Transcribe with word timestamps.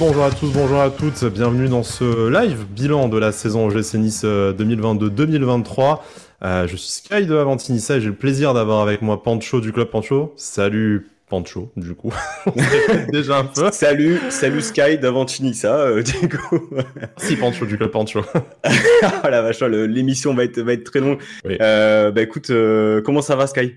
Bonjour 0.00 0.24
à 0.24 0.30
tous, 0.30 0.50
bonjour 0.50 0.80
à 0.80 0.88
toutes, 0.88 1.26
bienvenue 1.26 1.68
dans 1.68 1.82
ce 1.82 2.30
live 2.30 2.64
bilan 2.70 3.08
de 3.10 3.18
la 3.18 3.32
saison 3.32 3.66
OGC 3.66 3.96
Nice 3.96 4.24
2022-2023. 4.24 5.98
Euh, 6.42 6.66
je 6.66 6.74
suis 6.74 6.88
Sky 6.88 7.26
de 7.26 7.36
Avantinissa 7.36 7.98
et 7.98 8.00
j'ai 8.00 8.06
le 8.06 8.14
plaisir 8.14 8.54
d'avoir 8.54 8.80
avec 8.80 9.02
moi 9.02 9.22
Pancho 9.22 9.60
du 9.60 9.72
club 9.72 9.90
Pancho. 9.90 10.32
Salut 10.36 11.06
Pancho, 11.28 11.70
du 11.76 11.94
coup. 11.94 12.14
déjà 13.12 13.40
un 13.40 13.44
peu. 13.44 13.70
Salut, 13.72 14.18
salut 14.30 14.62
Sky 14.62 14.96
d'Avantinissa, 14.96 15.76
euh, 15.76 16.02
du 16.02 16.30
coup. 16.30 16.70
si 17.18 17.36
Pancho 17.36 17.66
du 17.66 17.76
club 17.76 17.90
Pancho. 17.90 18.22
oh 18.34 19.28
la 19.30 19.42
vache, 19.42 19.60
l'émission 19.60 20.32
va 20.32 20.44
être, 20.44 20.60
va 20.60 20.72
être 20.72 20.84
très 20.84 21.00
longue. 21.00 21.18
Euh, 21.46 22.10
bah 22.10 22.22
écoute, 22.22 22.48
euh, 22.48 23.02
comment 23.02 23.20
ça 23.20 23.36
va 23.36 23.46
Sky? 23.46 23.74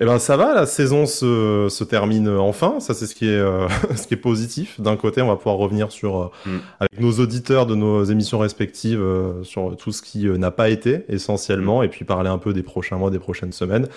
Eh 0.00 0.04
ben 0.04 0.20
ça 0.20 0.36
va, 0.36 0.54
la 0.54 0.66
saison 0.66 1.06
se, 1.06 1.66
se 1.68 1.82
termine 1.82 2.28
enfin, 2.28 2.78
ça 2.78 2.94
c'est 2.94 3.06
ce 3.06 3.16
qui 3.16 3.26
est 3.26 3.30
euh, 3.30 3.66
ce 3.96 4.06
qui 4.06 4.14
est 4.14 4.18
positif. 4.18 4.80
D'un 4.80 4.96
côté, 4.96 5.22
on 5.22 5.26
va 5.26 5.34
pouvoir 5.34 5.56
revenir 5.56 5.90
sur 5.90 6.20
euh, 6.20 6.30
mm. 6.46 6.58
avec 6.78 7.00
nos 7.00 7.12
auditeurs 7.12 7.66
de 7.66 7.74
nos 7.74 8.04
émissions 8.04 8.38
respectives 8.38 9.00
euh, 9.00 9.42
sur 9.42 9.76
tout 9.76 9.90
ce 9.90 10.02
qui 10.02 10.26
n'a 10.26 10.52
pas 10.52 10.68
été 10.68 11.04
essentiellement, 11.08 11.80
mm. 11.80 11.84
et 11.84 11.88
puis 11.88 12.04
parler 12.04 12.30
un 12.30 12.38
peu 12.38 12.52
des 12.52 12.62
prochains 12.62 12.96
mois, 12.96 13.10
des 13.10 13.18
prochaines 13.18 13.52
semaines. 13.52 13.88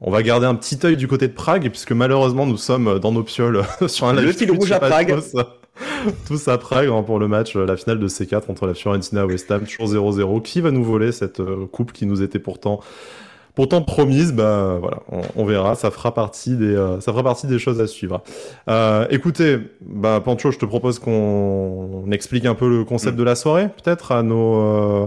On 0.00 0.10
va 0.10 0.22
garder 0.22 0.46
un 0.46 0.54
petit 0.54 0.78
œil 0.84 0.96
du 0.96 1.06
côté 1.06 1.28
de 1.28 1.34
Prague, 1.34 1.68
puisque 1.68 1.92
malheureusement 1.92 2.46
nous 2.46 2.56
sommes 2.56 2.98
dans 2.98 3.12
nos 3.12 3.22
pioles 3.22 3.62
sur 3.88 4.06
un 4.06 4.14
le 4.14 4.32
fil 4.32 4.50
rouge 4.50 4.72
à 4.72 4.80
Prague. 4.80 5.16
Tous, 6.26 6.48
à 6.48 6.58
Prague 6.58 6.88
hein, 6.88 7.02
pour 7.02 7.18
le 7.18 7.28
match, 7.28 7.56
la 7.56 7.76
finale 7.76 7.98
de 7.98 8.08
C4 8.08 8.42
entre 8.48 8.66
la 8.66 8.74
Fiorentina 8.74 9.22
et 9.22 9.24
West 9.24 9.50
Ham, 9.50 9.64
toujours 9.64 10.12
0-0. 10.12 10.42
Qui 10.42 10.60
va 10.60 10.70
nous 10.70 10.82
voler 10.82 11.12
cette 11.12 11.42
coupe 11.70 11.92
qui 11.92 12.06
nous 12.06 12.22
était 12.22 12.38
pourtant 12.38 12.80
pourtant 13.54 13.82
promise, 13.82 14.32
bah 14.32 14.78
voilà, 14.80 14.98
on, 15.36 15.44
verra. 15.44 15.74
Ça 15.74 15.90
fera 15.90 16.14
partie 16.14 16.56
des, 16.56 16.74
euh, 16.74 17.00
ça 17.00 17.12
fera 17.12 17.22
partie 17.22 17.46
des 17.46 17.58
choses 17.58 17.80
à 17.80 17.86
suivre. 17.86 18.22
Euh, 18.68 19.06
écoutez, 19.10 19.58
bah 19.80 20.20
Pancho, 20.24 20.50
je 20.50 20.58
te 20.58 20.64
propose 20.64 20.98
qu'on 20.98 22.10
explique 22.10 22.46
un 22.46 22.54
peu 22.54 22.68
le 22.68 22.84
concept 22.84 23.14
mm. 23.14 23.18
de 23.18 23.24
la 23.24 23.34
soirée, 23.34 23.68
peut-être 23.68 24.12
à 24.12 24.22
nos 24.22 24.56
euh, 24.56 25.06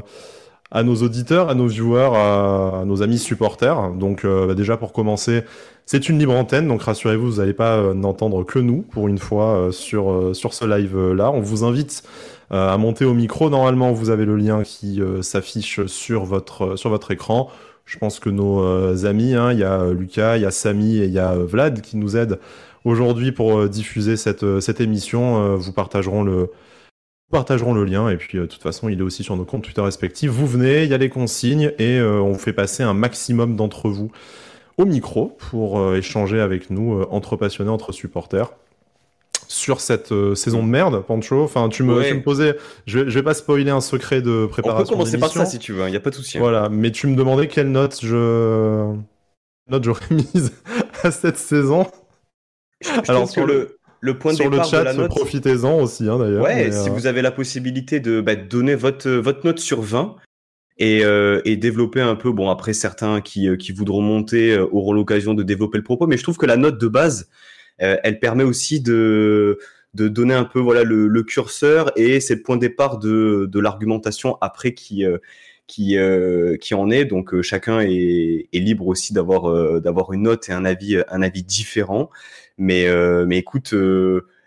à 0.72 0.84
nos 0.84 0.96
auditeurs, 0.96 1.50
à 1.50 1.56
nos 1.56 1.68
viewers, 1.68 2.12
à, 2.14 2.84
nos 2.86 3.02
amis 3.02 3.20
supporters. 3.20 3.92
Donc 3.92 4.26
bah, 4.26 4.56
déjà 4.56 4.78
pour 4.78 4.94
commencer, 4.94 5.44
c'est 5.86 6.10
une 6.10 6.20
libre 6.20 6.34
antenne, 6.34 6.68
donc 6.68 6.82
rassurez-vous, 6.82 7.34
vous 7.34 7.38
n'allez 7.38 7.54
pas 7.54 7.94
n'entendre 7.94 8.44
que 8.44 8.60
nous 8.60 8.82
pour 8.82 9.08
une 9.08 9.20
fois 9.20 9.70
sur 9.72 10.36
sur 10.36 10.54
ce 10.54 10.66
live 10.66 11.14
là. 11.14 11.32
On 11.32 11.40
vous 11.40 11.64
invite 11.64 12.04
à 12.50 12.78
monter 12.78 13.06
au 13.06 13.14
micro. 13.14 13.50
Normalement, 13.50 13.94
vous 13.94 14.10
avez 14.10 14.26
le 14.26 14.36
lien 14.36 14.64
qui 14.64 15.02
s'affiche 15.22 15.86
sur 15.86 16.26
votre 16.26 16.76
sur 16.76 16.90
votre 16.90 17.12
écran. 17.12 17.50
Je 17.86 18.00
pense 18.00 18.20
que 18.20 18.30
nos 18.30 18.62
euh, 18.64 19.06
amis, 19.06 19.36
hein, 19.36 19.54
il 19.54 19.60
y 19.60 19.64
a 19.64 19.82
euh, 19.82 19.94
Lucas, 19.94 20.38
il 20.38 20.42
y 20.42 20.46
a 20.46 20.52
Samy 20.52 20.98
et 20.98 21.06
il 21.06 21.12
y 21.12 21.20
a 21.20 21.34
euh, 21.34 21.46
Vlad 21.46 21.82
qui 21.82 21.98
nous 21.98 22.18
aident 22.18 22.40
aujourd'hui 22.84 23.32
pour 23.32 23.70
diffuser 23.70 24.18
cette, 24.18 24.60
cette 24.60 24.82
émission. 24.82 25.56
vous 25.58 25.74
partageront 25.74 26.24
le, 26.24 26.52
partageront 27.32 27.74
le 27.74 27.84
lien 27.84 28.10
et 28.10 28.18
puis 28.18 28.38
de 28.38 28.46
toute 28.46 28.62
façon 28.62 28.90
il 28.90 29.00
est 29.00 29.04
aussi 29.04 29.24
sur 29.24 29.36
nos 29.36 29.46
comptes 29.46 29.64
Twitter 29.64 29.82
respectifs. 29.82 30.30
Vous 30.30 30.46
venez, 30.46 30.84
il 30.84 30.90
y 30.92 30.94
a 30.94 30.98
les 31.00 31.10
consignes 31.10 31.72
et 31.80 32.00
on 32.00 32.32
vous 32.32 32.38
fait 32.38 32.54
passer 32.54 32.84
un 32.84 32.94
maximum 32.94 33.56
d'entre 33.56 33.90
vous 33.90 34.12
au 34.78 34.86
micro 34.86 35.36
pour 35.50 35.96
échanger 35.96 36.40
avec 36.40 36.70
nous 36.70 37.02
entre 37.10 37.38
passionnés, 37.38 37.72
entre 37.72 37.92
supporters 37.92 38.52
sur 39.48 39.82
cette 39.82 40.12
euh, 40.12 40.36
saison 40.36 40.64
de 40.64 40.70
merde, 40.70 41.04
Pancho. 41.06 41.44
Enfin, 41.44 41.70
tu 41.70 41.84
me, 41.84 42.04
tu 42.04 42.14
me 42.14 42.22
posais, 42.22 42.58
je 42.86 43.00
vais, 43.00 43.10
je 43.10 43.16
vais 43.16 43.24
pas 43.24 43.34
spoiler 43.34 43.72
un 43.72 43.82
secret 43.82 44.22
de 44.22 44.46
préparation. 44.46 44.84
On 44.84 44.98
peut 44.98 45.04
commencer 45.04 45.18
par 45.18 45.32
ça 45.32 45.46
si 45.46 45.60
tu 45.60 45.74
veux, 45.74 45.82
il 45.82 45.84
hein, 45.84 45.90
y 45.90 45.96
a 45.96 46.00
pas 46.00 46.10
de 46.10 46.16
souci. 46.16 46.38
Hein. 46.38 46.42
Voilà, 46.42 46.70
mais 46.70 46.92
tu 46.92 47.08
me 47.08 47.16
demandais 47.16 47.48
quelle 47.48 47.72
note 47.72 48.00
je 48.02 48.94
note 49.70 49.84
j'aurais 49.84 50.06
mise 50.12 50.54
à 51.04 51.12
cette 51.12 51.38
saison. 51.38 51.88
Alors 53.08 53.30
sur 53.30 53.46
le 53.46 53.78
le 54.02 54.20
point 54.20 54.34
de 54.34 54.38
sur 54.38 54.50
le 54.50 54.62
chat, 54.64 54.84
profitez-en 55.08 55.80
aussi 55.80 56.08
hein, 56.08 56.20
d'ailleurs. 56.20 56.44
Ouais, 56.44 56.72
si 56.72 56.90
euh, 56.90 56.92
vous 56.92 57.08
avez 57.08 57.22
la 57.24 57.32
possibilité 57.32 58.00
de 58.00 58.22
bah, 58.22 58.36
donner 58.36 58.76
votre 58.76 59.10
votre 59.10 59.46
note 59.46 59.60
sur 59.60 59.82
20 59.82 60.16
et, 60.78 61.04
euh, 61.04 61.42
et 61.46 61.56
développer 61.56 62.02
un 62.02 62.16
peu. 62.16 62.32
Bon, 62.32 62.50
après 62.50 62.74
certains 62.74 63.22
qui 63.22 63.48
qui 63.58 63.72
voudront 63.72 64.02
monter 64.02 64.58
auront 64.58 64.94
l'occasion 64.94 65.34
de 65.34 65.42
développer 65.42 65.78
le 65.78 65.84
propos, 65.84 66.06
mais 66.06 66.18
je 66.18 66.24
trouve 66.24 66.38
que 66.38 66.46
la 66.46 66.58
note 66.58 66.80
de 66.80 66.88
base 66.88 67.30
euh, 67.32 67.55
elle 67.78 68.20
permet 68.20 68.44
aussi 68.44 68.82
de 68.82 69.60
de 69.94 70.08
donner 70.10 70.34
un 70.34 70.44
peu 70.44 70.60
voilà 70.60 70.84
le, 70.84 71.08
le 71.08 71.24
curseur 71.24 71.92
et 71.98 72.20
c'est 72.20 72.36
le 72.36 72.42
point 72.42 72.58
de 72.58 72.62
départ 72.62 73.00
de, 73.00 73.48
de 73.50 73.60
l'argumentation 73.60 74.38
après 74.42 74.74
qui 74.74 75.06
euh, 75.06 75.18
qui 75.68 75.98
euh, 75.98 76.58
qui 76.58 76.74
en 76.76 76.92
est. 76.92 77.06
Donc 77.06 77.42
chacun 77.42 77.80
est, 77.80 78.48
est 78.52 78.60
libre 78.60 78.88
aussi 78.88 79.14
d'avoir 79.14 79.82
d'avoir 79.82 80.14
une 80.14 80.24
note 80.24 80.50
et 80.50 80.52
un 80.52 80.66
avis 80.66 80.98
un 81.10 81.22
avis 81.22 81.44
différent. 81.44 82.10
Mais 82.58 82.88
mais 83.26 83.38
écoute 83.38 83.74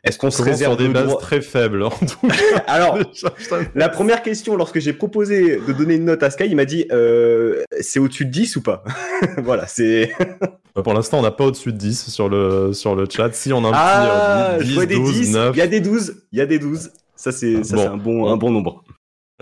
est-ce 0.04 0.18
qu'on 0.18 0.30
se 0.30 0.42
réserve 0.42 0.78
sur 0.78 0.86
des 0.86 0.92
bases 0.92 1.18
très 1.18 1.40
faibles 1.40 1.82
en 1.82 1.90
tout 1.90 2.28
cas 2.28 2.62
Alors, 2.66 2.98
la 3.74 3.88
première 3.88 4.22
question, 4.22 4.56
lorsque 4.56 4.78
j'ai 4.78 4.92
proposé 4.92 5.60
de 5.66 5.72
donner 5.72 5.96
une 5.96 6.04
note 6.04 6.22
à 6.22 6.30
Sky, 6.30 6.44
il 6.46 6.56
m'a 6.56 6.64
dit 6.64 6.86
euh, 6.92 7.62
c'est 7.80 7.98
au-dessus 7.98 8.24
de 8.24 8.30
10 8.30 8.56
ou 8.56 8.62
pas 8.62 8.84
Voilà, 9.38 9.66
c'est. 9.66 10.12
Pour 10.84 10.94
l'instant, 10.94 11.18
on 11.18 11.22
n'a 11.22 11.32
pas 11.32 11.44
au-dessus 11.44 11.72
de 11.72 11.78
10 11.78 12.10
sur 12.10 12.28
le, 12.28 12.72
sur 12.72 12.94
le 12.94 13.06
chat. 13.10 13.34
Si 13.34 13.52
on 13.52 13.64
a 13.64 13.68
un 13.68 13.72
ah, 13.74 14.56
petit 14.58 14.86
10, 14.86 14.86
12, 14.86 15.30
9. 15.32 15.56
Il 15.56 15.58
y 15.58 15.62
a 15.62 15.66
des 15.66 15.80
12, 15.80 16.22
il 16.30 16.38
y 16.38 16.42
a 16.42 16.46
des 16.46 16.60
12. 16.60 16.92
Ça, 17.16 17.32
c'est 17.32 17.60
bon. 17.72 17.90
un, 17.90 17.96
bon, 17.96 18.28
un 18.28 18.36
bon 18.36 18.52
nombre. 18.52 18.84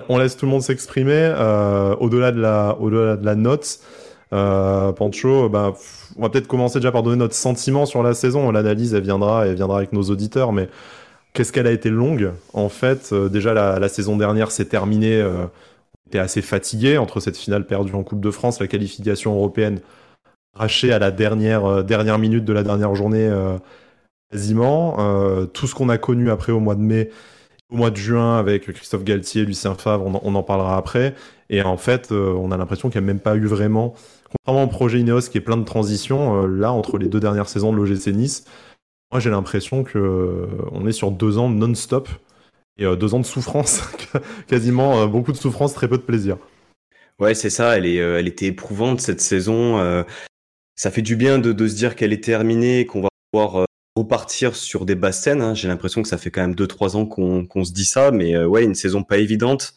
On 0.09 0.17
laisse 0.17 0.37
tout 0.37 0.47
le 0.47 0.53
monde 0.53 0.63
s'exprimer. 0.63 1.35
Euh, 1.37 1.95
au-delà 1.97 2.33
de, 2.33 2.41
la, 2.41 2.77
au 2.81 2.91
-delà 2.91 3.17
de 3.19 3.25
la 3.27 3.35
note, 3.35 3.81
euh, 4.33 4.93
Pancho, 4.93 5.49
bah, 5.49 5.75
on 6.17 6.23
va 6.23 6.29
peut-être 6.31 6.49
commencer 6.49 6.79
déjà 6.79 6.93
par 6.93 7.03
donner 7.03 7.17
notre 7.17 7.35
sentiment 7.35 7.87
sur 7.87 8.03
la 8.03 8.15
saison. 8.15 8.51
L'analyse, 8.51 8.95
elle 8.95 9.03
viendra, 9.03 9.47
elle 9.47 9.55
viendra 9.55 9.79
avec 9.79 9.93
nos 9.93 10.03
auditeurs, 10.03 10.53
mais 10.53 10.69
qu'est-ce 11.33 11.53
qu'elle 11.53 11.67
a 11.67 11.73
été 11.73 11.91
longue 11.91 12.33
En 12.53 12.69
fait, 12.69 13.11
euh, 13.13 13.29
déjà 13.29 13.55
la, 13.55 13.89
saison 13.89 14.17
dernière 14.17 14.51
s'est 14.51 14.67
terminée. 14.67 15.21
Euh, 15.21 15.45
on 15.45 16.09
était 16.09 16.19
assez 16.19 16.43
fatigué 16.43 16.99
entre 16.99 17.21
cette 17.21 17.37
finale 17.37 17.67
perdue 17.67 17.95
en 17.95 18.03
Coupe 18.05 18.21
de 18.21 18.31
France, 18.31 18.61
la 18.61 18.69
qualification 18.69 19.35
européenne 19.35 19.81
arrachée 20.55 20.93
à 20.93 20.99
la 20.99 21.11
dernière 21.11 21.85
dernière 21.85 22.19
minute 22.19 22.45
de 22.45 22.53
la 22.53 22.63
dernière 22.63 22.95
journée 22.95 23.29
quasiment. 24.31 24.97
tout 25.53 25.67
ce 25.67 25.75
qu'on 25.75 25.89
a 25.89 25.99
connu 25.99 26.31
après 26.31 26.53
au 26.53 26.61
mois 26.61 26.77
de 26.77 26.81
mai, 26.81 27.11
au 27.71 27.77
mois 27.77 27.91
de 27.91 27.97
juin 27.97 28.39
avec 28.39 28.73
Christophe 28.73 29.03
Galtier, 29.03 29.45
Lucien 29.45 29.75
Favre, 29.75 30.07
on, 30.07 30.21
on 30.23 30.35
en 30.37 30.43
parlera 30.45 30.77
après. 30.77 31.17
Et 31.51 31.61
en 31.63 31.77
fait, 31.77 32.13
on 32.13 32.53
a 32.53 32.57
l'impression 32.57 32.89
qu'il 32.89 33.01
n'y 33.01 33.05
a 33.05 33.09
même 33.09 33.21
pas 33.21 33.35
eu 33.35 33.47
vraiment 33.47 33.95
Contrairement 34.31 34.65
au 34.65 34.69
projet 34.69 35.01
Ineos 35.01 35.23
qui 35.23 35.39
est 35.39 35.43
plein 35.43 35.57
de 35.57 35.65
transitions, 35.65 36.43
euh, 36.43 36.47
là, 36.47 36.73
entre 36.73 36.99
les 36.99 37.09
deux 37.09 37.21
dernières 37.21 37.49
saisons 37.49 37.73
de 37.73 37.77
l'OGC 37.77 38.09
Nice, 38.09 38.45
moi 39.11 39.21
j'ai 39.21 39.31
l'impression 39.31 39.85
que 39.85 39.99
euh, 39.99 40.47
on 40.73 40.87
est 40.87 40.93
sur 40.93 41.11
deux 41.11 41.39
ans 41.39 41.49
non-stop 41.49 42.09
et 42.79 42.85
euh, 42.85 42.97
deux 42.97 43.15
ans 43.15 43.21
de 43.21 43.27
souffrance, 43.27 43.83
quasiment 44.49 45.07
beaucoup 45.07 45.33
de 45.33 45.37
souffrance, 45.37 45.75
très 45.75 45.89
peu 45.89 45.99
de 45.99 46.03
plaisir. 46.03 46.39
Ouais, 47.19 47.35
c'est 47.35 47.51
ça, 47.51 47.77
elle, 47.77 47.87
est, 47.87 47.97
elle 47.97 48.29
était 48.29 48.47
éprouvante 48.47 49.01
cette 49.01 49.23
saison. 49.23 50.05
ça 50.75 50.91
fait 50.91 51.03
du 51.03 51.17
bien 51.17 51.39
de, 51.39 51.67
se 51.67 51.75
dire 51.75 51.97
qu'elle 51.97 52.13
est 52.13 52.23
terminée, 52.23 52.85
qu'on 52.85 53.01
va 53.01 53.09
pouvoir 53.31 53.65
repartir 53.97 54.55
sur 54.55 54.85
des 54.85 54.95
basses 54.95 55.23
scènes. 55.23 55.41
Hein. 55.41 55.55
J'ai 55.55 55.69
l'impression 55.69 56.03
que 56.03 56.09
ça 56.09 56.19
fait 56.19 56.31
quand 56.31 56.43
même 56.43 56.55
deux, 56.55 56.67
trois 56.67 56.95
ans 56.95 57.07
qu'on 57.07 57.65
se 57.65 57.73
dit 57.73 57.87
ça, 57.87 58.11
mais 58.11 58.37
ouais, 58.45 58.65
une 58.65 58.75
saison 58.75 59.03
pas 59.03 59.17
évidente. 59.17 59.73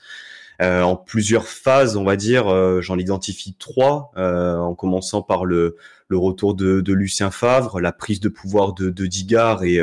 Euh, 0.62 0.82
en 0.82 0.98
plusieurs 0.98 1.48
phases, 1.48 1.96
on 1.96 2.04
va 2.04 2.18
dire. 2.18 2.50
Euh, 2.50 2.82
j'en 2.82 2.98
identifie 2.98 3.56
trois, 3.58 4.12
euh, 4.18 4.58
en 4.58 4.76
commençant 4.76 5.22
par 5.22 5.46
le, 5.46 5.78
le 6.10 6.18
retour 6.18 6.54
de, 6.54 6.82
de, 6.82 6.94
Lucien 6.94 7.32
Favre, 7.32 7.80
la 7.80 7.94
prise 7.94 8.20
de 8.20 8.28
pouvoir 8.28 8.74
de, 8.74 8.90
de 8.90 9.06
Digard 9.06 9.64
et 9.64 9.80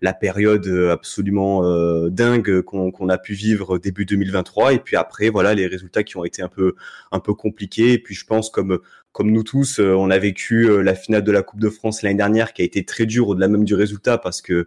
la 0.00 0.14
période 0.14 0.66
absolument 0.90 1.62
dingue 2.08 2.62
qu'on 2.62 3.08
a 3.08 3.18
pu 3.18 3.34
vivre 3.34 3.78
début 3.78 4.06
2023. 4.06 4.72
Et 4.72 4.78
puis 4.78 4.96
après, 4.96 5.28
voilà, 5.28 5.52
les 5.54 5.66
résultats 5.66 6.04
qui 6.04 6.16
ont 6.16 6.24
été 6.24 6.42
un 6.42 6.48
peu 6.48 6.74
un 7.12 7.20
peu 7.20 7.34
compliqués. 7.34 7.92
Et 7.94 7.98
puis 7.98 8.14
je 8.14 8.24
pense 8.24 8.50
comme 8.50 8.78
comme 9.12 9.30
nous 9.30 9.42
tous, 9.42 9.80
on 9.80 10.10
a 10.10 10.18
vécu 10.18 10.82
la 10.82 10.94
finale 10.94 11.24
de 11.24 11.32
la 11.32 11.42
Coupe 11.42 11.60
de 11.60 11.70
France 11.70 12.02
l'année 12.02 12.16
dernière, 12.16 12.52
qui 12.52 12.62
a 12.62 12.64
été 12.64 12.84
très 12.84 13.04
dure 13.04 13.28
au-delà 13.28 13.48
même 13.48 13.64
du 13.64 13.74
résultat 13.74 14.16
parce 14.16 14.42
que 14.42 14.66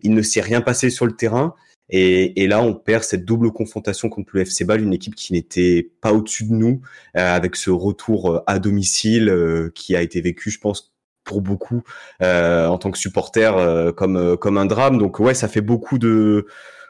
il 0.00 0.14
ne 0.14 0.22
s'est 0.22 0.40
rien 0.40 0.60
passé 0.60 0.90
sur 0.90 1.06
le 1.06 1.12
terrain. 1.12 1.54
Et, 1.88 2.42
et, 2.42 2.48
là, 2.48 2.60
on 2.62 2.74
perd 2.74 3.04
cette 3.04 3.24
double 3.24 3.52
confrontation 3.52 4.08
contre 4.08 4.30
le 4.34 4.40
FC 4.42 4.64
Bâle, 4.64 4.82
une 4.82 4.92
équipe 4.92 5.14
qui 5.14 5.32
n'était 5.32 5.92
pas 6.00 6.12
au-dessus 6.12 6.44
de 6.44 6.52
nous, 6.52 6.80
euh, 7.16 7.34
avec 7.34 7.56
ce 7.56 7.70
retour 7.70 8.30
euh, 8.30 8.40
à 8.46 8.58
domicile 8.58 9.28
euh, 9.28 9.70
qui 9.74 9.94
a 9.94 10.02
été 10.02 10.20
vécu, 10.20 10.50
je 10.50 10.58
pense, 10.58 10.92
pour 11.24 11.42
beaucoup 11.42 11.82
en 12.20 12.78
tant 12.78 12.92
que 12.92 12.98
supporter 12.98 13.50
comme 13.96 14.36
comme 14.36 14.58
un 14.58 14.64
drame. 14.64 14.96
Donc 14.96 15.18
ouais, 15.18 15.34
ça 15.34 15.48
fait 15.48 15.60
beaucoup 15.60 15.98
de 15.98 16.46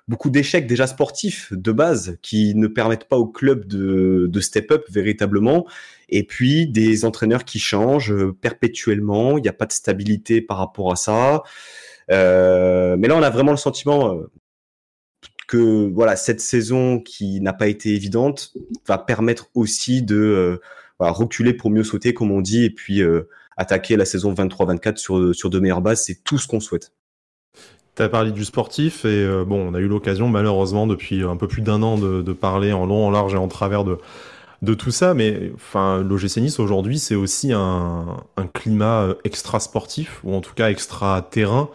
beaucoup 0.09 0.29
d'échecs 0.29 0.67
déjà 0.67 0.87
sportifs 0.87 1.55
de 1.55 1.73
base 1.73 2.19
qui 2.21 2.55
ne 2.55 2.67
permettent 2.67 3.09
pas 3.09 3.17
au 3.17 3.27
club 3.27 3.67
de, 3.67 4.27
de 4.29 4.41
step 4.41 4.71
up 4.73 4.85
véritablement. 4.91 5.67
Et 6.11 6.23
puis 6.25 6.67
des 6.67 7.07
entraîneurs 7.07 7.47
qui 7.47 7.59
changent 7.59 8.15
perpétuellement. 8.43 9.39
Il 9.39 9.43
n'y 9.43 9.49
a 9.49 9.55
pas 9.55 9.65
de 9.65 9.73
stabilité 9.73 10.43
par 10.43 10.59
rapport 10.59 10.93
à 10.93 10.97
ça. 10.97 11.43
Euh, 12.11 12.97
mais 12.99 13.09
là, 13.09 13.17
on 13.17 13.23
a 13.23 13.31
vraiment 13.31 13.51
le 13.53 13.57
sentiment, 13.57 14.17
que 15.47 15.91
voilà 15.93 16.17
cette 16.17 16.41
saison 16.41 17.01
qui 17.01 17.41
n'a 17.41 17.53
pas 17.53 17.69
été 17.69 17.95
évidente 17.95 18.53
va 18.87 18.99
permettre 18.99 19.49
aussi 19.55 20.03
de 20.03 20.17
euh, 20.17 20.59
reculer 20.99 21.55
pour 21.55 21.71
mieux 21.71 21.85
sauter 21.85 22.15
comme 22.15 22.31
on 22.31 22.41
dit 22.41 22.65
et 22.65 22.71
puis 22.71 23.03
euh, 23.03 23.29
attaquer 23.57 23.97
la 23.97 24.05
saison 24.05 24.33
23-24 24.35 24.97
sur 24.97 25.35
sur 25.35 25.51
de 25.51 25.59
meilleures 25.61 25.83
bases. 25.83 26.03
C'est 26.05 26.25
tout 26.25 26.39
ce 26.39 26.47
qu'on 26.47 26.61
souhaite. 26.61 26.93
Tu 27.95 28.03
as 28.03 28.09
parlé 28.09 28.31
du 28.31 28.45
sportif 28.45 29.05
et 29.05 29.25
euh, 29.25 29.45
bon, 29.45 29.71
on 29.71 29.75
a 29.75 29.79
eu 29.79 29.89
l'occasion 29.89 30.29
malheureusement 30.29 30.87
depuis 30.87 31.23
un 31.23 31.37
peu 31.37 31.49
plus 31.49 31.63
d'un 31.63 31.83
an 31.83 31.97
de, 31.97 32.33
parler 32.33 32.73
en 32.73 32.85
long, 32.85 33.07
en 33.07 33.11
large 33.11 33.35
et 33.35 33.39
en 33.39 33.49
travers 33.49 33.85
de, 33.85 33.99
de 34.61 34.75
tout 34.75 34.91
ça, 34.91 35.15
mais 35.15 35.51
enfin, 35.55 36.03
l'OGC 36.03 36.59
aujourd'hui, 36.59 36.99
c'est 36.99 37.15
aussi 37.15 37.53
un, 37.55 38.19
climat 38.53 39.15
extra 39.25 39.61
sportif 39.61 40.21
ou 40.25 40.35
en 40.35 40.43
tout 40.43 40.53
cas 40.55 40.69
extra 40.69 41.27
terrain 41.31 41.71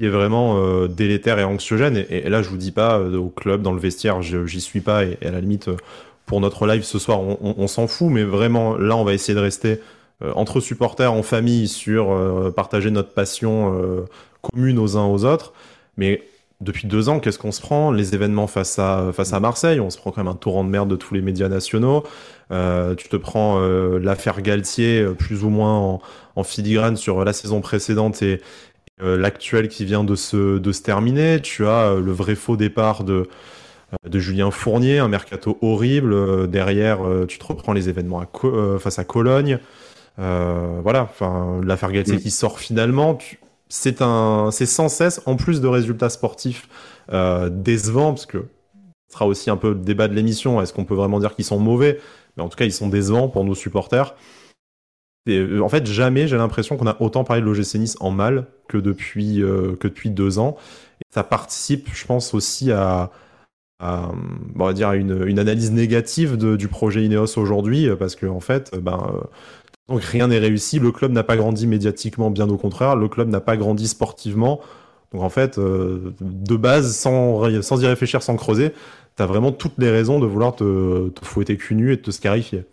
qui 0.00 0.06
est 0.06 0.10
vraiment 0.10 0.56
euh, 0.56 0.88
délétère 0.88 1.38
et 1.38 1.44
anxiogène. 1.44 2.06
Et, 2.08 2.28
là, 2.28 2.42
je 2.42 2.48
vous 2.48 2.56
dis 2.56 2.72
pas 2.72 2.98
au 2.98 3.28
club, 3.28 3.60
dans 3.60 3.72
le 3.72 3.78
vestiaire, 3.78 4.22
j'y 4.22 4.60
suis 4.60 4.80
pas 4.80 5.04
et, 5.04 5.18
à 5.22 5.30
la 5.30 5.40
limite 5.40 5.68
pour 6.30 6.40
notre 6.40 6.64
live 6.68 6.84
ce 6.84 7.00
soir, 7.00 7.18
on, 7.20 7.66
s'en 7.66 7.88
fout, 7.88 8.08
mais 8.08 8.22
vraiment 8.22 8.76
là, 8.76 8.96
on 8.96 9.02
va 9.02 9.14
essayer 9.14 9.34
de 9.34 9.40
rester 9.40 9.80
euh, 10.22 10.30
entre 10.36 10.60
supporters, 10.60 11.12
en 11.12 11.24
famille, 11.24 11.66
sur 11.66 12.12
euh, 12.12 12.52
partager 12.52 12.92
notre 12.92 13.12
passion 13.12 13.76
euh, 13.76 14.02
commune 14.40 14.78
aux 14.78 14.96
uns 14.96 15.06
aux 15.06 15.24
autres. 15.24 15.52
Mais 15.96 16.22
depuis 16.60 16.86
deux 16.86 17.08
ans, 17.08 17.18
qu'est-ce 17.18 17.38
qu'on 17.40 17.50
se 17.50 17.60
prend? 17.60 17.90
Les 17.90 18.14
événements 18.14 18.46
face 18.46 18.78
à, 18.78 19.10
face 19.12 19.32
à 19.32 19.40
Marseille, 19.40 19.80
on 19.80 19.90
se 19.90 19.98
prend 19.98 20.12
quand 20.12 20.22
même 20.22 20.32
un 20.32 20.36
torrent 20.36 20.62
de 20.62 20.68
merde 20.68 20.88
de 20.88 20.94
tous 20.94 21.14
les 21.14 21.20
médias 21.20 21.48
nationaux. 21.48 22.04
Euh, 22.52 22.94
tu 22.94 23.08
te 23.08 23.16
prends 23.16 23.58
euh, 23.60 23.98
l'affaire 23.98 24.40
Galtier, 24.40 25.04
plus 25.18 25.42
ou 25.42 25.48
moins 25.48 25.76
en, 25.78 26.02
en, 26.36 26.44
filigrane 26.44 26.96
sur 26.96 27.24
la 27.24 27.32
saison 27.32 27.60
précédente 27.60 28.22
et, 28.22 28.40
euh, 29.02 29.16
l'actuelle 29.16 29.68
qui 29.68 29.84
vient 29.84 30.04
de 30.04 30.14
se, 30.14 30.58
de 30.58 30.72
se 30.72 30.82
terminer. 30.82 31.40
Tu 31.40 31.66
as 31.66 31.94
le 31.94 32.12
vrai 32.12 32.34
faux 32.34 32.56
départ 32.56 33.04
de, 33.04 33.28
de 34.08 34.18
Julien 34.18 34.50
Fournier, 34.50 34.98
un 34.98 35.08
mercato 35.08 35.58
horrible. 35.62 36.48
derrière, 36.48 37.00
tu 37.28 37.38
te 37.38 37.44
reprends 37.44 37.72
les 37.72 37.88
événements 37.88 38.20
à 38.20 38.28
face 38.78 38.98
à 38.98 39.04
Cologne. 39.04 39.58
Euh, 40.20 40.80
voilà, 40.82 41.02
enfin, 41.02 41.60
l'affaire 41.64 41.92
Galtier 41.92 42.16
mm. 42.16 42.20
qui 42.20 42.30
sort 42.30 42.58
finalement, 42.58 43.18
c'est 43.68 44.02
un, 44.02 44.50
c'est 44.50 44.66
sans 44.66 44.88
cesse, 44.88 45.20
en 45.26 45.36
plus 45.36 45.60
de 45.60 45.66
résultats 45.66 46.10
sportifs 46.10 46.68
euh, 47.12 47.48
décevants, 47.48 48.12
parce 48.12 48.26
que 48.26 48.38
ce 49.08 49.14
sera 49.14 49.26
aussi 49.26 49.50
un 49.50 49.56
peu 49.56 49.70
le 49.70 49.76
débat 49.76 50.08
de 50.08 50.14
l'émission. 50.14 50.60
Est-ce 50.60 50.72
qu'on 50.72 50.84
peut 50.84 50.94
vraiment 50.94 51.20
dire 51.20 51.34
qu'ils 51.34 51.44
sont 51.44 51.58
mauvais? 51.58 52.00
Mais 52.36 52.42
en 52.42 52.48
tout 52.48 52.56
cas, 52.56 52.64
ils 52.64 52.72
sont 52.72 52.88
décevants 52.88 53.28
pour 53.28 53.44
nos 53.44 53.54
supporters. 53.54 54.14
Euh, 55.28 55.60
en 55.60 55.68
fait, 55.68 55.86
jamais 55.86 56.26
j'ai 56.26 56.36
l'impression 56.36 56.76
qu'on 56.76 56.86
a 56.86 57.00
autant 57.00 57.24
parlé 57.24 57.42
de 57.42 57.46
l'OGC 57.46 57.74
Nice 57.76 57.96
en 58.00 58.10
mal 58.10 58.46
que 58.68 58.78
depuis, 58.78 59.42
euh, 59.42 59.76
que 59.76 59.88
depuis 59.88 60.10
deux 60.10 60.38
ans. 60.38 60.56
Ça 61.12 61.24
participe, 61.24 61.88
je 61.92 62.06
pense, 62.06 62.34
aussi 62.34 62.70
à, 62.72 63.10
dire, 64.74 64.92
une, 64.92 65.38
analyse 65.38 65.72
négative 65.72 66.36
du 66.36 66.68
projet 66.68 67.04
Ineos 67.04 67.38
aujourd'hui, 67.38 67.88
parce 67.98 68.14
que 68.14 68.26
en 68.26 68.40
fait, 68.40 68.70
ben, 68.78 69.22
donc 69.90 70.02
rien 70.04 70.28
n'est 70.28 70.38
réussi. 70.38 70.78
Le 70.78 70.92
club 70.92 71.12
n'a 71.12 71.24
pas 71.24 71.36
grandi 71.36 71.66
médiatiquement, 71.66 72.30
bien 72.30 72.48
au 72.48 72.56
contraire. 72.56 72.96
Le 72.96 73.08
club 73.08 73.28
n'a 73.28 73.40
pas 73.40 73.56
grandi 73.56 73.88
sportivement. 73.88 74.60
Donc 75.12 75.22
en 75.22 75.28
fait, 75.30 75.58
euh, 75.58 76.14
de 76.20 76.56
base, 76.56 76.96
sans, 76.96 77.62
sans 77.62 77.82
y 77.82 77.86
réfléchir, 77.86 78.22
sans 78.22 78.36
creuser, 78.36 78.72
tu 79.16 79.22
as 79.22 79.26
vraiment 79.26 79.50
toutes 79.50 79.78
les 79.78 79.90
raisons 79.90 80.20
de 80.20 80.26
vouloir 80.26 80.54
te, 80.54 81.08
te 81.08 81.24
fouetter 81.24 81.56
cul 81.56 81.74
nu 81.74 81.92
et 81.92 82.00
te 82.00 82.12
scarifier. 82.12 82.64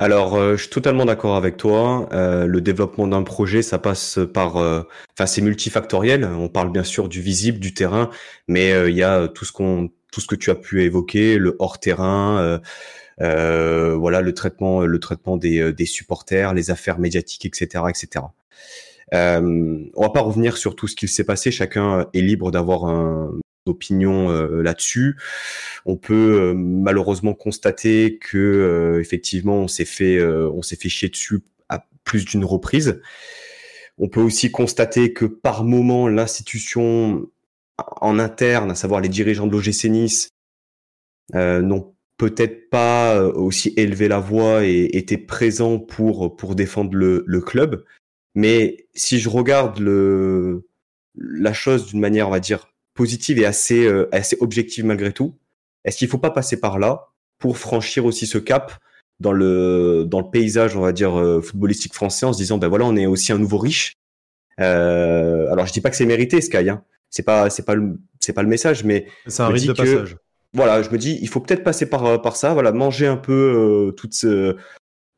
Alors, 0.00 0.36
euh, 0.36 0.56
je 0.56 0.62
suis 0.62 0.70
totalement 0.70 1.04
d'accord 1.04 1.34
avec 1.34 1.56
toi. 1.56 2.08
Euh, 2.12 2.46
le 2.46 2.60
développement 2.60 3.08
d'un 3.08 3.24
projet, 3.24 3.62
ça 3.62 3.80
passe 3.80 4.20
par, 4.32 4.56
euh, 4.56 4.82
enfin, 5.14 5.26
c'est 5.26 5.42
multifactoriel. 5.42 6.24
On 6.24 6.48
parle 6.48 6.70
bien 6.70 6.84
sûr 6.84 7.08
du 7.08 7.20
visible, 7.20 7.58
du 7.58 7.74
terrain, 7.74 8.08
mais 8.46 8.72
euh, 8.72 8.88
il 8.88 8.96
y 8.96 9.02
a 9.02 9.26
tout 9.26 9.44
ce 9.44 9.50
qu'on, 9.50 9.90
tout 10.12 10.20
ce 10.20 10.28
que 10.28 10.36
tu 10.36 10.50
as 10.50 10.54
pu 10.54 10.84
évoquer, 10.84 11.36
le 11.36 11.56
hors 11.58 11.80
terrain 11.80 12.60
euh, 13.20 13.96
voilà 13.96 14.20
le 14.20 14.32
traitement, 14.32 14.82
le 14.82 15.00
traitement 15.00 15.36
des, 15.36 15.72
des, 15.72 15.86
supporters, 15.86 16.54
les 16.54 16.70
affaires 16.70 17.00
médiatiques, 17.00 17.46
etc., 17.46 17.84
etc. 17.88 18.26
On 19.12 20.02
va 20.02 20.10
pas 20.10 20.20
revenir 20.20 20.56
sur 20.56 20.76
tout 20.76 20.86
ce 20.86 20.94
qu'il 20.94 21.08
s'est 21.08 21.24
passé. 21.24 21.50
Chacun 21.50 22.06
est 22.14 22.20
libre 22.20 22.52
d'avoir 22.52 22.84
un, 22.84 23.32
une 23.68 23.70
opinion 23.70 24.30
euh, 24.30 24.62
là-dessus. 24.62 25.16
On 25.84 25.96
peut 25.96 26.40
euh, 26.40 26.54
malheureusement 26.54 27.34
constater 27.34 28.18
que 28.18 28.38
euh, 28.38 29.00
effectivement 29.00 29.56
on 29.56 29.68
s'est 29.68 29.84
fait, 29.84 30.22
on 30.22 30.62
s'est 30.62 30.76
fait 30.76 30.88
chier 30.88 31.08
dessus 31.08 31.40
à 31.68 31.86
plus 32.04 32.24
d'une 32.24 32.44
reprise. 32.44 33.00
On 33.98 34.08
peut 34.08 34.20
aussi 34.20 34.50
constater 34.50 35.12
que 35.12 35.24
par 35.24 35.64
moment 35.64 36.08
l'institution 36.08 37.28
en 37.78 38.18
interne, 38.18 38.70
à 38.70 38.74
savoir 38.74 39.00
les 39.00 39.08
dirigeants 39.08 39.46
de 39.46 39.52
l'OGC 39.52 39.84
Nice, 39.84 40.30
n'ont 41.34 41.94
peut-être 42.16 42.70
pas 42.70 43.20
aussi 43.22 43.74
élevé 43.76 44.08
la 44.08 44.18
voix 44.18 44.64
et 44.64 44.96
était 44.96 45.18
présent 45.18 45.78
pour 45.78 46.36
pour 46.36 46.54
défendre 46.54 46.94
le, 46.94 47.24
le 47.26 47.40
club. 47.40 47.84
Mais 48.34 48.86
si 48.94 49.18
je 49.18 49.28
regarde 49.28 49.78
le 49.80 50.68
la 51.16 51.52
chose 51.52 51.86
d'une 51.86 52.00
manière, 52.00 52.28
on 52.28 52.30
va 52.30 52.40
dire 52.40 52.67
positive 52.98 53.38
et 53.38 53.46
assez 53.46 53.86
euh, 53.86 54.08
assez 54.10 54.36
objective 54.40 54.84
malgré 54.84 55.12
tout, 55.12 55.36
est-ce 55.84 55.96
qu'il 55.96 56.08
faut 56.08 56.18
pas 56.18 56.32
passer 56.32 56.58
par 56.60 56.80
là 56.80 57.06
pour 57.38 57.56
franchir 57.56 58.04
aussi 58.04 58.26
ce 58.26 58.38
cap 58.38 58.72
dans 59.20 59.32
le 59.32 60.04
dans 60.04 60.20
le 60.20 60.28
paysage, 60.30 60.76
on 60.76 60.80
va 60.80 60.92
dire 60.92 61.18
euh, 61.18 61.40
footballistique 61.40 61.94
français, 61.94 62.26
en 62.26 62.32
se 62.32 62.38
disant 62.38 62.58
ben 62.58 62.66
voilà, 62.66 62.84
on 62.86 62.96
est 62.96 63.06
aussi 63.06 63.32
un 63.32 63.38
nouveau 63.38 63.58
riche. 63.58 63.94
Euh, 64.60 65.50
alors 65.52 65.64
je 65.64 65.72
dis 65.72 65.80
pas 65.80 65.90
que 65.90 65.96
c'est 65.96 66.06
mérité, 66.06 66.40
Sky. 66.40 66.68
Hein. 66.68 66.82
C'est 67.08 67.22
pas 67.22 67.48
c'est 67.50 67.64
pas 67.64 67.76
c'est 68.18 68.32
pas 68.32 68.42
le 68.42 68.48
message, 68.48 68.82
mais 68.82 69.06
c'est 69.28 69.42
un 69.42 69.48
risque 69.48 69.68
de 69.68 69.72
passage 69.72 70.16
voilà, 70.54 70.82
je 70.82 70.90
me 70.90 70.98
dis, 70.98 71.18
il 71.20 71.28
faut 71.28 71.40
peut-être 71.40 71.62
passer 71.62 71.88
par, 71.88 72.22
par 72.22 72.36
ça, 72.36 72.54
voilà, 72.54 72.72
manger 72.72 73.06
un 73.06 73.16
peu 73.18 73.32
euh, 73.32 73.92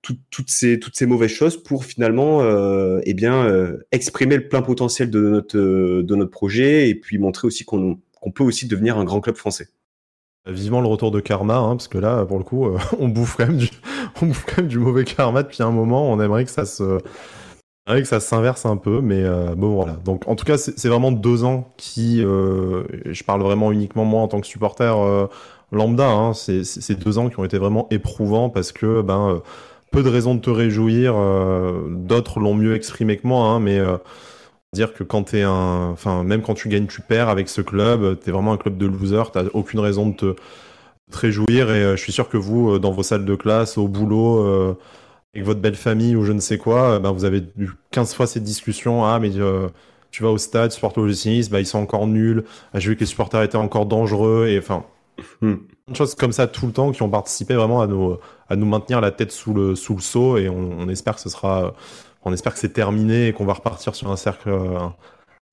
toutes, 0.02 0.18
euh, 0.18 0.42
ces, 0.46 0.78
toutes 0.78 0.96
ces 0.96 1.06
mauvaises 1.06 1.30
choses 1.30 1.62
pour 1.62 1.84
finalement 1.84 2.42
euh, 2.42 3.00
eh 3.04 3.14
bien, 3.14 3.44
euh, 3.44 3.78
exprimer 3.92 4.36
le 4.36 4.48
plein 4.48 4.62
potentiel 4.62 5.10
de 5.10 5.20
notre, 5.20 5.58
de 5.58 6.14
notre 6.14 6.30
projet 6.30 6.88
et 6.88 6.94
puis 6.94 7.18
montrer 7.18 7.46
aussi 7.46 7.64
qu'on 7.64 7.98
qu'on 8.20 8.32
peut 8.32 8.44
aussi 8.44 8.66
devenir 8.66 8.98
un 8.98 9.04
grand 9.04 9.22
club 9.22 9.36
français. 9.36 9.68
Vivement 10.46 10.82
le 10.82 10.88
retour 10.88 11.10
de 11.10 11.20
karma, 11.20 11.56
hein, 11.56 11.76
parce 11.76 11.88
que 11.88 11.96
là, 11.96 12.26
pour 12.26 12.36
le 12.36 12.44
coup, 12.44 12.66
on 12.98 13.08
bouffe 13.08 13.36
quand 13.36 13.46
même 13.46 13.56
du, 13.56 13.70
on 14.20 14.26
bouffe 14.26 14.44
quand 14.44 14.58
même 14.58 14.68
du 14.68 14.78
mauvais 14.78 15.04
karma 15.04 15.42
depuis 15.42 15.62
un 15.62 15.70
moment. 15.70 16.12
On 16.12 16.20
aimerait 16.20 16.44
que 16.44 16.50
ça 16.50 16.66
se, 16.66 16.98
que 17.98 18.04
ça 18.04 18.20
s'inverse 18.20 18.66
un 18.66 18.76
peu, 18.76 19.00
mais 19.00 19.22
euh, 19.24 19.54
bon 19.54 19.74
voilà. 19.74 19.94
Donc 20.04 20.28
en 20.28 20.36
tout 20.36 20.44
cas, 20.44 20.56
c'est 20.58 20.88
vraiment 20.88 21.12
deux 21.12 21.44
ans 21.44 21.72
qui, 21.76 22.22
euh, 22.24 22.84
je 23.06 23.24
parle 23.24 23.42
vraiment 23.42 23.72
uniquement 23.72 24.04
moi 24.04 24.22
en 24.22 24.28
tant 24.28 24.40
que 24.40 24.46
supporter 24.46 24.96
euh, 24.96 25.26
lambda, 25.72 26.08
hein, 26.08 26.32
c'est 26.34 26.94
deux 26.94 27.18
ans 27.18 27.28
qui 27.28 27.40
ont 27.40 27.44
été 27.44 27.58
vraiment 27.58 27.88
éprouvants 27.90 28.50
parce 28.50 28.72
que 28.72 29.02
ben 29.02 29.30
euh, 29.30 29.38
peu 29.90 30.02
de 30.02 30.08
raisons 30.08 30.34
de 30.34 30.40
te 30.40 30.50
réjouir. 30.50 31.14
Euh, 31.16 31.88
d'autres 31.88 32.40
l'ont 32.40 32.54
mieux 32.54 32.74
exprimé 32.74 33.16
que 33.16 33.26
moi, 33.26 33.46
hein, 33.46 33.60
mais 33.60 33.80
dire 34.72 34.92
que 34.92 35.02
quand 35.02 35.24
t'es 35.24 35.42
un, 35.42 35.90
enfin 35.92 36.22
même 36.22 36.42
quand 36.42 36.54
tu 36.54 36.68
gagnes, 36.68 36.86
tu 36.86 37.00
perds 37.00 37.28
avec 37.28 37.48
ce 37.48 37.60
club. 37.60 38.18
T'es 38.20 38.30
vraiment 38.30 38.52
un 38.52 38.56
club 38.56 38.76
de 38.78 38.86
loser. 38.86 39.22
T'as 39.32 39.44
aucune 39.52 39.80
raison 39.80 40.08
de 40.08 40.14
te, 40.14 40.36
réjouir 41.12 41.72
et 41.72 41.96
je 41.96 42.00
suis 42.00 42.12
sûr 42.12 42.28
que 42.28 42.36
vous, 42.36 42.78
dans 42.78 42.92
vos 42.92 43.02
salles 43.02 43.24
de 43.24 43.34
classe, 43.34 43.78
au 43.78 43.88
boulot 43.88 44.76
avec 45.34 45.46
votre 45.46 45.60
belle 45.60 45.76
famille 45.76 46.16
ou 46.16 46.24
je 46.24 46.32
ne 46.32 46.40
sais 46.40 46.58
quoi, 46.58 46.98
ben 46.98 47.12
vous 47.12 47.24
avez 47.24 47.44
eu 47.58 47.68
15 47.92 48.14
fois 48.14 48.26
cette 48.26 48.42
discussion. 48.42 49.04
Ah, 49.04 49.18
mais 49.20 49.30
euh, 49.36 49.68
tu 50.10 50.22
vas 50.22 50.30
au 50.30 50.38
stade, 50.38 50.72
supporter 50.72 51.00
le 51.02 51.50
bah, 51.50 51.60
ils 51.60 51.66
sont 51.66 51.78
encore 51.78 52.06
nuls. 52.06 52.44
Ah, 52.72 52.80
J'ai 52.80 52.90
vu 52.90 52.96
que 52.96 53.00
les 53.00 53.06
supporters 53.06 53.42
étaient 53.42 53.56
encore 53.56 53.86
dangereux. 53.86 54.48
Et 54.48 54.58
enfin, 54.58 54.84
hmm. 55.88 55.92
des 55.92 55.98
choses 55.98 56.14
comme 56.14 56.32
ça 56.32 56.46
tout 56.46 56.66
le 56.66 56.72
temps 56.72 56.92
qui 56.92 57.02
ont 57.02 57.10
participé 57.10 57.54
vraiment 57.54 57.80
à 57.80 57.86
nous, 57.86 58.16
à 58.48 58.56
nous 58.56 58.66
maintenir 58.66 59.00
la 59.00 59.10
tête 59.10 59.32
sous 59.32 59.54
le, 59.54 59.74
sous 59.74 59.94
le 59.94 60.00
seau. 60.00 60.36
Et 60.38 60.48
on, 60.48 60.80
on 60.80 60.88
espère 60.88 61.14
que 61.14 61.20
ce 61.20 61.28
sera, 61.28 61.74
on 62.24 62.32
espère 62.32 62.52
que 62.52 62.58
c'est 62.58 62.72
terminé 62.72 63.28
et 63.28 63.32
qu'on 63.32 63.46
va 63.46 63.54
repartir 63.54 63.94
sur 63.94 64.10
un 64.10 64.16
cercle 64.16 64.50
euh, 64.50 64.78
un 64.78 64.94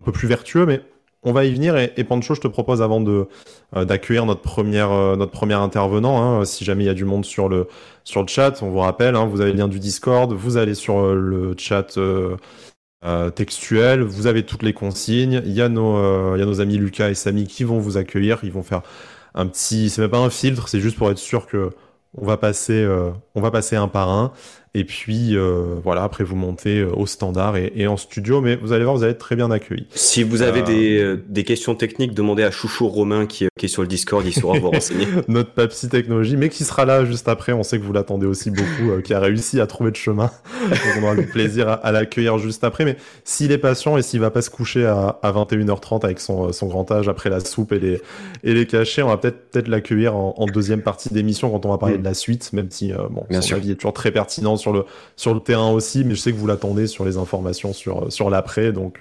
peu 0.04 0.12
plus 0.12 0.28
vertueux. 0.28 0.66
Mais 0.66 0.82
on 1.24 1.34
va 1.34 1.46
y 1.46 1.54
venir 1.54 1.78
et, 1.78 1.94
et 1.98 2.04
Pancho, 2.04 2.36
je 2.36 2.42
te 2.42 2.48
propose 2.48 2.82
avant 2.82 3.02
de 3.02 3.28
euh, 3.76 3.86
d'accueillir 3.86 4.26
notre 4.26 4.42
première 4.42 4.92
euh, 4.92 5.16
notre 5.16 5.32
premier 5.32 5.56
intervenant, 5.56 6.22
hein, 6.22 6.46
si 6.46 6.64
jamais 6.64 6.84
il 6.84 6.88
y 6.88 6.90
a 6.90 6.94
du 6.94 7.06
monde 7.06 7.26
sur 7.26 7.50
le 7.50 7.68
sur 8.04 8.22
le 8.22 8.28
chat, 8.28 8.62
on 8.62 8.70
vous 8.70 8.80
rappelle, 8.80 9.16
hein, 9.16 9.26
vous 9.26 9.42
avez 9.42 9.52
le 9.52 9.58
lien 9.58 9.68
du 9.68 9.80
Discord, 9.80 10.32
vous 10.32 10.58
allez 10.58 10.76
sur 10.76 11.14
le 11.14 11.56
chat 11.58 11.98
euh, 11.98 12.38
euh, 13.06 13.30
textuel, 13.30 14.02
vous 14.02 14.28
avez 14.28 14.44
toutes 14.44 14.64
les 14.64 14.74
consignes, 14.74 15.42
il 15.46 15.52
y 15.52 15.62
a 15.62 15.70
nos 15.70 16.36
il 16.36 16.40
y 16.40 16.44
a 16.44 16.46
nos 16.46 16.62
amis 16.62 16.78
Lucas 16.78 17.10
et 17.10 17.16
Samy 17.16 17.48
qui 17.48 17.64
vont 17.64 17.80
vous 17.80 17.98
accueillir, 17.98 18.40
ils 18.44 18.52
vont 18.52 18.64
faire 18.64 18.82
un 19.38 19.48
petit, 19.48 19.90
c'est 19.90 20.02
même 20.02 20.12
pas 20.12 20.18
un 20.18 20.30
filtre, 20.30 20.68
c'est 20.68 20.82
juste 20.82 20.98
pour 20.98 21.10
être 21.12 21.18
sûr 21.18 21.48
que 21.48 21.70
on 22.18 22.26
va 22.26 22.38
passer 22.38 22.88
on 23.36 23.42
va 23.42 23.52
passer 23.52 23.76
un 23.76 23.88
par 23.88 24.10
un 24.10 24.32
et 24.74 24.84
puis 24.84 25.36
euh, 25.36 25.76
voilà, 25.84 26.04
après 26.04 26.24
vous 26.24 26.36
montez 26.36 26.80
euh, 26.80 26.92
au 26.94 27.06
standard 27.06 27.58
et, 27.58 27.72
et, 27.76 27.88
en 27.88 27.98
studio, 27.98 28.42
mais 28.42 28.56
vous 28.58 28.74
allez 28.74 28.84
voir, 28.84 28.96
vous 28.96 29.04
allez 29.04 29.14
être 29.14 29.18
très 29.18 29.36
bien 29.36 29.50
accueillis. 29.50 29.88
Si 29.96 30.24
vous 30.24 30.42
avez 30.42 30.62
euh... 30.62 30.66
des, 30.66 31.00
euh, 31.00 31.24
des, 31.28 31.44
questions 31.44 31.74
techniques, 31.74 32.14
demandez 32.14 32.44
à 32.44 32.52
Chouchou 32.52 32.88
Romain 32.88 33.26
qui, 33.26 33.48
qui 33.58 33.66
est 33.66 33.70
sur 33.70 33.82
le 33.82 33.88
Discord, 33.88 34.26
il 34.26 34.34
saura 34.34 34.60
vous 34.60 34.70
renseigner. 34.70 35.08
Notre 35.28 35.52
papsy 35.52 35.90
technologie, 35.90 36.38
mais 36.38 36.50
qui 36.50 36.64
sera 36.64 36.86
là 36.86 37.06
juste 37.06 37.28
après. 37.28 37.54
On 37.54 37.64
sait 37.64 37.80
que 37.80 37.84
vous 37.84 37.94
l'attendez 37.94 38.28
aussi 38.28 38.52
beaucoup, 38.52 38.92
euh, 38.92 39.02
qui 39.02 39.14
a 39.14 39.20
réussi 39.20 39.60
à 39.60 39.68
trouver 39.68 39.92
de 39.92 39.96
chemin. 39.96 40.30
Donc 40.70 40.80
on 41.00 41.04
aura 41.04 41.14
le 41.14 41.26
plaisir 41.26 41.70
à, 41.70 41.74
à 41.74 41.92
l'accueillir 41.92 42.38
juste 42.38 42.64
après. 42.64 42.86
Mais 42.86 42.98
s'il 43.24 43.52
est 43.52 43.58
patient 43.58 43.98
et 43.98 44.02
s'il 44.02 44.20
va 44.20 44.30
pas 44.30 44.42
se 44.42 44.50
coucher 44.50 44.86
à, 44.86 45.18
à 45.24 45.32
21h30 45.32 46.04
avec 46.04 46.20
son, 46.20 46.52
son, 46.52 46.68
grand 46.68 46.92
âge 46.92 47.08
après 47.08 47.30
la 47.30 47.40
soupe 47.40 47.72
et 47.72 47.80
les, 47.80 48.02
et 48.44 48.54
les 48.54 48.68
cachets, 48.68 49.02
on 49.02 49.08
va 49.08 49.18
peut-être 49.18 49.50
peut-être 49.50 49.70
l'accueillir 49.70 50.16
en, 50.16 50.36
en, 50.38 50.46
deuxième 50.46 50.82
partie 50.82 51.14
d'émission 51.14 51.50
quand 51.50 51.66
on 51.66 51.70
va 51.70 51.78
parler 51.78 51.96
mmh. 51.96 52.02
de 52.02 52.06
la 52.06 52.14
suite, 52.14 52.52
même 52.54 52.68
si 52.70 52.92
bon, 53.10 53.24
bien 53.30 53.42
son 53.42 53.48
sûr. 53.48 53.58
avis 53.58 53.72
est 53.72 53.76
toujours 53.76 53.94
très 53.94 54.12
pertinent 54.12 54.58
sur 54.58 54.67
sur 54.68 54.74
le, 54.74 54.86
sur 55.16 55.34
le 55.34 55.40
terrain 55.40 55.72
aussi, 55.72 56.04
mais 56.04 56.16
je 56.16 56.20
sais 56.20 56.32
que 56.32 56.38
vous 56.38 56.48
l'attendez 56.48 56.88
sur 56.88 57.06
les 57.06 57.18
informations 57.18 57.74
sur, 57.74 58.12
sur 58.12 58.30
l'après, 58.30 58.72
donc 58.72 59.00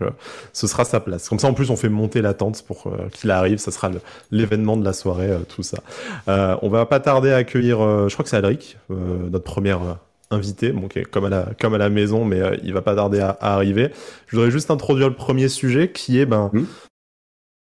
ce 0.53 0.67
sera 0.67 0.85
sa 0.85 1.01
place. 1.01 1.29
Comme 1.29 1.39
ça, 1.39 1.49
en 1.49 1.55
plus, 1.55 1.71
on 1.71 1.77
fait 1.77 1.89
monter 1.89 2.23
l'attente 2.23 2.63
pour 2.63 2.91
qu'il 3.13 3.31
arrive, 3.31 3.59
ça 3.59 3.71
sera 3.71 3.91
l'événement 4.31 4.77
de 4.77 4.85
la 4.85 4.93
soirée, 4.93 5.31
tout 5.49 5.63
ça. 5.63 5.79
on 6.27 6.69
va 6.69 6.87
pas 6.87 7.01
tarder 7.01 7.31
à 7.31 7.37
accueillir, 7.37 7.79
je 8.09 8.13
crois 8.13 8.23
que 8.23 8.29
c'est 8.29 8.37
Alric, 8.37 8.79
notre 8.91 9.45
première 9.45 9.99
invité, 10.31 10.73
bon, 10.73 10.89
comme, 11.11 11.25
à 11.27 11.29
la, 11.29 11.49
comme 11.61 11.75
à 11.75 11.79
la 11.79 11.89
maison, 11.89 12.25
mais 12.25 12.41
il 12.63 12.73
va 12.73 12.83
pas 12.83 12.95
tarder 12.95 13.21
à, 13.21 13.37
arriver. 13.41 13.91
Je 14.27 14.37
voudrais 14.37 14.51
juste 14.51 14.71
introduire 14.71 15.09
le 15.09 15.15
premier 15.15 15.49
sujet 15.49 15.91
qui 15.91 16.19
est, 16.19 16.27
ben, 16.27 16.51
mmh. 16.53 16.65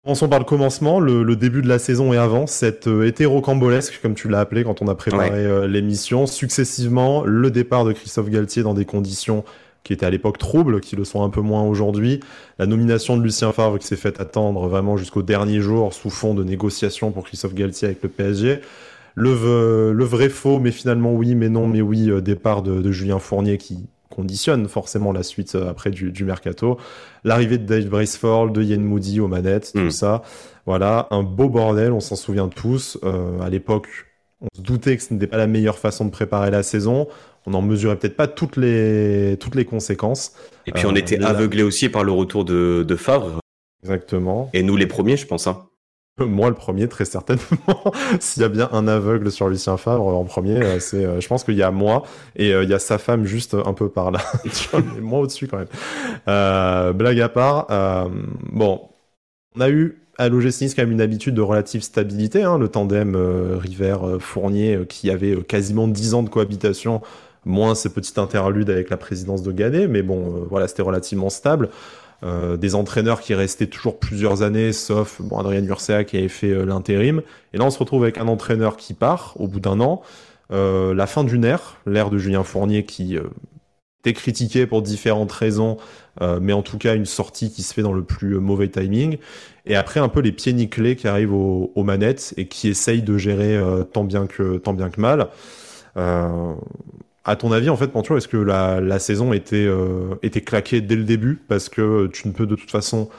Commençons 0.07 0.29
par 0.29 0.39
le 0.39 0.45
commencement, 0.45 1.01
le, 1.01 1.35
début 1.35 1.61
de 1.61 1.67
la 1.67 1.79
saison 1.79 2.13
et 2.13 2.17
avant, 2.17 2.47
cet 2.47 2.87
euh, 2.87 3.05
été 3.05 3.25
rocambolesque, 3.25 3.99
comme 4.01 4.15
tu 4.15 4.29
l'as 4.29 4.39
appelé 4.39 4.63
quand 4.63 4.81
on 4.81 4.87
a 4.87 4.95
préparé 4.95 5.45
euh, 5.45 5.67
l'émission, 5.67 6.27
successivement 6.27 7.25
le 7.25 7.51
départ 7.51 7.83
de 7.83 7.91
Christophe 7.91 8.29
Galtier 8.29 8.63
dans 8.63 8.73
des 8.73 8.85
conditions 8.85 9.43
qui 9.83 9.91
étaient 9.91 10.05
à 10.05 10.09
l'époque 10.09 10.37
troubles, 10.37 10.79
qui 10.79 10.95
le 10.95 11.03
sont 11.03 11.23
un 11.23 11.29
peu 11.29 11.41
moins 11.41 11.63
aujourd'hui, 11.63 12.21
la 12.57 12.67
nomination 12.67 13.17
de 13.17 13.21
Lucien 13.21 13.51
Favre 13.51 13.79
qui 13.79 13.85
s'est 13.85 13.97
fait 13.97 14.21
attendre 14.21 14.69
vraiment 14.69 14.95
jusqu'au 14.95 15.23
dernier 15.23 15.59
jour 15.59 15.93
sous 15.93 16.09
fond 16.09 16.33
de 16.33 16.45
négociations 16.45 17.11
pour 17.11 17.25
Christophe 17.25 17.53
Galtier 17.53 17.89
avec 17.89 18.01
le 18.01 18.07
PSG, 18.07 18.61
le, 19.15 19.91
le 19.91 20.03
vrai 20.05 20.29
faux, 20.29 20.59
mais 20.59 20.71
finalement 20.71 21.11
oui, 21.11 21.35
mais 21.35 21.49
non, 21.49 21.67
mais 21.67 21.81
oui, 21.81 22.09
euh, 22.09 22.21
départ 22.21 22.61
de, 22.61 22.81
de 22.81 22.91
Julien 22.93 23.19
Fournier 23.19 23.57
qui 23.57 23.87
conditionne 24.17 24.67
forcément 24.67 25.11
la 25.11 25.21
suite 25.21 25.53
euh, 25.53 25.69
après 25.69 25.91
du, 25.91 26.11
du 26.11 26.25
mercato. 26.25 26.77
L'arrivée 27.23 27.59
de 27.59 27.65
Dave 27.65 27.85
Braceford, 27.85 28.49
de 28.49 28.63
Yen 28.63 28.81
Moody 28.81 29.19
aux 29.19 29.27
manettes, 29.27 29.71
tout 29.73 29.79
hmm. 29.79 29.91
ça. 29.91 30.23
Voilà, 30.65 31.07
un 31.11 31.21
beau 31.21 31.49
bordel, 31.49 31.93
on 31.93 31.99
s'en 31.99 32.15
souvient 32.15 32.49
tous. 32.49 32.97
Euh, 33.03 33.39
à 33.41 33.49
l'époque, 33.49 33.87
on 34.41 34.47
se 34.55 34.61
doutait 34.61 34.97
que 34.97 35.03
ce 35.03 35.13
n'était 35.13 35.27
pas 35.27 35.37
la 35.37 35.45
meilleure 35.45 35.77
façon 35.77 36.03
de 36.03 36.09
préparer 36.09 36.49
la 36.49 36.63
saison. 36.63 37.07
On 37.45 37.51
n'en 37.51 37.61
mesurait 37.61 37.95
peut-être 37.95 38.17
pas 38.17 38.27
toutes 38.27 38.57
les, 38.57 39.37
toutes 39.39 39.55
les 39.55 39.65
conséquences. 39.65 40.33
Et 40.65 40.71
puis 40.71 40.87
on 40.87 40.95
euh, 40.95 40.99
était 40.99 41.23
aveuglé 41.23 41.61
aussi 41.61 41.87
par 41.87 42.03
le 42.03 42.11
retour 42.11 42.43
de, 42.43 42.83
de 42.85 42.95
Favre. 42.95 43.39
Exactement. 43.83 44.49
Et 44.53 44.63
nous 44.63 44.75
les 44.75 44.87
premiers, 44.87 45.15
je 45.15 45.27
pense. 45.27 45.45
Hein. 45.45 45.67
Moi, 46.25 46.49
le 46.49 46.55
premier, 46.55 46.87
très 46.87 47.05
certainement. 47.05 47.83
S'il 48.19 48.41
y 48.41 48.45
a 48.45 48.49
bien 48.49 48.69
un 48.71 48.87
aveugle 48.87 49.31
sur 49.31 49.49
Lucien 49.49 49.77
Favre 49.77 50.07
en 50.07 50.23
premier, 50.23 50.63
euh, 50.63 50.79
c'est, 50.79 51.05
euh, 51.05 51.19
je 51.19 51.27
pense 51.27 51.43
qu'il 51.43 51.55
y 51.55 51.63
a 51.63 51.69
moi 51.69 52.03
et 52.35 52.53
euh, 52.53 52.63
il 52.63 52.69
y 52.69 52.73
a 52.73 52.79
sa 52.79 52.97
femme 52.97 53.25
juste 53.25 53.53
un 53.53 53.73
peu 53.73 53.89
par 53.89 54.11
là. 54.11 54.19
moi 55.01 55.19
au-dessus 55.19 55.47
quand 55.47 55.57
même. 55.57 55.67
Euh, 56.27 56.91
blague 56.93 57.19
à 57.19 57.29
part. 57.29 57.67
bon, 58.51 58.89
on 59.55 59.61
a 59.61 59.69
eu 59.69 60.01
à 60.17 60.29
l'OGC 60.29 60.75
quand 60.75 60.81
même 60.81 60.91
une 60.91 61.01
habitude 61.01 61.35
de 61.35 61.41
relative 61.41 61.81
stabilité. 61.83 62.41
Hein, 62.41 62.57
le 62.57 62.67
tandem 62.67 63.15
River-Fournier 63.59 64.79
qui 64.89 65.11
avait 65.11 65.35
quasiment 65.43 65.87
10 65.87 66.15
ans 66.15 66.23
de 66.23 66.29
cohabitation, 66.29 67.01
moins 67.45 67.75
ces 67.75 67.89
petites 67.89 68.17
interludes 68.17 68.71
avec 68.71 68.89
la 68.89 68.97
présidence 68.97 69.43
de 69.43 69.51
Gadet. 69.51 69.87
Mais 69.87 70.01
bon, 70.01 70.47
voilà, 70.49 70.67
c'était 70.67 70.81
relativement 70.81 71.29
stable. 71.29 71.69
Euh, 72.23 72.57
des 72.57 72.73
entraîneurs 72.73 73.21
qui 73.21 73.35
restaient 73.35 73.67
toujours 73.67 73.99
plusieurs 73.99 74.41
années, 74.41 74.73
sauf 74.73 75.21
bon, 75.21 75.37
Adrien 75.37 75.63
Urcea 75.63 76.03
qui 76.03 76.17
avait 76.17 76.29
fait 76.29 76.49
euh, 76.49 76.65
l'intérim. 76.65 77.21
Et 77.53 77.57
là, 77.57 77.65
on 77.65 77.69
se 77.69 77.77
retrouve 77.77 78.03
avec 78.03 78.17
un 78.17 78.27
entraîneur 78.27 78.75
qui 78.75 78.95
part 78.95 79.33
au 79.35 79.47
bout 79.47 79.59
d'un 79.59 79.79
an. 79.79 80.01
Euh, 80.51 80.95
la 80.95 81.05
fin 81.05 81.23
d'une 81.23 81.45
ère, 81.45 81.77
l'ère 81.85 82.09
de 82.09 82.17
Julien 82.17 82.43
Fournier 82.43 82.85
qui 82.85 83.17
était 83.99 84.13
critiqué 84.13 84.65
pour 84.65 84.81
différentes 84.81 85.31
raisons, 85.31 85.77
mais 86.41 86.53
en 86.53 86.61
tout 86.61 86.77
cas 86.77 86.95
une 86.95 87.05
sortie 87.05 87.51
qui 87.51 87.61
se 87.61 87.73
fait 87.73 87.81
dans 87.81 87.93
le 87.93 88.03
plus 88.03 88.39
mauvais 88.39 88.69
timing. 88.69 89.17
Et 89.65 89.75
après, 89.75 89.99
un 89.99 90.07
peu 90.07 90.21
les 90.21 90.31
pieds 90.31 90.53
nickelés 90.53 90.95
qui 90.95 91.07
arrivent 91.07 91.33
aux, 91.33 91.83
manettes 91.83 92.33
et 92.37 92.47
qui 92.47 92.69
essayent 92.69 93.01
de 93.01 93.17
gérer 93.17 93.59
tant, 93.91 94.05
bien 94.05 94.25
que, 94.25 94.57
tant 94.57 94.73
bien 94.73 94.89
que 94.89 95.01
mal. 95.01 95.27
À 97.27 97.35
ton 97.35 97.51
avis, 97.51 97.69
en 97.69 97.75
fait, 97.75 97.87
Pancho, 97.87 98.15
est-ce 98.15 98.29
que 98.29 98.37
la, 98.37 98.99
saison 98.99 99.33
était, 99.33 99.65
euh, 99.67 100.15
était 100.23 100.39
claquée 100.39 100.79
dès 100.79 100.95
le 100.95 101.03
début 101.03 101.41
Parce 101.49 101.67
que 101.67 102.07
tu 102.07 102.25
ne 102.29 102.31
peux 102.31 102.45
de 102.45 102.55
toute 102.55 102.71
façon 102.71 103.09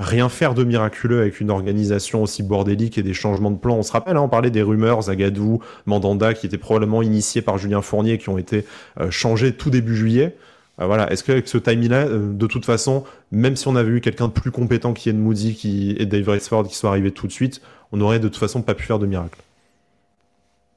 rien 0.00 0.28
faire 0.28 0.54
de 0.54 0.64
miraculeux 0.64 1.20
avec 1.20 1.40
une 1.40 1.48
organisation 1.48 2.24
aussi 2.24 2.42
bordélique 2.42 2.98
et 2.98 3.04
des 3.04 3.14
changements 3.14 3.52
de 3.52 3.58
plan? 3.58 3.76
On 3.76 3.84
se 3.84 3.92
rappelle, 3.92 4.16
hein, 4.16 4.22
on 4.22 4.28
parlait 4.28 4.50
des 4.50 4.62
rumeurs, 4.62 5.02
Zagadou, 5.02 5.60
Mandanda, 5.86 6.34
qui 6.34 6.46
étaient 6.46 6.58
probablement 6.58 7.02
initiés 7.02 7.40
par 7.40 7.56
Julien 7.56 7.82
Fournier, 7.82 8.18
qui 8.18 8.30
ont 8.30 8.38
été 8.38 8.64
euh, 9.00 9.12
changés 9.12 9.52
tout 9.52 9.70
début 9.70 9.94
juillet. 9.94 10.34
Euh, 10.80 10.86
voilà, 10.86 11.12
est-ce 11.12 11.22
qu'avec 11.22 11.46
ce 11.46 11.56
timing-là, 11.56 12.08
de 12.08 12.46
toute 12.48 12.64
façon, 12.64 13.04
même 13.30 13.54
si 13.54 13.68
on 13.68 13.76
avait 13.76 13.92
eu 13.92 14.00
quelqu'un 14.00 14.26
de 14.26 14.32
plus 14.32 14.50
compétent 14.50 14.92
qui 14.92 15.08
est 15.08 15.12
Moody 15.12 15.54
qui, 15.54 15.94
et 16.00 16.06
Dave 16.06 16.28
Riceford 16.28 16.66
qui 16.66 16.74
sont 16.74 16.88
arrivés 16.88 17.12
tout 17.12 17.28
de 17.28 17.32
suite, 17.32 17.60
on 17.92 17.98
n'aurait 17.98 18.18
de 18.18 18.26
toute 18.26 18.38
façon 18.38 18.60
pas 18.60 18.74
pu 18.74 18.82
faire 18.82 18.98
de 18.98 19.06
miracle? 19.06 19.38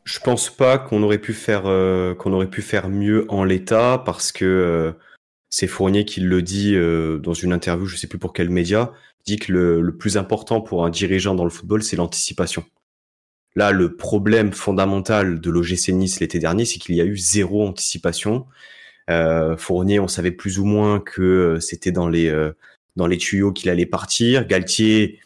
Je 0.05 0.19
pense 0.19 0.55
pas 0.55 0.77
qu'on 0.77 1.03
aurait 1.03 1.17
pu 1.17 1.33
faire 1.33 1.63
euh, 1.65 2.13
qu'on 2.15 2.31
aurait 2.31 2.49
pu 2.49 2.61
faire 2.61 2.89
mieux 2.89 3.25
en 3.29 3.43
l'état 3.43 4.01
parce 4.05 4.31
que 4.31 4.45
euh, 4.45 4.91
c'est 5.49 5.67
Fournier 5.67 6.05
qui 6.05 6.21
le 6.21 6.41
dit 6.41 6.75
euh, 6.75 7.17
dans 7.17 7.33
une 7.33 7.51
interview, 7.51 7.87
je 7.87 7.97
sais 7.97 8.07
plus 8.07 8.19
pour 8.19 8.31
quel 8.31 8.49
média, 8.49 8.93
dit 9.25 9.37
que 9.37 9.51
le, 9.51 9.81
le 9.81 9.97
plus 9.97 10.17
important 10.17 10.61
pour 10.61 10.85
un 10.85 10.89
dirigeant 10.91 11.33
dans 11.33 11.43
le 11.43 11.49
football, 11.49 11.81
c'est 11.81 11.95
l'anticipation. 11.95 12.63
Là, 13.55 13.71
le 13.71 13.95
problème 13.95 14.53
fondamental 14.53 15.39
de 15.41 15.49
l'OGC 15.49 15.89
Nice 15.89 16.19
l'été 16.19 16.39
dernier, 16.39 16.65
c'est 16.65 16.77
qu'il 16.77 16.95
y 16.95 17.01
a 17.01 17.05
eu 17.05 17.17
zéro 17.17 17.67
anticipation. 17.67 18.45
Fournier, 19.57 19.99
on 19.99 20.07
savait 20.07 20.31
plus 20.31 20.59
ou 20.59 20.65
moins 20.65 20.99
que 20.99 21.57
c'était 21.61 21.91
dans 21.91 22.09
les 22.09 22.29
dans 22.97 23.07
les 23.07 23.17
tuyaux 23.17 23.53
qu'il 23.53 23.69
allait 23.69 23.85
partir. 23.85 24.45
Galtier, 24.45 25.19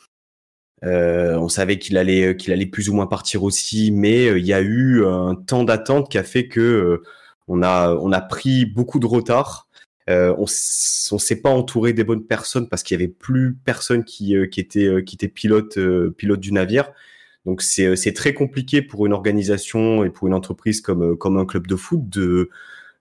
euh, 0.84 1.36
on 1.36 1.50
savait 1.50 1.78
qu'il 1.78 1.98
allait 1.98 2.28
euh, 2.28 2.34
qu'il 2.34 2.54
allait 2.54 2.66
plus 2.66 2.90
ou 2.90 2.94
moins 2.94 3.08
partir 3.08 3.44
aussi, 3.44 3.92
mais 3.92 4.28
euh, 4.28 4.40
il 4.40 4.46
y 4.46 4.54
a 4.54 4.62
eu 4.62 5.06
un 5.06 5.36
temps 5.36 5.64
d'attente 5.64 6.10
qui 6.10 6.18
a 6.18 6.24
fait 6.24 6.48
que 6.48 7.02
on 7.48 7.62
a 7.64 7.94
on 7.96 8.12
a 8.12 8.22
pris 8.22 8.66
beaucoup 8.66 9.00
de 9.00 9.06
retard. 9.06 9.68
on 10.08 10.46
on 11.12 11.18
s'est 11.18 11.42
pas 11.42 11.50
entouré 11.50 11.94
des 11.94 12.04
bonnes 12.04 12.26
personnes 12.26 12.70
parce 12.70 12.84
qu'il 12.84 13.00
y 13.00 13.04
avait 13.04 13.12
plus 13.12 13.56
personne 13.66 14.04
qui 14.04 14.36
qui 14.52 14.60
était 14.60 15.04
qui 15.06 15.16
était 15.16 15.28
pilote 15.28 15.78
pilote 16.18 16.40
du 16.40 16.54
navire. 16.54 16.92
Donc 17.46 17.62
c'est 17.62 17.96
c'est 17.96 18.14
très 18.14 18.34
compliqué 18.34 18.82
pour 18.82 19.06
une 19.06 19.14
organisation 19.14 20.04
et 20.04 20.10
pour 20.10 20.28
une 20.28 20.34
entreprise 20.34 20.82
comme 20.82 21.18
comme 21.18 21.38
un 21.38 21.46
club 21.46 21.68
de 21.68 21.76
foot 21.76 22.08
de 22.10 22.50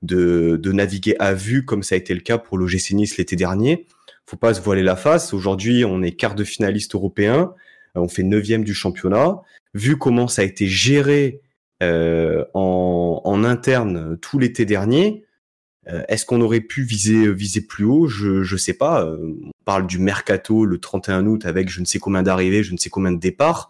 de, 0.02 0.56
de 0.56 0.72
naviguer 0.72 1.16
à 1.18 1.34
vue 1.34 1.64
comme 1.64 1.82
ça 1.82 1.94
a 1.96 1.98
été 1.98 2.14
le 2.14 2.20
cas 2.20 2.38
pour 2.38 2.58
l'OGC 2.58 2.92
Nice 2.92 3.16
l'été 3.18 3.36
dernier. 3.36 3.86
Faut 4.26 4.36
pas 4.36 4.54
se 4.54 4.60
voiler 4.60 4.82
la 4.82 4.96
face. 4.96 5.32
Aujourd'hui, 5.32 5.84
on 5.84 6.02
est 6.02 6.12
quart 6.12 6.34
de 6.34 6.44
finaliste 6.44 6.94
européen. 6.94 7.54
Euh, 7.98 8.02
on 8.02 8.08
fait 8.08 8.22
neuvième 8.22 8.64
du 8.64 8.74
championnat. 8.74 9.40
Vu 9.74 9.96
comment 9.96 10.28
ça 10.28 10.42
a 10.42 10.44
été 10.44 10.66
géré 10.66 11.40
euh, 11.82 12.44
en, 12.54 13.44
interne 13.44 14.18
tout 14.18 14.38
l'été 14.38 14.64
dernier, 14.64 15.24
euh, 15.88 16.02
est-ce 16.08 16.26
qu'on 16.26 16.40
aurait 16.40 16.60
pu 16.60 16.82
viser 16.82 17.32
viser 17.32 17.60
plus 17.60 17.84
haut? 17.84 18.06
Je 18.08 18.42
je 18.42 18.56
sais 18.56 18.74
pas. 18.74 19.06
on 19.06 19.50
parle 19.64 19.86
du 19.86 19.98
mercato 19.98 20.64
le 20.64 20.78
31 20.78 21.26
août 21.26 21.46
avec 21.46 21.68
je 21.70 21.80
ne 21.80 21.86
sais 21.86 21.98
combien 21.98 22.22
d'arrivées, 22.22 22.62
je 22.62 22.72
ne 22.72 22.78
sais 22.78 22.90
combien 22.90 23.12
de 23.12 23.20
départs. 23.20 23.68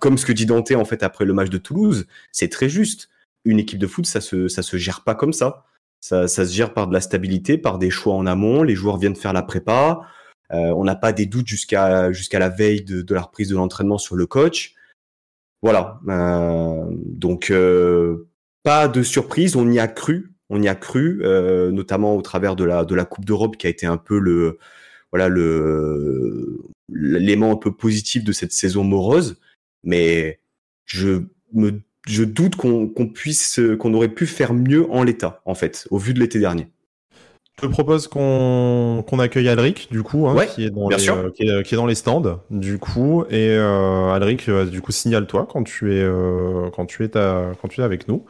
Comme 0.00 0.18
ce 0.18 0.26
que 0.26 0.32
dit 0.32 0.46
Dante 0.46 0.72
en 0.72 0.84
fait 0.84 1.02
après 1.02 1.24
le 1.24 1.34
match 1.34 1.50
de 1.50 1.58
Toulouse, 1.58 2.06
c'est 2.32 2.48
très 2.48 2.68
juste. 2.68 3.08
Une 3.44 3.58
équipe 3.58 3.78
de 3.78 3.86
foot, 3.86 4.06
ça 4.06 4.20
se 4.20 4.48
ça 4.48 4.62
se 4.62 4.76
gère 4.78 5.02
pas 5.04 5.14
comme 5.14 5.32
ça. 5.32 5.64
Ça, 6.00 6.28
ça 6.28 6.44
se 6.44 6.52
gère 6.52 6.74
par 6.74 6.86
de 6.86 6.92
la 6.92 7.00
stabilité, 7.00 7.56
par 7.56 7.78
des 7.78 7.90
choix 7.90 8.14
en 8.14 8.26
amont. 8.26 8.62
Les 8.62 8.74
joueurs 8.74 8.98
viennent 8.98 9.16
faire 9.16 9.32
la 9.32 9.42
prépa. 9.42 10.02
Euh, 10.52 10.72
on 10.76 10.84
n'a 10.84 10.96
pas 10.96 11.12
des 11.12 11.26
doutes 11.26 11.46
jusqu'à 11.46 12.12
jusqu'à 12.12 12.38
la 12.38 12.48
veille 12.48 12.82
de, 12.82 13.14
la 13.14 13.22
reprise 13.22 13.48
de 13.48 13.56
l'entraînement 13.56 13.98
sur 13.98 14.16
le 14.16 14.26
coach. 14.26 14.74
Voilà. 15.62 16.00
Euh, 16.08 16.84
donc 16.90 17.50
euh, 17.50 18.28
pas 18.62 18.88
de 18.88 19.02
surprise, 19.02 19.56
on 19.56 19.70
y 19.70 19.78
a 19.78 19.88
cru, 19.88 20.34
on 20.50 20.62
y 20.62 20.68
a 20.68 20.74
cru, 20.74 21.22
notamment 21.72 22.16
au 22.16 22.22
travers 22.22 22.56
de 22.56 22.64
la 22.64 22.84
de 22.84 22.94
la 22.94 23.04
Coupe 23.04 23.24
d'Europe 23.24 23.56
qui 23.56 23.66
a 23.66 23.70
été 23.70 23.86
un 23.86 23.96
peu 23.96 24.18
le 24.18 24.58
voilà 25.12 25.28
le 25.28 26.58
l'élément 26.90 27.52
un 27.52 27.56
peu 27.56 27.72
positif 27.74 28.24
de 28.24 28.32
cette 28.32 28.52
saison 28.52 28.84
morose. 28.84 29.40
Mais 29.84 30.40
je 30.86 31.24
me 31.52 31.80
je 32.06 32.24
doute 32.24 32.56
qu'on 32.56 33.08
puisse 33.12 33.60
qu'on 33.78 33.94
aurait 33.94 34.08
pu 34.14 34.26
faire 34.26 34.52
mieux 34.54 34.90
en 34.90 35.02
l'état 35.02 35.42
en 35.46 35.54
fait 35.54 35.86
au 35.90 35.98
vu 35.98 36.14
de 36.14 36.20
l'été 36.20 36.38
dernier. 36.38 36.68
Je 37.56 37.68
te 37.68 37.70
propose 37.70 38.08
qu'on 38.08 39.18
accueille 39.20 39.48
Alric, 39.48 39.88
du 39.92 40.02
coup, 40.02 40.26
hein, 40.26 40.44
qui, 40.46 40.64
est 40.64 40.70
dans 40.70 40.88
les, 40.88 41.08
euh, 41.08 41.30
qui, 41.30 41.74
est, 41.74 41.76
dans 41.76 41.86
les 41.86 41.94
stands, 41.94 42.40
du 42.50 42.78
coup. 42.78 43.24
Et 43.30 43.50
euh, 43.50 44.12
Alric, 44.12 44.48
euh, 44.48 44.64
du 44.64 44.82
coup, 44.82 44.90
signale-toi 44.90 45.46
quand 45.48 45.62
tu 45.62 45.94
es 45.94 46.04
quand 46.74 46.86
tu 46.86 47.04
es 47.04 47.08
quand 47.08 47.68
tu 47.68 47.80
es 47.80 47.84
avec 47.84 48.08
nous. 48.08 48.24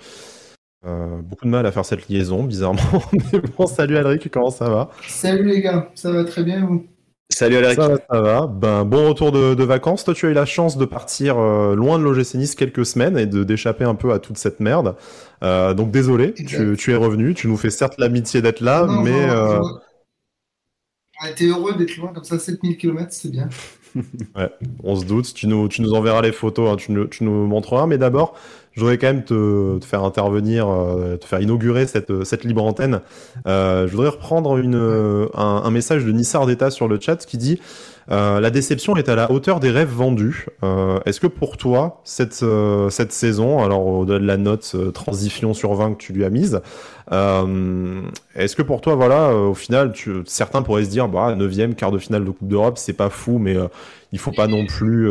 beaucoup 0.84 1.46
de 1.46 1.50
mal 1.50 1.64
à 1.64 1.72
faire 1.72 1.86
cette 1.86 2.08
liaison, 2.08 2.44
bizarrement. 2.44 2.82
Mais 3.32 3.40
bon, 3.56 3.66
salut 3.66 3.96
Alric, 3.96 4.30
comment 4.30 4.50
ça 4.50 4.68
va? 4.68 4.90
Salut 5.08 5.48
les 5.48 5.62
gars, 5.62 5.90
ça 5.94 6.12
va 6.12 6.24
très 6.24 6.44
bien 6.44 6.66
vous? 6.66 6.86
Salut 7.34 7.56
Alric. 7.56 7.74
Ça 7.74 7.88
va, 7.88 7.96
ça 8.10 8.20
va. 8.20 8.46
Ben, 8.46 8.84
bon 8.84 9.08
retour 9.08 9.32
de, 9.32 9.64
vacances. 9.64 10.04
Toi, 10.04 10.14
tu 10.14 10.26
as 10.26 10.30
eu 10.30 10.34
la 10.34 10.46
chance 10.46 10.76
de 10.76 10.84
partir 10.84 11.36
loin 11.36 11.98
de 11.98 12.04
l'OGC 12.04 12.34
Nice 12.34 12.54
quelques 12.54 12.86
semaines 12.86 13.18
et 13.18 13.26
d'échapper 13.26 13.84
un 13.84 13.94
peu 13.94 14.12
à 14.12 14.18
toute 14.18 14.38
cette 14.38 14.60
merde. 14.60 14.96
Euh, 15.42 15.74
donc 15.74 15.90
désolé, 15.90 16.32
tu, 16.32 16.92
es 16.92 16.96
revenu, 16.96 17.34
tu 17.34 17.48
nous 17.48 17.56
fais 17.56 17.70
certes 17.70 17.98
l'amitié 17.98 18.40
d'être 18.40 18.60
là, 18.60 18.86
mais... 19.02 19.28
Euh... 19.28 19.60
On 21.22 21.26
était 21.26 21.46
heureux 21.46 21.74
d'être 21.74 21.96
loin, 21.96 22.12
comme 22.12 22.24
ça 22.24 22.38
7000 22.38 22.76
km, 22.76 23.06
c'est 23.10 23.30
bien. 23.30 23.48
ouais, 24.36 24.50
on 24.82 24.96
se 24.96 25.04
doute. 25.04 25.32
Tu 25.34 25.46
nous, 25.46 25.68
tu 25.68 25.82
nous 25.82 25.92
enverras 25.92 26.22
les 26.22 26.32
photos, 26.32 26.72
hein, 26.72 26.76
tu, 26.76 26.92
nous, 26.92 27.06
tu, 27.06 27.24
nous, 27.24 27.46
montreras. 27.46 27.86
Mais 27.86 27.98
d'abord, 27.98 28.34
je 28.74 28.80
voudrais 28.80 28.98
quand 28.98 29.06
même 29.06 29.24
te, 29.24 29.78
te 29.78 29.84
faire 29.84 30.04
intervenir, 30.04 30.68
euh, 30.68 31.16
te 31.16 31.24
faire 31.24 31.40
inaugurer 31.40 31.86
cette, 31.86 32.24
cette 32.24 32.44
libre 32.44 32.64
antenne. 32.64 33.00
Euh, 33.46 33.86
je 33.86 33.92
voudrais 33.92 34.08
reprendre 34.10 34.56
une, 34.58 34.74
un, 35.34 35.62
un, 35.64 35.70
message 35.70 36.04
de 36.04 36.12
Nissar 36.12 36.46
d'État 36.46 36.70
sur 36.70 36.88
le 36.88 36.98
chat 37.00 37.24
qui 37.24 37.38
dit 37.38 37.60
euh, 38.10 38.40
la 38.40 38.50
déception 38.50 38.96
est 38.96 39.08
à 39.08 39.14
la 39.14 39.30
hauteur 39.30 39.60
des 39.60 39.70
rêves 39.70 39.92
vendus. 39.92 40.46
Euh, 40.62 41.00
Est-ce 41.06 41.20
que 41.20 41.26
pour 41.26 41.56
toi, 41.56 42.00
cette, 42.04 42.42
euh, 42.42 42.90
cette 42.90 43.12
saison, 43.12 43.62
alors 43.62 43.86
au-delà 43.86 44.18
de 44.18 44.26
la 44.26 44.36
note 44.36 44.72
euh, 44.74 44.90
transition 44.90 45.54
sur 45.54 45.74
20 45.74 45.94
que 45.94 45.98
tu 45.98 46.12
lui 46.12 46.24
as 46.24 46.30
mise, 46.30 46.60
euh, 47.12 48.02
est-ce 48.34 48.56
que 48.56 48.62
pour 48.62 48.80
toi, 48.80 48.94
voilà, 48.94 49.34
au 49.34 49.54
final, 49.54 49.92
tu, 49.92 50.22
certains 50.26 50.62
pourraient 50.62 50.84
se 50.84 50.90
dire, 50.90 51.08
bah, 51.08 51.34
9 51.34 51.74
quart 51.76 51.92
de 51.92 51.98
finale 51.98 52.24
de 52.24 52.30
Coupe 52.30 52.48
d'Europe, 52.48 52.78
c'est 52.78 52.92
pas 52.92 53.10
fou, 53.10 53.38
mais 53.38 53.56
il 54.14 54.18
faut 54.20 54.30
pas 54.30 54.46
non 54.46 54.64
plus. 54.64 55.10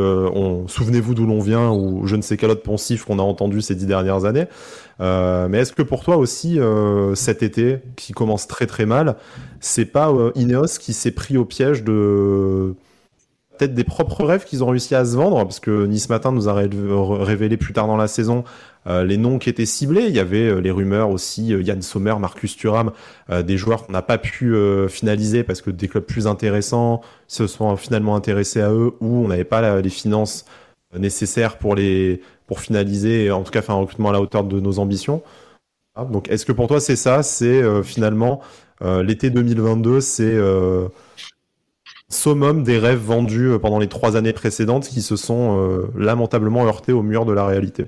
Souvenez-vous 0.67 1.13
d'où 1.13 1.27
l'on 1.27 1.41
vient, 1.41 1.71
ou 1.71 2.07
je 2.07 2.15
ne 2.15 2.21
sais 2.21 2.37
quel 2.37 2.49
autre 2.49 2.63
poncif 2.63 3.03
qu'on 3.03 3.19
a 3.19 3.21
entendu 3.21 3.61
ces 3.61 3.75
dix 3.75 3.85
dernières 3.85 4.23
années. 4.23 4.45
mais 4.99 5.59
est-ce 5.59 5.73
que 5.73 5.83
pour 5.83 6.03
toi 6.03 6.15
aussi, 6.15 6.57
cet 7.13 7.43
été, 7.43 7.79
qui 7.97 8.13
commence 8.13 8.47
très 8.47 8.65
très 8.65 8.85
mal, 8.85 9.17
c'est 9.59 9.85
pas 9.85 10.11
Ineos 10.35 10.79
qui 10.79 10.93
s'est 10.93 11.11
pris 11.11 11.37
au 11.37 11.43
piège 11.45 11.83
de 11.83 12.75
peut-être 13.57 13.73
des 13.73 13.83
propres 13.83 14.23
rêves 14.23 14.45
qu'ils 14.45 14.63
ont 14.63 14.67
réussi 14.67 14.95
à 14.95 15.05
se 15.05 15.15
vendre, 15.15 15.43
parce 15.43 15.59
que 15.59 15.85
Nice 15.85 16.09
Matin 16.09 16.31
nous 16.31 16.47
a 16.49 16.53
révélé 16.53 17.57
plus 17.57 17.73
tard 17.73 17.87
dans 17.87 17.97
la 17.97 18.07
saison 18.07 18.45
euh, 18.87 19.03
les 19.03 19.17
noms 19.17 19.39
qui 19.39 19.49
étaient 19.49 19.65
ciblés. 19.65 20.05
Il 20.07 20.15
y 20.15 20.19
avait 20.19 20.49
euh, 20.49 20.59
les 20.59 20.71
rumeurs 20.71 21.09
aussi, 21.09 21.53
euh, 21.53 21.61
Yann 21.61 21.81
Sommer, 21.81 22.15
Marcus 22.19 22.55
Thuram, 22.57 22.91
euh, 23.29 23.43
des 23.43 23.57
joueurs 23.57 23.85
qu'on 23.85 23.93
n'a 23.93 24.01
pas 24.01 24.17
pu 24.17 24.55
euh, 24.55 24.87
finaliser 24.87 25.43
parce 25.43 25.61
que 25.61 25.69
des 25.69 25.87
clubs 25.87 26.03
plus 26.03 26.27
intéressants 26.27 27.01
se 27.27 27.47
sont 27.47 27.75
finalement 27.77 28.15
intéressés 28.15 28.61
à 28.61 28.71
eux 28.71 28.93
ou 28.99 29.25
on 29.25 29.27
n'avait 29.27 29.43
pas 29.43 29.81
les 29.81 29.89
finances 29.89 30.45
nécessaires 30.97 31.57
pour 31.57 31.75
les 31.75 32.21
pour 32.47 32.59
finaliser, 32.59 33.31
en 33.31 33.43
tout 33.43 33.51
cas 33.51 33.61
faire 33.61 33.75
un 33.75 33.79
recrutement 33.79 34.09
à 34.09 34.13
la 34.13 34.21
hauteur 34.21 34.43
de 34.43 34.59
nos 34.59 34.79
ambitions. 34.79 35.23
Ah, 35.95 36.05
donc 36.05 36.29
est-ce 36.29 36.45
que 36.45 36.51
pour 36.51 36.67
toi 36.67 36.79
c'est 36.79 36.95
ça, 36.95 37.23
c'est 37.23 37.63
finalement 37.83 38.41
l'été 38.81 39.29
2022, 39.29 40.01
c'est 40.01 40.37
summum 42.13 42.63
des 42.63 42.77
rêves 42.77 42.99
vendus 42.99 43.57
pendant 43.61 43.79
les 43.79 43.87
trois 43.87 44.15
années 44.15 44.33
précédentes 44.33 44.87
qui 44.87 45.01
se 45.01 45.15
sont 45.15 45.57
euh, 45.57 45.91
lamentablement 45.97 46.65
heurtés 46.65 46.93
au 46.93 47.01
mur 47.01 47.25
de 47.25 47.33
la 47.33 47.45
réalité? 47.45 47.87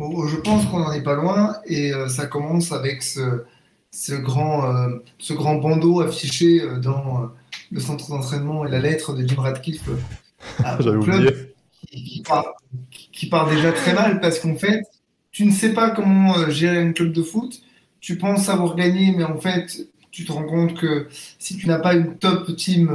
Bon, 0.00 0.26
je 0.26 0.36
pense 0.36 0.64
qu'on 0.64 0.78
n'en 0.78 0.92
est 0.92 1.02
pas 1.02 1.14
loin 1.14 1.56
et 1.66 1.92
euh, 1.92 2.08
ça 2.08 2.24
commence 2.24 2.72
avec 2.72 3.02
ce, 3.02 3.44
ce 3.90 4.14
grand, 4.14 4.64
euh, 4.64 4.88
ce 5.18 5.34
grand 5.34 5.56
bandeau 5.56 6.00
affiché 6.00 6.62
euh, 6.62 6.78
dans 6.78 7.30
le 7.70 7.80
centre 7.80 8.08
d'entraînement 8.08 8.64
et 8.64 8.70
la 8.70 8.78
lettre 8.78 9.12
de 9.12 9.28
Jim 9.28 9.42
Radcliffe 9.42 9.86
oublié. 10.86 11.52
Qui, 11.86 12.02
qui, 12.02 12.22
part, 12.22 12.54
qui, 12.90 13.26
part, 13.28 13.50
déjà 13.50 13.72
très 13.72 13.92
mal 13.92 14.20
parce 14.20 14.38
qu'en 14.38 14.56
fait, 14.56 14.84
tu 15.32 15.44
ne 15.44 15.50
sais 15.50 15.74
pas 15.74 15.90
comment 15.90 16.48
gérer 16.48 16.78
un 16.78 16.92
club 16.92 17.12
de 17.12 17.22
foot. 17.22 17.60
Tu 18.00 18.16
penses 18.16 18.48
avoir 18.48 18.76
gagné, 18.76 19.12
mais 19.14 19.24
en 19.24 19.38
fait, 19.38 19.86
tu 20.10 20.24
te 20.24 20.32
rends 20.32 20.46
compte 20.46 20.80
que 20.80 21.08
si 21.38 21.58
tu 21.58 21.66
n'as 21.66 21.78
pas 21.78 21.92
une 21.92 22.16
top 22.16 22.56
team 22.56 22.90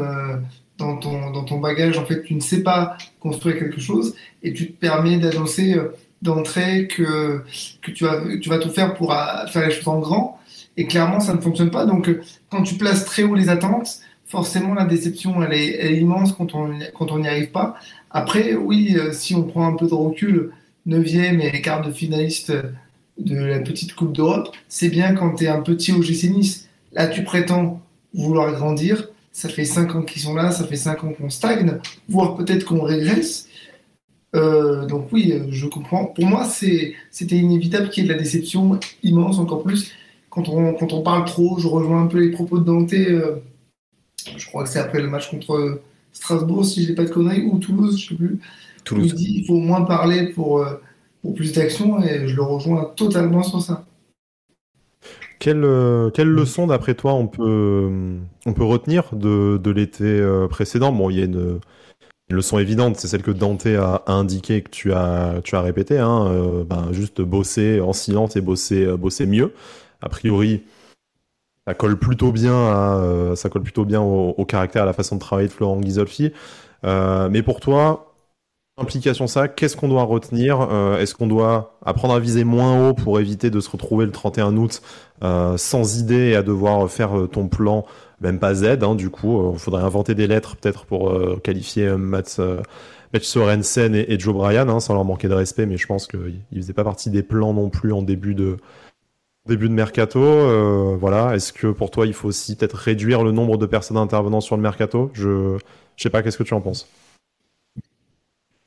dans, 0.79 0.97
ton, 0.97 1.29
dans 1.29 1.43
ton 1.43 1.59
bagage, 1.59 1.99
en 1.99 2.05
fait, 2.05 2.23
tu 2.23 2.33
ne 2.33 2.39
sais 2.39 2.63
pas 2.63 2.97
construire 3.19 3.59
quelque 3.59 3.79
chose 3.79 4.15
et 4.41 4.53
tu 4.53 4.71
te 4.71 4.79
permets 4.79 5.19
d'annoncer 5.19 5.79
d'entrée 6.25 6.87
que, 6.87 7.43
que 7.81 7.91
tu, 7.91 8.03
vas, 8.03 8.21
tu 8.41 8.49
vas 8.49 8.57
tout 8.57 8.69
faire 8.69 8.95
pour 8.95 9.13
euh, 9.13 9.47
faire 9.47 9.67
les 9.67 9.73
choses 9.73 9.87
en 9.87 9.99
grand. 9.99 10.39
Et 10.77 10.85
clairement, 10.85 11.21
ça 11.21 11.33
ne 11.33 11.39
fonctionne 11.39 11.71
pas. 11.71 11.85
Donc, 11.85 12.13
quand 12.49 12.63
tu 12.63 12.75
places 12.75 13.05
très 13.05 13.23
haut 13.23 13.35
les 13.35 13.47
attentes, 13.47 13.99
forcément, 14.25 14.73
la 14.73 14.83
déception, 14.85 15.41
elle 15.41 15.53
est, 15.53 15.97
immense 15.97 16.33
quand 16.33 16.53
on 16.53 16.77
quand 16.93 17.11
on 17.11 17.19
n'y 17.19 17.27
arrive 17.29 17.51
pas. 17.51 17.75
Après, 18.11 18.55
oui, 18.55 18.97
si 19.13 19.35
on 19.35 19.43
prend 19.43 19.67
un 19.67 19.75
peu 19.75 19.87
de 19.87 19.93
recul, 19.93 20.51
9e 20.87 21.39
et 21.39 21.61
quart 21.61 21.81
de 21.81 21.91
finaliste 21.91 22.53
de 23.17 23.37
la 23.37 23.59
petite 23.59 23.95
Coupe 23.95 24.13
d'Europe, 24.13 24.55
c'est 24.67 24.89
bien 24.89 25.13
quand 25.13 25.35
tu 25.35 25.45
es 25.45 25.47
un 25.47 25.61
petit 25.61 25.91
au 25.91 26.01
GC 26.01 26.29
Nice. 26.29 26.67
Là, 26.91 27.07
tu 27.07 27.23
prétends 27.23 27.81
vouloir 28.13 28.51
grandir. 28.53 29.09
Ça 29.31 29.49
fait 29.49 29.65
5 29.65 29.95
ans 29.95 30.01
qu'ils 30.01 30.21
sont 30.21 30.33
là, 30.33 30.51
ça 30.51 30.65
fait 30.65 30.77
5 30.77 31.03
ans 31.03 31.11
qu'on 31.11 31.29
stagne, 31.29 31.79
voire 32.07 32.35
peut-être 32.35 32.63
qu'on 32.63 32.81
régresse. 32.81 33.47
Euh, 34.35 34.85
donc 34.85 35.07
oui, 35.11 35.33
je 35.49 35.65
comprends. 35.67 36.05
Pour 36.05 36.25
moi, 36.25 36.45
c'était 36.45 37.37
inévitable 37.37 37.89
qu'il 37.89 38.03
y 38.03 38.05
ait 38.05 38.09
de 38.09 38.13
la 38.13 38.19
déception 38.21 38.79
immense, 39.01 39.39
encore 39.39 39.63
plus 39.63 39.91
quand 40.29 40.49
on, 40.49 40.73
quand 40.73 40.93
on 40.93 41.01
parle 41.01 41.25
trop. 41.25 41.57
Je 41.57 41.67
rejoins 41.67 42.03
un 42.03 42.07
peu 42.07 42.19
les 42.19 42.31
propos 42.31 42.59
de 42.59 42.65
Dante. 42.65 42.93
Euh, 42.93 43.37
je 44.35 44.45
crois 44.47 44.63
que 44.63 44.69
c'est 44.69 44.79
après 44.79 45.01
le 45.01 45.07
match 45.07 45.29
contre 45.29 45.81
Strasbourg, 46.11 46.65
si 46.65 46.83
je 46.83 46.89
n'ai 46.89 46.95
pas 46.95 47.05
de 47.05 47.09
conneries, 47.09 47.45
ou 47.45 47.57
Toulouse, 47.59 47.97
je 47.97 48.13
ne 48.13 48.17
sais 48.17 48.23
plus. 48.23 48.39
Toulouse. 48.83 49.07
Il 49.07 49.15
dit 49.15 49.33
qu'il 49.33 49.45
faut 49.45 49.57
moins 49.57 49.81
parler 49.81 50.27
pour, 50.27 50.59
euh, 50.59 50.81
pour 51.21 51.33
plus 51.33 51.53
d'action, 51.53 52.01
et 52.03 52.27
je 52.27 52.35
le 52.35 52.41
rejoins 52.41 52.91
totalement 52.95 53.43
sur 53.43 53.61
ça. 53.61 53.85
Quelle, 55.39 55.63
euh, 55.63 56.09
quelle, 56.09 56.29
leçon, 56.29 56.67
d'après 56.67 56.95
toi, 56.95 57.13
on 57.13 57.27
peut, 57.27 57.91
on 58.45 58.53
peut 58.53 58.63
retenir 58.63 59.13
de, 59.13 59.59
de 59.61 59.71
l'été 59.71 60.05
euh, 60.05 60.47
précédent? 60.47 60.91
Bon, 60.91 61.09
il 61.09 61.19
y 61.19 61.21
a 61.21 61.25
une, 61.25 61.59
une 62.29 62.37
leçon 62.37 62.59
évidente, 62.59 62.97
c'est 62.97 63.07
celle 63.07 63.21
que 63.21 63.31
Dante 63.31 63.67
a, 63.67 64.03
a 64.05 64.13
indiqué, 64.13 64.61
que 64.61 64.69
tu 64.69 64.93
as, 64.93 65.41
tu 65.43 65.55
as 65.55 65.61
répété. 65.61 65.99
Hein, 65.99 66.27
euh, 66.27 66.63
ben, 66.63 66.91
juste 66.91 67.21
bosser 67.21 67.79
en 67.81 67.93
silence 67.93 68.35
et 68.35 68.41
bosser, 68.41 68.85
bosser 68.97 69.25
mieux. 69.25 69.53
A 70.01 70.09
priori, 70.09 70.63
ça 71.67 71.73
colle 71.73 71.97
plutôt 71.97 72.31
bien, 72.31 72.53
à, 72.53 73.33
ça 73.35 73.49
colle 73.49 73.63
plutôt 73.63 73.85
bien 73.85 74.01
au, 74.01 74.45
caractère, 74.45 74.83
à 74.83 74.85
la 74.85 74.93
façon 74.93 75.15
de 75.15 75.21
travailler 75.21 75.47
de 75.47 75.53
Florent 75.53 75.79
Ghisolfi. 75.79 76.31
mais 76.83 77.43
pour 77.43 77.59
toi, 77.59 78.15
implication 78.77 79.27
ça, 79.27 79.47
qu'est-ce 79.47 79.77
qu'on 79.77 79.87
doit 79.87 80.03
retenir 80.03 80.59
euh, 80.61 80.99
Est-ce 80.99 81.15
qu'on 81.15 81.27
doit 81.27 81.77
apprendre 81.85 82.13
à 82.13 82.19
viser 82.19 82.43
moins 82.43 82.89
haut 82.89 82.93
pour 82.93 83.19
éviter 83.19 83.49
de 83.49 83.59
se 83.59 83.69
retrouver 83.69 84.05
le 84.05 84.11
31 84.11 84.57
août 84.57 84.81
euh, 85.23 85.55
sans 85.57 85.99
idée 85.99 86.31
et 86.31 86.35
à 86.35 86.43
devoir 86.43 86.89
faire 86.89 87.17
euh, 87.17 87.27
ton 87.27 87.47
plan, 87.47 87.85
même 88.21 88.39
pas 88.39 88.53
Z, 88.55 88.83
hein, 88.83 88.95
du 88.95 89.09
coup, 89.09 89.53
il 89.53 89.59
faudrait 89.59 89.83
inventer 89.83 90.15
des 90.15 90.27
lettres 90.27 90.55
peut-être 90.55 90.85
pour 90.85 91.13
qualifier 91.43 91.89
Mats, 91.97 92.39
Mats 93.13 93.19
Sorensen 93.21 93.93
et, 93.95 94.05
et, 94.13 94.19
Joe 94.19 94.33
Bryan, 94.33 94.69
hein, 94.69 94.79
sans 94.79 94.93
leur 94.93 95.05
manquer 95.05 95.27
de 95.27 95.33
respect, 95.33 95.65
mais 95.65 95.77
je 95.77 95.85
pense 95.85 96.07
qu'ils 96.07 96.41
ne 96.51 96.61
faisaient 96.61 96.73
pas 96.73 96.83
partie 96.83 97.09
des 97.09 97.23
plans 97.23 97.53
non 97.53 97.69
plus 97.69 97.91
en 97.91 98.01
début 98.01 98.35
de, 98.35 98.57
début 99.47 99.67
de 99.69 99.73
mercato. 99.73 100.97
voilà, 100.97 101.35
est-ce 101.35 101.51
que 101.51 101.67
pour 101.67 101.91
toi 101.91 102.05
il 102.05 102.13
faut 102.13 102.29
aussi 102.29 102.55
peut-être 102.55 102.75
réduire 102.75 103.23
le 103.23 103.31
nombre 103.31 103.57
de 103.57 103.65
personnes 103.65 103.97
intervenant 103.97 104.41
sur 104.41 104.55
le 104.55 104.61
mercato? 104.61 105.11
Je 105.13 105.57
je 105.95 106.03
sais 106.03 106.09
pas, 106.09 106.21
qu'est-ce 106.21 106.37
que 106.37 106.43
tu 106.43 106.53
en 106.53 106.61
penses? 106.61 106.87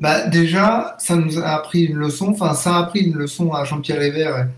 Bah, 0.00 0.26
déjà, 0.28 0.96
ça 0.98 1.16
nous 1.16 1.38
a 1.38 1.48
appris 1.48 1.84
une 1.84 1.96
leçon, 1.96 2.28
enfin, 2.28 2.54
ça 2.54 2.76
a 2.76 2.80
appris 2.80 3.00
une 3.00 3.16
leçon 3.16 3.52
à 3.52 3.64
Jean-Pierre 3.64 4.00
Hébert 4.00 4.48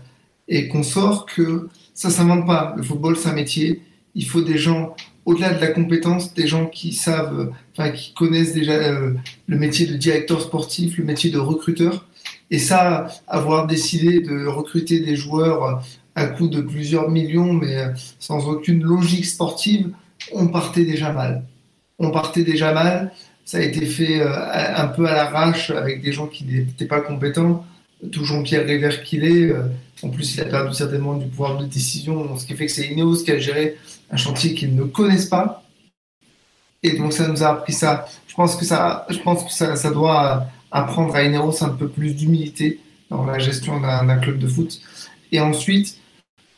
et, 0.47 0.67
qu'on 0.67 0.83
sort 0.83 1.25
que 1.25 1.69
ça 1.93 2.09
ne 2.09 2.13
s'invente 2.13 2.45
pas. 2.45 2.73
Le 2.77 2.83
football, 2.83 3.17
c'est 3.17 3.29
un 3.29 3.33
métier. 3.33 3.81
Il 4.15 4.25
faut 4.25 4.41
des 4.41 4.57
gens, 4.57 4.95
au-delà 5.25 5.53
de 5.53 5.61
la 5.61 5.67
compétence, 5.67 6.33
des 6.33 6.47
gens 6.47 6.65
qui 6.65 6.93
savent, 6.93 7.51
enfin, 7.71 7.91
qui 7.91 8.13
connaissent 8.13 8.53
déjà 8.53 8.73
euh, 8.73 9.13
le 9.47 9.57
métier 9.57 9.85
de 9.85 9.95
directeur 9.95 10.41
sportif, 10.41 10.97
le 10.97 11.05
métier 11.05 11.29
de 11.29 11.39
recruteur. 11.39 12.07
Et 12.49 12.59
ça, 12.59 13.07
avoir 13.27 13.67
décidé 13.67 14.19
de 14.19 14.45
recruter 14.45 14.99
des 14.99 15.15
joueurs 15.15 15.81
à 16.15 16.25
coût 16.25 16.49
de 16.49 16.59
plusieurs 16.61 17.09
millions, 17.09 17.53
mais 17.53 17.85
sans 18.19 18.49
aucune 18.49 18.83
logique 18.83 19.25
sportive, 19.25 19.91
on 20.33 20.47
partait 20.47 20.83
déjà 20.83 21.13
mal. 21.13 21.45
On 21.97 22.11
partait 22.11 22.43
déjà 22.43 22.73
mal 22.73 23.11
ça 23.51 23.57
a 23.57 23.61
été 23.61 23.85
fait 23.85 24.21
euh, 24.21 24.31
un 24.77 24.87
peu 24.87 25.05
à 25.05 25.13
l'arrache 25.13 25.71
avec 25.71 26.01
des 26.01 26.13
gens 26.13 26.27
qui 26.27 26.45
n'étaient 26.45 26.85
pas 26.85 27.01
compétents. 27.01 27.65
Tout 28.11 28.23
Jean-Pierre 28.23 28.65
River 28.65 28.91
qu'il 29.03 29.25
est. 29.25 29.51
Euh, 29.51 29.63
en 30.03 30.09
plus, 30.09 30.35
il 30.35 30.41
a 30.41 30.45
perdu 30.45 30.73
certainement 30.73 31.15
du 31.15 31.27
pouvoir 31.27 31.57
de 31.57 31.65
décision, 31.65 32.37
ce 32.37 32.45
qui 32.45 32.55
fait 32.55 32.65
que 32.65 32.71
c'est 32.71 32.87
Ineos 32.87 33.17
qui 33.23 33.31
a 33.31 33.39
géré 33.39 33.75
un 34.11 34.17
chantier 34.17 34.53
qu'ils 34.53 34.75
ne 34.75 34.83
connaissent 34.83 35.27
pas. 35.29 35.63
Et 36.83 36.97
donc, 36.97 37.13
ça 37.13 37.27
nous 37.27 37.43
a 37.43 37.47
appris 37.47 37.73
ça. 37.73 38.05
Je 38.27 38.35
pense 38.35 38.55
que 38.55 38.65
ça, 38.65 39.05
je 39.09 39.17
pense 39.19 39.43
que 39.43 39.51
ça, 39.51 39.91
doit 39.91 40.47
apprendre 40.71 41.15
à 41.15 41.23
Ineos 41.23 41.63
un 41.63 41.69
peu 41.69 41.87
plus 41.87 42.13
d'humilité 42.15 42.79
dans 43.09 43.25
la 43.25 43.39
gestion 43.39 43.79
d'un 43.79 44.17
club 44.17 44.37
de 44.37 44.47
foot. 44.47 44.81
Et 45.31 45.39
ensuite, 45.39 45.97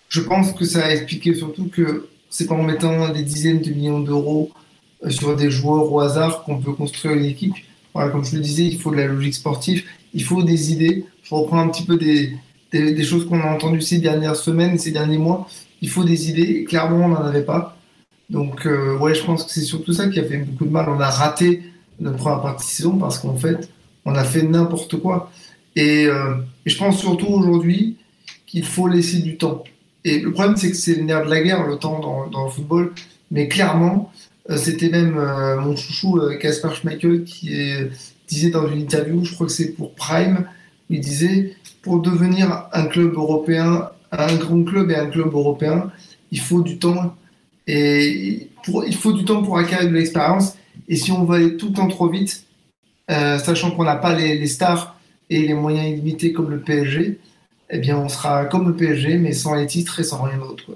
je 0.10 0.22
pense 0.22 0.54
que 0.54 0.66
ça 0.66 0.86
a 0.86 0.92
expliqué 0.92 1.34
surtout 1.34 1.68
que 1.68 2.10
c'est 2.30 2.48
pas 2.48 2.56
en 2.56 2.64
mettant 2.64 3.10
des 3.10 3.24
dizaines 3.24 3.62
de 3.62 3.72
millions 3.72 4.00
d'euros 4.00 4.52
sur 5.10 5.36
des 5.36 5.52
joueurs 5.52 5.92
au 5.92 6.00
hasard 6.00 6.44
qu'on 6.44 6.60
peut 6.60 6.74
construire 6.74 7.16
une 7.16 7.26
équipe. 7.26 7.56
Voilà, 7.94 8.10
comme 8.10 8.24
je 8.24 8.36
le 8.36 8.42
disais, 8.42 8.64
il 8.64 8.80
faut 8.80 8.92
de 8.92 8.96
la 8.96 9.08
logique 9.08 9.36
sportive, 9.36 9.84
il 10.14 10.24
faut 10.24 10.42
des 10.42 10.72
idées. 10.72 11.06
Je 11.24 11.36
reprends 11.36 11.60
un 11.60 11.68
petit 11.68 11.84
peu 11.84 11.98
des 11.98 13.04
choses 13.04 13.28
qu'on 13.28 13.42
a 13.42 13.52
entendues 13.52 13.82
ces 13.82 14.00
dernières 14.00 14.36
semaines, 14.36 14.80
ces 14.80 14.92
derniers 14.92 15.18
mois. 15.18 15.48
Il 15.84 15.90
faut 15.90 16.06
des 16.06 16.30
idées. 16.30 16.64
Clairement, 16.64 17.06
on 17.06 17.10
n'en 17.10 17.26
avait 17.26 17.44
pas. 17.44 17.78
Donc, 18.30 18.66
euh, 18.66 18.98
ouais, 19.00 19.14
je 19.14 19.22
pense 19.26 19.44
que 19.44 19.52
c'est 19.52 19.62
surtout 19.62 19.92
ça 19.92 20.08
qui 20.08 20.18
a 20.18 20.24
fait 20.24 20.38
beaucoup 20.38 20.64
de 20.64 20.70
mal. 20.70 20.88
On 20.88 20.98
a 21.02 21.10
raté 21.10 21.62
notre 22.00 22.18
première 22.18 22.42
partie 22.42 22.66
de 22.66 22.72
saison 22.72 22.98
parce 22.98 23.20
qu'en 23.20 23.36
fait, 23.36 23.70
on 24.06 24.16
a 24.16 24.24
fait 24.24 24.44
n'importe 24.44 24.96
quoi. 25.02 25.30
Et, 25.76 26.06
euh, 26.06 26.36
je 26.66 26.78
pense 26.78 27.00
surtout 27.00 27.28
aujourd'hui 27.28 27.98
qu'il 28.46 28.64
faut 28.64 28.88
laisser 28.88 29.20
du 29.20 29.36
temps. 29.36 29.66
Et 30.06 30.22
le 30.22 30.32
problème, 30.32 30.56
c'est 30.56 30.72
que 30.72 30.78
c'est 30.78 30.96
le 30.96 31.04
nerf 31.04 31.26
de 31.26 31.30
la 31.30 31.42
guerre, 31.42 31.68
le 31.68 31.76
temps 31.76 32.00
dans, 32.00 32.46
le 32.46 32.50
football. 32.50 32.94
Mais 33.30 33.48
clairement, 33.50 34.12
C'était 34.58 34.90
même 34.90 35.16
mon 35.62 35.74
chouchou 35.78 36.20
Casper 36.42 36.76
Schmeichel 36.76 37.24
qui 37.24 37.50
disait 38.28 38.50
dans 38.50 38.68
une 38.68 38.82
interview, 38.82 39.24
je 39.24 39.34
crois 39.34 39.48
que 39.48 39.54
c'est 39.54 39.72
pour 39.72 39.96
Prime, 39.96 40.46
il 40.90 41.00
disait 41.00 41.56
pour 41.82 42.02
devenir 42.02 42.68
un 42.74 42.86
club 42.88 43.14
européen, 43.14 43.90
un 44.20 44.36
grand 44.36 44.64
club 44.64 44.92
et 44.92 44.96
un 44.96 45.08
club 45.08 45.34
européen, 45.34 45.92
il 46.32 46.40
faut 46.40 46.62
du 46.62 46.78
temps 46.78 47.16
et 47.68 48.50
pour, 48.66 48.86
il 48.86 48.96
faut 48.96 49.14
du 49.14 49.26
temps 49.26 49.44
pour 49.44 49.58
acquérir 49.58 49.90
de 49.90 49.94
l'expérience. 49.94 50.58
Et 50.88 50.96
si 50.96 51.12
on 51.12 51.24
va 51.24 51.38
tout 51.52 51.68
le 51.68 51.74
temps 51.74 51.88
trop 51.88 52.10
vite, 52.10 52.46
euh, 53.12 53.38
sachant 53.38 53.72
qu'on 53.72 53.84
n'a 53.84 53.96
pas 53.96 54.16
les, 54.16 54.46
stars 54.48 54.96
et 55.30 55.48
les 55.48 55.54
moyens 55.54 55.88
illimités 55.88 56.34
comme 56.34 56.50
le 56.50 56.60
PSG, 56.60 57.20
eh 57.70 57.80
bien 57.80 57.98
on 57.98 58.10
sera 58.10 58.46
comme 58.46 58.68
le 58.68 58.76
PSG, 58.76 59.18
mais 59.18 59.34
sans 59.34 59.56
les 59.56 59.66
titres 59.66 60.00
et 60.00 60.04
sans 60.04 60.24
rien 60.24 60.38
d'autre. 60.38 60.72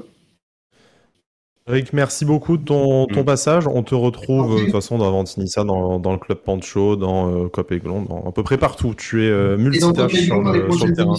Eric, 1.70 1.92
merci 1.92 2.24
beaucoup 2.24 2.56
de 2.56 2.64
ton, 2.64 3.08
ton 3.08 3.22
mm. 3.22 3.26
passage. 3.26 3.68
On 3.68 3.84
te 3.84 3.94
retrouve 3.94 4.56
de 4.56 4.64
toute 4.64 4.72
façon 4.72 4.98
dans 4.98 5.08
Avantinissa, 5.08 5.66
dans, 5.66 6.00
dans 6.00 6.14
le 6.14 6.18
club 6.18 6.38
Pancho, 6.38 6.96
dans 6.96 7.30
euh, 7.30 7.50
Cop 7.50 7.74
dans 7.74 8.24
à 8.26 8.32
peu 8.32 8.42
près 8.42 8.58
partout. 8.58 8.94
Tu 8.96 9.26
es 9.26 9.30
euh, 9.30 9.58
multitâche 9.58 10.14
sur, 10.14 10.42
le 10.42 10.94
terrain. 10.94 11.16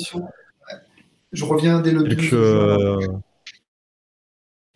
Je 1.32 1.44
reviens 1.44 1.80
dès 1.80 1.92
le 1.92 2.04
début. 2.04 2.30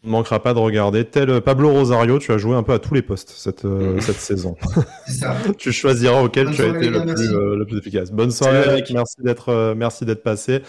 On 0.04 0.08
ne 0.08 0.12
manquera 0.12 0.42
pas 0.42 0.52
de 0.52 0.58
regarder. 0.58 1.04
Tel 1.04 1.40
Pablo 1.42 1.70
Rosario, 1.70 2.18
tu 2.18 2.32
as 2.32 2.38
joué 2.38 2.56
un 2.56 2.64
peu 2.64 2.72
à 2.72 2.80
tous 2.80 2.92
les 2.92 3.02
postes 3.02 3.30
cette, 3.30 3.64
euh, 3.64 4.00
cette 4.00 4.16
saison. 4.16 4.56
Ça. 5.06 5.36
tu 5.58 5.70
choisiras 5.70 6.20
auquel 6.22 6.50
tu 6.50 6.60
as 6.60 6.76
été 6.76 6.88
le 6.88 7.02
plus, 7.02 7.32
euh, 7.32 7.54
le 7.54 7.64
plus, 7.64 7.78
efficace. 7.78 8.10
Bonne 8.10 8.32
soirée, 8.32 8.64
Eric. 8.66 8.90
Merci 8.92 9.22
d'être 9.22 9.50
euh, 9.50 9.74
merci 9.76 10.04
d'être 10.04 10.24
passé. 10.24 10.62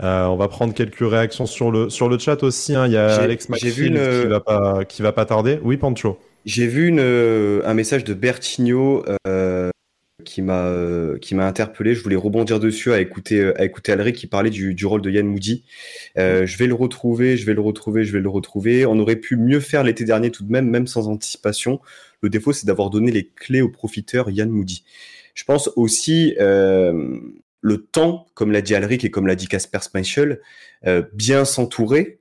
on 0.00 0.34
va 0.34 0.48
prendre 0.48 0.74
quelques 0.74 1.08
réactions 1.08 1.46
sur 1.46 1.70
le, 1.70 1.88
sur 1.88 2.08
le 2.08 2.18
chat 2.18 2.42
aussi. 2.42 2.74
Hein. 2.74 2.86
Il 2.86 2.92
y 2.92 2.96
a 2.96 3.14
Alex 3.14 3.46
une... 3.48 3.54
qui, 3.56 4.26
va 4.26 4.40
pas, 4.40 4.84
qui 4.84 5.02
va 5.02 5.12
pas 5.12 5.24
tarder. 5.24 5.60
Oui, 5.62 5.76
Pancho. 5.76 6.18
J'ai 6.44 6.66
vu 6.66 6.88
une, 6.88 6.98
un 7.64 7.74
message 7.74 8.02
de 8.02 8.14
Bertigno 8.14 9.04
qui 10.24 10.42
m'a 10.42 10.66
euh, 10.66 11.18
qui 11.18 11.34
m'a 11.34 11.46
interpellé. 11.46 11.94
Je 11.94 12.02
voulais 12.02 12.16
rebondir 12.16 12.60
dessus 12.60 12.92
à 12.92 13.00
écouter 13.00 13.40
euh, 13.40 13.60
à 13.60 13.64
écouter 13.64 13.92
Alric 13.92 14.16
qui 14.16 14.26
parlait 14.26 14.50
du, 14.50 14.74
du 14.74 14.86
rôle 14.86 15.02
de 15.02 15.10
Yann 15.10 15.26
Moody. 15.26 15.64
Euh, 16.18 16.46
je 16.46 16.56
vais 16.58 16.66
le 16.66 16.74
retrouver, 16.74 17.36
je 17.36 17.46
vais 17.46 17.54
le 17.54 17.60
retrouver, 17.60 18.04
je 18.04 18.12
vais 18.12 18.20
le 18.20 18.28
retrouver. 18.28 18.86
On 18.86 18.98
aurait 18.98 19.16
pu 19.16 19.36
mieux 19.36 19.60
faire 19.60 19.84
l'été 19.84 20.04
dernier 20.04 20.30
tout 20.30 20.44
de 20.44 20.52
même, 20.52 20.68
même 20.68 20.86
sans 20.86 21.08
anticipation. 21.08 21.80
Le 22.22 22.30
défaut, 22.30 22.52
c'est 22.52 22.66
d'avoir 22.66 22.90
donné 22.90 23.10
les 23.10 23.26
clés 23.26 23.62
au 23.62 23.68
profiteur 23.68 24.30
Yann 24.30 24.50
Moody. 24.50 24.84
Je 25.34 25.44
pense 25.44 25.70
aussi 25.76 26.34
le 27.62 27.76
temps, 27.78 28.26
comme 28.34 28.52
l'a 28.52 28.62
dit 28.62 28.74
Alric 28.74 29.04
et 29.04 29.10
comme 29.10 29.26
l'a 29.26 29.34
dit 29.34 29.48
Casper 29.48 29.78
Schmeichel, 29.80 30.40
euh, 30.86 31.02
bien 31.12 31.44
s'entourer. 31.44 32.20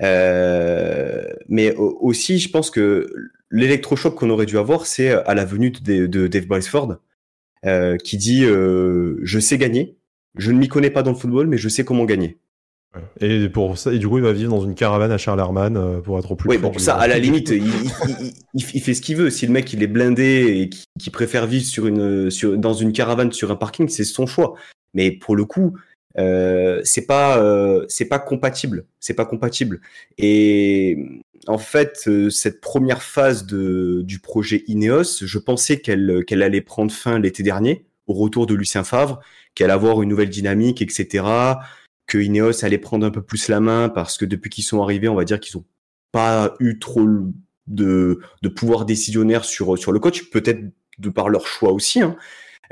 mais 0.00 1.74
aussi, 1.76 2.38
je 2.38 2.50
pense 2.50 2.70
que 2.70 3.06
l'électrochoc 3.50 4.14
qu'on 4.14 4.30
aurait 4.30 4.46
dû 4.46 4.58
avoir, 4.58 4.86
c'est 4.86 5.10
à 5.10 5.34
la 5.34 5.44
venue 5.44 5.70
de, 5.70 6.26
Dave 6.26 6.46
Braceford, 6.46 6.98
euh, 7.66 7.96
qui 7.96 8.16
dit 8.16 8.44
euh, 8.44 9.18
je 9.22 9.38
sais 9.38 9.58
gagner, 9.58 9.96
je 10.36 10.52
ne 10.52 10.58
m'y 10.58 10.68
connais 10.68 10.90
pas 10.90 11.02
dans 11.02 11.12
le 11.12 11.16
football, 11.16 11.46
mais 11.46 11.58
je 11.58 11.68
sais 11.68 11.84
comment 11.84 12.04
gagner. 12.04 12.38
Et 13.20 13.48
pour 13.48 13.76
ça, 13.76 13.92
et 13.92 13.98
du 13.98 14.08
coup, 14.08 14.18
il 14.18 14.24
va 14.24 14.32
vivre 14.32 14.50
dans 14.50 14.64
une 14.64 14.74
caravane 14.74 15.12
à 15.12 15.18
Charlerman 15.18 15.76
euh, 15.76 16.00
pour 16.00 16.18
être 16.18 16.32
au 16.32 16.36
plus. 16.36 16.48
Oui, 16.48 16.58
bon, 16.58 16.72
ça, 16.78 16.96
à 16.96 17.06
la 17.06 17.18
limite, 17.18 17.50
il, 17.50 17.66
il, 18.54 18.64
il, 18.74 18.80
fait 18.80 18.94
ce 18.94 19.02
qu'il 19.02 19.16
veut. 19.16 19.28
Si 19.28 19.46
le 19.46 19.52
mec 19.52 19.72
il 19.72 19.82
est 19.82 19.86
blindé 19.86 20.60
et 20.60 20.70
qui, 20.98 21.10
préfère 21.10 21.46
vivre 21.46 21.64
sur 21.64 21.86
une, 21.86 22.30
sur, 22.30 22.56
dans 22.56 22.72
une 22.72 22.92
caravane 22.92 23.32
sur 23.32 23.50
un 23.50 23.56
parking, 23.56 23.88
c'est 23.88 24.04
son 24.04 24.26
choix. 24.26 24.54
Mais 24.94 25.10
pour 25.10 25.36
le 25.36 25.44
coup, 25.44 25.76
euh, 26.18 26.80
c'est 26.84 27.06
pas, 27.06 27.38
euh, 27.38 27.84
c'est 27.88 28.06
pas 28.06 28.18
compatible. 28.18 28.86
C'est 29.00 29.14
pas 29.14 29.26
compatible. 29.26 29.80
Et 30.18 31.22
en 31.46 31.58
fait, 31.58 32.04
euh, 32.06 32.30
cette 32.30 32.60
première 32.60 33.02
phase 33.02 33.46
de, 33.46 34.02
du 34.02 34.18
projet 34.18 34.64
Ineos, 34.66 35.24
je 35.24 35.38
pensais 35.38 35.80
qu'elle 35.80 36.24
qu'elle 36.26 36.42
allait 36.42 36.60
prendre 36.60 36.92
fin 36.92 37.18
l'été 37.18 37.42
dernier, 37.42 37.86
au 38.06 38.14
retour 38.14 38.46
de 38.46 38.54
Lucien 38.54 38.84
Favre, 38.84 39.20
qu'elle 39.54 39.70
allait 39.70 39.74
avoir 39.74 40.02
une 40.02 40.08
nouvelle 40.08 40.30
dynamique, 40.30 40.82
etc. 40.82 41.24
Que 42.06 42.18
Ineos 42.18 42.64
allait 42.64 42.78
prendre 42.78 43.06
un 43.06 43.10
peu 43.10 43.22
plus 43.22 43.48
la 43.48 43.60
main 43.60 43.88
parce 43.88 44.18
que 44.18 44.24
depuis 44.24 44.50
qu'ils 44.50 44.64
sont 44.64 44.82
arrivés, 44.82 45.08
on 45.08 45.14
va 45.14 45.24
dire 45.24 45.40
qu'ils 45.40 45.56
ont 45.58 45.64
pas 46.12 46.54
eu 46.60 46.78
trop 46.78 47.06
de, 47.66 48.20
de 48.42 48.48
pouvoir 48.48 48.84
décisionnaire 48.84 49.44
sur 49.44 49.78
sur 49.78 49.92
le 49.92 49.98
coach, 49.98 50.30
peut-être 50.30 50.60
de 50.98 51.08
par 51.08 51.28
leur 51.28 51.46
choix 51.46 51.72
aussi. 51.72 52.02
Hein. 52.02 52.16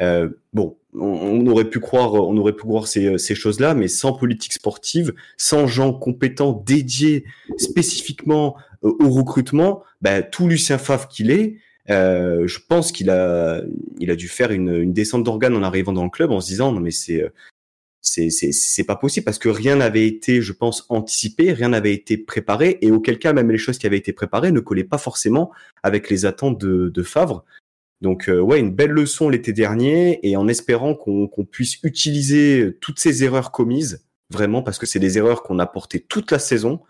Euh, 0.01 0.29
bon, 0.53 0.77
on, 0.95 1.47
aurait 1.47 1.69
pu 1.69 1.81
croire, 1.81 2.15
on 2.15 2.37
aurait 2.37 2.53
pu 2.53 2.63
croire 2.63 2.87
ces, 2.87 3.19
ces 3.19 3.35
choses-là, 3.35 3.75
mais 3.75 3.89
sans 3.89 4.13
politique 4.13 4.53
sportive, 4.53 5.15
sans 5.37 5.67
gens 5.67 5.93
compétents 5.93 6.53
dédiés 6.67 7.25
spécifiquement 7.57 8.57
euh, 8.85 8.93
au 9.01 9.11
recrutement, 9.11 9.83
bah, 10.03 10.23
tout 10.23 10.49
Lucien 10.49 10.79
Favre 10.79 11.09
qu'il 11.09 11.31
est, 11.31 11.57
euh, 11.91 12.47
je 12.47 12.59
pense 12.67 12.93
qu'il 12.93 13.11
a, 13.11 13.63
il 14.01 14.11
a 14.11 14.17
dû 14.17 14.29
faire 14.29 14.51
une, 14.53 14.75
une 14.75 14.93
descente 14.93 15.25
d'organes 15.25 15.57
en 15.57 15.63
arrivant 15.63 15.93
dans 15.93 16.05
le 16.05 16.11
club 16.11 16.31
en 16.31 16.41
se 16.41 16.47
disant 16.47 16.73
non 16.73 16.81
mais 16.81 16.91
c'est 16.91 17.23
c'est 18.01 18.31
c'est 18.31 18.85
pas 18.85 18.97
possible 18.97 19.25
parce 19.25 19.39
que 19.39 19.49
rien 19.49 19.77
n'avait 19.77 20.07
été, 20.07 20.43
je 20.43 20.53
pense, 20.53 20.85
anticipé, 20.89 21.53
rien 21.53 21.71
n'avait 21.71 21.95
été 21.95 22.19
préparé 22.19 22.79
et 22.83 22.91
auquel 22.91 23.19
cas 23.19 23.33
même 23.33 23.51
les 23.51 23.59
choses 23.59 23.79
qui 23.79 23.87
avaient 23.87 23.99
été 23.99 24.13
préparées 24.13 24.53
ne 24.53 24.61
collaient 24.61 24.85
pas 24.85 24.99
forcément 24.99 25.51
avec 25.83 26.11
les 26.11 26.27
attentes 26.27 26.61
de, 26.61 26.91
de 26.91 27.03
Favre. 27.03 27.45
Donc 28.01 28.29
euh, 28.29 28.39
ouais, 28.41 28.61
une 28.61 28.75
belle 28.75 28.91
leçon 28.91 29.29
l'été 29.29 29.53
dernier 29.53 30.21
et 30.29 30.37
en 30.37 30.49
espérant 30.49 30.95
qu'on 30.95 31.29
puisse 31.51 31.79
utiliser 31.83 32.77
toutes 32.81 32.99
ces 32.99 33.25
erreurs 33.25 33.51
commises, 33.51 34.05
vraiment 34.31 34.63
parce 34.63 34.79
que 34.79 34.87
c'est 34.87 34.99
des 34.99 35.19
erreurs 35.19 35.43
qu'on 35.43 35.59
a 35.59 35.67
portées 35.67 36.01
toute 36.01 36.31
la 36.31 36.39
saison 36.39 36.81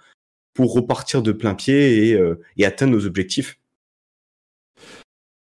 pour 0.55 0.73
repartir 0.73 1.23
de 1.23 1.33
plein 1.33 1.55
pied 1.55 2.09
et, 2.09 2.15
euh, 2.15 2.41
atteindre 2.63 2.93
nos 2.93 3.07
objectifs. 3.07 3.59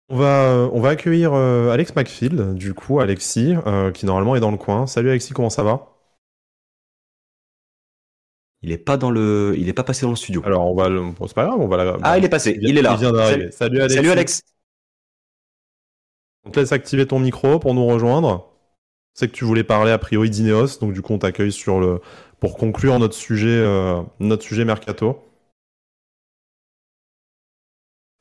On 0.09 0.17
va, 0.17 0.69
on 0.73 0.81
va 0.81 0.89
accueillir 0.89 1.33
euh, 1.33 1.69
Alex 1.69 1.95
McField, 1.95 2.53
du 2.55 2.73
coup, 2.73 2.99
Alexis, 2.99 3.55
qui 3.93 4.05
normalement 4.05 4.35
est 4.35 4.41
dans 4.41 4.51
le 4.51 4.57
coin. 4.57 4.87
Salut 4.87 5.09
Alexis, 5.09 5.31
comment 5.31 5.49
ça 5.49 5.63
va? 5.63 5.87
Il 8.61 8.71
est 8.71 8.77
pas 8.77 8.97
dans 8.97 9.09
le, 9.09 9.55
il 9.57 9.69
est 9.69 9.73
pas 9.73 9.83
passé 9.83 10.01
dans 10.01 10.11
le 10.11 10.15
studio. 10.15 10.43
Alors 10.45 10.69
on 10.69 10.75
va, 10.75 10.89
c'est 11.27 11.33
pas 11.33 11.45
grave, 11.45 11.59
on 11.59 11.67
va. 11.67 11.97
Ah, 12.03 12.17
il 12.17 12.25
est 12.25 12.29
passé, 12.29 12.59
il, 12.61 12.77
est 12.77 12.81
là. 12.81 12.97
Salut, 13.51 13.79
Salut 13.89 14.09
Alex. 14.09 14.43
On 16.45 16.51
te 16.51 16.59
laisse 16.59 16.71
activer 16.71 17.05
ton 17.05 17.19
micro 17.19 17.59
pour 17.59 17.73
nous 17.73 17.85
rejoindre. 17.85 18.49
C'est 19.13 19.27
que 19.27 19.33
tu 19.33 19.45
voulais 19.45 19.63
parler 19.63 19.91
a 19.91 19.97
priori 19.97 20.29
d'Ineos, 20.29 20.79
donc 20.79 20.93
du 20.93 21.01
coup 21.01 21.13
on 21.13 21.19
t'accueille 21.19 21.51
sur 21.51 21.79
le 21.79 22.01
pour 22.39 22.57
conclure 22.57 22.97
notre 22.97 23.13
sujet 23.13 23.49
euh, 23.49 24.01
notre 24.19 24.43
sujet 24.43 24.65
mercato. 24.65 25.21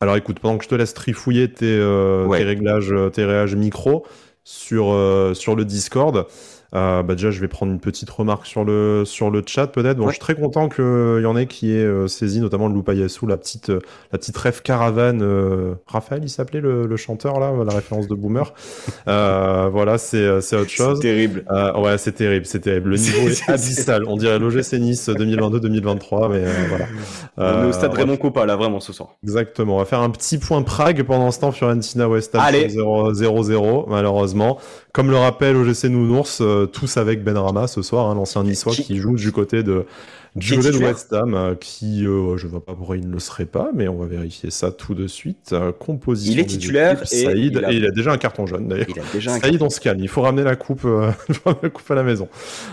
Alors 0.00 0.16
écoute, 0.16 0.40
pendant 0.40 0.56
que 0.58 0.64
je 0.64 0.68
te 0.68 0.74
laisse 0.74 0.94
trifouiller 0.94 1.52
tes, 1.52 1.66
euh, 1.66 2.26
tes 2.28 2.44
réglages, 2.44 2.94
tes 3.12 3.24
réglages 3.24 3.54
micro 3.54 4.06
sur, 4.44 4.92
euh, 4.92 5.34
sur 5.34 5.54
le 5.54 5.64
Discord, 5.64 6.26
euh, 6.74 7.02
bah 7.02 7.14
déjà, 7.14 7.30
je 7.30 7.40
vais 7.40 7.48
prendre 7.48 7.72
une 7.72 7.80
petite 7.80 8.08
remarque 8.10 8.46
sur 8.46 8.64
le, 8.64 9.04
sur 9.04 9.30
le 9.30 9.42
chat 9.44 9.66
peut-être. 9.66 9.96
Bon, 9.96 10.06
Je 10.06 10.12
suis 10.12 10.20
très 10.20 10.34
content 10.34 10.68
qu'il 10.68 11.20
y 11.22 11.26
en 11.26 11.36
ait 11.36 11.46
qui 11.46 11.72
aient 11.72 11.84
euh, 11.84 12.06
saisi 12.06 12.40
notamment 12.40 12.68
le 12.68 12.74
Loupayasu, 12.74 13.26
la 13.26 13.36
petite, 13.36 13.70
euh, 13.70 13.80
la 14.12 14.18
petite 14.18 14.36
rêve 14.36 14.62
caravane. 14.62 15.20
Euh, 15.22 15.74
Raphaël, 15.86 16.22
il 16.22 16.28
s'appelait 16.28 16.60
le, 16.60 16.86
le, 16.86 16.96
chanteur 16.96 17.40
là, 17.40 17.52
la 17.64 17.74
référence 17.74 18.06
de 18.06 18.14
Boomer. 18.14 18.52
voilà, 19.06 19.98
c'est, 19.98 20.40
c'est 20.40 20.56
autre 20.56 20.70
chose. 20.70 20.98
C'est 20.98 21.08
terrible. 21.08 21.44
ouais, 21.50 21.98
c'est 21.98 22.12
terrible, 22.12 22.46
c'est 22.46 22.60
terrible. 22.60 22.90
Le 22.90 22.96
niveau 22.96 23.28
est, 23.28 23.48
abyssal. 23.50 24.04
On 24.06 24.16
dirait 24.16 24.38
l'OGC 24.38 24.74
Nice 24.74 25.08
2022-2023, 25.08 26.30
mais 26.30 26.44
voilà. 26.68 26.86
On 27.36 27.64
est 27.64 27.68
au 27.68 27.72
stade 27.72 27.94
Raymond 27.94 28.16
Copa 28.16 28.46
là, 28.46 28.56
vraiment 28.56 28.80
ce 28.80 28.92
soir. 28.92 29.16
Exactement. 29.24 29.76
On 29.76 29.78
va 29.78 29.84
faire 29.84 30.00
un 30.00 30.10
petit 30.10 30.38
point 30.38 30.62
Prague 30.62 31.02
pendant 31.02 31.30
ce 31.30 31.40
temps. 31.40 31.52
Fiorentina 31.52 32.08
West 32.08 32.34
Ham 32.34 32.54
0-0 32.54 33.84
malheureusement. 33.88 34.58
Comme 34.92 35.10
le 35.10 35.16
rappelle 35.16 35.56
OGC 35.56 35.84
Nounours, 35.84 36.40
euh, 36.40 36.66
tous 36.66 36.96
avec 36.96 37.22
Ben 37.22 37.38
Rama 37.38 37.68
ce 37.68 37.80
soir, 37.80 38.08
hein, 38.08 38.14
l'ancien 38.14 38.42
niçois 38.42 38.72
qui, 38.72 38.96
joue 38.96 39.14
du 39.14 39.30
côté 39.30 39.62
de 39.62 39.86
du 40.34 40.56
côté 40.56 40.70
de 40.70 40.78
West 40.78 41.12
Ham, 41.12 41.34
euh, 41.34 41.54
qui 41.54 42.04
euh, 42.06 42.36
je 42.36 42.46
ne 42.46 42.50
vois 42.50 42.64
pas 42.64 42.74
pourquoi 42.74 42.96
il 42.96 43.06
ne 43.06 43.12
le 43.12 43.18
serait 43.20 43.46
pas, 43.46 43.70
mais 43.74 43.88
on 43.88 43.96
va 43.96 44.06
vérifier 44.06 44.50
ça 44.50 44.72
tout 44.72 44.94
de 44.94 45.06
suite. 45.06 45.54
composition. 45.78 46.32
Il 46.32 46.40
est 46.40 46.44
titulaire 46.44 47.02
et, 47.02 47.06
Saïd, 47.06 47.52
il 47.56 47.64
a... 47.64 47.72
et, 47.72 47.76
il 47.76 47.86
a... 47.86 47.90
déjà 47.90 48.12
un 48.12 48.18
carton 48.18 48.46
jaune 48.46 48.66
d'ailleurs. 48.66 48.86
Saïd, 49.40 49.62
on 49.62 49.70
se 49.70 49.80
calme. 49.80 50.00
Il 50.00 50.08
faut 50.08 50.22
ramener 50.22 50.42
la 50.42 50.56
coupe, 50.56 50.84
la 51.46 51.68
coupe 51.68 51.90
à 51.90 51.94
la 51.94 52.02
maison. 52.02 52.28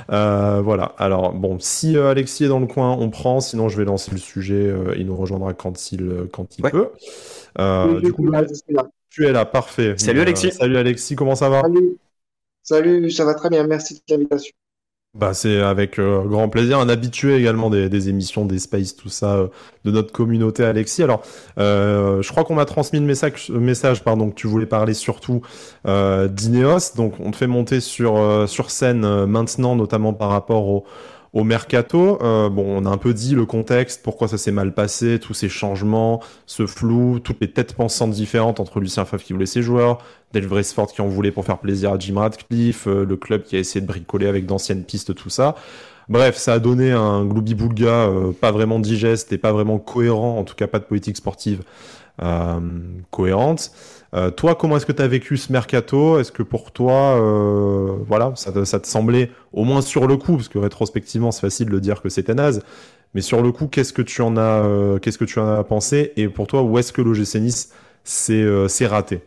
voilà. 0.08 0.96
Alors 0.98 1.34
bon, 1.34 1.58
si 1.60 1.98
Alexis 1.98 2.46
est 2.46 2.50
dans 2.50 2.60
le 2.60 2.68
coin, 2.68 2.94
on 2.94 3.10
prend. 3.10 3.42
Sinon, 3.42 3.70
je 3.70 3.78
vais 3.78 3.86
lancer 3.86 4.12
le 4.12 4.18
sujet. 4.18 4.74
il 4.98 5.06
nous 5.06 5.16
rejoindra 5.16 5.54
quand 5.54 5.92
il 5.92 6.28
quand 6.32 6.58
il 6.58 6.64
peut. 6.64 6.90
du 8.02 8.12
coup, 8.12 8.32
tu 9.10 9.26
es 9.26 9.32
là, 9.32 9.46
parfait. 9.46 9.96
Salut 9.98 10.22
Alexis. 10.22 10.52
salut 10.52 10.78
Alexis, 10.78 11.16
comment 11.16 11.36
ça 11.36 11.50
va? 11.50 11.62
Salut, 11.62 11.98
ça 12.68 13.26
va 13.26 13.34
très 13.34 13.50
bien, 13.50 13.66
merci 13.66 13.96
de 13.96 14.02
l'invitation. 14.10 14.54
Bah, 15.18 15.34
c'est 15.34 15.62
avec 15.62 15.98
euh, 15.98 16.22
grand 16.26 16.48
plaisir, 16.48 16.78
un 16.80 16.90
habitué 16.90 17.38
également 17.38 17.72
des, 17.72 18.10
émissions, 18.10 18.46
des 18.46 18.60
space, 18.60 18.96
tout 18.96 19.10
ça, 19.10 19.36
euh, 19.36 19.48
de 19.84 19.90
notre 19.90 20.12
communauté, 20.12 20.64
Alexis. 20.64 21.02
Alors, 21.02 21.24
euh, 21.58 22.22
je 22.22 22.30
crois 22.30 22.44
qu'on 22.44 22.54
m'a 22.54 22.66
transmis 22.66 23.00
le 23.00 23.06
message, 23.06 23.50
message 23.50 24.04
pardon, 24.04 24.30
que 24.30 24.36
tu 24.36 24.46
voulais 24.46 24.68
parler 24.68 24.94
surtout 24.94 25.42
d'Ineos. 25.86 26.96
Donc, 26.96 27.14
on 27.20 27.32
te 27.32 27.38
fait 27.38 27.48
monter 27.48 27.80
sur, 27.80 28.48
sur 28.48 28.70
scène 28.70 29.26
maintenant, 29.26 29.76
notamment 29.76 30.14
par 30.14 30.30
rapport 30.30 30.68
au, 30.68 30.86
au 31.38 31.44
mercato, 31.44 32.18
euh, 32.24 32.50
bon, 32.50 32.66
on 32.66 32.86
a 32.88 32.90
un 32.90 32.98
peu 32.98 33.14
dit 33.14 33.36
le 33.36 33.46
contexte, 33.46 34.02
pourquoi 34.02 34.28
ça 34.28 34.40
s'est 34.40 34.52
mal 34.52 34.74
passé, 34.74 35.20
tous 35.20 35.36
ces 35.36 35.50
changements, 35.50 36.20
ce 36.48 36.66
flou, 36.66 37.20
toutes 37.20 37.40
les 37.42 37.52
têtes 37.52 37.76
pensantes 37.76 38.10
différentes 38.10 38.60
entre 38.60 38.80
Lucien 38.80 39.06
Favre 39.06 39.22
qui 39.22 39.34
voulait 39.34 39.46
ses 39.46 39.62
joueurs, 39.62 40.00
Dave 40.34 40.48
Braceford 40.48 40.88
qui 40.88 41.00
en 41.02 41.08
voulait 41.08 41.30
pour 41.30 41.46
faire 41.46 41.60
plaisir 41.60 41.94
à 41.94 42.00
Jim 42.00 42.18
Radcliffe, 42.18 42.88
euh, 42.88 43.06
le 43.06 43.18
club 43.18 43.44
qui 43.44 43.56
a 43.56 43.60
essayé 43.60 43.82
de 43.82 43.86
bricoler 43.86 44.26
avec 44.26 44.48
d'anciennes 44.48 44.84
pistes, 44.84 45.14
tout 45.14 45.30
ça. 45.30 45.54
Bref, 46.10 46.38
ça 46.38 46.54
a 46.54 46.60
donné 46.60 46.92
un 46.92 47.24
gloubi-boulga 47.24 48.08
euh, 48.10 48.32
pas 48.32 48.52
vraiment 48.52 48.80
digeste 48.80 49.32
et 49.32 49.38
pas 49.38 49.52
vraiment 49.52 49.78
cohérent, 49.78 50.40
en 50.40 50.44
tout 50.44 50.56
cas 50.56 50.66
pas 50.66 50.80
de 50.80 50.86
politique 50.86 51.18
sportive 51.18 51.62
cohérente. 53.12 53.70
Euh, 54.14 54.32
toi, 54.32 54.56
comment 54.56 54.78
est-ce 54.78 54.86
que 54.86 54.92
tu 54.92 55.02
as 55.02 55.08
vécu 55.08 55.38
ce 55.38 55.52
mercato? 55.52 56.20
Est-ce 56.20 56.32
que 56.32 56.44
pour 56.44 56.72
toi, 56.72 57.20
euh, 57.20 57.98
voilà, 58.08 58.34
ça 58.36 58.52
te, 58.52 58.88
semblait 58.88 59.32
au 59.54 59.64
moins 59.64 59.82
sur 59.82 60.08
le 60.08 60.18
coup, 60.18 60.38
parce 60.38 60.48
que 60.48 60.58
rétrospectivement, 60.58 61.32
c'est 61.32 61.42
facile 61.42 61.70
de 61.70 61.80
dire 61.80 62.02
que 62.02 62.10
c'était 62.10 62.34
naze, 62.34 62.64
mais 63.14 63.22
sur 63.22 63.42
le 63.42 63.52
coup, 63.52 63.68
qu'est-ce 63.68 63.94
que 63.94 64.02
tu 64.02 64.22
en 64.22 64.38
as, 64.38 64.64
euh, 64.64 65.00
qu'est-ce 65.00 65.18
pensé? 65.64 66.14
Et 66.16 66.30
pour 66.30 66.48
toi, 66.48 66.62
où 66.62 66.78
est-ce 66.78 66.94
que 66.94 67.02
l'OGC 67.02 67.36
Nice 67.36 67.74
s'est 68.04 68.88
raté? 68.88 69.22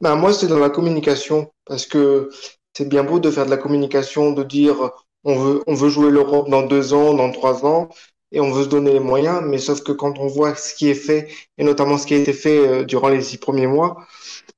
Ben, 0.00 0.16
Moi, 0.16 0.32
c'est 0.32 0.48
dans 0.48 0.58
la 0.58 0.70
communication, 0.70 1.50
parce 1.66 1.86
que 1.86 2.30
c'est 2.76 2.88
bien 2.88 3.04
beau 3.04 3.20
de 3.20 3.30
faire 3.30 3.46
de 3.46 3.50
la 3.50 3.56
communication, 3.56 4.32
de 4.32 4.42
dire 4.42 4.90
on 5.24 5.36
veut, 5.36 5.62
on 5.66 5.74
veut 5.74 5.88
jouer 5.88 6.10
l'Europe 6.10 6.48
dans 6.48 6.62
deux 6.62 6.94
ans, 6.94 7.14
dans 7.14 7.32
trois 7.32 7.64
ans, 7.64 7.88
et 8.32 8.40
on 8.40 8.50
veut 8.50 8.64
se 8.64 8.68
donner 8.68 8.92
les 8.92 9.00
moyens, 9.00 9.42
mais 9.44 9.58
sauf 9.58 9.82
que 9.82 9.92
quand 9.92 10.18
on 10.18 10.26
voit 10.26 10.54
ce 10.54 10.74
qui 10.74 10.88
est 10.88 10.94
fait, 10.94 11.28
et 11.58 11.64
notamment 11.64 11.98
ce 11.98 12.06
qui 12.06 12.14
a 12.14 12.18
été 12.18 12.32
fait 12.32 12.58
euh, 12.58 12.84
durant 12.84 13.08
les 13.08 13.22
six 13.22 13.38
premiers 13.38 13.66
mois, 13.66 14.06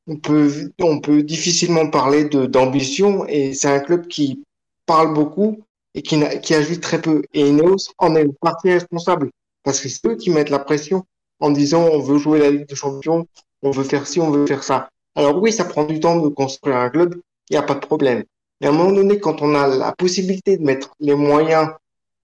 on 0.07 0.17
peut, 0.17 0.51
on 0.81 1.01
peut 1.01 1.23
difficilement 1.23 1.89
parler 1.91 2.25
d'ambition, 2.25 3.27
et 3.27 3.55
c'est 3.55 3.69
un 3.69 3.81
club 3.81 4.09
qui 4.09 4.43
parle 4.87 5.13
beaucoup 5.13 5.61
et 5.95 6.03
qui, 6.03 6.19
qui 6.43 6.55
agit 6.55 6.81
très 6.81 7.01
peu. 7.01 7.23
Et 7.35 7.47
Ineos 7.47 7.93
en 7.99 8.17
est 8.17 8.27
partie 8.41 8.71
responsable, 8.71 9.31
parce 9.65 9.81
que 9.81 9.89
c'est 9.89 10.07
eux 10.07 10.17
qui 10.17 10.31
mettent 10.31 10.51
la 10.51 10.59
pression 10.59 11.05
en 11.41 11.51
disant 11.51 11.83
on 11.93 12.01
veut 12.01 12.19
jouer 12.19 12.39
la 12.39 12.51
Ligue 12.51 12.69
des 12.69 12.75
Champions, 12.75 13.27
on 13.63 13.71
veut 13.71 13.85
faire 13.85 14.07
ci, 14.07 14.21
on 14.21 14.31
veut 14.31 14.47
faire 14.47 14.65
ça. 14.65 14.89
Alors 15.15 15.41
oui, 15.41 15.53
ça 15.53 15.65
prend 15.65 15.85
du 15.85 16.01
temps 16.01 16.19
de 16.19 16.29
construire 16.29 16.77
un 16.77 16.91
club, 16.91 17.15
il 17.51 17.55
n'y 17.55 17.59
a 17.59 17.63
pas 17.63 17.75
de 17.75 17.81
problème. 17.81 18.25
Mais 18.61 18.67
à 18.67 18.71
un 18.71 18.73
moment 18.73 18.93
donné, 18.93 19.21
quand 19.21 19.43
on 19.43 19.55
a 19.55 19.67
la 19.67 19.93
possibilité 19.93 20.57
de 20.57 20.65
mettre 20.65 20.95
les 21.01 21.15
moyens 21.15 21.69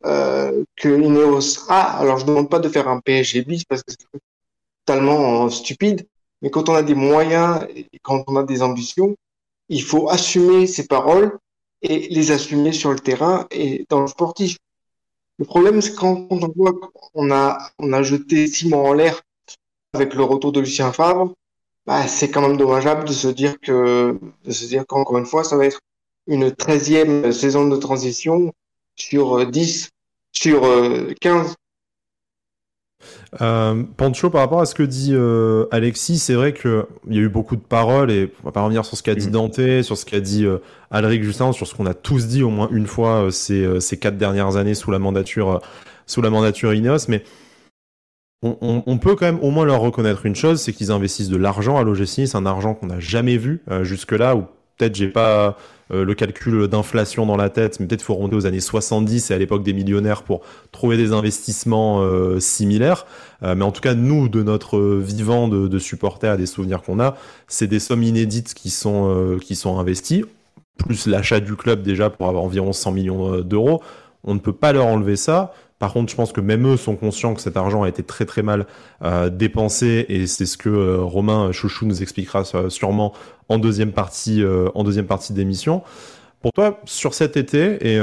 euh, 0.06 0.64
que 0.76 0.88
Ineos 0.88 1.64
a. 1.68 1.98
Alors, 1.98 2.18
je 2.18 2.24
ne 2.24 2.28
demande 2.28 2.50
pas 2.50 2.58
de 2.58 2.68
faire 2.68 2.88
un 2.88 3.00
PSG 3.00 3.42
bis 3.42 3.64
parce 3.64 3.82
que 3.82 3.92
c'est 3.92 4.20
totalement 4.84 5.48
stupide. 5.50 6.06
Mais 6.42 6.50
quand 6.50 6.68
on 6.68 6.74
a 6.74 6.82
des 6.82 6.94
moyens 6.94 7.66
et 7.74 7.86
quand 8.02 8.24
on 8.26 8.36
a 8.36 8.44
des 8.44 8.62
ambitions, 8.62 9.16
il 9.68 9.82
faut 9.82 10.10
assumer 10.10 10.66
ses 10.66 10.86
paroles 10.86 11.38
et 11.82 12.08
les 12.08 12.32
assumer 12.32 12.72
sur 12.72 12.90
le 12.90 12.98
terrain 12.98 13.46
et 13.50 13.86
dans 13.88 14.00
le 14.00 14.06
sportif. 14.08 14.58
Le 15.38 15.44
problème, 15.44 15.80
c'est 15.80 15.94
quand 15.94 16.26
on 16.30 16.48
voit 16.54 16.74
qu'on 17.12 17.30
a, 17.30 17.58
on 17.78 17.92
a 17.92 18.02
jeté 18.02 18.46
Simon 18.46 18.86
en 18.86 18.92
l'air 18.92 19.22
avec 19.94 20.14
le 20.14 20.22
retour 20.22 20.52
de 20.52 20.60
Lucien 20.60 20.92
Favre, 20.92 21.34
bah, 21.86 22.06
c'est 22.08 22.30
quand 22.30 22.42
même 22.42 22.56
dommageable 22.56 23.04
de 23.04 23.12
se 23.12 23.28
dire 23.28 23.58
que, 23.60 24.18
de 24.44 24.52
se 24.52 24.66
dire 24.66 24.84
qu'encore 24.86 25.18
une 25.18 25.26
fois, 25.26 25.44
ça 25.44 25.56
va 25.56 25.66
être 25.66 25.80
une 26.26 26.54
treizième 26.54 27.32
saison 27.32 27.68
de 27.68 27.76
transition 27.76 28.52
sur 28.96 29.46
10 29.46 29.90
sur 30.34 30.62
15. 31.20 31.54
Euh, 33.40 33.42
euh, 33.42 33.82
Pancho, 33.96 34.30
par 34.30 34.40
rapport 34.40 34.60
à 34.60 34.66
ce 34.66 34.74
que 34.74 34.82
dit 34.82 35.10
euh, 35.12 35.66
Alexis, 35.70 36.18
c'est 36.18 36.34
vrai 36.34 36.52
qu'il 36.52 36.84
y 37.10 37.18
a 37.18 37.22
eu 37.22 37.28
beaucoup 37.28 37.56
de 37.56 37.62
paroles 37.62 38.10
et 38.10 38.32
on 38.42 38.46
va 38.46 38.52
pas 38.52 38.62
revenir 38.62 38.84
sur 38.84 38.96
ce 38.96 39.02
qu'a 39.02 39.14
dit 39.14 39.28
mm. 39.28 39.32
Dante, 39.32 39.82
sur 39.82 39.96
ce 39.96 40.04
qu'a 40.04 40.20
dit 40.20 40.46
Alric 40.90 41.22
Justin, 41.22 41.52
sur 41.52 41.66
ce 41.66 41.74
qu'on 41.74 41.86
a 41.86 41.94
tous 41.94 42.26
dit 42.26 42.42
au 42.42 42.50
moins 42.50 42.68
une 42.70 42.86
fois 42.86 43.28
ces, 43.30 43.80
ces 43.80 43.98
quatre 43.98 44.16
dernières 44.16 44.56
années 44.56 44.74
sous 44.74 44.90
la 44.90 44.98
mandature, 44.98 45.60
sous 46.06 46.22
la 46.22 46.30
mandature 46.30 46.74
Ineos, 46.74 47.08
mais 47.08 47.24
on, 48.42 48.82
on, 48.86 48.98
peut 48.98 49.16
quand 49.16 49.24
même 49.24 49.40
au 49.40 49.50
moins 49.50 49.64
leur 49.64 49.80
reconnaître 49.80 50.26
une 50.26 50.36
chose, 50.36 50.60
c'est 50.60 50.74
qu'ils 50.74 50.92
investissent 50.92 51.30
de 51.30 51.38
l'argent 51.38 51.78
à 51.78 51.82
l'OGC, 51.82 52.26
c'est 52.26 52.36
un 52.36 52.44
argent 52.44 52.74
qu'on 52.74 52.88
n'a 52.88 53.00
jamais 53.00 53.38
vu 53.38 53.62
jusque-là, 53.82 54.36
ou 54.36 54.44
peut-être 54.76 54.94
j'ai 54.94 55.08
pas 55.08 55.56
euh, 55.92 56.04
le 56.04 56.14
calcul 56.14 56.66
d'inflation 56.66 57.26
dans 57.26 57.36
la 57.36 57.50
tête, 57.50 57.78
mais 57.78 57.86
peut-être 57.86 58.02
faut 58.02 58.14
remonter 58.14 58.36
aux 58.36 58.46
années 58.46 58.60
70 58.60 59.30
et 59.30 59.34
à 59.34 59.38
l'époque 59.38 59.62
des 59.62 59.74
millionnaires 59.74 60.22
pour 60.22 60.40
trouver 60.72 60.96
des 60.96 61.12
investissements 61.12 62.00
euh, 62.00 62.40
similaires. 62.40 63.06
Euh, 63.42 63.54
mais 63.54 63.64
en 63.64 63.72
tout 63.72 63.82
cas, 63.82 63.94
nous, 63.94 64.28
de 64.28 64.42
notre 64.42 64.80
vivant 64.80 65.48
de, 65.48 65.68
de 65.68 65.78
supporters, 65.78 66.38
des 66.38 66.46
souvenirs 66.46 66.82
qu'on 66.82 67.00
a, 67.00 67.16
c'est 67.48 67.66
des 67.66 67.80
sommes 67.80 68.02
inédites 68.02 68.54
qui 68.54 68.70
sont, 68.70 69.38
qui 69.42 69.56
sont 69.56 69.78
investies, 69.78 70.24
plus 70.78 71.06
l'achat 71.06 71.40
du 71.40 71.54
club 71.54 71.82
déjà 71.82 72.08
pour 72.08 72.28
avoir 72.28 72.42
environ 72.44 72.72
100 72.72 72.92
millions 72.92 73.40
d'euros. 73.40 73.82
On 74.24 74.34
ne 74.34 74.38
peut 74.38 74.54
pas 74.54 74.72
leur 74.72 74.86
enlever 74.86 75.16
ça. 75.16 75.52
Par 75.78 75.92
contre, 75.92 76.10
je 76.10 76.16
pense 76.16 76.32
que 76.32 76.40
même 76.40 76.66
eux 76.72 76.76
sont 76.76 76.96
conscients 76.96 77.34
que 77.34 77.40
cet 77.40 77.56
argent 77.56 77.82
a 77.82 77.88
été 77.88 78.02
très 78.02 78.24
très 78.24 78.42
mal 78.42 78.66
euh, 79.02 79.28
dépensé 79.28 80.06
et 80.08 80.26
c'est 80.26 80.46
ce 80.46 80.56
que 80.56 80.68
euh, 80.68 81.02
Romain 81.02 81.50
Chouchou 81.52 81.84
nous 81.84 82.00
expliquera 82.00 82.44
sûrement 82.68 83.12
en 83.48 83.58
deuxième 83.58 83.92
partie 83.92 84.42
euh, 84.42 84.68
en 84.74 84.84
deuxième 84.84 85.06
partie 85.06 85.32
d'émission. 85.32 85.82
Pour 86.40 86.52
toi, 86.52 86.80
sur 86.84 87.14
cet 87.14 87.38
été, 87.38 87.78
et 87.88 87.98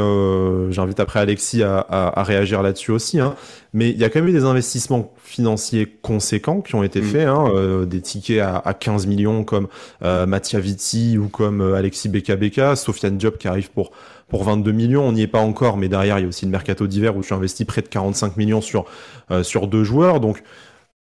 j'invite 0.72 1.00
après 1.00 1.20
Alexis 1.20 1.62
à, 1.62 2.24
réagir 2.24 2.64
là-dessus 2.64 2.90
aussi, 2.90 3.20
hein, 3.20 3.36
mais 3.72 3.92
il 3.92 3.98
y 4.00 4.04
a 4.04 4.10
quand 4.10 4.20
même 4.20 4.30
eu 4.30 4.34
des 4.34 4.46
investissements 4.46 5.14
financiers 5.24 5.86
conséquents 6.02 6.62
qui 6.62 6.74
ont 6.74 6.82
été 6.82 7.02
mm. 7.02 7.06
faits, 7.06 7.28
hein, 7.28 7.86
des 7.86 8.02
tickets 8.02 8.42
à, 8.42 8.74
15 8.74 9.06
millions 9.06 9.44
comme 9.44 9.68
Mattia 10.02 10.60
Vitti 10.60 11.20
ou 11.20 11.28
comme 11.28 11.62
Alexis 11.62 12.10
Beka 12.10 12.76
Sofiane 12.76 13.16
Diop 13.20 13.38
qui 13.38 13.48
arrive 13.48 13.70
pour 13.70 13.92
pour 14.32 14.46
22 14.46 14.72
millions. 14.72 15.04
On 15.04 15.12
n'y 15.12 15.24
est 15.24 15.28
pas 15.28 15.42
encore, 15.42 15.76
mais 15.76 15.90
derrière, 15.90 16.18
il 16.18 16.22
y 16.22 16.26
a 16.26 16.28
aussi 16.28 16.46
le 16.46 16.52
mercato 16.52 16.88
d'hiver 16.88 17.18
où 17.18 17.22
tu 17.22 17.34
investis 17.34 17.68
près 17.68 17.82
de 17.82 17.90
45 17.90 18.38
millions 18.38 18.62
sur, 18.62 18.86
euh, 19.30 19.44
sur 19.44 19.68
deux 19.68 19.84
joueurs. 19.84 20.22
Donc, 20.22 20.42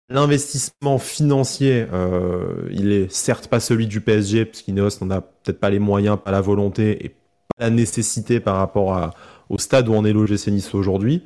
l'investissement 0.09 0.99
financier, 0.99 1.87
euh, 1.93 2.69
il 2.71 2.93
est 2.93 3.13
certes 3.13 3.49
pas 3.49 3.59
celui 3.59 3.89
du 3.89 4.01
PSG, 4.01 4.45
parce 4.45 4.63
qu'Ineos 4.63 4.91
n'en 5.01 5.11
a 5.11 5.21
peut-être 5.21 5.59
pas 5.59 5.71
les 5.71 5.81
moyens, 5.81 6.19
pas 6.25 6.31
la 6.31 6.41
volonté 6.41 7.05
et 7.05 7.09
pas 7.09 7.65
la 7.65 7.71
nécessité 7.71 8.39
par 8.39 8.59
rapport 8.59 8.95
à, 8.95 9.11
au 9.51 9.59
stade 9.59 9.89
où 9.89 9.93
on 9.93 10.05
est 10.05 10.13
logé 10.13 10.37
Nice 10.53 10.73
aujourd'hui. 10.73 11.25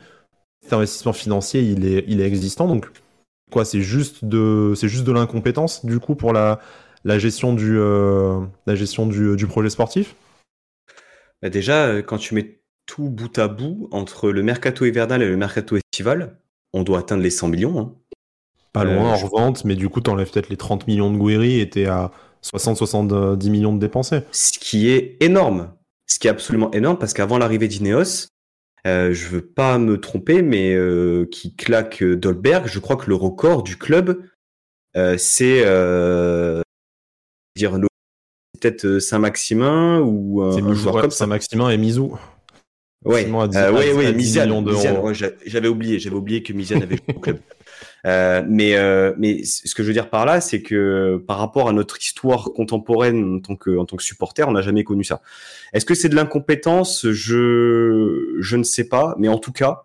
Cet 0.63 0.73
investissement 0.73 1.13
financier, 1.13 1.61
il 1.61 1.85
est, 1.85 2.05
il 2.09 2.23
est 2.23 2.27
existant. 2.27 2.67
Donc, 2.67 2.91
quoi, 3.53 3.67
c'est 3.67 3.83
juste 3.83 4.25
de, 4.25 4.73
c'est 4.75 4.89
juste 4.89 5.05
de 5.05 5.13
l'incompétence, 5.13 5.85
du 5.85 6.01
coup, 6.01 6.15
pour 6.15 6.33
la, 6.33 6.61
la 7.05 7.19
gestion 7.19 7.53
du, 7.53 7.77
euh, 7.79 8.41
la 8.67 8.75
gestion 8.75 9.07
du, 9.07 9.37
du 9.37 9.47
projet 9.47 9.69
sportif? 9.69 10.15
Bah, 11.43 11.51
déjà, 11.51 11.87
euh, 11.87 12.03
quand 12.03 12.19
tu 12.19 12.35
mets 12.35 12.61
tout 12.87 13.09
bout 13.09 13.39
à 13.39 13.49
bout 13.49 13.89
entre 13.93 14.31
le 14.31 14.43
mercato 14.43 14.85
hivernal 14.85 15.23
et 15.23 15.29
le 15.29 15.37
mercato 15.37 15.77
estival, 15.77 16.39
on 16.73 16.83
doit 16.83 16.99
atteindre 16.99 17.23
les 17.23 17.31
100 17.31 17.49
millions. 17.49 17.79
Hein. 17.79 17.95
Pas 18.73 18.85
loin 18.85 19.11
euh, 19.11 19.15
en 19.15 19.17
revente, 19.17 19.65
mais 19.65 19.75
du 19.75 19.89
coup, 19.89 20.01
t'enlèves 20.01 20.31
peut-être 20.31 20.49
les 20.49 20.57
30 20.57 20.87
millions 20.87 21.13
de 21.13 21.17
Gouiri 21.17 21.61
et 21.61 21.69
t'es 21.69 21.87
à 21.87 22.13
60-70 22.45 23.51
millions 23.51 23.75
de 23.75 23.81
dépensés. 23.81 24.23
Ce 24.33 24.59
qui 24.59 24.91
est 24.91 25.17
énorme. 25.21 25.73
Ce 26.07 26.19
qui 26.19 26.27
est 26.27 26.31
absolument 26.31 26.71
énorme 26.73 26.99
parce 26.99 27.13
qu'avant 27.13 27.39
l'arrivée 27.39 27.69
d'Ineos, 27.69 28.27
euh, 28.87 29.13
je 29.13 29.29
veux 29.29 29.45
pas 29.45 29.79
me 29.79 30.01
tromper, 30.01 30.43
mais 30.43 30.75
euh, 30.75 31.27
qui 31.31 31.55
claque 31.55 32.03
Dolberg, 32.03 32.67
je 32.67 32.79
crois 32.79 32.97
que 32.97 33.09
le 33.09 33.15
record 33.15 33.63
du 33.63 33.77
club, 33.77 34.23
c'est 35.17 35.65
dire 37.57 37.79
peut-être 38.61 38.85
euh, 38.85 39.01
Saint-Maximin 39.01 40.01
ou 40.01 40.43
un, 40.43 40.63
un 40.63 40.75
joueur 40.75 41.01
comme 41.01 41.11
Saint-Maximin 41.11 41.71
et 41.71 41.79
Mizou. 41.79 42.19
Ouais, 43.03 43.27
euh, 43.27 43.73
oui, 43.73 43.87
oui, 43.97 44.13
Misian, 44.13 44.63
j'avais 45.47 45.69
oublié, 45.69 45.99
j'avais 45.99 46.17
oublié 46.17 46.43
que 46.43 46.53
Misian 46.53 46.81
avait 46.81 46.99
au 47.15 47.21
club. 47.21 47.39
Euh, 48.07 48.43
mais 48.49 48.77
euh, 48.77 49.13
mais 49.19 49.45
ce 49.45 49.75
que 49.75 49.83
je 49.83 49.89
veux 49.89 49.93
dire 49.93 50.09
par 50.09 50.25
là, 50.25 50.41
c'est 50.41 50.63
que 50.63 51.23
par 51.27 51.37
rapport 51.37 51.69
à 51.69 51.75
notre 51.75 51.99
histoire 51.99 52.45
contemporaine 52.45 53.37
en 53.37 53.41
tant 53.41 53.57
que 53.57 53.77
en 53.77 53.85
tant 53.85 53.97
que 53.99 54.03
supporter, 54.03 54.49
on 54.49 54.53
n'a 54.53 54.63
jamais 54.63 54.85
connu 54.85 55.05
ça. 55.05 55.21
Est-ce 55.75 55.85
que 55.85 55.95
c'est 55.95 56.09
de 56.09 56.15
l'incompétence? 56.15 57.11
Je 57.11 58.37
je 58.39 58.57
ne 58.57 58.63
sais 58.63 58.89
pas, 58.89 59.15
mais 59.19 59.29
en 59.29 59.39
tout 59.39 59.53
cas, 59.53 59.85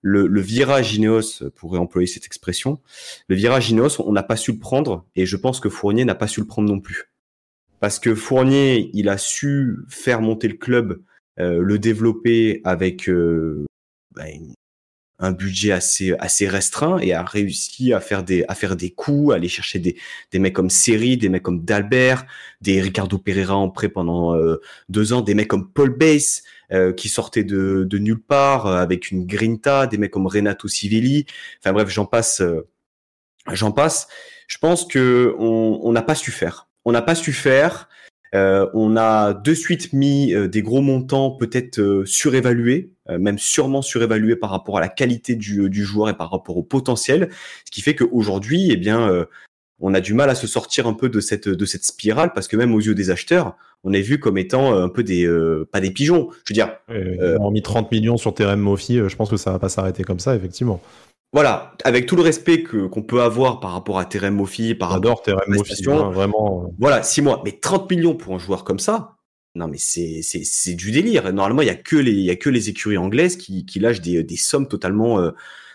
le, 0.00 0.26
le 0.26 0.40
virage 0.40 0.94
Ineos, 0.94 1.48
pour 1.54 1.74
employer 1.74 2.08
cette 2.08 2.26
expression, 2.26 2.80
le 3.28 3.36
virage 3.36 3.70
Ineos, 3.70 4.00
on 4.00 4.10
n'a 4.10 4.24
pas 4.24 4.36
su 4.36 4.50
le 4.50 4.58
prendre, 4.58 5.04
et 5.14 5.24
je 5.24 5.36
pense 5.36 5.60
que 5.60 5.68
Fournier 5.68 6.04
n'a 6.04 6.16
pas 6.16 6.26
su 6.26 6.40
le 6.40 6.46
prendre 6.46 6.68
non 6.68 6.80
plus 6.80 7.13
parce 7.84 7.98
que 7.98 8.14
Fournier, 8.14 8.88
il 8.94 9.10
a 9.10 9.18
su 9.18 9.80
faire 9.90 10.22
monter 10.22 10.48
le 10.48 10.56
club, 10.56 11.02
euh, 11.38 11.58
le 11.60 11.78
développer 11.78 12.62
avec 12.64 13.10
euh, 13.10 13.66
bah, 14.16 14.24
un 15.18 15.32
budget 15.32 15.70
assez 15.70 16.14
assez 16.18 16.48
restreint 16.48 16.98
et 17.00 17.12
a 17.12 17.22
réussi 17.22 17.92
à 17.92 18.00
faire 18.00 18.22
des 18.22 18.42
à 18.48 18.54
faire 18.54 18.76
des 18.76 18.88
coups, 18.88 19.34
à 19.34 19.36
aller 19.36 19.48
chercher 19.48 19.80
des 19.80 19.98
des 20.32 20.38
mecs 20.38 20.54
comme 20.54 20.70
Seri, 20.70 21.18
des 21.18 21.28
mecs 21.28 21.42
comme 21.42 21.62
Dalbert, 21.62 22.24
des 22.62 22.80
Ricardo 22.80 23.18
Pereira 23.18 23.54
en 23.54 23.68
prêt 23.68 23.90
pendant 23.90 24.34
euh, 24.34 24.62
deux 24.88 25.12
ans, 25.12 25.20
des 25.20 25.34
mecs 25.34 25.48
comme 25.48 25.70
Paul 25.70 25.90
Bass 25.90 26.42
qui 26.96 27.10
sortaient 27.10 27.44
de 27.44 27.84
de 27.84 27.98
nulle 27.98 28.22
part 28.22 28.66
avec 28.66 29.10
une 29.10 29.26
grinta, 29.26 29.86
des 29.86 29.98
mecs 29.98 30.10
comme 30.10 30.26
Renato 30.26 30.68
Civilli. 30.68 31.26
Enfin 31.58 31.74
bref, 31.74 31.90
j'en 31.90 32.06
passe, 32.06 32.42
j'en 33.52 33.72
passe. 33.72 34.08
Je 34.48 34.56
pense 34.56 34.86
que 34.86 35.34
on 35.38 35.92
n'a 35.92 36.02
pas 36.02 36.14
su 36.14 36.30
faire 36.30 36.66
on 36.84 36.92
n'a 36.92 37.02
pas 37.02 37.14
su 37.14 37.32
faire. 37.32 37.88
Euh, 38.34 38.68
on 38.74 38.96
a 38.96 39.32
de 39.32 39.54
suite 39.54 39.92
mis 39.92 40.34
euh, 40.34 40.48
des 40.48 40.60
gros 40.60 40.80
montants 40.80 41.30
peut-être 41.30 41.78
euh, 41.78 42.04
surévalués 42.04 42.90
même 43.18 43.38
sûrement 43.38 43.82
surévalué 43.82 44.34
par 44.34 44.48
rapport 44.48 44.78
à 44.78 44.80
la 44.80 44.88
qualité 44.88 45.36
du, 45.36 45.68
du, 45.68 45.84
joueur 45.84 46.08
et 46.08 46.16
par 46.16 46.30
rapport 46.30 46.56
au 46.56 46.62
potentiel, 46.62 47.28
ce 47.66 47.70
qui 47.70 47.82
fait 47.82 47.94
qu'aujourd'hui, 47.94 48.70
eh 48.70 48.78
bien, 48.78 49.26
on 49.78 49.92
a 49.92 50.00
du 50.00 50.14
mal 50.14 50.30
à 50.30 50.34
se 50.34 50.46
sortir 50.46 50.86
un 50.86 50.94
peu 50.94 51.10
de 51.10 51.20
cette 51.20 51.46
de 51.46 51.64
cette 51.66 51.84
spirale 51.84 52.32
parce 52.32 52.48
que 52.48 52.56
même 52.56 52.74
aux 52.74 52.80
yeux 52.80 52.94
des 52.94 53.10
acheteurs, 53.10 53.58
on 53.82 53.92
est 53.92 54.00
vu 54.00 54.18
comme 54.18 54.38
étant 54.38 54.74
un 54.74 54.88
peu 54.88 55.02
des 55.02 55.30
pas 55.70 55.82
des 55.82 55.90
pigeons. 55.90 56.30
Je 56.46 56.54
veux 56.54 56.54
dire, 56.54 56.78
on 56.88 57.46
a 57.46 57.50
mis 57.50 57.60
30 57.60 57.92
millions 57.92 58.16
sur 58.16 58.32
Terem 58.32 58.60
Mofi, 58.60 58.96
je 59.06 59.16
pense 59.16 59.28
que 59.28 59.36
ça 59.36 59.52
va 59.52 59.58
pas 59.58 59.68
s'arrêter 59.68 60.02
comme 60.02 60.18
ça 60.18 60.34
effectivement. 60.34 60.80
Voilà, 61.34 61.74
avec 61.82 62.06
tout 62.06 62.14
le 62.14 62.22
respect 62.22 62.62
que 62.62 62.86
qu'on 62.86 63.02
peut 63.02 63.20
avoir 63.20 63.58
par 63.58 63.72
rapport 63.72 63.98
à 63.98 64.04
Terem 64.04 64.36
Mofi, 64.36 64.76
par 64.76 64.90
rapport 64.90 65.18
à 65.18 65.24
Terem 65.24 65.40
Mofi, 65.48 65.90
hein, 65.90 66.10
vraiment. 66.10 66.72
Voilà, 66.78 67.02
six 67.02 67.22
mois, 67.22 67.42
mais 67.44 67.58
30 67.60 67.90
millions 67.90 68.14
pour 68.14 68.36
un 68.36 68.38
joueur 68.38 68.62
comme 68.62 68.78
ça, 68.78 69.16
non 69.56 69.66
mais 69.66 69.76
c'est 69.76 70.20
c'est 70.22 70.44
c'est 70.44 70.74
du 70.74 70.92
délire. 70.92 71.32
Normalement, 71.32 71.62
il 71.62 71.66
y 71.66 71.70
a 71.70 71.74
que 71.74 71.96
les 71.96 72.12
il 72.12 72.24
y 72.24 72.30
a 72.30 72.36
que 72.36 72.50
les 72.50 72.68
écuries 72.68 72.98
anglaises 72.98 73.36
qui 73.36 73.66
qui 73.66 73.80
lâchent 73.80 74.00
des 74.00 74.22
des 74.22 74.36
sommes 74.36 74.68
totalement 74.68 75.18
euh, 75.18 75.32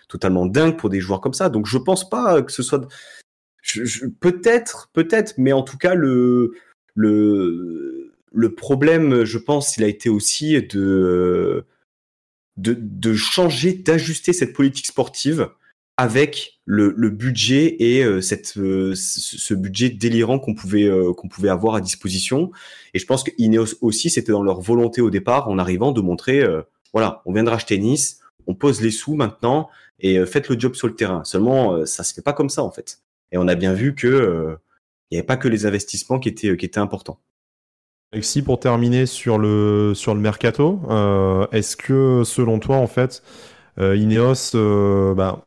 totalement 0.07 0.45
dingues 0.45 0.77
pour 0.77 0.89
des 0.89 1.01
joueurs 1.01 1.19
comme 1.19 1.33
ça. 1.33 1.49
Donc 1.49 1.67
je 1.67 1.77
pense 1.77 2.09
pas 2.09 2.41
que 2.41 2.53
ce 2.53 2.63
soit 2.63 2.87
je, 3.61 4.05
peut-être 4.05 4.89
peut-être, 4.93 5.33
mais 5.37 5.51
en 5.51 5.63
tout 5.63 5.77
cas 5.77 5.93
le 5.93 6.53
le 6.95 8.13
le 8.31 8.55
problème, 8.55 9.25
je 9.25 9.37
pense, 9.37 9.75
il 9.75 9.83
a 9.83 9.87
été 9.87 10.07
aussi 10.07 10.61
de 10.61 11.65
de, 12.59 12.77
de 12.79 13.13
changer, 13.13 13.73
d'ajuster 13.73 14.33
cette 14.33 14.53
politique 14.53 14.87
sportive 14.87 15.49
avec 15.97 16.61
le, 16.65 16.93
le 16.95 17.09
budget 17.09 17.75
et 17.79 18.03
euh, 18.03 18.21
cette, 18.21 18.57
euh, 18.57 18.93
ce 18.95 19.53
budget 19.53 19.89
délirant 19.89 20.39
qu'on 20.39 20.53
pouvait, 20.53 20.85
euh, 20.85 21.13
qu'on 21.13 21.27
pouvait 21.27 21.49
avoir 21.49 21.75
à 21.75 21.81
disposition. 21.81 22.51
Et 22.93 22.99
je 22.99 23.05
pense 23.05 23.23
que 23.23 23.31
aussi, 23.81 24.09
c'était 24.09 24.31
dans 24.31 24.43
leur 24.43 24.61
volonté 24.61 25.01
au 25.01 25.09
départ, 25.09 25.49
en 25.49 25.57
arrivant, 25.57 25.91
de 25.91 26.01
montrer, 26.01 26.43
voilà, 26.93 27.21
on 27.25 27.33
vient 27.33 27.43
de 27.43 27.49
racheter 27.49 27.77
Nice, 27.77 28.21
on 28.47 28.55
pose 28.55 28.81
les 28.81 28.91
sous 28.91 29.15
maintenant 29.15 29.69
et 29.99 30.25
faites 30.25 30.47
le 30.49 30.57
job 30.57 30.73
sur 30.73 30.87
le 30.87 30.95
terrain. 30.95 31.23
Seulement, 31.25 31.85
ça 31.85 32.03
se 32.03 32.13
fait 32.13 32.21
pas 32.21 32.33
comme 32.33 32.49
ça 32.49 32.63
en 32.63 32.71
fait. 32.71 33.01
Et 33.31 33.37
on 33.37 33.47
a 33.47 33.55
bien 33.55 33.73
vu 33.73 33.93
que 33.93 34.57
il 35.11 35.15
n'y 35.15 35.19
avait 35.19 35.25
pas 35.25 35.37
que 35.37 35.47
les 35.47 35.65
investissements 35.65 36.19
qui 36.19 36.29
étaient, 36.29 36.55
qui 36.55 36.65
étaient 36.65 36.79
importants. 36.79 37.19
Alexis, 38.11 38.41
pour 38.41 38.59
terminer 38.59 39.05
sur 39.05 39.37
le, 39.37 39.93
sur 39.93 40.15
le 40.15 40.19
mercato, 40.19 40.79
euh, 40.89 41.45
est-ce 41.51 41.77
que 41.77 42.23
selon 42.25 42.57
toi, 42.57 42.77
en 42.77 42.87
fait, 42.87 43.21
euh, 43.79 43.95
Ineos 43.95 44.55
euh, 44.55 45.13
bah, 45.13 45.43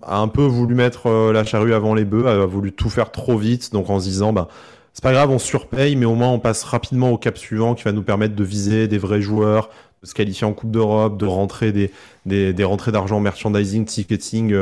a 0.00 0.18
un 0.18 0.28
peu 0.28 0.40
voulu 0.40 0.74
mettre 0.74 1.30
la 1.30 1.44
charrue 1.44 1.74
avant 1.74 1.94
les 1.94 2.06
bœufs, 2.06 2.26
a 2.26 2.46
voulu 2.46 2.72
tout 2.72 2.88
faire 2.88 3.12
trop 3.12 3.36
vite, 3.36 3.74
donc 3.74 3.90
en 3.90 4.00
se 4.00 4.04
disant, 4.04 4.32
bah, 4.32 4.48
c'est 4.94 5.02
pas 5.04 5.12
grave, 5.12 5.30
on 5.30 5.38
surpaye, 5.38 5.94
mais 5.94 6.06
au 6.06 6.14
moins 6.14 6.30
on 6.30 6.38
passe 6.38 6.64
rapidement 6.64 7.10
au 7.10 7.18
cap 7.18 7.36
suivant 7.36 7.74
qui 7.74 7.84
va 7.84 7.92
nous 7.92 8.02
permettre 8.02 8.34
de 8.34 8.44
viser 8.44 8.88
des 8.88 8.96
vrais 8.96 9.20
joueurs, 9.20 9.68
de 10.02 10.08
se 10.08 10.14
qualifier 10.14 10.46
en 10.46 10.54
Coupe 10.54 10.70
d'Europe, 10.70 11.18
de 11.18 11.26
rentrer 11.26 11.70
des, 11.70 11.90
des, 12.24 12.54
des 12.54 12.64
rentrées 12.64 12.92
d'argent 12.92 13.20
merchandising, 13.20 13.84
ticketing 13.84 14.56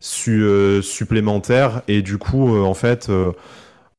supplémentaires, 0.00 1.82
et 1.88 2.02
du 2.02 2.18
coup, 2.18 2.56
en 2.56 2.74
fait 2.74 3.10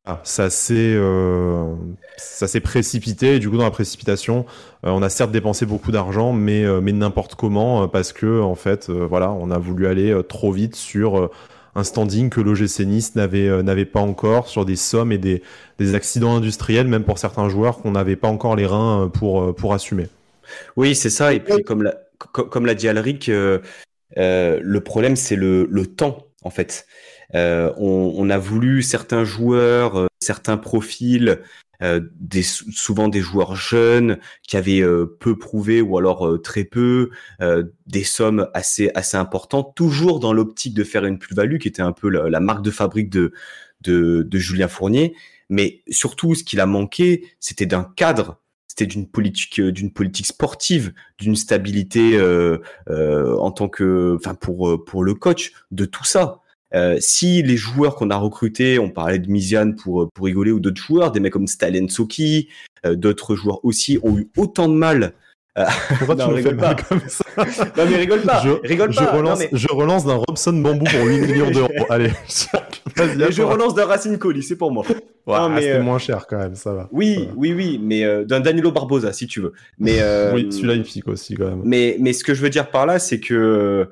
ah, 0.06 0.22
ça 0.24 0.50
s'est 0.50 0.96
euh, 0.96 1.76
ça 2.18 2.48
s'est 2.48 2.62
précipité 2.62 3.36
et 3.36 3.40
du 3.40 3.50
coup 3.50 3.58
dans 3.58 3.64
la 3.64 3.72
précipitation 3.72 4.46
euh, 4.86 4.90
on 4.90 5.02
a 5.02 5.10
certes 5.10 5.32
dépensé 5.32 5.66
beaucoup 5.66 5.92
d'argent 5.92 6.32
mais 6.32 6.64
euh, 6.64 6.80
mais 6.82 6.94
n'importe 6.94 7.36
comment 7.36 7.88
parce 7.88 8.14
que 8.14 8.42
en 8.42 8.56
fait 8.56 8.90
voilà 8.90 9.32
on 9.32 9.52
a 9.52 9.58
voulu 9.58 9.88
aller 9.88 10.18
trop 10.28 10.52
vite 10.52 10.76
sur 10.76 11.30
un 11.76 11.84
standing 11.84 12.30
que 12.30 12.40
l'OGC 12.40 12.80
Nice 12.86 13.16
n'avait 13.16 13.62
n'avait 13.62 13.86
pas 13.86 14.00
encore 14.00 14.48
sur 14.48 14.66
des 14.66 14.78
sommes 14.78 15.12
et 15.12 15.18
des, 15.18 15.44
des 15.78 15.96
accidents 15.96 16.36
industriels 16.38 16.88
même 16.88 17.04
pour 17.04 17.20
certains 17.20 17.50
joueurs 17.50 17.80
qu'on 17.80 17.92
n'avait 17.92 18.16
pas 18.16 18.30
encore 18.30 18.56
les 18.56 18.66
reins 18.66 19.12
pour 19.14 19.54
pour 19.54 19.74
assumer. 19.74 20.08
Oui 20.78 20.96
c'est 20.96 21.12
ça 21.12 21.34
et 21.34 21.42
puis 21.42 21.62
comme 21.64 21.84
l'a 21.84 21.96
comme 22.32 22.66
l'a 22.66 22.74
dit 22.74 22.88
Alric 22.88 23.30
le 24.16 24.78
problème 24.80 25.18
c'est 25.18 25.36
le 25.36 25.68
le 25.70 25.86
temps 25.86 26.26
en 26.44 26.50
fait. 26.50 26.88
Euh, 27.36 27.72
on, 27.78 28.14
on, 28.16 28.30
a 28.30 28.38
voulu 28.38 28.82
certains 28.82 29.24
joueurs, 29.24 29.98
euh, 29.98 30.08
certains 30.20 30.58
profils, 30.58 31.40
euh, 31.82 32.02
des, 32.20 32.44
souvent 32.44 33.08
des 33.08 33.22
joueurs 33.22 33.56
jeunes 33.56 34.18
qui 34.48 34.58
avaient 34.58 34.84
peu 35.20 35.38
prouvé 35.38 35.82
ou 35.82 35.98
alors 35.98 36.42
très 36.42 36.66
peu, 36.66 37.10
des 37.86 38.04
sommes 38.04 38.50
assez 38.54 38.92
assez 38.96 39.16
importantes, 39.16 39.76
toujours 39.76 40.20
dans 40.20 40.34
l'optique 40.34 40.74
de 40.74 40.84
faire 40.84 41.06
une 41.06 41.20
plus-value 41.20 41.58
qui 41.58 41.70
était 41.70 41.82
un 41.82 41.94
peu 41.94 42.10
la, 42.10 42.40
marque 42.42 42.64
de 42.64 42.72
fabrique 42.72 43.10
de, 43.10 43.32
de, 43.82 44.24
de 44.24 44.38
Julien 44.38 44.68
Fournier. 44.68 45.16
Mais 45.50 45.82
surtout, 45.90 46.36
ce 46.36 46.44
qu'il 46.44 46.60
a 46.60 46.66
manqué, 46.66 47.26
c'était 47.40 47.66
d'un 47.66 47.84
cadre 47.96 48.40
c'était 48.80 48.86
d'une 48.86 49.08
politique 49.08 49.60
d'une 49.60 49.92
politique 49.92 50.28
sportive 50.28 50.94
d'une 51.18 51.36
stabilité 51.36 52.16
euh, 52.16 52.60
euh, 52.90 53.36
en 53.38 53.52
tant 53.52 53.68
que 53.68 54.16
enfin 54.16 54.36
pour 54.36 54.86
pour 54.86 55.04
le 55.04 55.16
coach 55.16 55.52
de 55.72 55.84
tout 55.84 56.06
ça 56.06 56.40
euh, 56.76 56.98
si 57.00 57.42
les 57.42 57.58
joueurs 57.58 57.96
qu'on 57.96 58.10
a 58.10 58.18
recrutés, 58.18 58.80
on 58.80 58.90
parlait 58.90 59.20
de 59.20 59.30
Mizian 59.30 59.72
pour, 59.72 60.10
pour 60.12 60.26
rigoler, 60.26 60.52
ou 60.52 60.60
d'autres 60.60 60.82
joueurs, 60.82 61.12
des 61.12 61.20
mecs 61.20 61.34
comme 61.34 61.48
Stalen 61.48 61.90
Soki, 61.90 62.50
euh, 62.86 62.96
d'autres 62.96 63.36
joueurs 63.36 63.64
aussi, 63.66 64.00
ont 64.04 64.18
eu 64.18 64.30
autant 64.38 64.70
de 64.70 64.76
mal 64.76 65.14
euh, 65.58 65.66
Pourquoi 65.98 66.16
tu 66.16 66.30
me 66.30 66.42
fais 66.42 66.56
pas 66.56 66.76
comme 66.76 67.02
ça 67.08 67.24
Non 67.78 67.86
mais 67.90 67.98
rigole 67.98 68.22
pas, 68.22 68.42
je, 68.44 68.52
rigole 68.68 68.94
je 68.94 69.00
Relance, 69.00 69.44
Je 69.52 69.68
relance 69.68 70.06
d'un 70.06 70.22
Robson 70.28 70.54
Bambou 70.54 70.86
pour 70.86 71.06
8 71.06 71.22
millions 71.22 71.50
d'euros. 71.50 71.70
Allez, 71.90 72.12
je 72.96 73.42
relance 73.42 73.74
d'un 73.74 73.86
Racine 73.86 74.18
Colli, 74.20 74.44
c'est 74.44 74.56
pour 74.56 74.72
moi. 74.72 74.86
Ouais, 74.88 75.36
ah, 75.36 75.50
mais 75.50 75.62
c'était 75.62 75.82
moins 75.82 75.98
cher 75.98 76.28
quand 76.28 76.38
même, 76.38 76.56
ça 76.56 76.74
va. 76.74 76.88
Oui, 76.92 77.30
oui, 77.36 77.54
oui, 77.54 77.80
mais 77.82 78.04
euh, 78.04 78.26
d'un 78.26 78.40
Danilo 78.40 78.72
Barbosa 78.72 79.12
si 79.12 79.26
tu 79.26 79.42
veux. 79.42 79.54
Mais 79.80 80.00
oui, 80.34 80.52
celui-là 80.52 80.76
il 80.76 80.84
pique 80.84 81.08
aussi 81.08 81.34
quand 81.34 81.48
même. 81.48 81.62
Mais 81.64 81.98
mais 82.00 82.14
ce 82.14 82.24
que 82.24 82.36
je 82.36 82.42
veux 82.44 82.50
dire 82.50 82.70
par 82.70 82.86
là, 82.86 83.00
c'est 83.00 83.20
que 83.20 83.90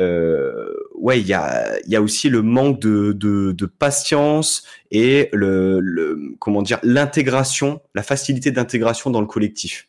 euh, 0.00 0.72
ouais, 1.00 1.20
il 1.20 1.26
y 1.26 1.32
a, 1.34 1.78
y 1.86 1.96
a 1.96 2.02
aussi 2.02 2.28
le 2.28 2.42
manque 2.42 2.80
de, 2.80 3.12
de, 3.12 3.52
de 3.52 3.66
patience 3.66 4.64
et 4.90 5.28
le, 5.32 5.80
le 5.80 6.34
comment 6.38 6.62
dire 6.62 6.78
l'intégration, 6.82 7.80
la 7.94 8.02
facilité 8.02 8.50
d'intégration 8.52 9.10
dans 9.10 9.20
le 9.20 9.26
collectif. 9.26 9.88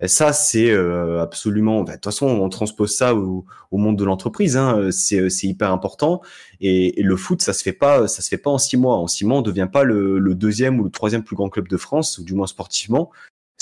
Et 0.00 0.08
ça, 0.08 0.32
c'est 0.32 0.70
euh, 0.70 1.22
absolument. 1.22 1.84
Bah, 1.84 1.92
de 1.92 1.96
toute 1.96 2.06
façon, 2.06 2.26
on 2.26 2.48
transpose 2.48 2.92
ça 2.96 3.14
au, 3.14 3.44
au 3.70 3.78
monde 3.78 3.96
de 3.96 4.04
l'entreprise. 4.04 4.56
Hein, 4.56 4.90
c'est, 4.90 5.30
c'est 5.30 5.46
hyper 5.46 5.70
important. 5.70 6.22
Et, 6.60 6.98
et, 6.98 7.04
le 7.04 7.16
foot, 7.16 7.40
ça 7.40 7.52
se 7.52 7.62
fait 7.62 7.72
pas, 7.72 8.08
ça 8.08 8.20
se 8.20 8.28
fait 8.28 8.36
pas 8.36 8.50
en 8.50 8.58
six 8.58 8.76
mois. 8.76 8.96
En 8.96 9.06
six 9.06 9.24
mois, 9.24 9.38
on 9.38 9.42
devient 9.42 9.68
pas 9.72 9.84
le, 9.84 10.18
le 10.18 10.34
deuxième 10.34 10.80
ou 10.80 10.84
le 10.84 10.90
troisième 10.90 11.22
plus 11.22 11.36
grand 11.36 11.48
club 11.48 11.68
de 11.68 11.76
France, 11.76 12.18
ou 12.18 12.24
du 12.24 12.34
moins 12.34 12.48
sportivement 12.48 13.12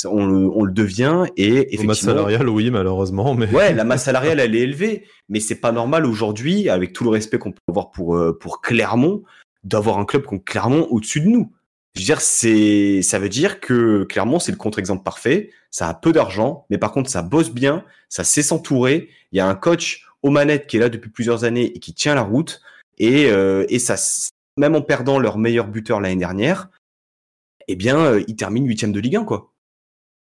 on 0.04 0.26
le, 0.26 0.48
on 0.48 0.64
le 0.64 0.72
devient 0.72 1.24
et 1.36 1.58
effectivement. 1.58 1.88
masse 1.88 2.00
salariale, 2.00 2.48
oui, 2.48 2.70
malheureusement, 2.70 3.34
mais. 3.34 3.48
Ouais, 3.50 3.72
la 3.72 3.84
masse 3.84 4.04
salariale, 4.06 4.40
elle 4.40 4.54
est 4.54 4.60
élevée, 4.60 5.04
mais 5.28 5.40
c'est 5.40 5.60
pas 5.60 5.72
normal 5.72 6.06
aujourd'hui, 6.06 6.68
avec 6.68 6.92
tout 6.92 7.04
le 7.04 7.10
respect 7.10 7.38
qu'on 7.38 7.52
peut 7.52 7.60
avoir 7.68 7.90
pour 7.90 8.16
euh, 8.16 8.36
pour 8.38 8.60
Clermont, 8.60 9.22
d'avoir 9.64 9.98
un 9.98 10.04
club 10.04 10.24
comme 10.24 10.42
Clermont 10.42 10.86
au-dessus 10.90 11.20
de 11.20 11.28
nous. 11.28 11.52
Je 11.94 12.00
veux 12.00 12.06
dire, 12.06 12.20
c'est, 12.20 13.02
ça 13.02 13.18
veut 13.18 13.28
dire 13.28 13.60
que 13.60 14.04
Clermont, 14.04 14.38
c'est 14.38 14.52
le 14.52 14.58
contre-exemple 14.58 15.02
parfait. 15.02 15.50
Ça 15.70 15.88
a 15.88 15.94
peu 15.94 16.12
d'argent, 16.12 16.66
mais 16.70 16.78
par 16.78 16.92
contre, 16.92 17.10
ça 17.10 17.22
bosse 17.22 17.50
bien, 17.50 17.84
ça 18.08 18.22
sait 18.22 18.42
s'entourer. 18.42 19.08
Il 19.32 19.38
y 19.38 19.40
a 19.40 19.48
un 19.48 19.54
coach 19.54 20.06
aux 20.22 20.30
manettes 20.30 20.66
qui 20.66 20.76
est 20.76 20.80
là 20.80 20.88
depuis 20.88 21.10
plusieurs 21.10 21.44
années 21.44 21.72
et 21.74 21.78
qui 21.80 21.92
tient 21.94 22.14
la 22.14 22.22
route. 22.22 22.62
Et, 22.98 23.26
euh, 23.26 23.64
et 23.68 23.78
ça, 23.78 23.96
même 24.56 24.76
en 24.76 24.82
perdant 24.82 25.18
leur 25.18 25.38
meilleur 25.38 25.66
buteur 25.66 26.00
l'année 26.00 26.16
dernière, 26.16 26.68
eh 27.66 27.76
bien, 27.76 27.98
euh, 27.98 28.24
ils 28.28 28.36
terminent 28.36 28.66
huitième 28.66 28.92
de 28.92 29.00
Ligue 29.00 29.16
1, 29.16 29.24
quoi. 29.24 29.52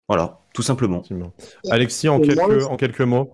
Voilà, 0.09 0.39
tout 0.55 0.63
simplement. 0.63 1.03
Alexis, 1.69 2.09
en 2.09 2.19
quelques, 2.19 2.65
en 2.65 2.77
quelques 2.77 3.01
mots. 3.01 3.31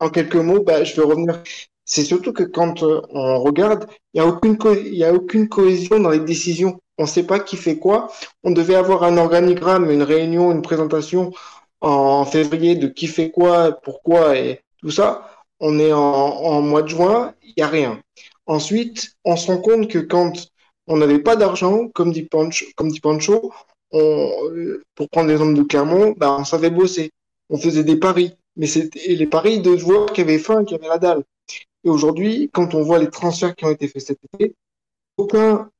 En 0.00 0.10
quelques 0.10 0.36
mots, 0.36 0.62
bah, 0.62 0.84
je 0.84 0.94
vais 0.94 1.02
revenir. 1.02 1.42
C'est 1.86 2.04
surtout 2.04 2.34
que 2.34 2.42
quand 2.42 2.82
euh, 2.82 3.00
on 3.10 3.40
regarde, 3.40 3.86
il 4.12 4.20
n'y 4.20 4.26
a, 4.26 4.30
aucune 4.30 4.58
il 4.84 5.02
a 5.02 5.14
aucune 5.14 5.48
cohésion 5.48 5.98
dans 5.98 6.10
les 6.10 6.20
décisions. 6.20 6.78
On 6.98 7.04
ne 7.04 7.08
sait 7.08 7.24
pas 7.24 7.40
qui 7.40 7.56
fait 7.56 7.78
quoi. 7.78 8.12
On 8.44 8.50
devait 8.50 8.74
avoir 8.74 9.02
un 9.02 9.16
organigramme, 9.16 9.90
une 9.90 10.02
réunion, 10.02 10.52
une 10.52 10.62
présentation 10.62 11.32
en 11.80 12.26
février 12.26 12.76
de 12.76 12.86
qui 12.86 13.06
fait 13.06 13.30
quoi, 13.30 13.72
pourquoi 13.82 14.36
et 14.36 14.60
tout 14.78 14.90
ça. 14.90 15.26
On 15.58 15.78
est 15.78 15.92
en, 15.92 15.98
en 15.98 16.60
mois 16.60 16.82
de 16.82 16.88
juin, 16.88 17.34
il 17.42 17.54
n'y 17.56 17.62
a 17.62 17.68
rien. 17.68 18.00
Ensuite, 18.46 19.14
on 19.24 19.36
se 19.36 19.46
rend 19.46 19.58
compte 19.58 19.88
que 19.88 19.98
quand 19.98 20.32
on 20.86 20.98
n'avait 20.98 21.20
pas 21.20 21.36
d'argent, 21.36 21.88
comme 21.88 22.12
dit 22.12 22.24
Pancho, 22.24 22.66
comme 22.76 22.90
dit 22.90 23.00
Pancho 23.00 23.52
pour 23.92 25.08
prendre 25.10 25.28
l'exemple 25.28 25.54
de 25.54 25.62
Clermont, 25.62 26.14
bah, 26.16 26.36
on 26.38 26.44
savait 26.44 26.70
bosser. 26.70 27.12
On 27.50 27.58
faisait 27.58 27.84
des 27.84 27.96
paris. 27.96 28.34
Mais 28.56 28.66
c'était 28.66 29.14
les 29.14 29.26
paris 29.26 29.60
de 29.60 29.76
joueurs 29.76 30.12
qui 30.12 30.20
avaient 30.20 30.38
faim, 30.38 30.64
qui 30.64 30.74
avaient 30.74 30.88
la 30.88 30.98
dalle. 30.98 31.24
Et 31.84 31.88
aujourd'hui, 31.88 32.50
quand 32.52 32.74
on 32.74 32.82
voit 32.82 32.98
les 32.98 33.10
transferts 33.10 33.54
qui 33.54 33.64
ont 33.64 33.70
été 33.70 33.88
faits 33.88 34.02
cet 34.02 34.18
été, 34.34 34.54
aucun, 35.16 35.70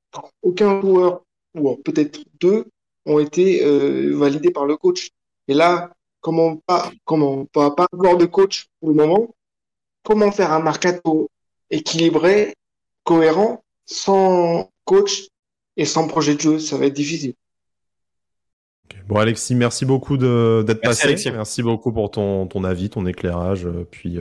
aucun 0.43 0.81
joueur, 0.81 1.23
ou 1.55 1.77
peut-être 1.77 2.21
deux, 2.41 2.67
ont 3.07 3.19
été 3.19 3.65
euh, 3.65 4.17
validés 4.17 4.51
par 4.51 4.67
le 4.67 4.77
coach. 4.77 5.11
Et 5.49 5.55
là, 5.55 5.93
comment 6.21 6.57
pas, 6.57 6.91
comment 7.05 7.45
pas, 7.47 7.71
pas 7.71 7.87
avoir 7.93 8.17
de 8.17 8.27
coach 8.27 8.69
pour 8.81 8.91
le 8.91 8.95
moment, 8.95 9.35
comment 10.03 10.33
faire 10.33 10.53
un 10.53 10.63
mercato 10.63 11.31
équilibré, 11.71 12.55
cohérent, 13.05 13.63
sans 13.87 14.71
coach 14.85 15.29
et 15.77 15.85
sans 15.85 16.07
projet 16.07 16.35
de 16.35 16.41
jeu, 16.41 16.59
ça 16.59 16.77
va 16.77 16.87
être 16.87 16.93
difficile. 16.93 17.35
Bon 19.09 19.17
Alexis, 19.17 19.55
merci 19.55 19.85
beaucoup 19.85 20.17
d'être 20.17 20.81
passé. 20.81 21.15
Merci 21.33 21.63
beaucoup 21.63 21.93
pour 21.93 22.11
ton, 22.11 22.47
ton 22.47 22.65
avis, 22.65 22.89
ton 22.89 23.05
éclairage, 23.07 23.67
puis 23.91 24.19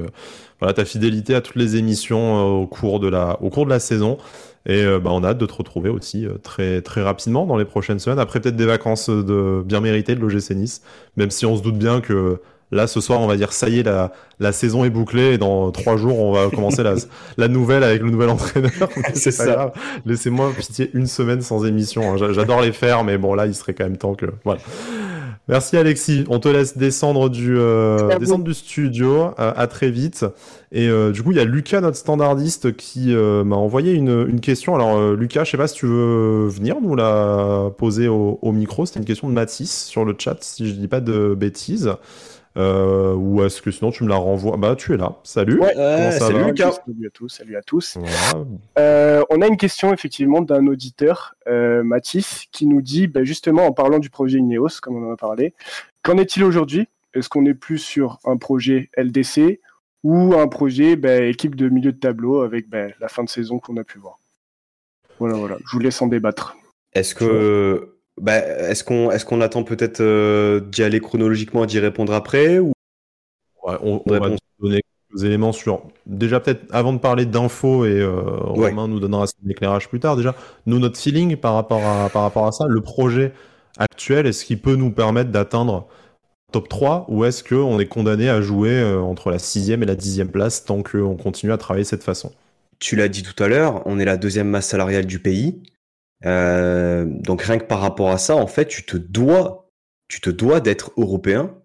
voilà 0.59 0.73
ta 0.73 0.85
fidélité 0.85 1.35
à 1.35 1.41
toutes 1.41 1.55
les 1.55 1.75
émissions 1.75 2.61
au 2.61 2.67
cours 2.67 2.99
de 2.99 3.07
la 3.07 3.41
au 3.41 3.49
cours 3.49 3.65
de 3.65 3.69
la 3.69 3.79
saison. 3.79 4.17
Et 4.65 4.83
bah, 4.99 5.11
on 5.11 5.23
a 5.23 5.29
hâte 5.29 5.37
de 5.37 5.45
te 5.45 5.53
retrouver 5.53 5.89
aussi 5.89 6.27
très 6.43 6.81
très 6.81 7.01
rapidement 7.01 7.45
dans 7.45 7.57
les 7.57 7.65
prochaines 7.65 7.99
semaines. 7.99 8.19
Après 8.19 8.39
peut-être 8.39 8.55
des 8.55 8.65
vacances 8.65 9.09
de 9.09 9.63
bien 9.65 9.81
méritées 9.81 10.15
de 10.15 10.19
l'OGC 10.19 10.51
Nice, 10.51 10.81
même 11.15 11.31
si 11.31 11.45
on 11.45 11.55
se 11.55 11.61
doute 11.61 11.77
bien 11.77 12.01
que 12.01 12.41
Là, 12.71 12.87
ce 12.87 13.01
soir, 13.01 13.19
on 13.21 13.27
va 13.27 13.35
dire 13.35 13.51
ça 13.51 13.67
y 13.67 13.79
est, 13.79 13.83
la, 13.83 14.11
la 14.39 14.51
saison 14.51 14.85
est 14.85 14.89
bouclée 14.89 15.33
et 15.33 15.37
dans 15.37 15.71
trois 15.71 15.97
jours, 15.97 16.19
on 16.19 16.31
va 16.31 16.49
commencer 16.49 16.83
la, 16.83 16.95
la 17.37 17.47
nouvelle 17.47 17.83
avec 17.83 18.01
le 18.01 18.09
nouvel 18.09 18.29
entraîneur. 18.29 18.71
c'est 19.13 19.31
ça. 19.31 19.73
Laissez-moi 20.05 20.51
pitié 20.57 20.89
une 20.93 21.07
semaine 21.07 21.41
sans 21.41 21.65
émission. 21.65 22.13
Hein. 22.13 22.31
J'adore 22.31 22.61
les 22.61 22.71
faire, 22.71 23.03
mais 23.03 23.17
bon, 23.17 23.33
là, 23.33 23.45
il 23.45 23.55
serait 23.55 23.73
quand 23.73 23.83
même 23.83 23.97
temps 23.97 24.15
que. 24.15 24.27
Voilà. 24.45 24.61
Merci 25.47 25.75
Alexis. 25.75 26.23
On 26.29 26.39
te 26.39 26.47
laisse 26.47 26.77
descendre 26.77 27.29
du, 27.29 27.57
euh, 27.57 28.17
descendre 28.17 28.43
du 28.45 28.53
studio. 28.53 29.31
Euh, 29.37 29.53
à 29.55 29.67
très 29.67 29.89
vite. 29.89 30.25
Et 30.71 30.87
euh, 30.87 31.11
du 31.11 31.23
coup, 31.23 31.31
il 31.31 31.37
y 31.37 31.41
a 31.41 31.43
Lucas, 31.43 31.81
notre 31.81 31.97
standardiste, 31.97 32.75
qui 32.77 33.13
euh, 33.13 33.43
m'a 33.43 33.57
envoyé 33.57 33.93
une, 33.93 34.27
une, 34.29 34.39
question. 34.39 34.75
Alors, 34.75 35.13
Lucas, 35.13 35.43
je 35.43 35.51
sais 35.51 35.57
pas 35.57 35.67
si 35.67 35.75
tu 35.75 35.87
veux 35.87 36.47
venir 36.47 36.77
nous 36.81 36.95
la 36.95 37.69
poser 37.77 38.07
au, 38.07 38.39
au 38.41 38.51
micro. 38.51 38.85
C'était 38.85 38.99
une 38.99 39.05
question 39.05 39.27
de 39.27 39.33
Mathis 39.33 39.85
sur 39.85 40.05
le 40.05 40.15
chat, 40.17 40.37
si 40.41 40.69
je 40.69 40.73
dis 40.73 40.87
pas 40.87 41.01
de 41.01 41.35
bêtises. 41.35 41.91
Euh, 42.57 43.13
ou 43.13 43.43
est-ce 43.43 43.61
que 43.61 43.71
sinon 43.71 43.91
tu 43.91 44.03
me 44.03 44.09
la 44.09 44.17
renvoies? 44.17 44.57
Bah, 44.57 44.75
tu 44.75 44.93
es 44.93 44.97
là. 44.97 45.15
Salut. 45.23 45.59
Ouais, 45.59 45.73
salut 46.11 46.43
Lucas. 46.45 46.71
Salut 46.85 47.07
à 47.07 47.09
tous. 47.09 47.29
Salut 47.29 47.55
à 47.55 47.61
tous. 47.61 47.97
Euh, 48.77 49.23
on 49.29 49.41
a 49.41 49.47
une 49.47 49.57
question 49.57 49.93
effectivement 49.93 50.41
d'un 50.41 50.67
auditeur, 50.67 51.35
euh, 51.47 51.83
Mathis, 51.83 52.45
qui 52.51 52.65
nous 52.65 52.81
dit, 52.81 53.07
bah, 53.07 53.23
justement 53.23 53.65
en 53.65 53.71
parlant 53.71 53.99
du 53.99 54.09
projet 54.09 54.39
Ineos, 54.39 54.79
comme 54.81 55.01
on 55.01 55.09
en 55.09 55.13
a 55.13 55.17
parlé, 55.17 55.53
qu'en 56.03 56.17
est-il 56.17 56.43
aujourd'hui? 56.43 56.87
Est-ce 57.13 57.29
qu'on 57.29 57.45
est 57.45 57.53
plus 57.53 57.77
sur 57.77 58.19
un 58.25 58.37
projet 58.37 58.89
LDC 58.97 59.59
ou 60.03 60.35
un 60.35 60.47
projet 60.47 60.95
bah, 60.95 61.21
équipe 61.21 61.55
de 61.55 61.69
milieu 61.69 61.91
de 61.91 61.99
tableau 61.99 62.41
avec 62.41 62.69
bah, 62.69 62.87
la 62.99 63.07
fin 63.07 63.23
de 63.23 63.29
saison 63.29 63.59
qu'on 63.59 63.77
a 63.77 63.83
pu 63.83 63.99
voir? 63.99 64.19
Voilà, 65.19 65.35
voilà. 65.35 65.57
Je 65.65 65.71
vous 65.71 65.79
laisse 65.79 66.01
en 66.01 66.07
débattre. 66.07 66.57
Est-ce 66.93 67.15
que 67.15 67.90
bah, 68.19 68.37
est-ce 68.37 68.83
qu'on 68.83 69.41
attend 69.41 69.63
peut-être 69.63 70.01
euh, 70.01 70.59
d'y 70.59 70.83
aller 70.83 70.99
chronologiquement 70.99 71.63
et 71.63 71.67
d'y 71.67 71.79
répondre 71.79 72.13
après 72.13 72.59
ou... 72.59 72.73
on, 73.63 74.01
va 74.05 74.35
donner 74.59 74.81
quelques 75.09 75.23
éléments 75.23 75.51
sur. 75.51 75.83
Déjà, 76.05 76.39
peut-être 76.39 76.63
avant 76.71 76.93
de 76.93 76.99
parler 76.99 77.25
d'infos, 77.25 77.85
et 77.85 77.99
euh, 77.99 78.21
Romain 78.21 78.87
nous 78.87 78.99
donnera 78.99 79.27
son 79.27 79.49
éclairage 79.49 79.89
plus 79.89 79.99
tard. 79.99 80.17
Déjà, 80.17 80.35
nous, 80.65 80.79
notre 80.79 80.99
feeling 80.99 81.35
par 81.37 81.53
rapport 81.53 81.83
à, 81.83 82.09
par 82.09 82.23
rapport 82.23 82.47
à 82.47 82.51
ça, 82.51 82.65
le 82.67 82.81
projet 82.81 83.33
actuel, 83.77 84.27
est-ce 84.27 84.45
qu'il 84.45 84.59
peut 84.59 84.75
nous 84.75 84.91
permettre 84.91 85.31
d'atteindre 85.31 85.87
top 86.51 86.67
3 86.67 87.05
ou 87.07 87.23
est-ce 87.25 87.43
qu'on 87.43 87.79
est 87.79 87.87
condamné 87.87 88.29
à 88.29 88.41
jouer 88.41 88.71
euh, 88.71 88.99
entre 88.99 89.31
la 89.31 89.39
6 89.39 89.71
et 89.71 89.77
la 89.77 89.95
10 89.95 90.25
place 90.31 90.65
tant 90.65 90.83
qu'on 90.83 91.15
continue 91.15 91.51
à 91.51 91.57
travailler 91.57 91.83
de 91.83 91.89
cette 91.89 92.03
façon? 92.03 92.31
Tu 92.79 92.95
l'as 92.95 93.07
dit 93.07 93.23
tout 93.23 93.41
à 93.41 93.47
l'heure, 93.47 93.81
on 93.85 93.99
est 93.99 94.05
la 94.05 94.17
deuxième 94.17 94.47
masse 94.47 94.67
salariale 94.67 95.05
du 95.05 95.19
pays. 95.19 95.61
Euh, 96.25 97.05
donc 97.07 97.41
rien 97.41 97.57
que 97.57 97.65
par 97.65 97.79
rapport 97.79 98.11
à 98.11 98.17
ça, 98.17 98.35
en 98.35 98.47
fait, 98.47 98.67
tu 98.67 98.85
te 98.85 98.97
dois, 98.97 99.69
tu 100.07 100.21
te 100.21 100.29
dois 100.29 100.59
d'être 100.59 100.91
européen, 100.97 101.55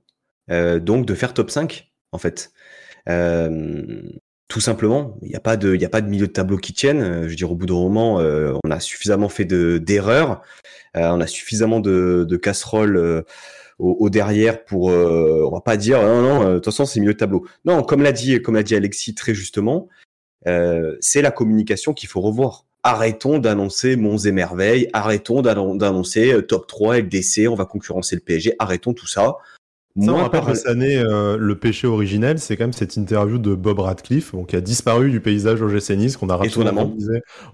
euh, 0.50 0.80
donc 0.80 1.06
de 1.06 1.14
faire 1.14 1.34
top 1.34 1.50
5, 1.50 1.90
en 2.12 2.18
fait. 2.18 2.52
Euh, 3.08 4.02
tout 4.48 4.60
simplement, 4.60 5.18
il 5.22 5.28
n'y 5.28 5.34
a 5.36 5.40
pas 5.40 5.56
de, 5.56 5.74
il 5.74 5.84
a 5.84 5.88
pas 5.88 6.00
de 6.00 6.08
milieu 6.08 6.26
de 6.26 6.32
tableau 6.32 6.56
qui 6.56 6.72
tienne. 6.72 7.02
Euh, 7.02 7.22
je 7.24 7.28
veux 7.28 7.34
dire, 7.36 7.50
au 7.50 7.56
bout 7.56 7.66
d'un 7.66 7.74
moment, 7.74 8.20
euh, 8.20 8.54
on 8.64 8.70
a 8.70 8.80
suffisamment 8.80 9.28
fait 9.28 9.44
de 9.44 9.78
d'erreurs, 9.78 10.42
on 10.94 11.20
a 11.20 11.26
suffisamment 11.26 11.80
de, 11.80 12.24
de 12.26 12.36
casseroles 12.38 13.24
au, 13.78 13.90
au, 14.00 14.08
derrière 14.08 14.64
pour, 14.64 14.84
on 14.84 15.50
va 15.50 15.60
pas 15.60 15.76
dire, 15.76 16.00
non, 16.00 16.22
non, 16.22 16.48
de 16.48 16.54
toute 16.54 16.64
façon, 16.66 16.86
c'est 16.86 17.00
milieu 17.00 17.12
de 17.12 17.18
tableau. 17.18 17.46
Non, 17.66 17.82
comme 17.82 18.02
l'a 18.02 18.12
dit, 18.12 18.40
comme 18.40 18.54
l'a 18.54 18.62
dit 18.62 18.74
Alexis 18.74 19.14
très 19.14 19.34
justement, 19.34 19.88
c'est 20.46 21.20
la 21.20 21.30
communication 21.30 21.92
qu'il 21.92 22.08
faut 22.08 22.22
revoir 22.22 22.65
arrêtons 22.86 23.38
d'annoncer 23.38 23.96
monts 23.96 24.18
et 24.18 24.32
merveilles, 24.32 24.88
arrêtons 24.92 25.42
d'annoncer 25.42 26.32
euh, 26.32 26.42
top 26.42 26.68
3 26.68 26.98
LDC, 27.00 27.48
on 27.48 27.56
va 27.56 27.64
concurrencer 27.64 28.14
le 28.14 28.22
PSG, 28.22 28.54
arrêtons 28.60 28.94
tout 28.94 29.08
ça. 29.08 29.36
Ça, 29.98 30.12
on 30.12 30.16
rappelle 30.16 30.54
cette 30.54 30.66
année, 30.66 30.98
euh, 30.98 31.38
le 31.38 31.58
péché 31.58 31.86
originel, 31.86 32.38
c'est 32.38 32.58
quand 32.58 32.64
même 32.64 32.74
cette 32.74 32.96
interview 32.96 33.38
de 33.38 33.54
Bob 33.54 33.78
Radcliffe, 33.78 34.34
qui 34.46 34.54
a 34.54 34.60
disparu 34.60 35.10
du 35.10 35.20
paysage 35.20 35.62
au 35.62 35.70
Nice, 35.70 36.18
qu'on 36.18 36.28
a 36.28 36.36
rapidement 36.36 36.94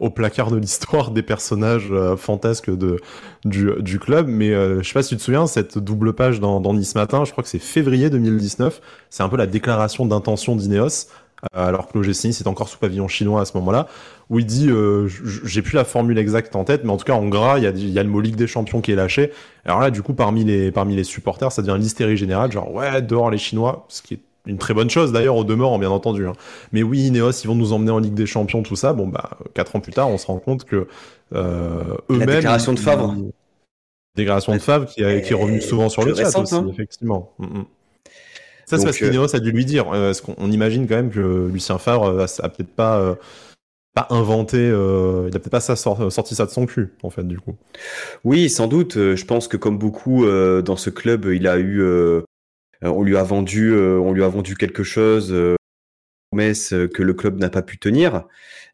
au 0.01 0.11
placard 0.11 0.51
de 0.51 0.57
l'histoire 0.57 1.12
des 1.12 1.22
personnages 1.22 1.93
euh, 1.93 2.16
fantasques 2.16 2.68
de, 2.68 2.99
du, 3.45 3.70
du 3.78 4.01
club. 4.01 4.26
Mais 4.26 4.49
je 4.51 4.83
sais 4.83 4.93
pas 4.93 5.05
si 5.05 5.11
tu 5.11 5.18
te 5.18 5.22
souviens, 5.22 5.47
cette 5.47 5.78
double 5.78 6.14
page 6.14 6.41
dans, 6.41 6.61
dans 6.61 6.74
Nice 6.74 6.97
Matin, 6.97 7.24
je 7.24 7.30
crois 7.30 7.45
que 7.45 7.49
c'est 7.49 7.61
février 7.61 8.11
2019, 8.11 8.80
c'est 9.09 9.22
un 9.22 9.28
peu 9.28 9.37
la 9.37 9.47
déclaration 9.47 10.05
d'intention 10.05 10.57
d'Ineos, 10.57 11.07
alors 11.53 11.88
que 11.88 11.99
l'OGC 11.99 12.26
Nice 12.26 12.40
est 12.40 12.47
encore 12.47 12.68
sous 12.68 12.78
pavillon 12.78 13.09
chinois 13.09 13.40
à 13.40 13.45
ce 13.45 13.57
moment-là, 13.57 13.88
où 14.30 14.38
il 14.38 14.47
dit, 14.47 14.70
euh, 14.70 15.09
j'ai 15.09 15.62
plus 15.62 15.74
la 15.74 15.84
formule 15.84 16.18
exacte 16.18 16.55
en 16.55 16.64
tête, 16.64 16.84
mais 16.84 16.90
en 16.90 16.97
tout 16.97 17.05
cas 17.05 17.14
en 17.14 17.26
gras, 17.26 17.59
il 17.59 17.64
y 17.64 17.66
a, 17.66 17.70
y 17.70 17.99
a 17.99 18.03
le 18.03 18.09
mot 18.09 18.20
Ligue 18.20 18.36
des 18.36 18.47
Champions 18.47 18.80
qui 18.80 18.93
est 18.93 18.97
lâché. 18.97 19.32
Alors 19.64 19.80
là, 19.80 19.90
du 19.90 20.03
coup, 20.03 20.14
parmi 20.14 20.45
les, 20.45 20.70
parmi 20.70 20.95
les 20.95 21.05
supporters, 21.05 21.51
ça 21.51 21.62
devient 21.62 21.78
l'hystérie 21.80 22.16
générale, 22.16 22.53
genre 22.53 22.72
ouais, 22.72 23.03
dehors 23.03 23.30
les 23.30 23.38
Chinois, 23.38 23.86
ce 23.88 24.03
qui 24.03 24.14
est 24.14 24.20
une 24.47 24.59
très 24.59 24.74
bonne 24.74 24.90
chose 24.90 25.12
d'ailleurs 25.12 25.36
au 25.36 25.45
demeurant 25.45 25.78
bien 25.78 25.90
entendu. 25.90 26.26
Hein. 26.26 26.32
Mais 26.72 26.82
oui, 26.82 27.07
Ineos, 27.07 27.30
ils 27.30 27.47
vont 27.47 27.55
nous 27.55 27.72
emmener 27.72 27.90
en 27.90 27.99
Ligue 27.99 28.14
des 28.14 28.26
Champions, 28.26 28.62
tout 28.62 28.76
ça. 28.76 28.93
Bon 28.93 29.07
bah 29.07 29.30
quatre 29.55 29.76
ans 29.76 29.80
plus 29.80 29.93
tard, 29.93 30.09
on 30.09 30.18
se 30.18 30.26
rend 30.26 30.38
compte 30.38 30.64
que 30.64 30.88
euh, 31.34 31.97
eux-mêmes. 32.11 32.28
La 32.28 32.36
déclaration 32.36 32.72
de 32.72 32.78
Favre. 32.78 33.14
Déclaration 34.16 34.53
de 34.53 34.59
Favre 34.59 34.86
qui, 34.86 35.05
a, 35.05 35.20
qui 35.20 35.32
est 35.32 35.36
revenue 35.36 35.61
souvent 35.61 35.88
sur 35.88 36.05
le 36.05 36.14
chat 36.14 36.36
aussi, 36.38 36.55
hein. 36.55 36.66
effectivement. 36.70 37.32
Mm, 37.38 37.45
mm. 37.45 37.64
Ça, 38.73 38.79
c'est 38.79 38.85
parce 38.85 38.99
qu'Ineos 38.99 39.37
a 39.37 39.41
dû 39.41 39.53
lui 39.53 39.64
dire. 39.64 39.93
Euh, 39.93 40.11
est-ce 40.11 40.23
qu'on 40.23 40.51
imagine 40.51 40.87
quand 40.89 40.97
même 40.97 41.11
que 41.11 41.49
Lucien 41.53 41.79
Favre 41.79 42.20
a, 42.20 42.49
peut-être 42.49 42.75
pas 42.75 43.16
pas 43.95 44.07
inventé, 44.11 44.57
euh, 44.59 45.29
il 45.29 45.37
a 45.37 45.39
peut-être 45.39 45.51
pas 45.51 45.61
ça 45.61 45.77
sorti 45.77 46.35
ça 46.35 46.47
de 46.47 46.51
son 46.51 46.66
cul, 46.66 46.95
en 47.03 47.11
fait, 47.11 47.25
du 47.25 47.39
coup. 47.39 47.57
Oui, 48.25 48.49
sans 48.49 48.66
doute. 48.66 48.97
Euh, 48.97 49.16
je 49.16 49.25
pense 49.27 49.49
que 49.49 49.57
comme 49.57 49.79
beaucoup 49.79 50.25
euh, 50.25 50.62
dans 50.62 50.77
ce 50.77 50.89
club, 50.91 51.27
il 51.27 51.47
a 51.47 51.59
eu, 51.59 51.83
euh, 51.83 52.23
on 52.81 53.03
lui 53.03 53.16
a 53.16 53.23
vendu, 53.23 53.75
on 53.75 54.12
lui 54.12 54.25
a 54.25 54.29
vendu 54.29 54.57
quelque 54.57 54.83
chose, 54.83 55.35
promesse 56.31 56.75
que 56.95 57.03
le 57.03 57.14
club 57.14 57.39
n'a 57.39 57.51
pas 57.51 57.62
pu 57.62 57.79
tenir. 57.79 58.25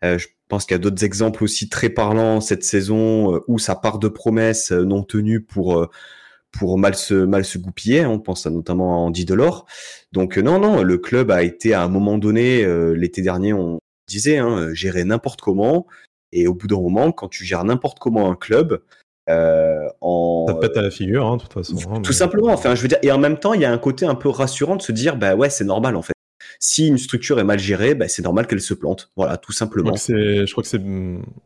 je 0.03 0.27
pense 0.49 0.65
qu'il 0.65 0.75
y 0.75 0.77
a 0.77 0.79
d'autres 0.79 1.05
exemples 1.05 1.45
aussi 1.45 1.69
très 1.69 1.91
parlants 1.91 2.41
cette 2.41 2.65
saison 2.65 3.43
où 3.49 3.59
sa 3.59 3.75
part 3.75 3.99
de 3.99 4.09
promesses 4.09 4.71
non 4.71 5.03
tenues 5.03 5.43
pour 5.43 5.91
pour 6.53 6.79
mal 6.79 6.95
se 6.95 7.15
mal 7.15 7.45
se 7.45 7.59
goupiller. 7.59 8.07
On 8.07 8.19
pense 8.19 8.47
notamment 8.47 8.95
à 8.95 8.97
Andy 8.99 9.25
Delors. 9.25 9.67
Donc 10.13 10.39
non, 10.39 10.59
non, 10.59 10.83
le 10.83 10.99
club 10.99 11.31
a 11.31 11.43
été 11.43 11.75
à 11.75 11.83
un 11.83 11.89
moment 11.89 12.19
donné 12.19 12.65
l'été 12.95 13.23
dernier, 13.23 13.53
on, 13.53 13.81
disais, 14.09 14.39
hein, 14.39 14.59
euh, 14.59 14.75
gérer 14.75 15.05
n'importe 15.05 15.41
comment. 15.41 15.87
Et 16.33 16.49
au 16.49 16.55
bout 16.55 16.67
d'un 16.67 16.81
moment, 16.81 17.13
quand 17.13 17.29
tu 17.29 17.45
gères 17.45 17.65
n'importe 17.65 17.99
comment 17.99 18.31
un 18.31 18.35
club, 18.35 18.83
euh, 19.31 19.89
en... 20.01 20.47
Ça 20.49 20.55
te 20.55 20.61
pète 20.61 20.77
à 20.77 20.83
la 20.83 20.91
figure, 20.91 21.27
hein, 21.27 21.37
de 21.37 21.43
toute 21.43 21.53
façon. 21.53 21.77
Hein, 21.91 22.03
tout 22.03 22.13
simplement. 22.13 22.49
Enfin, 22.49 22.75
je 22.75 22.83
veux 22.83 22.89
dire, 22.89 22.99
et 23.03 23.13
en 23.13 23.19
même 23.19 23.39
temps, 23.39 23.55
il 23.55 23.61
y 23.61 23.65
a 23.65 23.73
un 23.73 23.79
côté 23.79 24.05
un 24.05 24.15
peu 24.15 24.29
rassurant 24.29 24.77
de 24.77 24.83
se 24.83 24.93
dire, 24.93 25.17
bah 25.17 25.37
ouais, 25.37 25.51
c'est 25.51 25.65
normal 25.65 25.97
en 25.97 26.03
fait. 26.03 26.13
Si 26.59 26.89
une 26.89 26.99
structure 26.99 27.39
est 27.39 27.45
mal 27.45 27.59
gérée, 27.59 27.95
bah, 27.95 28.09
c'est 28.09 28.23
normal 28.23 28.47
qu'elle 28.47 28.61
se 28.61 28.75
plante. 28.75 29.11
Voilà, 29.17 29.37
tout 29.37 29.53
simplement. 29.53 29.95
Je 29.95 30.51
crois 30.51 30.63
que 30.63 30.69
c'est, 30.69 30.81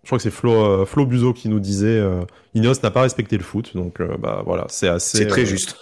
je 0.01 0.07
crois 0.07 0.19
que 0.19 0.23
c'est 0.23 0.31
Flo, 0.31 0.53
euh, 0.53 0.85
Flo 0.87 1.05
Buzo 1.05 1.33
qui 1.33 1.49
nous 1.49 1.61
disait, 1.61 1.99
euh, 1.99 2.21
Ineos 2.55 2.75
n'a 2.83 2.91
pas 2.91 3.03
respecté 3.03 3.37
le 3.37 3.45
foot, 3.45 3.73
donc 3.75 4.01
bah 4.21 4.43
voilà, 4.47 4.67
c'est 4.69 4.89
assez. 4.89 5.19
C'est 5.19 5.27
très 5.27 5.45
juste. 5.45 5.77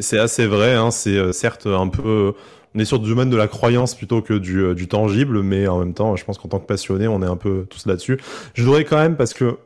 C'est 0.00 0.18
assez 0.18 0.46
vrai. 0.46 0.74
Hein, 0.74 0.90
c'est 0.90 1.32
certes 1.32 1.66
un 1.66 1.88
peu 1.88 2.34
on 2.74 2.80
est 2.80 2.84
sur 2.84 2.98
du 2.98 3.08
domaine 3.08 3.30
de 3.30 3.36
la 3.36 3.46
croyance 3.46 3.94
plutôt 3.94 4.20
que 4.20 4.34
du, 4.34 4.58
euh, 4.58 4.74
du 4.74 4.88
tangible, 4.88 5.42
mais 5.42 5.68
en 5.68 5.78
même 5.78 5.94
temps, 5.94 6.16
je 6.16 6.24
pense 6.24 6.38
qu'en 6.38 6.48
tant 6.48 6.58
que 6.58 6.66
passionné, 6.66 7.06
on 7.06 7.22
est 7.22 7.26
un 7.26 7.36
peu 7.36 7.66
tous 7.70 7.86
là-dessus. 7.86 8.18
Je 8.54 8.64
voudrais 8.64 8.84
quand 8.84 8.96
même, 8.96 9.16
parce 9.16 9.34
que 9.34 9.58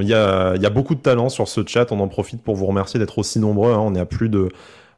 il 0.00 0.08
y 0.08 0.14
a, 0.14 0.56
y 0.56 0.66
a, 0.66 0.70
beaucoup 0.70 0.96
de 0.96 1.00
talent 1.00 1.28
sur 1.28 1.46
ce 1.46 1.60
chat, 1.64 1.92
on 1.92 2.00
en 2.00 2.08
profite 2.08 2.42
pour 2.42 2.56
vous 2.56 2.66
remercier 2.66 2.98
d'être 2.98 3.16
aussi 3.18 3.38
nombreux. 3.38 3.72
Hein. 3.72 3.78
On 3.78 3.94
est 3.94 4.00
à 4.00 4.06
plus 4.06 4.28
de 4.28 4.48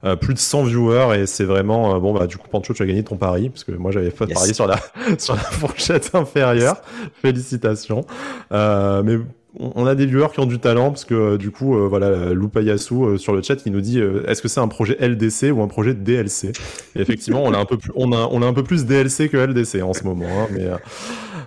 euh, 0.04 0.16
plus 0.16 0.34
de 0.34 0.38
100 0.38 0.64
viewers 0.64 1.18
et 1.18 1.26
c'est 1.26 1.44
vraiment 1.44 1.94
euh, 1.94 1.98
bon 1.98 2.14
bah 2.14 2.26
du 2.26 2.36
coup 2.36 2.48
Pancho 2.48 2.72
tu 2.72 2.82
as 2.82 2.86
gagné 2.86 3.04
ton 3.04 3.16
pari 3.16 3.50
parce 3.50 3.64
que 3.64 3.72
moi 3.72 3.90
j'avais 3.90 4.10
pas 4.10 4.26
parié 4.26 4.54
sur 4.54 4.66
la 4.66 4.78
sur 5.18 5.34
la 5.34 5.42
fourchette 5.42 6.14
inférieure. 6.14 6.80
Félicitations. 7.22 8.04
Euh, 8.52 9.02
mais 9.02 9.18
on 9.58 9.86
a 9.86 9.94
des 9.94 10.06
viewers 10.06 10.28
qui 10.32 10.40
ont 10.40 10.46
du 10.46 10.58
talent 10.58 10.90
parce 10.90 11.04
que 11.04 11.14
euh, 11.14 11.38
du 11.38 11.50
coup 11.50 11.76
euh, 11.76 11.88
voilà 11.88 12.32
Lupayasu 12.32 12.94
euh, 12.94 13.16
sur 13.18 13.32
le 13.32 13.42
chat 13.42 13.56
qui 13.56 13.70
nous 13.70 13.80
dit 13.80 14.00
est-ce 14.26 14.42
que 14.42 14.48
c'est 14.48 14.60
un 14.60 14.68
projet 14.68 14.96
LDC 15.00 15.52
ou 15.52 15.62
un 15.62 15.68
projet 15.68 15.94
DLC 15.94 16.52
et 16.94 17.00
effectivement 17.00 17.42
on 17.42 17.52
a 17.52 17.58
un 17.58 17.64
peu 17.64 17.76
plus 17.76 17.90
on 17.96 18.12
a 18.12 18.28
on 18.30 18.42
a 18.42 18.46
un 18.46 18.52
peu 18.52 18.62
plus 18.62 18.84
DLC 18.84 19.28
que 19.28 19.36
LDC 19.36 19.82
en 19.82 19.92
ce 19.92 20.04
moment 20.04 20.26
hein, 20.28 20.46
mais 20.52 20.68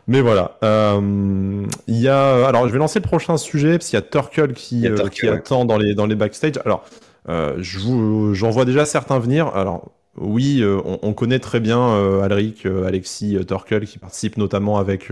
mais 0.06 0.20
voilà. 0.20 0.58
Il 0.62 1.96
y 1.96 2.10
a 2.10 2.46
alors 2.46 2.68
je 2.68 2.74
vais 2.74 2.80
lancer 2.80 3.00
le 3.00 3.08
prochain 3.08 3.38
sujet 3.38 3.78
parce 3.78 3.90
qu'il 3.90 3.98
y 3.98 4.02
a 4.02 4.06
Turkle 4.06 4.54
qui, 4.54 4.86
qui 5.12 5.28
attend 5.28 5.64
dans 5.66 5.78
les 5.78 5.96
dans 5.96 6.06
les 6.06 6.16
backstage. 6.16 6.60
Alors 6.66 6.84
j'en 7.28 8.50
vois 8.50 8.66
déjà 8.66 8.86
certains 8.86 9.20
venir 9.20 9.48
alors 9.48 9.92
oui, 10.16 10.64
on, 11.02 11.14
connaît 11.14 11.40
très 11.40 11.60
bien 11.60 12.22
Alric, 12.22 12.68
Alexis, 12.68 13.36
Torkel 13.48 13.86
qui 13.88 13.98
participe 13.98 14.38
notamment 14.38 14.78
avec 14.78 15.12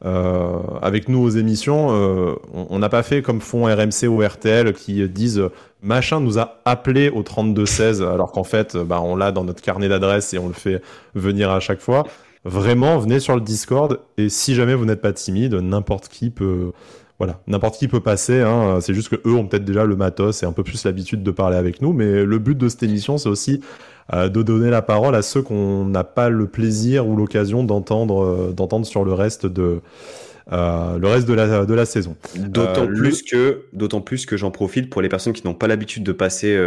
avec 0.00 1.08
nous 1.10 1.18
aux 1.18 1.28
émissions. 1.28 1.88
on 2.54 2.78
n'a 2.78 2.88
pas 2.88 3.02
fait 3.02 3.20
comme 3.20 3.42
font 3.42 3.64
RMC 3.64 4.08
ou 4.08 4.24
RTL 4.24 4.72
qui 4.72 5.06
disent 5.06 5.42
machin 5.82 6.20
nous 6.20 6.38
a 6.38 6.60
appelé 6.64 7.10
au 7.10 7.22
3216 7.22 8.02
alors 8.02 8.32
qu'en 8.32 8.44
fait, 8.44 8.76
bah, 8.76 9.00
on 9.02 9.16
l'a 9.16 9.32
dans 9.32 9.44
notre 9.44 9.60
carnet 9.60 9.88
d'adresse 9.88 10.32
et 10.32 10.38
on 10.38 10.48
le 10.48 10.54
fait 10.54 10.80
venir 11.14 11.50
à 11.50 11.60
chaque 11.60 11.80
fois. 11.80 12.04
Vraiment, 12.44 12.98
venez 12.98 13.20
sur 13.20 13.34
le 13.34 13.40
Discord 13.40 14.00
et 14.16 14.28
si 14.28 14.54
jamais 14.54 14.74
vous 14.74 14.84
n'êtes 14.84 15.00
pas 15.00 15.12
timide, 15.12 15.54
n'importe 15.54 16.08
qui 16.08 16.30
peut 16.30 16.72
voilà, 17.22 17.38
n'importe 17.46 17.78
qui 17.78 17.86
peut 17.86 18.00
passer. 18.00 18.40
Hein. 18.40 18.80
C'est 18.80 18.94
juste 18.94 19.08
que 19.08 19.28
eux 19.28 19.32
ont 19.32 19.46
peut-être 19.46 19.64
déjà 19.64 19.84
le 19.84 19.94
matos 19.94 20.42
et 20.42 20.46
un 20.46 20.50
peu 20.50 20.64
plus 20.64 20.84
l'habitude 20.84 21.22
de 21.22 21.30
parler 21.30 21.56
avec 21.56 21.80
nous. 21.80 21.92
Mais 21.92 22.24
le 22.24 22.38
but 22.40 22.58
de 22.58 22.68
cette 22.68 22.82
émission, 22.82 23.16
c'est 23.16 23.28
aussi 23.28 23.60
euh, 24.12 24.28
de 24.28 24.42
donner 24.42 24.70
la 24.70 24.82
parole 24.82 25.14
à 25.14 25.22
ceux 25.22 25.40
qu'on 25.40 25.84
n'a 25.84 26.02
pas 26.02 26.30
le 26.30 26.48
plaisir 26.48 27.06
ou 27.06 27.14
l'occasion 27.14 27.62
d'entendre, 27.62 28.24
euh, 28.24 28.52
d'entendre 28.52 28.84
sur 28.86 29.04
le 29.04 29.12
reste 29.12 29.46
de. 29.46 29.82
Euh, 30.50 30.98
le 30.98 31.06
reste 31.06 31.28
de 31.28 31.34
la, 31.34 31.64
de 31.64 31.74
la 31.74 31.86
saison. 31.86 32.16
D'autant 32.34 32.88
plus 32.88 33.22
que, 33.22 33.66
d'autant 33.72 34.00
plus 34.00 34.26
que 34.26 34.36
j'en 34.36 34.50
profite 34.50 34.90
pour 34.90 35.00
les 35.00 35.08
personnes 35.08 35.32
qui 35.32 35.46
n'ont 35.46 35.54
pas 35.54 35.68
l'habitude 35.68 36.02
de 36.02 36.10
passer 36.10 36.60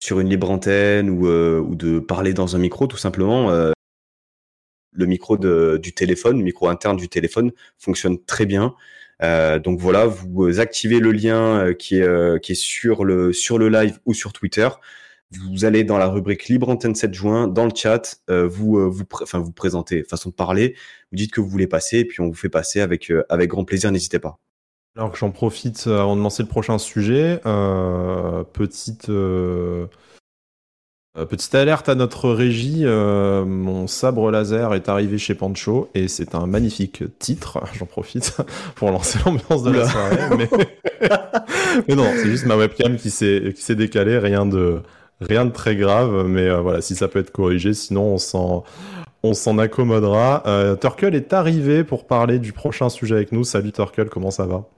sur 0.00 0.18
une 0.18 0.30
libre 0.30 0.50
antenne 0.50 1.10
ou, 1.10 1.26
ou 1.26 1.74
de 1.74 1.98
parler 1.98 2.32
dans 2.32 2.56
un 2.56 2.58
micro, 2.58 2.86
tout 2.86 2.96
simplement. 2.96 3.50
le 4.92 5.06
micro 5.06 5.36
de, 5.36 5.78
du 5.82 5.92
téléphone, 5.92 6.38
le 6.38 6.44
micro 6.44 6.68
interne 6.68 6.96
du 6.96 7.10
téléphone 7.10 7.52
fonctionne 7.76 8.16
très 8.24 8.46
bien. 8.46 8.74
Euh, 9.22 9.58
donc 9.58 9.80
voilà, 9.80 10.06
vous 10.06 10.60
activez 10.60 11.00
le 11.00 11.12
lien 11.12 11.66
euh, 11.66 11.72
qui 11.72 11.98
est, 11.98 12.02
euh, 12.02 12.38
sur, 12.54 13.04
le, 13.04 13.68
live 13.68 13.98
ou 14.06 14.14
sur 14.14 14.32
Twitter. 14.32 14.68
Vous 15.30 15.64
allez 15.64 15.84
dans 15.84 15.98
la 15.98 16.06
rubrique 16.06 16.48
Libre 16.48 16.68
Antenne 16.68 16.94
7 16.94 17.12
juin, 17.12 17.48
dans 17.48 17.64
le 17.64 17.72
chat, 17.74 18.20
vous, 18.28 18.88
vous, 18.88 19.02
enfin, 19.20 19.40
vous 19.40 19.50
présentez, 19.50 20.04
façon 20.04 20.28
de 20.28 20.34
parler, 20.34 20.76
vous 21.10 21.16
dites 21.16 21.32
que 21.32 21.40
vous 21.40 21.48
voulez 21.48 21.66
passer, 21.66 21.98
et 21.98 22.04
puis 22.04 22.20
on 22.20 22.28
vous 22.28 22.34
fait 22.34 22.48
passer 22.48 22.80
avec, 22.80 23.12
avec 23.28 23.50
grand 23.50 23.64
plaisir, 23.64 23.90
n'hésitez 23.90 24.20
pas. 24.20 24.38
Alors 24.96 25.10
que 25.10 25.18
j'en 25.18 25.32
profite 25.32 25.88
avant 25.88 26.14
de 26.14 26.20
lancer 26.20 26.44
le 26.44 26.48
prochain 26.48 26.78
sujet, 26.78 27.40
petite 28.52 29.08
euh, 29.08 29.86
petite 31.22 31.54
alerte 31.54 31.88
à 31.88 31.94
notre 31.94 32.30
régie, 32.30 32.82
euh, 32.82 33.44
mon 33.44 33.86
sabre 33.86 34.30
laser 34.32 34.74
est 34.74 34.88
arrivé 34.88 35.16
chez 35.16 35.36
Pancho 35.36 35.88
et 35.94 36.08
c'est 36.08 36.34
un 36.34 36.46
magnifique 36.46 37.04
titre. 37.20 37.60
J'en 37.74 37.86
profite 37.86 38.36
pour 38.74 38.90
lancer 38.90 39.20
l'ambiance 39.24 39.62
de 39.62 39.70
la 39.70 39.88
soirée. 39.88 40.16
Mais, 41.88 41.94
non, 41.94 42.06
c'est 42.16 42.26
juste 42.26 42.46
ma 42.46 42.56
webcam 42.56 42.96
qui 42.96 43.10
s'est 43.10 43.74
décalée, 43.76 44.18
rien 44.18 44.46
de 44.46 44.82
rien 45.20 45.44
de 45.44 45.50
très 45.50 45.76
grave. 45.76 46.26
Mais 46.26 46.48
euh, 46.48 46.60
voilà, 46.60 46.80
si 46.80 46.96
ça 46.96 47.06
peut 47.06 47.20
être 47.20 47.30
corrigé, 47.30 47.74
sinon 47.74 48.14
on 48.14 48.18
s'en 48.18 48.64
on 49.22 49.34
s'en 49.34 49.58
accommodera. 49.58 50.42
Euh, 50.46 50.76
Turkel 50.76 51.14
est 51.14 51.32
arrivé 51.32 51.84
pour 51.84 52.06
parler 52.06 52.38
du 52.38 52.52
prochain 52.52 52.88
sujet 52.88 53.14
avec 53.14 53.32
nous. 53.32 53.44
Salut 53.44 53.72
Turkel, 53.72 54.08
comment 54.08 54.30
ça 54.30 54.46
va? 54.46 54.68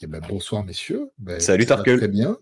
Eh 0.00 0.06
ben, 0.06 0.20
Bonsoir 0.28 0.64
messieurs. 0.64 1.10
Ben, 1.18 1.38
Salut. 1.40 1.66
Très 1.66 2.08
bien. 2.08 2.38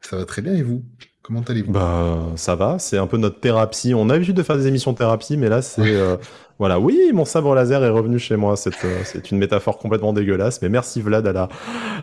Ça 0.00 0.16
va 0.16 0.24
très 0.24 0.42
bien 0.42 0.54
et 0.54 0.62
vous? 0.62 0.82
Comment 1.22 1.42
allez-vous? 1.42 1.72
Bah 1.72 2.18
ça 2.36 2.56
va, 2.56 2.78
c'est 2.78 2.98
un 2.98 3.06
peu 3.06 3.16
notre 3.16 3.38
thérapie. 3.38 3.94
On 3.94 4.10
a 4.10 4.14
l'habitude 4.14 4.36
de 4.36 4.42
faire 4.42 4.56
des 4.56 4.66
émissions 4.66 4.92
thérapie, 4.92 5.36
mais 5.36 5.48
là 5.48 5.62
c'est 5.62 5.82
euh, 5.82 6.16
voilà, 6.58 6.80
oui, 6.80 7.10
mon 7.12 7.24
sabre 7.24 7.54
laser 7.54 7.82
est 7.84 7.88
revenu 7.88 8.18
chez 8.18 8.36
moi. 8.36 8.56
C'est 8.56 8.84
euh, 8.84 9.02
c'est 9.04 9.30
une 9.30 9.38
métaphore 9.38 9.78
complètement 9.78 10.12
dégueulasse, 10.12 10.60
mais 10.62 10.68
merci 10.68 11.00
Vlad 11.00 11.26
à 11.26 11.32
la 11.32 11.48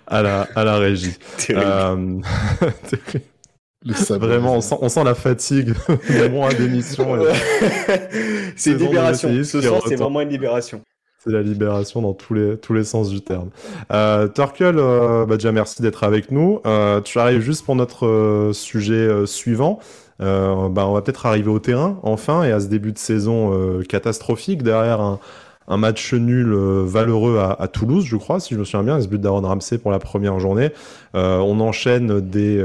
à 0.07 0.21
la 0.21 0.47
à 0.55 0.63
la 0.63 0.77
régie. 0.77 1.17
Euh, 1.49 2.19
Vraiment, 4.09 4.55
on 4.55 4.61
sent, 4.61 4.75
on 4.81 4.89
sent, 4.89 5.05
la 5.05 5.15
fatigue 5.15 5.73
des 6.09 6.27
mois 6.27 6.53
d'émission. 6.53 7.17
c'est 8.57 8.71
une 8.71 8.77
libération. 8.77 9.29
Ce 9.43 9.61
soir, 9.61 9.81
c'est 9.87 9.95
vraiment 9.95 10.19
une 10.19 10.29
libération. 10.29 10.81
C'est 11.21 11.33
la 11.33 11.41
libération 11.41 12.01
dans 12.01 12.13
tous 12.13 12.33
les, 12.33 12.57
tous 12.57 12.73
les 12.73 12.85
sens 12.85 13.09
du 13.09 13.19
terme. 13.19 13.49
Euh, 13.91 14.29
Torkel, 14.29 14.79
euh, 14.79 15.25
bah 15.25 15.35
déjà 15.35 15.51
merci 15.51 15.81
d'être 15.81 16.05
avec 16.05 16.31
nous. 16.31 16.61
Euh, 16.65 17.01
tu 17.01 17.19
arrives 17.19 17.41
juste 17.41 17.65
pour 17.65 17.75
notre 17.75 18.05
euh, 18.05 18.53
sujet 18.53 18.93
euh, 18.93 19.25
suivant. 19.25 19.79
Bah 20.19 20.85
on 20.85 20.93
va 20.93 21.01
peut-être 21.01 21.25
arriver 21.25 21.49
au 21.49 21.59
terrain 21.59 21.97
enfin 22.03 22.43
et 22.43 22.51
à 22.51 22.59
ce 22.59 22.67
début 22.67 22.91
de 22.91 22.97
saison 22.97 23.79
catastrophique 23.87 24.63
derrière 24.63 24.99
un, 24.99 25.17
un 25.69 25.77
match 25.77 26.13
nul 26.13 26.53
valeureux 26.53 27.37
à, 27.37 27.53
à, 27.53 27.69
Toulouse, 27.69 28.03
je 28.03 28.17
crois, 28.17 28.41
si 28.41 28.53
je 28.53 28.59
me 28.59 28.65
souviens 28.65 28.83
bien, 28.83 28.99
ce 28.99 29.07
but 29.07 29.21
d'Aaron 29.21 29.47
Ramsey 29.47 29.77
pour 29.77 29.91
la 29.91 29.99
première 29.99 30.37
journée. 30.37 30.71
on 31.13 31.61
enchaîne 31.61 32.19
des, 32.19 32.61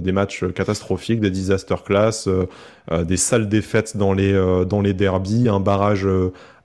des 0.00 0.12
matchs 0.12 0.46
catastrophiques, 0.54 1.20
des 1.20 1.30
disaster 1.30 1.74
class, 1.84 2.26
des 2.90 3.18
sales 3.18 3.50
défaites 3.50 3.98
dans 3.98 4.14
les, 4.14 4.32
dans 4.66 4.80
les 4.80 4.94
derbies, 4.94 5.50
un 5.50 5.60
barrage 5.60 6.08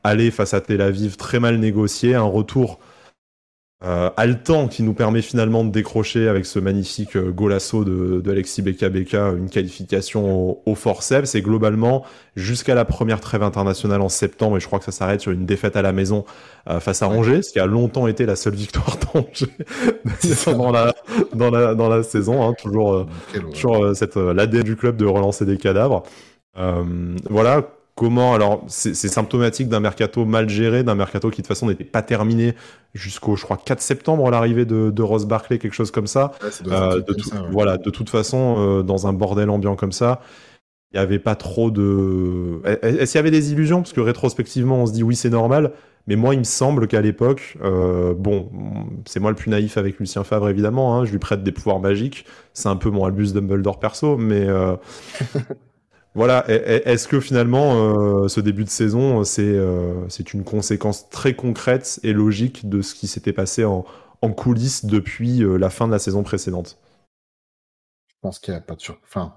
aller 0.04 0.32
face 0.32 0.54
à 0.54 0.62
Tel 0.62 0.82
Aviv 0.82 1.18
très 1.18 1.39
mal 1.39 1.58
négocié, 1.58 2.16
un 2.16 2.24
retour 2.24 2.80
euh, 3.82 4.10
haletant 4.18 4.68
qui 4.68 4.84
nous 4.84 4.93
permet 4.93 5.22
finalement 5.22 5.64
de 5.64 5.70
décrocher 5.70 6.28
avec 6.28 6.45
ce 6.45 6.60
magnifique 6.60 7.16
euh, 7.16 7.32
golasso 7.32 7.86
de, 7.86 8.20
de 8.20 8.32
Alexis 8.32 8.62
Beka 8.62 8.89
Beka 8.89 9.30
une 9.30 9.50
qualification 9.50 10.50
au, 10.50 10.62
au 10.66 10.76
forceps. 10.76 11.34
Et 11.36 11.41
globalement 11.41 12.04
jusqu'à 12.36 12.76
la 12.76 12.84
première 12.84 13.22
trêve 13.22 13.41
internationale 13.41 14.02
en 14.02 14.10
septembre 14.10 14.58
et 14.58 14.60
je 14.60 14.68
crois 14.68 14.80
que 14.80 14.86
ça 14.86 14.91
s'arrête 14.91 15.22
sur 15.22 15.32
une 15.32 15.45
défaite 15.45 15.78
à 15.78 15.82
la 15.82 15.93
maison 15.93 16.26
euh, 16.70 16.82
face 16.82 17.02
à 17.04 17.08
Angers, 17.08 17.41
ce 17.41 17.54
qui 17.54 17.60
a 17.60 17.66
longtemps 17.66 18.08
été 18.08 18.26
la 18.26 18.36
seule 18.36 18.56
victoire 18.56 18.97
d'Angers 19.14 19.47
dans 20.58 20.72
la, 20.72 20.93
dans, 21.34 21.50
la, 21.50 21.74
dans 21.74 21.88
la 21.88 22.04
saison, 22.04 22.45
hein, 22.45 22.54
toujours, 22.62 22.93
euh, 22.93 23.06
toujours 23.54 23.95
cette 23.95 24.18
l'ADN 24.18 24.64
du 24.64 24.76
club 24.76 24.97
de 24.97 25.06
relancer 25.06 25.45
des 25.45 25.58
cadavres. 25.58 26.04
voilà, 27.30 27.79
Comment 28.00 28.34
alors 28.34 28.64
c'est 28.68 28.93
symptomatique 28.93 29.68
d'un 29.68 29.82
mercato 29.82 30.24
mal 30.24 30.47
géré, 30.47 30.84
d'un 30.84 30.95
mercato 30.95 31.30
qui 31.30 31.41
de 31.41 31.45
toute 31.45 31.47
façon 31.47 31.68
n'était 31.68 31.84
pas 31.84 32.02
terminé 32.02 32.56
jusqu'au 32.93 33.36
je 33.36 33.43
crois 33.43 33.58
4 33.58 33.82
septembre 33.82 34.32
l'arrivée 34.32 34.64
de, 34.64 34.89
de 34.89 35.02
Ross 35.02 35.26
Barclay, 35.26 35.58
quelque 35.58 35.74
chose 35.74 35.91
comme 35.91 36.08
ça. 36.08 36.32
Euh, 36.68 37.02
de 37.02 37.52
Voilà, 37.52 37.78
de 37.78 37.89
toute 37.89 38.10
façon 38.10 38.56
euh, 38.58 38.84
dans 38.84 39.06
un 39.06 39.12
bordel 39.12 39.50
ambiant 39.50 39.76
comme 39.76 39.91
ça, 39.91 40.22
il 40.93 40.97
n'y 40.97 41.04
avait 41.04 41.20
pas 41.20 41.36
trop 41.36 41.72
de. 41.72 42.62
Est-ce 42.84 43.12
qu'il 43.12 43.18
y 43.18 43.20
avait 43.20 43.32
des 43.32 43.52
illusions? 43.52 43.82
Parce 43.82 43.91
que 43.91 44.00
rétrospectivement 44.00 44.78
on 44.78 44.86
se 44.86 44.93
dit 44.93 45.04
oui 45.04 45.18
c'est 45.18 45.30
normal, 45.30 45.74
mais 46.08 46.16
moi 46.16 46.34
il 46.34 46.39
me 46.39 46.45
semble 46.45 46.88
qu'à 46.88 47.02
l'époque, 47.02 47.58
euh, 47.66 48.14
bon 48.14 48.50
c'est 49.08 49.20
moi 49.20 49.32
le 49.32 49.36
plus 49.36 49.52
naïf 49.52 49.78
avec 49.78 50.00
Lucien 50.00 50.24
Favre 50.24 50.47
évidemment, 50.47 50.95
hein, 50.95 51.04
je 51.04 51.12
lui 51.12 51.20
prête 51.20 51.43
des 51.43 51.52
pouvoirs 51.52 51.82
magiques, 51.82 52.24
c'est 52.54 52.70
un 52.70 52.78
peu 52.78 52.91
mon 52.91 53.04
Albus 53.04 53.34
Dumbledore 53.34 53.78
perso, 53.78 54.16
mais 54.16 54.47
Voilà, 56.16 56.43
est-ce 56.49 57.07
que 57.07 57.20
finalement 57.20 58.24
euh, 58.24 58.28
ce 58.28 58.39
début 58.39 58.64
de 58.64 58.70
saison, 58.70 59.22
euh, 59.22 60.05
c'est 60.10 60.34
une 60.34 60.43
conséquence 60.43 61.10
très 61.10 61.36
concrète 61.36 61.99
et 62.03 62.14
logique 62.14 62.68
de 62.68 62.82
ce 62.82 62.95
qui 62.95 63.07
s'était 63.07 63.34
passé 63.34 63.64
en, 63.64 63.86
coulisses 64.36 64.86
depuis 64.86 65.43
euh, 65.43 65.57
la 65.57 65.70
fin 65.70 65.88
de 65.88 65.91
la 65.91 65.99
saison 65.99 66.24
précédente? 66.24 66.80
Je 68.07 68.16
pense 68.22 68.39
qu'il 68.39 68.53
n'y 68.53 68.57
a 68.57 68.62
pas 68.62 68.76
de 68.76 68.82
surprise. 68.82 69.30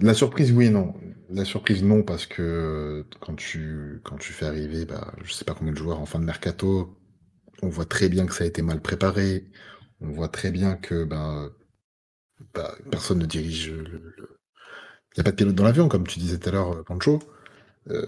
La 0.00 0.14
surprise, 0.14 0.52
oui 0.52 0.70
non. 0.70 0.94
La 1.30 1.44
surprise, 1.44 1.84
non, 1.84 2.02
parce 2.02 2.26
que 2.26 3.06
quand 3.20 3.36
tu, 3.36 4.02
fais 4.20 4.46
arriver, 4.46 4.84
bah, 4.84 5.14
je 5.22 5.32
sais 5.32 5.44
pas 5.44 5.54
combien 5.54 5.72
de 5.72 5.78
joueurs 5.78 6.00
en 6.00 6.06
fin 6.06 6.18
de 6.18 6.24
mercato, 6.24 6.98
on 7.62 7.68
voit 7.68 7.84
très 7.84 8.08
bien 8.08 8.26
que 8.26 8.34
ça 8.34 8.44
a 8.44 8.46
été 8.48 8.62
mal 8.62 8.82
préparé. 8.82 9.46
On 10.00 10.10
voit 10.10 10.28
très 10.28 10.50
bien 10.50 10.76
que 10.76 11.04
bah, 11.04 11.50
bah 12.52 12.74
personne 12.90 13.20
ne 13.20 13.26
dirige 13.26 13.70
le, 13.70 14.33
n'y 15.16 15.20
a 15.20 15.24
pas 15.24 15.30
de 15.30 15.36
pilote 15.36 15.54
dans 15.54 15.64
l'avion, 15.64 15.88
comme 15.88 16.06
tu 16.06 16.18
disais 16.18 16.38
tout 16.38 16.48
à 16.48 16.52
l'heure, 16.52 16.84
Pancho. 16.84 17.20
Euh, 17.90 18.06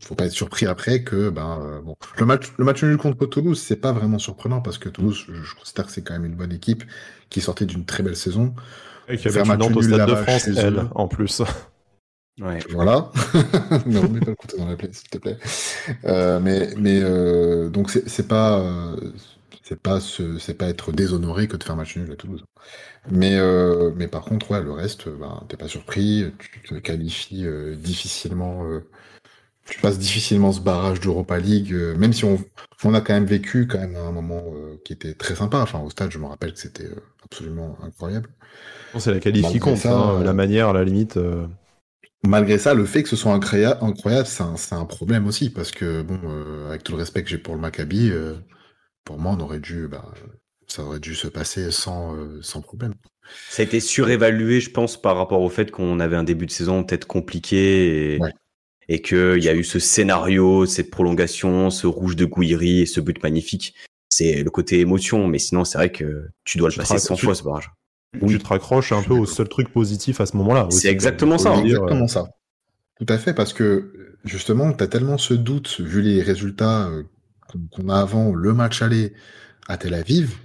faut 0.00 0.14
pas 0.14 0.26
être 0.26 0.32
surpris 0.32 0.66
après 0.66 1.02
que 1.02 1.30
ben 1.30 1.58
euh, 1.60 1.80
bon. 1.80 1.96
Le 2.18 2.24
match 2.24 2.52
le 2.56 2.64
match 2.64 2.82
nul 2.84 2.96
contre 2.96 3.26
Toulouse 3.26 3.60
c'est 3.60 3.76
pas 3.76 3.92
vraiment 3.92 4.18
surprenant 4.18 4.60
parce 4.60 4.78
que 4.78 4.88
Toulouse 4.88 5.26
je, 5.28 5.54
considère 5.54 5.86
que 5.86 5.92
c'est 5.92 6.02
quand 6.02 6.14
même 6.14 6.24
une 6.24 6.36
bonne 6.36 6.52
équipe 6.52 6.84
qui 7.30 7.40
sortait 7.40 7.66
d'une 7.66 7.84
très 7.84 8.02
belle 8.02 8.16
saison. 8.16 8.54
Et 9.08 9.16
qui 9.16 9.28
avait 9.28 9.40
un 9.40 9.44
match 9.44 9.60
au 9.60 9.82
Stade 9.82 10.08
de 10.08 10.14
France 10.14 10.48
elle, 10.48 10.88
en 10.94 11.08
plus. 11.08 11.42
Ouais. 12.40 12.60
voilà. 12.70 13.10
Ne 13.86 13.98
remets 13.98 14.20
pas 14.20 14.30
le 14.30 14.36
couteau 14.36 14.58
dans 14.58 14.68
la 14.68 14.76
plaie 14.76 14.90
s'il 14.92 15.08
te 15.08 15.18
plaît. 15.18 15.36
Euh, 16.04 16.38
mais 16.38 16.72
mais 16.76 17.00
euh, 17.02 17.68
donc 17.68 17.90
c'est 17.90 18.28
pas 18.28 18.60
euh, 18.60 18.96
c'est 19.68 19.80
pas 19.80 20.00
c'est 20.00 20.54
pas 20.54 20.66
être 20.66 20.92
déshonoré 20.92 21.46
que 21.46 21.56
de 21.56 21.62
faire 21.62 21.76
match 21.76 21.96
nul 21.96 22.10
à 22.10 22.16
Toulouse. 22.16 22.44
Mais 23.10 23.36
euh, 23.36 23.92
mais 23.96 24.08
par 24.08 24.22
contre 24.22 24.50
ouais 24.50 24.62
le 24.62 24.72
reste 24.72 25.08
ben 25.08 25.44
t'es 25.48 25.58
pas 25.58 25.68
surpris, 25.68 26.24
tu 26.38 26.60
te 26.62 26.74
qualifies 26.76 27.44
euh, 27.44 27.76
difficilement, 27.76 28.64
euh, 28.64 28.88
tu 29.68 29.78
passes 29.80 29.98
difficilement 29.98 30.52
ce 30.52 30.60
barrage 30.60 31.00
d'Europa 31.00 31.38
League, 31.38 31.74
même 31.98 32.14
si 32.14 32.24
on 32.24 32.38
on 32.84 32.94
a 32.94 33.02
quand 33.02 33.12
même 33.12 33.26
vécu 33.26 33.66
quand 33.66 33.78
même 33.78 33.96
un 33.96 34.10
moment 34.10 34.42
qui 34.86 34.94
était 34.94 35.12
très 35.12 35.34
sympa. 35.34 35.58
Enfin 35.58 35.80
au 35.80 35.90
stade 35.90 36.10
je 36.10 36.18
me 36.18 36.26
rappelle 36.26 36.54
que 36.54 36.60
c'était 36.60 36.88
absolument 37.22 37.76
incroyable. 37.82 38.30
c'est 38.98 39.12
la 39.12 39.20
qualifie 39.20 39.60
hein, 39.84 40.22
la 40.24 40.32
manière 40.32 40.68
à 40.68 40.72
la 40.72 40.84
limite. 40.84 41.18
Malgré 42.26 42.58
ça, 42.58 42.74
le 42.74 42.84
fait 42.84 43.04
que 43.04 43.08
ce 43.08 43.14
soit 43.14 43.32
incroyable, 43.32 43.78
incroyable 43.80 44.26
c'est 44.26 44.42
un, 44.42 44.56
un, 44.72 44.84
problème 44.86 45.26
aussi 45.26 45.50
parce 45.50 45.70
que 45.70 46.02
bon, 46.02 46.18
avec 46.68 46.82
tout 46.82 46.92
le 46.92 46.98
respect 46.98 47.22
que 47.22 47.28
j'ai 47.28 47.38
pour 47.38 47.54
le 47.54 47.60
Maccabi 47.60 48.10
pour 49.08 49.18
moi, 49.18 49.34
on 49.38 49.40
aurait 49.40 49.58
dû 49.58 49.88
bah, 49.88 50.04
ça 50.66 50.84
aurait 50.84 51.00
dû 51.00 51.14
se 51.14 51.28
passer 51.28 51.70
sans, 51.70 52.14
sans 52.42 52.60
problème. 52.60 52.92
Ça 53.48 53.62
a 53.62 53.64
été 53.64 53.80
surévalué, 53.80 54.60
je 54.60 54.70
pense, 54.70 55.00
par 55.00 55.16
rapport 55.16 55.40
au 55.40 55.48
fait 55.48 55.70
qu'on 55.70 55.98
avait 55.98 56.16
un 56.16 56.24
début 56.24 56.44
de 56.44 56.50
saison 56.50 56.84
peut-être 56.84 57.06
compliqué 57.06 58.16
et, 58.16 58.20
et 58.90 59.00
qu'il 59.00 59.42
y 59.42 59.48
a 59.48 59.54
eu 59.54 59.64
ce 59.64 59.78
scénario, 59.78 60.66
cette 60.66 60.90
prolongation, 60.90 61.70
ce 61.70 61.86
rouge 61.86 62.16
de 62.16 62.26
Gouiri 62.26 62.82
et 62.82 62.86
ce 62.86 63.00
but 63.00 63.22
magnifique. 63.22 63.74
C'est 64.10 64.42
le 64.42 64.50
côté 64.50 64.80
émotion, 64.80 65.26
mais 65.26 65.38
sinon, 65.38 65.64
c'est 65.64 65.78
vrai 65.78 65.90
que 65.90 66.28
tu 66.44 66.58
dois 66.58 66.68
le 66.68 66.76
passer 66.76 66.98
100 66.98 67.16
fois 67.16 67.34
ce 67.34 67.42
barrage. 67.42 67.70
Tu 68.26 68.38
te 68.38 68.46
raccroches 68.46 68.92
un 68.92 69.02
peu 69.02 69.14
au 69.14 69.24
seul 69.24 69.48
truc 69.48 69.72
positif 69.72 70.20
à 70.20 70.26
ce 70.26 70.36
moment-là. 70.36 70.66
C'est 70.70 70.88
exactement 70.88 71.38
ça. 71.38 71.54
C'est 71.54 71.62
exactement 71.62 72.08
ça. 72.08 72.28
Tout 72.98 73.06
à 73.08 73.16
fait, 73.16 73.32
parce 73.32 73.54
que 73.54 73.90
justement, 74.24 74.70
tu 74.74 74.84
as 74.84 74.86
tellement 74.86 75.16
ce 75.16 75.32
doute, 75.32 75.80
vu 75.80 76.02
les 76.02 76.20
résultats 76.20 76.88
euh, 76.88 77.04
qu'on 77.70 77.88
a 77.88 77.98
avant 77.98 78.34
le 78.34 78.54
match 78.54 78.82
aller 78.82 79.14
à 79.68 79.76
Tel 79.76 79.94
Aviv, 79.94 80.36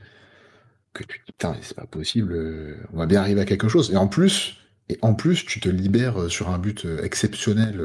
que 0.94 1.04
tu 1.04 1.20
dis, 1.26 1.32
putain, 1.32 1.56
c'est 1.62 1.76
pas 1.76 1.86
possible, 1.86 2.34
euh, 2.34 2.76
on 2.94 2.98
va 2.98 3.06
bien 3.06 3.22
arriver 3.22 3.42
à 3.42 3.46
quelque 3.46 3.68
chose. 3.68 3.92
Et 3.92 3.98
en 3.98 4.08
plus, 4.08 4.58
et 4.90 4.98
en 5.02 5.14
plus, 5.14 5.46
tu 5.46 5.60
te 5.60 5.70
libères 5.70 6.22
euh, 6.22 6.30
sur 6.30 6.50
un 6.50 6.60
but 6.60 6.86
euh, 6.86 7.02
exceptionnel 7.04 7.78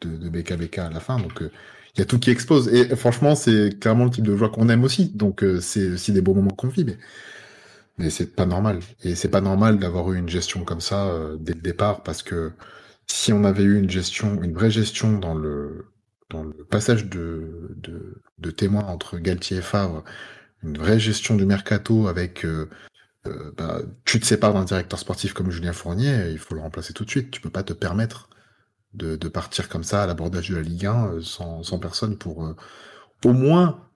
de, 0.00 0.28
BKBK 0.28 0.78
à 0.78 0.90
la 0.90 1.00
fin. 1.00 1.18
Donc, 1.18 1.40
il 1.40 1.98
y 1.98 2.02
a 2.02 2.04
tout 2.04 2.18
qui 2.18 2.30
explose. 2.30 2.68
Et 2.68 2.96
franchement, 2.96 3.34
c'est 3.34 3.78
clairement 3.78 4.04
le 4.04 4.10
type 4.10 4.26
de 4.26 4.36
joueur 4.36 4.50
qu'on 4.50 4.68
aime 4.68 4.84
aussi. 4.84 5.10
Donc, 5.10 5.44
c'est 5.60 5.92
aussi 5.92 6.12
des 6.12 6.22
beaux 6.22 6.34
moments 6.34 6.50
qu'on 6.50 6.68
vit. 6.68 6.86
Mais 7.98 8.08
c'est 8.08 8.34
pas 8.34 8.46
normal. 8.46 8.80
Et 9.04 9.14
c'est 9.14 9.28
pas 9.28 9.42
normal 9.42 9.78
d'avoir 9.78 10.10
eu 10.12 10.18
une 10.18 10.28
gestion 10.28 10.64
comme 10.64 10.80
ça 10.80 11.14
dès 11.38 11.52
le 11.52 11.60
départ 11.60 12.02
parce 12.02 12.22
que 12.22 12.52
si 13.06 13.32
on 13.34 13.44
avait 13.44 13.62
eu 13.62 13.78
une 13.78 13.90
gestion, 13.90 14.42
une 14.42 14.54
vraie 14.54 14.70
gestion 14.70 15.18
dans 15.18 15.34
le, 15.34 15.91
dans 16.32 16.44
le 16.44 16.64
passage 16.64 17.06
de, 17.06 17.76
de, 17.76 18.22
de 18.38 18.50
témoins 18.50 18.84
entre 18.84 19.18
Galtier 19.18 19.58
et 19.58 19.62
Favre, 19.62 20.02
une 20.62 20.78
vraie 20.78 20.98
gestion 20.98 21.36
du 21.36 21.44
mercato 21.44 22.08
avec 22.08 22.44
euh, 22.44 22.68
euh, 23.26 23.52
bah, 23.56 23.80
tu 24.04 24.18
te 24.18 24.26
sépares 24.26 24.54
d'un 24.54 24.64
directeur 24.64 24.98
sportif 24.98 25.34
comme 25.34 25.50
Julien 25.50 25.72
Fournier, 25.72 26.30
il 26.30 26.38
faut 26.38 26.54
le 26.54 26.60
remplacer 26.60 26.92
tout 26.94 27.04
de 27.04 27.10
suite. 27.10 27.30
Tu 27.30 27.40
peux 27.40 27.50
pas 27.50 27.62
te 27.62 27.72
permettre 27.72 28.30
de, 28.94 29.16
partir 29.28 29.68
comme 29.68 29.84
ça 29.84 30.02
à 30.02 30.06
l'abordage 30.06 30.50
de 30.50 30.56
la 30.56 30.62
Ligue 30.62 30.86
1 30.86 31.06
euh, 31.06 31.20
sans, 31.20 31.78
personne 31.78 32.16
pour 32.18 32.54
au 33.24 33.32
moins 33.32 33.88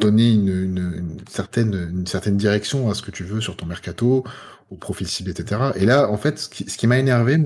donner 0.00 0.32
une 0.32 1.24
certaine 1.28 2.36
direction 2.36 2.90
à 2.90 2.94
ce 2.94 3.02
que 3.02 3.10
tu 3.10 3.22
veux 3.22 3.40
sur 3.40 3.56
ton 3.56 3.66
mercato, 3.66 4.24
au 4.70 4.76
profil 4.76 5.06
cible, 5.06 5.30
etc. 5.30 5.72
Et 5.76 5.86
là, 5.86 6.10
en 6.10 6.16
fait, 6.16 6.38
ce 6.38 6.48
qui, 6.48 6.68
ce 6.68 6.76
qui 6.76 6.86
m'a 6.86 6.98
énervé, 6.98 7.38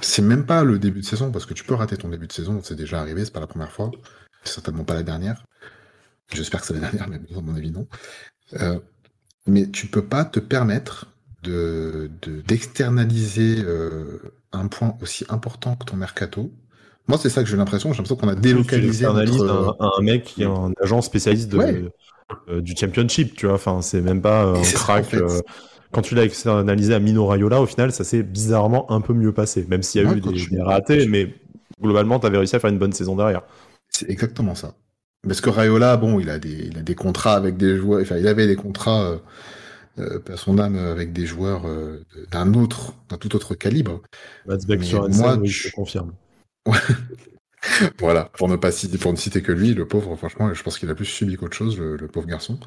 c'est 0.00 0.22
même 0.22 0.46
pas 0.46 0.64
le 0.64 0.78
début 0.78 1.00
de 1.00 1.06
saison, 1.06 1.30
parce 1.30 1.46
que 1.46 1.54
tu 1.54 1.64
peux 1.64 1.74
rater 1.74 1.96
ton 1.96 2.08
début 2.08 2.26
de 2.26 2.32
saison, 2.32 2.60
c'est 2.62 2.76
déjà 2.76 3.00
arrivé, 3.00 3.24
c'est 3.24 3.32
pas 3.32 3.40
la 3.40 3.46
première 3.46 3.72
fois, 3.72 3.90
c'est 4.44 4.54
certainement 4.54 4.84
pas 4.84 4.94
la 4.94 5.02
dernière. 5.02 5.44
J'espère 6.32 6.60
que 6.60 6.66
c'est 6.66 6.74
la 6.74 6.80
dernière, 6.80 7.08
mais 7.08 7.20
à 7.36 7.40
mon 7.40 7.54
avis, 7.54 7.70
non. 7.70 7.86
Euh, 8.54 8.78
mais 9.46 9.68
tu 9.70 9.86
peux 9.86 10.04
pas 10.04 10.24
te 10.24 10.40
permettre 10.40 11.06
de 11.42 12.10
d'externaliser 12.46 13.58
euh, 13.60 14.18
un 14.52 14.66
point 14.66 14.96
aussi 15.00 15.24
important 15.28 15.76
que 15.76 15.84
ton 15.84 15.96
mercato. 15.96 16.52
Moi, 17.08 17.18
c'est 17.18 17.30
ça 17.30 17.44
que 17.44 17.48
j'ai 17.48 17.56
l'impression. 17.56 17.92
J'ai 17.92 17.98
l'impression 17.98 18.16
qu'on 18.16 18.28
a 18.28 18.34
délocalisé. 18.34 19.06
Notre... 19.06 19.76
un, 19.80 19.90
un, 19.98 20.02
mec 20.02 20.24
qui 20.24 20.42
est 20.42 20.46
un 20.46 20.72
agent 20.82 21.02
spécialiste 21.02 21.48
de, 21.48 21.58
ouais. 21.58 21.84
euh, 22.48 22.60
du 22.60 22.74
championship, 22.76 23.36
tu 23.36 23.46
vois. 23.46 23.54
Enfin, 23.54 23.80
c'est 23.80 24.00
même 24.00 24.20
pas 24.20 24.42
un 24.42 24.62
crack. 24.62 25.04
En 25.04 25.28
fait. 25.28 25.42
Quand 25.92 26.02
tu 26.02 26.14
l'as 26.14 26.24
externalisé 26.24 26.94
à 26.94 26.98
Mino 26.98 27.26
Raiola, 27.26 27.60
au 27.60 27.66
final, 27.66 27.92
ça 27.92 28.04
s'est 28.04 28.22
bizarrement 28.22 28.90
un 28.90 29.00
peu 29.00 29.14
mieux 29.14 29.32
passé, 29.32 29.66
même 29.68 29.82
s'il 29.82 30.02
y 30.02 30.04
a 30.04 30.10
ouais, 30.10 30.18
eu 30.18 30.20
des, 30.20 30.46
des 30.46 30.62
ratés, 30.62 31.06
mais 31.06 31.34
globalement, 31.80 32.18
tu 32.18 32.26
avais 32.26 32.38
réussi 32.38 32.56
à 32.56 32.60
faire 32.60 32.70
une 32.70 32.78
bonne 32.78 32.92
saison 32.92 33.16
derrière. 33.16 33.42
C'est 33.88 34.10
exactement 34.10 34.54
ça. 34.54 34.74
Parce 35.26 35.40
que 35.40 35.50
Rayola, 35.50 35.96
bon, 35.96 36.20
il 36.20 36.30
a 36.30 36.38
des, 36.38 36.68
il 36.70 36.78
a 36.78 36.82
des 36.82 36.94
contrats 36.94 37.34
avec 37.34 37.56
des 37.56 37.76
joueurs, 37.76 38.00
enfin, 38.00 38.16
il 38.16 38.28
avait 38.28 38.46
des 38.46 38.56
contrats, 38.56 39.04
euh, 39.04 39.18
euh, 39.98 40.20
à 40.32 40.36
son 40.36 40.58
âme, 40.58 40.76
avec 40.76 41.12
des 41.12 41.26
joueurs 41.26 41.66
euh, 41.66 42.04
d'un 42.30 42.54
autre, 42.54 42.94
d'un 43.08 43.16
tout 43.16 43.34
autre 43.34 43.54
calibre. 43.54 44.02
Sur 44.82 45.08
moi, 45.08 45.36
oui, 45.36 45.48
je 45.48 45.70
confirme. 45.72 46.12
voilà, 47.98 48.30
pour 48.34 48.48
ne 48.48 48.56
pas 48.56 48.70
citer, 48.70 48.98
pour 48.98 49.12
ne 49.12 49.16
citer 49.16 49.42
que 49.42 49.52
lui, 49.52 49.74
le 49.74 49.86
pauvre, 49.86 50.14
franchement, 50.16 50.52
je 50.52 50.62
pense 50.62 50.78
qu'il 50.78 50.90
a 50.90 50.94
plus 50.94 51.04
subi 51.04 51.36
qu'autre 51.36 51.56
chose, 51.56 51.78
le, 51.78 51.96
le, 51.96 52.08
pauvre 52.08 52.26
garçon. 52.26 52.58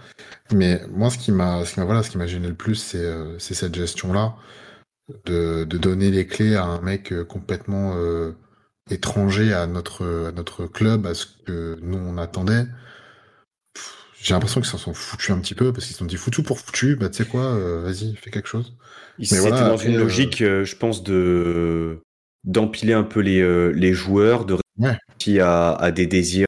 Mais 0.52 0.82
moi, 0.92 1.10
ce 1.10 1.18
qui 1.18 1.32
m'a, 1.32 1.66
ce 1.66 1.74
qui 1.74 1.80
m'a, 1.80 1.86
voilà, 1.86 2.04
ce 2.04 2.10
qui 2.10 2.18
m'a 2.18 2.28
gêné 2.28 2.48
le 2.48 2.56
plus, 2.56 2.76
c'est, 2.76 2.98
euh, 2.98 3.38
c'est 3.40 3.54
cette 3.54 3.76
gestion-là, 3.76 4.36
de, 5.26 5.64
de 5.64 5.78
donner 5.78 6.12
les 6.12 6.28
clés 6.28 6.56
à 6.56 6.66
un 6.66 6.82
mec 6.82 7.14
complètement 7.28 7.94
euh, 7.96 8.34
étranger 8.90 9.54
à 9.54 9.68
notre, 9.68 10.28
à 10.28 10.32
notre 10.32 10.66
club, 10.68 11.06
à 11.06 11.14
ce 11.14 11.26
que 11.46 11.78
nous 11.82 11.98
on 11.98 12.18
attendait. 12.18 12.66
J'ai 14.22 14.34
l'impression 14.34 14.60
qu'ils 14.60 14.70
s'en 14.70 14.78
sont 14.78 14.94
foutus 14.94 15.32
un 15.32 15.40
petit 15.40 15.56
peu 15.56 15.72
parce 15.72 15.86
qu'ils 15.86 15.94
se 15.94 16.00
sont 16.00 16.06
dit 16.06 16.18
foutu 16.18 16.44
pour 16.44 16.60
foutu, 16.60 16.96
bah 16.98 17.10
tu 17.10 17.24
sais 17.24 17.30
quoi, 17.30 17.44
euh, 17.44 17.82
vas-y, 17.82 18.16
fais 18.16 18.32
quelque 18.32 18.50
chose. 18.50 18.76
Ils 19.18 19.28
étaient 19.28 19.40
voilà, 19.40 19.70
dans 19.70 19.78
une 19.78 19.96
euh... 19.96 20.00
logique, 20.00 20.42
euh, 20.42 20.66
je 20.66 20.76
pense, 20.76 21.04
de 21.04 22.02
d'empiler 22.44 22.94
un 22.94 23.04
peu 23.04 23.20
les, 23.22 23.42
euh, 23.42 23.70
les 23.72 23.94
joueurs, 23.94 24.46
de 24.46 24.58
ouais. 24.80 24.98
qui 25.18 25.40
à 25.40 25.92
des 25.94 26.08
désirs 26.08 26.48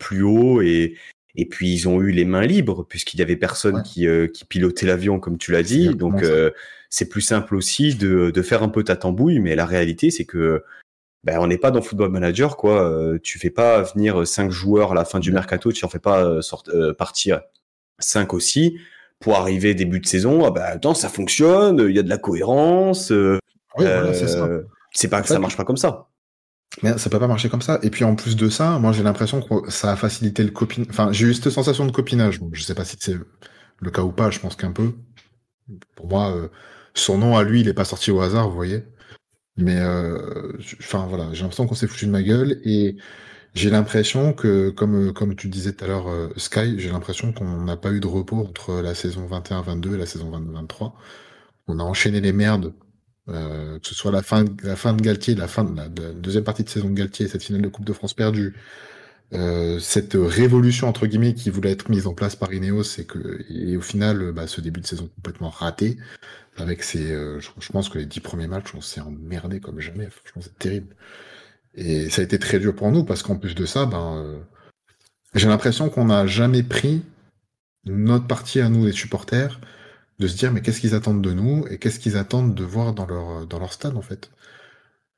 plus 0.00 0.22
hauts 0.22 0.60
et 0.62 0.96
et 1.38 1.46
puis 1.46 1.72
ils 1.72 1.86
ont 1.86 2.00
eu 2.00 2.12
les 2.12 2.24
mains 2.24 2.46
libres 2.46 2.84
puisqu'il 2.88 3.20
y 3.20 3.22
avait 3.22 3.36
personne 3.36 3.76
ouais. 3.76 3.82
qui, 3.82 4.06
euh, 4.06 4.26
qui 4.26 4.44
pilotait 4.46 4.86
l'avion 4.86 5.20
comme 5.20 5.36
tu 5.36 5.52
l'as 5.52 5.62
dit. 5.62 5.94
Donc 5.94 6.22
euh, 6.22 6.50
c'est 6.88 7.08
plus 7.08 7.20
simple 7.20 7.54
aussi 7.54 7.94
de, 7.94 8.30
de 8.30 8.42
faire 8.42 8.62
un 8.62 8.70
peu 8.70 8.82
ta 8.82 8.96
tambouille, 8.96 9.38
mais 9.38 9.54
la 9.54 9.66
réalité 9.66 10.10
c'est 10.10 10.24
que 10.24 10.64
ben, 11.24 11.38
on 11.40 11.48
n'est 11.48 11.58
pas 11.58 11.72
dans 11.72 11.82
Football 11.82 12.10
Manager, 12.10 12.56
quoi. 12.56 12.88
Euh, 12.88 13.18
tu 13.20 13.40
fais 13.40 13.50
pas 13.50 13.82
venir 13.82 14.26
cinq 14.26 14.50
joueurs 14.50 14.92
à 14.92 14.94
la 14.94 15.04
fin 15.04 15.18
du 15.18 15.32
mercato, 15.32 15.72
tu 15.72 15.84
en 15.84 15.88
fais 15.88 15.98
pas 15.98 16.24
euh, 16.24 16.94
partir 16.94 17.40
cinq 17.98 18.32
aussi 18.32 18.78
pour 19.18 19.34
arriver 19.34 19.74
début 19.74 19.98
de 19.98 20.06
saison. 20.06 20.44
Ah 20.44 20.52
ben, 20.52 20.62
attends, 20.62 20.94
ça 20.94 21.08
fonctionne, 21.08 21.84
il 21.88 21.96
y 21.96 21.98
a 21.98 22.02
de 22.02 22.08
la 22.08 22.18
cohérence. 22.18 23.10
Oui, 23.10 23.38
voilà. 23.76 24.12
C'est 24.92 25.08
pas 25.08 25.20
que 25.20 25.28
ça 25.28 25.38
marche 25.38 25.56
pas 25.56 25.64
comme 25.64 25.76
ça. 25.76 26.08
Mais 26.82 26.98
ça 26.98 27.10
peut 27.10 27.18
pas 27.18 27.26
marcher 27.26 27.48
comme 27.48 27.62
ça. 27.62 27.78
Et 27.82 27.90
puis 27.90 28.04
en 28.04 28.14
plus 28.14 28.36
de 28.36 28.48
ça, 28.48 28.78
moi 28.78 28.92
j'ai 28.92 29.02
l'impression 29.02 29.40
que 29.40 29.70
ça 29.70 29.92
a 29.92 29.96
facilité 29.96 30.42
le 30.44 30.50
copinage. 30.50 30.88
Enfin, 30.90 31.10
j'ai 31.12 31.26
eu 31.26 31.34
cette 31.34 31.50
sensation 31.50 31.86
de 31.86 31.92
copinage. 31.92 32.40
Je 32.52 32.62
sais 32.62 32.74
pas 32.74 32.84
si 32.84 32.96
c'est 33.00 33.16
le 33.80 33.90
cas 33.90 34.02
ou 34.02 34.12
pas, 34.12 34.30
je 34.30 34.40
pense 34.40 34.56
qu'un 34.56 34.72
peu. 34.72 34.92
Pour 35.94 36.08
moi, 36.08 36.50
son 36.94 37.18
nom 37.18 37.36
à 37.36 37.44
lui, 37.44 37.60
il 37.60 37.68
est 37.68 37.74
pas 37.74 37.84
sorti 37.84 38.10
au 38.10 38.20
hasard, 38.20 38.48
vous 38.48 38.56
voyez. 38.56 38.84
Mais 39.56 39.78
euh, 39.80 40.52
enfin 40.80 41.06
voilà, 41.06 41.32
j'ai 41.32 41.42
l'impression 41.42 41.66
qu'on 41.66 41.74
s'est 41.74 41.86
foutu 41.86 42.06
de 42.06 42.10
ma 42.10 42.22
gueule 42.22 42.60
et 42.64 42.96
j'ai 43.54 43.70
l'impression 43.70 44.34
que, 44.34 44.70
comme 44.70 45.12
comme 45.14 45.34
tu 45.36 45.48
disais 45.48 45.72
tout 45.72 45.84
à 45.84 45.88
l'heure, 45.88 46.08
euh, 46.08 46.28
Sky, 46.36 46.78
j'ai 46.78 46.90
l'impression 46.90 47.32
qu'on 47.32 47.62
n'a 47.64 47.76
pas 47.76 47.92
eu 47.92 48.00
de 48.00 48.06
repos 48.06 48.36
entre 48.38 48.82
la 48.82 48.94
saison 48.94 49.26
21-22 49.26 49.94
et 49.94 49.98
la 49.98 50.06
saison 50.06 50.30
22-23. 50.30 50.92
On 51.68 51.78
a 51.80 51.82
enchaîné 51.82 52.20
les 52.20 52.32
merdes, 52.32 52.74
euh, 53.28 53.78
que 53.78 53.86
ce 53.86 53.94
soit 53.94 54.12
la 54.12 54.22
fin, 54.22 54.44
la 54.62 54.76
fin 54.76 54.92
de 54.92 55.02
Galtier, 55.02 55.34
la 55.34 55.48
fin 55.48 55.64
de 55.64 55.76
la, 55.76 55.88
de 55.88 56.02
la, 56.02 56.12
deuxième 56.12 56.44
partie 56.44 56.64
de 56.64 56.68
saison 56.68 56.88
de 56.90 56.94
Galtier, 56.94 57.28
cette 57.28 57.42
finale 57.42 57.62
de 57.62 57.68
Coupe 57.68 57.84
de 57.84 57.92
France 57.92 58.14
perdue, 58.14 58.54
euh, 59.32 59.80
cette 59.80 60.14
révolution 60.14 60.88
entre 60.88 61.06
guillemets 61.08 61.34
qui 61.34 61.50
voulait 61.50 61.72
être 61.72 61.88
mise 61.88 62.06
en 62.06 62.14
place 62.14 62.36
par 62.36 62.52
Ineos 62.54 62.84
et 62.98 63.04
que 63.04 63.44
et 63.50 63.76
au 63.76 63.80
final 63.80 64.30
bah, 64.30 64.46
ce 64.46 64.60
début 64.60 64.80
de 64.80 64.86
saison 64.86 65.10
complètement 65.16 65.50
raté 65.50 65.96
avec 66.56 66.84
ces 66.84 67.10
euh, 67.10 67.40
je, 67.40 67.50
je, 67.58 67.72
pense 67.72 67.88
que 67.88 67.98
les 67.98 68.06
dix 68.06 68.20
premiers 68.20 68.46
matchs 68.46 68.72
on 68.76 68.80
s'est 68.80 69.00
emmerdé 69.00 69.58
comme 69.58 69.80
jamais. 69.80 70.08
Franchement 70.10 70.42
c'est 70.42 70.56
terrible. 70.60 70.94
Et 71.74 72.08
ça 72.08 72.22
a 72.22 72.24
été 72.24 72.38
très 72.38 72.60
dur 72.60 72.74
pour 72.76 72.92
nous 72.92 73.02
parce 73.02 73.24
qu'en 73.24 73.36
plus 73.36 73.56
de 73.56 73.66
ça 73.66 73.84
ben 73.84 74.16
euh, 74.18 74.38
j'ai 75.34 75.48
l'impression 75.48 75.90
qu'on 75.90 76.04
n'a 76.04 76.28
jamais 76.28 76.62
pris 76.62 77.02
notre 77.84 78.28
partie 78.28 78.60
à 78.60 78.68
nous 78.68 78.86
les 78.86 78.92
supporters 78.92 79.60
de 80.18 80.26
se 80.26 80.36
dire 80.36 80.52
mais 80.52 80.62
qu'est-ce 80.62 80.80
qu'ils 80.80 80.94
attendent 80.94 81.22
de 81.22 81.32
nous 81.32 81.64
et 81.70 81.78
qu'est-ce 81.78 81.98
qu'ils 81.98 82.16
attendent 82.16 82.54
de 82.54 82.64
voir 82.64 82.94
dans 82.94 83.06
leur 83.06 83.46
dans 83.46 83.58
leur 83.58 83.72
stade 83.72 83.96
en 83.96 84.02
fait? 84.02 84.30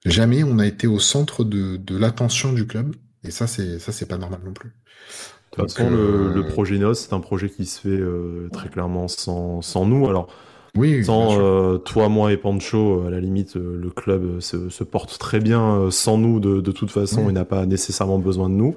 Jamais 0.05 0.45
on 0.45 0.59
a 0.59 0.67
été 0.67 0.87
au 0.87 1.01
centre 1.01 1.45
de, 1.45 1.77
de 1.77 1.97
l'attention 1.97 2.53
du 2.53 2.67
club 2.67 2.95
et 3.25 3.31
ça, 3.31 3.47
c'est 3.47 3.79
ça, 3.79 3.93
c'est 3.93 4.07
pas 4.07 4.19
normal 4.19 4.41
non 4.45 4.53
plus. 4.53 4.71
De 4.71 5.63
toute 5.63 5.73
façon, 5.73 5.91
euh... 5.91 6.29
le, 6.29 6.35
le, 6.35 6.47
projet 6.47 6.79
NOS, 6.79 6.95
c'est 6.95 7.13
un 7.13 7.21
projet 7.21 7.49
qui 7.49 7.67
se 7.67 7.81
fait 7.81 7.89
euh, 7.89 8.49
très 8.53 8.69
clairement 8.69 9.09
sans, 9.09 9.63
sans 9.63 9.87
nous. 9.87 10.09
Alors, 10.09 10.29
oui, 10.77 11.05
sans 11.05 11.41
euh, 11.41 11.79
toi, 11.79 12.09
moi 12.09 12.33
et 12.33 12.37
Pancho, 12.37 13.05
à 13.07 13.11
la 13.11 13.19
limite, 13.21 13.57
euh, 13.57 13.77
le 13.81 13.91
club 13.91 14.41
se, 14.41 14.69
se, 14.69 14.85
porte 14.85 15.19
très 15.19 15.41
bien 15.41 15.91
sans 15.91 16.19
nous 16.19 16.39
de, 16.39 16.61
de 16.61 16.73
toute 16.73 16.91
façon 16.91 17.25
oui. 17.25 17.31
et 17.31 17.33
n'a 17.33 17.45
pas 17.45 17.67
nécessairement 17.67 18.19
besoin 18.19 18.49
de 18.49 18.55
nous. 18.55 18.77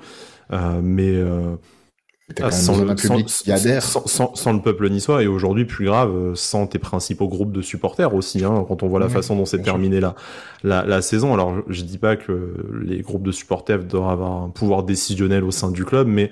mais 0.82 1.22
ah, 2.42 2.50
sans, 2.50 2.84
le, 2.84 2.96
sans, 2.96 4.06
sans, 4.06 4.36
sans, 4.36 4.54
le, 4.54 4.62
peuple 4.62 4.90
niçois 4.90 5.22
et 5.22 5.28
aujourd'hui 5.28 5.66
plus 5.66 5.86
grave 5.86 6.34
sans 6.36 6.66
tes 6.66 6.80
principaux 6.80 7.28
groupes 7.28 7.52
de 7.52 7.62
supporters 7.62 8.14
aussi 8.16 8.46
hein, 8.46 8.64
quand 8.68 8.84
on 8.84 8.88
voit 8.88 9.02
la 9.02 9.10
façon 9.10 9.36
dont 9.36 9.46
s'est 9.46 9.62
terminée 9.62 10.00
la, 10.00 10.16
la, 10.64 10.86
la, 10.86 11.02
saison. 11.02 11.34
Alors 11.34 11.56
je, 11.68 11.84
dis 11.84 11.98
pas 11.98 12.16
que 12.16 12.54
les 12.84 13.02
groupes 13.02 13.24
de 13.24 13.34
supporters 13.34 13.84
doivent 13.84 14.12
avoir 14.12 14.44
un 14.44 14.50
pouvoir 14.50 14.84
décisionnel 14.84 15.44
au 15.44 15.52
sein 15.52 15.72
du 15.72 15.84
club 15.84 16.08
mais 16.08 16.32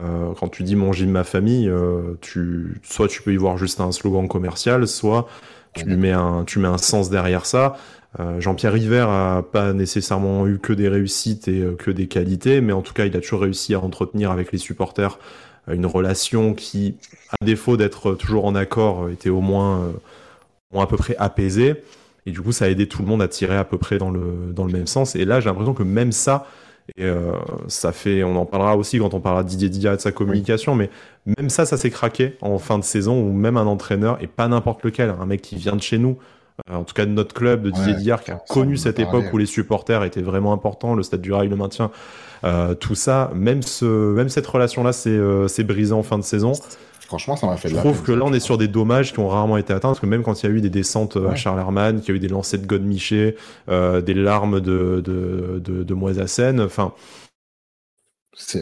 euh, 0.00 0.32
quand 0.38 0.48
tu 0.48 0.64
dis 0.64 0.74
mon 0.74 0.92
gym 0.92 1.10
ma 1.10 1.22
famille 1.22 1.68
euh, 1.68 2.14
tu 2.20 2.80
soit 2.82 3.06
tu 3.06 3.22
peux 3.22 3.32
y 3.32 3.36
voir 3.36 3.56
juste 3.56 3.80
un 3.80 3.92
slogan 3.92 4.26
commercial 4.26 4.88
soit 4.88 5.28
tu 5.74 5.84
mets 5.84 6.10
un 6.10 6.42
tu 6.44 6.58
mets 6.58 6.66
un 6.66 6.78
sens 6.78 7.08
derrière 7.08 7.46
ça 7.46 7.76
euh, 8.20 8.40
Jean-Pierre 8.40 8.72
River 8.72 9.06
a 9.08 9.42
pas 9.42 9.72
nécessairement 9.72 10.46
eu 10.46 10.58
que 10.58 10.72
des 10.72 10.88
réussites 10.88 11.48
et 11.48 11.60
euh, 11.60 11.74
que 11.74 11.90
des 11.90 12.06
qualités, 12.06 12.60
mais 12.60 12.72
en 12.72 12.82
tout 12.82 12.94
cas, 12.94 13.04
il 13.04 13.16
a 13.16 13.20
toujours 13.20 13.40
réussi 13.40 13.74
à 13.74 13.80
entretenir 13.80 14.30
avec 14.30 14.52
les 14.52 14.58
supporters 14.58 15.18
une 15.68 15.86
relation 15.86 16.54
qui, 16.54 16.94
à 17.40 17.44
défaut 17.44 17.76
d'être 17.76 18.14
toujours 18.14 18.44
en 18.44 18.54
accord, 18.54 19.10
était 19.10 19.30
au 19.30 19.40
moins, 19.40 19.92
à 20.72 20.86
peu 20.86 20.96
près 20.96 21.16
apaisée. 21.16 21.82
Et 22.24 22.30
du 22.30 22.40
coup, 22.40 22.52
ça 22.52 22.66
a 22.66 22.68
aidé 22.68 22.86
tout 22.86 23.02
le 23.02 23.08
monde 23.08 23.20
à 23.20 23.26
tirer 23.26 23.56
à 23.56 23.64
peu 23.64 23.76
près 23.76 23.98
dans 23.98 24.10
le, 24.10 24.52
dans 24.54 24.64
le 24.64 24.72
même 24.72 24.86
sens. 24.86 25.16
Et 25.16 25.24
là, 25.24 25.40
j'ai 25.40 25.46
l'impression 25.46 25.74
que 25.74 25.82
même 25.82 26.12
ça, 26.12 26.46
et 26.96 27.04
euh, 27.04 27.32
ça 27.66 27.92
fait, 27.92 28.22
on 28.22 28.36
en 28.36 28.46
parlera 28.46 28.76
aussi 28.76 28.98
quand 28.98 29.12
on 29.12 29.20
parlera 29.20 29.42
de 29.42 29.48
Didier 29.48 29.68
Didier 29.68 29.90
et 29.90 29.96
de 29.96 30.00
sa 30.00 30.12
communication, 30.12 30.74
mais 30.74 30.88
même 31.36 31.50
ça, 31.50 31.66
ça 31.66 31.76
s'est 31.76 31.90
craqué 31.90 32.36
en 32.40 32.58
fin 32.58 32.78
de 32.78 32.84
saison 32.84 33.20
où 33.20 33.32
même 33.32 33.56
un 33.56 33.66
entraîneur, 33.66 34.22
et 34.22 34.28
pas 34.28 34.46
n'importe 34.46 34.84
lequel, 34.84 35.10
un 35.10 35.26
mec 35.26 35.42
qui 35.42 35.56
vient 35.56 35.74
de 35.74 35.82
chez 35.82 35.98
nous, 35.98 36.10
euh, 36.10 36.35
en 36.70 36.84
tout 36.84 36.94
cas 36.94 37.06
de 37.06 37.10
notre 37.10 37.34
club, 37.34 37.62
de 37.62 37.70
Didier 37.70 37.94
Didier, 37.94 38.16
qui 38.24 38.30
a 38.30 38.42
connu 38.48 38.76
cette 38.76 38.98
époque 38.98 39.26
où 39.32 39.38
les 39.38 39.46
supporters 39.46 40.04
étaient 40.04 40.22
vraiment 40.22 40.52
importants, 40.52 40.94
le 40.94 41.02
stade 41.02 41.20
du 41.20 41.32
rail, 41.32 41.48
le 41.48 41.56
maintien, 41.56 41.90
euh, 42.44 42.74
tout 42.74 42.94
ça, 42.94 43.30
même, 43.34 43.62
ce, 43.62 44.12
même 44.12 44.28
cette 44.28 44.46
relation-là 44.46 44.92
s'est 44.92 45.64
brisée 45.64 45.92
en 45.92 46.02
fin 46.02 46.18
de 46.18 46.24
saison. 46.24 46.52
Franchement, 47.06 47.36
ça 47.36 47.46
m'a 47.46 47.56
fait 47.56 47.68
Je 47.68 47.76
trouve 47.76 48.02
que 48.02 48.10
là, 48.10 48.24
on 48.24 48.32
est 48.32 48.40
sur 48.40 48.58
des 48.58 48.66
dommages 48.66 49.12
qui 49.12 49.20
ont 49.20 49.28
rarement 49.28 49.58
été 49.58 49.72
atteints, 49.72 49.88
parce 49.88 50.00
que 50.00 50.06
même 50.06 50.22
quand 50.22 50.42
il 50.42 50.46
y 50.46 50.52
a 50.52 50.52
eu 50.52 50.60
des 50.60 50.70
descentes 50.70 51.16
à 51.16 51.34
Charles 51.36 51.60
Herman, 51.60 52.00
qu'il 52.00 52.08
y 52.08 52.12
a 52.12 52.16
eu 52.16 52.20
des 52.20 52.28
lancers 52.28 52.60
de 52.60 52.66
God 52.66 52.82
Miché, 52.82 53.36
des 53.68 54.14
larmes 54.14 54.60
de, 54.60 55.02
de, 55.04 55.60
de, 55.62 55.82
de 55.84 56.64
enfin, 56.64 56.92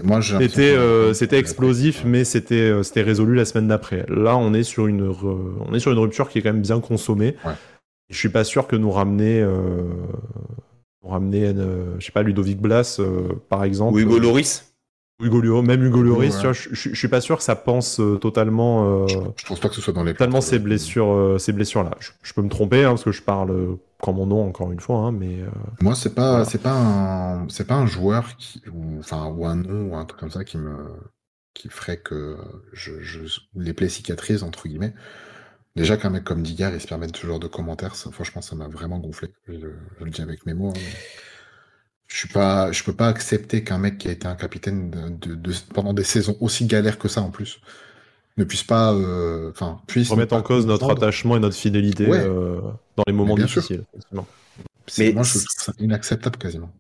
moi, 0.05 0.20
c'était 0.22 0.76
euh, 0.76 1.12
c'était 1.14 1.38
explosif, 1.38 2.05
mais 2.05 2.22
c'était 2.22 2.55
euh, 2.55 2.84
c'était 2.84 3.03
résolu 3.03 3.34
la 3.34 3.45
semaine 3.45 3.66
d'après. 3.66 4.07
Là, 4.09 4.36
on 4.36 4.55
est 4.55 4.62
sur 4.62 4.86
une 4.86 5.03
on 5.03 5.74
est 5.74 5.80
sur 5.80 5.90
une 5.90 5.99
rupture 5.99 6.28
qui 6.28 6.38
est 6.38 6.42
quand 6.42 6.53
même 6.53 6.62
bien 6.62 6.80
consommée. 6.80 7.34
Ouais. 7.45 7.53
Je 8.11 8.18
suis 8.18 8.28
pas 8.28 8.44
sûr 8.44 8.66
que 8.66 8.76
nous 8.76 8.90
ramener 8.90 9.40
euh, 9.40 9.82
nous 11.02 11.11
ramener 11.11 11.55
je 11.98 12.05
sais 12.05 12.12
pas 12.12 12.22
Ludovic 12.22 12.61
Blas 12.61 13.00
par 13.48 13.64
exemple. 13.64 13.94
Ou 13.94 14.00
Hugo 14.00 14.18
Loris. 14.18 14.70
Hugo 15.22 15.62
même 15.62 15.82
Hugo 15.84 16.02
Lloris, 16.02 16.34
je, 16.42 16.74
je, 16.74 16.94
suis 16.94 17.09
pas 17.09 17.20
sûr 17.20 17.36
que 17.36 17.44
ça 17.44 17.55
pense 17.55 18.00
totalement. 18.20 19.07
je, 19.07 19.46
pense 19.46 19.61
pas 19.61 19.68
que 19.68 19.74
ce 19.74 19.80
soit 19.80 19.92
dans 19.92 20.02
les. 20.02 20.12
Totalement 20.12 20.40
ces 20.40 20.59
blessures, 20.59 21.36
ces 21.38 21.52
blessures 21.52 21.84
là. 21.84 21.92
Je, 22.00 22.32
peux 22.32 22.42
me 22.42 22.48
tromper 22.48 22.84
hein, 22.84 22.90
parce 22.90 23.05
que 23.05 23.12
je 23.12 23.22
parle 23.22 23.78
mon 24.12 24.26
nom 24.26 24.46
encore 24.46 24.72
une 24.72 24.80
fois, 24.80 24.98
hein, 24.98 25.12
mais 25.12 25.40
euh, 25.40 25.48
moi 25.80 25.94
c'est 25.94 26.14
pas 26.14 26.44
c'est 26.44 26.59
pas 26.61 26.74
un 26.74 27.48
c'est 27.48 27.66
pas 27.66 27.76
un 27.76 27.86
joueur 27.86 28.36
qui 28.36 28.62
ou 28.72 28.98
enfin 28.98 29.26
ou 29.26 29.46
un 29.46 29.57
nom 29.57 29.92
ou 29.92 29.96
un 29.96 30.05
truc 30.05 30.20
comme 30.20 30.30
ça 30.30 30.44
qui 30.44 30.59
me 30.59 30.76
qui 31.55 31.68
ferait 31.68 31.98
que 31.98 32.36
je, 32.72 32.92
les 33.55 33.72
plaies 33.72 33.88
cicatrisent 33.88 34.42
entre 34.42 34.68
guillemets. 34.68 34.94
Déjà 35.77 35.97
qu'un 35.97 36.11
mec 36.11 36.25
comme 36.25 36.43
Digard 36.43 36.72
il 36.72 36.81
se 36.81 36.87
permet 36.87 37.09
ce 37.14 37.27
genre 37.27 37.41
de 37.41 37.49
commentaires, 37.49 37.97
franchement 37.97 38.43
ça 38.43 38.55
m'a 38.55 38.68
vraiment 38.68 38.99
gonflé. 38.99 39.29
Je, 39.49 39.55
le 40.01 40.11
dis 40.11 40.22
avec 40.22 40.47
mes 40.47 40.55
mots. 40.55 40.70
Hein, 40.70 40.81
je 42.07 42.16
suis 42.16 42.29
pas 42.29 42.70
je 42.70 42.85
peux 42.85 42.93
pas 42.93 43.09
accepter 43.09 43.64
qu'un 43.64 43.79
mec 43.79 43.99
qui 43.99 44.09
a 44.09 44.12
été 44.12 44.29
un 44.29 44.37
capitaine 44.37 44.91
de, 45.20 45.53
pendant 45.72 45.93
des 45.93 46.05
saisons 46.05 46.37
aussi 46.41 46.66
galères 46.66 46.99
que 46.99 47.09
ça 47.09 47.22
en 47.22 47.31
plus 47.31 47.61
ne 48.37 48.45
puisse 48.45 48.64
pas, 48.64 48.93
euh, 48.93 49.53
puisse 49.87 50.11
remettre 50.11 50.35
en 50.35 50.43
cause 50.43 50.66
notre 50.66 50.91
attachement 50.91 51.37
et 51.37 51.41
notre 51.41 51.57
fidélité 51.57 52.09
euh, 52.09 52.61
dans 52.97 53.05
les 53.07 53.12
moments 53.12 53.37
difficiles. 53.37 53.85
Mais 54.99 55.12
moi, 55.12 55.22
je 55.22 55.31
trouve 55.31 55.45
ça 55.49 55.72
inacceptable 55.79 56.37
quasiment. 56.37 56.70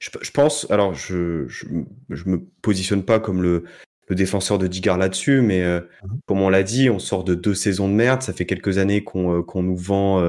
Je, 0.00 0.30
pense, 0.32 0.66
alors, 0.70 0.94
je, 0.94 1.46
je, 1.48 1.66
me 2.26 2.40
positionne 2.62 3.04
pas 3.04 3.20
comme 3.20 3.42
le, 3.42 3.64
le 4.08 4.14
défenseur 4.14 4.58
de 4.58 4.66
Digar 4.66 4.98
là-dessus, 4.98 5.40
mais 5.40 5.62
euh, 5.62 5.80
mhm. 6.02 6.18
comme 6.26 6.40
on 6.42 6.48
l'a 6.48 6.62
dit, 6.62 6.90
on 6.90 6.98
sort 6.98 7.24
de 7.24 7.34
deux 7.34 7.54
saisons 7.54 7.88
de 7.88 7.94
merde. 7.94 8.22
Ça 8.22 8.32
fait 8.32 8.46
quelques 8.46 8.78
années 8.78 9.04
qu'on 9.04 9.42
qu'on 9.42 9.62
nous 9.62 9.76
vend 9.76 10.22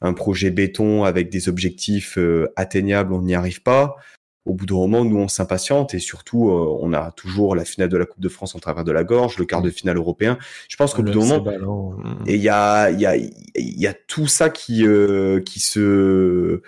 un 0.00 0.12
projet 0.12 0.50
béton 0.50 1.04
avec 1.04 1.30
des 1.30 1.48
objectifs 1.48 2.18
atteignables, 2.56 3.12
on 3.12 3.22
n'y 3.22 3.34
arrive 3.34 3.62
pas 3.62 3.96
au 4.44 4.52
bout 4.52 4.66
d'un 4.66 4.74
moment, 4.74 5.04
nous, 5.04 5.16
on 5.16 5.28
s'impatiente 5.28 5.94
et 5.94 5.98
surtout, 5.98 6.50
euh, 6.50 6.78
on 6.80 6.92
a 6.92 7.12
toujours 7.12 7.56
la 7.56 7.64
finale 7.64 7.88
de 7.88 7.96
la 7.96 8.04
Coupe 8.04 8.20
de 8.20 8.28
France 8.28 8.54
en 8.54 8.58
travers 8.58 8.84
de 8.84 8.92
la 8.92 9.02
gorge, 9.02 9.38
le 9.38 9.46
quart 9.46 9.62
de 9.62 9.70
finale 9.70 9.96
européen. 9.96 10.38
Je 10.68 10.76
pense 10.76 10.92
qu'au 10.92 11.02
bout 11.02 11.12
d'un 11.12 11.24
moment, 11.24 11.96
et 12.26 12.34
il 12.34 12.42
y 12.42 12.50
a, 12.50 12.90
y, 12.90 13.06
a, 13.06 13.16
y 13.16 13.86
a 13.86 13.94
tout 13.94 14.26
ça 14.26 14.50
qui, 14.50 14.86
euh, 14.86 15.40
qui 15.40 15.60
se... 15.60 16.60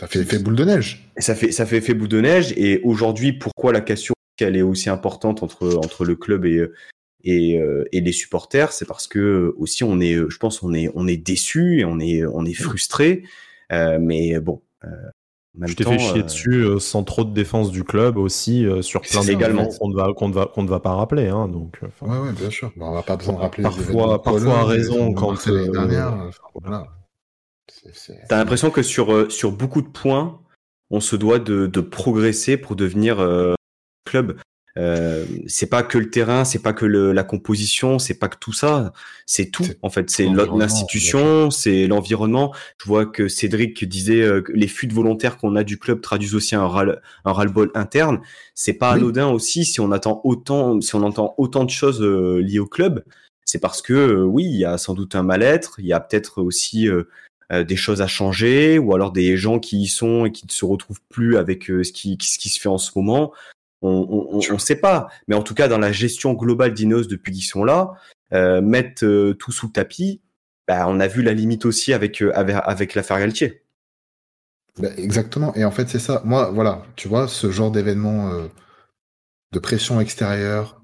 Ça 0.00 0.06
fait 0.06 0.20
effet 0.20 0.38
boule 0.38 0.56
de 0.56 0.64
neige. 0.64 1.10
Et 1.16 1.20
ça 1.20 1.34
fait, 1.34 1.50
ça 1.52 1.66
fait 1.66 1.78
effet 1.78 1.92
boule 1.92 2.08
de 2.08 2.20
neige. 2.20 2.54
Et 2.56 2.80
aujourd'hui, 2.84 3.32
pourquoi 3.32 3.72
la 3.72 3.80
cassure 3.80 4.14
elle 4.42 4.56
est 4.56 4.62
aussi 4.62 4.90
importante 4.90 5.42
entre, 5.42 5.76
entre 5.76 6.04
le 6.04 6.16
club 6.16 6.44
et, 6.44 6.66
et, 7.24 7.58
euh, 7.58 7.84
et 7.92 8.00
les 8.00 8.12
supporters, 8.12 8.72
c'est 8.72 8.86
parce 8.86 9.06
que 9.06 9.54
aussi 9.58 9.84
on 9.84 10.00
est, 10.00 10.14
je 10.14 10.38
pense, 10.38 10.62
on 10.62 10.74
est, 10.74 10.90
on 10.94 11.06
est 11.06 11.16
déçu 11.16 11.80
et 11.80 11.84
on 11.84 12.00
est, 12.00 12.24
on 12.24 12.44
est 12.44 12.54
frustré. 12.54 13.24
mais 13.70 14.38
bon, 14.40 14.62
je 15.66 15.74
t'ai 15.74 15.84
fait 15.84 15.98
chier 15.98 16.20
euh, 16.20 16.22
dessus 16.22 16.64
euh, 16.64 16.78
sans 16.78 17.04
trop 17.04 17.24
de 17.24 17.32
défense 17.32 17.70
du 17.70 17.82
club 17.84 18.16
aussi 18.16 18.64
euh, 18.64 18.82
sur 18.82 19.00
plein 19.00 19.24
d'également 19.24 19.66
qu'on 19.66 19.88
ne 19.88 19.94
va 19.94 20.12
qu'on 20.14 20.30
va 20.30 20.46
qu'on 20.46 20.62
ne 20.62 20.68
va 20.68 20.80
pas 20.80 20.94
rappeler 20.94 21.28
hein, 21.28 21.48
donc 21.48 21.80
ouais, 22.02 22.18
ouais 22.18 22.32
bien 22.32 22.50
sûr 22.50 22.70
on 22.78 22.92
va 22.92 23.02
pas 23.02 23.16
besoin 23.16 23.34
de 23.34 23.38
rappeler 23.40 23.62
parfois 23.62 24.22
parfois 24.22 24.60
à 24.60 24.64
raison 24.64 25.12
quand 25.12 25.46
les 25.46 25.68
dernières 25.68 26.30
voilà. 26.54 26.86
t'as 28.28 28.36
l'impression 28.36 28.70
que 28.70 28.82
sur 28.82 29.30
sur 29.32 29.52
beaucoup 29.52 29.82
de 29.82 29.88
points 29.88 30.40
on 30.90 31.00
se 31.00 31.16
doit 31.16 31.38
de, 31.38 31.66
de 31.66 31.80
progresser 31.80 32.56
pour 32.56 32.76
devenir 32.76 33.18
club 34.08 34.38
euh, 34.78 35.24
c'est 35.48 35.68
pas 35.68 35.82
que 35.82 35.98
le 35.98 36.08
terrain, 36.08 36.44
c'est 36.44 36.60
pas 36.60 36.72
que 36.72 36.84
le, 36.86 37.12
la 37.12 37.24
composition, 37.24 37.98
c'est 37.98 38.14
pas 38.14 38.28
que 38.28 38.36
tout 38.38 38.52
ça, 38.52 38.92
c'est 39.26 39.50
tout 39.50 39.66
en 39.82 39.90
fait. 39.90 40.08
C'est 40.08 40.26
l'institution, 40.26 41.50
c'est 41.50 41.88
l'environnement. 41.88 42.54
Je 42.80 42.86
vois 42.86 43.04
que 43.04 43.26
Cédric 43.28 43.84
disait 43.88 44.22
euh, 44.22 44.40
que 44.40 44.52
les 44.52 44.68
fuites 44.68 44.92
volontaires 44.92 45.36
qu'on 45.36 45.56
a 45.56 45.64
du 45.64 45.78
club 45.78 46.00
traduisent 46.00 46.36
aussi 46.36 46.54
un 46.54 46.66
ras 46.66 46.84
un 47.24 47.32
ras 47.32 47.46
bol 47.46 47.72
interne. 47.74 48.20
C'est 48.54 48.74
pas 48.74 48.92
anodin 48.92 49.28
aussi 49.28 49.64
si 49.64 49.80
on 49.80 49.90
attend 49.90 50.20
autant, 50.22 50.80
si 50.80 50.94
on 50.94 51.02
entend 51.02 51.34
autant 51.38 51.64
de 51.64 51.70
choses 51.70 52.00
euh, 52.00 52.40
liées 52.40 52.60
au 52.60 52.66
club. 52.66 53.04
C'est 53.44 53.60
parce 53.60 53.82
que 53.82 54.22
oui, 54.22 54.44
il 54.44 54.58
y 54.58 54.64
a 54.64 54.78
sans 54.78 54.94
doute 54.94 55.16
un 55.16 55.22
mal-être, 55.22 55.76
il 55.78 55.86
y 55.86 55.92
a 55.92 56.00
peut-être 56.00 56.42
aussi 56.42 56.86
des 57.50 57.76
choses 57.76 58.02
à 58.02 58.06
changer, 58.06 58.78
ou 58.78 58.94
alors 58.94 59.10
des 59.10 59.38
gens 59.38 59.58
qui 59.58 59.80
y 59.80 59.86
sont 59.88 60.26
et 60.26 60.32
qui 60.32 60.44
ne 60.44 60.50
se 60.50 60.66
retrouvent 60.66 61.00
plus 61.08 61.38
avec 61.38 61.64
ce 61.64 61.90
qui, 61.90 62.18
ce 62.20 62.38
qui 62.38 62.50
se 62.50 62.60
fait 62.60 62.68
en 62.68 62.76
ce 62.76 62.90
moment. 62.94 63.32
On 63.80 64.40
ne 64.52 64.58
sait 64.58 64.76
pas, 64.76 65.08
mais 65.28 65.36
en 65.36 65.42
tout 65.42 65.54
cas 65.54 65.68
dans 65.68 65.78
la 65.78 65.92
gestion 65.92 66.32
globale 66.32 66.74
d'Inos 66.74 67.06
depuis 67.06 67.32
qu'ils 67.32 67.44
sont 67.44 67.64
là, 67.64 67.92
euh, 68.32 68.60
mettre 68.60 69.04
euh, 69.04 69.34
tout 69.34 69.52
sous 69.52 69.66
le 69.66 69.72
tapis, 69.72 70.20
bah, 70.66 70.86
on 70.88 70.98
a 71.00 71.06
vu 71.06 71.22
la 71.22 71.32
limite 71.32 71.64
aussi 71.64 71.92
avec 71.92 72.20
euh, 72.20 72.32
avec, 72.34 72.56
avec 72.64 72.94
l'affaire 72.94 73.20
Galtier. 73.20 73.62
Bah, 74.78 74.88
exactement. 74.96 75.54
Et 75.54 75.64
en 75.64 75.70
fait 75.70 75.88
c'est 75.88 76.00
ça. 76.00 76.22
Moi 76.24 76.50
voilà, 76.50 76.82
tu 76.96 77.06
vois 77.08 77.28
ce 77.28 77.50
genre 77.50 77.70
d'événement 77.70 78.48
de 79.52 79.58
pression 79.60 80.00
extérieure, 80.00 80.82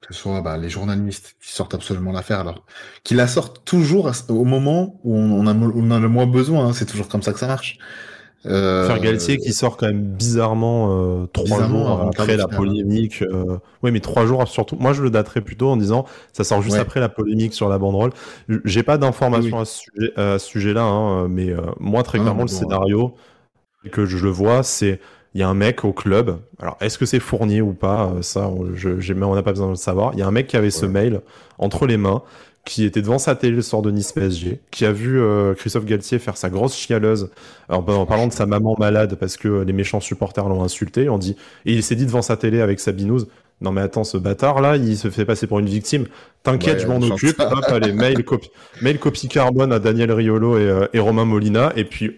que 0.00 0.14
ce 0.14 0.20
soit 0.20 0.40
bah, 0.40 0.56
les 0.56 0.70
journalistes 0.70 1.36
qui 1.42 1.52
sortent 1.52 1.74
absolument 1.74 2.12
l'affaire, 2.12 2.40
alors 2.40 2.64
qui 3.02 3.14
la 3.14 3.26
sortent 3.26 3.64
toujours 3.64 4.10
au 4.28 4.44
moment 4.44 5.00
où 5.02 5.16
on, 5.16 5.46
a, 5.46 5.54
on 5.54 5.90
a 5.90 5.98
le 5.98 6.08
moins 6.08 6.26
besoin. 6.26 6.66
Hein. 6.68 6.72
c'est 6.72 6.86
toujours 6.86 7.08
comme 7.08 7.22
ça 7.22 7.32
que 7.32 7.40
ça 7.40 7.48
marche. 7.48 7.78
Euh, 8.46 8.86
Faire 8.86 9.00
Galtier 9.00 9.36
qui 9.36 9.52
sort 9.52 9.76
quand 9.76 9.86
même 9.86 10.02
bizarrement 10.02 10.88
euh, 10.90 11.26
trois 11.32 11.62
jours 11.66 12.00
après 12.08 12.36
la 12.36 12.48
polémique. 12.48 13.22
Euh... 13.22 13.58
Oui, 13.82 13.90
mais 13.90 14.00
trois 14.00 14.24
jours 14.24 14.46
surtout. 14.48 14.76
Moi, 14.80 14.94
je 14.94 15.02
le 15.02 15.10
daterais 15.10 15.42
plutôt 15.42 15.68
en 15.68 15.76
disant 15.76 16.06
ça 16.32 16.44
sort 16.44 16.62
juste 16.62 16.78
après 16.78 17.00
la 17.00 17.10
polémique 17.10 17.52
sur 17.52 17.68
la 17.68 17.78
banderole. 17.78 18.12
J'ai 18.64 18.82
pas 18.82 18.96
d'informations 18.96 19.60
à 19.60 20.38
ce 20.38 20.46
sujet-là, 20.46 20.82
hein, 20.82 21.28
mais 21.28 21.50
euh, 21.50 21.60
moi 21.78 22.02
très 22.02 22.18
clairement 22.18 22.42
le 22.42 22.48
scénario 22.48 23.14
que 23.92 24.04
je 24.06 24.18
le 24.18 24.30
vois, 24.30 24.62
c'est 24.62 25.00
il 25.34 25.40
y 25.40 25.44
a 25.44 25.48
un 25.48 25.54
mec 25.54 25.84
au 25.84 25.92
club. 25.92 26.40
Alors, 26.58 26.76
est-ce 26.80 26.98
que 26.98 27.06
c'est 27.06 27.20
Fournier 27.20 27.60
ou 27.60 27.72
pas? 27.72 28.14
Ça, 28.20 28.48
on 28.48 29.34
n'a 29.34 29.42
pas 29.42 29.52
besoin 29.52 29.66
de 29.66 29.72
le 29.72 29.76
savoir. 29.76 30.10
Il 30.14 30.18
y 30.18 30.22
a 30.22 30.26
un 30.26 30.32
mec 30.32 30.48
qui 30.48 30.56
avait 30.56 30.70
ce 30.70 30.86
mail 30.86 31.20
entre 31.58 31.86
les 31.86 31.96
mains 31.96 32.22
qui 32.64 32.84
était 32.84 33.02
devant 33.02 33.18
sa 33.18 33.34
télé 33.34 33.56
le 33.56 33.62
soir 33.62 33.82
de 33.82 33.90
Nice 33.90 34.12
PSG, 34.12 34.60
qui 34.70 34.84
a 34.84 34.92
vu 34.92 35.20
euh, 35.20 35.54
Christophe 35.54 35.86
Galtier 35.86 36.18
faire 36.18 36.36
sa 36.36 36.50
grosse 36.50 36.76
chialeuse 36.76 37.30
en, 37.68 37.82
parlant 37.82 38.26
de 38.26 38.32
sa 38.32 38.46
maman 38.46 38.76
malade 38.78 39.16
parce 39.18 39.36
que 39.36 39.62
les 39.62 39.72
méchants 39.72 40.00
supporters 40.00 40.48
l'ont 40.48 40.62
insulté. 40.62 41.08
On 41.08 41.18
dit, 41.18 41.36
et 41.64 41.72
il 41.72 41.82
s'est 41.82 41.96
dit 41.96 42.06
devant 42.06 42.22
sa 42.22 42.36
télé 42.36 42.60
avec 42.60 42.78
sa 42.80 42.92
binouse, 42.92 43.28
non 43.60 43.72
mais 43.72 43.80
attends, 43.80 44.04
ce 44.04 44.16
bâtard 44.18 44.60
là, 44.60 44.76
il 44.76 44.96
se 44.96 45.08
fait 45.10 45.24
passer 45.24 45.46
pour 45.46 45.58
une 45.58 45.68
victime. 45.68 46.06
T'inquiète, 46.42 46.80
je 46.80 46.86
m'en 46.86 46.98
occupe. 46.98 47.40
Hop, 47.40 47.64
allez, 47.68 47.92
mail 47.92 48.24
copie, 48.24 48.50
mail 48.82 48.98
copie 48.98 49.28
carbone 49.28 49.72
à 49.72 49.78
Daniel 49.78 50.12
Riolo 50.12 50.58
et, 50.58 50.62
euh, 50.62 50.86
et 50.92 51.00
Romain 51.00 51.24
Molina, 51.24 51.72
et 51.76 51.84
puis 51.84 52.16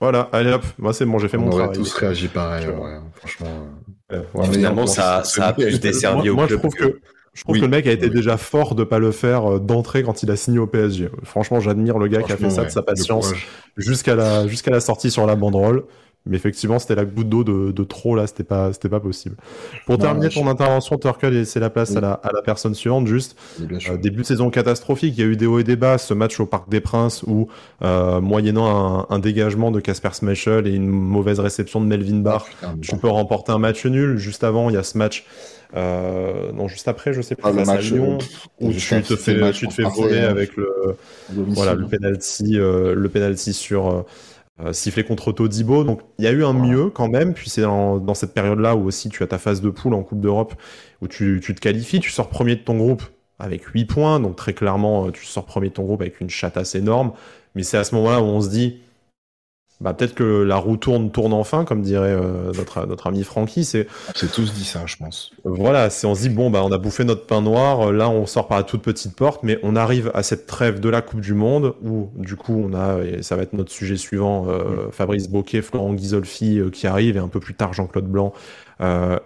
voilà, 0.00 0.28
allez 0.32 0.52
hop, 0.52 0.64
moi 0.78 0.92
c'est 0.92 1.06
bon, 1.06 1.18
j'ai 1.18 1.28
fait 1.28 1.38
mon 1.38 1.48
travail. 1.48 1.66
On 1.66 1.70
aurait 1.70 1.78
tous 1.78 1.94
réagi 1.94 2.26
pareil, 2.28 2.66
ouais, 2.66 2.98
franchement. 3.14 3.68
Euh, 4.12 4.22
finalement, 4.50 4.86
ça, 4.86 5.22
ça 5.24 5.46
a 5.46 5.52
plus 5.52 5.80
desservi 5.80 6.28
au 6.28 6.34
moi, 6.34 6.46
Je 6.48 6.56
trouve 6.56 6.74
que 6.74 7.00
je 7.34 7.44
trouve 7.44 7.56
que 7.56 7.62
le 7.62 7.68
mec 7.68 7.86
a 7.86 7.92
été 7.92 8.10
déjà 8.10 8.36
fort 8.36 8.74
de 8.74 8.84
pas 8.84 8.98
le 8.98 9.10
faire 9.10 9.54
euh, 9.54 9.58
d'entrée 9.58 10.02
quand 10.02 10.22
il 10.22 10.30
a 10.30 10.36
signé 10.36 10.58
au 10.58 10.66
PSG. 10.66 11.08
Franchement, 11.22 11.60
j'admire 11.60 11.98
le 11.98 12.08
gars 12.08 12.22
qui 12.22 12.32
a 12.32 12.36
fait 12.36 12.50
ça 12.50 12.64
de 12.64 12.70
sa 12.70 12.82
patience 12.82 13.32
jusqu'à 13.76 14.14
la 14.14 14.46
jusqu'à 14.46 14.70
la 14.70 14.80
sortie 14.80 15.10
sur 15.10 15.26
la 15.26 15.34
banderole. 15.34 15.84
Mais 16.24 16.36
effectivement, 16.36 16.78
c'était 16.78 16.94
la 16.94 17.04
goutte 17.04 17.28
d'eau 17.28 17.42
de, 17.42 17.72
de, 17.72 17.84
trop 17.84 18.14
là, 18.14 18.28
c'était 18.28 18.44
pas 18.44 18.72
c'était 18.72 18.88
pas 18.88 19.00
possible. 19.00 19.34
Pour 19.86 19.98
terminer 19.98 20.28
ton 20.28 20.46
intervention, 20.46 20.96
Turkel, 20.96 21.34
et 21.34 21.38
laisser 21.38 21.58
la 21.58 21.68
place 21.68 21.96
à, 21.96 22.00
la, 22.00 22.12
à 22.12 22.30
la 22.32 22.42
personne 22.42 22.74
suivante. 22.74 23.08
Juste 23.08 23.36
euh, 23.60 23.96
début 23.96 24.20
de 24.20 24.26
saison 24.26 24.48
catastrophique. 24.48 25.14
Il 25.16 25.20
y 25.20 25.26
a 25.26 25.26
eu 25.26 25.36
des 25.36 25.46
hauts 25.46 25.58
et 25.58 25.64
des 25.64 25.74
bas. 25.74 25.98
Ce 25.98 26.14
match 26.14 26.38
au 26.38 26.46
Parc 26.46 26.68
des 26.68 26.80
Princes 26.80 27.24
où 27.24 27.48
euh, 27.82 28.20
moyennant 28.20 29.00
un, 29.00 29.06
un, 29.12 29.18
dégagement 29.18 29.72
de 29.72 29.80
Casper 29.80 30.10
Schmeichel 30.12 30.68
et 30.68 30.74
une 30.74 30.88
mauvaise 30.88 31.40
réception 31.40 31.80
de 31.80 31.86
Melvin 31.86 32.20
Barr, 32.20 32.46
tu 32.80 32.96
peux 32.98 33.08
remporter 33.08 33.50
un 33.50 33.58
match 33.58 33.84
nul. 33.84 34.16
Juste 34.16 34.44
avant, 34.44 34.70
il 34.70 34.74
y 34.74 34.78
a 34.78 34.84
ce 34.84 34.96
match 34.98 35.24
non, 35.74 36.68
juste 36.68 36.88
après, 36.88 37.12
je 37.12 37.22
sais 37.22 37.34
pas, 37.34 37.50
ah, 37.50 37.64
match, 37.64 37.90
Lyon, 37.90 38.18
où 38.60 38.72
tu 38.72 39.02
te 39.02 39.16
fais, 39.16 39.52
tu 39.52 39.68
te 39.68 39.72
fais 39.72 39.84
voler 39.84 40.20
avec 40.20 40.56
le, 40.56 40.96
voilà, 41.30 41.74
le 41.74 41.86
penalty, 41.86 42.54
le 42.54 43.08
penalty 43.08 43.52
sur 43.52 44.04
euh, 44.60 44.72
sifflé 44.72 45.02
contre 45.02 45.32
Todibo. 45.32 45.82
Donc 45.82 46.00
il 46.18 46.24
y 46.24 46.28
a 46.28 46.30
eu 46.30 46.44
un 46.44 46.52
mieux 46.52 46.90
quand 46.90 47.08
même. 47.08 47.34
Puis 47.34 47.48
c'est 47.50 47.62
dans, 47.62 48.14
cette 48.14 48.34
période-là 48.34 48.76
où 48.76 48.86
aussi 48.86 49.08
tu 49.08 49.22
as 49.22 49.26
ta 49.26 49.38
phase 49.38 49.60
de 49.60 49.70
poule 49.70 49.94
en 49.94 50.02
Coupe 50.02 50.20
d'Europe 50.20 50.54
où 51.00 51.08
tu, 51.08 51.40
tu, 51.42 51.54
te 51.54 51.60
qualifies, 51.60 52.00
tu 52.00 52.10
sors 52.10 52.28
premier 52.28 52.56
de 52.56 52.60
ton 52.60 52.76
groupe 52.76 53.02
avec 53.38 53.64
8 53.64 53.86
points. 53.86 54.20
Donc 54.20 54.36
très 54.36 54.52
clairement, 54.52 55.10
tu 55.10 55.24
sors 55.24 55.46
premier 55.46 55.68
de 55.68 55.74
ton 55.74 55.84
groupe 55.84 56.02
avec 56.02 56.20
une 56.20 56.30
chatte 56.30 56.58
énorme. 56.74 57.12
Mais 57.54 57.62
c'est 57.62 57.78
à 57.78 57.84
ce 57.84 57.94
moment-là 57.96 58.20
où 58.20 58.24
on 58.24 58.40
se 58.40 58.50
dit, 58.50 58.80
bah, 59.82 59.94
peut-être 59.94 60.14
que 60.14 60.42
la 60.42 60.56
roue 60.56 60.76
tourne, 60.76 61.10
tourne 61.10 61.32
enfin, 61.32 61.64
comme 61.64 61.82
dirait 61.82 62.12
euh, 62.12 62.52
notre, 62.56 62.86
notre 62.86 63.08
ami 63.08 63.24
Francky. 63.24 63.64
C'est 63.64 63.88
tous 64.32 64.54
dit 64.54 64.64
ça, 64.64 64.82
je 64.86 64.96
pense. 64.96 65.32
Voilà, 65.44 65.90
c'est 65.90 66.06
on 66.06 66.14
se 66.14 66.20
dit 66.22 66.28
bon 66.28 66.50
bah 66.50 66.62
on 66.64 66.70
a 66.70 66.78
bouffé 66.78 67.04
notre 67.04 67.26
pain 67.26 67.42
noir. 67.42 67.92
Là, 67.92 68.08
on 68.08 68.24
sort 68.26 68.46
par 68.46 68.58
la 68.58 68.62
toute 68.62 68.82
petite 68.82 69.16
porte, 69.16 69.42
mais 69.42 69.58
on 69.64 69.74
arrive 69.74 70.12
à 70.14 70.22
cette 70.22 70.46
trêve 70.46 70.78
de 70.78 70.88
la 70.88 71.02
Coupe 71.02 71.20
du 71.20 71.34
Monde 71.34 71.74
où 71.84 72.10
du 72.14 72.36
coup 72.36 72.62
on 72.64 72.74
a 72.74 73.02
et 73.02 73.22
ça 73.22 73.34
va 73.34 73.42
être 73.42 73.54
notre 73.54 73.72
sujet 73.72 73.96
suivant 73.96 74.46
euh, 74.48 74.88
mm. 74.88 74.92
Fabrice 74.92 75.28
Boquet, 75.28 75.62
Florent 75.62 75.94
Ghisolfi 75.94 76.60
euh, 76.60 76.70
qui 76.70 76.86
arrive 76.86 77.16
et 77.16 77.20
un 77.20 77.28
peu 77.28 77.40
plus 77.40 77.54
tard 77.54 77.72
Jean-Claude 77.72 78.06
Blanc 78.06 78.32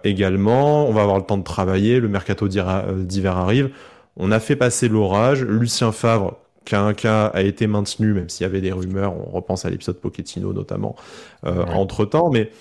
également. 0.03 0.87
On 0.87 0.93
va 0.93 1.01
avoir 1.01 1.17
le 1.17 1.23
temps 1.23 1.37
de 1.37 1.43
travailler. 1.43 1.99
Le 1.99 2.07
mercato 2.07 2.47
d'hiver 2.47 3.37
arrive. 3.37 3.71
On 4.15 4.31
a 4.31 4.39
fait 4.39 4.55
passer 4.55 4.87
l'orage. 4.87 5.43
Lucien 5.43 5.91
Favre 5.91 6.37
qu'un 6.67 6.93
cas 6.93 7.27
a 7.27 7.41
été 7.41 7.65
maintenu, 7.65 8.13
même 8.13 8.27
s'il 8.27 8.43
y 8.43 8.45
avait 8.45 8.59
des 8.59 8.73
rumeurs, 8.73 9.13
on 9.15 9.31
repense 9.31 9.63
à 9.63 9.69
l'épisode 9.69 9.99
Pochettino 10.01 10.51
notamment, 10.51 10.95
euh, 11.45 11.65
entre-temps, 11.67 12.29
mais 12.29 12.51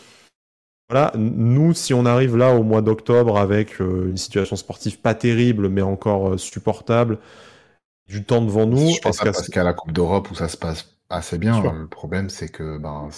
voilà, 0.88 1.10
nous, 1.16 1.74
si 1.74 1.92
on 1.92 2.06
arrive 2.06 2.36
là 2.36 2.54
au 2.54 2.62
mois 2.62 2.82
d'octobre 2.82 3.36
avec 3.36 3.80
euh, 3.80 4.08
une 4.08 4.16
situation 4.16 4.54
sportive 4.54 5.00
pas 5.00 5.14
terrible, 5.14 5.68
mais 5.68 5.82
encore 5.82 6.34
euh, 6.34 6.38
supportable, 6.38 7.18
du 8.08 8.22
temps 8.22 8.42
devant 8.42 8.66
nous... 8.66 8.90
Je 8.90 9.00
pense 9.00 9.18
parce 9.18 9.48
qu'à 9.48 9.64
la 9.64 9.72
Coupe 9.72 9.90
d'Europe 9.90 10.30
où 10.30 10.36
ça 10.36 10.46
se 10.46 10.56
passe 10.56 10.92
assez 11.10 11.36
bien, 11.36 11.60
le 11.60 11.88
problème 11.88 12.30
c'est 12.30 12.48
que 12.48 12.78
ben, 12.78 13.08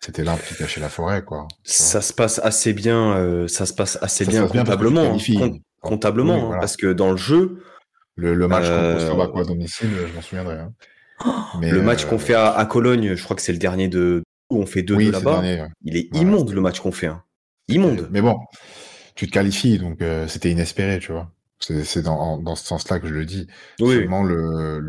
c'était 0.00 0.22
l'arbre 0.22 0.42
qui 0.46 0.54
cachait 0.54 0.82
la 0.82 0.90
forêt, 0.90 1.24
quoi. 1.24 1.48
Ça 1.64 2.02
se 2.02 2.12
passe 2.12 2.38
assez 2.40 2.74
bien, 2.74 3.46
ça 3.48 3.64
se 3.64 3.72
passe 3.72 3.98
assez 4.02 4.26
bien 4.26 4.46
comptablement, 4.46 5.16
hein. 5.16 5.56
comptablement, 5.80 6.52
hein, 6.52 6.58
parce 6.60 6.76
que 6.76 6.92
dans 6.92 7.10
le 7.10 7.16
jeu, 7.16 7.62
le, 8.20 8.48
match 8.48 8.64
contre 8.64 9.36
euh, 9.36 9.40
à 9.40 9.44
domicile, 9.44 9.88
je 10.08 10.14
m'en 10.14 10.22
souviendrai. 10.22 10.58
Hein. 10.58 10.72
le 11.60 11.82
match 11.82 12.04
qu'on 12.04 12.16
euh, 12.16 12.18
fait 12.18 12.34
à, 12.34 12.64
Cologne, 12.68 13.14
je 13.14 13.24
crois 13.24 13.36
que 13.36 13.42
c'est 13.42 13.52
le 13.52 13.58
dernier 13.58 13.88
de 13.88 14.22
où 14.50 14.58
on 14.58 14.66
fait 14.66 14.82
deux 14.82 14.96
de 14.96 15.10
là-bas. 15.10 15.42
Il 15.82 15.96
est 15.96 16.14
immonde 16.16 16.50
le 16.52 16.60
match 16.60 16.80
qu'on 16.80 16.92
fait. 16.92 17.06
Hein. 17.06 17.22
Immonde. 17.68 18.08
Mais 18.10 18.20
bon, 18.20 18.38
tu 19.14 19.26
te 19.26 19.32
qualifies, 19.32 19.78
donc 19.78 20.02
euh, 20.02 20.26
c'était 20.26 20.50
inespéré, 20.50 20.98
tu 20.98 21.12
vois. 21.12 21.30
C'est 21.60 22.02
dans, 22.02 22.56
ce 22.56 22.66
sens-là 22.66 22.98
que 23.00 23.06
je 23.06 23.12
le 23.12 23.26
dis. 23.26 23.46
Seulement 23.78 24.24
le, 24.24 24.80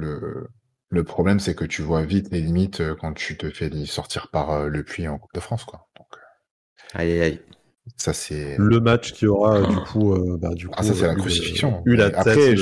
le, 0.90 1.04
problème, 1.04 1.40
c'est 1.40 1.54
que 1.54 1.66
tu 1.66 1.82
vois 1.82 2.04
vite 2.04 2.30
les 2.32 2.40
limites 2.40 2.82
quand 3.00 3.14
tu 3.14 3.38
te 3.38 3.50
fais 3.50 3.70
sortir 3.86 4.30
par 4.30 4.70
le 4.70 4.84
puits 4.84 5.08
en 5.08 5.18
Coupe 5.20 5.34
de 5.34 5.42
France, 5.42 5.66
quoi. 5.66 5.90
Donc, 5.98 6.08
aïe, 6.94 7.12
aïe, 7.12 7.22
aïe. 7.22 7.42
Ça, 7.98 8.14
c'est. 8.14 8.56
Le 8.58 8.80
match 8.80 9.14
qui 9.14 9.28
aura, 9.28 9.62
du 9.62 9.76
coup. 9.78 10.16
bah, 10.38 10.54
du 10.54 10.68
coup 10.68 10.76
ah, 10.78 10.84
ça, 10.84 10.94
c'est 10.94 11.08
la 11.08 11.16
crucifixion. 11.16 11.82
eu 11.86 11.96
la 11.96 12.12
tête 12.12 12.60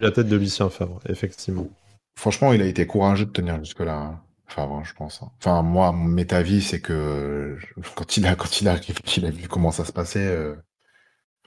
la 0.00 0.10
tête 0.10 0.28
de 0.28 0.36
Lucien 0.36 0.68
Favre, 0.68 1.00
effectivement. 1.08 1.68
Franchement, 2.16 2.52
il 2.52 2.62
a 2.62 2.66
été 2.66 2.86
courageux 2.86 3.26
de 3.26 3.30
tenir 3.30 3.58
jusque-là. 3.58 3.96
Hein. 3.96 4.20
Favre, 4.46 4.84
je 4.84 4.94
pense. 4.94 5.22
Hein. 5.22 5.30
Enfin, 5.38 5.62
moi, 5.62 5.92
mon 5.92 6.16
avis, 6.30 6.62
c'est 6.62 6.80
que 6.80 7.58
quand 7.94 8.16
il 8.16 8.26
a, 8.26 8.36
quand 8.36 8.60
il 8.60 8.68
a, 8.68 8.78
qu'il 8.78 9.26
a 9.26 9.30
vu 9.30 9.48
comment 9.48 9.72
ça 9.72 9.84
se 9.84 9.92
passait, 9.92 10.26
euh, 10.26 10.54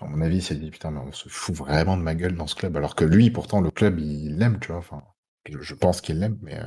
à 0.02 0.06
mon 0.06 0.22
avis, 0.22 0.38
il 0.38 0.42
s'est 0.42 0.56
dit 0.56 0.70
putain, 0.70 0.92
mais 0.92 1.00
on 1.00 1.12
se 1.12 1.30
fout 1.30 1.56
vraiment 1.56 1.98
de 1.98 2.02
ma 2.02 2.16
gueule 2.16 2.36
dans 2.36 2.48
ce 2.48 2.56
club. 2.56 2.76
Alors 2.78 2.96
que 2.96 3.06
lui, 3.06 3.32
pourtant, 3.32 3.62
le 3.62 3.72
club, 3.72 4.00
il 4.00 4.38
l'aime, 4.38 4.60
tu 4.60 4.70
vois. 4.70 4.78
Enfin, 4.78 5.02
je 5.48 5.74
pense 5.74 6.02
qu'il 6.02 6.20
l'aime, 6.20 6.38
mais 6.42 6.60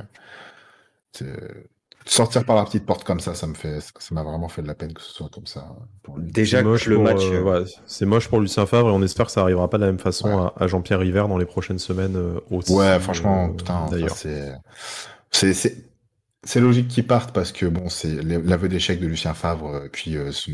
euh, 1.21 1.63
sortir 2.05 2.45
par 2.45 2.55
la 2.55 2.65
petite 2.65 2.85
porte 2.85 3.03
comme 3.03 3.19
ça, 3.19 3.33
ça 3.35 3.47
me 3.47 3.53
fait, 3.53 3.79
ça 3.81 4.15
m'a 4.15 4.23
vraiment 4.23 4.49
fait 4.49 4.61
de 4.61 4.67
la 4.67 4.75
peine 4.75 4.93
que 4.93 5.01
ce 5.01 5.11
soit 5.11 5.29
comme 5.29 5.45
ça. 5.45 5.75
Pour 6.01 6.17
lui. 6.17 6.31
Déjà 6.31 6.61
moche 6.63 6.87
le 6.87 6.97
match, 6.97 7.23
euh, 7.23 7.45
euh, 7.45 7.65
c'est 7.85 8.05
moche 8.05 8.27
pour 8.27 8.39
Lucien 8.39 8.65
Favre 8.65 8.89
et 8.89 8.91
on 8.91 9.01
espère 9.01 9.27
que 9.27 9.31
ça 9.31 9.41
arrivera 9.41 9.69
pas 9.69 9.77
de 9.77 9.83
la 9.83 9.91
même 9.91 9.99
façon 9.99 10.51
à, 10.55 10.67
Jean-Pierre 10.67 10.99
River 10.99 11.25
dans 11.29 11.37
les 11.37 11.45
prochaines 11.45 11.79
semaines 11.79 12.15
euh, 12.15 12.39
aussi. 12.51 12.71
Ouais, 12.73 12.99
franchement, 12.99 13.49
putain, 13.49 13.87
d'ailleurs, 13.89 14.15
c'est, 14.15 14.53
c'est, 15.31 15.77
c'est 16.43 16.59
logique 16.59 16.87
qu'il 16.87 17.07
parte 17.07 17.33
parce 17.33 17.51
que 17.51 17.65
bon, 17.65 17.89
c'est 17.89 18.21
l'aveu 18.21 18.67
d'échec 18.67 18.99
de 18.99 19.07
Lucien 19.07 19.33
Favre, 19.33 19.83
puis 19.91 20.17
son, 20.31 20.51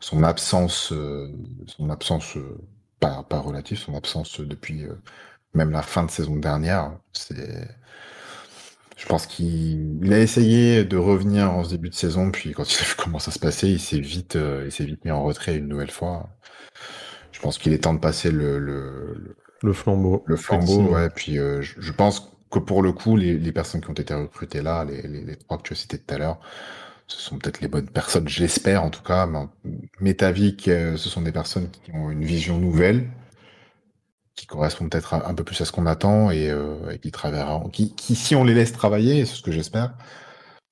son 0.00 0.22
absence, 0.22 0.92
son 1.66 1.90
absence 1.90 2.36
pas, 3.00 3.24
pas 3.28 3.38
relative, 3.38 3.78
son 3.78 3.94
absence 3.94 4.40
depuis 4.40 4.86
même 5.54 5.70
la 5.70 5.82
fin 5.82 6.04
de 6.04 6.10
saison 6.10 6.36
dernière, 6.36 6.92
c'est 7.12 7.68
je 9.02 9.08
pense 9.08 9.26
qu'il 9.26 10.12
a 10.12 10.20
essayé 10.20 10.84
de 10.84 10.96
revenir 10.96 11.50
en 11.50 11.64
ce 11.64 11.70
début 11.70 11.88
de 11.88 11.94
saison, 11.94 12.30
puis 12.30 12.52
quand 12.52 12.62
il 12.72 12.80
a 12.80 12.84
vu 12.84 12.94
comment 12.96 13.18
ça 13.18 13.32
se 13.32 13.40
passait, 13.40 13.68
il 13.68 13.80
s'est 13.80 13.98
vite, 13.98 14.36
euh, 14.36 14.62
il 14.64 14.70
s'est 14.70 14.84
vite 14.84 15.04
mis 15.04 15.10
en 15.10 15.24
retrait 15.24 15.56
une 15.56 15.66
nouvelle 15.66 15.90
fois. 15.90 16.30
Je 17.32 17.40
pense 17.40 17.58
qu'il 17.58 17.72
est 17.72 17.78
temps 17.78 17.94
de 17.94 17.98
passer 17.98 18.30
le, 18.30 18.60
le, 18.60 19.34
le 19.60 19.72
flambeau. 19.72 20.22
Le 20.24 20.36
flambeau, 20.36 20.82
ouais. 20.94 21.10
Puis 21.10 21.40
euh, 21.40 21.62
je, 21.62 21.90
pense 21.90 22.32
que 22.48 22.60
pour 22.60 22.80
le 22.80 22.92
coup, 22.92 23.16
les, 23.16 23.36
les, 23.36 23.50
personnes 23.50 23.80
qui 23.80 23.90
ont 23.90 23.94
été 23.94 24.14
recrutées 24.14 24.62
là, 24.62 24.84
les, 24.84 25.02
les, 25.02 25.24
les 25.24 25.34
trois 25.34 25.58
que 25.58 25.64
tu 25.64 25.72
as 25.72 25.76
cités 25.76 25.98
tout 25.98 26.14
à 26.14 26.18
l'heure, 26.18 26.38
ce 27.08 27.20
sont 27.20 27.38
peut-être 27.38 27.60
les 27.60 27.66
bonnes 27.66 27.90
personnes, 27.90 28.28
j'espère 28.28 28.84
en 28.84 28.90
tout 28.90 29.02
cas. 29.02 29.28
Mais, 29.98 30.14
ta 30.14 30.30
vie, 30.30 30.56
ce 30.64 30.96
sont 30.96 31.22
des 31.22 31.32
personnes 31.32 31.68
qui 31.70 31.90
ont 31.92 32.08
une 32.08 32.22
vision 32.22 32.56
nouvelle, 32.56 33.10
qui 34.34 34.46
correspondent 34.46 34.90
peut-être 34.90 35.14
un, 35.14 35.34
peu 35.34 35.44
plus 35.44 35.60
à 35.60 35.64
ce 35.64 35.72
qu'on 35.72 35.86
attend 35.86 36.30
et, 36.30 36.50
euh, 36.50 36.96
qui 37.02 37.10
travailleront, 37.10 37.68
qui, 37.68 37.94
qui, 37.94 38.14
si 38.14 38.34
on 38.34 38.44
les 38.44 38.54
laisse 38.54 38.72
travailler, 38.72 39.24
c'est 39.26 39.36
ce 39.36 39.42
que 39.42 39.52
j'espère, 39.52 39.94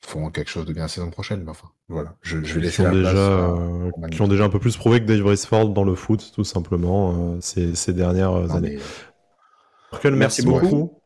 feront 0.05 0.31
quelque 0.31 0.51
chose 0.51 0.65
de 0.65 0.73
bien 0.73 0.85
la 0.85 0.89
saison 0.89 1.11
prochaine. 1.11 1.43
Mais 1.45 1.51
enfin, 1.51 1.69
voilà, 1.89 2.15
je, 2.23 2.43
je 2.43 2.55
vais 2.55 2.63
laisser 2.63 2.83
la 2.83 2.91
déjà, 2.91 3.17
euh, 3.17 3.91
qui 4.11 4.23
ont 4.23 4.29
déjà 4.29 4.45
un 4.45 4.49
peu 4.49 4.59
plus 4.59 4.77
prouvé 4.77 5.01
que 5.01 5.07
Dave 5.07 5.21
Braceford 5.21 5.71
dans 5.71 5.85
le 5.85 5.95
foot, 5.95 6.33
tout 6.35 6.45
simplement, 6.45 7.35
euh, 7.35 7.39
ces, 7.41 7.75
ces, 7.75 7.93
dernières 7.93 8.55
années. 8.55 8.79
merci, 10.05 10.43
beaucoup. 10.43 10.97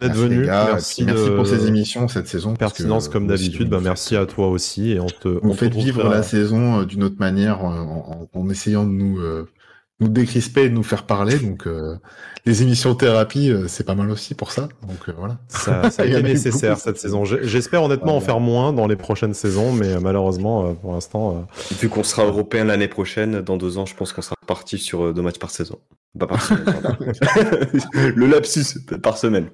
D'être 0.00 0.14
venu, 0.14 0.44
merci, 0.46 1.04
pour 1.34 1.44
ces 1.44 1.66
émissions 1.66 2.06
cette 2.06 2.28
saison. 2.28 2.54
Pertinence 2.54 3.08
comme 3.08 3.26
d'habitude, 3.26 3.68
bah, 3.68 3.80
merci 3.82 4.16
à 4.16 4.26
toi 4.26 4.46
aussi 4.46 4.92
et 4.92 5.00
on 5.00 5.06
te. 5.06 5.40
On, 5.42 5.54
fait 5.54 5.68
vivre 5.68 6.08
la 6.08 6.22
saison 6.22 6.84
d'une 6.84 7.02
autre 7.02 7.18
manière 7.18 7.64
en, 7.64 8.28
en, 8.32 8.48
essayant 8.48 8.84
de 8.84 8.92
nous 8.92 9.20
nous 10.00 10.08
décrisper 10.08 10.64
et 10.64 10.70
nous 10.70 10.82
faire 10.82 11.04
parler. 11.04 11.38
Donc, 11.38 11.66
euh, 11.66 11.96
les 12.46 12.62
émissions 12.62 12.94
thérapie, 12.94 13.50
euh, 13.50 13.66
c'est 13.66 13.84
pas 13.84 13.94
mal 13.94 14.10
aussi 14.10 14.34
pour 14.34 14.52
ça. 14.52 14.68
Donc, 14.82 15.08
euh, 15.08 15.12
voilà. 15.16 15.38
Ça, 15.48 15.90
ça 15.90 16.02
a 16.02 16.06
été 16.06 16.22
nécessaire 16.22 16.78
cette 16.78 16.98
saison. 16.98 17.24
J'espère 17.24 17.82
honnêtement 17.82 18.16
en 18.16 18.20
faire 18.20 18.40
moins 18.40 18.72
dans 18.72 18.86
les 18.86 18.96
prochaines 18.96 19.34
saisons, 19.34 19.72
mais 19.72 19.98
malheureusement, 20.00 20.74
pour 20.74 20.92
l'instant. 20.92 21.46
Vu 21.80 21.88
qu'on 21.88 22.04
sera 22.04 22.24
européen 22.24 22.64
l'année 22.64 22.88
prochaine, 22.88 23.40
dans 23.40 23.56
deux 23.56 23.78
ans, 23.78 23.86
je 23.86 23.94
pense 23.94 24.12
qu'on 24.12 24.22
sera 24.22 24.36
parti 24.46 24.78
sur 24.78 25.12
deux 25.12 25.22
matchs 25.22 25.38
par 25.38 25.50
saison. 25.50 25.78
Pas 26.18 26.26
par 26.26 26.42
semaine. 26.42 26.64
Le 28.16 28.26
lapsus 28.26 28.80
par 29.02 29.18
semaine. 29.18 29.50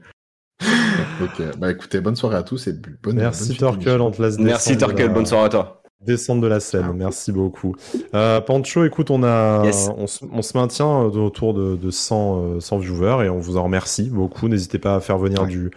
ok, 1.21 1.59
bah 1.59 1.71
écoutez, 1.71 2.01
bonne 2.01 2.17
soirée 2.17 2.37
à 2.37 2.43
tous 2.43 2.69
et 2.69 2.75
bonne 3.03 3.17
Merci 3.17 3.57
Torkel, 3.57 4.01
on 4.01 4.11
te 4.11 4.23
laisse 4.23 4.39
Merci 4.39 4.79
Torkel, 4.79 5.13
bonne 5.13 5.27
soirée 5.27 5.47
à 5.47 5.49
toi. 5.49 5.84
Descendre 6.01 6.43
de 6.43 6.47
la 6.47 6.61
scène, 6.61 6.93
merci 6.95 7.33
beaucoup. 7.33 7.75
Euh, 8.15 8.41
Pancho, 8.41 8.85
écoute, 8.85 9.11
on, 9.11 9.23
a, 9.23 9.63
on, 9.97 10.07
se 10.07 10.57
maintient 10.59 11.01
autour 11.01 11.55
de, 11.55 11.77
de 11.77 11.91
100, 11.91 12.61
100, 12.61 12.77
euh, 12.77 12.81
viewers 12.81 13.25
et 13.25 13.31
on 13.31 13.39
vous 13.39 13.57
en 13.57 13.63
remercie 13.63 14.11
beaucoup. 14.11 14.49
N'hésitez 14.49 14.79
pas 14.79 14.97
à 14.97 15.01
faire 15.01 15.17
venir 15.17 15.47
du, 15.47 15.71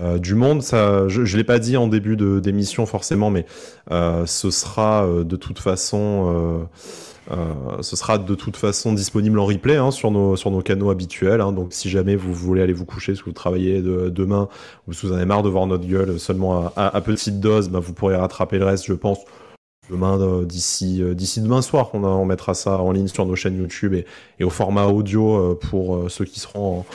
euh, 0.00 0.18
du 0.18 0.34
monde. 0.34 0.62
Ça, 0.62 1.06
je 1.08 1.20
ne 1.20 1.36
l'ai 1.36 1.44
pas 1.44 1.58
dit 1.58 1.76
en 1.76 1.86
début 1.86 2.16
d'émission 2.16 2.86
forcément, 2.86 3.30
mais 3.30 3.44
euh, 3.90 4.24
ce 4.24 4.50
sera 4.50 5.04
euh, 5.04 5.24
de 5.24 5.36
toute 5.36 5.58
façon 5.58 6.68
euh, 7.30 7.82
ce 7.82 7.94
sera 7.94 8.16
de 8.16 8.34
toute 8.34 8.56
façon 8.56 8.92
disponible 8.94 9.38
en 9.38 9.44
replay 9.44 9.76
hein, 9.76 9.90
sur, 9.90 10.10
nos, 10.10 10.36
sur 10.36 10.50
nos 10.50 10.62
canaux 10.62 10.90
habituels. 10.90 11.40
Hein. 11.40 11.52
donc 11.52 11.72
si 11.72 11.90
jamais 11.90 12.16
vous 12.16 12.32
voulez 12.32 12.62
aller 12.62 12.72
vous 12.72 12.86
coucher, 12.86 13.14
si 13.14 13.22
vous 13.22 13.32
travaillez 13.32 13.82
de, 13.82 14.08
demain, 14.08 14.48
ou 14.86 14.92
si 14.92 15.06
vous 15.06 15.12
en 15.12 15.16
avez 15.16 15.26
marre 15.26 15.42
de 15.42 15.50
voir 15.50 15.66
notre 15.66 15.86
gueule 15.86 16.18
seulement 16.18 16.72
à, 16.76 17.00
petite 17.02 17.40
dose, 17.40 17.68
bah, 17.68 17.80
vous 17.80 17.92
pourrez 17.92 18.16
rattraper 18.16 18.58
le 18.58 18.64
reste, 18.64 18.86
je 18.86 18.94
pense, 18.94 19.18
demain 19.90 20.20
euh, 20.20 20.44
d'ici 20.44 21.02
euh, 21.02 21.14
d'ici 21.14 21.40
demain 21.40 21.62
soir. 21.62 21.90
On, 21.94 22.24
mettra 22.24 22.54
ça 22.54 22.78
en 22.78 22.92
ligne 22.92 23.08
sur 23.08 23.26
nos 23.26 23.36
chaînes 23.36 23.58
YouTube 23.58 23.94
et, 23.94 24.44
au 24.44 24.50
format 24.50 24.86
audio 24.86 25.54
pour 25.54 26.10
ceux 26.10 26.24
qui 26.24 26.40
seront 26.40 26.80
en, 26.80 26.86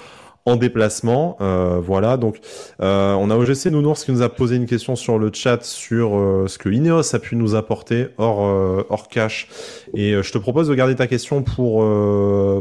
en 0.46 0.56
déplacement. 0.56 1.38
Euh, 1.42 1.80
voilà, 1.82 2.18
donc 2.18 2.40
euh, 2.82 3.14
on 3.14 3.30
a 3.30 3.38
OGC 3.38 3.68
Nounours 3.68 4.04
qui 4.04 4.12
nous 4.12 4.22
a 4.22 4.30
posé 4.30 4.56
une 4.56 4.66
question 4.66 4.96
sur 4.96 5.18
le 5.18 5.32
chat 5.34 5.64
sur 5.64 6.18
euh, 6.18 6.48
ce 6.48 6.58
que 6.58 6.70
Ineos 6.70 7.16
a 7.16 7.20
pu 7.20 7.36
nous 7.36 7.56
apporter 7.56 8.08
hors, 8.18 8.46
euh, 8.46 8.84
hors 8.90 9.08
cash. 9.08 9.48
Et 9.94 10.14
je 10.22 10.32
te 10.32 10.38
propose 10.38 10.68
de 10.68 10.76
garder 10.76 10.96
ta 10.96 11.08
question 11.08 11.44
pour, 11.44 11.86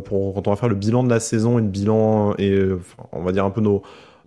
pour 0.05 0.35
quand 0.35 0.47
on 0.47 0.51
va 0.51 0.57
faire 0.57 0.68
le 0.68 0.74
bilan 0.74 1.03
de 1.03 1.11
la 1.11 1.20
saison 1.20 1.59
et 1.59 1.62
le 1.62 1.68
bilan 1.68 2.35
et 2.39 2.59
on 3.12 3.22
va 3.22 3.33
dire 3.33 3.45
un 3.45 3.51
peu 3.51 3.61
nos, 3.61 3.83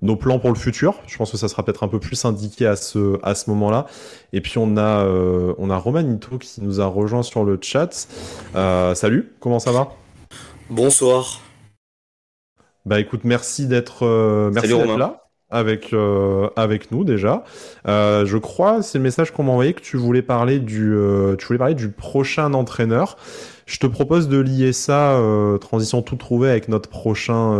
nos 0.05 0.15
plans 0.15 0.39
pour 0.39 0.49
le 0.49 0.55
futur. 0.55 0.95
Je 1.07 1.17
pense 1.17 1.31
que 1.31 1.37
ça 1.37 1.47
sera 1.47 1.63
peut-être 1.63 1.83
un 1.83 1.87
peu 1.87 1.99
plus 1.99 2.23
indiqué 2.25 2.65
à 2.65 2.75
ce, 2.75 3.19
à 3.23 3.35
ce 3.35 3.49
moment-là. 3.49 3.87
Et 4.31 4.41
puis 4.41 4.57
on 4.57 4.77
a, 4.77 5.05
on 5.57 5.69
a 5.69 5.77
Romanito 5.77 6.37
qui 6.37 6.61
nous 6.61 6.79
a 6.79 6.85
rejoint 6.85 7.23
sur 7.23 7.43
le 7.43 7.59
chat. 7.61 8.07
salut, 8.95 9.33
comment 9.39 9.59
ça 9.59 9.71
va? 9.71 9.89
Bonsoir. 10.69 11.41
Bah 12.85 12.99
écoute, 12.99 13.21
merci 13.23 13.67
d'être 13.67 14.05
euh, 14.05 14.51
merci 14.53 14.69
d'être 14.69 14.97
là 14.97 15.24
avec 15.49 15.93
euh, 15.93 16.49
avec 16.55 16.91
nous 16.91 17.03
déjà. 17.03 17.43
Euh, 17.87 18.25
je 18.25 18.37
crois, 18.37 18.81
c'est 18.81 18.97
le 18.97 19.03
message 19.03 19.31
qu'on 19.31 19.43
m'a 19.43 19.51
envoyé 19.51 19.73
que 19.73 19.81
tu 19.81 19.97
voulais 19.97 20.21
parler 20.21 20.59
du 20.59 20.93
euh, 20.93 21.35
tu 21.35 21.45
voulais 21.45 21.59
parler 21.59 21.75
du 21.75 21.89
prochain 21.89 22.53
entraîneur. 22.53 23.17
Je 23.65 23.79
te 23.79 23.87
propose 23.87 24.27
de 24.27 24.37
lier 24.37 24.73
ça 24.73 25.13
euh, 25.13 25.57
transition 25.57 26.01
tout 26.01 26.17
trouvée 26.17 26.49
avec 26.49 26.67
notre 26.67 26.89
prochain 26.89 27.57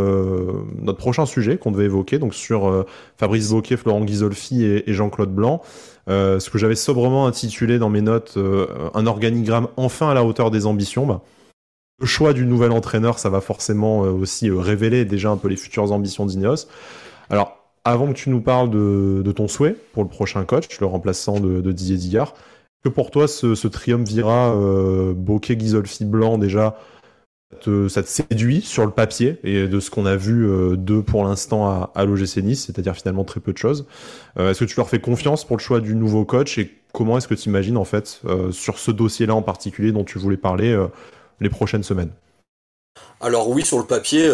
notre 0.79 0.97
prochain 0.97 1.25
sujet 1.25 1.57
qu'on 1.57 1.71
devait 1.71 1.85
évoquer 1.85 2.19
donc 2.19 2.33
sur 2.33 2.85
Fabrice 3.17 3.49
Boquet, 3.49 3.77
Florent 3.77 4.01
Ghisolfi 4.01 4.63
et, 4.63 4.89
et 4.89 4.93
Jean-Claude 4.93 5.33
Blanc. 5.33 5.61
ce 6.07 6.49
que 6.49 6.57
j'avais 6.57 6.75
sobrement 6.75 7.27
intitulé 7.27 7.79
dans 7.79 7.89
mes 7.89 8.01
notes 8.01 8.37
un 8.93 9.05
organigramme 9.07 9.67
enfin 9.77 10.09
à 10.09 10.13
la 10.13 10.23
hauteur 10.23 10.51
des 10.51 10.65
ambitions. 10.65 11.05
Bah, 11.05 11.21
le 11.99 12.05
choix 12.05 12.33
du 12.33 12.45
nouvel 12.45 12.71
entraîneur, 12.71 13.19
ça 13.19 13.29
va 13.29 13.41
forcément 13.41 13.99
aussi 13.99 14.51
révéler 14.51 15.05
déjà 15.05 15.29
un 15.29 15.37
peu 15.37 15.47
les 15.47 15.55
futures 15.55 15.91
ambitions 15.91 16.25
d'Ineos. 16.25 16.67
Alors, 17.29 17.64
avant 17.85 18.07
que 18.07 18.13
tu 18.13 18.29
nous 18.29 18.41
parles 18.41 18.69
de, 18.69 19.31
ton 19.31 19.47
souhait 19.47 19.75
pour 19.93 20.03
le 20.03 20.09
prochain 20.09 20.43
coach, 20.43 20.79
le 20.79 20.85
remplaçant 20.85 21.39
de, 21.39 21.71
Didier 21.71 21.97
Digard, 21.97 22.33
que 22.83 22.89
pour 22.89 23.11
toi 23.11 23.27
ce, 23.27 23.55
ce 23.55 23.67
triumvirat 23.67 24.53
euh, 24.55 25.13
Bokeh, 25.13 25.55
Ghisolfi, 25.55 26.05
Blanc 26.05 26.37
déjà 26.37 26.77
ça 27.87 28.03
te, 28.03 28.07
séduit 28.07 28.61
sur 28.61 28.85
le 28.85 28.91
papier 28.91 29.37
et 29.43 29.67
de 29.67 29.79
ce 29.79 29.89
qu'on 29.89 30.05
a 30.05 30.15
vu 30.15 30.47
euh, 30.47 30.75
d'eux 30.75 31.01
pour 31.01 31.23
l'instant 31.23 31.67
à, 31.67 31.91
à 31.95 32.05
l'OGC 32.05 32.37
Nice, 32.37 32.65
c'est-à-dire 32.65 32.95
finalement 32.95 33.23
très 33.23 33.39
peu 33.39 33.53
de 33.53 33.57
choses. 33.57 33.85
Euh, 34.37 34.51
est-ce 34.51 34.59
que 34.59 34.65
tu 34.65 34.75
leur 34.77 34.89
fais 34.89 34.99
confiance 34.99 35.45
pour 35.45 35.57
le 35.57 35.61
choix 35.61 35.79
du 35.79 35.95
nouveau 35.95 36.25
coach 36.25 36.57
et 36.57 36.71
comment 36.93 37.17
est-ce 37.17 37.27
que 37.27 37.33
tu 37.33 37.49
imagines 37.49 37.77
en 37.77 37.85
fait 37.85 38.21
euh, 38.25 38.51
sur 38.51 38.79
ce 38.79 38.91
dossier-là 38.91 39.35
en 39.35 39.41
particulier 39.41 39.91
dont 39.91 40.03
tu 40.03 40.17
voulais 40.17 40.37
parler 40.37 40.77
les 41.39 41.49
prochaines 41.49 41.83
semaines? 41.83 42.11
Alors 43.19 43.49
oui, 43.49 43.63
sur 43.63 43.77
le 43.77 43.85
papier, 43.85 44.27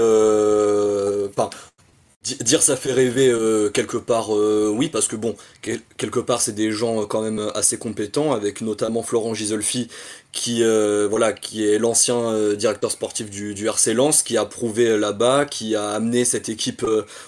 Dire 2.23 2.61
ça 2.61 2.75
fait 2.75 2.93
rêver 2.93 3.29
euh, 3.29 3.71
quelque 3.71 3.97
part, 3.97 4.35
euh, 4.35 4.71
oui, 4.71 4.89
parce 4.89 5.07
que 5.07 5.15
bon, 5.15 5.35
quelque 5.63 6.19
part 6.19 6.39
c'est 6.39 6.51
des 6.51 6.71
gens 6.71 7.01
euh, 7.01 7.05
quand 7.07 7.23
même 7.23 7.51
assez 7.55 7.79
compétents, 7.79 8.31
avec 8.31 8.61
notamment 8.61 9.01
Florent 9.01 9.33
Gisolfi, 9.33 9.87
qui 10.31 10.63
voilà, 11.09 11.33
qui 11.33 11.67
est 11.67 11.79
l'ancien 11.79 12.53
directeur 12.53 12.91
sportif 12.91 13.31
du, 13.31 13.55
du 13.55 13.67
RC 13.67 13.95
Lens, 13.95 14.21
qui 14.21 14.37
a 14.37 14.45
prouvé 14.45 14.99
là-bas, 14.99 15.45
qui 15.45 15.75
a 15.75 15.89
amené 15.89 16.23
cette 16.23 16.47
équipe 16.47 16.85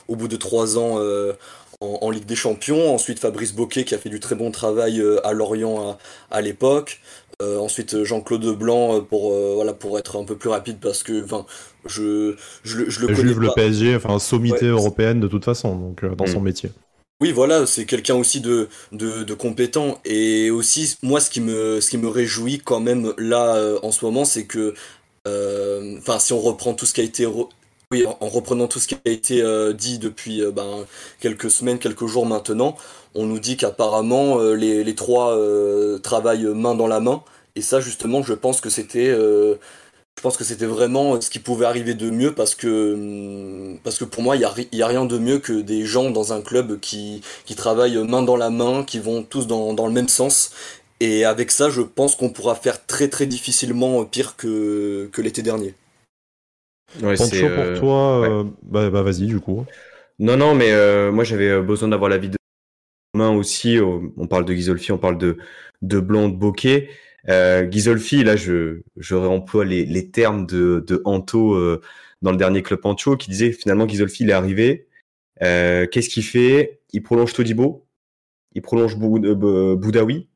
au 0.08 0.16
bout 0.16 0.28
de 0.28 0.36
trois 0.36 0.78
ans 0.78 1.00
en, 1.82 2.10
Ligue 2.12 2.26
des 2.26 2.36
Champions. 2.36 2.94
Ensuite 2.94 3.20
Fabrice 3.20 3.54
Boquet 3.54 3.86
qui 3.86 3.96
a 3.96 3.98
fait 3.98 4.10
du 4.10 4.20
très 4.20 4.36
bon 4.36 4.52
travail 4.52 5.04
à 5.24 5.34
Lorient 5.34 5.90
à, 5.90 5.98
à 6.30 6.42
l'époque. 6.42 7.02
Ensuite 7.42 8.04
Jean-Claude 8.04 8.58
Blanc 8.58 9.02
pour 9.02 9.34
voilà 9.56 9.74
pour 9.74 9.98
être 10.00 10.20
un 10.20 10.24
peu 10.24 10.36
plus 10.36 10.50
rapide 10.50 10.78
parce 10.82 11.04
que 11.04 11.24
enfin 11.24 11.46
je, 11.86 12.36
je, 12.64 12.90
je 12.90 13.00
le 13.02 13.08
connais. 13.08 13.34
le 13.34 13.54
PSG, 13.54 13.96
enfin, 13.96 14.20
sommité 14.20 14.66
européenne 14.68 15.20
de 15.20 15.28
toute 15.28 15.46
façon, 15.46 15.76
donc 15.76 16.04
euh, 16.04 16.16
dans 16.16 16.28
son 16.28 16.42
mm. 16.42 16.44
métier. 16.44 16.72
Oui, 17.22 17.32
voilà, 17.32 17.66
c'est 17.66 17.86
quelqu'un 17.86 18.16
aussi 18.16 18.42
de, 18.42 18.68
de, 18.92 19.24
de, 19.24 19.34
compétent. 19.34 20.00
Et 20.04 20.50
aussi, 20.52 20.98
moi, 21.04 21.20
ce 21.20 21.30
qui 21.30 21.42
me, 21.42 21.80
ce 21.80 21.90
qui 21.90 21.98
me 21.98 22.08
réjouit 22.08 22.60
quand 22.60 22.80
même 22.80 23.14
là, 23.18 23.56
euh, 23.56 23.80
en 23.82 23.92
ce 23.92 24.04
moment, 24.04 24.26
c'est 24.26 24.46
que, 24.46 24.74
euh, 25.28 25.98
enfin, 26.00 26.20
si 26.20 26.34
on 26.34 26.40
reprend 26.40 26.74
tout 26.74 26.86
ce 26.86 26.94
qui 26.94 27.02
a 27.02 27.04
été. 27.04 27.28
Oui, 27.92 28.06
en, 28.08 28.28
reprenant 28.28 28.68
tout 28.68 28.80
ce 28.80 28.88
qui 28.88 28.96
a 28.96 29.10
été 29.10 29.44
dit 29.76 30.00
depuis 30.00 30.42
ben, 30.52 30.86
quelques 31.20 31.52
semaines, 31.52 31.78
quelques 31.78 32.08
jours 32.08 32.26
maintenant, 32.26 32.76
on 33.16 33.26
nous 33.26 33.40
dit 33.40 33.58
qu'apparemment 33.58 34.40
les, 34.40 34.84
les, 34.84 34.96
trois 34.96 35.38
travaillent 36.02 36.46
main 36.46 36.76
dans 36.76 36.88
la 36.88 37.00
main. 37.00 37.24
Et 37.56 37.62
ça, 37.62 37.80
justement, 37.80 38.24
je 38.24 38.34
pense 38.34 38.62
que 38.62 38.70
c'était 38.70 39.16
je 40.18 40.22
pense 40.22 40.38
que 40.38 40.44
c'était 40.44 40.66
vraiment 40.66 41.20
ce 41.20 41.30
qui 41.30 41.40
pouvait 41.40 41.66
arriver 41.66 41.96
de 41.96 42.10
mieux 42.10 42.34
parce 42.34 42.56
que, 42.56 42.94
hum, 42.94 43.80
parce 43.84 43.98
que 43.98 44.06
pour 44.06 44.24
moi, 44.24 44.36
il 44.36 44.40
n'y 44.40 44.82
a, 44.82 44.86
a, 44.86 44.88
rien 44.88 45.06
de 45.06 45.18
mieux 45.18 45.40
que 45.40 45.54
des 45.54 45.86
gens 45.86 46.12
dans 46.12 46.34
un 46.34 46.42
club 46.42 46.80
qui, 46.80 47.22
qui 47.46 47.56
travaillent 47.56 47.98
main 47.98 48.22
dans 48.22 48.38
la 48.38 48.50
main, 48.50 48.84
qui 48.84 49.00
vont 49.00 49.24
tous 49.24 49.48
dans, 49.48 49.74
dans 49.74 49.88
le 49.88 49.94
même 49.94 50.08
sens. 50.08 50.52
Et 51.00 51.26
avec 51.26 51.52
ça, 51.52 51.70
je 51.70 51.82
pense 51.82 52.16
qu'on 52.16 52.30
pourra 52.30 52.56
faire 52.56 52.86
très 52.86 53.10
très 53.10 53.26
difficilement 53.26 54.06
pire 54.06 54.36
que, 54.38 55.10
que 55.12 55.22
l'été 55.22 55.42
dernier. 55.42 55.74
Ouais, 57.02 57.18
c'est 57.18 57.36
chaud 57.36 57.50
pour 57.50 57.64
euh, 57.64 57.80
toi. 57.80 58.30
Euh, 58.30 58.44
bah, 58.62 58.90
bah 58.90 59.02
vas-y, 59.02 59.26
du 59.26 59.40
coup. 59.40 59.66
Non, 60.20 60.38
non, 60.38 60.54
mais 60.54 60.72
euh, 60.72 61.12
moi 61.12 61.24
j'avais 61.24 61.60
besoin 61.62 61.90
d'avoir 61.90 62.10
la 62.10 62.18
vie 62.18 62.30
de 62.30 62.38
aussi. 63.14 63.78
On 64.18 64.28
parle 64.28 64.46
de 64.46 64.54
Ghisolfi, 64.54 64.92
on 64.92 64.98
parle 64.98 65.18
de, 65.18 65.38
de 65.82 66.00
Blanc, 66.00 66.30
de 66.30 66.36
Bokeh. 66.36 66.90
Euh, 67.30 67.70
là, 68.24 68.36
je, 68.36 68.82
je 68.98 69.16
réemploie 69.16 69.66
les, 69.66 69.86
les 69.86 70.12
termes 70.12 70.46
de, 70.46 70.84
de 70.86 71.02
Anto 71.06 71.54
euh, 71.54 71.82
dans 72.22 72.32
le 72.32 72.38
dernier 72.38 72.64
club 72.64 72.80
Ancho, 72.86 73.18
qui 73.18 73.30
disait 73.30 73.52
finalement 73.52 73.86
Ghisolfi, 73.86 74.24
il 74.24 74.30
est 74.30 74.34
arrivé. 74.34 74.88
Euh, 75.42 75.86
Qu'est-ce 75.88 76.10
qu'il 76.10 76.24
fait? 76.24 76.82
Il 76.92 77.04
prolonge 77.04 77.34
Todibo, 77.34 77.86
il 78.54 78.62
prolonge 78.62 78.96
euh, 78.96 79.76
Boudaoui, 79.76 80.30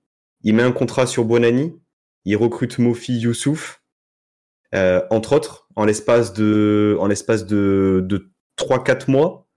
il 0.44 0.56
met 0.56 0.64
un 0.64 0.72
contrat 0.72 1.06
sur 1.08 1.24
Bonani, 1.24 1.80
il 2.26 2.36
recrute 2.36 2.78
Mofi 2.80 3.18
Youssouf, 3.18 3.82
euh, 4.76 5.02
entre 5.12 5.34
autres, 5.34 5.68
en 5.76 5.86
l'espace 5.86 6.34
de, 6.34 6.98
en 7.00 7.08
l'espace 7.08 7.46
de, 7.46 8.04
de 8.06 8.30
3-4 8.58 9.10
mois. 9.10 9.48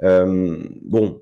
bon, 0.00 1.20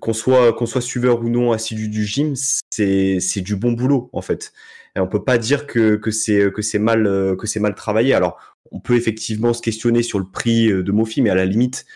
qu'on 0.00 0.12
soit 0.12 0.52
qu'on 0.52 0.66
soit 0.66 0.80
suiveur 0.80 1.20
ou 1.20 1.28
non 1.28 1.52
assidu 1.52 1.88
du 1.88 2.04
gym, 2.04 2.34
c'est 2.70 3.20
c'est 3.20 3.40
du 3.40 3.56
bon 3.56 3.72
boulot 3.72 4.10
en 4.12 4.22
fait. 4.22 4.52
Et 4.96 5.00
on 5.00 5.06
peut 5.06 5.24
pas 5.24 5.38
dire 5.38 5.66
que 5.66 5.96
que 5.96 6.10
c'est 6.10 6.52
que 6.52 6.62
c'est 6.62 6.78
mal 6.78 7.04
que 7.38 7.46
c'est 7.46 7.60
mal 7.60 7.74
travaillé. 7.74 8.14
Alors 8.14 8.38
on 8.70 8.80
peut 8.80 8.96
effectivement 8.96 9.54
se 9.54 9.62
questionner 9.62 10.02
sur 10.02 10.18
le 10.18 10.26
prix 10.26 10.68
de 10.68 10.92
Mofi, 10.92 11.22
mais 11.22 11.30
à 11.30 11.34
la 11.34 11.46
limite, 11.46 11.86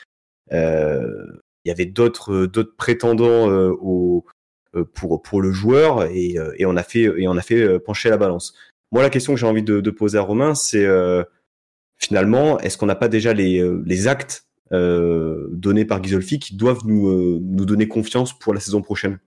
euh, 0.53 1.27
il 1.65 1.69
y 1.69 1.73
avait 1.73 1.87
d'autres 1.87 2.47
d'autres 2.47 2.77
prétendants 2.77 3.51
euh, 3.51 3.71
au 3.81 4.25
pour 4.95 5.23
pour 5.23 5.43
le 5.43 5.53
joueur 5.53 6.05
et, 6.05 6.37
et 6.57 6.65
on 6.65 6.77
a 6.77 6.83
fait 6.83 7.03
et 7.03 7.29
on 7.29 7.37
a 7.37 7.43
fait 7.43 7.79
pencher 7.81 8.09
la 8.09 8.17
balance. 8.17 8.55
Moi 8.91 9.03
la 9.03 9.11
question 9.11 9.35
que 9.35 9.41
j'ai 9.41 9.47
envie 9.47 9.63
de, 9.63 9.81
de, 9.81 9.91
poser 9.91 10.17
à 10.19 10.23
Romain, 10.23 10.55
c'est 10.55 10.87
finalement 11.99 12.59
est-ce 12.61 12.79
qu'on 12.79 12.87
n'a 12.87 12.95
pas 12.95 13.09
déjà 13.09 13.35
les 13.35 13.63
les 13.85 14.09
actes 14.09 14.47
euh, 14.47 14.52
donnés 14.73 15.85
par 15.85 16.01
Ghisolfi 16.01 16.39
qui 16.39 16.57
doivent 16.57 16.87
nous, 16.87 17.09
euh, 17.09 17.39
nous 17.43 17.65
donner 17.65 17.89
confiance 17.89 18.33
pour 18.39 18.55
la 18.55 18.61
saison 18.61 18.83
prochaine. 18.83 19.19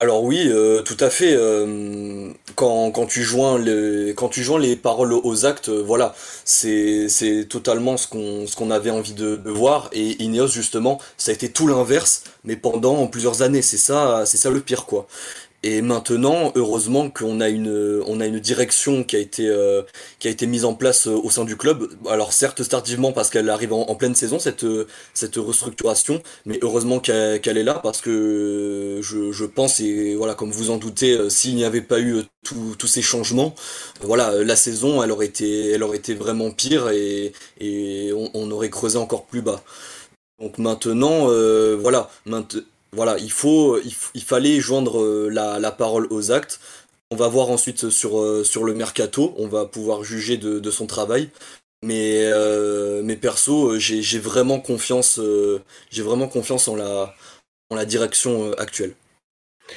Alors 0.00 0.22
oui, 0.22 0.44
euh, 0.46 0.82
tout 0.82 0.96
à 1.00 1.10
fait. 1.10 1.36
quand, 2.54 2.92
quand, 2.92 3.06
tu 3.06 3.24
joins 3.24 3.58
les, 3.58 4.14
quand 4.14 4.28
tu 4.28 4.44
joins 4.44 4.60
les 4.60 4.76
paroles 4.76 5.12
aux 5.12 5.44
actes, 5.44 5.70
voilà, 5.70 6.14
c'est, 6.44 7.08
totalement 7.48 7.96
ce 7.96 8.06
qu'on, 8.06 8.46
ce 8.46 8.70
avait 8.70 8.90
envie 8.90 9.14
de, 9.14 9.34
de, 9.34 9.50
voir. 9.50 9.88
Et 9.92 10.22
Ineos 10.22 10.48
justement, 10.48 11.00
ça 11.16 11.32
a 11.32 11.34
été 11.34 11.48
tout 11.50 11.66
l'inverse, 11.66 12.22
mais 12.44 12.54
pendant 12.54 13.04
plusieurs 13.08 13.42
années. 13.42 13.62
C'est 13.62 13.76
ça, 13.76 14.24
c'est 14.24 14.36
ça 14.36 14.50
le 14.50 14.60
pire 14.60 14.86
quoi. 14.86 15.08
Et 15.64 15.82
maintenant, 15.82 16.52
heureusement 16.54 17.10
qu'on 17.10 17.40
a 17.40 17.48
une, 17.48 18.00
on 18.06 18.20
a 18.20 18.26
une 18.26 18.38
direction 18.38 19.02
qui 19.02 19.16
a 19.16 19.18
été, 19.18 19.48
euh, 19.48 19.82
qui 20.20 20.28
a 20.28 20.30
été 20.30 20.46
mise 20.46 20.64
en 20.64 20.74
place 20.74 21.08
euh, 21.08 21.16
au 21.16 21.30
sein 21.30 21.44
du 21.44 21.56
club. 21.56 21.88
Alors 22.08 22.32
certes 22.32 22.68
tardivement 22.68 23.10
parce 23.12 23.28
qu'elle 23.28 23.50
arrive 23.50 23.72
en, 23.72 23.94
pleine 23.96 24.14
saison 24.14 24.38
cette, 24.38 24.64
cette 25.14 25.34
restructuration, 25.34 26.22
mais 26.46 26.60
heureusement 26.62 27.00
qu'elle 27.00 27.40
est 27.44 27.64
là 27.64 27.80
parce 27.82 28.00
que 28.00 29.00
je, 29.02 29.32
je 29.32 29.44
pense 29.44 29.80
et 29.80 30.14
voilà 30.14 30.34
comme 30.34 30.52
vous 30.52 30.70
en 30.70 30.76
doutez, 30.76 31.18
euh, 31.18 31.28
s'il 31.28 31.56
n'y 31.56 31.64
avait 31.64 31.80
pas 31.80 31.98
eu 32.00 32.22
tous 32.44 32.86
ces 32.86 33.02
changements, 33.02 33.54
voilà 34.00 34.44
la 34.44 34.56
saison 34.56 35.02
elle 35.02 35.10
aurait 35.10 35.26
été, 35.26 35.72
elle 35.72 35.82
aurait 35.82 35.98
été 35.98 36.14
vraiment 36.14 36.52
pire 36.52 36.88
et, 36.90 37.32
et 37.60 38.12
on, 38.14 38.30
on 38.34 38.50
aurait 38.52 38.70
creusé 38.70 38.96
encore 38.96 39.26
plus 39.26 39.42
bas. 39.42 39.60
Donc 40.40 40.58
maintenant, 40.58 41.26
voilà, 41.76 42.10
maintenant 42.26 42.46
voilà, 42.92 43.18
il 43.18 43.30
faut, 43.30 43.78
il, 44.14 44.22
fallait 44.22 44.60
joindre 44.60 45.00
euh, 45.02 45.28
la, 45.30 45.70
parole 45.72 46.06
aux 46.10 46.32
actes. 46.32 46.60
On 47.10 47.16
va 47.16 47.28
voir 47.28 47.50
ensuite 47.50 47.90
sur, 47.90 48.20
euh, 48.20 48.44
le 48.64 48.74
mercato, 48.74 49.34
on 49.38 49.48
va 49.48 49.66
pouvoir 49.66 50.04
juger 50.04 50.36
de, 50.36 50.70
son 50.70 50.86
travail. 50.86 51.30
Mais, 51.84 52.22
euh, 52.32 53.02
mais 53.04 53.16
perso, 53.16 53.78
j'ai 53.78 54.18
vraiment 54.18 54.60
confiance, 54.60 55.20
j'ai 55.90 56.02
vraiment 56.02 56.28
confiance 56.28 56.68
en 56.68 56.76
la 56.76 57.84
direction 57.86 58.52
actuelle. 58.58 58.94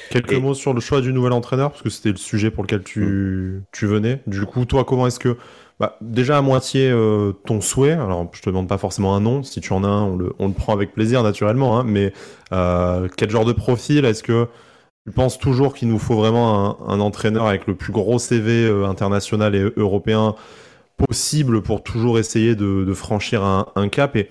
Quelques 0.09 0.33
mots 0.33 0.53
sur 0.53 0.73
le 0.73 0.79
choix 0.79 1.01
du 1.01 1.13
nouvel 1.13 1.33
entraîneur, 1.33 1.71
parce 1.71 1.81
que 1.81 1.89
c'était 1.89 2.11
le 2.11 2.17
sujet 2.17 2.51
pour 2.51 2.63
lequel 2.63 2.83
tu, 2.83 3.01
mm. 3.01 3.63
tu 3.71 3.85
venais. 3.85 4.21
Du 4.27 4.45
coup, 4.45 4.65
toi, 4.65 4.83
comment 4.85 5.07
est-ce 5.07 5.19
que 5.19 5.37
bah, 5.81 5.97
déjà 5.99 6.37
à 6.37 6.41
moitié 6.43 6.91
euh, 6.91 7.31
ton 7.47 7.59
souhait. 7.59 7.93
Alors, 7.93 8.29
je 8.33 8.41
te 8.43 8.51
demande 8.51 8.67
pas 8.67 8.77
forcément 8.77 9.15
un 9.15 9.19
nom. 9.19 9.41
Si 9.41 9.61
tu 9.61 9.73
en 9.73 9.83
as 9.83 9.87
un, 9.87 10.03
on 10.03 10.15
le, 10.15 10.31
on 10.37 10.47
le 10.47 10.53
prend 10.53 10.73
avec 10.73 10.93
plaisir 10.93 11.23
naturellement. 11.23 11.79
Hein, 11.79 11.83
mais 11.87 12.13
euh, 12.53 13.07
quel 13.17 13.31
genre 13.31 13.45
de 13.45 13.51
profil 13.51 14.05
Est-ce 14.05 14.21
que 14.21 14.47
tu 15.07 15.11
penses 15.11 15.39
toujours 15.39 15.73
qu'il 15.73 15.87
nous 15.87 15.97
faut 15.97 16.13
vraiment 16.13 16.85
un, 16.87 16.93
un, 16.93 16.99
entraîneur 16.99 17.47
avec 17.47 17.65
le 17.65 17.73
plus 17.73 17.91
gros 17.91 18.19
CV 18.19 18.63
euh, 18.63 18.85
international 18.85 19.55
et 19.55 19.73
européen 19.75 20.35
possible 20.97 21.63
pour 21.63 21.81
toujours 21.81 22.19
essayer 22.19 22.53
de, 22.53 22.83
de 22.85 22.93
franchir 22.93 23.43
un, 23.43 23.65
un, 23.75 23.89
cap? 23.89 24.15
Et 24.15 24.29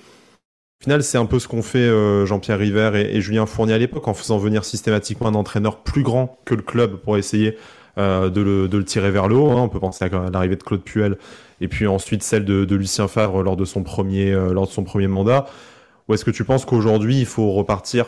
au 0.80 0.84
final, 0.84 1.02
c'est 1.02 1.18
un 1.18 1.26
peu 1.26 1.38
ce 1.38 1.46
qu'ont 1.46 1.62
fait 1.62 1.78
euh, 1.78 2.24
Jean-Pierre 2.24 2.58
River 2.58 2.92
et, 2.94 3.20
Julien 3.20 3.44
Fournier 3.44 3.74
à 3.74 3.78
l'époque 3.78 4.08
en 4.08 4.14
faisant 4.14 4.38
venir 4.38 4.64
systématiquement 4.64 5.28
un 5.28 5.34
entraîneur 5.34 5.82
plus 5.82 6.02
grand 6.02 6.38
que 6.46 6.54
le 6.54 6.62
club 6.62 6.96
pour 6.96 7.18
essayer 7.18 7.56
de, 7.98 8.40
le, 8.40 8.84
tirer 8.84 9.10
vers 9.10 9.28
le 9.28 9.36
haut. 9.36 9.50
Hein. 9.50 9.60
On 9.60 9.68
peut 9.68 9.80
penser 9.80 10.06
à 10.06 10.30
l'arrivée 10.30 10.56
de 10.56 10.62
Claude 10.62 10.82
Puel 10.82 11.18
et 11.60 11.68
puis 11.68 11.86
ensuite 11.86 12.22
celle 12.22 12.46
de, 12.46 12.74
Lucien 12.74 13.08
Favre 13.08 13.42
lors 13.42 13.58
de 13.58 13.66
son 13.66 13.82
premier, 13.82 14.32
lors 14.32 14.66
de 14.66 14.72
son 14.72 14.82
premier 14.82 15.06
mandat. 15.06 15.44
Ou 16.08 16.14
est-ce 16.14 16.24
que 16.24 16.30
tu 16.30 16.44
penses 16.44 16.64
qu'aujourd'hui, 16.64 17.18
il 17.18 17.26
faut 17.26 17.52
repartir 17.52 18.06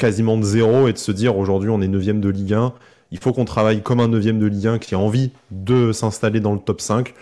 quasiment 0.00 0.36
de 0.36 0.42
zéro 0.42 0.88
et 0.88 0.94
de 0.94 0.98
se 0.98 1.12
dire 1.12 1.36
aujourd'hui 1.36 1.68
on 1.68 1.80
est 1.82 1.86
9 1.86 2.20
de 2.20 2.28
Ligue 2.30 2.54
1, 2.54 2.72
il 3.10 3.18
faut 3.18 3.32
qu'on 3.32 3.44
travaille 3.44 3.82
comme 3.82 4.00
un 4.00 4.08
9 4.08 4.38
de 4.38 4.46
Ligue 4.46 4.66
1 4.66 4.78
qui 4.78 4.94
a 4.94 4.98
envie 4.98 5.30
de 5.50 5.92
s'installer 5.92 6.40
dans 6.40 6.54
le 6.54 6.58
top 6.58 6.80
5 6.80 7.14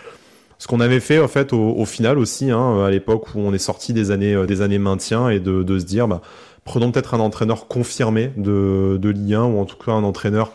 ce 0.59 0.67
qu'on 0.67 0.81
avait 0.81 0.99
fait 0.99 1.19
en 1.19 1.27
fait 1.27 1.53
au, 1.53 1.85
final 1.85 2.19
aussi 2.19 2.51
hein, 2.51 2.83
à 2.85 2.91
l'époque 2.91 3.33
où 3.33 3.39
on 3.39 3.53
est 3.53 3.57
sorti 3.57 3.93
des 3.93 4.11
années 4.11 4.35
euh, 4.35 4.45
des 4.45 4.61
années 4.61 4.77
maintien 4.77 5.29
et 5.29 5.39
de, 5.39 5.79
se 5.79 5.85
dire 5.85 6.07
bah, 6.07 6.21
prenons 6.65 6.91
peut-être 6.91 7.13
un 7.13 7.19
entraîneur 7.19 7.67
confirmé 7.67 8.31
de, 8.37 8.99
de 9.01 9.09
Ligue 9.09 9.33
1 9.33 9.43
ou 9.45 9.59
en 9.59 9.65
tout 9.65 9.77
cas 9.77 9.93
un 9.93 10.03
entraîneur 10.03 10.51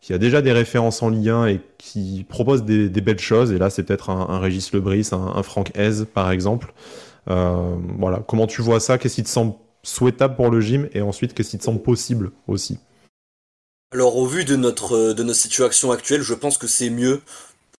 qui 0.00 0.12
a 0.12 0.18
déjà 0.18 0.42
des 0.42 0.52
références 0.52 1.02
en 1.02 1.10
Ligue 1.10 1.28
1 1.28 1.46
et 1.46 1.60
qui 1.76 2.24
propose 2.28 2.62
des, 2.62 2.88
belles 2.88 3.18
choses. 3.18 3.52
Et 3.52 3.58
là 3.58 3.68
c'est 3.68 3.82
peut-être 3.82 4.10
un, 4.10 4.38
Régis 4.38 4.72
Lebris, 4.72 5.08
un, 5.12 5.16
un 5.16 5.42
Franck 5.42 5.76
Hez 5.76 6.04
par 6.06 6.30
exemple. 6.30 6.72
Euh, 7.28 7.76
voilà, 7.98 8.22
comment 8.26 8.46
tu 8.46 8.62
vois 8.62 8.80
ça? 8.80 8.96
Qu'est-ce 8.96 9.16
qui 9.16 9.24
te 9.24 9.28
semble 9.28 9.54
souhaitable 9.82 10.36
pour 10.36 10.50
le 10.50 10.60
gym? 10.60 10.88
Et 10.92 11.02
ensuite 11.02 11.34
qu'est-ce 11.34 11.50
qui 11.50 11.58
te 11.58 11.64
semble 11.64 11.82
possible 11.82 12.30
aussi? 12.46 12.78
Alors 13.92 14.16
au 14.16 14.26
vu 14.26 14.44
de 14.44 14.54
notre 14.54 15.14
de 15.14 15.22
notre 15.22 15.38
situation 15.38 15.90
actuelle, 15.90 16.22
je 16.22 16.34
pense 16.34 16.58
que 16.58 16.66
c'est 16.66 16.90
mieux 16.90 17.22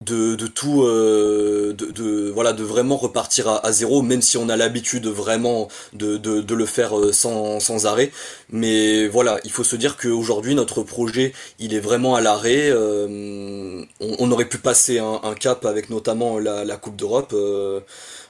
de, 0.00 0.46
tout 0.46 0.84
euh, 0.84 1.74
de, 1.74 2.30
voilà 2.30 2.52
de 2.52 2.62
vraiment 2.62 2.96
repartir 2.96 3.48
à, 3.48 3.72
zéro 3.72 4.02
même 4.02 4.22
si 4.22 4.36
on 4.36 4.48
a 4.48 4.56
l'habitude 4.56 5.06
vraiment 5.08 5.68
de, 5.92 6.54
le 6.54 6.66
faire 6.66 6.98
euh, 6.98 7.12
sans, 7.12 7.86
arrêt. 7.86 8.12
Mais 8.50 9.08
voilà 9.08 9.40
il 9.44 9.50
faut 9.50 9.64
se 9.64 9.76
dire 9.76 9.96
qu'aujourd'hui 9.96 10.54
notre 10.54 10.82
projet 10.82 11.32
il 11.58 11.74
est 11.74 11.80
vraiment 11.80 12.14
à 12.14 12.20
l'arrêt. 12.20 12.70
Euh, 12.70 13.84
on, 14.00 14.30
aurait 14.30 14.48
pu 14.48 14.58
passer 14.58 14.98
un, 14.98 15.34
cap 15.34 15.64
avec 15.64 15.90
notamment 15.90 16.38
la, 16.38 16.76
Coupe 16.76 16.96
d'Europe. 16.96 17.32
Euh, 17.34 17.80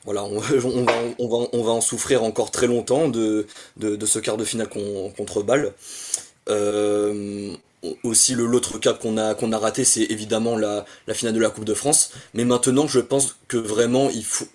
voilà 0.05 0.25
on, 1.19 1.63
va, 1.63 1.71
en 1.73 1.81
souffrir 1.83 2.23
encore 2.23 2.51
très 2.51 2.67
longtemps 2.67 3.09
de, 3.09 3.47
ce 3.79 4.19
quart 4.19 4.39
de 4.39 4.45
finale 4.45 4.69
contre 4.69 5.43
Bâle. 5.43 5.75
Euh, 6.49 7.53
aussi 8.03 8.35
l'autre 8.35 8.79
cap 8.79 8.99
qu'on 9.01 9.17
a 9.17 9.35
qu'on 9.35 9.53
a 9.53 9.59
raté 9.59 9.85
c'est 9.85 10.03
évidemment 10.03 10.57
la, 10.57 10.85
finale 11.13 11.35
de 11.35 11.41
la 11.41 11.51
Coupe 11.51 11.65
de 11.65 11.75
France. 11.75 12.11
Mais 12.35 12.45
maintenant 12.45 12.87
je 12.87 13.01
pense 13.01 13.37
que 13.47 13.57
vraiment 13.57 14.09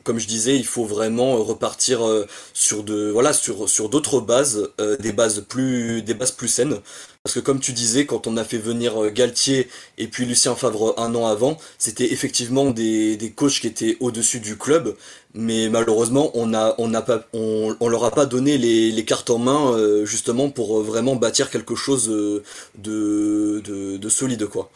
comme 0.04 0.20
je 0.20 0.28
disais 0.28 0.56
il 0.56 0.66
faut 0.66 0.86
vraiment 0.86 1.38
repartir 1.38 2.06
euh, 2.06 2.28
sur 2.54 2.84
de 2.84 3.10
voilà 3.12 3.34
sur 3.34 3.70
sur 3.70 3.90
d'autres 3.90 4.20
bases 4.20 4.70
euh, 4.80 4.98
des 4.98 5.14
bases 5.14 5.46
plus 5.48 6.02
des 6.02 6.14
bases 6.14 6.32
plus 6.32 6.48
saines 6.48 6.80
parce 7.24 7.36
que 7.36 7.40
comme 7.40 7.62
tu 7.62 7.72
disais, 7.72 8.06
quand 8.06 8.28
on 8.28 8.36
a 8.36 8.44
fait 8.44 8.58
venir 8.58 9.02
euh, 9.02 9.10
Galtier 9.10 9.70
et 9.98 10.08
puis 10.08 10.26
Lucien 10.26 10.56
Favre 10.56 10.94
un 11.00 11.16
an 11.16 11.26
avant, 11.26 11.58
c'était 11.78 12.12
effectivement 12.12 12.70
des, 12.70 13.16
des 13.16 13.32
coachs 13.32 13.62
qui 13.62 13.68
étaient 13.68 13.96
au-dessus 14.02 14.42
du 14.42 14.58
club, 14.58 14.98
mais 15.34 15.70
malheureusement 15.70 16.32
on 16.34 16.54
a 16.54 16.76
on 16.80 16.90
n'a 16.90 17.02
pas 17.02 17.26
on, 17.32 17.76
leur 17.88 18.04
a 18.04 18.12
pas 18.12 18.26
donné 18.26 18.58
les, 18.58 18.92
les 18.92 19.06
cartes 19.06 19.30
en 19.30 19.38
main 19.38 19.72
euh, 19.72 20.04
justement 20.06 20.50
pour 20.50 20.80
euh, 20.80 20.84
vraiment 20.84 21.16
bâtir 21.16 21.50
quelque 21.50 21.76
chose 21.76 22.10
de, 22.10 22.44
de, 22.78 23.96
de 23.98 24.10
solide 24.10 24.46
quoi. 24.48 24.70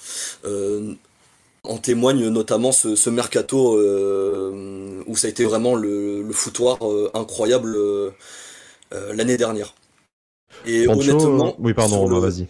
En 1.63 1.77
témoigne 1.79 2.29
notamment 2.29 2.71
ce, 2.71 2.95
ce 2.95 3.09
mercato 3.09 3.77
où 5.05 5.17
ça 5.17 5.27
a 5.27 5.29
été 5.29 5.43
vraiment 5.43 5.75
le 5.75 6.31
foutoir 6.31 6.79
incroyable 7.13 7.77
l'année 8.91 9.35
dernière. 9.35 9.73
Et 10.65 10.87
honnêtement, 10.87 11.55
oui, 11.59 11.73
pardon, 11.73 12.07
vas-y. 12.19 12.47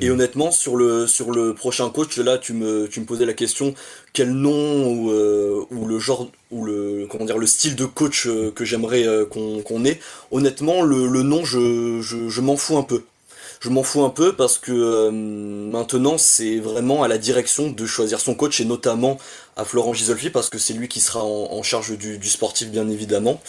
Et 0.00 0.10
honnêtement, 0.10 0.50
sur 0.50 0.76
le, 0.76 1.06
sur 1.06 1.30
le 1.30 1.54
prochain 1.54 1.90
coach, 1.90 2.16
là, 2.16 2.38
tu 2.38 2.54
me, 2.54 2.88
tu 2.88 3.00
me 3.00 3.04
posais 3.04 3.26
la 3.26 3.34
question 3.34 3.74
quel 4.14 4.30
nom 4.30 4.88
ou, 4.90 5.10
euh, 5.10 5.62
ou 5.70 5.86
le 5.86 5.98
genre 5.98 6.30
ou 6.50 6.64
le 6.64 7.06
comment 7.10 7.26
dire 7.26 7.36
le 7.36 7.46
style 7.46 7.76
de 7.76 7.84
coach 7.84 8.26
euh, 8.26 8.50
que 8.50 8.64
j'aimerais 8.64 9.06
euh, 9.06 9.26
qu'on 9.26 9.84
ait. 9.84 10.00
Honnêtement, 10.30 10.82
le, 10.82 11.06
le 11.06 11.22
nom, 11.22 11.44
je, 11.44 12.00
je, 12.00 12.28
je 12.30 12.40
m'en 12.40 12.56
fous 12.56 12.78
un 12.78 12.82
peu. 12.82 13.04
Je 13.60 13.68
m'en 13.68 13.82
fous 13.82 14.02
un 14.04 14.10
peu 14.10 14.34
parce 14.34 14.58
que 14.58 15.10
maintenant, 15.10 16.18
c'est 16.18 16.58
vraiment 16.58 17.02
à 17.02 17.08
la 17.08 17.18
direction 17.18 17.70
de 17.70 17.86
choisir 17.86 18.20
son 18.20 18.34
coach 18.34 18.60
et 18.60 18.64
notamment 18.64 19.18
à 19.56 19.64
Florent 19.64 19.92
Gisolfi 19.94 20.30
parce 20.30 20.50
que 20.50 20.58
c'est 20.58 20.74
lui 20.74 20.88
qui 20.88 21.00
sera 21.00 21.24
en, 21.24 21.52
en 21.52 21.62
charge 21.62 21.96
du, 21.96 22.18
du, 22.18 22.28
sportif, 22.28 22.68
bien 22.70 22.88
évidemment. 22.88 23.40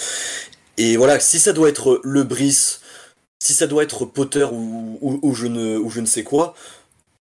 Et 0.78 0.98
voilà, 0.98 1.20
si 1.20 1.40
ça 1.40 1.54
doit 1.54 1.70
être 1.70 2.02
le 2.04 2.24
Brice 2.24 2.82
si 3.40 3.54
ça 3.54 3.68
doit 3.68 3.84
être 3.84 4.06
Potter 4.06 4.48
ou, 4.52 5.34
je, 5.34 5.48
ne, 5.48 6.06
sais 6.06 6.24
quoi, 6.24 6.56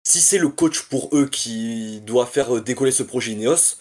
si 0.04 0.20
c'est 0.20 0.38
le 0.38 0.48
coach 0.48 0.82
pour 0.82 1.10
eux 1.12 1.26
qui 1.26 2.00
doit 2.06 2.26
faire 2.26 2.60
décoller 2.62 2.92
ce 2.92 3.02
projet 3.02 3.32
Ineos, 3.32 3.76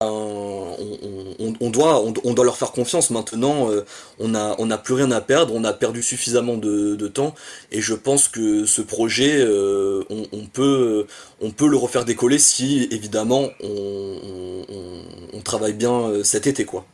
ben, 0.00 0.08
on, 0.08 1.70
doit, 1.70 2.44
leur 2.44 2.56
faire 2.58 2.72
confiance 2.72 3.08
maintenant. 3.10 3.70
Euh, 3.70 3.84
on 4.18 4.28
n'a 4.28 4.78
plus 4.78 4.92
rien 4.94 5.10
à 5.10 5.22
perdre, 5.22 5.54
on 5.54 5.64
a 5.64 5.72
perdu 5.72 6.02
suffisamment 6.02 6.56
de, 6.58 7.08
temps, 7.08 7.34
et 7.72 7.80
je 7.80 7.94
pense 7.94 8.28
que 8.28 8.66
ce 8.66 8.82
projet, 8.82 9.36
euh, 9.38 10.04
on, 10.10 10.46
peut, 10.46 11.06
on 11.40 11.50
peut 11.50 11.68
le 11.68 11.76
refaire 11.78 12.04
décoller 12.04 12.38
si 12.38 12.88
évidemment 12.90 13.48
on, 13.62 15.40
travaille 15.44 15.74
bien 15.74 15.92
euh, 15.92 16.24
cet 16.24 16.46
été, 16.46 16.64
quoi. 16.64 16.84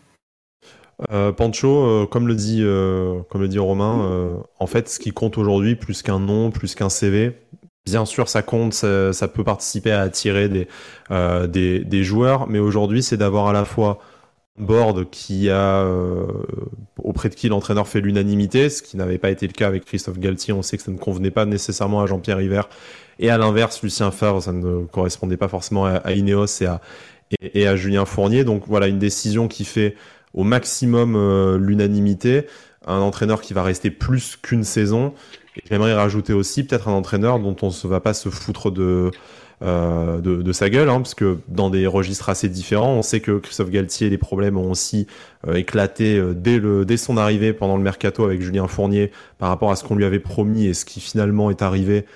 Euh, 1.11 1.33
Pancho, 1.33 1.85
euh, 1.85 2.07
comme 2.07 2.29
le 2.29 2.35
dit, 2.35 2.61
euh, 2.63 3.21
comme 3.29 3.41
le 3.41 3.49
dit 3.49 3.59
Romain, 3.59 4.33
en 4.59 4.67
fait, 4.67 4.89
ce 4.89 4.99
qui 4.99 5.13
compte 5.13 5.39
aujourd'hui, 5.39 5.75
plus 5.75 6.03
qu'un 6.03 6.21
nom, 6.21 6.51
plus 6.51 6.75
qu'un 6.75 6.89
CV, 6.89 7.33
bien 7.85 8.05
sûr, 8.05 8.29
ça 8.29 8.43
compte, 8.43 8.75
ça, 8.75 9.29
peut 9.29 9.45
participer 9.45 9.93
à 9.93 10.01
attirer 10.01 10.49
des, 10.49 10.69
des, 11.85 12.05
joueurs, 12.05 12.49
mais 12.49 12.59
aujourd'hui, 12.59 13.03
c'est 13.03 13.17
d'avoir 13.17 13.49
à 13.49 13.53
la 13.53 13.65
fois 13.65 14.01
un 14.59 14.65
board 14.65 15.09
qui 15.11 15.51
a 15.51 15.87
auprès 17.03 17.31
de 17.31 17.35
qui 17.35 17.49
l'entraîneur 17.49 17.89
fait 17.89 18.01
l'unanimité, 18.01 18.71
ce 18.71 18.83
qui 18.83 18.97
n'avait 18.97 19.19
pas 19.19 19.31
été 19.31 19.47
le 19.47 19.53
cas 19.53 19.67
avec 19.67 19.85
Christophe 19.85 20.19
Galtier. 20.19 20.53
On 20.53 20.63
sait 20.63 20.77
que 20.77 20.83
ça 20.83 20.93
ne 20.93 20.99
convenait 20.99 21.31
pas 21.31 21.47
nécessairement 21.47 22.03
à 22.03 22.07
Jean-Pierre 22.07 22.39
River, 22.39 22.63
et 23.19 23.31
à 23.31 23.39
l'inverse, 23.39 23.83
Lucien 23.83 24.11
Favre, 24.11 24.43
ça 24.43 24.53
ne 24.53 24.85
correspondait 24.85 25.37
pas 25.37 25.49
forcément 25.49 25.87
à, 25.87 26.13
Ineos 26.13 26.63
et 27.41 27.67
à 27.67 27.77
Julien 27.77 28.05
Fournier. 28.05 28.45
Donc 28.45 28.65
voilà, 28.67 28.89
une 28.89 28.99
décision 28.99 29.49
qui 29.49 29.65
fait 29.65 29.97
au 30.35 30.45
maximum 30.45 31.15
euh, 31.17 31.59
l'unanimité, 31.59 32.47
un 32.87 33.01
entraîneur 33.01 33.41
qui 33.41 33.55
va 33.55 33.63
rester 33.63 33.91
plus 33.91 34.37
qu'une 34.37 34.65
saison. 34.65 35.15
Et 35.57 35.63
j'aimerais 35.69 35.95
rajouter 35.95 36.33
aussi 36.33 36.65
peut-être 36.65 36.89
un 36.89 36.93
entraîneur 36.93 37.39
dont 37.39 37.57
on 37.63 37.69
ne 37.69 37.89
va 37.89 38.01
pas 38.01 38.15
se 38.15 38.29
foutre 38.31 38.71
de, 38.71 39.11
euh, 39.63 40.21
de, 40.21 40.53
sa 40.53 40.71
gueule, 40.71 40.89
hein, 40.89 41.01
parce 41.01 41.15
que 41.15 41.39
dans 41.49 41.69
des 41.69 41.87
registres 41.87 42.31
assez 42.31 42.49
différents, 42.49 42.95
on 42.95 43.03
sait 43.03 43.21
que 43.21 43.39
Christophe 43.39 43.71
Galtier, 43.71 44.09
les 44.09 44.19
problèmes 44.19 44.57
ont 44.57 44.71
aussi 44.71 45.07
euh, 45.47 45.55
éclaté 45.55 46.21
dès, 46.35 46.59
le, 46.59 46.85
dès 46.85 46.97
son 46.97 47.17
arrivée 47.19 47.53
pendant 47.53 47.77
le 47.77 47.83
mercato 47.83 48.25
avec 48.25 48.41
Julien 48.41 48.67
Fournier 48.67 49.13
par 49.39 49.51
rapport 49.51 49.71
à 49.71 49.77
ce 49.77 49.85
qu'on 49.85 49.95
lui 49.95 50.07
avait 50.07 50.21
promis 50.21 50.67
et 50.67 50.75
ce 50.75 50.85
qui 50.85 51.01
finalement 51.01 51.51
est 51.51 51.63
arrivé 51.63 52.07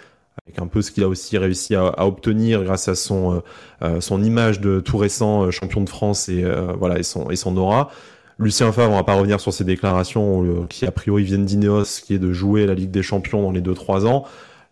avec 0.46 0.60
un 0.60 0.66
peu 0.66 0.82
ce 0.82 0.90
qu'il 0.90 1.02
a 1.02 1.08
aussi 1.08 1.38
réussi 1.38 1.74
à, 1.74 2.06
obtenir 2.06 2.62
grâce 2.64 2.88
à 2.88 2.94
son, 2.94 3.42
euh, 3.82 4.00
son 4.00 4.22
image 4.22 4.60
de 4.60 4.80
tout 4.80 4.98
récent 4.98 5.44
euh, 5.44 5.50
champion 5.50 5.80
de 5.80 5.88
France 5.88 6.28
et, 6.28 6.44
euh, 6.44 6.72
voilà, 6.78 6.98
et, 6.98 7.02
son, 7.02 7.30
et 7.30 7.36
son 7.36 7.56
aura. 7.56 7.90
Lucien 8.38 8.70
Favre, 8.70 8.92
on 8.92 8.96
va 8.96 9.04
pas 9.04 9.14
revenir 9.14 9.40
sur 9.40 9.52
ses 9.52 9.64
déclarations 9.64 10.66
qui 10.68 10.84
a 10.84 10.90
priori 10.90 11.24
viennent 11.24 11.46
d'Ineos, 11.46 12.02
qui 12.04 12.14
est 12.14 12.18
de 12.18 12.34
jouer 12.34 12.66
la 12.66 12.74
Ligue 12.74 12.90
des 12.90 13.02
Champions 13.02 13.40
dans 13.40 13.50
les 13.50 13.62
2-3 13.62 14.06
ans. 14.06 14.24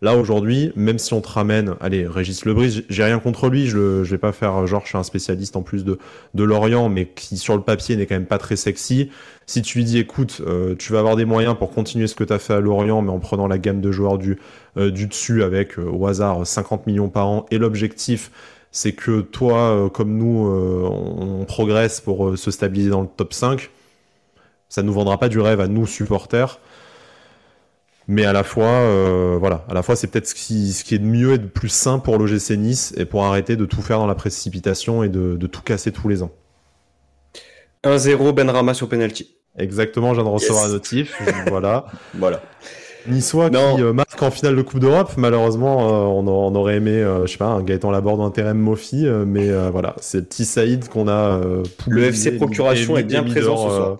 Là 0.04 0.18
aujourd'hui, 0.18 0.70
même 0.76 0.98
si 0.98 1.14
on 1.14 1.22
te 1.22 1.30
ramène, 1.30 1.76
allez, 1.80 2.06
Régis 2.06 2.44
Lebris, 2.44 2.84
j'ai 2.90 3.04
rien 3.04 3.18
contre 3.20 3.48
lui, 3.48 3.66
je, 3.66 3.78
ne 3.78 4.04
vais 4.04 4.18
pas 4.18 4.32
faire 4.32 4.66
genre 4.66 4.82
je 4.82 4.88
suis 4.88 4.98
un 4.98 5.02
spécialiste 5.02 5.56
en 5.56 5.62
plus 5.62 5.82
de, 5.82 5.98
Lorient, 6.34 6.90
mais 6.90 7.06
qui 7.06 7.38
sur 7.38 7.56
le 7.56 7.62
papier 7.62 7.96
n'est 7.96 8.04
quand 8.04 8.16
même 8.16 8.26
pas 8.26 8.36
très 8.36 8.56
sexy. 8.56 9.08
Si 9.46 9.62
tu 9.62 9.78
lui 9.78 9.84
dis 9.86 9.98
écoute, 9.98 10.42
euh, 10.46 10.74
tu 10.78 10.92
vas 10.92 10.98
avoir 10.98 11.16
des 11.16 11.24
moyens 11.24 11.56
pour 11.56 11.70
continuer 11.70 12.06
ce 12.06 12.14
que 12.14 12.22
tu 12.22 12.34
as 12.34 12.38
fait 12.38 12.52
à 12.52 12.60
Lorient, 12.60 13.00
mais 13.00 13.12
en 13.12 13.18
prenant 13.18 13.46
la 13.46 13.56
gamme 13.56 13.80
de 13.80 13.90
joueurs 13.92 14.18
du, 14.18 14.38
euh, 14.76 14.90
dessus 14.90 15.42
avec 15.42 15.78
euh, 15.78 15.84
au 15.86 16.06
hasard 16.06 16.46
50 16.46 16.86
millions 16.86 17.08
par 17.08 17.26
an, 17.26 17.46
et 17.50 17.56
l'objectif 17.56 18.30
c'est 18.72 18.92
que 18.92 19.22
toi, 19.22 19.88
comme 19.94 20.18
nous, 20.18 20.48
on 20.50 21.44
progresse 21.44 22.00
pour 22.00 22.36
se 22.36 22.50
stabiliser 22.50 22.90
dans 22.90 23.02
le 23.02 23.06
top 23.06 23.32
5, 23.32 23.70
ça 24.68 24.82
nous 24.82 24.92
vendra 24.92 25.16
pas 25.16 25.28
du 25.28 25.38
rêve 25.40 25.60
à 25.60 25.68
nous 25.68 25.86
supporters 25.86 26.58
mais 28.08 28.24
à 28.24 28.32
la 28.32 28.44
fois, 28.44 28.64
euh, 28.64 29.36
voilà, 29.38 29.64
à 29.68 29.74
la 29.74 29.82
fois 29.82 29.96
c'est 29.96 30.06
peut-être 30.06 30.28
ce 30.28 30.34
qui, 30.34 30.72
ce 30.72 30.84
qui 30.84 30.94
est 30.94 30.98
de 30.98 31.06
mieux 31.06 31.34
et 31.34 31.38
de 31.38 31.46
plus 31.46 31.68
sain 31.68 31.98
pour 31.98 32.18
l'OGC 32.18 32.50
Nice 32.56 32.94
et 32.96 33.04
pour 33.04 33.24
arrêter 33.24 33.56
de 33.56 33.64
tout 33.64 33.82
faire 33.82 33.98
dans 33.98 34.06
la 34.06 34.14
précipitation 34.14 35.02
et 35.02 35.08
de, 35.08 35.36
de 35.36 35.46
tout 35.46 35.62
casser 35.62 35.92
tous 35.92 36.08
les 36.08 36.22
ans. 36.22 36.30
1-0 37.84 38.32
Benrama 38.32 38.74
sur 38.74 38.88
penalty. 38.88 39.36
Exactement, 39.58 40.14
je 40.14 40.20
viens 40.20 40.24
de 40.24 40.34
recevoir 40.34 40.64
un 40.64 40.68
notif. 40.68 41.20
voilà. 41.48 41.86
Voilà. 42.14 42.42
Niçois 43.06 43.50
qui 43.50 43.56
euh, 43.56 43.92
marque 43.92 44.22
en 44.22 44.30
finale 44.30 44.56
de 44.56 44.62
Coupe 44.62 44.80
d'Europe. 44.80 45.12
Malheureusement, 45.16 45.82
euh, 45.82 46.06
on, 46.06 46.26
on, 46.26 46.54
aurait 46.54 46.76
aimé, 46.76 46.92
euh, 46.92 47.26
je 47.26 47.32
sais 47.32 47.38
pas, 47.38 47.46
un 47.46 47.62
Gaëtan 47.62 47.90
Laborde 47.90 48.20
ou 48.20 48.22
un 48.22 48.30
Terem 48.30 48.58
Mofi, 48.58 49.06
mais 49.26 49.50
voilà, 49.70 49.94
c'est 50.00 50.18
le 50.18 50.24
petit 50.24 50.44
Saïd 50.44 50.88
qu'on 50.88 51.08
a. 51.08 51.40
le 51.86 52.04
FC 52.04 52.32
Procuration 52.32 52.96
est 52.96 53.04
bien 53.04 53.22
présent 53.22 53.56
ce 53.56 53.76
soir. 53.76 53.98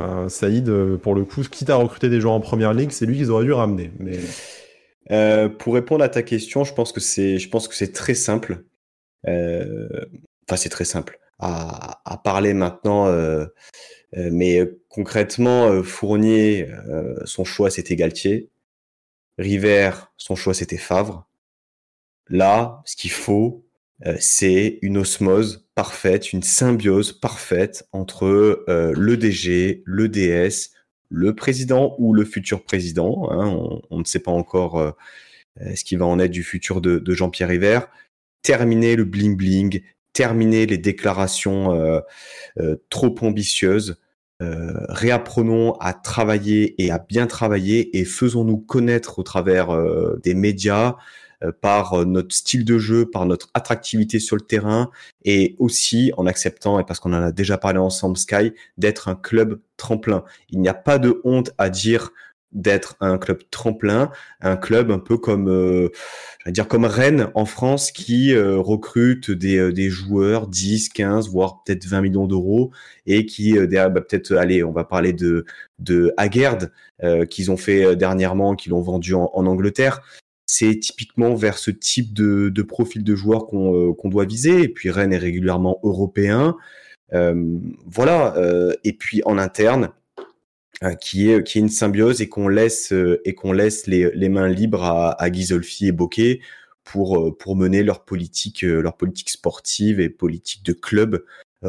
Euh, 0.00 0.28
Saïd, 0.28 0.68
euh, 0.68 0.96
pour 0.96 1.14
le 1.14 1.24
coup, 1.24 1.42
quitte 1.42 1.70
à 1.70 1.76
recruter 1.76 2.08
des 2.08 2.20
joueurs 2.20 2.34
en 2.34 2.40
première 2.40 2.74
ligue, 2.74 2.90
c'est 2.90 3.06
lui 3.06 3.16
qu'ils 3.16 3.30
auraient 3.30 3.44
dû 3.44 3.52
ramener. 3.52 3.92
Mais... 3.98 4.18
Euh, 5.10 5.48
pour 5.48 5.74
répondre 5.74 6.04
à 6.04 6.08
ta 6.08 6.22
question, 6.22 6.64
je 6.64 6.72
pense 6.72 6.92
que 6.92 7.00
c'est, 7.00 7.38
je 7.38 7.48
pense 7.48 7.66
que 7.68 7.74
c'est 7.74 7.92
très 7.92 8.14
simple. 8.14 8.64
Enfin, 9.26 10.56
c'est 10.56 10.68
très 10.68 10.84
simple 10.84 11.18
à, 11.38 12.00
à 12.04 12.16
parler 12.16 12.54
maintenant. 12.54 13.12
Mais 14.14 14.60
concrètement, 14.88 15.82
Fournier, 15.82 16.68
son 17.24 17.44
choix 17.44 17.70
c'était 17.70 17.96
Galtier. 17.96 18.50
River, 19.38 19.90
son 20.16 20.36
choix 20.36 20.54
c'était 20.54 20.78
Favre. 20.78 21.28
Là, 22.28 22.80
ce 22.84 22.96
qu'il 22.96 23.10
faut, 23.10 23.64
c'est 24.18 24.78
une 24.82 24.98
osmose 24.98 25.61
parfaite, 25.74 26.32
une 26.32 26.42
symbiose 26.42 27.12
parfaite 27.12 27.88
entre 27.92 28.64
le 28.68 29.16
DG, 29.16 29.82
le 29.86 30.08
DS, 30.08 30.70
le 31.12 31.34
président 31.34 31.94
ou 31.98 32.14
le 32.14 32.24
futur 32.24 32.64
président. 32.64 33.30
Hein, 33.30 33.80
on, 33.90 33.98
ne 33.98 34.04
sait 34.04 34.18
pas 34.18 34.32
encore 34.32 34.78
euh, 34.78 34.92
ce 35.74 35.84
qui 35.84 35.96
va 35.96 36.06
en 36.06 36.18
être 36.18 36.30
du 36.30 36.42
futur 36.42 36.80
de, 36.80 37.02
Jean-Pierre 37.12 37.50
River. 37.50 37.80
Terminer 38.42 38.96
le 38.96 39.04
bling 39.04 39.36
bling, 39.36 39.82
terminer 40.14 40.66
les 40.66 40.78
déclarations 40.78 41.72
euh, 41.74 42.00
euh, 42.58 42.76
trop 42.88 43.14
ambitieuses. 43.20 43.98
réapprenons 44.40 45.74
à 45.74 45.92
travailler 45.92 46.74
et 46.82 46.90
à 46.90 46.98
bien 46.98 47.28
travailler 47.28 47.96
et 47.96 48.04
faisons-nous 48.04 48.58
connaître 48.58 49.20
au 49.20 49.22
travers 49.22 49.68
des 50.24 50.34
médias, 50.34 50.88
euh, 50.88 51.21
par 51.60 51.94
euh, 51.94 52.04
notre 52.04 52.34
style 52.34 52.64
de 52.64 52.78
jeu, 52.78 53.06
par 53.06 53.26
notre 53.26 53.48
attractivité 53.54 54.18
sur 54.18 54.36
le 54.36 54.42
terrain 54.42 54.90
et 55.24 55.56
aussi 55.58 56.12
en 56.16 56.26
acceptant, 56.26 56.78
et 56.78 56.84
parce 56.84 57.00
qu'on 57.00 57.12
en 57.12 57.22
a 57.22 57.32
déjà 57.32 57.58
parlé 57.58 57.78
ensemble, 57.78 58.16
Sky, 58.16 58.52
d'être 58.78 59.08
un 59.08 59.14
club 59.14 59.60
tremplin. 59.76 60.24
Il 60.50 60.60
n'y 60.60 60.68
a 60.68 60.74
pas 60.74 60.98
de 60.98 61.20
honte 61.24 61.52
à 61.58 61.70
dire 61.70 62.10
d'être 62.52 62.96
un 63.00 63.16
club 63.16 63.38
tremplin, 63.50 64.10
un 64.42 64.56
club 64.56 64.90
un 64.90 64.98
peu 64.98 65.16
comme, 65.16 65.48
euh, 65.48 65.88
dire 66.46 66.68
comme 66.68 66.84
Rennes 66.84 67.30
en 67.34 67.46
France 67.46 67.92
qui 67.92 68.34
euh, 68.34 68.58
recrute 68.58 69.30
des, 69.30 69.72
des 69.72 69.88
joueurs 69.88 70.48
10, 70.48 70.90
15, 70.90 71.30
voire 71.30 71.62
peut-être 71.64 71.86
20 71.86 72.02
millions 72.02 72.26
d'euros 72.26 72.70
et 73.06 73.24
qui 73.24 73.52
derrière, 73.52 73.90
bah, 73.90 74.02
peut-être, 74.02 74.32
allez, 74.36 74.62
on 74.62 74.72
va 74.72 74.84
parler 74.84 75.14
de 75.14 75.46
de 75.78 76.14
qu'ils 77.24 77.50
ont 77.50 77.56
fait 77.56 77.96
dernièrement, 77.96 78.54
qu'ils 78.54 78.70
l'ont 78.70 78.82
vendu 78.82 79.14
en, 79.14 79.30
en 79.32 79.46
Angleterre 79.46 80.02
c'est 80.54 80.78
typiquement 80.78 81.34
vers 81.34 81.56
ce 81.56 81.70
type 81.70 82.12
de, 82.12 82.62
profil 82.62 83.02
de 83.02 83.14
joueur 83.14 83.46
qu'on 83.46 83.74
euh, 83.74 84.10
doit 84.10 84.26
viser. 84.26 84.60
Et 84.60 84.68
puis 84.68 84.90
Rennes 84.90 85.14
est 85.14 85.18
régulièrement 85.18 85.80
européen. 85.82 86.58
Euh, 87.14 87.58
voilà. 87.86 88.36
Euh, 88.36 88.74
et 88.84 88.92
puis 88.92 89.22
en 89.24 89.38
interne, 89.38 89.88
qui 91.00 91.30
est 91.30 91.54
une 91.54 91.70
symbiose 91.70 92.20
et 92.20 92.28
qu'on 92.28 92.48
laisse 92.48 92.92
et 93.24 93.34
qu'on 93.34 93.52
laisse 93.52 93.86
les, 93.86 94.28
mains 94.28 94.48
libres 94.48 94.82
à, 94.82 95.22
à 95.22 95.30
Ghisolfi 95.30 95.86
et 95.86 95.92
Bokeh 95.92 96.40
pour 96.82 97.36
pour 97.38 97.54
mener 97.54 97.84
leur 97.84 98.04
politique 98.04 98.62
leur 98.62 98.96
politique 98.96 99.30
sportive 99.30 100.00
et 100.00 100.08
politique 100.08 100.64
de 100.64 100.72
club 100.72 101.24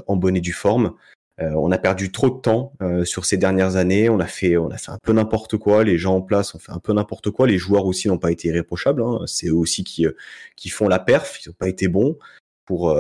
en 0.07 0.15
bonne 0.15 0.35
et 0.35 0.41
due 0.41 0.51
forme. 0.51 0.95
Euh, 1.41 1.51
on 1.55 1.71
a 1.71 1.79
perdu 1.79 2.11
trop 2.11 2.29
de 2.29 2.39
temps 2.39 2.73
euh, 2.81 3.05
sur 3.05 3.25
ces 3.25 3.37
dernières 3.37 3.75
années. 3.75 4.09
On 4.09 4.19
a 4.19 4.27
fait, 4.27 4.55
on 4.57 4.69
a 4.69 4.77
fait 4.77 4.91
un 4.91 4.99
peu 5.01 5.13
n'importe 5.13 5.57
quoi. 5.57 5.83
Les 5.83 5.97
gens 5.97 6.15
en 6.15 6.21
place 6.21 6.53
ont 6.53 6.59
fait 6.59 6.71
un 6.71 6.79
peu 6.79 6.93
n'importe 6.93 7.31
quoi. 7.31 7.47
Les 7.47 7.57
joueurs 7.57 7.85
aussi 7.85 8.07
n'ont 8.07 8.19
pas 8.19 8.31
été 8.31 8.49
irréprochables. 8.49 9.01
Hein. 9.01 9.21
C'est 9.25 9.47
eux 9.47 9.55
aussi 9.55 9.83
qui, 9.83 10.05
euh, 10.05 10.11
qui 10.55 10.69
font 10.69 10.87
la 10.87 10.99
perf. 10.99 11.39
Ils 11.43 11.49
n'ont 11.49 11.55
pas 11.57 11.69
été 11.69 11.87
bons 11.87 12.17
pour 12.65 12.97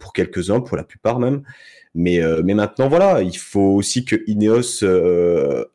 pour 0.00 0.12
quelques-uns, 0.12 0.60
pour 0.60 0.76
la 0.76 0.82
plupart 0.82 1.20
même. 1.20 1.44
Mais 1.94 2.20
mais 2.42 2.54
maintenant 2.54 2.88
voilà, 2.88 3.22
il 3.22 3.38
faut 3.38 3.60
aussi 3.60 4.04
que 4.04 4.16
Ineos 4.26 4.84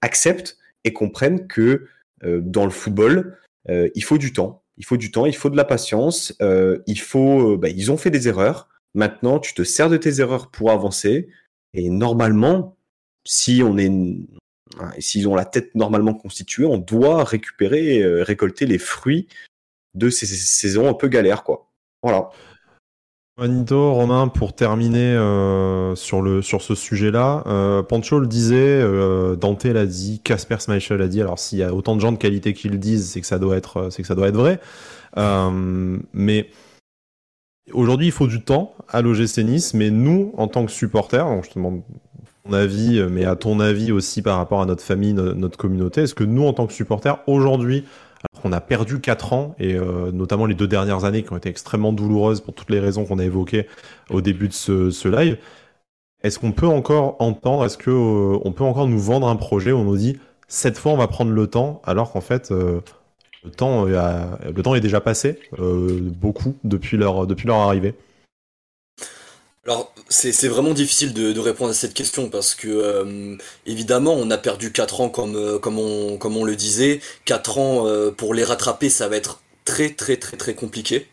accepte 0.02 0.58
et 0.84 0.92
comprenne 0.92 1.48
que 1.48 1.86
dans 2.22 2.66
le 2.66 2.70
football, 2.70 3.38
il 3.70 4.04
faut 4.04 4.18
du 4.18 4.34
temps. 4.34 4.62
Il 4.78 4.84
faut 4.84 4.98
du 4.98 5.10
temps, 5.10 5.26
il 5.26 5.36
faut 5.38 5.50
de 5.50 5.56
la 5.56 5.64
patience. 5.64 6.36
il 6.42 7.00
faut, 7.00 7.58
bah, 7.58 7.70
ils 7.70 7.94
ont 7.94 7.98
fait 7.98 8.12
des 8.12 8.28
erreurs. 8.28 8.68
Maintenant, 8.94 9.40
tu 9.40 9.54
te 9.54 9.64
sers 9.64 9.90
de 9.90 9.96
tes 9.96 10.20
erreurs 10.20 10.52
pour 10.52 10.70
avancer. 10.72 11.30
Et 11.74 11.90
normalement, 11.90 12.78
si 13.26 13.62
on 13.64 13.78
est, 13.78 13.92
s'ils 15.00 15.28
ont 15.28 15.36
la 15.36 15.46
tête 15.46 15.76
normalement 15.76 16.14
constituée, 16.14 16.66
on 16.66 16.78
doit 16.78 17.24
récupérer, 17.24 18.02
euh, 18.02 18.24
récolter 18.24 18.66
les 18.66 18.78
fruits 18.78 19.28
de 19.96 20.10
ces 20.10 20.26
saisons 20.26 20.90
un 20.90 20.94
peu 20.94 21.08
galères, 21.08 21.44
quoi. 21.44 21.70
Voilà. 22.02 22.30
Anito, 23.40 23.94
Romain, 23.94 24.28
pour 24.28 24.54
terminer 24.54 25.14
euh, 25.14 25.96
sur, 25.96 26.22
le, 26.22 26.42
sur 26.42 26.62
ce 26.62 26.76
sujet-là, 26.76 27.44
euh, 27.48 27.82
Pancho 27.82 28.20
le 28.20 28.28
disait, 28.28 28.82
euh, 28.82 29.38
Dante 29.38 29.64
l'a 29.64 29.86
dit, 29.86 30.20
Casper 30.22 30.58
Schmeichel 30.60 30.98
l'a 30.98 31.08
dit. 31.08 31.22
Alors 31.22 31.40
s'il 31.40 31.60
y 31.60 31.64
a 31.64 31.74
autant 31.74 31.96
de 31.96 32.02
gens 32.02 32.12
de 32.12 32.18
qualité 32.18 32.54
qui 32.54 32.68
le 32.68 32.78
disent, 32.78 33.12
c'est 33.12 33.22
que 33.22 33.28
ça 33.28 33.40
doit 33.40 33.56
être, 33.56 33.90
c'est 33.92 34.02
que 34.02 34.08
ça 34.08 34.16
doit 34.16 34.28
être 34.28 34.36
vrai. 34.36 34.60
mais 36.14 36.50
Aujourd'hui, 37.74 38.08
il 38.08 38.12
faut 38.12 38.28
du 38.28 38.42
temps 38.42 38.74
à 38.88 39.02
l'OGC 39.02 39.40
Nice, 39.40 39.74
mais 39.74 39.90
nous, 39.90 40.34
en 40.38 40.48
tant 40.48 40.66
que 40.66 40.72
supporters, 40.72 41.44
je 41.44 41.50
te 41.50 41.56
demande 41.56 41.82
ton 42.44 42.54
avis, 42.54 43.04
mais 43.10 43.26
à 43.26 43.36
ton 43.36 43.60
avis 43.60 43.92
aussi 43.92 44.22
par 44.22 44.38
rapport 44.38 44.62
à 44.62 44.66
notre 44.66 44.84
famille, 44.84 45.14
notre 45.14 45.58
communauté, 45.58 46.02
est-ce 46.02 46.16
que 46.16 46.24
nous, 46.24 46.46
en 46.46 46.54
tant 46.54 46.68
que 46.68 46.74
supporters, 46.74 47.20
aujourd'hui, 47.28 47.86
alors 48.34 48.42
qu'on 48.42 48.52
a 48.52 48.62
perdu 48.62 49.00
4 49.00 49.34
ans, 49.34 49.56
et 49.60 49.76
euh, 49.76 50.12
notamment 50.12 50.46
les 50.46 50.56
deux 50.56 50.68
dernières 50.68 51.06
années 51.06 51.24
qui 51.24 51.32
ont 51.32 51.38
été 51.38 51.50
extrêmement 51.50 51.94
douloureuses 51.94 52.42
pour 52.42 52.54
toutes 52.54 52.70
les 52.70 52.80
raisons 52.80 53.06
qu'on 53.06 53.20
a 53.20 53.24
évoquées 53.24 53.68
au 54.10 54.22
début 54.22 54.48
de 54.48 54.54
ce, 54.54 55.08
live, 55.08 55.38
est-ce 56.24 56.38
qu'on 56.38 56.52
peut 56.52 56.68
encore 56.68 57.16
entendre, 57.20 57.66
est-ce 57.66 57.78
qu'on 57.78 58.42
euh, 58.46 58.52
peut 58.52 58.64
encore 58.64 58.88
nous 58.88 59.00
vendre 59.00 59.28
un 59.28 59.38
projet 59.38 59.72
où 59.72 59.78
on 59.78 59.86
nous 59.86 59.98
dit 59.98 60.18
cette 60.48 60.78
fois 60.78 60.92
on 60.92 60.98
va 60.98 61.08
prendre 61.08 61.32
le 61.32 61.48
temps, 61.48 61.82
alors 61.86 62.12
qu'en 62.12 62.22
fait 62.22 62.52
euh, 62.52 62.82
le 63.44 63.52
temps, 63.52 63.88
euh, 63.88 64.26
le 64.54 64.64
temps 64.64 64.76
est 64.76 64.82
déjà 64.82 65.02
passé, 65.02 65.40
euh, 65.60 66.00
beaucoup, 66.02 66.56
depuis 66.64 66.98
leur, 66.98 67.26
depuis 67.26 67.48
leur 67.48 67.58
arrivée. 67.58 67.96
Alors, 69.66 69.94
c'est 70.08 70.48
vraiment 70.48 70.74
difficile 70.74 71.14
de, 71.14 71.40
répondre 71.40 71.72
à 71.72 71.74
cette 71.74 71.94
question 71.94 72.30
parce 72.30 72.56
que, 72.56 72.68
euh, 72.68 73.36
évidemment, 73.68 74.14
on 74.14 74.32
a 74.32 74.38
perdu 74.38 74.72
4 74.72 75.02
ans 75.02 75.10
comme, 75.10 75.60
comme, 75.60 75.78
on, 75.78 76.18
comme 76.18 76.38
on 76.38 76.44
le 76.44 76.56
disait. 76.56 77.02
4 77.26 77.58
ans, 77.60 77.86
pour 78.18 78.34
les 78.34 78.44
rattraper, 78.44 78.90
ça 78.90 79.08
va 79.08 79.16
être 79.16 79.42
très, 79.66 79.90
très, 79.90 80.18
très, 80.18 80.38
très 80.38 80.56
compliqué. 80.56 81.08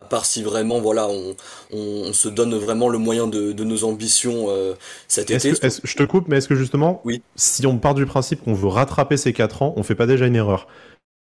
À 0.00 0.06
part 0.06 0.26
si 0.26 0.44
vraiment, 0.44 0.80
voilà, 0.80 1.08
on, 1.08 1.34
on, 1.72 2.12
se 2.12 2.28
donne 2.28 2.54
vraiment 2.54 2.88
le 2.88 2.98
moyen 2.98 3.26
de, 3.26 3.50
de 3.50 3.64
nos 3.64 3.82
ambitions 3.82 4.46
cet 5.08 5.32
été. 5.32 5.52
je 5.82 5.96
te 5.96 6.02
coupe, 6.04 6.28
mais 6.28 6.36
est-ce 6.36 6.46
que 6.46 6.54
justement, 6.54 7.00
oui. 7.04 7.20
si 7.34 7.66
on 7.66 7.78
part 7.78 7.94
du 7.94 8.06
principe 8.06 8.44
qu'on 8.44 8.54
veut 8.54 8.68
rattraper 8.68 9.16
ces 9.16 9.32
4 9.32 9.62
ans, 9.62 9.74
on 9.76 9.82
fait 9.82 9.96
pas 9.96 10.06
déjà 10.06 10.26
une 10.26 10.36
erreur? 10.36 10.68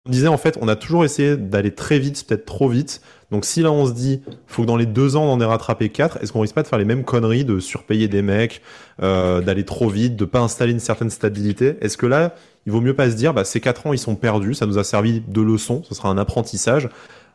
On 0.07 0.09
disait 0.09 0.27
en 0.27 0.37
fait, 0.37 0.57
on 0.59 0.67
a 0.67 0.75
toujours 0.75 1.05
essayé 1.05 1.37
d'aller 1.37 1.73
très 1.75 1.99
vite, 1.99 2.25
peut-être 2.25 2.45
trop 2.45 2.67
vite. 2.67 3.01
Donc 3.29 3.45
si 3.45 3.61
là 3.61 3.71
on 3.71 3.85
se 3.85 3.91
dit, 3.91 4.21
faut 4.47 4.63
que 4.63 4.67
dans 4.67 4.75
les 4.75 4.87
deux 4.87 5.15
ans 5.15 5.23
on 5.25 5.33
en 5.33 5.41
ait 5.41 5.45
rattrapé 5.45 5.89
quatre, 5.89 6.17
est-ce 6.21 6.33
qu'on 6.33 6.41
risque 6.41 6.55
pas 6.55 6.63
de 6.63 6.67
faire 6.67 6.79
les 6.79 6.85
mêmes 6.85 7.03
conneries, 7.03 7.45
de 7.45 7.59
surpayer 7.59 8.07
des 8.07 8.23
mecs, 8.23 8.61
euh, 9.03 9.41
d'aller 9.41 9.63
trop 9.63 9.89
vite, 9.89 10.15
de 10.15 10.25
pas 10.25 10.39
installer 10.39 10.71
une 10.71 10.79
certaine 10.79 11.11
stabilité? 11.11 11.77
Est-ce 11.81 11.97
que 11.97 12.07
là, 12.07 12.33
il 12.65 12.71
vaut 12.71 12.81
mieux 12.81 12.95
pas 12.95 13.11
se 13.11 13.15
dire, 13.15 13.33
bah 13.33 13.45
ces 13.45 13.59
quatre 13.59 13.85
ans 13.85 13.93
ils 13.93 13.99
sont 13.99 14.15
perdus, 14.15 14.55
ça 14.55 14.65
nous 14.65 14.79
a 14.79 14.83
servi 14.83 15.21
de 15.21 15.41
leçon, 15.41 15.83
ce 15.83 15.93
sera 15.93 16.09
un 16.09 16.17
apprentissage. 16.17 16.89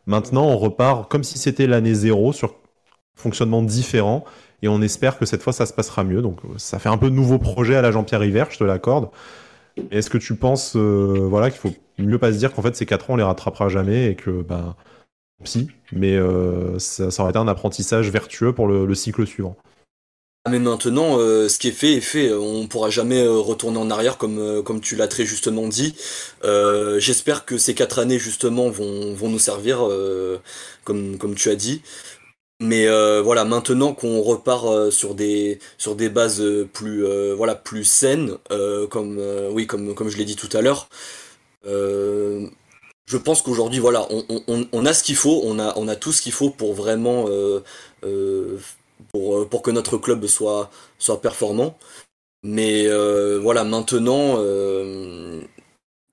Maintenant 0.05 0.45
on 0.45 0.57
repart 0.57 1.09
comme 1.09 1.23
si 1.23 1.37
c'était 1.37 1.67
l'année 1.67 1.93
zéro 1.93 2.33
sur 2.33 2.55
fonctionnement 3.15 3.63
différent 3.63 4.25
et 4.61 4.67
on 4.67 4.81
espère 4.81 5.17
que 5.17 5.25
cette 5.25 5.41
fois 5.41 5.53
ça 5.53 5.65
se 5.65 5.73
passera 5.73 6.03
mieux. 6.03 6.21
Donc 6.21 6.39
ça 6.57 6.79
fait 6.79 6.89
un 6.89 6.97
peu 6.97 7.09
nouveau 7.09 7.39
projet 7.39 7.75
à 7.75 7.81
la 7.81 7.91
Jean-Pierre 7.91 8.21
River, 8.21 8.45
je 8.49 8.57
te 8.57 8.63
l'accorde. 8.65 9.09
Est-ce 9.91 10.09
que 10.09 10.17
tu 10.17 10.35
penses 10.35 10.75
euh, 10.75 11.27
voilà, 11.29 11.49
qu'il 11.49 11.59
faut 11.59 11.73
mieux 12.05 12.19
pas 12.19 12.31
se 12.31 12.37
dire 12.37 12.53
qu'en 12.53 12.61
fait 12.61 12.75
ces 12.75 12.85
4 12.85 13.09
ans 13.09 13.13
on 13.13 13.17
les 13.17 13.23
rattrapera 13.23 13.69
jamais 13.69 14.11
et 14.11 14.15
que 14.15 14.41
bah 14.41 14.75
si, 15.43 15.69
mais 15.91 16.15
euh, 16.15 16.79
ça, 16.79 17.09
aurait 17.21 17.29
été 17.29 17.39
un 17.39 17.47
apprentissage 17.47 18.09
vertueux 18.09 18.53
pour 18.53 18.67
le, 18.67 18.95
cycle 18.95 19.27
suivant. 19.27 19.55
Ah, 20.45 20.49
mais 20.49 20.57
maintenant, 20.57 21.19
euh, 21.19 21.47
ce 21.47 21.59
qui 21.59 21.67
est 21.67 21.71
fait 21.71 21.93
est 21.93 22.01
fait. 22.01 22.33
On 22.33 22.63
ne 22.63 22.67
pourra 22.67 22.89
jamais 22.89 23.27
retourner 23.27 23.77
en 23.77 23.91
arrière 23.91 24.17
comme, 24.17 24.63
comme 24.63 24.81
tu 24.81 24.95
l'as 24.95 25.07
très 25.07 25.25
justement 25.25 25.67
dit. 25.67 25.95
J'espère 26.43 27.45
que 27.45 27.59
ces 27.59 27.75
quatre 27.75 27.99
années 27.99 28.17
justement 28.17 28.69
vont, 28.69 29.13
vont 29.13 29.29
nous 29.29 29.37
servir, 29.37 29.87
comme, 30.83 31.19
comme 31.19 31.35
tu 31.35 31.49
as 31.49 31.55
dit. 31.55 31.83
Mais 32.59 32.87
euh, 32.87 33.21
voilà, 33.21 33.45
maintenant 33.45 33.93
qu'on 33.93 34.19
repart 34.21 34.65
euh, 34.65 34.89
sur 34.89 35.13
des 35.13 35.59
sur 35.77 35.95
des 35.95 36.09
bases 36.09 36.41
euh, 36.41 36.67
plus 36.71 37.05
voilà 37.35 37.53
plus 37.53 37.83
saines, 37.83 38.37
comme 38.89 39.19
oui 39.51 39.67
comme 39.67 39.93
comme 39.93 40.09
je 40.09 40.17
l'ai 40.17 40.25
dit 40.25 40.35
tout 40.35 40.49
à 40.53 40.61
l'heure, 40.61 40.89
je 41.67 43.17
pense 43.17 43.41
qu'aujourd'hui 43.41 43.79
voilà, 43.79 44.07
on, 44.47 44.85
a 44.85 44.93
ce 44.93 45.03
qu'il 45.03 45.15
faut, 45.15 45.41
on 45.45 45.87
a 45.87 45.95
tout 45.95 46.11
ce 46.11 46.21
qu'il 46.21 46.33
faut 46.33 46.49
pour 46.49 46.73
vraiment 46.73 47.25
pour 49.11 49.49
pour 49.49 49.61
que 49.61 49.71
notre 49.71 49.97
club 49.97 50.25
soit 50.27 50.69
performant. 51.21 51.77
Mais 52.43 52.87
voilà, 53.39 53.63
maintenant 53.63 54.37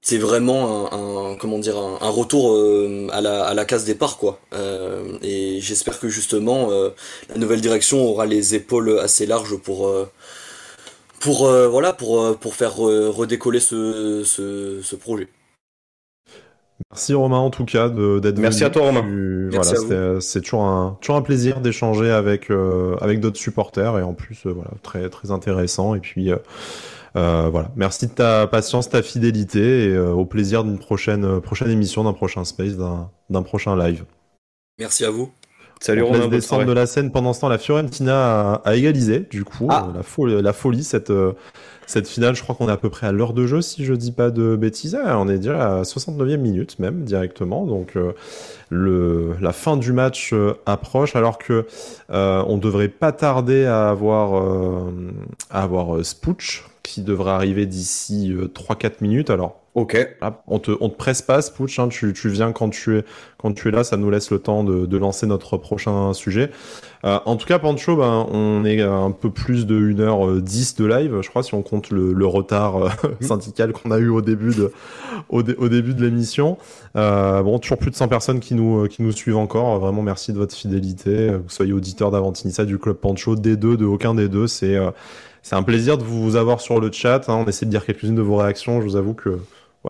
c'est 0.05 0.19
vraiment 0.19 0.93
un, 0.93 1.35
comment 1.37 1.59
dire 1.59 1.79
un, 1.79 2.11
retour 2.11 2.53
euh, 2.53 3.09
à, 3.11 3.23
la, 3.23 3.65
case 3.65 3.87
départ 3.87 4.19
quoi 4.19 4.39
euh, 4.53 5.19
et 5.23 5.61
j'espère 5.63 5.99
que 5.99 6.11
justement 6.11 6.71
euh, 6.71 6.91
la 7.31 7.37
nouvelle 7.39 7.63
direction 7.63 8.03
aura 8.03 8.27
les 8.27 8.55
épaules 8.55 8.99
assez 8.99 9.25
larges 9.25 9.57
pour 9.57 9.91
pour 11.21 11.49
voilà 11.49 11.95
pour 11.95 12.55
faire 12.55 12.77
redécoller 12.77 13.61
ce 13.61 14.95
projet 14.97 15.29
Merci 16.91 17.15
Romain 17.15 17.39
en 17.39 17.51
tout 17.51 17.65
cas 17.65 17.89
d'être 17.89 18.39
Merci 18.39 18.65
à 18.65 18.71
toi 18.71 18.83
Romain. 18.83 19.05
voilà, 19.51 20.21
c'est 20.21 20.41
toujours 20.41 20.65
un 20.65 20.99
toujours 21.01 21.17
un 21.17 21.23
plaisir 21.23 21.61
d'échanger 21.61 22.11
avec 22.11 22.51
avec 23.01 23.21
d'autres 23.21 23.39
supporters 23.39 23.99
et 23.99 24.03
en 24.03 24.13
plus 24.13 24.47
voilà 24.47 24.71
très 24.83 25.09
très 25.09 25.31
intéressant 25.31 25.95
et 25.95 26.01
puis 26.01 26.31
voilà 27.15 27.71
merci 27.77 28.09
de 28.09 28.13
ta 28.13 28.47
patience 28.47 28.89
ta 28.89 29.03
fidélité 29.03 29.85
et 29.85 29.99
au 29.99 30.25
plaisir 30.25 30.65
d'une 30.65 30.79
prochaine 30.79 31.41
prochaine 31.41 31.71
émission 31.71 32.05
d'un 32.05 32.13
prochain 32.13 32.45
space 32.45 32.77
d'un 32.77 33.43
prochain 33.43 33.77
live. 33.77 34.05
Merci 34.79 35.05
à 35.05 35.11
vous. 35.11 35.31
Salut 35.81 36.03
on 36.03 36.13
Romain. 36.13 36.29
descendre 36.29 36.65
de 36.65 36.73
la 36.73 36.87
scène 36.87 37.11
pendant 37.11 37.33
ce 37.33 37.41
temps 37.41 37.49
la 37.49 37.59
Fiorentina 37.59 38.63
a, 38.65 38.75
égalisé 38.75 39.21
du 39.21 39.45
coup 39.45 39.67
ah. 39.71 39.89
la, 39.95 40.03
folie, 40.03 40.41
la 40.41 40.53
folie 40.53 40.85
cette 40.85 41.13
cette 41.87 42.09
finale, 42.09 42.35
je 42.35 42.43
crois 42.43 42.55
qu'on 42.55 42.69
est 42.69 42.73
à 42.73 42.77
peu 42.77 42.89
près 42.89 43.07
à 43.07 43.13
l'heure 43.13 43.33
de 43.33 43.47
jeu, 43.47 43.61
si 43.61 43.85
je 43.85 43.93
dis 43.95 44.13
pas 44.13 44.31
de 44.31 44.57
bêtises. 44.57 44.99
Ah, 45.03 45.19
on 45.19 45.29
est 45.29 45.37
déjà 45.37 45.81
à 45.81 45.83
69e 45.83 46.39
minute 46.39 46.79
même 46.79 47.05
directement. 47.05 47.67
Donc 47.67 47.97
euh, 47.97 48.13
le, 48.71 49.35
la 49.41 49.53
fin 49.53 49.77
du 49.77 49.93
match 49.93 50.33
euh, 50.33 50.55
approche, 50.67 51.15
alors 51.17 51.39
que 51.39 51.67
euh, 52.11 52.43
on 52.47 52.57
devrait 52.59 52.89
pas 52.89 53.13
tarder 53.13 53.67
à 53.67 53.91
avoir 53.91 54.91
à 55.51 55.63
avoir 55.63 56.05
Spooch 56.05 56.65
qui 56.85 57.03
devrait 57.03 57.33
arriver 57.33 57.67
d'ici 57.67 58.33
3-4 58.55 58.93
minutes. 59.01 59.31
Alors 59.31 59.65
Ok. 59.75 59.97
on 60.47 60.61
te, 60.61 60.71
on 60.81 60.89
te 60.89 60.95
presse 60.95 61.21
pas, 61.21 61.43
Spooch, 61.43 61.81
hein, 61.81 61.89
tu, 61.89 62.13
tu, 62.13 62.29
viens 62.29 62.53
quand 62.53 62.71
tu, 62.71 62.99
es, 62.99 63.05
quand 63.39 63.53
tu 63.53 63.67
es 63.67 63.71
là, 63.73 63.83
ça 63.83 63.97
nous 63.97 64.09
laisse 64.09 64.31
le 64.31 64.39
temps 64.39 64.63
de, 64.63 64.87
de 64.87 64.97
lancer 64.97 65.27
notre 65.27 65.57
prochain 65.57 66.13
sujet. 66.13 66.51
Euh, 67.05 67.19
en 67.27 67.35
tout 67.35 67.47
cas, 67.47 67.59
Pancho, 67.59 67.97
ben, 67.97 68.25
on 68.31 68.65
est 68.65 68.81
un 68.83 69.11
peu 69.11 69.31
plus 69.31 69.67
de 69.67 69.77
1h10 69.77 70.79
de 70.79 70.85
live, 70.87 71.19
je 71.23 71.29
crois, 71.29 71.43
si 71.43 71.55
on 71.55 71.63
compte 71.63 71.91
le, 71.91 72.13
le 72.13 72.27
retard 72.27 72.77
euh, 72.77 72.89
mhm. 73.21 73.27
syndical 73.27 73.73
qu'on 73.73 73.91
a 73.91 73.99
eu 73.99 74.11
au 74.11 74.23
début 74.23 74.55
de, 74.55 74.71
au, 75.29 75.41
au 75.41 75.69
début 75.69 75.95
de 75.95 76.05
l'émission. 76.05 76.57
Euh, 76.95 77.43
bon, 77.43 77.59
toujours 77.59 77.79
plus 77.79 77.91
de 77.91 77.97
100 77.97 78.07
personnes 78.07 78.39
qui 78.39 78.55
nous, 78.55 78.87
qui 78.87 79.03
nous 79.03 79.11
suivent 79.11 79.39
encore. 79.39 79.81
Vraiment, 79.81 80.03
merci 80.03 80.33
de 80.33 80.39
votre 80.39 80.55
fidélité. 80.55 81.31
Vous 81.31 81.49
soyez 81.49 81.73
auditeur 81.73 82.13
d'Avantinissa, 82.13 82.65
du 82.65 82.79
Club 82.79 82.99
Pancho, 82.99 83.35
des 83.35 83.57
deux, 83.57 83.77
de 83.77 83.87
aucun 83.87 84.15
des 84.15 84.29
deux. 84.29 84.47
C'est, 84.47 84.77
euh, 84.77 84.93
c'est 85.45 85.55
un 85.55 85.63
plaisir 85.63 85.99
de 85.99 86.03
vous 86.03 86.37
avoir 86.37 86.61
sur 86.61 86.81
le 86.81 86.91
chat. 86.91 87.29
Hein. 87.29 87.45
On 87.45 87.47
essaie 87.47 87.67
de 87.67 87.71
dire 87.71 87.85
quelques-unes 87.85 88.15
de 88.15 88.23
vos 88.23 88.37
réactions. 88.37 88.81
Je 88.81 88.87
vous 88.87 88.97
avoue 88.97 89.13
que 89.13 89.39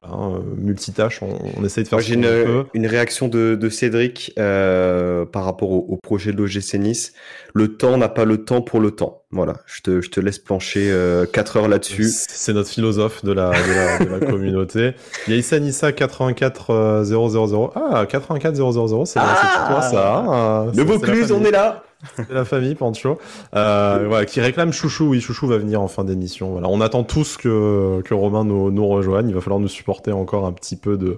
voilà, 0.03 0.17
hein, 0.17 0.43
multitâche, 0.57 1.23
on, 1.23 1.39
on, 1.57 1.65
essaie 1.65 1.85
de 1.85 1.89
faire. 1.89 2.01
J'ai 2.01 2.15
une, 2.15 2.65
une, 2.75 2.87
réaction 2.89 3.29
de, 3.29 3.55
de 3.55 3.69
Cédric 3.69 4.33
euh, 4.37 5.25
par 5.25 5.45
rapport 5.45 5.71
au, 5.71 5.87
au, 5.89 5.97
projet 5.97 6.33
de 6.33 6.39
l'OGC 6.39 6.75
Nice. 6.75 7.13
Le 7.55 7.77
temps 7.77 7.97
n'a 7.97 8.09
pas 8.09 8.25
le 8.25 8.45
temps 8.45 8.63
pour 8.63 8.81
le 8.81 8.91
temps. 8.91 9.23
Voilà, 9.31 9.55
je 9.67 9.83
te, 9.83 10.01
je 10.01 10.11
te 10.11 10.19
laisse 10.19 10.41
plancher 10.41 10.91
euh, 10.91 11.27
4 11.27 11.59
heures 11.59 11.69
là-dessus. 11.69 12.09
C'est 12.11 12.53
notre 12.53 12.71
philosophe 12.71 13.25
de 13.25 13.31
la, 13.31 13.51
de 13.51 13.73
la, 13.73 13.99
de 14.05 14.21
la 14.21 14.27
communauté. 14.33 14.95
Il 15.29 15.35
y 15.35 15.37
a 15.37 15.39
Issa 15.39 15.61
Nissa 15.61 15.93
84 15.93 17.05
000. 17.05 17.73
Ah, 17.77 18.07
84 18.07 18.57
000, 18.57 19.05
c'est 19.07 19.21
ah 19.21 19.67
toi 19.71 19.83
ça. 19.83 20.17
Hein. 20.17 20.73
le 20.75 20.83
Vaucluse, 20.83 21.31
on 21.31 21.45
est 21.45 21.53
là. 21.53 21.85
C'est 22.17 22.33
la 22.33 22.45
famille 22.45 22.75
Pancho, 22.75 23.19
euh, 23.55 24.05
voilà, 24.09 24.25
qui 24.25 24.41
réclame 24.41 24.73
Chouchou. 24.73 25.07
Oui, 25.11 25.21
Chouchou 25.21 25.47
va 25.47 25.59
venir 25.59 25.81
en 25.81 25.89
fin 25.89 26.05
d'émission. 26.05 26.51
Voilà, 26.53 26.69
on 26.69 26.81
attend 26.81 27.05
tous 27.05 27.37
que, 27.37 28.01
que 28.03 28.15
Romain 28.15 28.45
nous, 28.45 28.71
nous 28.71 28.87
rejoigne. 28.87 29.29
Il 29.29 29.35
va 29.35 29.41
falloir 29.41 29.61
nous 29.61 29.69
supporter 29.69 30.13
encore 30.13 30.47
un 30.47 30.53
petit 30.53 30.77
peu 30.77 30.97
de, 30.97 31.17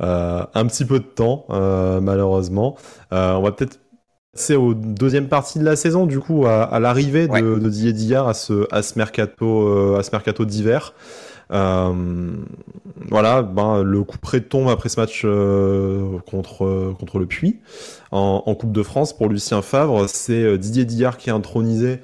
euh, 0.00 0.42
un 0.54 0.66
petit 0.66 0.84
peu 0.84 0.98
de 0.98 1.04
temps, 1.04 1.46
euh, 1.50 2.00
malheureusement. 2.00 2.76
On 3.10 3.42
va 3.42 3.52
peut-être 3.52 3.78
passer 4.32 4.56
aux 4.56 4.74
deuxième 4.74 5.28
partie 5.28 5.58
de 5.58 5.64
la 5.64 5.76
saison, 5.76 6.06
du 6.06 6.18
coup, 6.18 6.46
à, 6.46 6.62
à 6.62 6.80
l'arrivée 6.80 7.28
de, 7.28 7.58
de 7.58 7.68
Didier 7.68 7.92
Dillard 7.92 8.26
à 8.26 8.34
ce, 8.34 8.66
à 8.72 8.82
ce 8.82 8.98
mercato, 8.98 9.94
à 9.96 10.02
ce 10.02 10.10
mercato 10.10 10.44
d'hiver. 10.44 10.94
Euh, 11.54 12.36
voilà, 13.10 13.42
ben, 13.42 13.82
le 13.82 14.02
coup 14.02 14.18
près 14.18 14.40
tombe 14.40 14.68
après 14.68 14.88
ce 14.88 14.98
match 14.98 15.22
euh, 15.24 16.18
contre, 16.26 16.94
contre 16.98 17.18
le 17.18 17.26
Puy 17.26 17.60
en, 18.10 18.54
Coupe 18.54 18.72
de 18.72 18.82
France 18.82 19.16
pour 19.16 19.28
Lucien 19.28 19.62
Favre. 19.62 20.08
C'est 20.08 20.42
euh, 20.42 20.58
Didier 20.58 20.84
Dillard 20.84 21.16
qui 21.16 21.30
est 21.30 21.32
intronisé 21.32 22.00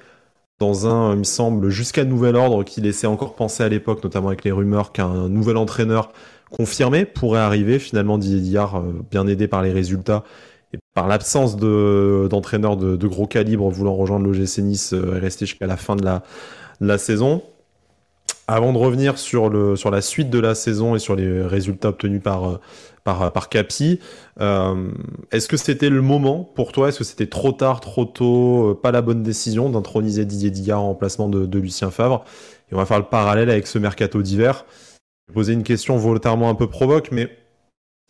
dans 0.60 0.86
un, 0.86 1.12
il 1.14 1.20
me 1.20 1.24
semble, 1.24 1.70
jusqu'à 1.70 2.04
nouvel 2.04 2.36
ordre 2.36 2.64
qui 2.64 2.80
laissait 2.80 3.06
encore 3.06 3.34
penser 3.34 3.62
à 3.62 3.68
l'époque, 3.68 4.04
notamment 4.04 4.28
avec 4.28 4.44
les 4.44 4.52
rumeurs 4.52 4.92
qu'un 4.92 5.28
nouvel 5.28 5.56
entraîneur 5.56 6.12
confirmé 6.50 7.04
pourrait 7.06 7.40
arriver. 7.40 7.78
Finalement, 7.78 8.18
Didier 8.18 8.40
Dillard, 8.40 8.82
bien 9.10 9.26
aidé 9.26 9.48
par 9.48 9.62
les 9.62 9.72
résultats 9.72 10.22
et 10.74 10.78
par 10.94 11.08
l'absence 11.08 11.56
d'entraîneurs 11.56 12.76
de, 12.76 13.06
gros 13.06 13.26
calibre 13.26 13.70
voulant 13.70 13.94
rejoindre 13.94 14.26
l'OGC 14.26 14.58
Nice, 14.58 14.92
est 14.92 15.18
resté 15.18 15.46
jusqu'à 15.46 15.66
la 15.66 15.78
fin 15.78 15.96
de 15.96 16.04
la 16.80 16.98
saison. 16.98 17.42
Avant 18.50 18.72
de 18.72 18.78
revenir 18.78 19.16
sur, 19.16 19.48
le, 19.48 19.76
sur 19.76 19.92
la 19.92 20.00
suite 20.00 20.28
de 20.28 20.40
la 20.40 20.56
saison 20.56 20.96
et 20.96 20.98
sur 20.98 21.14
les 21.14 21.40
résultats 21.40 21.90
obtenus 21.90 22.20
par, 22.20 22.58
par, 23.04 23.30
par 23.30 23.48
Capi, 23.48 24.00
euh, 24.40 24.90
est-ce 25.30 25.46
que 25.46 25.56
c'était 25.56 25.88
le 25.88 26.02
moment 26.02 26.42
pour 26.56 26.72
toi? 26.72 26.88
Est-ce 26.88 26.98
que 26.98 27.04
c'était 27.04 27.28
trop 27.28 27.52
tard, 27.52 27.78
trop 27.78 28.04
tôt, 28.04 28.70
euh, 28.70 28.74
pas 28.74 28.90
la 28.90 29.02
bonne 29.02 29.22
décision 29.22 29.70
d'introniser 29.70 30.24
Didier 30.24 30.50
Digard 30.50 30.80
en 30.80 30.88
remplacement 30.88 31.28
de, 31.28 31.58
Lucien 31.60 31.92
Favre? 31.92 32.24
Et 32.72 32.74
on 32.74 32.78
va 32.78 32.86
faire 32.86 32.98
le 32.98 33.04
parallèle 33.04 33.50
avec 33.50 33.68
ce 33.68 33.78
mercato 33.78 34.20
d'hiver. 34.20 34.64
Je 35.28 35.32
vais 35.32 35.34
poser 35.34 35.52
une 35.52 35.62
question 35.62 35.96
volontairement 35.96 36.50
un 36.50 36.56
peu 36.56 36.66
provoque, 36.66 37.10
mais 37.12 37.30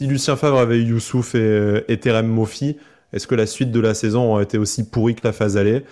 si 0.01 0.07
Lucien 0.07 0.37
Favre 0.37 0.57
avait 0.57 0.79
eu 0.79 0.87
Youssouf 0.93 1.35
et, 1.35 1.85
et 1.89 2.01
Terem 2.01 2.27
Mofi, 2.27 2.79
est-ce 3.13 3.27
que 3.27 3.35
la 3.35 3.45
suite 3.45 3.73
de 3.73 3.81
la 3.81 3.93
saison 3.93 4.33
aurait 4.33 4.45
été 4.45 4.57
aussi 4.57 4.89
pourrie 4.89 5.17
que 5.17 5.27
la 5.27 5.35
phase 5.35 5.59
allée? 5.59 5.85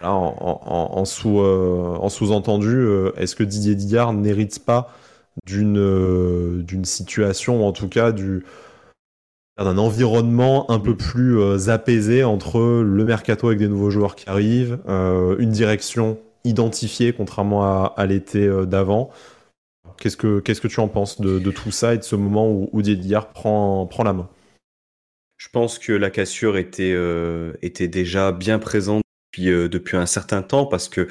En, 0.00 1.04
sous, 1.04 1.40
euh, 1.40 1.96
en 2.00 2.08
sous-entendu, 2.08 2.68
euh, 2.68 3.10
est-ce 3.16 3.34
que 3.34 3.42
Didier 3.42 3.74
Dillard 3.74 4.12
n'hérite 4.12 4.64
pas 4.64 4.94
d'une 5.44 5.78
euh, 5.78 6.62
d'une 6.62 6.84
situation, 6.84 7.62
ou 7.62 7.64
en 7.64 7.72
tout 7.72 7.88
cas 7.88 8.12
du 8.12 8.44
d'un 9.58 9.76
environnement 9.76 10.70
un 10.70 10.78
peu 10.78 10.96
plus 10.96 11.68
apaisé 11.68 12.22
entre 12.22 12.60
le 12.60 13.04
mercato 13.04 13.48
avec 13.48 13.58
des 13.58 13.66
nouveaux 13.66 13.90
joueurs 13.90 14.14
qui 14.14 14.28
arrivent, 14.30 14.78
une 14.86 15.50
direction 15.50 16.16
identifiée 16.44 17.12
contrairement 17.12 17.64
à, 17.64 18.06
l'été 18.06 18.48
d'avant? 18.66 19.10
Qu'est-ce 19.96 20.16
que 20.16 20.38
que 20.38 20.68
tu 20.68 20.78
en 20.78 20.86
penses 20.86 21.20
de, 21.20 21.50
tout 21.50 21.72
ça 21.72 21.94
et 21.94 21.98
de 21.98 22.04
ce 22.04 22.14
moment 22.14 22.48
où, 22.48 22.70
où 22.72 22.82
Didier 22.82 23.02
Dillard 23.02 23.30
prend 23.30 23.84
prend 23.86 24.04
la 24.04 24.12
main? 24.12 24.28
Je 25.38 25.48
pense 25.48 25.80
que 25.80 25.92
la 25.92 26.10
cassure 26.10 26.56
était 26.56 26.96
était 27.60 27.88
déjà 27.88 28.30
bien 28.30 28.60
présente 28.60 29.02
depuis, 29.38 29.50
euh, 29.50 29.68
depuis 29.68 29.96
un 29.96 30.06
certain 30.06 30.42
temps 30.42 30.66
parce 30.66 30.88
que 30.88 31.08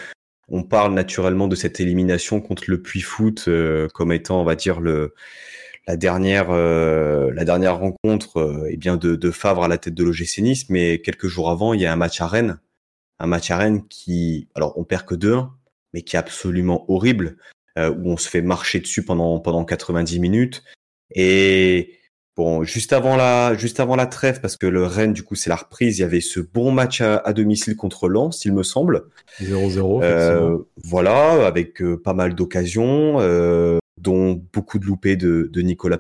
on 0.50 0.64
parle 0.64 0.94
naturellement 0.94 1.48
de 1.48 1.56
cette 1.56 1.80
élimination 1.80 2.40
contre 2.40 2.64
le 2.68 2.82
Puy 2.82 3.02
Foot 3.02 3.46
euh, 3.48 3.90
comme 3.94 4.14
étant, 4.14 4.40
on 4.40 4.46
va 4.46 4.56
dire, 4.56 4.80
le, 4.80 5.14
la 5.88 5.98
dernière, 5.98 6.52
euh, 6.52 7.32
la 7.34 7.44
dernière 7.44 7.78
rencontre 7.80 8.66
eh 8.70 8.78
bien 8.78 8.96
de, 8.96 9.32
Favre 9.32 9.66
à 9.66 9.68
la 9.68 9.78
tête 9.78 9.94
de 9.94 10.04
l'OGC 10.06 10.40
Nice, 10.40 10.70
mais 10.70 11.02
quelques 11.02 11.28
jours 11.28 11.50
avant, 11.50 11.74
il 11.74 11.82
y 11.82 11.86
a 11.86 11.92
un 11.92 11.98
match 11.98 12.22
à 12.22 12.28
Rennes, 12.28 12.60
un 13.20 13.28
match 13.28 13.52
à 13.52 13.58
Rennes 13.58 13.86
qui, 13.90 14.48
alors 14.56 14.78
on 14.78 14.86
perd 14.86 15.06
que 15.06 15.16
2-1, 15.16 15.50
mais 15.94 16.02
qui 16.02 16.16
est 16.16 16.20
absolument 16.20 16.90
horrible, 16.90 17.38
où 17.78 18.12
on 18.12 18.18
se 18.18 18.28
fait 18.28 18.42
marcher 18.42 18.80
dessus 18.80 19.04
pendant 19.04 19.40
pendant 19.40 19.64
90 19.64 20.20
minutes. 20.20 20.64
Et 21.14 22.00
Bon, 22.38 22.64
juste 22.64 22.94
avant 22.94 23.16
la, 23.16 23.56
juste 23.56 23.80
avant 23.80 23.96
la 23.96 24.06
trêve, 24.06 24.42
parce 24.42 24.58
que 24.58 24.68
le 24.68 24.84
Rennes, 24.84 25.12
du 25.12 25.24
coup, 25.24 25.34
c'est 25.34 25.50
la 25.50 25.56
reprise. 25.56 25.98
Il 25.98 26.02
y 26.02 26.04
avait 26.04 26.22
ce 26.22 26.40
bon 26.40 26.72
match 26.72 27.02
à, 27.02 27.18
à 27.18 27.34
domicile 27.34 27.76
contre 27.76 28.08
Lens, 28.08 28.46
il 28.46 28.54
me 28.54 28.62
semble. 28.62 29.06
0-0. 29.42 30.04
Euh, 30.04 30.58
voilà, 30.84 31.48
avec 31.48 31.82
euh, 31.82 32.00
pas 32.00 32.14
mal 32.14 32.36
d'occasions, 32.36 33.20
euh, 33.20 33.80
dont 34.00 34.40
beaucoup 34.54 34.78
de 34.78 34.86
loupés 34.86 35.16
de, 35.16 35.50
de 35.52 35.62
Nicolas. 35.62 36.00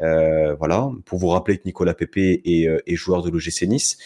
Euh, 0.00 0.54
voilà, 0.54 0.90
pour 1.04 1.18
vous 1.18 1.28
rappeler 1.28 1.58
que 1.58 1.64
Nicolas 1.66 1.92
Pépé 1.92 2.40
est, 2.46 2.66
est 2.86 2.96
joueur 2.96 3.22
de 3.22 3.28
l'OGC 3.28 3.66
Nice. 3.68 3.98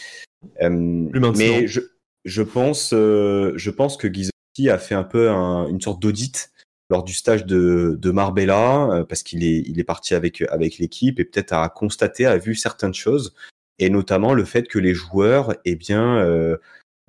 mais 0.61 1.69
je, 1.69 1.81
je 2.25 2.43
pense, 2.43 2.91
je 2.91 3.71
pense 3.71 3.97
que 3.97 4.09
Guizotti 4.09 4.69
a 4.69 4.79
fait 4.79 4.97
un 4.97 5.05
peu 5.05 5.31
un, 5.31 5.69
une 5.69 5.81
sorte 5.81 6.03
d'audit 6.03 6.51
lors 6.89 7.03
du 7.03 7.15
stage 7.15 7.47
de, 7.47 7.97
de 7.99 8.11
Marbella, 8.11 8.89
euh, 8.91 9.05
parce 9.05 9.23
qu'il 9.23 9.45
est, 9.45 9.63
il 9.67 9.81
est 9.81 9.85
parti 9.85 10.15
avec, 10.15 10.43
avec 10.43 10.79
l'équipe 10.79 11.19
et 11.19 11.25
peut-être 11.25 11.53
a 11.53 11.69
constaté, 11.69 12.27
a 12.27 12.37
vu 12.37 12.55
certaines 12.55 12.95
choses, 12.95 13.35
et 13.79 13.91
notamment 13.91 14.35
le 14.35 14.45
fait 14.45 14.69
que 14.69 14.79
les 14.79 14.95
joueurs, 14.95 15.55
eh 15.65 15.75
bien, 15.75 16.19
euh, 16.19 16.57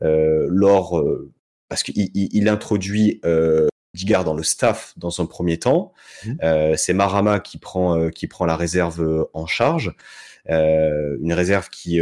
euh, 0.04 0.48
lors, 0.49 0.99
euh, 0.99 1.32
parce 1.70 1.84
qu'il 1.84 1.98
il, 1.98 2.30
il 2.32 2.49
introduit 2.49 3.20
euh, 3.26 3.68
Digard 3.94 4.24
dans 4.24 4.36
le 4.36 4.44
staff 4.44 4.94
dans 4.98 5.22
un 5.22 5.26
premier 5.26 5.58
temps, 5.58 5.94
mmh. 6.26 6.76
c'est 6.76 6.94
Marama 6.94 7.40
qui 7.40 7.58
prend, 7.58 8.10
qui 8.12 8.28
prend 8.28 8.45
la 8.45 8.56
réserve 8.56 9.28
en 9.34 9.48
charge, 9.48 9.95
une 10.48 11.34
réserve 11.34 11.70
qui, 11.70 11.99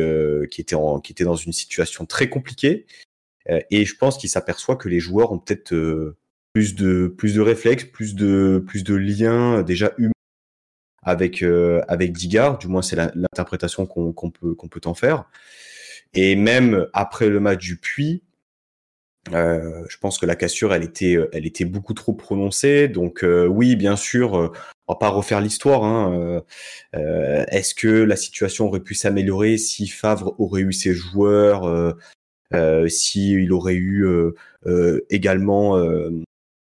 qui, 0.51 0.61
était 0.61 0.75
en, 0.75 0.99
qui 0.99 1.13
était 1.13 1.23
dans 1.23 1.37
une 1.37 1.53
situation 1.53 2.05
très 2.05 2.27
compliquée, 2.27 2.85
et 3.47 3.85
je 3.85 3.95
pense 3.95 4.17
qu'il 4.17 4.29
s'aperçoit 4.29 4.75
que 4.75 4.89
les 4.89 4.99
joueurs 4.99 5.31
ont 5.31 5.39
peut-être 5.39 6.17
plus 6.55 6.73
de 6.73 7.07
plus 7.07 7.35
de 7.35 7.41
réflexes, 7.41 7.83
plus 7.83 8.15
de 8.15 8.63
plus 8.65 8.85
de 8.85 8.95
liens 8.95 9.61
déjà 9.61 9.91
humains 9.97 10.13
avec 11.03 11.43
euh, 11.43 11.81
avec 11.89 12.13
Digard. 12.13 12.59
Du 12.59 12.69
moins, 12.69 12.81
c'est 12.81 12.95
l'interprétation 12.95 13.85
qu'on 13.85 14.13
peut 14.31 14.55
qu'on 14.55 14.69
peut 14.69 14.79
en 14.85 14.93
faire. 14.93 15.25
Et 16.13 16.37
même 16.37 16.87
après 16.93 17.27
le 17.27 17.41
match 17.41 17.59
du 17.59 17.75
Puy, 17.75 18.23
euh, 19.33 19.83
je 19.89 19.97
pense 19.97 20.17
que 20.17 20.25
la 20.25 20.37
cassure, 20.37 20.73
elle 20.73 20.83
était 20.83 21.17
elle 21.33 21.45
était 21.45 21.65
beaucoup 21.65 21.93
trop 21.93 22.13
prononcée. 22.13 22.87
Donc 22.87 23.25
euh, 23.25 23.47
oui, 23.47 23.75
bien 23.75 23.97
sûr, 23.97 24.53
on 24.87 24.93
va 24.93 24.97
pas 24.97 25.09
refaire 25.09 25.41
l'histoire. 25.41 25.83
Hein. 25.83 26.41
Est-ce 26.93 27.75
que 27.75 27.89
la 27.89 28.15
situation 28.15 28.67
aurait 28.67 28.79
pu 28.79 28.95
s'améliorer 28.95 29.57
si 29.57 29.87
Favre 29.87 30.33
aurait 30.39 30.61
eu 30.61 30.71
ses 30.71 30.93
joueurs, 30.93 31.65
euh, 32.53 32.87
s'il 32.87 33.51
aurait 33.51 33.75
eu 33.75 34.07
également 35.09 35.75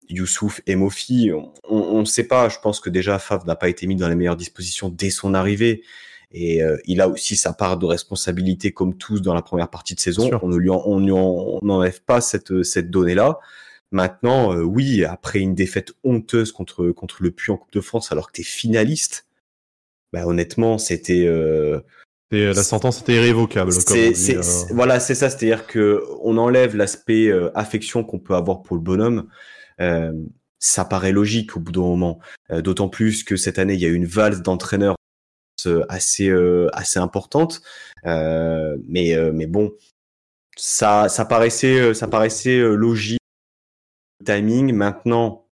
Youssouf 0.09 0.61
et 0.65 0.75
Mofi, 0.75 1.31
on 1.69 1.99
ne 1.99 2.05
sait 2.05 2.23
pas. 2.23 2.49
Je 2.49 2.57
pense 2.59 2.79
que 2.79 2.89
déjà 2.89 3.19
Favre 3.19 3.45
n'a 3.45 3.55
pas 3.55 3.69
été 3.69 3.87
mis 3.87 3.95
dans 3.95 4.09
les 4.09 4.15
meilleures 4.15 4.35
dispositions 4.35 4.89
dès 4.89 5.11
son 5.11 5.33
arrivée. 5.33 5.83
Et 6.31 6.63
euh, 6.63 6.77
il 6.85 7.01
a 7.01 7.09
aussi 7.09 7.35
sa 7.35 7.53
part 7.53 7.77
de 7.77 7.85
responsabilité 7.85 8.71
comme 8.71 8.95
tous 8.95 9.21
dans 9.21 9.33
la 9.33 9.41
première 9.41 9.69
partie 9.69 9.95
de 9.95 9.99
saison. 9.99 10.29
On 10.43 10.47
ne 10.47 10.57
lui 10.57 10.69
en, 10.69 10.81
on, 10.85 11.69
enlève 11.69 12.01
pas 12.03 12.21
cette, 12.21 12.63
cette 12.63 12.89
donnée-là. 12.89 13.39
Maintenant, 13.91 14.53
euh, 14.53 14.61
oui, 14.61 15.03
après 15.03 15.39
une 15.39 15.55
défaite 15.55 15.93
honteuse 16.03 16.51
contre, 16.51 16.91
contre 16.91 17.23
le 17.23 17.31
Puy 17.31 17.51
en 17.51 17.57
Coupe 17.57 17.73
de 17.73 17.81
France, 17.81 18.11
alors 18.11 18.27
que 18.27 18.33
tu 18.33 18.41
es 18.41 18.43
finaliste, 18.43 19.25
bah, 20.13 20.27
honnêtement, 20.27 20.77
c'était... 20.77 21.25
Euh, 21.25 21.79
la 22.31 22.53
sentence 22.53 23.01
était 23.01 23.15
irrévocable. 23.15 23.71
C'est, 23.71 24.13
voilà, 24.69 24.99
c'est 24.99 25.15
ça, 25.15 25.31
c'est-à-dire 25.31 25.65
que 25.65 26.03
on 26.21 26.37
enlève 26.37 26.75
l'aspect 26.75 27.31
affection 27.55 28.03
qu'on 28.03 28.19
peut 28.19 28.35
avoir 28.35 28.61
pour 28.61 28.75
le 28.75 28.83
bonhomme. 28.83 29.27
Ça 30.59 30.85
paraît 30.85 31.11
logique 31.11 31.55
au 31.55 31.59
bout 31.59 31.71
d'un 31.71 31.81
moment. 31.81 32.19
D'autant 32.49 32.89
plus 32.89 33.23
que 33.23 33.35
cette 33.37 33.59
année, 33.59 33.75
il 33.75 33.79
y 33.79 33.85
a 33.85 33.89
eu 33.89 33.93
une 33.93 34.05
valse 34.05 34.41
d'entraîneurs 34.41 34.95
euh, 35.67 35.85
assez 35.89 36.29
euh, 36.29 36.67
assez 36.73 36.99
importante. 36.99 37.61
Euh, 38.05 38.77
mais 38.87 39.15
mais 39.33 39.47
bon, 39.47 39.73
ça 40.57 41.09
ça 41.09 41.25
paraissait 41.25 41.93
ça 41.93 42.07
paraissait 42.07 42.59
logique 42.59 43.19
timing. 44.25 44.73
Maintenant, 44.73 45.47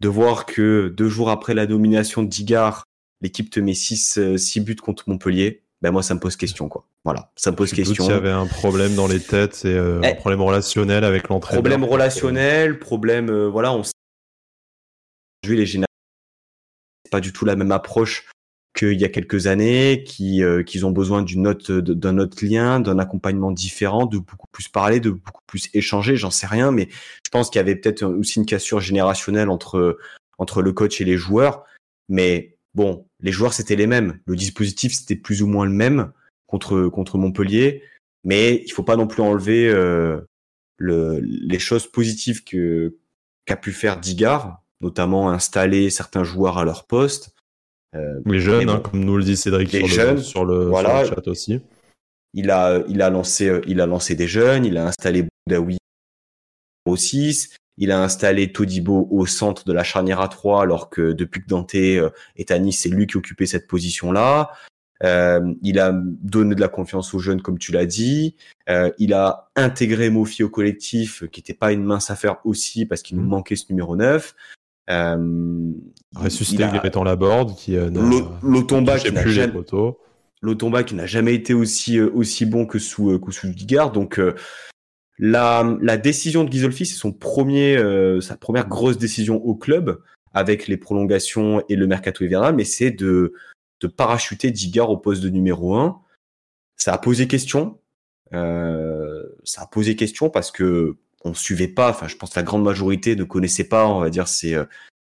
de 0.00 0.08
voir 0.08 0.46
que 0.46 0.88
deux 0.96 1.08
jours 1.08 1.30
après 1.30 1.54
la 1.54 1.66
domination 1.66 2.22
de 2.22 2.28
Digard, 2.28 2.84
l'équipe 3.20 3.50
te 3.50 3.60
met 3.60 3.74
6 3.74 4.36
six 4.36 4.60
buts 4.60 4.76
contre 4.76 5.08
Montpellier, 5.08 5.62
ben 5.82 5.90
moi 5.90 6.02
ça 6.02 6.14
me 6.14 6.20
pose 6.20 6.36
question 6.36 6.68
quoi. 6.68 6.86
Voilà, 7.04 7.30
ça 7.36 7.50
me 7.50 7.56
pose 7.56 7.72
question. 7.72 8.04
Il 8.04 8.10
y 8.10 8.12
avait 8.12 8.30
un 8.30 8.46
problème 8.46 8.94
dans 8.94 9.06
les 9.06 9.20
têtes, 9.20 9.54
c'est 9.54 9.78
un 9.78 10.02
eh. 10.02 10.14
problème 10.14 10.42
relationnel 10.42 11.04
avec 11.04 11.28
l'entraîneur. 11.28 11.62
Problème 11.62 11.84
relationnel, 11.84 12.78
problème 12.78 13.30
voilà, 13.46 13.72
on 13.72 13.82
les 15.48 15.66
générations 15.66 15.86
pas 17.10 17.20
du 17.20 17.32
tout 17.32 17.44
la 17.44 17.56
même 17.56 17.72
approche 17.72 18.28
qu'il 18.76 19.00
y 19.00 19.04
a 19.04 19.08
quelques 19.08 19.46
années, 19.46 20.04
qui 20.04 20.42
euh, 20.42 20.62
qu'ils 20.62 20.84
ont 20.84 20.90
besoin 20.90 21.22
d'une 21.22 21.46
autre 21.46 21.72
d'un 21.72 22.18
autre 22.18 22.44
lien, 22.44 22.78
d'un 22.78 22.98
accompagnement 22.98 23.50
différent, 23.50 24.06
de 24.06 24.18
beaucoup 24.18 24.48
plus 24.52 24.68
parler, 24.68 25.00
de 25.00 25.10
beaucoup 25.10 25.42
plus 25.46 25.70
échanger. 25.72 26.16
J'en 26.16 26.30
sais 26.30 26.46
rien, 26.46 26.72
mais 26.72 26.88
je 26.90 27.30
pense 27.30 27.48
qu'il 27.48 27.58
y 27.58 27.60
avait 27.60 27.76
peut-être 27.76 28.04
aussi 28.04 28.38
une 28.38 28.46
cassure 28.46 28.80
générationnelle 28.80 29.48
entre 29.48 29.98
entre 30.38 30.60
le 30.60 30.72
coach 30.72 31.00
et 31.00 31.04
les 31.04 31.16
joueurs. 31.16 31.64
Mais 32.08 32.55
bon, 32.76 33.06
les 33.20 33.32
joueurs 33.32 33.54
c'était 33.54 33.74
les 33.74 33.86
mêmes, 33.86 34.20
le 34.26 34.36
dispositif 34.36 34.94
c'était 34.94 35.16
plus 35.16 35.42
ou 35.42 35.46
moins 35.46 35.64
le 35.64 35.72
même 35.72 36.12
contre 36.46 36.88
contre 36.88 37.18
Montpellier, 37.18 37.82
mais 38.22 38.62
il 38.64 38.70
faut 38.70 38.84
pas 38.84 38.96
non 38.96 39.06
plus 39.06 39.22
enlever 39.22 39.68
euh, 39.68 40.20
le, 40.76 41.18
les 41.20 41.58
choses 41.58 41.90
positives 41.90 42.44
que 42.44 42.96
qu'a 43.46 43.56
pu 43.56 43.72
faire 43.72 43.98
Digard, 43.98 44.62
notamment 44.80 45.30
installer 45.30 45.88
certains 45.88 46.22
joueurs 46.22 46.58
à 46.58 46.64
leur 46.64 46.86
poste. 46.86 47.34
Euh, 47.94 48.20
les 48.26 48.40
jeunes, 48.40 48.68
hein, 48.68 48.80
comme 48.80 49.04
nous 49.04 49.16
le 49.16 49.24
dit 49.24 49.36
Cédric 49.36 49.70
sur, 49.70 49.86
le, 49.86 50.20
sur, 50.20 50.44
le, 50.44 50.70
chat 50.72 51.26
aussi. 51.28 51.60
Il 52.34 52.50
a, 52.50 52.82
il 52.88 53.00
a 53.00 53.08
lancé, 53.08 53.48
euh, 53.48 53.62
il 53.66 53.80
a 53.80 53.86
lancé 53.86 54.14
des 54.14 54.28
jeunes, 54.28 54.66
il 54.66 54.76
a 54.76 54.88
installé 54.88 55.24
Boudaoui 55.46 55.78
au 56.84 56.96
6, 56.96 57.56
il 57.78 57.90
a 57.92 58.02
installé 58.02 58.52
Todibo 58.52 59.08
au 59.10 59.26
centre 59.26 59.64
de 59.64 59.72
la 59.72 59.84
charnière 59.84 60.20
à 60.20 60.28
3, 60.28 60.62
alors 60.62 60.90
que 60.90 61.12
depuis 61.12 61.42
que 61.42 61.46
Dante 61.46 61.74
euh, 61.74 62.10
est 62.36 62.50
à 62.50 62.58
Nice, 62.58 62.80
c'est 62.82 62.88
lui 62.88 63.06
qui 63.06 63.16
occupait 63.16 63.46
cette 63.46 63.66
position-là. 63.66 64.50
Euh, 65.04 65.52
il 65.62 65.78
a 65.78 65.92
donné 65.94 66.54
de 66.54 66.60
la 66.60 66.68
confiance 66.68 67.12
aux 67.14 67.18
jeunes, 67.18 67.42
comme 67.42 67.58
tu 67.58 67.72
l'as 67.72 67.86
dit. 67.86 68.36
Euh, 68.68 68.90
il 68.98 69.12
a 69.12 69.50
intégré 69.56 70.10
Mofi 70.10 70.42
au 70.42 70.48
collectif, 70.48 71.24
qui 71.30 71.40
n'était 71.40 71.54
pas 71.54 71.72
une 71.72 71.84
mince 71.84 72.10
affaire 72.10 72.36
aussi, 72.44 72.86
parce 72.86 73.02
qu'il 73.02 73.16
nous 73.16 73.24
mmh. 73.24 73.28
manquait 73.28 73.56
ce 73.56 73.66
numéro 73.70 73.96
9. 73.96 74.34
Euh, 74.88 75.72
Ressuscité 76.14 76.62
la 76.62 77.04
Laborde, 77.04 77.56
qui 77.56 77.76
euh, 77.76 77.90
L'Automba 78.42 78.98
qui 78.98 79.12
n'a 79.12 79.26
jamais, 79.26 80.84
qui 80.84 80.94
n'a 80.94 81.06
jamais 81.06 81.34
été 81.34 81.54
aussi 81.54 82.00
aussi 82.00 82.46
bon 82.46 82.66
que 82.66 82.78
sous 82.78 83.18
que 83.18 83.32
sous 83.32 83.48
Digard. 83.48 83.90
Donc 83.90 84.20
la, 85.18 85.76
la 85.80 85.96
décision 85.96 86.44
de 86.44 86.52
Gisolfi, 86.52 86.86
c'est 86.86 86.96
son 86.96 87.12
premier 87.12 87.76
sa 88.20 88.36
première 88.36 88.68
grosse 88.68 88.98
décision 88.98 89.36
au 89.44 89.54
club 89.54 90.02
avec 90.34 90.68
les 90.68 90.76
prolongations 90.76 91.64
et 91.68 91.76
le 91.76 91.86
mercato 91.86 92.24
hivernal, 92.24 92.54
mais 92.54 92.64
c'est 92.64 92.90
de 92.90 93.32
de 93.80 93.86
parachuter 93.86 94.50
Digard 94.50 94.90
au 94.90 94.96
poste 94.96 95.22
de 95.22 95.28
numéro 95.28 95.74
1. 95.74 96.00
Ça 96.76 96.94
a 96.94 96.98
posé 96.98 97.26
question. 97.26 97.78
ça 98.32 99.62
a 99.62 99.66
posé 99.70 99.96
question 99.96 100.30
parce 100.30 100.50
que 100.50 100.96
on 101.26 101.34
suivait 101.34 101.68
pas. 101.68 101.90
Enfin, 101.90 102.08
je 102.08 102.16
pense 102.16 102.30
que 102.30 102.38
la 102.38 102.42
grande 102.42 102.62
majorité 102.62 103.16
ne 103.16 103.24
connaissait 103.24 103.64
pas, 103.64 103.86
on 103.86 104.00
va 104.00 104.10
dire, 104.10 104.28
ses, 104.28 104.54
euh, 104.54 104.64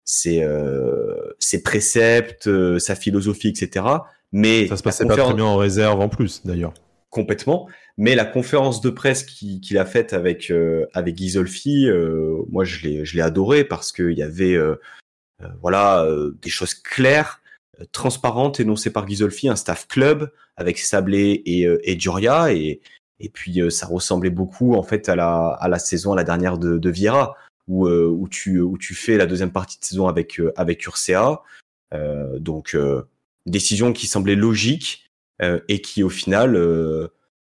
ses, 0.03 0.43
euh, 0.43 1.33
ses 1.39 1.61
préceptes, 1.61 2.47
euh, 2.47 2.79
sa 2.79 2.95
philosophie, 2.95 3.49
etc. 3.49 3.85
Mais 4.31 4.67
ça 4.67 4.77
se 4.77 4.83
passait 4.83 5.05
pas 5.05 5.15
très 5.15 5.33
bien 5.33 5.45
en 5.45 5.57
réserve 5.57 5.99
en 6.01 6.09
plus, 6.09 6.41
d'ailleurs. 6.45 6.73
Complètement. 7.09 7.67
Mais 7.97 8.13
la 8.13 8.25
conférence 8.25 8.81
de 8.81 8.89
presse 8.91 9.23
qu'il 9.23 9.77
a 9.77 9.85
faite 9.85 10.13
avec 10.13 10.53
avec 10.93 11.17
Gisolfi, 11.17 11.87
moi 12.51 12.63
je 12.65 12.87
l'ai 12.87 13.03
je 13.03 13.15
l'ai 13.15 13.23
adoré 13.23 13.63
parce 13.63 13.91
qu'il 13.91 14.11
y 14.11 14.21
avait 14.21 14.55
voilà 15.59 16.07
des 16.39 16.51
choses 16.51 16.75
claires, 16.75 17.41
transparentes 17.91 18.59
énoncées 18.59 18.91
par 18.91 19.07
Gisolfi, 19.07 19.49
un 19.49 19.55
staff 19.55 19.87
club 19.87 20.31
avec 20.55 20.77
Sablé 20.77 21.41
et, 21.47 21.67
et 21.83 21.95
Duria 21.95 22.53
et 22.53 22.79
et 23.19 23.29
puis 23.29 23.61
euh, 23.61 23.69
ça 23.69 23.85
ressemblait 23.85 24.29
beaucoup 24.29 24.75
en 24.75 24.83
fait 24.83 25.09
à 25.09 25.15
la, 25.15 25.49
à 25.49 25.67
la 25.67 25.79
saison, 25.79 26.13
à 26.13 26.15
la 26.15 26.23
dernière 26.23 26.57
de, 26.57 26.77
de 26.77 26.89
Vieira, 26.89 27.35
où, 27.67 27.87
euh, 27.87 28.07
où, 28.07 28.27
tu, 28.27 28.59
où 28.61 28.77
tu 28.77 28.95
fais 28.95 29.17
la 29.17 29.25
deuxième 29.25 29.51
partie 29.51 29.79
de 29.79 29.85
saison 29.85 30.07
avec, 30.07 30.39
euh, 30.39 30.51
avec 30.55 30.85
Urcea. 30.85 31.43
donc 32.39 32.77
décision 33.45 33.93
qui 33.93 34.07
semblait 34.07 34.35
logique 34.35 35.08
et 35.41 35.81
qui 35.81 36.03
au 36.03 36.09
final 36.09 36.55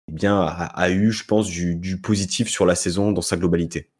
eh 0.08 0.12
bien, 0.12 0.40
a, 0.40 0.64
a, 0.64 0.90
eu, 0.90 1.12
je 1.12 1.24
pense, 1.24 1.46
du, 1.46 1.74
du 1.74 2.00
positif 2.00 2.48
sur 2.48 2.66
la 2.66 2.74
saison 2.74 3.12
dans 3.12 3.22
sa 3.22 3.36
globalité. 3.36 3.90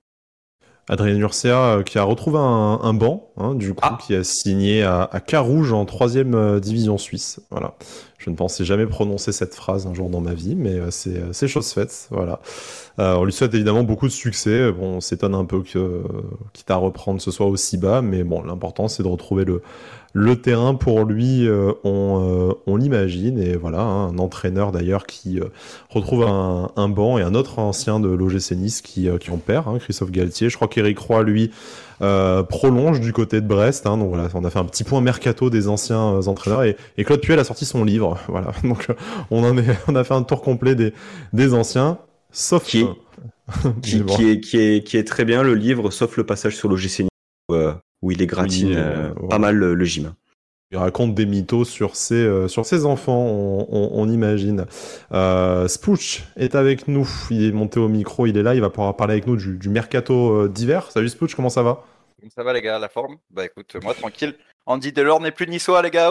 Adrien 0.89 1.17
Urcea 1.17 1.83
qui 1.87 1.99
a 1.99 2.03
retrouvé 2.03 2.39
un, 2.39 2.81
un 2.83 2.93
banc, 2.93 3.31
hein, 3.37 3.55
du 3.55 3.73
coup, 3.73 3.81
ah. 3.83 3.99
qui 4.05 4.15
a 4.15 4.25
signé 4.25 4.83
à, 4.83 5.09
à 5.13 5.21
Carouge 5.21 5.73
en 5.73 5.85
troisième 5.85 6.59
division 6.59 6.99
suisse. 6.99 7.41
Voilà. 7.51 7.77
Je 8.25 8.31
ne 8.31 8.37
pensais 8.37 8.65
jamais 8.65 8.87
prononcer 8.87 9.33
cette 9.33 9.53
phrase 9.53 9.89
un 9.89 9.95
jour 9.95 10.09
dans 10.09 10.21
ma 10.21 10.33
vie, 10.33 10.55
mais 10.55 10.79
euh, 10.79 10.91
euh, 11.09 11.29
c'est 11.33 11.49
chose 11.49 11.73
faite. 11.73 12.07
Voilà. 12.13 12.39
Euh, 13.01 13.15
on 13.15 13.25
lui 13.25 13.33
souhaite 13.33 13.53
évidemment 13.53 13.83
beaucoup 13.83 14.07
de 14.07 14.13
succès. 14.13 14.73
On 14.81 15.01
s'étonne 15.01 15.35
un 15.35 15.45
peu 15.45 15.63
que, 15.63 16.03
quitte 16.53 16.71
à 16.71 16.77
reprendre 16.77 17.21
ce 17.21 17.33
soit 17.33 17.47
aussi 17.47 17.79
bas, 17.79 18.01
mais 18.01 18.23
bon, 18.23 18.43
l'important 18.43 18.87
c'est 18.87 19.03
de 19.03 19.09
retrouver 19.09 19.45
le, 19.45 20.37
terrain 20.41 20.75
pour 20.75 21.05
lui, 21.05 21.49
on, 21.83 22.77
l'imagine. 22.77 23.41
Et 23.41 23.57
voilà, 23.57 23.81
hein, 23.81 24.09
un 24.11 24.19
entraîneur 24.19 24.71
d'ailleurs 24.71 25.07
qui 25.07 25.41
retrouve 25.89 26.25
un, 26.25 26.89
banc 26.89 27.19
et 27.19 27.23
un 27.23 27.35
autre 27.35 27.59
ancien 27.59 27.99
de 27.99 28.09
l'OGC 28.09 28.53
Nice 28.53 28.83
qui, 28.83 29.09
qui 29.19 29.31
en 29.31 29.39
perd, 29.39 29.67
hein, 29.67 29.79
Christophe 29.81 30.13
Galtier. 30.13 30.49
Je 30.49 30.57
crois 30.57 30.69
qu'Éric 30.69 30.99
Roy, 30.99 31.23
lui, 31.25 31.51
euh, 32.03 32.43
prolonge 32.43 33.01
du 33.01 33.13
côté 33.13 33.41
de 33.41 33.47
Brest. 33.47 33.87
Hein, 33.87 33.97
donc 33.97 34.09
voilà, 34.09 34.29
on 34.35 34.45
a 34.45 34.51
fait 34.51 34.59
un 34.59 34.65
petit 34.65 34.85
point 34.85 35.01
mercato 35.01 35.51
des 35.51 35.69
anciens 35.69 36.15
euh, 36.15 36.27
entraîneurs 36.27 36.65
et, 36.65 36.77
et, 36.97 37.05
Claude 37.05 37.21
Puel 37.21 37.39
a 37.39 37.45
sorti 37.45 37.65
son 37.65 37.85
livre. 37.85 38.19
Voilà, 38.29 38.53
donc 38.65 38.89
euh, 38.91 38.95
on 39.31 39.45
en 39.45 39.57
est, 39.59 39.65
on 39.89 39.95
a 39.95 40.05
fait 40.05 40.15
un 40.15 40.23
tour 40.23 40.43
complet 40.43 40.75
des, 40.75 40.93
des 41.33 41.55
anciens, 41.55 41.99
sauf 42.31 42.65
qui, 42.65 42.87
qui, 43.83 44.05
qui, 44.05 44.31
est, 44.31 44.41
qui, 44.41 44.59
est, 44.59 44.87
qui 44.87 44.97
est 44.97 45.05
très 45.05 45.25
bien 45.25 45.43
le 45.43 45.55
livre, 45.55 45.91
sauf 45.91 46.17
le 46.17 46.25
passage 46.25 46.57
sur 46.57 46.69
l'OGC 46.69 47.07
où, 47.49 47.55
où 48.03 48.11
il 48.11 48.23
est 48.23 48.27
gratine 48.27 49.13
pas 49.29 49.39
mal 49.39 49.57
le, 49.57 49.75
le 49.75 49.85
gym. 49.85 50.13
Il 50.73 50.79
raconte 50.79 51.15
des 51.15 51.27
mythos 51.27 51.67
sur 51.67 51.97
ses, 51.97 52.15
euh, 52.15 52.49
sur 52.49 52.65
ses 52.65 52.87
enfants, 52.87 53.27
on, 53.27 53.67
on, 53.71 53.91
on 53.93 54.09
imagine. 54.09 54.65
Euh, 55.13 55.69
Spooch 55.69 56.25
est 56.37 56.55
avec 56.55 56.89
nous, 56.89 57.07
il 57.31 57.45
est 57.45 57.53
monté 57.53 57.79
au 57.79 57.89
micro, 57.89 58.27
il 58.27 58.39
est 58.39 58.43
là, 58.43 58.55
il 58.55 58.63
va 58.63 58.71
pouvoir 58.71 58.97
parler 58.97 59.13
avec 59.13 59.27
nous 59.27 59.37
du, 59.37 59.59
du 59.59 59.69
mercato 59.69 60.49
d'hiver. 60.49 60.91
Salut 60.91 61.11
Spooch, 61.11 61.35
comment 61.35 61.51
ça 61.51 61.63
va? 61.63 61.85
Ça 62.31 62.43
va 62.43 62.53
les 62.53 62.63
gars, 62.63 62.79
la 62.79 62.89
forme? 62.89 63.17
Bah 63.31 63.45
écoute, 63.45 63.77
moi 63.83 63.95
tranquille. 63.95 64.35
Andy 64.67 64.93
Delors 64.93 65.21
n'est 65.21 65.33
plus 65.33 65.49
niçois 65.49 65.83
les 65.83 65.91
gars. 65.91 66.11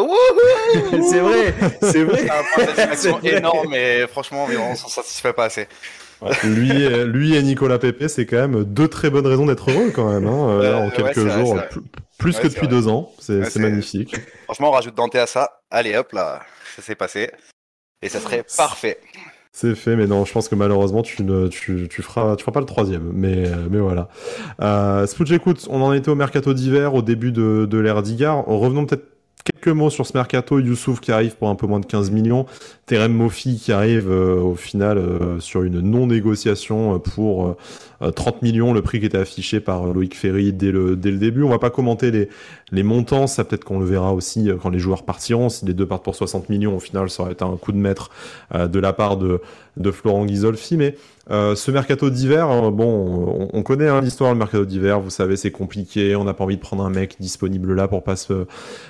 c'est 1.10 1.20
vrai, 1.20 1.54
c'est 1.82 2.04
vrai. 2.04 2.28
C'est 2.96 3.10
un 3.10 3.14
point 3.14 3.30
énorme 3.32 3.74
et 3.74 4.06
franchement 4.08 4.46
on 4.46 4.76
s'en 4.76 4.90
satisfait 4.90 5.34
pas 5.34 5.46
assez. 5.46 5.68
lui, 6.44 6.88
lui 7.06 7.36
et 7.36 7.42
Nicolas 7.42 7.80
Pepe, 7.80 8.08
c'est 8.08 8.26
quand 8.26 8.48
même 8.48 8.64
deux 8.64 8.88
très 8.88 9.10
bonnes 9.10 9.26
raisons 9.26 9.46
d'être 9.46 9.72
heureux 9.72 9.92
quand 9.92 10.12
même. 10.12 10.28
Hein, 10.28 10.50
euh, 10.50 10.76
en 10.76 10.90
quelques 10.90 11.28
jours, 11.28 11.60
plus, 12.20 12.38
que 12.38 12.48
depuis 12.48 12.68
deux 12.68 12.88
ans, 12.88 13.12
c'est 13.20 13.56
magnifique. 13.58 14.16
Franchement, 14.44 14.70
on 14.70 14.72
rajoute 14.72 14.96
Dante 14.96 15.16
à 15.16 15.26
ça. 15.26 15.62
Allez 15.72 15.96
hop 15.96 16.12
là, 16.12 16.42
ça 16.76 16.82
s'est 16.82 16.96
passé 16.96 17.32
et 18.02 18.10
ça 18.10 18.20
serait 18.20 18.44
parfait. 18.58 19.00
C'est 19.54 19.76
fait, 19.76 19.98
mais 19.98 20.08
non, 20.08 20.24
je 20.24 20.32
pense 20.32 20.48
que 20.48 20.56
malheureusement, 20.56 21.02
tu 21.02 21.24
ne, 21.24 21.48
tu, 21.50 21.88
tu 21.90 22.02
feras, 22.02 22.38
tu 22.38 22.44
feras 22.44 22.54
pas 22.54 22.62
le 22.62 22.66
troisième. 22.66 23.12
Mais, 23.14 23.52
mais 23.70 23.80
voilà. 23.80 24.08
Euh, 24.62 25.06
écoute, 25.30 25.68
on 25.70 25.82
en 25.82 25.92
était 25.92 26.10
au 26.10 26.16
mercato 26.16 26.54
d'hiver, 26.54 26.94
au 26.94 27.02
début 27.02 27.34
de, 27.34 27.68
de 27.70 27.78
l'ère 27.78 28.02
d'Igar. 28.02 28.46
Revenons 28.46 28.86
peut-être 28.86 29.04
quelques 29.44 29.76
mots 29.76 29.90
sur 29.90 30.08
ce 30.08 30.14
mercato. 30.16 30.58
Youssouf 30.58 31.02
qui 31.02 31.12
arrive 31.12 31.36
pour 31.36 31.50
un 31.50 31.56
peu 31.56 31.68
moins 31.68 31.82
de 31.82 31.86
15 31.86 32.12
millions. 32.12 32.46
Terem 32.86 33.12
Mofi 33.12 33.58
qui 33.58 33.74
arrive 33.74 34.10
euh, 34.10 34.40
au 34.40 34.56
final 34.56 34.98
euh, 34.98 35.40
sur 35.42 35.64
une 35.64 35.82
non-négociation 35.82 36.98
pour 37.00 37.58
30 38.16 38.42
millions, 38.42 38.74
le 38.74 38.82
prix 38.82 39.00
qui 39.00 39.06
était 39.06 39.18
affiché 39.18 39.60
par 39.60 39.86
Loïc 39.86 40.16
Ferry 40.16 40.54
dès 40.54 40.72
le, 40.72 40.96
dès 40.96 41.12
le 41.12 41.18
début. 41.18 41.44
On 41.44 41.50
va 41.50 41.60
pas 41.60 41.70
commenter 41.70 42.12
les, 42.12 42.30
les 42.72 42.84
montants, 42.84 43.28
ça 43.28 43.44
peut-être 43.44 43.64
qu'on 43.64 43.80
le 43.80 43.86
verra 43.86 44.14
aussi 44.14 44.50
quand 44.62 44.70
les 44.70 44.80
joueurs 44.80 45.04
partiront. 45.04 45.50
Si 45.50 45.66
les 45.66 45.74
deux 45.74 45.86
partent 45.86 46.04
pour 46.04 46.16
60 46.16 46.50
millions, 46.50 46.76
au 46.76 46.80
final, 46.80 47.10
ça 47.10 47.24
aurait 47.24 47.34
été 47.34 47.44
un 47.44 47.58
coup 47.58 47.72
de 47.72 47.78
maître 47.78 48.10
de 48.54 48.80
la 48.80 48.94
part 48.94 49.18
de, 49.18 49.42
de 49.78 49.92
Florent 49.92 50.26
Ghisolfi. 50.26 50.78
Mais 50.78 50.96
euh, 51.30 51.56
ce 51.56 51.72
mercato 51.72 52.10
d'hiver, 52.10 52.72
bon, 52.72 53.50
on, 53.54 53.64
connaît 53.64 53.88
hein, 53.88 54.02
l'histoire 54.02 54.34
du 54.34 54.40
mercato 54.40 54.66
d'hiver, 54.66 55.00
vous 55.00 55.10
savez, 55.10 55.38
c'est 55.38 55.52
compliqué, 55.52 56.16
on 56.16 56.24
n'a 56.24 56.34
pas 56.34 56.44
envie 56.44 56.58
de 56.58 56.62
prendre 56.62 56.84
un 56.84 56.90
mec 56.90 57.16
disponible 57.20 57.74
là 57.74 57.88
pour 57.88 58.04
pas 58.04 58.16
se, 58.16 58.46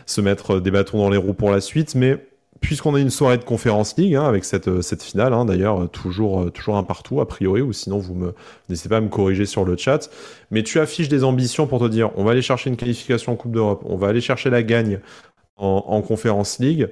se, 0.05 0.21
mettre 0.21 0.59
des 0.59 0.71
bâtons 0.71 0.97
dans 0.97 1.09
les 1.09 1.17
roues 1.17 1.33
pour 1.33 1.51
la 1.51 1.61
suite, 1.61 1.93
mais 1.95 2.25
puisqu'on 2.61 2.95
a 2.95 2.99
une 2.99 3.09
soirée 3.09 3.38
de 3.38 3.43
conférence 3.43 3.97
league 3.97 4.15
hein, 4.15 4.23
avec 4.23 4.45
cette, 4.45 4.81
cette 4.81 5.03
finale, 5.03 5.33
d'ailleurs, 5.45 5.89
toujours, 5.89 6.51
toujours 6.53 6.77
un 6.77 6.83
partout 6.83 7.19
a 7.19 7.27
priori, 7.27 7.61
ou 7.61 7.73
sinon 7.73 7.97
vous 7.97 8.31
n'hésitez 8.69 8.88
pas 8.88 8.97
à 8.97 9.01
me 9.01 9.09
corriger 9.09 9.45
sur 9.45 9.65
le 9.65 9.75
chat, 9.75 10.09
mais 10.51 10.63
tu 10.63 10.79
affiches 10.79 11.09
des 11.09 11.23
ambitions 11.23 11.67
pour 11.67 11.79
te 11.79 11.85
dire, 11.85 12.11
on 12.15 12.23
va 12.23 12.31
aller 12.31 12.41
chercher 12.41 12.69
une 12.69 12.77
qualification 12.77 13.33
en 13.33 13.35
Coupe 13.35 13.51
d'Europe, 13.51 13.83
on 13.85 13.97
va 13.97 14.07
aller 14.07 14.21
chercher 14.21 14.49
la 14.49 14.63
gagne 14.63 14.99
en, 15.57 15.83
en 15.88 16.01
conférence 16.01 16.59
league, 16.59 16.89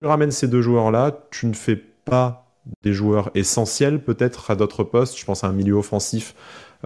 tu 0.00 0.06
ramènes 0.06 0.30
ces 0.30 0.48
deux 0.48 0.62
joueurs-là, 0.62 1.18
tu 1.30 1.46
ne 1.46 1.54
fais 1.54 1.76
pas 2.04 2.46
des 2.82 2.92
joueurs 2.92 3.30
essentiels 3.34 4.02
peut-être 4.02 4.50
à 4.50 4.56
d'autres 4.56 4.84
postes. 4.84 5.18
Je 5.18 5.24
pense 5.24 5.44
à 5.44 5.48
un 5.48 5.52
milieu 5.52 5.74
offensif 5.74 6.34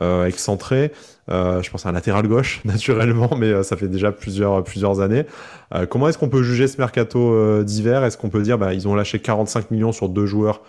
euh, 0.02 0.26
excentré. 0.26 0.92
Euh, 1.30 1.62
je 1.62 1.70
pense 1.70 1.86
à 1.86 1.90
un 1.90 1.92
latéral 1.92 2.26
gauche 2.26 2.60
naturellement, 2.64 3.30
mais 3.36 3.46
euh, 3.46 3.62
ça 3.62 3.76
fait 3.76 3.88
déjà 3.88 4.12
plusieurs, 4.12 4.64
plusieurs 4.64 5.00
années. 5.00 5.24
comment 5.90 6.08
est-ce 6.08 6.18
qu'on 6.18 6.28
peut 6.28 6.42
juger 6.42 6.68
ce 6.68 6.78
mercato 6.78 7.62
d'hiver? 7.62 8.04
Est-ce 8.04 8.18
qu'on 8.18 8.30
peut 8.30 8.42
dire 8.42 8.58
bah, 8.58 8.74
ils 8.74 8.88
ont 8.88 8.94
lâché 8.94 9.20
45 9.20 9.70
millions 9.70 9.92
sur 9.92 10.08
deux 10.08 10.26
joueurs 10.26 10.62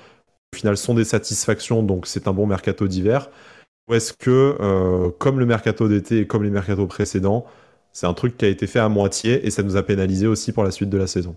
au 0.54 0.58
final 0.58 0.78
sont 0.78 0.94
des 0.94 1.04
satisfactions, 1.04 1.84
donc 1.84 2.08
c'est 2.08 2.30
un 2.30 2.34
bon 2.34 2.48
mercato 2.48 2.88
d'hiver? 2.88 3.30
Ou 3.90 3.96
est-ce 3.96 4.14
que, 4.14 5.12
comme 5.20 5.40
le 5.40 5.46
mercato 5.46 5.90
d'été 5.90 6.20
et 6.20 6.28
comme 6.28 6.44
les 6.44 6.50
mercatos 6.50 6.88
précédents, 6.88 7.46
c'est 7.92 8.08
un 8.08 8.14
truc 8.14 8.38
qui 8.38 8.46
a 8.46 8.48
été 8.48 8.66
fait 8.66 8.80
à 8.80 8.88
moitié 8.88 9.46
et 9.46 9.52
ça 9.52 9.64
nous 9.64 9.76
a 9.76 9.84
pénalisé 9.84 10.28
aussi 10.28 10.54
pour 10.54 10.64
la 10.64 10.72
suite 10.72 10.90
de 10.90 10.98
la 10.98 11.08
saison? 11.08 11.36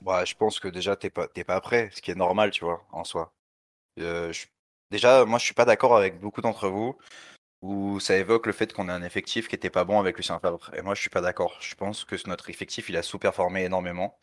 Bah, 0.00 0.24
je 0.24 0.34
pense 0.34 0.60
que 0.60 0.68
déjà, 0.68 0.96
t'es 0.96 1.08
pas, 1.08 1.28
pas 1.28 1.60
prêt, 1.60 1.90
ce 1.94 2.02
qui 2.02 2.10
est 2.10 2.16
normal, 2.16 2.50
tu 2.50 2.64
vois, 2.64 2.84
en 2.92 3.04
soi. 3.04 3.32
Déjà, 4.94 5.24
moi, 5.24 5.38
je 5.40 5.44
suis 5.44 5.54
pas 5.54 5.64
d'accord 5.64 5.96
avec 5.96 6.20
beaucoup 6.20 6.40
d'entre 6.40 6.68
vous 6.68 6.96
où 7.62 7.98
ça 7.98 8.16
évoque 8.16 8.46
le 8.46 8.52
fait 8.52 8.72
qu'on 8.72 8.88
a 8.88 8.92
un 8.92 9.02
effectif 9.02 9.48
qui 9.48 9.56
était 9.56 9.70
pas 9.70 9.84
bon 9.84 9.98
avec 9.98 10.16
Lucien 10.16 10.38
Favre. 10.38 10.70
Et 10.76 10.82
moi, 10.82 10.94
je 10.94 11.00
suis 11.00 11.10
pas 11.10 11.22
d'accord. 11.22 11.56
Je 11.60 11.74
pense 11.74 12.04
que 12.04 12.14
notre 12.28 12.50
effectif, 12.50 12.88
il 12.90 12.96
a 12.96 13.02
sous-performé 13.02 13.64
énormément. 13.64 14.18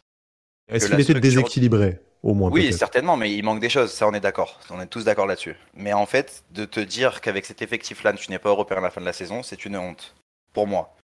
Est-ce 0.69 0.88
qu'il 0.88 0.99
était 0.99 1.19
déséquilibré, 1.19 1.99
au 2.23 2.34
moins 2.34 2.52
Oui, 2.52 2.72
certainement, 2.72 3.18
mais 3.18 3.34
il 3.34 3.43
manque 3.43 3.60
des 3.60 3.69
choses, 3.69 3.91
ça 3.91 4.07
on 4.07 4.14
est 4.14 4.22
d'accord. 4.22 4.60
On 4.69 4.80
est 4.80 4.85
tous 4.85 5.03
d'accord 5.03 5.26
là-dessus. 5.26 5.56
Mais 5.73 5.91
en 5.91 6.06
fait, 6.06 6.43
de 6.52 6.65
te 6.65 6.80
dire 6.80 7.19
qu'avec 7.19 7.45
cet 7.45 7.61
effectif-là, 7.61 8.14
tu 8.14 8.30
n'es 8.30 8.39
pas 8.39 8.49
européen 8.49 8.77
à 8.77 8.81
la 8.81 8.91
fin 8.91 9.02
de 9.02 9.06
la 9.06 9.14
saison, 9.14 9.43
c'est 9.43 9.65
une 9.65 9.76
honte. 9.76 10.15
Pour 10.53 10.68
moi. 10.68 10.95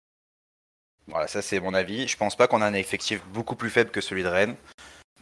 Voilà, 1.08 1.26
ça 1.26 1.40
c'est 1.40 1.58
mon 1.58 1.72
avis. 1.72 2.06
Je 2.06 2.16
pense 2.16 2.36
pas 2.36 2.46
qu'on 2.46 2.60
a 2.60 2.66
un 2.66 2.74
effectif 2.74 3.22
beaucoup 3.32 3.56
plus 3.56 3.70
faible 3.70 3.90
que 3.90 4.00
celui 4.00 4.22
de 4.22 4.28
Rennes, 4.28 4.56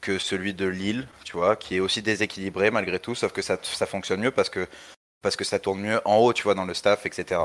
que 0.04 0.18
celui 0.18 0.52
de 0.52 0.66
Lille, 0.66 1.08
tu 1.24 1.32
vois, 1.32 1.56
qui 1.56 1.76
est 1.76 1.80
aussi 1.80 2.02
déséquilibré 2.02 2.70
malgré 2.70 2.98
tout, 2.98 3.14
sauf 3.14 3.32
que 3.32 3.40
ça, 3.40 3.58
ça 3.62 3.86
fonctionne 3.86 4.20
mieux 4.20 4.30
parce 4.30 4.50
que, 4.50 4.68
parce 5.22 5.34
que 5.34 5.44
ça 5.44 5.58
tourne 5.58 5.80
mieux 5.80 5.98
en 6.04 6.18
haut, 6.18 6.34
tu 6.34 6.42
vois, 6.42 6.54
dans 6.54 6.66
le 6.66 6.74
staff, 6.74 7.06
etc. 7.06 7.40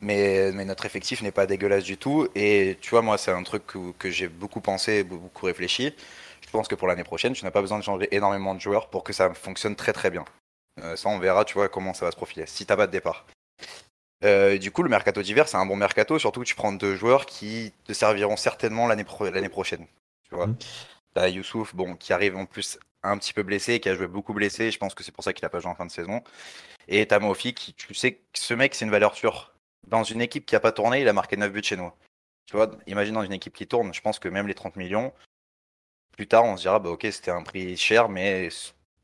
Mais, 0.00 0.52
mais 0.52 0.64
notre 0.64 0.86
effectif 0.86 1.22
n'est 1.22 1.32
pas 1.32 1.46
dégueulasse 1.46 1.82
du 1.82 1.96
tout. 1.96 2.28
Et 2.36 2.78
tu 2.80 2.90
vois, 2.90 3.02
moi, 3.02 3.18
c'est 3.18 3.32
un 3.32 3.42
truc 3.42 3.64
que, 3.66 4.10
j'ai 4.10 4.28
beaucoup 4.28 4.60
pensé, 4.60 5.02
beaucoup 5.02 5.46
réfléchi. 5.46 5.92
Je 6.40 6.50
pense 6.50 6.68
que 6.68 6.76
pour 6.76 6.86
l'année 6.86 7.02
prochaine, 7.02 7.32
tu 7.32 7.44
n'as 7.44 7.50
pas 7.50 7.60
besoin 7.60 7.78
de 7.80 7.84
changer 7.84 8.08
énormément 8.14 8.54
de 8.54 8.60
joueurs 8.60 8.88
pour 8.88 9.02
que 9.02 9.12
ça 9.12 9.34
fonctionne 9.34 9.74
très 9.74 9.92
très 9.92 10.10
bien. 10.10 10.24
Euh, 10.82 10.94
ça, 10.94 11.08
on 11.08 11.18
verra, 11.18 11.44
tu 11.44 11.54
vois, 11.54 11.68
comment 11.68 11.94
ça 11.94 12.04
va 12.04 12.12
se 12.12 12.16
profiler. 12.16 12.46
Si 12.46 12.64
t'as 12.64 12.76
pas 12.76 12.86
de 12.86 12.92
départ. 12.92 13.26
Euh, 14.24 14.56
du 14.56 14.70
coup, 14.70 14.84
le 14.84 14.88
mercato 14.88 15.20
d'hiver, 15.20 15.48
c'est 15.48 15.56
un 15.56 15.66
bon 15.66 15.74
mercato, 15.74 16.16
surtout 16.20 16.42
que 16.42 16.46
tu 16.46 16.54
prends 16.54 16.72
deux 16.72 16.94
joueurs 16.94 17.26
qui 17.26 17.72
te 17.84 17.92
serviront 17.92 18.36
certainement 18.36 18.86
l'année 18.86 19.04
prochaine. 19.48 19.84
Tu 20.28 20.36
vois, 20.36 20.46
mmh. 20.46 20.56
T'as 21.14 21.28
Youssouf, 21.28 21.74
bon, 21.74 21.96
qui 21.96 22.12
arrive 22.12 22.36
en 22.36 22.46
plus 22.46 22.78
un 23.02 23.18
petit 23.18 23.32
peu 23.32 23.42
blessé, 23.42 23.80
qui 23.80 23.88
a 23.88 23.94
joué 23.94 24.06
beaucoup 24.06 24.32
blessé. 24.32 24.70
Je 24.70 24.78
pense 24.78 24.94
que 24.94 25.02
c'est 25.02 25.12
pour 25.12 25.24
ça 25.24 25.32
qu'il 25.32 25.44
a 25.44 25.48
pas 25.48 25.60
joué 25.60 25.70
en 25.70 25.74
fin 25.74 25.86
de 25.86 25.90
saison. 25.90 26.22
Et 26.88 27.06
t'as 27.06 27.18
Mofi, 27.18 27.54
qui, 27.54 27.74
tu 27.74 27.94
sais, 27.94 28.14
que 28.14 28.20
ce 28.34 28.54
mec, 28.54 28.74
c'est 28.74 28.84
une 28.84 28.90
valeur 28.90 29.14
sûre. 29.14 29.54
Dans 29.86 30.04
une 30.04 30.20
équipe 30.20 30.46
qui 30.46 30.56
a 30.56 30.60
pas 30.60 30.72
tourné, 30.72 31.00
il 31.00 31.08
a 31.08 31.12
marqué 31.12 31.36
9 31.36 31.52
buts 31.52 31.62
chez 31.62 31.76
nous. 31.76 31.92
Tu 32.46 32.56
vois, 32.56 32.70
imagine 32.86 33.14
dans 33.14 33.22
une 33.22 33.32
équipe 33.32 33.54
qui 33.54 33.66
tourne, 33.66 33.94
je 33.94 34.00
pense 34.00 34.18
que 34.18 34.28
même 34.28 34.46
les 34.46 34.54
30 34.54 34.76
millions, 34.76 35.12
plus 36.12 36.28
tard, 36.28 36.44
on 36.44 36.56
se 36.56 36.62
dira, 36.62 36.78
bah 36.78 36.90
ok, 36.90 37.06
c'était 37.10 37.30
un 37.30 37.42
prix 37.42 37.76
cher, 37.76 38.08
mais 38.08 38.48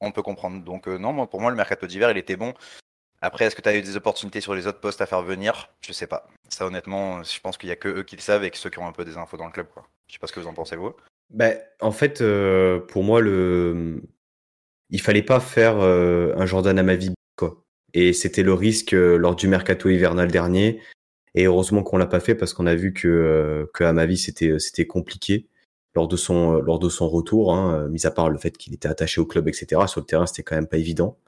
on 0.01 0.12
peut 0.12 0.22
comprendre. 0.22 0.62
Donc 0.62 0.89
euh, 0.89 0.98
non, 0.98 1.12
moi, 1.12 1.28
pour 1.28 1.40
moi, 1.40 1.51
le 1.51 1.56
mercato 1.56 1.86
d'hiver, 1.86 2.10
il 2.10 2.18
était 2.18 2.36
bon. 2.36 2.55
Après, 3.20 3.47
est-ce 3.47 3.56
que 3.56 3.62
tu 3.62 3.68
as 3.68 3.76
eu 3.76 3.82
des 3.82 3.97
opportunités 3.97 4.40
sur 4.40 4.55
les 4.55 4.66
autres 4.66 4.80
postes 4.80 5.01
à 5.01 5.06
faire 5.06 5.22
venir? 5.22 5.70
Je 5.80 5.93
sais 5.93 6.06
pas. 6.06 6.28
Ça, 6.48 6.66
honnêtement, 6.66 7.22
je 7.24 7.40
pense 7.40 7.59
qu'il 7.59 7.68
y 7.68 7.72
a 7.72 7.76
que 7.76 7.89
eux 7.89 8.02
qui 8.05 8.14
le 8.16 8.20
savent 8.22 8.44
et 8.44 8.51
que 8.51 8.56
ceux 8.56 8.70
qui 8.70 8.78
ont 8.78 8.86
un 8.86 8.93
peu 8.93 9.05
des 9.05 9.16
infos 9.16 9.36
dans 9.36 9.47
le 9.47 9.52
club. 9.52 9.66
Je 10.06 10.12
sais 10.12 10.18
pas 10.18 10.28
ce 10.28 10.32
que 10.32 10.40
vous 10.40 10.47
en 10.47 10.55
pensez, 10.55 10.76
vous. 10.76 10.94
Ben, 11.30 11.59
en 11.80 11.92
fait, 11.92 12.20
euh, 12.20 12.80
pour 12.80 13.05
moi, 13.05 13.20
le... 13.20 14.02
il 14.90 15.00
fallait 15.00 15.22
pas 15.22 15.40
faire 15.40 15.80
euh, 15.80 16.34
un 16.36 16.46
Jordan 16.46 16.78
à 16.78 16.82
ma 16.82 16.96
vie. 16.96 17.14
Quoi. 17.36 17.64
Et 17.94 18.12
c'était 18.12 18.42
le 18.42 18.55
risque 18.55 18.94
euh, 18.94 19.16
lors 19.16 19.36
du 19.36 19.48
mercato 19.48 19.88
hivernal 19.88 20.30
dernier. 20.30 20.80
Et 21.34 21.44
heureusement 21.44 21.82
qu'on 21.82 21.98
l'a 21.98 22.06
pas 22.06 22.20
fait 22.20 22.34
parce 22.34 22.55
qu'on 22.55 22.66
a 22.66 22.74
vu 22.74 22.92
que, 22.92 23.70
que 23.74 23.84
à 23.84 23.92
ma 23.92 24.06
vie, 24.06 24.16
c'était, 24.16 24.59
c'était 24.59 24.86
compliqué 24.86 25.46
lors 25.94 26.09
de 26.09 26.16
son, 26.16 26.60
lors 26.60 26.78
de 26.78 26.88
son 26.88 27.09
retour, 27.09 27.55
hein, 27.55 27.88
mis 27.88 28.06
à 28.06 28.10
part 28.10 28.30
le 28.30 28.38
fait 28.38 28.56
qu'il 28.56 28.74
était 28.74 28.88
attaché 28.88 29.20
au 29.20 29.26
club, 29.26 29.48
etc. 29.48 29.82
Sur 29.86 30.00
le 30.00 30.06
terrain, 30.06 30.26
c'était 30.26 30.42
quand 30.42 30.56
même 30.56 30.66
pas 30.66 30.78
évident. 30.78 31.18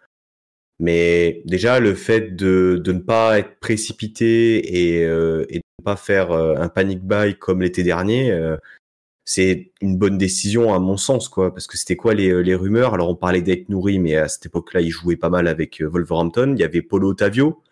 Mais 0.80 1.42
déjà, 1.44 1.78
le 1.78 1.94
fait 1.94 2.34
de, 2.34 2.80
de 2.82 2.92
ne 2.92 3.00
pas 3.00 3.38
être 3.38 3.60
précipité 3.60 4.96
et, 4.98 5.04
euh, 5.04 5.44
et 5.50 5.58
de 5.58 5.62
ne 5.78 5.84
pas 5.84 5.96
faire 5.96 6.32
euh, 6.32 6.56
un 6.56 6.70
panic 6.70 7.02
buy 7.02 7.36
comme 7.38 7.60
l'été 7.60 7.82
dernier, 7.82 8.32
euh, 8.32 8.56
c'est 9.30 9.72
une 9.80 9.96
bonne 9.96 10.18
décision 10.18 10.74
à 10.74 10.78
mon 10.78 10.96
sens, 10.96 11.28
quoi. 11.28 11.52
Parce 11.52 11.66
que 11.66 11.78
c'était 11.78 11.96
quoi 11.96 12.14
les, 12.14 12.42
les 12.42 12.54
rumeurs? 12.54 12.94
Alors, 12.94 13.08
on 13.08 13.14
parlait 13.14 13.42
d'être 13.42 13.68
nourri, 13.68 13.98
mais 13.98 14.16
à 14.16 14.28
cette 14.28 14.46
époque-là, 14.46 14.80
il 14.80 14.90
jouait 14.90 15.16
pas 15.16 15.28
mal 15.28 15.46
avec 15.46 15.80
Wolverhampton. 15.82 16.54
Il 16.56 16.60
y 16.60 16.64
avait 16.64 16.82
Polo 16.82 17.10
Ottavio. 17.10 17.62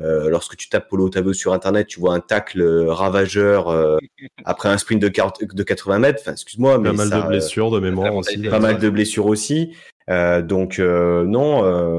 Euh, 0.00 0.28
lorsque 0.28 0.56
tu 0.56 0.68
tapes 0.68 0.88
Polo 0.88 1.06
Ottavio 1.06 1.32
sur 1.32 1.52
Internet, 1.52 1.86
tu 1.86 2.00
vois 2.00 2.14
un 2.14 2.20
tacle 2.20 2.62
ravageur 2.88 3.98
après 4.44 4.68
un 4.68 4.76
sprint 4.76 5.00
de, 5.00 5.08
de 5.08 5.62
80 5.62 5.98
mètres. 6.00 6.18
Enfin, 6.20 6.32
excuse-moi, 6.32 6.78
mais 6.78 6.90
pas 6.90 7.04
mal 7.04 7.10
de 7.10 7.28
blessures 7.28 7.70
de 7.70 7.80
mémoire 7.80 8.14
aussi. 8.14 8.38
Pas 8.38 8.60
mal 8.60 8.78
de 8.78 8.90
blessures 8.90 9.26
aussi. 9.26 9.74
donc 10.08 10.78
non 10.78 11.98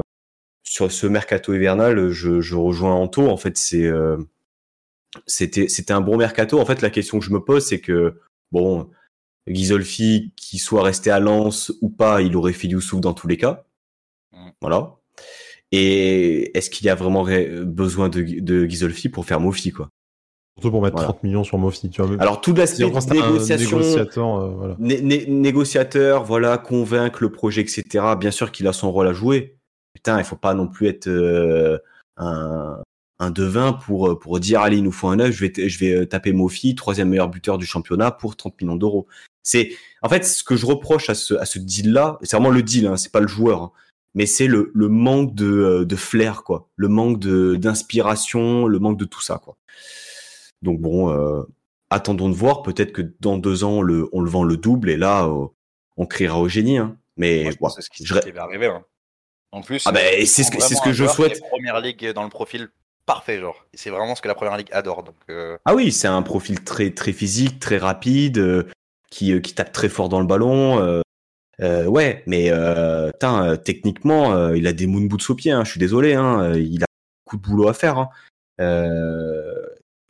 sur 0.72 0.90
ce 0.90 1.06
mercato 1.06 1.52
hivernal, 1.52 2.10
je, 2.10 2.40
je 2.40 2.54
rejoins 2.54 2.94
Anto. 2.94 3.28
En 3.28 3.36
fait, 3.36 3.58
c'est 3.58 3.84
euh, 3.84 4.16
c'était 5.26 5.68
c'était 5.68 5.92
un 5.92 6.00
bon 6.00 6.16
mercato. 6.16 6.58
En 6.58 6.64
fait, 6.64 6.80
la 6.80 6.88
question 6.90 7.18
que 7.18 7.24
je 7.24 7.30
me 7.30 7.40
pose, 7.40 7.66
c'est 7.66 7.80
que 7.80 8.18
bon, 8.52 8.88
Ghisolfi, 9.48 10.32
qui 10.36 10.58
soit 10.58 10.82
resté 10.82 11.10
à 11.10 11.18
Lens 11.18 11.72
ou 11.80 11.88
pas, 11.88 12.22
il 12.22 12.36
aurait 12.36 12.52
fait 12.52 12.68
Youssouf 12.68 13.00
dans 13.00 13.14
tous 13.14 13.28
les 13.28 13.36
cas. 13.36 13.64
Mm. 14.32 14.50
Voilà. 14.60 14.96
Et 15.72 16.56
est-ce 16.56 16.70
qu'il 16.70 16.86
y 16.86 16.90
a 16.90 16.94
vraiment 16.94 17.24
besoin 17.64 18.08
de, 18.08 18.22
de 18.40 18.66
Ghisolfi 18.66 19.08
pour 19.08 19.24
faire 19.24 19.40
Mofi, 19.40 19.70
quoi? 19.70 19.88
Surtout 20.58 20.70
pour 20.70 20.82
mettre 20.82 21.02
30 21.02 21.22
millions 21.22 21.44
sur 21.44 21.56
Mofi. 21.56 21.88
Tu 21.88 22.02
vois, 22.02 22.20
Alors 22.20 22.42
tout 22.42 22.54
l'aspect 22.54 22.84
négociation, 22.84 23.78
négociateur, 23.78 24.36
euh, 24.36 24.48
voilà. 24.50 24.76
négociateur, 24.78 26.24
voilà, 26.24 26.58
convaincre 26.58 27.22
le 27.22 27.32
projet, 27.32 27.62
etc. 27.62 28.04
Bien 28.20 28.30
sûr 28.30 28.52
qu'il 28.52 28.68
a 28.68 28.74
son 28.74 28.92
rôle 28.92 29.08
à 29.08 29.14
jouer 29.14 29.56
putain, 30.02 30.18
il 30.18 30.24
faut 30.24 30.36
pas 30.36 30.54
non 30.54 30.66
plus 30.66 30.88
être 30.88 31.08
euh, 31.08 31.78
un, 32.16 32.82
un 33.22 33.30
devin 33.30 33.72
pour 33.72 34.08
euh, 34.08 34.18
pour 34.18 34.40
dire 34.40 34.60
allez, 34.60 34.78
il 34.78 34.82
nous 34.82 34.92
faut 34.92 35.08
un 35.08 35.20
œuf, 35.20 35.32
je 35.32 35.46
vais 35.46 35.68
je 35.68 35.78
vais 35.78 35.92
euh, 35.92 36.06
taper 36.06 36.32
Mofi, 36.32 36.74
troisième 36.74 37.08
meilleur 37.08 37.28
buteur 37.28 37.58
du 37.58 37.66
championnat 37.66 38.10
pour 38.10 38.36
30 38.36 38.60
millions 38.60 38.76
d'euros. 38.76 39.06
C'est 39.42 39.72
en 40.02 40.08
fait 40.08 40.24
ce 40.24 40.44
que 40.44 40.56
je 40.56 40.66
reproche 40.66 41.08
à 41.08 41.14
ce 41.14 41.34
à 41.34 41.44
ce 41.44 41.58
deal 41.58 41.92
là, 41.92 42.18
c'est 42.22 42.36
vraiment 42.36 42.50
le 42.50 42.62
deal, 42.62 42.86
hein, 42.86 42.96
c'est 42.96 43.12
pas 43.12 43.20
le 43.20 43.28
joueur. 43.28 43.62
Hein, 43.62 43.72
mais 44.14 44.26
c'est 44.26 44.46
le, 44.46 44.70
le 44.74 44.88
manque 44.88 45.34
de, 45.34 45.84
de 45.88 45.96
flair, 45.96 46.42
quoi. 46.44 46.68
Le 46.76 46.88
manque 46.88 47.18
de 47.18 47.56
d'inspiration, 47.56 48.66
le 48.66 48.78
manque 48.78 48.98
de 48.98 49.06
tout 49.06 49.22
ça, 49.22 49.38
quoi. 49.38 49.56
Donc 50.60 50.80
bon, 50.80 51.10
euh, 51.10 51.42
attendons 51.90 52.28
de 52.28 52.34
voir. 52.34 52.62
Peut-être 52.62 52.92
que 52.92 53.02
dans 53.20 53.38
deux 53.38 53.64
ans, 53.64 53.78
on 53.78 53.82
le, 53.82 54.08
on 54.12 54.20
le 54.20 54.30
vend 54.30 54.44
le 54.44 54.56
double 54.56 54.90
et 54.90 54.96
là, 54.96 55.32
on 55.96 56.06
criera 56.06 56.38
au 56.38 56.48
génie. 56.48 56.78
Hein. 56.78 56.98
Mais 57.16 57.50
c'est 57.50 57.82
ce 57.82 57.90
qui, 57.90 58.04
je... 58.04 58.14
va 58.14 58.42
arriver. 58.42 58.66
Hein. 58.66 58.84
En 59.50 59.60
plus, 59.60 59.82
ah 59.86 59.92
bah, 59.92 60.00
c'est 60.24 60.44
ce 60.44 60.50
que, 60.50 60.62
c'est 60.62 60.74
ce 60.74 60.82
que 60.82 60.92
je 60.92 61.06
souhaite. 61.06 61.40
Première 61.48 61.80
ligue 61.80 62.12
dans 62.12 62.24
le 62.24 62.30
profil 62.30 62.68
parfait, 63.06 63.40
genre. 63.40 63.66
C'est 63.74 63.90
vraiment 63.90 64.14
ce 64.14 64.22
que 64.22 64.28
la 64.28 64.34
première 64.34 64.56
ligue 64.56 64.72
adore. 64.72 65.02
Donc, 65.02 65.16
euh. 65.30 65.56
Ah 65.64 65.74
oui, 65.74 65.92
c'est 65.92 66.08
un 66.08 66.22
profil 66.22 66.62
très 66.62 66.90
très 66.90 67.12
physique, 67.12 67.60
très 67.60 67.78
rapide, 67.78 68.38
euh, 68.38 68.64
qui, 69.10 69.32
euh, 69.32 69.40
qui 69.40 69.54
tape 69.54 69.72
très 69.72 69.88
fort 69.88 70.08
dans 70.08 70.20
le 70.20 70.26
ballon. 70.26 71.02
ouais, 71.60 72.22
mais 72.26 72.50
techniquement, 73.64 74.50
il 74.50 74.66
a 74.66 74.72
des 74.72 74.86
moon 74.86 75.02
boots 75.02 75.30
au 75.30 75.34
pied. 75.34 75.52
Hein, 75.52 75.64
je 75.64 75.70
suis 75.70 75.80
désolé, 75.80 76.14
hein, 76.14 76.54
il 76.54 76.82
a 76.82 76.86
beaucoup 77.24 77.36
de 77.36 77.42
boulot 77.42 77.68
à 77.68 77.74
faire. 77.74 77.98
Hein. 77.98 78.08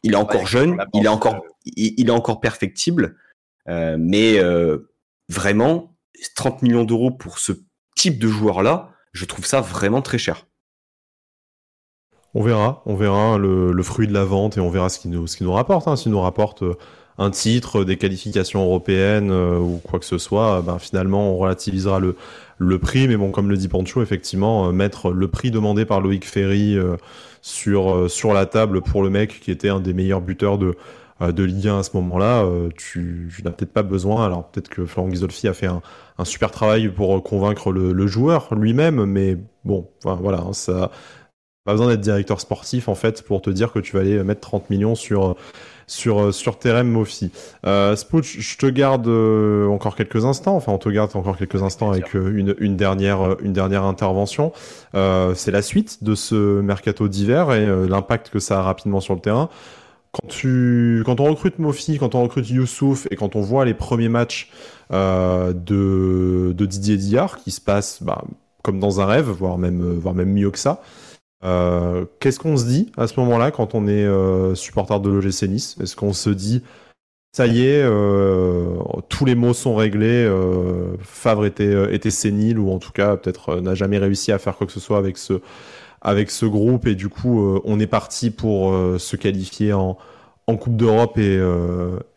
Il 0.05 0.12
est 0.14 0.16
encore 0.16 0.47
jeune, 0.47 0.85
il 0.94 1.05
est 1.05 1.09
encore, 1.09 1.44
il, 1.64 2.09
est 2.09 2.12
encore 2.12 2.40
perfectible, 2.40 3.16
mais 3.66 4.40
vraiment 5.28 5.94
30 6.35 6.62
millions 6.62 6.85
d'euros 6.85 7.10
pour 7.10 7.39
ce 7.39 7.52
type 7.97 8.19
de 8.19 8.28
joueur-là, 8.28 8.90
je 9.12 9.24
trouve 9.24 9.44
ça 9.44 9.60
vraiment 9.60 10.02
très 10.02 10.19
cher. 10.19 10.47
On 12.35 12.43
verra, 12.43 12.83
on 12.87 12.95
verra 12.95 13.37
le, 13.37 13.83
fruit 13.83 14.07
de 14.07 14.15
la 14.15 14.25
vente 14.25 14.57
et 14.57 14.61
on 14.61 14.71
verra 14.71 14.89
ce 14.89 14.99
qui 14.99 15.09
nous, 15.09 15.27
ce 15.27 15.45
nous 15.45 15.53
rapporte. 15.53 15.87
Hein. 15.87 15.97
S'il 15.97 16.13
nous 16.13 16.21
rapporte 16.21 16.63
euh, 16.63 16.75
un 17.19 17.31
titre, 17.31 17.85
des 17.85 17.99
qualifications 17.99 18.65
européennes 18.65 19.31
euh, 19.31 19.59
ou 19.59 19.83
quoi 19.85 19.99
que 19.99 20.07
ce 20.07 20.17
soit, 20.17 20.63
ben, 20.63 20.79
finalement 20.79 21.31
on 21.31 21.37
relativisera 21.37 22.01
le, 22.01 22.17
prix. 22.79 23.07
Mais 23.07 23.19
bon, 23.19 23.33
comme 23.33 23.51
le 23.51 23.59
dit 23.59 23.69
Pancho, 23.69 24.01
effectivement, 24.01 24.69
euh, 24.69 24.73
mettre 24.73 25.11
le 25.11 25.29
prix 25.29 25.51
demandé 25.51 25.85
par 25.85 26.01
Loïc 26.01 26.25
Ferry 26.25 26.79
sur, 27.43 28.09
la 28.33 28.47
table 28.47 28.81
pour 28.81 29.03
le 29.03 29.11
mec 29.11 29.41
qui 29.41 29.51
était 29.51 29.69
un 29.69 29.81
des 29.81 29.93
meilleurs 29.93 30.23
buteurs 30.23 30.57
de, 30.57 30.75
de 31.21 31.43
Ligue 31.43 31.69
1 31.69 31.81
à 31.81 31.83
ce 31.83 31.91
moment-là, 31.97 32.47
tu, 32.79 33.31
n'as 33.45 33.51
peut-être 33.51 33.75
pas 33.75 33.83
besoin. 33.83 34.25
Alors 34.25 34.49
peut-être 34.49 34.71
que 34.71 34.87
Florent 34.87 35.09
Ghisolfi 35.09 35.49
a 35.49 35.53
fait 35.53 35.67
un, 35.67 35.83
super 36.25 36.51
travail 36.51 36.89
pour 36.89 37.23
convaincre 37.23 37.73
le, 37.73 37.93
le 37.93 38.07
joueur 38.07 38.55
lui-même, 38.55 39.05
mais 39.05 39.37
bon, 39.65 39.89
voilà, 40.05 40.39
hein, 40.39 40.53
ça 40.53 40.91
pas 41.64 41.72
besoin 41.72 41.89
d'être 41.89 42.01
directeur 42.01 42.40
sportif 42.40 42.89
en 42.89 42.94
fait 42.94 43.22
pour 43.22 43.40
te 43.40 43.51
dire 43.51 43.72
que 43.72 43.78
tu 43.78 43.93
vas 43.93 44.01
aller 44.01 44.22
mettre 44.22 44.40
30 44.40 44.70
millions 44.70 44.94
sur 44.94 45.36
sur 45.86 46.34
sur 46.34 46.59
Terem 46.59 46.89
Mofi. 46.89 47.30
Euh, 47.66 47.94
Spooch, 47.97 48.39
je 48.39 48.56
te 48.56 48.66
garde 48.66 49.06
euh, 49.06 49.68
encore 49.68 49.94
quelques 49.94 50.24
instants. 50.24 50.56
Enfin, 50.56 50.72
on 50.72 50.78
te 50.78 50.89
garde 50.89 51.14
encore 51.14 51.36
quelques 51.36 51.62
instants 51.62 51.90
avec 51.90 52.16
euh, 52.16 52.32
une, 52.34 52.55
une 52.59 52.76
dernière 52.76 53.20
euh, 53.22 53.36
une 53.43 53.52
dernière 53.52 53.84
intervention. 53.84 54.52
Euh, 54.94 55.34
c'est 55.34 55.51
la 55.51 55.62
suite 55.62 56.02
de 56.02 56.14
ce 56.14 56.60
mercato 56.60 57.09
d'hiver 57.09 57.52
et 57.52 57.66
l'impact 57.89 58.30
que 58.30 58.39
ça 58.39 58.59
a 58.60 58.62
rapidement 58.62 59.01
sur 59.01 59.14
le 59.14 59.20
terrain. 59.20 59.48
Quand 60.12 60.28
tu 60.28 61.02
quand 61.06 61.20
on 61.20 61.24
recrute 61.24 61.59
Mofi, 61.59 61.98
quand 61.98 62.14
on 62.14 62.22
recrute 62.22 62.48
Youssouf 62.51 63.06
et 63.10 63.16
quand 63.16 63.36
on 63.36 63.40
voit 63.40 63.64
les 63.64 63.74
premiers 63.74 64.10
matchs 64.10 64.51
de 64.90 65.52
de 66.55 66.66
Didier 66.66 66.97
Diard 66.97 67.39
qui 67.39 67.51
se 67.51 67.60
passent 67.60 68.02
bah, 68.02 68.22
comme 68.62 68.78
dans 68.78 69.01
un 69.01 69.06
rêve, 69.06 69.30
voire 69.30 69.56
même 69.56 69.80
voire 69.98 70.14
même 70.14 70.32
mieux 70.32 70.51
que 70.51 70.59
ça. 70.59 70.82
Euh, 71.44 72.05
qu'est-ce 72.20 72.39
qu'on 72.39 72.56
se 72.56 72.64
dit 72.64 72.93
à 72.97 73.06
ce 73.06 73.19
moment-là 73.20 73.51
quand 73.51 73.74
on 73.74 73.89
est 73.89 74.05
euh, 74.05 74.55
supporter 74.55 75.01
de 75.01 75.10
l'OGC 75.10 75.48
Nice? 75.48 75.77
Est-ce 75.81 75.97
qu'on 75.97 76.12
se 76.12 76.31
dit 76.31 76.62
ça 77.35 77.47
y 77.47 77.62
est, 77.62 77.82
euh, 77.82 78.77
tous 79.09 79.24
les 79.24 79.35
mots 79.35 79.55
sont 79.55 79.74
réglés, 79.74 80.31
Favre 81.01 81.47
était, 81.47 81.94
était 81.94 82.10
sénile 82.10 82.59
ou 82.59 82.70
en 82.70 82.78
tout 82.78 82.93
cas 82.93 83.16
peut-être 83.16 83.56
n'a 83.60 83.74
jamais 83.74 83.97
réussi 83.97 84.32
à 84.32 84.39
faire 84.39 84.56
quoi 84.56 84.66
que 84.66 84.73
ce 84.73 84.81
soit 84.81 84.98
avec 84.98 85.16
ce, 85.16 85.40
avec 86.02 86.31
ce 86.31 86.44
groupe 86.44 86.86
et 86.86 86.94
du 86.94 87.09
coup 87.09 87.59
on 87.64 87.81
est 87.81 87.86
parti 87.86 88.31
pour 88.31 88.74
se 88.98 89.16
qualifier 89.16 89.73
en, 89.73 89.97
en 90.47 90.56
Coupe 90.59 90.77
d'Europe 90.77 91.16
et, 91.16 91.40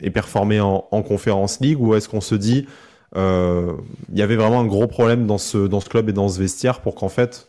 et 0.01 0.09
performer 0.09 0.59
en, 0.59 0.85
en 0.91 1.01
Conférence 1.01 1.61
League 1.61 1.79
ou 1.79 1.95
est-ce 1.95 2.09
qu'on 2.09 2.19
se 2.19 2.35
dit 2.35 2.67
il 3.15 3.71
y 4.13 4.21
avait 4.21 4.35
vraiment 4.35 4.59
un 4.59 4.65
gros 4.65 4.87
problème 4.87 5.27
dans 5.27 5.37
ce, 5.37 5.59
dans 5.65 5.79
ce 5.79 5.87
club 5.87 6.09
et 6.09 6.13
dans 6.13 6.27
ce 6.27 6.41
vestiaire 6.41 6.81
pour 6.81 6.93
qu'en 6.93 7.09
fait 7.09 7.47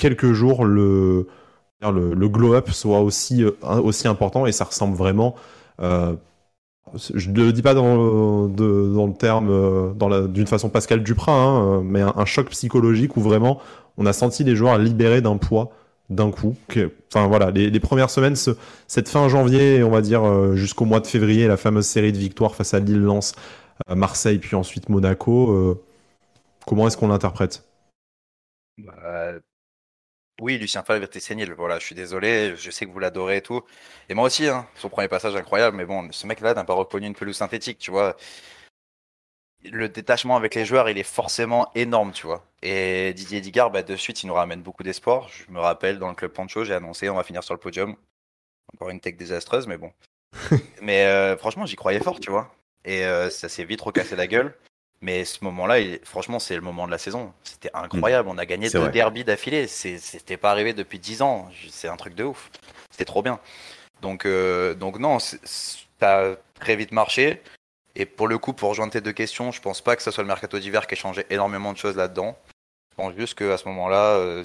quelques 0.00 0.32
jours, 0.32 0.64
le, 0.64 1.28
le, 1.82 2.28
glow-up 2.28 2.70
soit 2.70 3.00
aussi, 3.00 3.44
euh, 3.44 3.52
aussi 3.62 4.08
important 4.08 4.46
et 4.46 4.52
ça 4.52 4.64
ressemble 4.64 4.96
vraiment. 4.96 5.36
Euh, 5.80 6.14
je 7.14 7.30
ne 7.30 7.44
le 7.44 7.52
dis 7.52 7.62
pas 7.62 7.74
dans, 7.74 8.48
dans 8.48 9.06
le 9.06 9.12
terme, 9.12 9.48
euh, 9.50 10.26
d'une 10.26 10.46
façon 10.46 10.70
Pascal 10.70 11.02
Duprat, 11.04 11.32
hein, 11.32 11.82
mais 11.84 12.00
un, 12.00 12.24
choc 12.24 12.48
psychologique 12.48 13.16
où 13.16 13.20
vraiment 13.20 13.60
on 13.98 14.06
a 14.06 14.12
senti 14.12 14.42
les 14.42 14.56
joueurs 14.56 14.78
libérés 14.78 15.20
d'un 15.20 15.36
poids 15.36 15.70
d'un 16.08 16.32
coup. 16.32 16.56
enfin 17.14 17.28
voilà, 17.28 17.52
les, 17.52 17.78
premières 17.78 18.10
semaines, 18.10 18.34
cette 18.88 19.08
fin 19.08 19.28
janvier, 19.28 19.84
on 19.84 19.90
va 19.90 20.00
dire 20.00 20.56
jusqu'au 20.56 20.84
mois 20.84 20.98
de 20.98 21.06
février, 21.06 21.46
la 21.46 21.56
fameuse 21.56 21.86
série 21.86 22.10
de 22.10 22.18
victoires 22.18 22.56
face 22.56 22.74
à 22.74 22.80
Lille, 22.80 23.02
Lens, 23.02 23.34
Marseille, 23.88 24.38
puis 24.38 24.56
ensuite 24.56 24.88
Monaco. 24.88 25.80
comment 26.66 26.88
est-ce 26.88 26.96
qu'on 26.96 27.08
l'interprète? 27.08 27.62
Bah, 28.78 29.34
oui, 30.40 30.58
Lucien 30.58 30.82
Favre 30.82 31.04
était 31.04 31.20
sénile. 31.20 31.52
Voilà, 31.52 31.78
je 31.78 31.84
suis 31.84 31.94
désolé, 31.94 32.56
je 32.56 32.70
sais 32.70 32.86
que 32.86 32.90
vous 32.90 32.98
l'adorez 32.98 33.38
et 33.38 33.42
tout. 33.42 33.62
Et 34.08 34.14
moi 34.14 34.24
aussi, 34.24 34.48
hein, 34.48 34.66
son 34.74 34.88
premier 34.88 35.08
passage 35.08 35.36
incroyable, 35.36 35.76
mais 35.76 35.84
bon, 35.84 36.10
ce 36.12 36.26
mec-là 36.26 36.54
n'a 36.54 36.64
pas 36.64 36.74
reconnu 36.74 37.06
une 37.06 37.14
pelouse 37.14 37.36
synthétique, 37.36 37.78
tu 37.78 37.90
vois. 37.90 38.16
Le 39.64 39.88
détachement 39.90 40.36
avec 40.36 40.54
les 40.54 40.64
joueurs, 40.64 40.88
il 40.88 40.96
est 40.96 41.02
forcément 41.02 41.70
énorme, 41.74 42.12
tu 42.12 42.26
vois. 42.26 42.46
Et 42.62 43.12
Didier 43.14 43.42
Digard, 43.42 43.70
bah, 43.70 43.82
de 43.82 43.94
suite, 43.96 44.22
il 44.22 44.26
nous 44.26 44.34
ramène 44.34 44.62
beaucoup 44.62 44.82
d'espoir. 44.82 45.28
Je 45.28 45.52
me 45.52 45.60
rappelle, 45.60 45.98
dans 45.98 46.08
le 46.08 46.14
club 46.14 46.32
Pancho, 46.32 46.64
j'ai 46.64 46.74
annoncé, 46.74 47.10
on 47.10 47.16
va 47.16 47.24
finir 47.24 47.44
sur 47.44 47.54
le 47.54 47.60
podium. 47.60 47.94
Encore 48.74 48.88
une 48.88 49.00
tech 49.00 49.16
désastreuse, 49.16 49.66
mais 49.66 49.76
bon. 49.76 49.92
mais 50.82 51.04
euh, 51.04 51.36
franchement, 51.36 51.66
j'y 51.66 51.76
croyais 51.76 52.00
fort, 52.00 52.18
tu 52.20 52.30
vois. 52.30 52.54
Et 52.86 53.04
euh, 53.04 53.28
ça 53.28 53.50
s'est 53.50 53.64
vite 53.64 53.82
recassé 53.82 54.16
la 54.16 54.26
gueule. 54.26 54.56
Mais 55.02 55.24
ce 55.24 55.42
moment-là, 55.44 55.76
franchement, 56.04 56.38
c'est 56.38 56.54
le 56.54 56.60
moment 56.60 56.86
de 56.86 56.90
la 56.90 56.98
saison. 56.98 57.32
C'était 57.42 57.70
incroyable. 57.72 58.28
On 58.28 58.36
a 58.36 58.44
gagné 58.44 58.68
deux 58.68 58.90
derbies 58.90 59.24
d'affilée. 59.24 59.66
C'était 59.66 60.36
pas 60.36 60.50
arrivé 60.50 60.74
depuis 60.74 60.98
dix 60.98 61.22
ans. 61.22 61.48
C'est 61.70 61.88
un 61.88 61.96
truc 61.96 62.14
de 62.14 62.24
ouf. 62.24 62.50
C'était 62.90 63.06
trop 63.06 63.22
bien. 63.22 63.40
Donc, 64.02 64.26
euh, 64.26 64.74
donc 64.74 64.98
non, 64.98 65.18
ça 65.18 65.78
a 66.02 66.34
très 66.58 66.76
vite 66.76 66.92
marché. 66.92 67.42
Et 67.96 68.04
pour 68.04 68.28
le 68.28 68.38
coup, 68.38 68.52
pour 68.52 68.68
rejoindre 68.68 68.92
tes 68.92 69.00
deux 69.00 69.12
questions, 69.12 69.52
je 69.52 69.60
pense 69.60 69.80
pas 69.80 69.96
que 69.96 70.02
ce 70.02 70.10
soit 70.10 70.22
le 70.22 70.28
mercato 70.28 70.58
d'hiver 70.58 70.86
qui 70.86 70.94
ait 70.94 70.98
changé 70.98 71.26
énormément 71.30 71.72
de 71.72 71.78
choses 71.78 71.96
là-dedans. 71.96 72.36
Je 72.90 72.96
pense 72.96 73.14
juste 73.14 73.38
qu'à 73.38 73.56
ce 73.56 73.66
moment-là, 73.68 74.16
euh, 74.16 74.44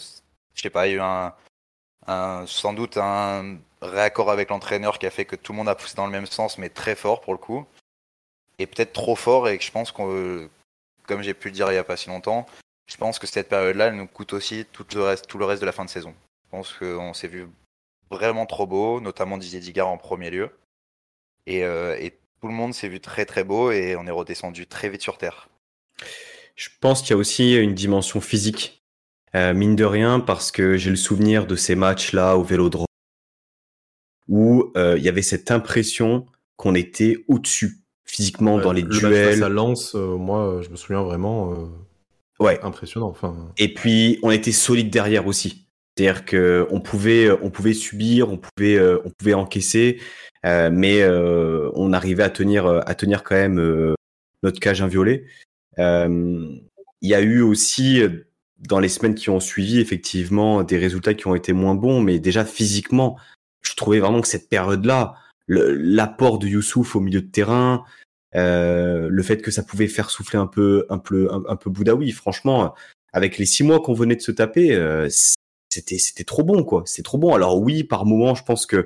je 0.53 0.61
sais 0.61 0.69
pas, 0.69 0.87
il 0.87 0.91
y 0.91 0.93
a 0.93 0.97
eu 0.97 1.01
un, 1.01 1.33
un, 2.07 2.45
sans 2.47 2.73
doute 2.73 2.97
un 2.97 3.57
réaccord 3.81 4.31
avec 4.31 4.49
l'entraîneur 4.49 4.99
qui 4.99 5.05
a 5.05 5.11
fait 5.11 5.25
que 5.25 5.35
tout 5.35 5.51
le 5.51 5.57
monde 5.57 5.69
a 5.69 5.75
poussé 5.75 5.95
dans 5.95 6.05
le 6.05 6.11
même 6.11 6.25
sens, 6.25 6.57
mais 6.57 6.69
très 6.69 6.95
fort 6.95 7.21
pour 7.21 7.33
le 7.33 7.39
coup 7.39 7.65
est 8.59 8.67
peut-être 8.67 8.93
trop 8.93 9.15
fort 9.15 9.47
et 9.47 9.57
que 9.57 9.63
je 9.63 9.71
pense 9.71 9.91
qu'on, 9.91 10.49
comme 11.07 11.21
j'ai 11.21 11.33
pu 11.33 11.49
le 11.49 11.53
dire 11.53 11.67
il 11.69 11.73
n'y 11.73 11.77
a 11.77 11.83
pas 11.83 11.97
si 11.97 12.09
longtemps, 12.09 12.45
je 12.87 12.97
pense 12.97 13.19
que 13.19 13.27
cette 13.27 13.49
période-là, 13.49 13.87
elle 13.87 13.95
nous 13.95 14.07
coûte 14.07 14.33
aussi 14.33 14.65
tout 14.71 14.85
le 14.93 15.03
reste, 15.03 15.27
tout 15.27 15.37
le 15.37 15.45
reste 15.45 15.61
de 15.61 15.65
la 15.65 15.71
fin 15.71 15.85
de 15.85 15.89
saison. 15.89 16.13
Je 16.45 16.49
pense 16.51 16.73
qu'on 16.73 17.13
s'est 17.13 17.27
vu 17.27 17.47
vraiment 18.11 18.45
trop 18.45 18.67
beau, 18.67 19.01
notamment 19.01 19.37
Didier 19.37 19.59
Digard 19.59 19.87
en 19.87 19.97
premier 19.97 20.29
lieu. 20.29 20.49
Et, 21.47 21.63
euh, 21.63 21.97
tout 22.41 22.47
le 22.47 22.53
monde 22.53 22.73
s'est 22.73 22.89
vu 22.89 22.99
très 22.99 23.25
très 23.25 23.43
beau 23.43 23.71
et 23.71 23.95
on 23.95 24.05
est 24.05 24.11
redescendu 24.11 24.67
très 24.67 24.89
vite 24.89 25.01
sur 25.01 25.17
Terre. 25.17 25.49
Je 26.55 26.69
pense 26.79 27.01
qu'il 27.01 27.11
y 27.11 27.13
a 27.13 27.17
aussi 27.17 27.55
une 27.55 27.73
dimension 27.73 28.21
physique. 28.21 28.83
Euh, 29.33 29.53
mine 29.53 29.75
de 29.75 29.83
rien, 29.83 30.19
parce 30.19 30.51
que 30.51 30.77
j'ai 30.77 30.91
le 30.91 30.95
souvenir 30.95 31.47
de 31.47 31.55
ces 31.55 31.75
matchs-là 31.75 32.37
au 32.37 32.43
Vélodrome 32.43 32.85
où 34.27 34.71
euh, 34.75 34.97
il 34.97 35.03
y 35.03 35.09
avait 35.09 35.21
cette 35.21 35.51
impression 35.51 36.25
qu'on 36.55 36.75
était 36.75 37.23
au-dessus 37.27 37.84
physiquement 38.05 38.59
dans 38.59 38.71
les 38.71 38.83
duels. 38.83 39.37
Ça 39.37 39.49
lance, 39.49 39.95
euh, 39.95 40.15
moi, 40.15 40.61
je 40.61 40.69
me 40.69 40.75
souviens 40.75 41.01
vraiment. 41.01 41.53
Euh, 41.53 41.65
ouais. 42.43 42.59
Impressionnant. 42.63 43.07
Enfin. 43.07 43.35
Et 43.57 43.73
puis, 43.73 44.19
on 44.23 44.31
était 44.31 44.51
solide 44.51 44.89
derrière 44.89 45.27
aussi. 45.27 45.67
C'est-à-dire 45.97 46.25
que 46.25 46.67
on 46.71 46.81
pouvait, 46.81 47.31
on 47.31 47.49
pouvait 47.49 47.73
subir, 47.73 48.29
on 48.29 48.37
pouvait, 48.37 48.75
euh, 48.75 48.99
on 49.05 49.09
pouvait 49.09 49.33
encaisser, 49.33 49.99
mais 50.43 51.05
on 51.07 51.93
arrivait 51.93 52.23
à 52.23 52.29
tenir, 52.29 52.67
à 52.67 52.95
tenir 52.95 53.23
quand 53.23 53.35
même 53.35 53.95
notre 54.43 54.59
cage 54.59 54.81
inviolée. 54.81 55.25
Il 55.77 56.61
y 57.01 57.13
a 57.13 57.21
eu 57.21 57.41
aussi 57.41 58.01
dans 58.59 58.79
les 58.79 58.89
semaines 58.89 59.15
qui 59.15 59.29
ont 59.29 59.39
suivi 59.39 59.79
effectivement 59.79 60.63
des 60.63 60.77
résultats 60.77 61.13
qui 61.13 61.27
ont 61.27 61.35
été 61.35 61.53
moins 61.53 61.75
bons, 61.75 62.01
mais 62.01 62.19
déjà 62.19 62.43
physiquement, 62.43 63.17
je 63.61 63.73
trouvais 63.75 63.99
vraiment 63.99 64.21
que 64.21 64.27
cette 64.27 64.49
période-là, 64.49 65.15
l'apport 65.47 66.39
de 66.39 66.47
Youssouf 66.47 66.95
au 66.95 66.99
milieu 66.99 67.21
de 67.21 67.27
terrain, 67.27 67.83
euh, 68.35 69.07
le 69.09 69.23
fait 69.23 69.41
que 69.41 69.51
ça 69.51 69.63
pouvait 69.63 69.87
faire 69.87 70.09
souffler 70.09 70.37
un 70.37 70.47
peu, 70.47 70.85
un 70.89 70.97
peu, 70.97 71.29
un, 71.31 71.55
peu 71.55 71.69
Boudaoui. 71.69 72.11
Franchement, 72.11 72.73
avec 73.13 73.37
les 73.37 73.45
six 73.45 73.63
mois 73.63 73.79
qu'on 73.79 73.93
venait 73.93 74.15
de 74.15 74.21
se 74.21 74.31
taper, 74.31 74.75
euh, 74.75 75.07
c'était, 75.69 75.97
c'était 75.97 76.25
trop 76.25 76.43
bon, 76.43 76.63
quoi. 76.63 76.83
C'est 76.85 77.03
trop 77.03 77.17
bon. 77.17 77.33
Alors 77.33 77.61
oui, 77.61 77.83
par 77.83 78.05
moment, 78.05 78.35
je 78.35 78.43
pense 78.43 78.65
que 78.65 78.85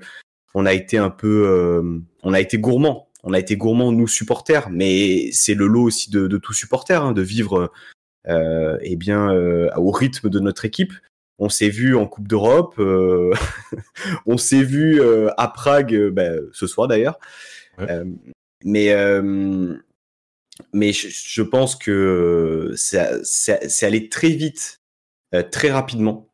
on 0.53 0.65
a 0.65 0.73
été 0.73 0.97
un 0.97 1.09
peu, 1.09 1.47
euh, 1.47 1.99
on 2.23 2.33
a 2.33 2.39
été 2.39 2.57
gourmand. 2.57 3.07
On 3.23 3.33
a 3.33 3.39
été 3.39 3.57
gourmand 3.57 3.91
nous 3.91 4.07
supporters, 4.07 4.69
mais 4.69 5.31
c'est 5.33 5.53
le 5.53 5.67
lot 5.67 5.83
aussi 5.83 6.09
de, 6.09 6.27
de 6.27 6.37
tout 6.37 6.53
supporter, 6.53 7.03
hein, 7.03 7.11
de 7.11 7.21
vivre, 7.21 7.71
euh, 8.27 8.77
eh 8.81 8.95
bien, 8.95 9.29
au 9.75 9.91
rythme 9.91 10.29
de 10.29 10.39
notre 10.39 10.63
équipe. 10.63 10.93
On 11.41 11.47
s'est 11.47 11.69
vu 11.69 11.95
en 11.95 12.05
Coupe 12.05 12.27
d'Europe, 12.27 12.75
euh, 12.79 13.33
on 14.25 14.37
s'est 14.37 14.63
vu 14.63 15.01
euh, 15.01 15.29
à 15.37 15.47
Prague 15.47 15.95
euh, 15.95 16.11
ben, 16.11 16.41
ce 16.51 16.67
soir 16.67 16.87
d'ailleurs. 16.87 17.17
mais 18.65 18.93
mais 20.73 20.91
je, 20.91 21.41
pense 21.41 21.77
que 21.77 22.73
c'est 22.75 23.85
allé 23.85 24.09
très 24.09 24.27
vite, 24.27 24.81
très 25.51 25.71
rapidement. 25.71 26.27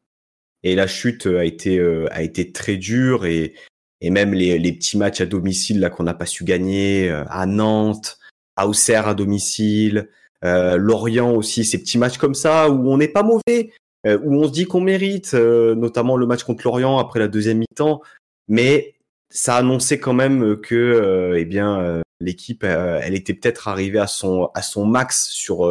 Et 0.63 0.73
la 0.73 0.87
chute 0.87 1.27
a 1.27 1.45
été, 1.45 1.79
a 2.09 2.23
été 2.23 2.51
très 2.51 2.77
dure 2.77 3.27
et, 3.27 3.53
et 4.01 4.09
même 4.09 4.33
les, 4.33 4.57
les 4.57 4.73
petits 4.73 4.97
matchs 4.97 5.21
à 5.21 5.27
domicile 5.27 5.79
là 5.79 5.91
qu'on 5.91 6.01
n'a 6.01 6.15
pas 6.15 6.25
su 6.25 6.43
gagner 6.43 7.11
à 7.11 7.45
Nantes, 7.45 8.17
à 8.55 8.67
Auxerre 8.67 9.07
à 9.07 9.13
domicile, 9.13 10.09
Lorient 10.41 11.31
aussi, 11.31 11.63
ces 11.63 11.77
petits 11.77 11.99
matchs 11.99 12.17
comme 12.17 12.33
ça 12.33 12.71
où 12.71 12.89
on 12.89 12.97
n'est 12.97 13.07
pas 13.07 13.21
mauvais, 13.21 13.71
euh, 14.05 14.19
où 14.23 14.35
on 14.35 14.47
se 14.47 14.51
dit 14.51 14.65
qu'on 14.65 14.81
mérite, 14.81 15.33
euh, 15.33 15.75
notamment 15.75 16.17
le 16.17 16.25
match 16.25 16.43
contre 16.43 16.63
Lorient 16.65 16.97
après 16.97 17.19
la 17.19 17.27
deuxième 17.27 17.59
mi-temps, 17.59 18.01
mais 18.47 18.95
ça 19.29 19.55
annonçait 19.57 19.99
quand 19.99 20.13
même 20.13 20.59
que, 20.61 21.33
eh 21.35 21.45
bien, 21.45 22.01
l'équipe, 22.21 22.63
elle 22.63 23.15
était 23.15 23.33
peut-être 23.33 23.67
arrivée 23.67 23.99
à 23.99 24.07
son 24.07 24.49
à 24.53 24.61
son 24.61 24.85
max 24.85 25.27
sur 25.29 25.67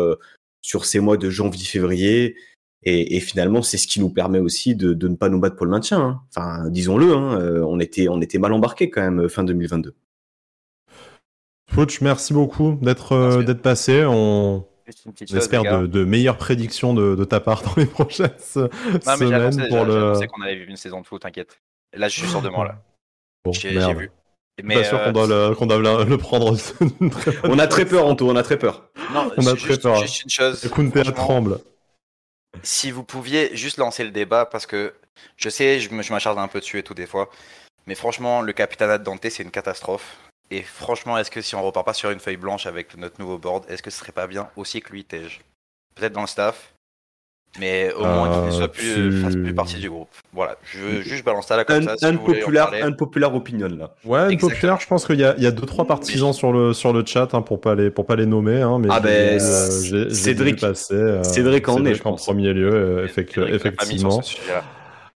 sur 0.60 0.84
ces 0.84 1.00
mois 1.00 1.16
de 1.16 1.30
janvier-février. 1.30 2.36
Et, 2.82 3.20
finalement, 3.20 3.62
c'est 3.62 3.78
ce 3.78 3.86
qui 3.86 4.00
nous 4.00 4.10
permet 4.10 4.40
aussi 4.40 4.74
de, 4.74 4.92
de, 4.92 5.08
ne 5.08 5.14
pas 5.14 5.30
nous 5.30 5.40
battre 5.40 5.56
pour 5.56 5.64
le 5.64 5.70
maintien. 5.70 6.00
Hein. 6.00 6.20
Enfin, 6.28 6.68
disons-le, 6.68 7.14
hein, 7.14 7.62
on 7.66 7.80
était 7.80 8.08
on 8.08 8.20
était 8.20 8.38
mal 8.38 8.52
embarqué 8.52 8.90
quand 8.90 9.00
même 9.00 9.28
fin 9.30 9.44
2022. 9.44 9.94
Coach, 11.74 12.02
merci 12.02 12.34
beaucoup 12.34 12.78
d'être 12.82 13.42
d'être 13.44 13.62
passé. 13.62 14.04
On 14.04 14.66
J'espère 15.26 15.62
de, 15.62 15.86
de, 15.86 16.04
meilleures 16.04 16.36
prédictions 16.36 16.92
de, 16.92 17.14
de, 17.14 17.24
ta 17.24 17.40
part 17.40 17.62
dans 17.62 17.74
les 17.76 17.86
prochaines 17.86 18.30
non, 18.56 18.68
semaines. 19.00 19.68
pour 19.68 19.84
le... 19.84 20.26
qu'on 20.26 20.42
avait 20.42 20.56
vu 20.56 20.66
une 20.66 20.76
saison 20.76 21.00
de 21.00 21.06
foot, 21.06 21.22
t'inquiète. 21.22 21.60
Là, 21.94 22.08
je 22.08 22.18
suis 22.18 22.28
sûr 22.28 22.42
de 22.42 22.48
moi. 22.48 22.66
Là. 22.66 22.82
Bon, 23.44 23.52
j'ai 23.52 23.70
vu. 23.94 24.10
Mais 24.62 24.76
pas 24.76 24.84
sûr 24.84 25.02
qu'on 25.02 25.12
doit, 25.12 25.26
le, 25.26 25.54
qu 25.54 25.66
doit 25.66 26.04
le, 26.04 26.16
prendre. 26.16 26.56
on 27.44 27.58
a 27.58 27.66
très 27.66 27.84
peur, 27.84 28.06
Anto, 28.06 28.30
on 28.30 28.36
a 28.36 28.42
très 28.42 28.58
peur. 28.58 28.88
Non, 29.12 29.30
on 29.36 29.46
a 29.46 29.56
très 29.56 29.76
peur. 29.78 30.00
Juste 30.02 30.24
une 30.24 30.30
chose. 30.30 31.14
tremble. 31.14 31.58
Si 32.62 32.92
vous 32.92 33.02
pouviez 33.02 33.56
juste 33.56 33.78
lancer 33.78 34.04
le 34.04 34.10
débat, 34.10 34.46
parce 34.46 34.66
que 34.66 34.94
je 35.36 35.48
sais, 35.48 35.80
je 35.80 36.12
m'acharne 36.12 36.38
un 36.38 36.46
peu 36.46 36.60
dessus 36.60 36.78
et 36.78 36.82
tout 36.84 36.94
des 36.94 37.06
fois, 37.06 37.30
mais 37.86 37.96
franchement, 37.96 38.42
le 38.42 38.52
capitana 38.52 38.98
de 38.98 39.04
Dante, 39.04 39.28
c'est 39.28 39.42
une 39.42 39.50
catastrophe. 39.50 40.16
Et 40.50 40.62
franchement, 40.62 41.18
est-ce 41.18 41.30
que 41.30 41.40
si 41.40 41.54
on 41.54 41.62
repart 41.62 41.86
pas 41.86 41.94
sur 41.94 42.10
une 42.10 42.20
feuille 42.20 42.36
blanche 42.36 42.66
avec 42.66 42.96
notre 42.96 43.20
nouveau 43.20 43.38
board, 43.38 43.64
est-ce 43.68 43.82
que 43.82 43.90
ce 43.90 43.98
serait 43.98 44.12
pas 44.12 44.26
bien 44.26 44.48
aussi 44.56 44.80
que 44.80 44.92
lui 44.92 45.04
tège? 45.04 45.40
Peut-être 45.94 46.12
dans 46.12 46.22
le 46.22 46.26
staff, 46.26 46.74
mais 47.58 47.92
au 47.92 48.04
moins 48.04 48.32
qu'il 48.32 48.46
ne 48.46 48.50
soit 48.50 48.72
plus, 48.72 49.22
fasse 49.22 49.36
plus 49.36 49.54
partie 49.54 49.76
du 49.76 49.88
groupe. 49.88 50.08
Voilà, 50.32 50.56
je 50.64 50.78
veux 50.80 51.02
juste 51.02 51.24
balancer 51.24 51.48
ça 51.48 51.56
là 51.56 51.64
comme 51.64 51.88
un, 51.88 51.96
ça. 51.96 52.08
un, 52.08 52.16
populaire, 52.16 52.70
un 52.82 52.92
populaire 52.92 53.34
opinion 53.34 53.68
là. 53.68 53.94
Ouais, 54.04 54.34
un 54.34 54.36
populaire, 54.36 54.80
je 54.80 54.86
pense 54.86 55.06
qu'il 55.06 55.20
y 55.20 55.24
a, 55.24 55.34
il 55.36 55.42
y 55.42 55.46
a 55.46 55.52
deux 55.52 55.66
trois 55.66 55.86
partisans 55.86 56.32
sur 56.32 56.52
le 56.52 56.72
sur 56.72 56.92
le 56.92 57.04
chat 57.06 57.32
hein, 57.32 57.42
pour 57.42 57.60
pas 57.60 57.74
les 57.74 57.90
pour 57.90 58.06
pas 58.06 58.16
les 58.16 58.26
nommer. 58.26 58.60
Hein, 58.60 58.78
mais 58.80 58.88
ah 58.90 59.00
ben 59.00 59.40
euh, 59.40 60.10
Cédric, 60.10 60.60
passer, 60.60 60.94
euh, 60.94 61.22
Cédric 61.22 61.68
en 61.68 61.84
est, 61.84 62.04
en 62.04 62.14
premier 62.14 62.52
lieu, 62.52 62.74
euh, 62.74 63.04
effectivement. 63.06 64.20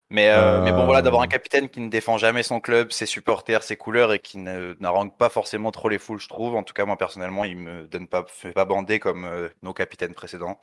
Mais, 0.09 0.29
euh, 0.29 0.61
mais 0.61 0.71
bon, 0.71 0.85
voilà, 0.85 1.01
d'avoir 1.01 1.21
un 1.21 1.25
euh. 1.25 1.29
capitaine 1.29 1.67
qui 1.67 1.81
ne 1.81 1.89
défend 1.89 2.17
jamais 2.17 2.41
son 2.41 2.61
club, 2.61 2.91
ses 2.91 3.05
supporters, 3.05 3.63
ses 3.63 3.75
couleurs 3.75 4.13
et 4.13 4.19
qui 4.19 4.37
n'arrange 4.37 5.11
pas 5.17 5.29
forcément 5.29 5.71
trop 5.71 5.89
les 5.89 5.97
foules, 5.97 6.19
je 6.19 6.29
trouve. 6.29 6.55
En 6.55 6.63
tout 6.63 6.73
cas, 6.73 6.85
moi, 6.85 6.97
personnellement, 6.97 7.43
il 7.43 7.57
me 7.57 7.87
donne 7.87 8.07
pas, 8.07 8.25
fait 8.27 8.53
pas 8.53 8.63
bander 8.63 8.99
comme 8.99 9.25
euh, 9.25 9.49
nos 9.63 9.73
capitaines 9.73 10.13
précédents. 10.13 10.59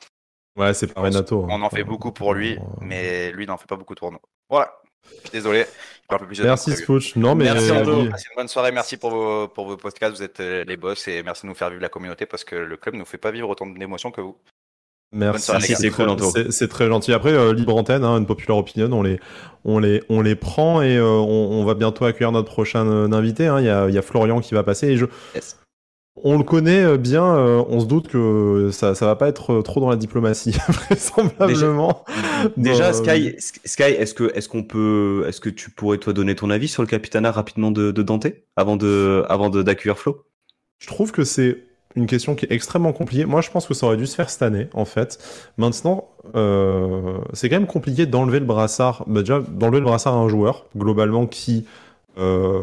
Ouais, 0.57 0.73
c'est 0.73 0.95
pas 0.95 1.03
Renato. 1.03 1.45
Hein. 1.45 1.49
On 1.51 1.63
en 1.63 1.69
fait 1.69 1.85
beaucoup 1.85 2.13
pour 2.13 2.33
lui, 2.33 2.59
mais 2.81 3.33
lui 3.33 3.45
n'en 3.47 3.59
fait 3.59 3.67
pas 3.67 3.77
beaucoup 3.77 3.95
pour 3.95 4.13
nous. 4.13 4.21
Voilà. 4.49 4.73
Je 5.07 5.21
suis 5.21 5.31
désolé. 5.31 5.67
Un 6.09 6.17
peu 6.17 6.27
plus 6.27 6.41
merci 6.41 6.75
Spooch. 6.77 7.17
Non, 7.17 7.35
mais 7.35 7.45
merci 7.45 7.69
Passez 7.69 8.27
une 8.31 8.37
bonne 8.37 8.49
soirée. 8.49 8.73
Merci 8.73 8.97
pour 8.97 9.11
vos, 9.11 9.49
pour 9.49 9.67
vos 9.67 9.77
podcasts. 9.77 10.17
Vous 10.17 10.23
êtes 10.23 10.39
les 10.39 10.77
boss 10.79 11.09
et 11.09 11.23
merci 11.23 11.43
de 11.43 11.49
nous 11.49 11.55
faire 11.55 11.69
vivre 11.69 11.83
la 11.83 11.91
communauté 11.91 12.25
parce 12.25 12.45
que 12.45 12.57
le 12.57 12.77
club 12.79 12.95
ne 12.95 13.01
nous 13.01 13.05
fait 13.05 13.19
pas 13.19 13.31
vivre 13.31 13.51
autant 13.51 13.67
d'émotions 13.67 14.11
que 14.11 14.23
vous. 14.23 14.39
Merci, 15.15 15.53
c'est 16.51 16.69
très 16.69 16.89
gentil. 16.89 17.13
Après, 17.13 17.33
euh, 17.33 17.55
libre 17.55 17.77
antenne, 17.77 18.03
hein, 18.03 18.19
une 18.19 18.27
populaire 18.27 18.57
opinion, 18.57 18.89
on 18.93 19.03
les, 19.03 19.21
on 19.65 19.79
les, 19.79 20.03
on 20.09 20.21
les 20.21 20.35
prend 20.35 20.83
et 20.83 20.97
euh, 20.97 21.07
on, 21.07 21.65
va 21.65 21.75
bientôt 21.75 22.05
accueillir 22.05 22.33
notre 22.33 22.51
prochain 22.51 22.85
euh, 22.85 23.13
invité. 23.13 23.47
Hein. 23.47 23.61
Il 23.61 23.67
y, 23.67 23.71
a, 23.71 23.89
y, 23.89 23.97
a, 23.97 24.03
Florian 24.03 24.41
qui 24.41 24.55
va 24.55 24.65
passer 24.65 24.89
et 24.89 24.97
je, 24.97 25.07
on 26.17 26.37
le 26.37 26.43
connaît 26.43 26.99
bien. 26.99 27.25
on 27.25 27.79
se 27.79 27.87
doute 27.87 28.09
que 28.09 28.71
ça, 28.73 28.97
ça 28.97 29.07
va 29.07 29.15
pas 29.15 29.29
être 29.29 29.63
trop 29.63 29.81
dans 29.81 29.89
la 29.89 29.97
diplomatie, 29.97 30.57
vraisemblablement. 30.69 32.05
Déjà, 32.57 32.93
Sky, 32.93 33.37
Sky, 33.39 33.83
est-ce 33.83 34.15
que, 34.15 34.33
est-ce 34.35 34.49
qu'on 34.49 34.65
peut, 34.65 35.25
est-ce 35.29 35.41
que 35.41 35.51
tu 35.51 35.71
pourrais 35.71 35.99
toi 35.99 36.13
donner 36.13 36.35
ton 36.35 36.51
avis 36.51 36.67
sur 36.67 36.83
le 36.83 36.89
capitana 36.89 37.31
rapidement 37.31 37.71
de, 37.71 37.93
de 37.93 38.03
Dante 38.03 38.27
avant 38.57 38.77
de, 38.77 39.25
avant 39.29 39.49
d'accueillir 39.49 39.97
Flo? 39.97 40.25
Je 40.79 40.89
trouve 40.89 41.13
que 41.13 41.23
c'est 41.23 41.65
une 41.97 42.07
question 42.07 42.35
qui 42.35 42.47
est 42.47 42.53
extrêmement 42.53 42.93
compliquée. 42.93 43.25
Moi, 43.25 43.41
je 43.41 43.51
pense 43.51 43.67
que 43.67 43.75
ça 43.75 43.87
aurait 43.87 43.97
dû 43.97 44.07
se 44.07 44.15
faire 44.15 44.29
cette 44.31 44.43
année, 44.43 44.69
en 44.73 44.85
fait. 44.85 45.19
Maintenant, 45.59 46.09
euh, 46.35 47.19
c'est 47.33 47.49
quand 47.49 47.57
même 47.57 47.67
compliqué 47.67 48.07
d'enlever 48.07 48.41
le 48.41 48.47
brassard, 48.47 49.05
bah, 49.07 49.21
déjà 49.21 49.41
d'enlever 49.41 49.79
le 49.79 49.85
brassard 49.85 50.15
à 50.15 50.19
un 50.19 50.29
joueur 50.29 50.67
globalement 50.77 51.27
qui 51.27 51.67
euh, 52.19 52.61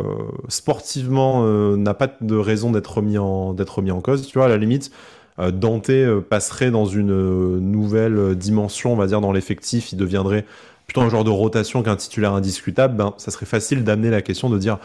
sportivement 0.47 1.43
euh, 1.45 1.75
n'a 1.75 1.93
pas 1.93 2.07
de 2.21 2.35
raison 2.35 2.71
d'être 2.71 2.97
remis 2.97 3.17
en 3.17 3.53
d'être 3.53 3.81
en 3.81 4.01
cause. 4.01 4.27
Tu 4.27 4.37
vois, 4.37 4.45
à 4.45 4.49
la 4.49 4.57
limite, 4.57 4.91
Dante 5.37 5.89
passerait 6.29 6.69
dans 6.69 6.85
une 6.85 7.57
nouvelle 7.59 8.35
dimension, 8.35 8.93
on 8.93 8.95
va 8.95 9.07
dire, 9.07 9.21
dans 9.21 9.31
l'effectif. 9.31 9.91
Il 9.91 9.95
deviendrait 9.95 10.45
plutôt 10.85 11.01
un 11.01 11.09
genre 11.09 11.23
de 11.23 11.29
rotation 11.31 11.81
qu'un 11.81 11.95
titulaire 11.95 12.33
indiscutable. 12.33 12.95
Ben, 12.95 13.13
ça 13.17 13.31
serait 13.31 13.45
facile 13.45 13.83
d'amener 13.83 14.09
la 14.09 14.21
question 14.21 14.49
de 14.49 14.59
dire 14.59 14.77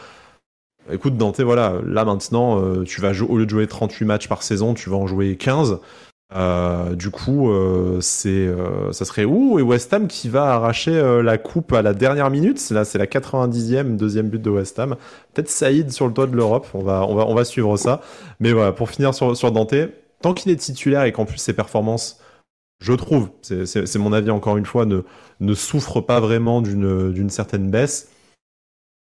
Écoute, 0.90 1.16
Dante, 1.16 1.40
voilà, 1.40 1.80
là 1.84 2.04
maintenant, 2.04 2.60
euh, 2.60 2.84
tu 2.84 3.00
vas 3.00 3.12
au 3.28 3.38
lieu 3.38 3.44
de 3.44 3.50
jouer 3.50 3.66
38 3.66 4.04
matchs 4.04 4.28
par 4.28 4.42
saison, 4.42 4.74
tu 4.74 4.88
vas 4.88 4.96
en 4.96 5.06
jouer 5.06 5.36
15. 5.36 5.78
Euh, 6.34 6.94
du 6.94 7.10
coup, 7.10 7.50
euh, 7.50 8.00
c'est, 8.00 8.48
ça 8.92 9.04
serait 9.04 9.24
où? 9.24 9.58
Et 9.58 9.62
West 9.62 9.92
Ham 9.92 10.06
qui 10.06 10.28
va 10.28 10.54
arracher 10.54 11.22
la 11.22 11.38
coupe 11.38 11.72
à 11.72 11.82
la 11.82 11.92
dernière 11.94 12.30
minute? 12.30 12.70
Là, 12.70 12.84
c'est 12.84 12.98
la 12.98 13.06
90e, 13.06 13.96
deuxième 13.96 14.28
but 14.28 14.40
de 14.40 14.50
West 14.50 14.78
Ham. 14.78 14.96
Peut-être 15.34 15.48
Saïd 15.48 15.90
sur 15.90 16.06
le 16.06 16.12
toit 16.12 16.26
de 16.26 16.36
l'Europe. 16.36 16.66
On 16.74 16.82
va, 16.82 17.04
on 17.08 17.14
va, 17.14 17.26
on 17.26 17.34
va 17.34 17.44
suivre 17.44 17.76
ça. 17.76 18.00
Mais 18.40 18.52
voilà, 18.52 18.72
pour 18.72 18.90
finir 18.90 19.14
sur, 19.14 19.36
sur 19.36 19.50
Dante, 19.50 19.74
tant 20.22 20.34
qu'il 20.34 20.52
est 20.52 20.56
titulaire 20.56 21.04
et 21.04 21.12
qu'en 21.12 21.24
plus 21.24 21.38
ses 21.38 21.52
performances, 21.52 22.20
je 22.80 22.92
trouve, 22.92 23.30
c'est 23.42 23.96
mon 23.96 24.12
avis 24.12 24.30
encore 24.30 24.56
une 24.56 24.66
fois, 24.66 24.84
ne, 24.84 25.00
ne 25.40 25.54
souffrent 25.54 26.02
pas 26.02 26.20
vraiment 26.20 26.60
d'une 26.60 27.30
certaine 27.30 27.70
baisse 27.70 28.10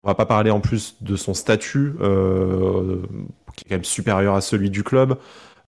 on 0.05 0.09
va 0.09 0.15
pas 0.15 0.27
parler 0.27 0.51
en 0.51 0.59
plus 0.59 0.97
de 1.01 1.15
son 1.15 1.33
statut, 1.33 1.95
euh, 1.99 3.01
qui 3.55 3.65
est 3.65 3.69
quand 3.69 3.75
même 3.75 3.83
supérieur 3.83 4.35
à 4.35 4.41
celui 4.41 4.69
du 4.69 4.83
club. 4.83 5.17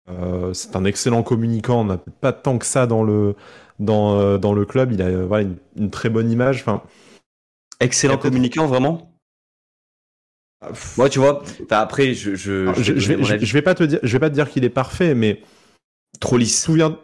Euh, 0.09 0.53
c'est 0.53 0.75
un 0.75 0.83
excellent 0.83 1.23
communicant. 1.23 1.81
On 1.81 1.85
n'a 1.85 1.97
pas 1.97 2.33
tant 2.33 2.57
que 2.57 2.65
ça 2.65 2.85
dans 2.85 3.01
le, 3.01 3.35
dans, 3.79 4.19
euh, 4.19 4.37
dans 4.37 4.53
le 4.53 4.65
club. 4.65 4.91
Il 4.91 5.01
a 5.01 5.25
voilà, 5.25 5.47
une, 5.77 5.89
très 5.89 6.09
bonne 6.09 6.29
image. 6.29 6.59
Enfin, 6.59 6.83
excellent 7.79 8.17
communicant, 8.17 8.67
vraiment? 8.67 9.09
Ah, 10.61 10.71
Moi, 10.97 11.07
tu 11.07 11.19
vois, 11.19 11.41
après, 11.69 12.13
je 12.13 12.35
je, 12.35 12.73
je, 12.73 12.91
vais, 13.13 13.39
je, 13.39 13.53
vais, 13.53 13.61
pas 13.61 13.73
te 13.73 13.83
dire, 13.83 13.99
je 14.03 14.11
vais 14.11 14.19
pas 14.19 14.29
te 14.29 14.35
dire 14.35 14.49
qu'il 14.49 14.65
est 14.65 14.69
parfait, 14.69 15.15
mais 15.15 15.41
trop 16.19 16.37
lisse. 16.37 16.61
Souviens, 16.61 16.99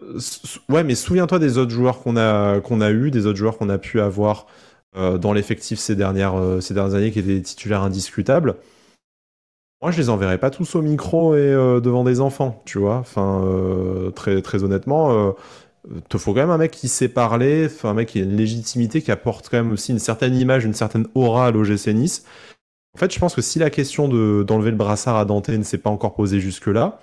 ouais, 0.67 0.83
mais 0.83 0.95
souviens-toi 0.95 1.39
des 1.39 1.57
autres 1.57 1.71
joueurs 1.71 1.99
qu'on 1.99 2.17
a 2.17 2.59
qu'on 2.59 2.81
a 2.81 2.91
eu, 2.91 3.09
des 3.09 3.25
autres 3.25 3.39
joueurs 3.39 3.57
qu'on 3.57 3.69
a 3.69 3.77
pu 3.77 4.01
avoir 4.01 4.47
dans 4.95 5.33
l'effectif 5.33 5.79
ces 5.79 5.95
dernières, 5.95 6.35
euh, 6.35 6.59
ces 6.59 6.73
dernières 6.73 6.95
années 6.95 7.11
qui 7.11 7.19
étaient 7.19 7.41
titulaires 7.41 7.81
indiscutables. 7.81 8.55
Moi, 9.81 9.91
je 9.91 9.97
les 9.97 10.09
enverrais 10.09 10.37
pas 10.37 10.51
tous 10.51 10.75
au 10.75 10.81
micro 10.81 11.35
et 11.35 11.39
euh, 11.39 11.79
devant 11.79 12.03
des 12.03 12.21
enfants, 12.21 12.61
tu 12.65 12.77
vois. 12.77 12.97
Enfin, 12.97 13.43
très, 14.15 14.41
très 14.41 14.63
honnêtement, 14.63 15.33
te 16.09 16.17
faut 16.17 16.33
quand 16.33 16.41
même 16.41 16.51
un 16.51 16.57
mec 16.57 16.71
qui 16.71 16.87
sait 16.87 17.07
parler, 17.07 17.67
un 17.83 17.93
mec 17.93 18.09
qui 18.09 18.19
a 18.19 18.23
une 18.23 18.35
légitimité, 18.35 19.01
qui 19.01 19.11
apporte 19.11 19.49
quand 19.49 19.57
même 19.57 19.71
aussi 19.71 19.91
une 19.91 19.99
certaine 19.99 20.35
image, 20.35 20.65
une 20.65 20.73
certaine 20.73 21.07
aura 21.15 21.47
à 21.47 21.51
l'OGC 21.51 21.87
Nice. 21.87 22.25
En 22.93 22.99
fait, 22.99 23.11
je 23.11 23.19
pense 23.19 23.33
que 23.33 23.41
si 23.41 23.57
la 23.57 23.69
question 23.69 24.07
d'enlever 24.43 24.71
le 24.71 24.77
brassard 24.77 25.15
à 25.15 25.25
Dante 25.25 25.49
ne 25.49 25.63
s'est 25.63 25.77
pas 25.77 25.89
encore 25.89 26.13
posée 26.13 26.41
jusque-là, 26.41 26.99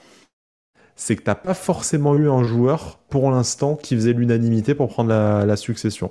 c'est 0.94 1.16
que 1.16 1.23
t'as 1.23 1.35
pas 1.35 1.55
forcément 1.55 2.15
eu 2.16 2.28
un 2.28 2.44
joueur 2.44 2.98
pour 3.09 3.31
l'instant 3.31 3.77
qui 3.77 3.94
faisait 3.94 4.12
l'unanimité 4.12 4.74
pour 4.74 4.89
prendre 4.89 5.09
la, 5.09 5.47
la 5.47 5.56
succession 5.56 6.10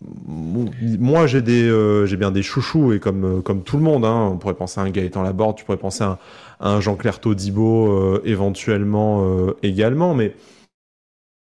moi 0.00 1.26
j'ai 1.26 1.42
des 1.42 1.68
euh, 1.68 2.06
j'ai 2.06 2.16
bien 2.16 2.30
des 2.30 2.42
chouchous 2.42 2.92
et 2.92 3.00
comme 3.00 3.24
euh, 3.24 3.40
comme 3.40 3.62
tout 3.62 3.76
le 3.76 3.82
monde 3.82 4.04
hein, 4.04 4.30
on 4.32 4.36
pourrait 4.36 4.54
penser 4.54 4.80
à 4.80 4.84
un 4.84 4.90
Gaëtan 4.90 5.22
Laborde 5.22 5.56
tu 5.56 5.64
pourrais 5.64 5.78
penser 5.78 6.04
à 6.04 6.18
un, 6.60 6.80
Jean-Claire 6.80 7.20
Todibo 7.20 7.88
euh, 7.88 8.22
éventuellement 8.24 9.52
également 9.62 10.14
mais 10.14 10.34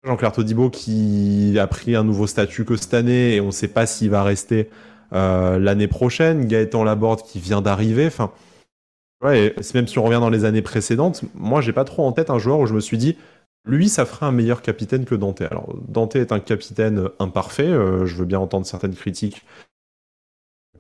Jean-Claire 0.03 0.34
Todibo 0.34 0.69
qui 0.69 1.57
a 1.60 1.68
pris 1.68 1.95
un 1.95 2.03
nouveau 2.03 2.28
statut 2.28 2.65
que 2.65 2.76
cette 2.76 2.94
année 2.94 3.36
et 3.36 3.41
on 3.41 3.48
ne 3.48 3.52
sait 3.52 3.68
pas 3.68 3.86
s'il 3.86 4.10
va 4.10 4.23
rester 4.23 4.69
l'année 5.11 5.88
prochaine. 5.88 6.45
Gaëtan 6.45 6.84
Laborde 6.84 7.22
qui 7.23 7.40
vient 7.40 7.61
d'arriver 7.61 8.07
enfin 8.07 8.32
même 9.22 9.88
si 9.88 9.99
on 9.99 10.03
revient 10.03 10.19
dans 10.19 10.30
les 10.30 10.45
années 10.45 10.61
précédentes 10.61 11.22
moi 11.36 11.61
j'ai 11.61 11.73
pas 11.73 11.86
trop 11.86 12.06
en 12.06 12.11
tête 12.11 12.30
un 12.30 12.40
joueur 12.40 12.60
où 12.60 12.65
je 12.65 12.73
me 12.73 12.80
suis 12.80 12.98
dit 12.98 13.15
lui, 13.65 13.89
ça 13.89 14.05
ferait 14.05 14.25
un 14.25 14.31
meilleur 14.31 14.61
capitaine 14.61 15.05
que 15.05 15.15
Dante. 15.15 15.41
Alors, 15.41 15.75
Dante 15.88 16.15
est 16.15 16.31
un 16.31 16.39
capitaine 16.39 17.09
imparfait. 17.19 17.67
Euh, 17.67 18.05
je 18.05 18.15
veux 18.15 18.25
bien 18.25 18.39
entendre 18.39 18.65
certaines 18.65 18.95
critiques 18.95 19.45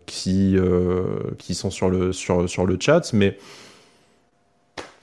qui, 0.07 0.57
euh, 0.57 1.31
qui 1.37 1.53
sont 1.53 1.69
sur 1.69 1.89
le, 1.89 2.11
sur, 2.11 2.49
sur 2.49 2.65
le 2.65 2.77
chat, 2.79 3.13
mais 3.13 3.37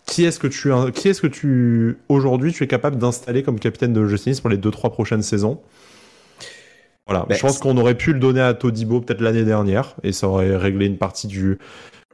qui 0.07 0.25
est-ce 0.25 0.41
que 0.41 0.49
tu, 0.49 0.71
qui 0.93 1.09
est-ce 1.09 1.21
que 1.21 1.27
tu 1.27 1.99
aujourd'hui 2.09 2.53
tu 2.53 2.65
es 2.65 2.67
capable 2.67 2.97
d'installer 2.97 3.43
comme 3.43 3.61
capitaine 3.61 3.93
de 3.93 4.07
Justice 4.07 4.41
pour 4.41 4.51
les 4.51 4.57
2-3 4.57 4.91
prochaines 4.91 5.23
saisons? 5.23 5.61
Voilà, 7.07 7.25
ben, 7.27 7.35
je 7.37 7.41
pense 7.41 7.59
qu'on 7.59 7.77
aurait 7.79 7.97
pu 7.97 8.13
le 8.13 8.19
donner 8.19 8.41
à 8.41 8.53
Todibo 8.55 9.01
peut-être 9.01 9.21
l'année 9.21 9.45
dernière 9.45 9.97
et 10.03 10.13
ça 10.13 10.29
aurait 10.29 10.57
réglé 10.57 10.87
une 10.87 10.99
partie 10.99 11.27
du, 11.27 11.59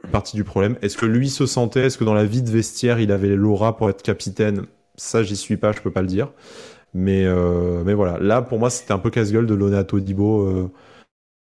une 0.03 0.09
partie 0.11 0.37
du 0.37 0.43
problème. 0.43 0.77
Est-ce 0.81 0.97
que 0.97 1.05
lui 1.05 1.29
se 1.29 1.45
sentait, 1.45 1.87
est-ce 1.87 1.97
que 1.97 2.03
dans 2.03 2.13
la 2.13 2.23
vie 2.23 2.41
de 2.41 2.51
vestiaire 2.51 2.99
il 2.99 3.11
avait 3.11 3.35
l'aura 3.35 3.75
pour 3.75 3.89
être 3.89 4.01
capitaine? 4.03 4.65
Ça, 4.97 5.23
j'y 5.23 5.35
suis 5.35 5.57
pas, 5.57 5.71
je 5.71 5.81
peux 5.81 5.91
pas 5.91 6.01
le 6.01 6.07
dire. 6.07 6.31
Mais, 6.93 7.25
euh, 7.25 7.83
mais 7.85 7.93
voilà, 7.93 8.17
là, 8.19 8.41
pour 8.41 8.59
moi, 8.59 8.69
c'était 8.69 8.93
un 8.93 8.99
peu 8.99 9.09
casse-gueule 9.09 9.45
de 9.45 9.53
Lonato 9.53 9.99
Dibo 9.99 10.43
euh, 10.43 10.71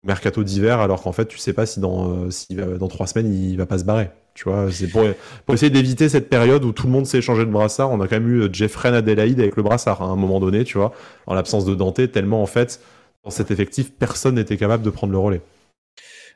mercato 0.03 0.43
d'hiver, 0.43 0.79
alors 0.79 1.01
qu'en 1.01 1.11
fait, 1.11 1.25
tu 1.27 1.37
sais 1.39 1.53
pas 1.53 1.65
si 1.65 1.79
dans, 1.79 2.29
si, 2.29 2.55
dans 2.55 2.87
trois 2.87 3.07
semaines, 3.07 3.33
il 3.33 3.57
va 3.57 3.65
pas 3.65 3.79
se 3.79 3.83
barrer. 3.83 4.11
Tu 4.35 4.43
vois, 4.45 4.71
c'est 4.71 4.87
pour, 4.87 5.03
pour, 5.45 5.55
essayer 5.55 5.71
d'éviter 5.71 6.07
cette 6.07 6.29
période 6.29 6.63
où 6.63 6.71
tout 6.71 6.85
le 6.85 6.93
monde 6.93 7.05
s'est 7.05 7.17
échangé 7.17 7.45
de 7.45 7.51
brassard. 7.51 7.91
On 7.91 7.99
a 7.99 8.07
quand 8.07 8.19
même 8.19 8.29
eu 8.29 8.47
Jeffrey 8.53 8.89
Adelaide 8.89 9.39
avec 9.39 9.55
le 9.55 9.63
brassard 9.63 10.01
hein, 10.01 10.09
à 10.09 10.11
un 10.11 10.15
moment 10.15 10.39
donné, 10.39 10.63
tu 10.63 10.77
vois, 10.77 10.93
en 11.27 11.33
l'absence 11.33 11.65
de 11.65 11.75
Dante, 11.75 12.11
tellement 12.11 12.41
en 12.41 12.45
fait, 12.45 12.79
dans 13.23 13.31
cet 13.31 13.51
effectif, 13.51 13.91
personne 13.91 14.35
n'était 14.35 14.55
capable 14.55 14.83
de 14.83 14.89
prendre 14.89 15.11
le 15.11 15.19
relais. 15.19 15.41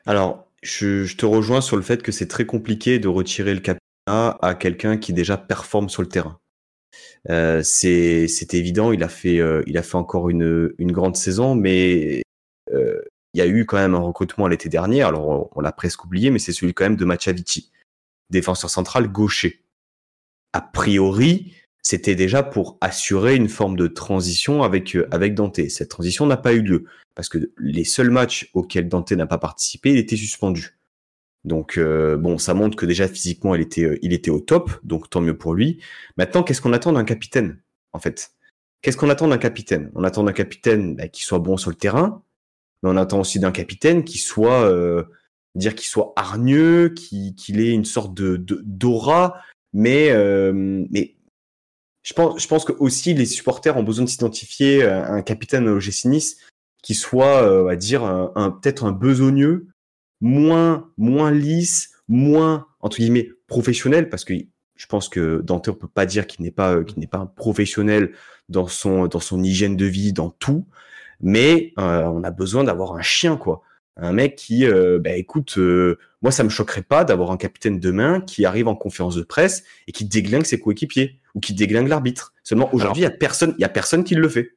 Alors, 0.06 0.46
je, 0.62 1.14
te 1.16 1.24
rejoins 1.24 1.60
sur 1.60 1.76
le 1.76 1.82
fait 1.82 2.02
que 2.02 2.12
c'est 2.12 2.28
très 2.28 2.44
compliqué 2.44 2.98
de 2.98 3.08
retirer 3.08 3.54
le 3.54 3.60
capitaine 3.60 3.80
à 4.06 4.54
quelqu'un 4.58 4.98
qui 4.98 5.14
déjà 5.14 5.38
performe 5.38 5.88
sur 5.88 6.02
le 6.02 6.08
terrain. 6.08 6.38
Euh, 7.30 7.62
c'est 7.62 8.54
évident, 8.54 8.92
il 8.92 9.02
a 9.02 9.08
fait, 9.08 9.38
euh, 9.38 9.62
il 9.66 9.78
a 9.78 9.82
fait 9.82 9.96
encore 9.96 10.28
une, 10.28 10.74
grande 10.80 11.16
saison, 11.16 11.54
mais 11.54 12.22
euh, 12.72 13.00
il 13.32 13.38
y 13.38 13.42
a 13.42 13.46
eu 13.46 13.64
quand 13.64 13.78
même 13.78 13.94
un 13.94 14.00
recrutement 14.00 14.46
l'été 14.46 14.68
dernier. 14.68 15.02
Alors 15.02 15.50
on, 15.56 15.60
l'a 15.60 15.72
presque 15.72 16.04
oublié, 16.04 16.30
mais 16.30 16.38
c'est 16.38 16.52
celui 16.52 16.74
quand 16.74 16.84
même 16.84 16.96
de 16.96 17.04
Machavici, 17.04 17.70
défenseur 18.30 18.70
central 18.70 19.08
gaucher. 19.08 19.64
A 20.52 20.60
priori, 20.60 21.54
c'était 21.82 22.14
déjà 22.14 22.42
pour 22.42 22.78
assurer 22.80 23.36
une 23.36 23.48
forme 23.48 23.76
de 23.76 23.86
transition 23.86 24.62
avec 24.62 24.96
avec 25.10 25.34
Dante. 25.34 25.68
Cette 25.68 25.88
transition 25.88 26.26
n'a 26.26 26.36
pas 26.36 26.52
eu 26.52 26.62
lieu 26.62 26.84
parce 27.14 27.28
que 27.28 27.50
les 27.58 27.84
seuls 27.84 28.10
matchs 28.10 28.50
auxquels 28.54 28.88
Dante 28.88 29.12
n'a 29.12 29.26
pas 29.26 29.38
participé, 29.38 29.90
il 29.90 29.98
était 29.98 30.16
suspendu. 30.16 30.78
Donc 31.44 31.76
euh, 31.76 32.16
bon, 32.16 32.38
ça 32.38 32.54
montre 32.54 32.76
que 32.76 32.86
déjà 32.86 33.06
physiquement, 33.06 33.54
il 33.54 33.60
était, 33.60 33.84
euh, 33.84 33.98
il 34.02 34.12
était 34.12 34.30
au 34.30 34.40
top, 34.40 34.70
donc 34.82 35.10
tant 35.10 35.20
mieux 35.20 35.36
pour 35.36 35.54
lui. 35.54 35.80
Maintenant, 36.16 36.42
qu'est-ce 36.42 36.60
qu'on 36.60 36.72
attend 36.72 36.92
d'un 36.92 37.04
capitaine, 37.04 37.60
en 37.92 37.98
fait? 37.98 38.32
Qu'est-ce 38.80 38.96
qu'on 38.96 39.10
attend 39.10 39.28
d'un 39.28 39.38
capitaine? 39.38 39.90
On 39.94 40.04
attend 40.04 40.24
d'un 40.24 40.32
capitaine 40.32 40.96
bah, 40.96 41.08
qui 41.08 41.22
soit 41.22 41.38
bon 41.38 41.56
sur 41.56 41.70
le 41.70 41.76
terrain, 41.76 42.22
mais 42.82 42.90
on 42.90 42.96
attend 42.96 43.20
aussi 43.20 43.40
d'un 43.40 43.52
capitaine 43.52 44.04
qui 44.04 44.18
soit, 44.18 44.64
euh, 44.64 45.04
dire 45.54 45.74
qu'il 45.74 45.86
soit 45.86 46.14
hargneux, 46.16 46.88
qu'il 46.88 47.60
ait 47.60 47.72
une 47.72 47.84
sorte 47.84 48.14
de 48.14 48.36
d'aura, 48.64 49.40
mais 49.72 50.10
mais 50.90 51.14
je 52.02 52.12
pense, 52.14 52.42
je 52.42 52.48
pense 52.48 52.64
que 52.64 52.72
aussi 52.72 53.14
les 53.14 53.26
supporters 53.26 53.76
ont 53.76 53.82
besoin 53.82 54.04
de 54.04 54.10
s'identifier 54.10 54.84
à 54.84 55.12
un 55.12 55.22
capitaine 55.22 55.68
au 55.68 55.80
GC 55.80 56.08
Nice 56.08 56.38
qui 56.82 56.94
soit, 56.94 57.62
va 57.62 57.76
dire, 57.76 58.04
un, 58.04 58.50
peut-être 58.50 58.84
un 58.84 58.92
besogneux 58.92 59.68
moins, 60.20 60.90
moins 60.96 61.30
lisse, 61.30 61.90
moins, 62.08 62.66
entre 62.80 62.98
guillemets, 62.98 63.30
professionnel, 63.46 64.08
parce 64.08 64.24
que 64.24 64.34
je 64.76 64.86
pense 64.86 65.08
que 65.08 65.40
Dante, 65.42 65.68
on 65.68 65.74
peut 65.74 65.88
pas 65.88 66.06
dire 66.06 66.26
qu'il 66.26 66.44
n'est 66.44 66.50
pas, 66.50 66.82
qu'il 66.82 66.98
n'est 66.98 67.06
pas 67.06 67.18
un 67.18 67.26
professionnel 67.26 68.12
dans 68.48 68.66
son, 68.66 69.06
dans 69.06 69.20
son 69.20 69.42
hygiène 69.42 69.76
de 69.76 69.86
vie, 69.86 70.12
dans 70.12 70.30
tout, 70.30 70.66
mais 71.20 71.72
euh, 71.78 72.04
on 72.04 72.24
a 72.24 72.30
besoin 72.30 72.64
d'avoir 72.64 72.94
un 72.94 73.02
chien, 73.02 73.36
quoi. 73.36 73.62
Un 73.96 74.12
mec 74.12 74.34
qui, 74.34 74.66
euh, 74.66 74.98
bah, 74.98 75.12
écoute, 75.12 75.56
euh, 75.56 75.98
moi 76.20 76.32
ça 76.32 76.42
me 76.42 76.48
choquerait 76.48 76.82
pas 76.82 77.04
d'avoir 77.04 77.30
un 77.30 77.36
capitaine 77.36 77.78
demain 77.78 78.20
qui 78.20 78.44
arrive 78.44 78.66
en 78.66 78.74
conférence 78.74 79.14
de 79.14 79.22
presse 79.22 79.62
et 79.86 79.92
qui 79.92 80.04
déglingue 80.04 80.44
ses 80.44 80.58
coéquipiers 80.58 81.20
ou 81.34 81.40
qui 81.40 81.54
déglingue 81.54 81.86
l'arbitre. 81.86 82.34
Seulement 82.42 82.74
aujourd'hui, 82.74 83.02
il 83.02 83.04
y 83.04 83.08
a 83.08 83.10
personne, 83.10 83.54
il 83.56 83.62
y 83.62 83.64
a 83.64 83.68
personne 83.68 84.02
qui 84.02 84.16
le 84.16 84.28
fait. 84.28 84.56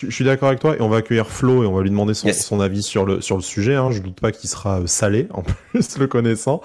Je 0.00 0.10
suis 0.10 0.24
d'accord 0.24 0.48
avec 0.48 0.60
toi 0.60 0.76
et 0.76 0.80
on 0.80 0.88
va 0.88 0.98
accueillir 0.98 1.26
Flo 1.26 1.64
et 1.64 1.66
on 1.66 1.74
va 1.74 1.82
lui 1.82 1.90
demander 1.90 2.14
son, 2.14 2.32
son 2.32 2.60
avis 2.60 2.84
sur 2.84 3.04
le, 3.04 3.20
sur 3.20 3.34
le 3.34 3.42
sujet. 3.42 3.74
Hein. 3.74 3.90
Je 3.90 4.00
doute 4.00 4.20
pas 4.20 4.30
qu'il 4.30 4.48
sera 4.48 4.80
euh, 4.80 4.86
salé 4.86 5.26
en 5.34 5.42
plus 5.72 5.98
le 5.98 6.06
connaissant. 6.06 6.60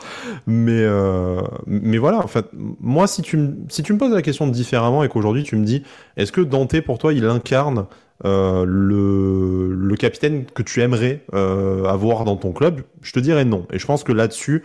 Mais, 0.46 0.82
euh, 0.82 1.42
mais 1.66 1.98
voilà, 1.98 2.20
en 2.20 2.28
fait, 2.28 2.46
moi, 2.54 3.08
si 3.08 3.24
tu, 3.24 3.38
me, 3.38 3.56
si 3.70 3.82
tu 3.82 3.92
me 3.92 3.98
poses 3.98 4.14
la 4.14 4.22
question 4.22 4.46
différemment 4.46 5.04
et 5.04 5.10
qu'aujourd'hui 5.10 5.42
tu 5.42 5.56
me 5.56 5.66
dis, 5.66 5.82
est-ce 6.16 6.32
que 6.32 6.42
Dante 6.42 6.80
pour 6.82 7.00
toi 7.00 7.12
il 7.12 7.26
incarne 7.26 7.88
euh, 8.24 8.66
le, 8.68 9.74
le 9.74 9.96
capitaine 9.96 10.46
que 10.46 10.62
tu 10.62 10.82
aimerais 10.82 11.26
euh, 11.34 11.86
avoir 11.86 12.26
dans 12.26 12.36
ton 12.36 12.52
club? 12.52 12.82
Je 13.02 13.14
te 13.14 13.20
dirais 13.20 13.46
non. 13.46 13.66
Et 13.74 13.80
je 13.80 13.86
pense 13.88 14.04
que 14.04 14.12
là-dessus, 14.12 14.62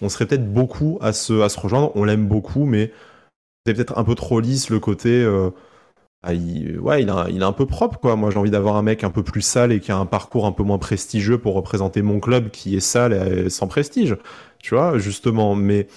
on 0.00 0.08
serait 0.08 0.26
peut-être 0.26 0.52
beaucoup 0.52 0.96
à 1.00 1.12
se, 1.12 1.40
à 1.40 1.48
se 1.48 1.58
rejoindre. 1.58 1.90
On 1.96 2.04
l'aime 2.04 2.28
beaucoup, 2.28 2.66
mais 2.66 2.92
c'est 3.66 3.74
peut-être 3.74 3.98
un 3.98 4.04
peu 4.04 4.14
trop 4.14 4.38
lisse 4.38 4.70
le 4.70 4.78
côté. 4.78 5.26
Ah, 6.24 6.34
il, 6.34 6.78
ouais, 6.78 7.02
il, 7.02 7.10
a, 7.10 7.26
il 7.30 7.42
est 7.42 7.44
un 7.44 7.52
peu 7.52 7.66
propre, 7.66 7.98
quoi. 7.98 8.14
Moi, 8.14 8.30
j'ai 8.30 8.38
envie 8.38 8.50
d'avoir 8.50 8.76
un 8.76 8.82
mec 8.82 9.02
un 9.02 9.10
peu 9.10 9.24
plus 9.24 9.42
sale 9.42 9.72
et 9.72 9.80
qui 9.80 9.90
a 9.90 9.96
un 9.96 10.06
parcours 10.06 10.46
un 10.46 10.52
peu 10.52 10.62
moins 10.62 10.78
prestigieux 10.78 11.38
pour 11.38 11.54
représenter 11.54 12.00
mon 12.00 12.20
club 12.20 12.50
qui 12.50 12.76
est 12.76 12.80
sale 12.80 13.12
et 13.12 13.50
sans 13.50 13.66
prestige. 13.66 14.16
Tu 14.60 14.76
vois, 14.76 14.98
justement. 14.98 15.56
Mais 15.56 15.88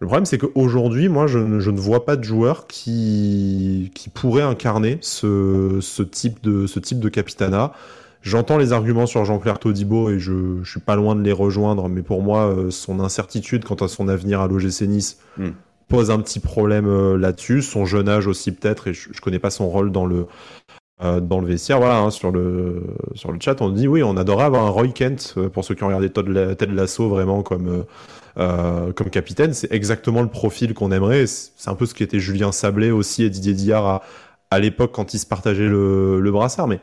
le 0.00 0.08
problème, 0.08 0.26
c'est 0.26 0.38
qu'aujourd'hui, 0.38 1.08
moi, 1.08 1.28
je, 1.28 1.60
je, 1.60 1.70
ne 1.70 1.78
vois 1.78 2.04
pas 2.04 2.16
de 2.16 2.24
joueur 2.24 2.66
qui, 2.66 3.92
qui 3.94 4.08
pourrait 4.10 4.42
incarner 4.42 4.98
ce, 5.02 5.78
ce, 5.80 6.02
type 6.02 6.42
de, 6.42 6.66
ce 6.66 6.80
type 6.80 6.98
de 6.98 7.08
capitana. 7.08 7.72
J'entends 8.22 8.58
les 8.58 8.72
arguments 8.72 9.06
sur 9.06 9.24
Jean-Claire 9.24 9.60
Todibo 9.60 10.10
et 10.10 10.18
je, 10.18 10.58
je 10.64 10.68
suis 10.68 10.80
pas 10.80 10.96
loin 10.96 11.14
de 11.14 11.22
les 11.22 11.30
rejoindre, 11.30 11.88
mais 11.88 12.02
pour 12.02 12.22
moi, 12.22 12.48
euh, 12.48 12.72
son 12.72 12.98
incertitude 12.98 13.64
quant 13.64 13.76
à 13.76 13.86
son 13.86 14.08
avenir 14.08 14.40
à 14.40 14.48
l'OGC 14.48 14.82
Nice, 14.82 15.18
hmm 15.38 15.50
pose 15.88 16.10
un 16.10 16.20
petit 16.20 16.40
problème 16.40 16.86
euh, 16.88 17.16
là-dessus. 17.16 17.62
Son 17.62 17.84
jeune 17.84 18.08
âge 18.08 18.26
aussi 18.26 18.52
peut-être, 18.52 18.88
et 18.88 18.94
je, 18.94 19.12
je, 19.12 19.20
connais 19.20 19.38
pas 19.38 19.50
son 19.50 19.68
rôle 19.68 19.92
dans 19.92 20.06
le 20.06 20.26
euh, 21.02 21.20
dans 21.20 21.40
le 21.40 21.46
vestiaire. 21.46 21.78
Voilà, 21.78 21.98
hein, 21.98 22.10
sur 22.10 22.32
le 22.32 22.82
sur 23.14 23.32
le 23.32 23.38
chat, 23.40 23.60
on 23.60 23.68
dit 23.70 23.88
oui, 23.88 24.02
on 24.02 24.16
adorait 24.16 24.44
avoir 24.44 24.64
un 24.64 24.70
Roy 24.70 24.88
Kent 24.88 25.34
euh, 25.36 25.48
pour 25.48 25.64
ceux 25.64 25.74
qui 25.74 25.84
ont 25.84 25.88
regardé 25.88 26.10
Ted 26.10 26.72
Lasso 26.72 27.08
vraiment 27.08 27.42
comme 27.42 27.84
comme 28.36 29.10
capitaine. 29.10 29.54
C'est 29.54 29.72
exactement 29.72 30.20
le 30.22 30.28
profil 30.28 30.74
qu'on 30.74 30.92
aimerait. 30.92 31.26
C'est 31.26 31.70
un 31.70 31.74
peu 31.74 31.86
ce 31.86 31.94
qui 31.94 32.02
était 32.02 32.20
Julien 32.20 32.52
Sablé 32.52 32.90
aussi 32.90 33.24
et 33.24 33.30
Didier 33.30 33.54
Diard 33.54 34.02
à, 34.50 34.58
l'époque 34.58 34.92
quand 34.92 35.14
ils 35.14 35.18
se 35.18 35.26
partageaient 35.26 35.68
le, 35.68 36.20
le 36.20 36.30
brassard. 36.30 36.68
Mais 36.68 36.80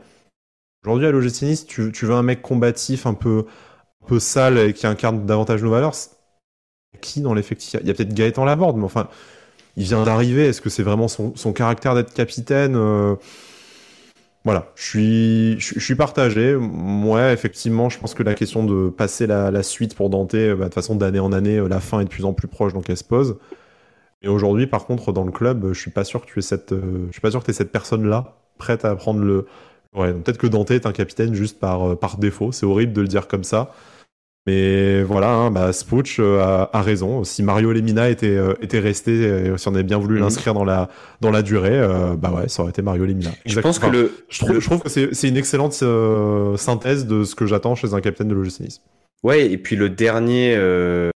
aujourd'hui 0.84 1.06
à 1.06 1.12
l'OGC 1.12 1.66
tu 1.66 2.06
veux 2.06 2.14
un 2.14 2.24
mec 2.24 2.42
combatif, 2.42 3.06
un 3.06 3.14
peu 3.14 3.44
un 4.02 4.06
peu 4.08 4.18
sale 4.18 4.58
et 4.58 4.72
qui 4.72 4.86
incarne 4.88 5.26
davantage 5.26 5.62
nos 5.62 5.70
valeurs 5.70 5.94
qui 7.04 7.20
dans 7.20 7.34
l'effectif? 7.34 7.76
Il 7.80 7.86
y 7.86 7.90
a 7.90 7.94
peut-être 7.94 8.14
Gaëtan 8.14 8.44
Laborde, 8.44 8.76
mais 8.76 8.84
enfin, 8.84 9.08
il 9.76 9.84
vient 9.84 10.04
d'arriver. 10.04 10.46
Est-ce 10.46 10.60
que 10.60 10.70
c'est 10.70 10.82
vraiment 10.82 11.08
son, 11.08 11.34
son 11.36 11.52
caractère 11.52 11.94
d'être 11.94 12.12
capitaine 12.14 12.74
euh... 12.76 13.14
Voilà, 14.44 14.70
je 14.74 14.82
suis, 14.84 15.60
je, 15.60 15.80
suis 15.80 15.94
partagé. 15.94 16.54
Ouais, 16.54 17.32
effectivement, 17.32 17.88
je 17.88 17.98
pense 17.98 18.12
que 18.12 18.22
la 18.22 18.34
question 18.34 18.62
de 18.62 18.90
passer 18.90 19.26
la, 19.26 19.50
la 19.50 19.62
suite 19.62 19.94
pour 19.94 20.10
Dante, 20.10 20.36
bah, 20.36 20.68
de 20.68 20.74
façon, 20.74 20.96
d'année 20.96 21.18
en 21.18 21.32
année, 21.32 21.56
euh, 21.56 21.66
la 21.66 21.80
fin 21.80 22.00
est 22.00 22.04
de 22.04 22.10
plus 22.10 22.26
en 22.26 22.34
plus 22.34 22.46
proche, 22.46 22.74
donc 22.74 22.90
elle 22.90 22.96
se 22.98 23.04
pose. 23.04 23.38
Et 24.22 24.28
aujourd'hui, 24.28 24.66
par 24.66 24.84
contre, 24.84 25.12
dans 25.12 25.24
le 25.24 25.32
club, 25.32 25.72
je 25.72 25.80
suis 25.80 25.90
pas 25.90 26.04
sûr 26.04 26.20
que 26.20 26.26
tu 26.26 26.40
es 26.40 26.42
cette, 26.42 26.72
euh, 26.72 27.06
je 27.08 27.12
suis 27.12 27.22
pas 27.22 27.30
sûr 27.30 27.42
que 27.42 27.52
cette 27.52 27.72
personne-là 27.72 28.36
prête 28.58 28.84
à 28.84 28.94
prendre 28.96 29.20
le. 29.20 29.46
Ouais, 29.94 30.12
peut-être 30.12 30.38
que 30.38 30.46
Dante 30.46 30.70
est 30.72 30.86
un 30.86 30.92
capitaine 30.92 31.34
juste 31.34 31.58
par, 31.58 31.92
euh, 31.92 31.94
par 31.96 32.18
défaut. 32.18 32.52
C'est 32.52 32.66
horrible 32.66 32.92
de 32.92 33.00
le 33.00 33.08
dire 33.08 33.28
comme 33.28 33.44
ça. 33.44 33.72
Mais 34.46 35.02
voilà, 35.02 35.30
hein, 35.30 35.50
bah, 35.50 35.72
Spooch 35.72 36.20
euh, 36.20 36.40
a, 36.40 36.68
a, 36.76 36.82
raison. 36.82 37.24
Si 37.24 37.42
Mario 37.42 37.72
Lemina 37.72 38.10
était, 38.10 38.36
euh, 38.36 38.54
était 38.60 38.78
resté, 38.78 39.12
euh, 39.12 39.56
si 39.56 39.68
on 39.68 39.74
avait 39.74 39.84
bien 39.84 39.98
voulu 39.98 40.16
mhm. 40.16 40.20
l'inscrire 40.20 40.52
dans 40.52 40.64
la, 40.64 40.90
dans 41.22 41.30
la 41.30 41.40
durée, 41.40 41.78
euh, 41.78 42.14
bah 42.14 42.30
ouais, 42.30 42.48
ça 42.48 42.62
aurait 42.62 42.70
été 42.70 42.82
Mario 42.82 43.06
Lemina. 43.06 43.30
Je 43.46 43.58
pense 43.60 43.78
que 43.78 43.86
le, 43.86 44.24
je 44.28 44.40
trouve, 44.40 44.60
je 44.60 44.66
trouve 44.66 44.82
que 44.82 44.88
c'est 44.90 45.28
une 45.28 45.38
excellente 45.38 45.72
synthèse 46.58 47.06
de 47.06 47.24
ce 47.24 47.34
que 47.34 47.46
j'attends 47.46 47.74
chez 47.74 47.94
un 47.94 48.02
capitaine 48.02 48.28
de 48.28 48.34
l'OGC 48.34 48.60
Nice. 48.60 48.82
Ouais, 49.22 49.50
et 49.50 49.56
puis 49.56 49.76
le 49.76 49.88
dernier, 49.88 50.54
le 50.54 51.10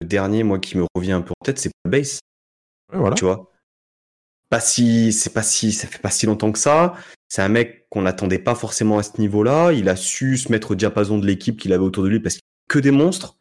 dernier, 0.00 0.42
moi, 0.42 0.58
qui 0.58 0.78
me 0.78 0.86
revient 0.94 1.12
un 1.12 1.20
peu 1.20 1.32
en 1.38 1.44
tête, 1.44 1.58
c'est 1.58 1.70
Paul 1.82 1.92
Base. 1.92 2.20
Ouais, 2.90 2.98
voilà. 2.98 3.16
Tu 3.16 3.26
vois? 3.26 3.50
Pas 4.48 4.60
si, 4.60 5.12
c'est 5.12 5.32
pas 5.32 5.42
si, 5.42 5.72
ça 5.72 5.86
fait 5.86 6.00
pas 6.00 6.10
si 6.10 6.24
longtemps 6.24 6.52
que 6.52 6.58
ça. 6.58 6.94
C'est 7.28 7.42
un 7.42 7.48
mec 7.48 7.86
qu'on 7.90 8.02
n'attendait 8.02 8.38
pas 8.38 8.54
forcément 8.54 8.98
à 8.98 9.02
ce 9.02 9.18
niveau-là. 9.18 9.72
Il 9.72 9.90
a 9.90 9.96
su 9.96 10.38
se 10.38 10.50
mettre 10.50 10.70
au 10.70 10.74
diapason 10.74 11.18
de 11.18 11.26
l'équipe 11.26 11.58
qu'il 11.58 11.72
avait 11.74 11.84
autour 11.84 12.04
de 12.04 12.08
lui 12.08 12.20
parce 12.20 12.38
que 12.72 12.78
des 12.78 12.90
monstres. 12.90 13.36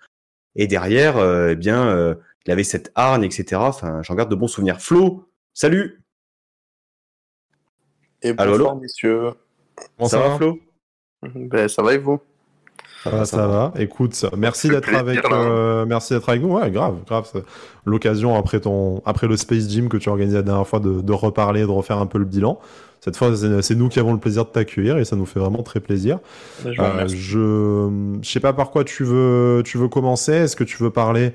Et 0.55 0.67
derrière, 0.67 1.17
euh, 1.17 1.51
eh 1.51 1.55
bien, 1.55 1.87
euh, 1.87 2.15
il 2.45 2.51
avait 2.51 2.65
cette 2.65 2.91
hargne, 2.95 3.23
etc. 3.23 3.61
Enfin, 3.63 4.01
j'en 4.03 4.13
garde 4.13 4.29
de 4.29 4.35
bons 4.35 4.49
souvenirs. 4.49 4.81
Flo, 4.81 5.25
salut 5.53 6.03
Et 8.21 8.33
bonsoir, 8.33 8.55
allô, 8.55 8.67
allô 8.67 8.79
messieurs. 8.81 9.31
Bon, 9.97 10.05
ça, 10.05 10.17
ça, 10.21 10.27
va, 10.27 10.35
Flo? 10.35 10.59
Ben, 11.23 11.69
Ça 11.69 11.81
va 11.81 11.93
et 11.93 11.97
vous? 11.97 12.19
Ça 13.03 13.09
va, 13.09 13.25
ça 13.25 13.47
va. 13.47 13.73
Écoute, 13.77 14.25
merci 14.37 14.69
d'être 14.69 14.93
avec, 14.93 15.23
euh, 15.31 15.85
merci 15.85 16.13
d'être 16.13 16.29
avec 16.29 16.41
nous. 16.41 16.49
Ouais, 16.49 16.69
grave, 16.69 17.03
grave. 17.07 17.31
L'occasion 17.85 18.35
après 18.35 18.59
ton, 18.59 19.01
après 19.05 19.27
le 19.27 19.37
Space 19.37 19.69
Gym 19.69 19.89
que 19.89 19.97
tu 19.97 20.09
as 20.09 20.11
organisé 20.11 20.37
la 20.37 20.43
dernière 20.43 20.67
fois 20.67 20.79
de, 20.79 21.01
de 21.01 21.13
reparler, 21.13 21.61
de 21.61 21.67
refaire 21.67 21.97
un 21.97 22.05
peu 22.05 22.19
le 22.19 22.25
bilan. 22.25 22.59
Cette 23.03 23.17
fois, 23.17 23.31
c'est 23.61 23.75
nous 23.75 23.89
qui 23.89 23.99
avons 23.99 24.13
le 24.13 24.19
plaisir 24.19 24.45
de 24.45 24.51
t'accueillir 24.51 24.99
et 24.99 25.05
ça 25.05 25.15
nous 25.15 25.25
fait 25.25 25.39
vraiment 25.39 25.63
très 25.63 25.79
plaisir. 25.79 26.19
Je, 26.63 26.79
euh, 26.79 27.07
je, 27.07 28.19
je 28.21 28.29
sais 28.29 28.39
pas 28.39 28.53
par 28.53 28.69
quoi 28.69 28.83
tu 28.83 29.03
veux, 29.03 29.63
tu 29.65 29.79
veux 29.79 29.87
commencer. 29.87 30.33
Est-ce 30.33 30.55
que 30.55 30.63
tu 30.63 30.77
veux 30.77 30.91
parler 30.91 31.33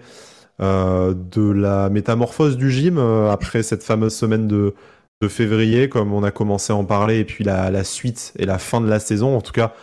euh, 0.60 1.12
de 1.12 1.50
la 1.50 1.90
métamorphose 1.90 2.56
du 2.56 2.70
gym 2.70 2.98
euh, 2.98 3.32
après 3.32 3.64
cette 3.64 3.82
fameuse 3.82 4.14
semaine 4.14 4.46
de, 4.46 4.74
de 5.20 5.28
février, 5.28 5.88
comme 5.88 6.12
on 6.12 6.22
a 6.22 6.30
commencé 6.30 6.72
à 6.72 6.76
en 6.76 6.84
parler, 6.84 7.18
et 7.18 7.24
puis 7.24 7.42
la, 7.42 7.68
la 7.72 7.82
suite 7.82 8.32
et 8.38 8.46
la 8.46 8.58
fin 8.58 8.80
de 8.80 8.88
la 8.88 9.00
saison, 9.00 9.36
en 9.36 9.40
tout 9.40 9.52
cas 9.52 9.74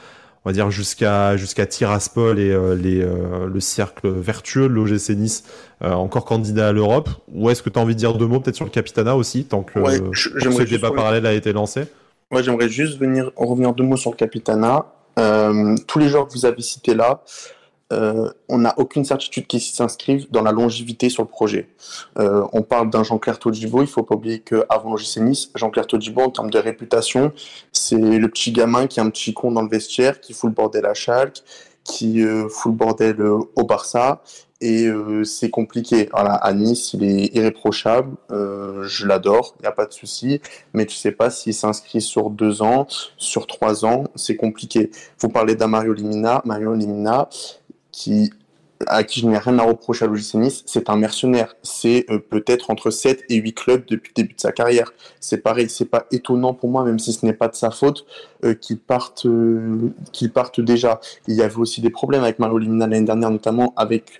on 0.45 0.49
va 0.49 0.53
dire 0.53 0.71
jusqu'à 0.71 1.37
jusqu'à 1.37 1.65
Tiraspol 1.65 2.39
et 2.39 2.51
euh, 2.51 2.75
les, 2.75 3.01
euh, 3.01 3.47
le 3.51 3.59
cercle 3.59 4.09
vertueux 4.09 4.67
de 4.67 4.73
l'OGC 4.73 5.11
Nice 5.11 5.43
euh, 5.83 5.93
encore 5.93 6.25
candidat 6.25 6.69
à 6.69 6.71
l'Europe 6.71 7.09
ou 7.31 7.49
est-ce 7.49 7.63
que 7.63 7.69
tu 7.69 7.79
as 7.79 7.81
envie 7.81 7.93
de 7.95 7.99
dire 7.99 8.13
deux 8.15 8.27
mots 8.27 8.39
peut-être 8.39 8.55
sur 8.55 8.65
le 8.65 8.71
Capitana 8.71 9.15
aussi 9.15 9.45
tant 9.45 9.63
que 9.63 9.79
ouais, 9.79 9.99
ce 10.13 10.63
débat 10.63 10.91
parallèle 10.91 11.25
a 11.25 11.33
été 11.33 11.53
lancé? 11.53 11.85
Ouais, 12.31 12.43
j'aimerais 12.43 12.69
juste 12.69 12.99
venir 12.99 13.31
revenir 13.35 13.73
deux 13.73 13.83
mots 13.83 13.97
sur 13.97 14.11
le 14.11 14.17
Capitana. 14.17 14.85
Tous 15.15 15.99
les 15.99 16.07
joueurs 16.09 16.27
que 16.27 16.33
vous 16.33 16.45
avez 16.45 16.61
cités 16.61 16.95
là, 16.95 17.21
euh, 17.91 18.31
on 18.49 18.59
n'a 18.59 18.73
aucune 18.77 19.05
certitude 19.05 19.45
qu'ils 19.45 19.61
s'inscrivent 19.61 20.27
dans 20.31 20.41
la 20.41 20.51
longévité 20.51 21.09
sur 21.09 21.23
le 21.23 21.27
projet. 21.27 21.69
Euh, 22.17 22.45
on 22.53 22.61
parle 22.61 22.89
d'un 22.89 23.03
Jean-Claire 23.03 23.39
Todibo, 23.39 23.81
il 23.81 23.87
faut 23.87 24.03
pas 24.03 24.15
oublier 24.15 24.39
qu'avant 24.39 24.91
l'OGC 24.91 25.17
Nice, 25.17 25.51
Jean-Claire 25.55 25.87
Todibo, 25.87 26.21
en 26.21 26.29
termes 26.29 26.49
de 26.49 26.59
réputation, 26.59 27.33
c'est 27.71 27.97
le 27.97 28.27
petit 28.29 28.51
gamin 28.51 28.87
qui 28.87 28.99
est 28.99 29.03
un 29.03 29.09
petit 29.09 29.33
con 29.33 29.51
dans 29.51 29.61
le 29.61 29.69
vestiaire, 29.69 30.21
qui 30.21 30.33
fout 30.33 30.49
le 30.49 30.55
bordel 30.55 30.85
à 30.85 30.93
Schalke, 30.93 31.43
qui 31.83 32.23
euh, 32.23 32.47
fout 32.49 32.71
le 32.71 32.77
bordel 32.77 33.21
au 33.21 33.63
Barça, 33.63 34.21
et 34.61 34.89
c'est 35.25 35.49
compliqué. 35.49 36.07
Voilà, 36.13 36.35
à 36.35 36.53
Nice, 36.53 36.93
il 36.93 37.03
est 37.03 37.35
irréprochable, 37.35 38.15
je 38.29 39.05
l'adore, 39.05 39.55
il 39.59 39.63
n'y 39.63 39.67
a 39.67 39.73
pas 39.73 39.85
de 39.85 39.91
souci, 39.91 40.39
mais 40.73 40.85
tu 40.85 40.95
sais 40.95 41.11
pas 41.11 41.29
s'il 41.29 41.53
s'inscrit 41.53 41.99
sur 41.99 42.29
deux 42.29 42.61
ans, 42.61 42.87
sur 43.17 43.45
trois 43.45 43.83
ans, 43.83 44.05
c'est 44.15 44.37
compliqué. 44.37 44.89
Vous 45.19 45.27
parlez 45.27 45.55
d'un 45.55 45.67
Mario 45.67 45.91
Limina, 45.91 46.41
Mario 46.45 46.73
Limina, 46.73 47.27
qui, 47.93 48.31
à 48.87 49.05
qui 49.05 49.21
je 49.21 49.27
n'ai 49.27 49.37
rien 49.37 49.57
à 49.59 49.63
reprocher 49.63 50.03
à 50.03 50.07
l'OGC 50.09 50.63
c'est 50.65 50.89
un 50.89 50.97
mercenaire. 50.97 51.55
C'est 51.63 52.05
euh, 52.09 52.19
peut-être 52.19 52.69
entre 52.69 52.89
7 52.91 53.23
et 53.29 53.35
8 53.35 53.53
clubs 53.53 53.85
depuis 53.87 54.11
le 54.15 54.23
début 54.23 54.33
de 54.33 54.41
sa 54.41 54.51
carrière. 54.51 54.91
C'est 55.21 55.37
pareil, 55.37 55.69
c'est 55.69 55.85
pas 55.85 56.05
étonnant 56.11 56.53
pour 56.53 56.69
moi, 56.69 56.83
même 56.83 56.99
si 56.99 57.13
ce 57.13 57.25
n'est 57.25 57.33
pas 57.33 57.47
de 57.47 57.55
sa 57.55 57.71
faute, 57.71 58.05
euh, 58.43 58.55
qu'il 58.55 58.79
parte, 58.79 59.25
euh, 59.25 59.93
déjà. 60.57 60.99
Il 61.27 61.35
y 61.35 61.41
avait 61.41 61.57
aussi 61.57 61.79
des 61.79 61.91
problèmes 61.91 62.23
avec 62.23 62.39
Mario 62.39 62.57
Limina 62.57 62.87
l'année 62.87 63.05
dernière, 63.05 63.31
notamment 63.31 63.73
avec 63.77 64.19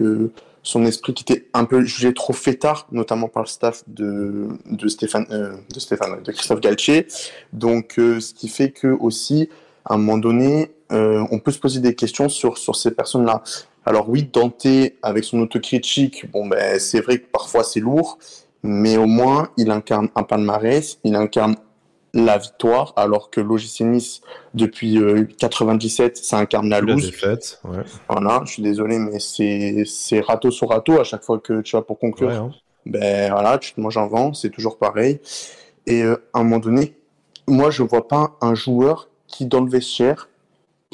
son 0.61 0.85
esprit 0.85 1.13
qui 1.13 1.23
était 1.23 1.47
un 1.53 1.65
peu 1.65 1.81
jugé 1.81 2.13
trop 2.13 2.31
fêtard, 2.31 2.87
notamment 2.91 3.27
par 3.27 3.43
le 3.43 3.47
staff 3.49 3.83
de, 3.87 4.47
de 4.69 4.87
Stéphane, 4.87 5.25
de 5.73 5.79
Stéphane, 5.79 6.21
de 6.23 6.31
Christophe 6.31 6.61
Galtier. 6.61 7.07
Donc, 7.51 7.93
ce 7.97 8.33
qui 8.33 8.47
fait 8.47 8.71
que 8.71 8.87
aussi, 8.87 9.49
à 9.85 9.95
un 9.95 9.97
moment 9.97 10.17
donné, 10.17 10.71
euh, 10.93 11.25
on 11.31 11.39
peut 11.39 11.51
se 11.51 11.59
poser 11.59 11.79
des 11.79 11.95
questions 11.95 12.29
sur, 12.29 12.57
sur 12.57 12.75
ces 12.75 12.91
personnes-là. 12.91 13.43
Alors 13.85 14.09
oui, 14.09 14.29
Dante, 14.31 14.67
avec 15.01 15.23
son 15.23 15.39
autocritique, 15.39 16.31
bon, 16.31 16.47
ben, 16.47 16.79
c'est 16.79 17.01
vrai 17.01 17.19
que 17.19 17.25
parfois 17.25 17.63
c'est 17.63 17.79
lourd, 17.79 18.17
mais 18.63 18.97
au 18.97 19.07
moins, 19.07 19.49
il 19.57 19.71
incarne 19.71 20.09
un 20.15 20.23
palmarès, 20.23 20.99
il 21.03 21.15
incarne 21.15 21.55
la 22.13 22.37
victoire, 22.37 22.93
alors 22.95 23.31
que 23.31 23.41
l'OGC 23.41 23.81
Nice, 23.81 24.21
depuis 24.53 24.99
97, 25.39 26.17
euh, 26.17 26.19
ça 26.21 26.37
incarne 26.37 26.69
la 26.69 26.79
loose. 26.79 27.11
Voilà, 28.07 28.41
je 28.45 28.51
suis 28.51 28.63
désolé, 28.63 28.99
mais 28.99 29.19
c'est 29.19 30.19
râteau 30.21 30.51
sur 30.51 30.69
râteau 30.69 30.99
à 30.99 31.03
chaque 31.03 31.23
fois 31.23 31.39
que 31.39 31.61
tu 31.61 31.75
vas 31.75 31.81
pour 31.81 31.97
conclure. 31.97 32.29
Hein. 32.29 32.51
Ben 32.85 33.31
voilà, 33.31 33.57
tu 33.57 33.73
te 33.73 33.81
manges 33.81 33.97
un 33.97 34.07
vent, 34.07 34.33
c'est 34.33 34.49
toujours 34.49 34.77
pareil. 34.77 35.19
Et 35.87 36.03
euh, 36.03 36.17
à 36.33 36.39
un 36.39 36.43
moment 36.43 36.59
donné, 36.59 36.95
moi, 37.47 37.71
je 37.71 37.81
vois 37.81 38.07
pas 38.07 38.37
un 38.41 38.53
joueur 38.55 39.09
qui, 39.27 39.45
dans 39.47 39.61
le 39.61 39.69
vestiaire, 39.69 40.29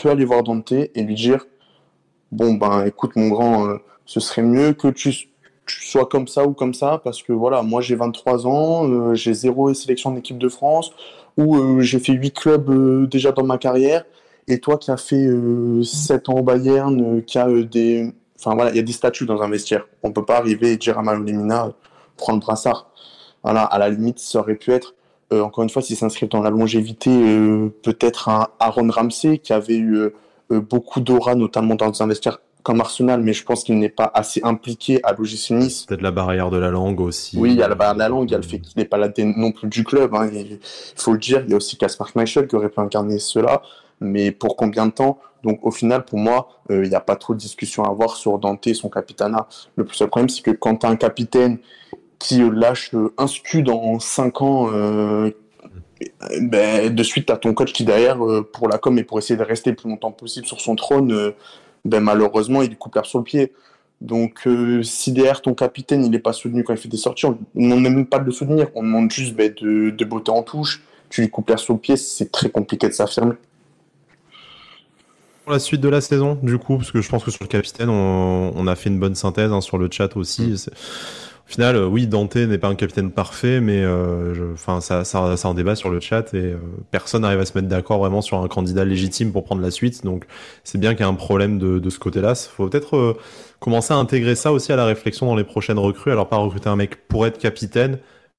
aller 0.08 0.26
voir 0.26 0.44
Dante 0.44 0.72
et 0.72 1.04
lui 1.04 1.16
dire 1.16 1.46
Bon, 2.32 2.54
ben 2.54 2.86
écoute, 2.86 3.16
mon 3.16 3.30
grand, 3.30 3.68
euh, 3.68 3.78
ce 4.06 4.20
serait 4.20 4.44
mieux 4.44 4.74
que 4.74 4.88
tu, 4.88 5.12
sois 5.68 6.06
comme 6.06 6.28
ça 6.28 6.46
ou 6.46 6.54
comme 6.54 6.74
ça, 6.74 7.02
parce 7.04 7.24
que 7.24 7.34
voilà, 7.34 7.64
moi 7.64 7.82
j'ai 7.82 7.96
23 7.96 8.48
ans, 8.48 8.88
euh, 8.88 9.16
j'ai 9.16 9.34
zéro 9.34 9.74
sélection 9.74 10.12
d'équipe 10.12 10.38
de 10.38 10.50
France, 10.50 10.92
ou 11.38 11.58
euh, 11.58 11.82
j'ai 11.82 12.00
fait 12.00 12.14
8 12.14 12.32
clubs 12.32 13.10
déjà 13.10 13.32
dans 13.32 13.44
ma 13.44 13.58
carrière, 13.58 14.06
et 14.48 14.60
toi 14.60 14.78
qui 14.78 14.92
as 14.92 14.98
fait 14.98 15.28
7 15.84 16.30
ans 16.30 16.36
au 16.36 16.44
Bayern, 16.44 17.24
qui 17.24 17.38
a 17.38 17.48
des. 17.64 18.14
Enfin 18.40 18.56
voilà, 18.56 18.72
il 18.72 18.78
y 18.78 18.80
a 18.80 18.84
des 18.84 18.94
statuts 18.94 19.26
dans 19.26 19.42
un 19.42 19.50
vestiaire. 19.50 19.86
On 20.04 20.12
peut 20.12 20.26
pas 20.26 20.38
arriver 20.38 20.72
et 20.72 20.78
dire 20.78 20.98
à 20.98 21.04
Malolemina 21.04 21.74
prends 22.20 22.34
le 22.34 22.40
brassard. 22.40 22.92
Voilà, 23.44 23.64
à 23.64 23.80
la 23.80 23.90
limite, 23.90 24.20
ça 24.20 24.40
aurait 24.40 24.56
pu 24.56 24.72
être 24.72 24.94
euh, 25.32 25.42
encore 25.42 25.64
une 25.64 25.70
fois, 25.70 25.82
s'il 25.82 25.96
s'inscrit 25.96 26.28
dans 26.28 26.42
la 26.42 26.50
longévité, 26.50 27.12
euh, 27.12 27.70
peut-être 27.84 28.30
un 28.30 28.48
Aaron 28.60 28.90
Ramsey 28.90 29.38
qui 29.38 29.54
avait 29.54 29.78
eu 29.78 29.98
euh, 29.98 30.12
beaucoup 30.50 31.02
d'aura, 31.02 31.36
notamment 31.36 31.76
dans 31.76 32.02
un 32.02 32.08
vestiaire 32.08 32.40
comme 32.64 32.82
Arsenal, 32.82 33.22
mais 33.22 33.34
je 33.34 33.44
pense 33.46 33.64
qu'il 33.64 33.78
n'est 33.80 33.90
pas 33.90 34.12
assez 34.14 34.42
impliqué 34.44 35.00
à 35.04 35.14
l'OGC 35.14 35.52
Nice. 35.52 35.86
Peut-être 35.86 36.02
la 36.02 36.12
barrière 36.12 36.50
de 36.50 36.58
la 36.58 36.72
langue 36.72 37.00
aussi. 37.00 37.38
Oui, 37.38 37.52
il 37.52 37.58
y 37.58 37.64
a 37.64 37.68
la 37.68 37.76
barrière 37.76 37.94
de 37.94 38.00
la 38.00 38.10
langue, 38.10 38.30
il 38.30 38.32
y 38.34 38.36
a 38.36 38.38
le 38.38 38.44
fait 38.44 38.60
qu'il 38.60 38.74
n'est 38.78 38.86
pas 38.86 38.98
là 38.98 39.10
non 39.18 39.52
plus 39.52 39.68
du 39.68 39.84
club. 39.84 40.14
Hein, 40.14 40.30
il 40.34 40.60
faut 40.96 41.14
le 41.14 41.20
dire, 41.20 41.42
il 41.46 41.52
y 41.52 41.54
a 41.54 41.58
aussi 41.58 41.78
Caspar 41.78 42.10
Schmeichel 42.10 42.48
qui 42.48 42.56
aurait 42.56 42.70
pu 42.70 42.82
incarner 42.82 43.20
cela, 43.20 43.62
mais 44.02 44.32
pour 44.32 44.58
combien 44.58 44.88
de 44.88 44.92
temps? 44.92 45.20
Donc 45.44 45.66
au 45.66 45.72
final, 45.72 46.04
pour 46.04 46.20
moi, 46.20 46.50
il 46.70 46.82
n'y 46.82 46.96
a 46.96 47.00
pas 47.00 47.16
trop 47.16 47.34
de 47.34 47.40
discussion 47.40 47.86
à 47.86 47.90
avoir 47.90 48.18
sur 48.18 48.38
Dante 48.40 48.68
et 48.68 48.74
son 48.74 48.90
capitana. 48.90 49.48
Le 49.78 49.86
plus 49.86 49.96
seul 49.96 50.10
problème, 50.10 50.28
c'est 50.28 50.42
que 50.42 50.52
quand 50.52 50.76
tu 50.76 50.86
as 50.86 50.90
un 50.90 50.98
capitaine 50.98 51.60
qui 52.20 52.42
lâche 52.52 52.92
un 53.18 53.28
scud 53.28 53.70
en 53.70 54.00
5 54.00 54.42
ans, 54.42 54.70
euh, 54.74 55.32
ben, 56.42 56.94
de 56.94 57.04
suite, 57.04 57.28
tu 57.28 57.34
as 57.34 57.38
ton 57.38 57.54
coach 57.54 57.74
qui, 57.74 57.86
derrière, 57.86 58.24
euh, 58.24 58.42
pour 58.42 58.68
la 58.68 58.78
com 58.78 58.98
et 59.00 59.04
pour 59.04 59.18
essayer 59.20 59.38
de 59.38 59.44
rester 59.44 59.72
le 59.72 59.76
plus 59.76 59.90
longtemps 59.90 60.12
possible 60.12 60.46
sur 60.46 60.60
son 60.62 60.76
trône, 60.76 61.12
euh, 61.12 61.32
ben, 61.86 62.02
malheureusement, 62.02 62.62
il 62.62 62.78
coupe 62.78 62.96
l'air 62.96 63.06
sur 63.06 63.20
le 63.20 63.24
pied. 63.24 63.54
Donc, 64.02 64.48
si 64.84 65.12
derrière 65.12 65.42
ton 65.42 65.54
capitaine, 65.54 66.06
il 66.06 66.12
n'est 66.12 66.20
pas 66.20 66.32
soutenu 66.32 66.64
quand 66.64 66.72
il 66.74 66.80
fait 66.80 66.88
des 66.88 66.96
sorties, 66.96 67.26
on 67.26 67.38
ne 67.54 67.64
demande 67.76 67.82
même 67.82 68.06
pas 68.06 68.20
de 68.20 68.26
le 68.26 68.32
soutenir. 68.32 68.68
On 68.74 68.82
demande 68.82 69.12
juste 69.12 69.36
ben, 69.36 69.54
de, 69.62 69.90
de 69.90 70.06
botter 70.06 70.32
en 70.32 70.42
touche. 70.42 70.82
Tu 71.10 71.22
lui 71.22 71.30
coupes 71.30 71.50
l'air 71.50 71.60
sur 71.60 71.74
le 71.74 71.80
pied, 71.80 71.98
c'est 71.98 72.32
très 72.32 72.50
compliqué 72.50 72.88
de 72.88 72.94
s'affirmer 72.94 73.34
Pour 75.44 75.52
la 75.52 75.60
suite 75.60 75.82
de 75.82 75.90
la 75.90 76.00
saison, 76.00 76.40
du 76.42 76.58
coup, 76.60 76.78
parce 76.78 76.92
que 76.92 77.02
je 77.02 77.10
pense 77.10 77.26
que 77.26 77.32
sur 77.32 77.44
le 77.44 77.50
capitaine, 77.50 77.90
on, 77.90 78.68
a 78.68 78.76
fait 78.76 78.90
une 78.90 79.00
bonne 79.00 79.16
synthèse 79.16 79.52
hein, 79.52 79.60
sur 79.60 79.78
le 79.78 79.90
chat 79.92 80.16
aussi. 80.16 80.56
Final, 81.50 81.78
euh, 81.78 81.88
oui, 81.88 82.06
Dante 82.06 82.36
n'est 82.36 82.60
pas 82.60 82.68
un 82.68 82.76
capitaine 82.76 83.10
parfait, 83.10 83.60
mais 83.60 83.82
euh, 83.84 84.54
enfin, 84.54 84.82
ça, 84.82 85.04
ça, 85.04 85.36
ça 85.36 85.50
en 85.50 85.56
débat 85.56 85.74
sur 85.76 85.90
le 85.90 86.00
chat 86.00 86.32
et 86.36 86.54
euh, 86.54 86.58
personne 86.92 87.24
n'arrive 87.24 87.40
à 87.40 87.46
se 87.46 87.58
mettre 87.58 87.68
d'accord 87.68 87.98
vraiment 87.98 88.22
sur 88.22 88.38
un 88.40 88.48
candidat 88.48 88.86
légitime 88.86 89.32
pour 89.32 89.46
prendre 89.46 89.64
la 89.64 89.72
suite. 89.72 90.06
Donc, 90.06 90.28
c'est 90.64 90.78
bien 90.78 90.94
qu'il 90.94 91.04
y 91.04 91.10
ait 91.10 91.12
un 91.12 91.16
problème 91.16 91.58
de, 91.58 91.90
ce 91.90 91.98
côté-là. 91.98 92.34
Il 92.40 92.56
faut 92.56 92.70
peut-être 92.70 93.18
commencer 93.60 93.96
à 93.96 93.98
intégrer 93.98 94.36
ça 94.36 94.52
aussi 94.52 94.72
à 94.72 94.76
la 94.76 94.86
réflexion 94.86 95.26
dans 95.26 95.36
les 95.36 95.44
prochaines 95.44 95.80
recrues. 95.80 96.12
Alors, 96.12 96.30
pas 96.30 96.38
recruter 96.38 96.70
un 96.70 96.76
mec 96.76 97.08
pour 97.08 97.26
être 97.26 97.40
capitaine, 97.40 97.98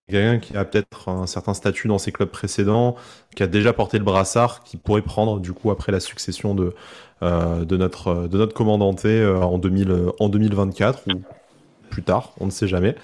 quelqu'un 0.08 0.38
qui 0.38 0.56
a 0.56 0.64
peut-être 0.64 1.08
un 1.08 1.26
certain 1.26 1.54
statut 1.54 1.88
dans 1.88 1.98
ses 1.98 2.12
clubs 2.12 2.30
précédents, 2.30 2.94
qui 3.34 3.42
a 3.42 3.48
déjà 3.48 3.72
porté 3.72 3.98
le 3.98 4.04
brassard, 4.04 4.62
qui 4.62 4.76
pourrait 4.76 5.02
prendre 5.02 5.40
du 5.40 5.52
coup 5.52 5.72
après 5.72 5.90
la 5.90 5.98
succession 5.98 6.54
de 6.54 6.74
notre 7.22 8.28
de 8.28 8.38
notre 8.38 8.54
commandanté 8.54 9.26
en 9.26 9.58
2000 9.58 10.12
en 10.20 10.28
2024 10.28 11.08
ou 11.08 11.22
plus 11.90 12.02
tard, 12.02 12.32
on 12.40 12.46
ne 12.46 12.50
sait 12.50 12.68
jamais. 12.68 12.96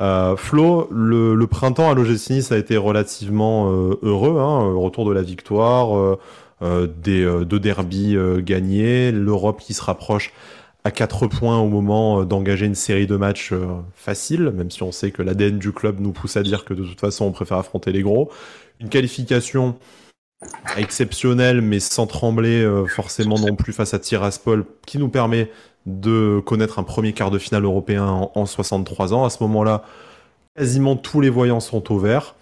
Euh, 0.00 0.36
Flo, 0.36 0.88
le, 0.92 1.44
printemps 1.46 1.90
à 1.90 1.94
l'OGC 1.94 2.30
Nice 2.30 2.52
a 2.52 2.58
été 2.58 2.76
relativement 2.76 3.70
euh, 3.70 3.98
heureux, 4.02 4.38
hein, 4.38 4.74
retour 4.76 5.04
de 5.08 5.12
la 5.12 5.22
victoire, 5.22 6.16
euh, 6.62 6.86
des 6.86 7.24
deux 7.44 7.60
derbies 7.60 8.16
gagnés, 8.38 9.12
l'Europe 9.12 9.60
qui 9.60 9.74
se 9.74 9.82
rapproche 9.82 10.32
à 10.84 10.90
4 10.90 11.26
points 11.26 11.58
au 11.58 11.68
moment 11.68 12.24
d'engager 12.24 12.66
une 12.66 12.74
série 12.74 13.06
de 13.06 13.16
matchs 13.16 13.52
faciles, 13.94 14.52
même 14.54 14.70
si 14.70 14.82
on 14.82 14.92
sait 14.92 15.10
que 15.10 15.22
l'ADN 15.22 15.58
du 15.58 15.72
club 15.72 16.00
nous 16.00 16.12
pousse 16.12 16.36
à 16.36 16.42
dire 16.42 16.64
que 16.64 16.74
de 16.74 16.84
toute 16.84 17.00
façon 17.00 17.26
on 17.26 17.32
préfère 17.32 17.58
affronter 17.58 17.92
les 17.92 18.02
gros. 18.02 18.30
Une 18.80 18.88
qualification 18.88 19.76
exceptionnelle 20.76 21.60
mais 21.62 21.80
sans 21.80 22.06
trembler 22.06 22.64
forcément 22.88 23.38
non 23.38 23.56
plus 23.56 23.72
face 23.72 23.92
à 23.94 23.98
Tiraspol 23.98 24.64
qui 24.86 24.98
nous 24.98 25.08
permet 25.08 25.50
de 25.88 26.40
connaître 26.44 26.78
un 26.78 26.82
premier 26.82 27.12
quart 27.12 27.30
de 27.30 27.38
finale 27.38 27.64
européen 27.64 28.30
en, 28.34 28.46
63 28.46 29.14
ans. 29.14 29.24
À 29.24 29.30
ce 29.30 29.42
moment-là, 29.42 29.82
quasiment 30.56 30.96
tous 30.96 31.20
les 31.20 31.30
voyants 31.30 31.60
sont 31.60 31.92
au 31.92 31.98
vert. 31.98 32.36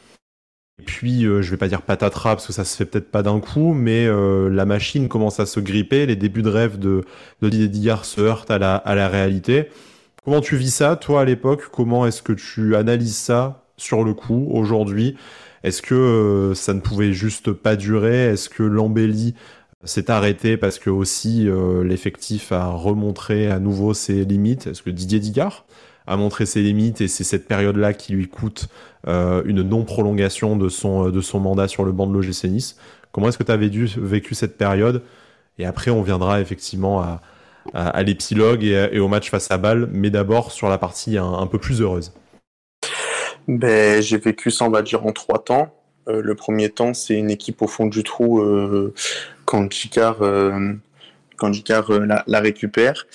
Et 0.78 0.85
puis, 0.85 1.24
euh, 1.24 1.40
je 1.40 1.51
vais 1.51 1.56
pas 1.56 1.68
dire 1.68 1.82
patatras 1.82 2.35
parce 2.35 2.47
que 2.47 2.52
ça 2.52 2.64
se 2.64 2.77
fait 2.77 2.85
peut-être 2.85 3.10
pas 3.10 3.23
d'un 3.23 3.40
coup, 3.40 3.73
mais 3.73 4.06
euh, 4.06 4.51
la 4.51 4.66
machine 4.66 5.09
commence 5.09 5.40
à 5.40 5.47
se 5.47 5.60
gripper. 5.60 6.05
Les 6.05 6.16
débuts 6.16 6.43
de 6.43 6.51
rêve 6.51 6.78
de, 6.78 7.02
de 7.40 7.48
Didier 7.48 7.68
Digard 7.68 8.05
se 8.05 8.20
heurtent 8.20 8.51
à 8.51 8.59
la 8.59 9.09
réalité. 9.09 9.70
Comment 10.24 10.40
tu 10.40 10.56
vis 10.56 10.74
ça, 10.74 10.97
toi, 10.97 11.23
à 11.23 11.24
l'époque? 11.24 11.68
Comment 11.73 12.05
est-ce 12.05 12.20
que 12.20 12.32
tu 12.32 12.74
analyses 12.77 13.16
ça 13.16 13.64
sur 13.78 14.05
le 14.05 14.12
coup, 14.12 14.48
aujourd'hui? 14.51 15.16
Est-ce 15.62 15.83
que 15.83 15.95
euh, 15.95 16.55
ça 16.55 16.74
ne 16.74 16.81
pouvait 16.81 17.12
juste 17.12 17.53
pas 17.53 17.77
durer? 17.77 18.27
Est-ce 18.27 18.49
que 18.49 18.62
l'embellie 18.62 19.35
s'est 19.85 20.11
arrêté 20.11 20.57
parce 20.57 20.78
que 20.78 20.91
aussi 20.91 21.49
euh, 21.49 21.85
l'effectif 21.85 22.53
a 22.53 22.69
remontré 22.69 23.49
à 23.49 23.59
nouveau 23.59 23.95
ses 23.95 24.24
limites? 24.24 24.66
Est-ce 24.66 24.83
que 24.83 24.91
Didier 24.91 25.20
Digard 25.20 25.65
a 26.07 26.16
montré 26.16 26.47
ses 26.47 26.62
limites 26.62 27.01
et 27.01 27.09
c'est 27.09 27.24
cette 27.24 27.49
période-là 27.49 27.93
qui 27.93 28.12
lui 28.12 28.28
coûte 28.28 28.69
euh, 29.09 29.43
une 29.45 29.62
non-prolongation 29.62 30.57
de 30.57 30.69
son, 30.69 31.41
mandat 31.41 31.69
sur 31.69 31.85
le 31.85 31.93
banc 31.93 32.07
de 32.07 32.12
l'OGC 32.12 32.45
Nice? 32.45 32.77
Comment 33.12 33.28
est-ce 33.28 33.39
que 33.39 33.45
tu 33.45 33.53
avais 33.53 33.69
vécu 33.69 34.35
cette 34.35 34.59
période? 34.59 35.03
Et 35.59 35.65
après, 35.65 35.91
on 35.91 36.03
viendra 36.03 36.41
effectivement 36.41 37.01
à, 37.01 37.23
à, 37.74 38.03
l'épilogue 38.03 38.65
et, 38.65 38.99
au 38.99 39.09
match 39.09 39.31
face 39.31 39.51
à 39.51 39.59
Bâle, 39.59 39.89
mais 39.93 40.11
d'abord 40.11 40.53
sur 40.53 40.69
la 40.69 40.78
partie 40.78 41.19
un, 41.19 41.47
peu 41.47 41.59
plus 41.59 41.81
heureuse. 41.81 42.12
Ben, 43.48 44.02
j'ai 44.02 44.18
vécu 44.18 44.51
ça, 44.51 44.64
on 44.64 44.70
va 44.70 44.82
dire, 44.82 45.06
en 45.06 45.12
trois 45.12 45.43
temps. 45.43 45.73
Euh, 46.09 46.20
le 46.23 46.35
premier 46.35 46.68
temps, 46.70 46.94
c'est 46.94 47.14
une 47.14 47.31
équipe 47.31 47.62
au 47.62 47.66
fond 47.66 47.86
du 47.86 48.02
trou 48.02 48.40
quand 49.47 49.73
Jicard, 49.73 50.23
euh, 50.23 50.74
quand 51.36 51.52
euh, 51.90 52.23
la, 52.27 52.40
récupère. 52.40 53.06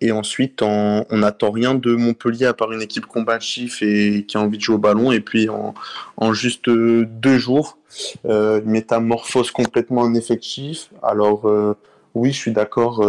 Et 0.00 0.10
ensuite, 0.10 0.62
on 0.62 1.04
n'attend 1.12 1.50
rien 1.50 1.74
de 1.74 1.94
Montpellier 1.94 2.46
à 2.46 2.54
part 2.54 2.72
une 2.72 2.82
équipe 2.82 3.06
combative 3.06 3.76
et 3.82 4.24
qui 4.26 4.36
a 4.36 4.40
envie 4.40 4.58
de 4.58 4.62
jouer 4.62 4.74
au 4.74 4.78
ballon. 4.78 5.12
Et 5.12 5.20
puis, 5.20 5.48
en, 5.48 6.32
juste 6.32 6.68
deux 6.68 7.38
jours, 7.38 7.78
euh, 8.24 8.60
métamorphose 8.64 9.52
complètement 9.52 10.04
un 10.04 10.14
effectif. 10.14 10.90
Alors, 11.04 11.48
euh, 11.48 11.76
oui, 12.14 12.32
je 12.32 12.38
suis 12.38 12.50
d'accord. 12.50 13.00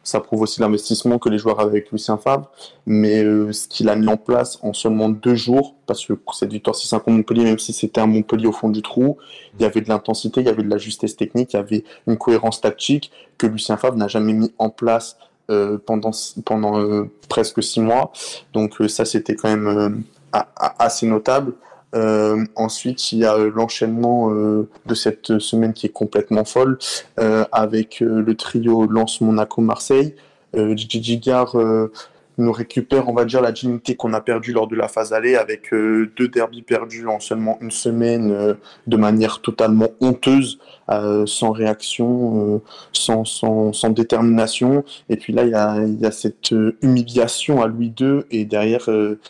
Euh, 0.00 0.04
ça 0.04 0.20
prouve 0.20 0.42
aussi 0.42 0.60
l'investissement 0.60 1.18
que 1.18 1.28
les 1.28 1.38
joueurs 1.38 1.60
avaient 1.60 1.70
avec 1.70 1.92
Lucien 1.92 2.16
Favre. 2.16 2.50
Mais 2.86 3.22
euh, 3.22 3.52
ce 3.52 3.68
qu'il 3.68 3.88
a 3.88 3.96
mis 3.96 4.08
en 4.08 4.16
place 4.16 4.58
en 4.62 4.72
seulement 4.72 5.08
deux 5.08 5.34
jours, 5.34 5.74
parce 5.86 6.04
que 6.04 6.14
cette 6.32 6.52
victoire 6.52 6.76
6-5 6.76 7.00
contre 7.00 7.10
Montpellier, 7.10 7.44
même 7.44 7.58
si 7.58 7.72
c'était 7.72 8.00
un 8.00 8.06
Montpellier 8.06 8.46
au 8.46 8.52
fond 8.52 8.68
du 8.68 8.82
trou, 8.82 9.18
il 9.58 9.62
y 9.62 9.64
avait 9.64 9.80
de 9.80 9.88
l'intensité, 9.88 10.40
il 10.40 10.46
y 10.46 10.50
avait 10.50 10.62
de 10.62 10.70
la 10.70 10.78
justesse 10.78 11.16
technique, 11.16 11.52
il 11.52 11.56
y 11.56 11.60
avait 11.60 11.84
une 12.06 12.16
cohérence 12.16 12.60
tactique 12.60 13.10
que 13.38 13.46
Lucien 13.46 13.76
Favre 13.76 13.96
n'a 13.96 14.08
jamais 14.08 14.32
mis 14.32 14.52
en 14.58 14.70
place 14.70 15.16
euh, 15.50 15.78
pendant, 15.84 16.12
pendant 16.44 16.80
euh, 16.80 17.10
presque 17.28 17.60
six 17.60 17.80
mois. 17.80 18.12
Donc 18.52 18.80
euh, 18.80 18.86
ça, 18.86 19.04
c'était 19.04 19.34
quand 19.34 19.48
même 19.48 20.04
assez 20.32 21.06
notable. 21.06 21.54
Ensuite, 21.92 23.12
il 23.12 23.18
y 23.18 23.24
a 23.24 23.36
l'enchaînement 23.36 24.30
de 24.30 24.94
cette 24.94 25.38
semaine 25.38 25.72
qui 25.72 25.86
est 25.86 25.92
complètement 25.92 26.44
folle 26.44 26.78
avec 27.52 28.00
le 28.00 28.34
trio 28.34 28.86
Lance 28.86 29.20
Monaco 29.20 29.60
Marseille. 29.60 30.14
Gigi 30.54 31.18
Gare 31.18 31.56
nous 32.40 32.52
récupère, 32.52 33.08
on 33.08 33.12
va 33.12 33.24
dire, 33.24 33.40
la 33.40 33.52
dignité 33.52 33.94
qu'on 33.94 34.12
a 34.12 34.20
perdue 34.20 34.52
lors 34.52 34.66
de 34.66 34.74
la 34.74 34.88
phase 34.88 35.12
aller 35.12 35.36
avec 35.36 35.72
euh, 35.72 36.10
deux 36.16 36.28
derbies 36.28 36.62
perdus 36.62 37.06
en 37.06 37.20
seulement 37.20 37.58
une 37.60 37.70
semaine 37.70 38.32
euh, 38.32 38.54
de 38.86 38.96
manière 38.96 39.40
totalement 39.40 39.88
honteuse, 40.00 40.58
euh, 40.90 41.26
sans 41.26 41.52
réaction, 41.52 42.60
sans, 42.92 43.24
sans, 43.24 43.72
sans, 43.72 43.90
détermination. 43.90 44.84
Et 45.08 45.16
puis 45.16 45.32
là, 45.32 45.44
il 45.44 45.50
y 45.50 45.54
a, 45.54 45.84
y 45.84 46.06
a, 46.06 46.10
cette 46.10 46.54
humiliation 46.82 47.62
à 47.62 47.66
Louis 47.66 47.92
II 47.98 48.22
et 48.30 48.44
derrière 48.44 48.88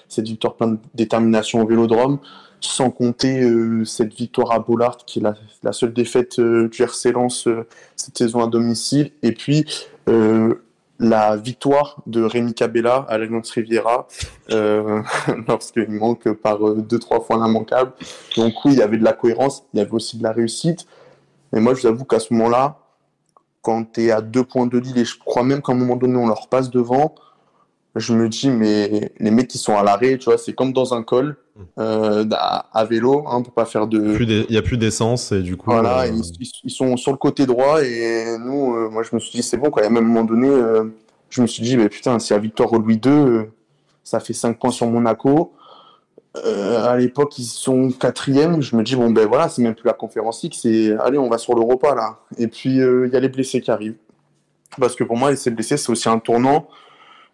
cette 0.08 0.26
victoire 0.26 0.54
pleine 0.54 0.72
de 0.74 0.78
détermination 0.94 1.62
au 1.62 1.66
Vélodrome. 1.66 2.18
Sans 2.60 2.90
compter 2.90 3.42
cette 3.84 4.12
victoire 4.14 4.52
à 4.52 4.58
Bollard, 4.58 4.98
qui 4.98 5.18
est 5.18 5.22
la, 5.62 5.72
seule 5.72 5.92
défaite 5.92 6.38
du 6.38 6.82
RC 6.82 7.12
Lens 7.12 7.48
cette 7.96 8.18
saison 8.18 8.44
à 8.44 8.46
domicile. 8.46 9.12
Et 9.22 9.32
puis 9.32 9.66
la 11.00 11.34
victoire 11.36 12.02
de 12.06 12.22
Rémi 12.22 12.52
Cabella 12.52 13.06
à 13.08 13.16
l'Alliance 13.16 13.50
Riviera 13.50 14.06
euh, 14.50 15.02
lorsqu'il 15.48 15.88
manque 15.88 16.30
par 16.34 16.66
euh, 16.66 16.76
deux 16.76 16.98
trois 16.98 17.20
fois 17.20 17.36
l'immanquable. 17.36 17.92
Donc 18.36 18.52
oui, 18.64 18.72
il 18.72 18.78
y 18.78 18.82
avait 18.82 18.98
de 18.98 19.04
la 19.04 19.14
cohérence, 19.14 19.64
il 19.72 19.78
y 19.78 19.80
avait 19.80 19.92
aussi 19.92 20.18
de 20.18 20.22
la 20.22 20.32
réussite. 20.32 20.86
Mais 21.52 21.60
moi, 21.60 21.74
je 21.74 21.80
vous 21.80 21.86
avoue 21.86 22.04
qu'à 22.04 22.20
ce 22.20 22.32
moment-là, 22.34 22.78
quand 23.62 23.92
tu 23.92 24.04
es 24.04 24.10
à 24.10 24.20
deux 24.20 24.44
points 24.44 24.66
de 24.66 24.78
Lille, 24.78 24.98
et 24.98 25.04
je 25.04 25.18
crois 25.18 25.42
même 25.42 25.62
qu'à 25.62 25.72
un 25.72 25.74
moment 25.74 25.96
donné, 25.96 26.16
on 26.16 26.28
leur 26.28 26.48
passe 26.48 26.70
devant, 26.70 27.14
je 27.96 28.14
me 28.14 28.28
dis, 28.28 28.50
mais 28.50 29.12
les 29.18 29.30
mecs 29.30 29.48
qui 29.48 29.58
sont 29.58 29.76
à 29.76 29.82
l'arrêt, 29.82 30.16
tu 30.18 30.26
vois, 30.26 30.38
c'est 30.38 30.52
comme 30.52 30.72
dans 30.72 30.94
un 30.94 31.02
col 31.02 31.36
euh, 31.78 32.24
à, 32.32 32.84
vélo, 32.84 33.24
hein, 33.26 33.42
peut 33.42 33.50
pas 33.50 33.64
faire 33.64 33.86
de. 33.86 34.16
Il 34.20 34.46
n'y 34.48 34.56
a 34.56 34.62
plus 34.62 34.78
d'essence 34.78 35.32
et 35.32 35.42
du 35.42 35.56
coup. 35.56 35.70
Voilà, 35.70 36.02
euh, 36.02 36.20
ils, 36.64 36.70
sont 36.70 36.96
sur 36.96 37.10
le 37.10 37.18
côté 37.18 37.46
droit 37.46 37.82
et 37.82 38.36
nous, 38.38 38.74
euh, 38.74 38.88
moi 38.88 39.02
je 39.02 39.14
me 39.14 39.20
suis 39.20 39.32
dit, 39.32 39.42
c'est 39.42 39.56
bon, 39.56 39.70
quand 39.70 39.82
même, 39.82 39.96
à 39.96 40.00
un 40.00 40.02
moment 40.02 40.24
donné, 40.24 40.48
je 41.28 41.42
me 41.42 41.46
suis 41.46 41.62
dit, 41.62 41.76
mais 41.76 41.88
putain, 41.88 42.18
si 42.18 42.32
à 42.32 42.38
Victor 42.38 42.78
Louis 42.78 43.00
II, 43.04 43.46
ça 44.04 44.20
fait 44.20 44.32
5 44.32 44.58
points 44.58 44.70
sur 44.70 44.86
Monaco. 44.86 45.52
à 46.34 46.96
l'époque, 46.96 47.36
ils 47.38 47.44
sont 47.44 47.90
quatrième. 47.90 48.62
Je 48.62 48.76
me 48.76 48.84
dis, 48.84 48.94
bon, 48.94 49.10
ben 49.10 49.26
voilà, 49.26 49.48
c'est 49.48 49.62
même 49.62 49.74
plus 49.74 49.86
la 49.86 49.94
conférence 49.94 50.44
X, 50.44 50.60
c'est 50.62 50.96
allez, 51.00 51.18
on 51.18 51.28
va 51.28 51.38
sur 51.38 51.56
l'Europa 51.56 51.94
là. 51.96 52.18
Et 52.38 52.46
puis, 52.46 52.76
il 52.76 53.10
y 53.12 53.16
a 53.16 53.20
les 53.20 53.28
blessés 53.28 53.60
qui 53.60 53.70
arrivent. 53.72 53.96
Parce 54.78 54.94
que 54.94 55.02
pour 55.02 55.16
moi, 55.16 55.32
les 55.32 55.50
blessés, 55.50 55.76
c'est 55.76 55.90
aussi 55.90 56.08
un 56.08 56.20
tournant. 56.20 56.68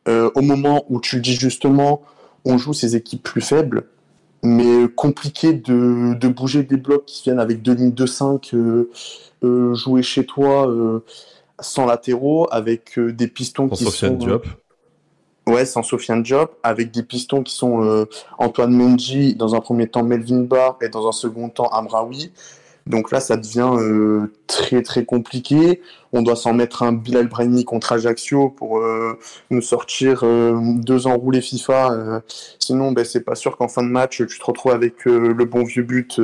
Euh, 0.09 0.31
au 0.35 0.41
moment 0.41 0.85
où 0.89 1.01
tu 1.01 1.21
dis 1.21 1.35
justement, 1.35 2.03
on 2.45 2.59
joue 2.59 2.73
ces 2.73 2.97
équipes 2.97 3.23
plus 3.23 3.41
faibles, 3.41 3.85
mais 4.43 4.89
compliqué 4.95 5.53
de, 5.53 6.15
de 6.15 6.29
bouger 6.29 6.63
des 6.63 6.77
blocs 6.77 7.05
qui 7.07 7.25
viennent 7.25 7.41
avec 7.41 7.63
deux 7.63 7.75
lignes 7.75 7.95
de 7.95 8.07
5, 8.07 8.55
euh, 8.55 8.91
euh, 9.43 9.75
jouer 9.75 10.03
chez 10.03 10.25
toi 10.25 10.73
sans 11.59 11.87
latéraux, 11.87 12.47
avec 12.51 12.99
des 12.99 13.29
pistons 13.29 13.69
sans 13.69 13.75
qui 13.75 13.85
Sofiane 13.85 14.21
sont... 14.21 14.27
Diop. 14.27 14.47
Ouais, 15.49 15.65
sans 15.65 15.83
Sofiane 15.83 16.23
Diop, 16.23 16.57
avec 16.63 16.91
des 16.91 17.03
pistons 17.03 17.43
qui 17.43 17.55
sont 17.55 18.07
Antoine 18.39 18.73
Mendy, 18.73 19.35
dans 19.35 19.55
un 19.55 19.61
premier 19.61 19.89
temps 19.89 20.03
Melvin 20.03 20.43
Barr 20.43 20.77
et 20.83 20.89
dans 20.89 21.09
un 21.09 21.13
second 21.13 21.49
temps 21.49 21.69
Amraoui. 21.69 22.33
Donc 22.87 23.11
là, 23.11 23.19
ça 23.19 23.37
devient 23.37 23.71
euh, 23.73 24.33
très 24.47 24.83
très 24.83 25.05
compliqué. 25.05 25.83
On 26.13 26.23
doit 26.23 26.37
s'en 26.37 26.55
mettre 26.55 26.85
un 26.85 26.93
Bilal 26.93 27.27
Brahimi 27.27 27.65
contre 27.65 27.93
Ajaccio 27.93 28.51
pour 28.51 28.79
euh, 28.79 29.19
nous 29.51 29.61
sortir 29.61 30.21
euh, 30.23 30.57
deux 30.77 31.09
enroulés 31.09 31.41
FIFA. 31.41 32.23
sinon, 32.61 32.93
ben, 32.93 33.05
c'est 33.05 33.25
pas 33.25 33.35
sûr 33.35 33.57
qu'en 33.57 33.69
fin 33.69 33.83
de 33.83 33.89
match, 33.89 34.25
tu 34.25 34.39
te 34.39 34.45
retrouves 34.45 34.73
avec 34.73 35.05
le 35.05 35.45
bon 35.45 35.65
vieux 35.65 35.83
but 35.83 36.21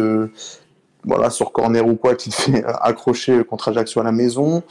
voilà, 1.05 1.31
sur 1.31 1.51
corner 1.51 1.87
ou 1.87 1.97
quoi 1.97 2.15
qui 2.15 2.31
te 2.31 2.35
fait 2.35 2.65
accrocher 2.81 3.45
contre 3.45 3.69
Ajaccio 3.69 4.01
à 4.01 4.05
la 4.05 4.13
maison. 4.13 4.63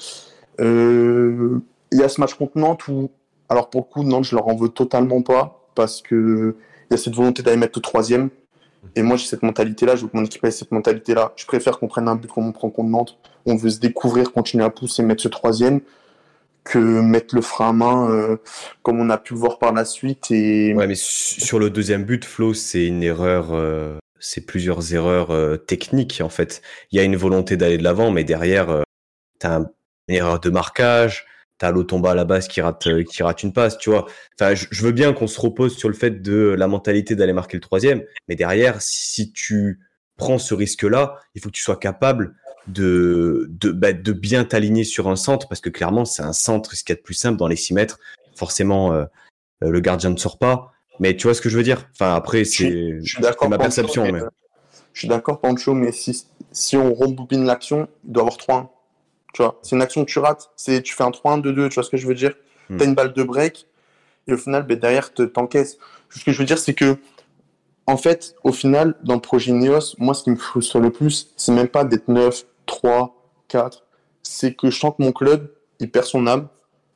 Il 0.60 1.62
y 1.92 2.04
a 2.04 2.08
ce 2.08 2.22
match 2.22 2.36
contre 2.36 2.58
Nantes 2.58 2.88
où, 2.88 3.12
alors 3.50 3.70
pour 3.70 3.82
le 3.82 3.94
coup, 3.94 4.04
Nantes, 4.04 4.24
je 4.24 4.36
leur 4.36 4.48
en 4.48 4.56
veux 4.56 4.70
totalement 4.70 5.22
pas 5.22 5.68
parce 5.76 6.02
que 6.02 6.56
il 6.90 6.94
y 6.94 6.96
a 6.96 6.98
cette 6.98 7.16
volonté 7.16 7.44
d'aller 7.44 7.58
mettre 7.58 7.78
le 7.78 7.82
troisième 7.82 8.30
et 8.96 9.04
moi, 9.04 9.16
j'ai 9.16 9.26
cette 9.26 9.44
mentalité-là, 9.44 9.96
je 9.96 10.02
veux 10.02 10.08
que 10.08 10.18
mon 10.18 10.24
équipe 10.24 10.46
cette 10.50 10.72
mentalité-là. 10.72 11.34
Je 11.36 11.46
préfère 11.46 11.80
qu'on 11.80 11.88
prenne 11.88 12.08
un 12.08 12.16
but 12.16 12.28
qu'on 12.28 12.52
prend 12.52 12.70
contre 12.70 12.90
Nantes. 12.90 13.18
On 13.46 13.56
veut 13.56 13.70
se 13.70 13.80
découvrir, 13.80 14.32
continuer 14.32 14.64
à 14.64 14.70
pousser, 14.70 15.04
mettre 15.04 15.22
ce 15.22 15.28
troisième, 15.28 15.82
que 16.64 16.78
mettre 16.78 17.36
le 17.36 17.42
frein 17.42 17.70
à 17.70 17.74
main, 17.74 18.12
euh, 18.12 18.38
comme 18.84 19.00
on 19.00 19.10
a 19.10 19.18
pu 19.18 19.34
le 19.34 19.40
voir 19.40 19.60
par 19.60 19.74
la 19.74 19.86
suite. 19.86 20.32
Et... 20.32 20.74
Ouais, 20.74 20.88
mais 20.88 20.96
sur 20.96 21.60
le 21.60 21.70
deuxième 21.70 22.04
but, 22.04 22.26
Flo, 22.26 22.54
c'est 22.54 22.86
une 22.86 23.04
erreur, 23.04 23.50
euh, 23.52 23.98
c'est 24.20 24.46
plusieurs 24.46 24.94
erreurs 24.94 25.32
euh, 25.32 25.58
techniques, 25.58 26.22
en 26.24 26.30
fait. 26.30 26.62
Il 26.92 26.98
y 26.98 27.00
a 27.00 27.04
une 27.04 27.16
volonté 27.16 27.58
d'aller 27.58 27.78
de 27.78 27.84
l'avant, 27.84 28.12
mais 28.12 28.24
derrière, 28.24 28.84
tu 29.40 29.48
as 29.48 29.58
une 30.08 30.16
erreur 30.16 30.40
de 30.40 30.50
marquage, 30.50 31.26
t'as 31.62 31.70
Lotomba 31.70 32.12
à 32.12 32.16
la 32.16 32.26
base 32.26 32.48
qui 32.48 32.60
rate, 32.60 32.88
euh, 32.88 33.04
qui 33.04 33.22
rate 33.22 33.44
une 33.44 33.54
passe, 33.54 33.78
tu 33.78 33.92
vois. 33.92 34.08
Enfin, 34.34 34.56
je, 34.56 34.84
veux 34.84 34.92
bien 34.92 35.14
qu'on 35.14 35.28
se 35.28 35.40
repose 35.40 35.78
sur 35.78 35.90
le 35.90 35.94
fait 35.94 36.24
de 36.24 36.56
la 36.58 36.68
mentalité 36.68 37.16
d'aller 37.16 37.34
marquer 37.34 37.56
le 37.58 37.62
troisième, 37.62 38.02
mais 38.28 38.36
derrière, 38.36 38.82
si, 38.82 39.32
tu 39.32 39.80
prends 40.18 40.40
ce 40.40 40.56
risque-là, 40.56 41.20
il 41.36 41.42
faut 41.42 41.50
que 41.50 41.54
tu 41.54 41.62
sois 41.62 41.78
capable 41.78 42.34
de, 42.66 43.46
de, 43.52 43.70
bah, 43.70 43.94
de 43.94 44.12
bien 44.12 44.44
t'aligner 44.44 44.84
sur 44.84 45.08
un 45.08 45.16
centre, 45.16 45.48
parce 45.48 45.62
que 45.62 45.70
clairement, 45.70 46.04
c'est 46.04 46.24
un 46.24 46.34
centre, 46.34 46.76
ce 46.76 46.84
qu'il 46.84 46.96
y 46.96 46.98
a 46.98 47.00
de 47.00 47.04
plus 47.04 47.14
simple 47.14 47.38
dans 47.38 47.48
les 47.48 47.56
6 47.56 47.76
mètres. 47.76 48.00
Forcément, 48.36 48.94
euh, 48.94 49.06
le 49.60 49.80
gardien 49.82 50.10
ne 50.10 50.18
sort 50.18 50.40
pas. 50.40 50.72
Mais 51.00 51.16
tu 51.16 51.28
vois 51.28 51.36
ce 51.36 51.42
que 51.42 51.50
je 51.50 51.58
veux 51.58 51.64
dire? 51.64 51.88
Enfin, 51.92 52.16
après, 52.16 52.44
c'est 52.44 52.98
ma 53.48 53.60
perception. 53.60 54.12
Mais, 54.12 54.22
Je 54.94 55.00
suis 55.00 55.08
d'accord, 55.08 55.40
Pancho, 55.40 55.76
mais 55.76 55.92
si, 55.92 56.26
si 56.52 56.76
on 56.76 56.92
rembobine 56.92 57.46
l'action, 57.46 57.88
il 58.04 58.14
doit 58.14 58.22
y 58.22 58.26
avoir 58.26 58.38
3 58.38 58.81
tu 59.34 59.42
vois, 59.42 59.60
c'est 59.62 59.76
une 59.76 59.82
action 59.82 60.06
que 60.06 60.12
tu 60.12 60.20
rates. 60.20 60.50
C'est, 60.56 60.82
tu 60.82 60.94
fais 60.94 61.04
un 61.04 61.10
3-1, 61.10 61.42
2-2, 61.42 61.70
tu 61.70 61.76
vois 61.76 61.84
ce 61.84 61.90
que 61.90 61.98
je 61.98 62.08
veux 62.08 62.16
dire 62.16 62.34
hmm. 62.70 62.78
Tu 62.78 62.84
as 62.84 62.86
une 62.86 62.96
balle 62.96 63.14
de 63.14 63.24
break 63.24 63.68
et 64.28 64.34
au 64.34 64.38
final, 64.38 64.64
ben, 64.64 64.78
derrière, 64.78 65.14
tu 65.14 65.30
t'encaisses. 65.30 65.78
Ce 66.10 66.24
que 66.24 66.32
je 66.32 66.38
veux 66.38 66.46
dire, 66.46 66.58
c'est 66.58 66.74
que, 66.74 66.98
en 67.88 67.98
fait, 67.98 68.36
au 68.44 68.52
final, 68.52 68.96
dans 69.04 69.16
le 69.16 69.22
projet 69.22 69.52
Neos, 69.52 69.96
moi, 69.98 70.14
ce 70.14 70.24
qui 70.24 70.32
me 70.32 70.36
frustre 70.36 70.80
le 70.80 70.92
plus, 70.92 71.32
c'est 71.38 71.52
même 71.52 71.68
pas 71.68 71.84
d'être 71.84 72.08
9, 72.08 72.46
3, 72.66 73.16
4. 73.48 73.84
C'est 74.24 74.54
que 74.54 74.70
je 74.70 74.80
sens 74.80 74.94
que 74.98 75.04
mon 75.04 75.12
club, 75.12 75.52
il 75.80 75.90
perd 75.90 76.06
son 76.06 76.28
âme. 76.28 76.48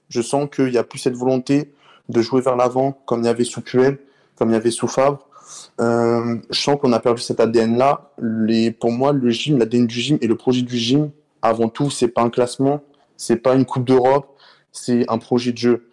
Je 0.09 0.21
sens 0.21 0.47
qu'il 0.53 0.69
n'y 0.69 0.77
a 0.77 0.83
plus 0.83 0.99
cette 0.99 1.15
volonté 1.15 1.73
de 2.09 2.21
jouer 2.21 2.41
vers 2.41 2.55
l'avant, 2.55 2.91
comme 3.05 3.21
il 3.21 3.25
y 3.25 3.29
avait 3.29 3.43
sous 3.43 3.61
Puel, 3.61 3.97
comme 4.35 4.51
il 4.51 4.53
y 4.53 4.57
avait 4.57 4.71
sous 4.71 4.87
Fabre. 4.87 5.27
Euh, 5.81 6.37
je 6.49 6.59
sens 6.59 6.77
qu'on 6.79 6.93
a 6.93 6.99
perdu 6.99 7.21
cet 7.21 7.39
ADN-là. 7.39 8.11
Les, 8.21 8.71
pour 8.71 8.91
moi, 8.91 9.11
le 9.11 9.29
gym, 9.31 9.57
l'ADN 9.57 9.87
du 9.87 9.99
gym 9.99 10.17
et 10.21 10.27
le 10.27 10.35
projet 10.35 10.61
du 10.61 10.77
gym, 10.77 11.09
avant 11.45 11.69
tout, 11.69 11.89
c'est 11.89 12.07
pas 12.07 12.21
un 12.21 12.29
classement, 12.29 12.81
c'est 13.17 13.37
pas 13.37 13.55
une 13.55 13.65
Coupe 13.65 13.85
d'Europe, 13.85 14.37
c'est 14.71 15.09
un 15.09 15.17
projet 15.17 15.51
de 15.51 15.57
jeu. 15.57 15.89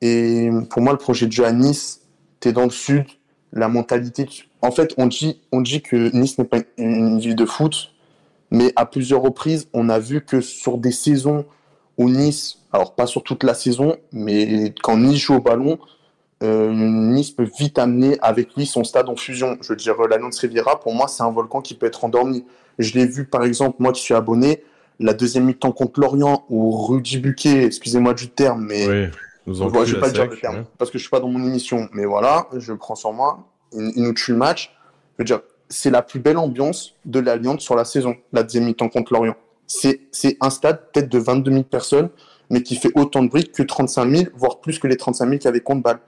Et 0.00 0.50
pour 0.70 0.82
moi, 0.82 0.92
le 0.92 0.98
projet 0.98 1.26
de 1.26 1.32
jeu 1.32 1.44
à 1.44 1.52
Nice, 1.52 2.02
tu 2.40 2.48
es 2.48 2.52
dans 2.52 2.64
le 2.64 2.70
sud, 2.70 3.04
la 3.52 3.68
mentalité. 3.68 4.28
En 4.62 4.70
fait, 4.70 4.94
on 4.98 5.06
dit, 5.06 5.40
on 5.52 5.60
dit 5.60 5.82
que 5.82 6.14
Nice 6.14 6.38
n'est 6.38 6.44
pas 6.44 6.58
une 6.76 7.18
ville 7.18 7.36
de 7.36 7.46
foot, 7.46 7.92
mais 8.50 8.72
à 8.76 8.86
plusieurs 8.86 9.22
reprises, 9.22 9.68
on 9.72 9.88
a 9.88 9.98
vu 9.98 10.24
que 10.24 10.40
sur 10.40 10.78
des 10.78 10.92
saisons 10.92 11.44
où 11.96 12.08
Nice, 12.08 12.58
alors 12.72 12.94
pas 12.94 13.06
sur 13.06 13.22
toute 13.22 13.44
la 13.44 13.54
saison, 13.54 13.96
mais 14.12 14.74
quand 14.82 14.96
Nice 14.96 15.18
joue 15.18 15.36
au 15.36 15.40
ballon, 15.40 15.78
euh, 16.42 16.72
Nice 16.72 17.32
peut 17.32 17.48
vite 17.58 17.78
amener 17.78 18.16
avec 18.20 18.54
lui 18.54 18.66
son 18.66 18.84
stade 18.84 19.08
en 19.08 19.16
fusion. 19.16 19.58
Je 19.60 19.70
veux 19.70 19.76
dire, 19.76 19.96
l'Alliance 20.08 20.38
Riviera, 20.38 20.78
pour 20.78 20.94
moi, 20.94 21.08
c'est 21.08 21.22
un 21.22 21.30
volcan 21.30 21.60
qui 21.60 21.74
peut 21.74 21.86
être 21.86 22.04
endormi. 22.04 22.44
Je 22.78 22.94
l'ai 22.94 23.06
vu, 23.06 23.24
par 23.24 23.42
exemple, 23.42 23.76
moi 23.80 23.92
qui 23.92 24.02
suis 24.02 24.14
abonné, 24.14 24.62
la 25.00 25.14
deuxième 25.14 25.44
mi-temps 25.44 25.72
contre 25.72 26.00
Lorient 26.00 26.44
où 26.48 26.70
Rudy 26.70 27.18
Buquet, 27.18 27.64
excusez-moi 27.64 28.14
du 28.14 28.28
terme, 28.28 28.66
mais 28.66 28.88
oui, 28.88 29.06
nous 29.46 29.54
je 29.54 29.94
vais 29.94 30.00
pas 30.00 30.10
dire 30.10 30.26
le 30.26 30.36
terme 30.36 30.64
parce 30.76 30.90
que 30.90 30.98
je 30.98 31.02
suis 31.02 31.10
pas 31.10 31.20
dans 31.20 31.28
mon 31.28 31.44
émission, 31.44 31.88
mais 31.92 32.04
voilà, 32.04 32.48
je 32.56 32.72
prends 32.72 32.94
sur 32.94 33.12
moi. 33.12 33.46
Il, 33.72 34.02
nous 34.02 34.14
tue 34.14 34.32
le 34.32 34.38
match. 34.38 34.74
Je 35.16 35.22
veux 35.22 35.24
dire, 35.24 35.40
c'est 35.68 35.90
la 35.90 36.02
plus 36.02 36.20
belle 36.20 36.38
ambiance 36.38 36.94
de 37.04 37.20
l'Alliance 37.20 37.62
sur 37.62 37.76
la 37.76 37.84
saison, 37.84 38.16
la 38.32 38.42
deuxième 38.42 38.64
mi-temps 38.64 38.88
contre 38.88 39.12
Lorient. 39.12 39.36
C'est 39.66 40.00
un 40.40 40.50
stade 40.50 40.80
peut-être 40.92 41.08
de 41.08 41.18
22 41.18 41.50
000 41.50 41.62
personnes. 41.64 42.08
mais 42.50 42.62
qui 42.62 42.76
fait 42.76 42.90
autant 42.94 43.22
de 43.22 43.28
bruit 43.28 43.50
que 43.50 43.62
35 43.62 44.10
000, 44.10 44.24
voire 44.34 44.60
plus 44.60 44.78
que 44.78 44.86
les 44.86 44.96
35 44.96 45.26
000 45.26 45.38
qu'il 45.38 45.44
y 45.44 45.48
avait 45.48 45.60
contre 45.60 45.82
balle. 45.82 46.00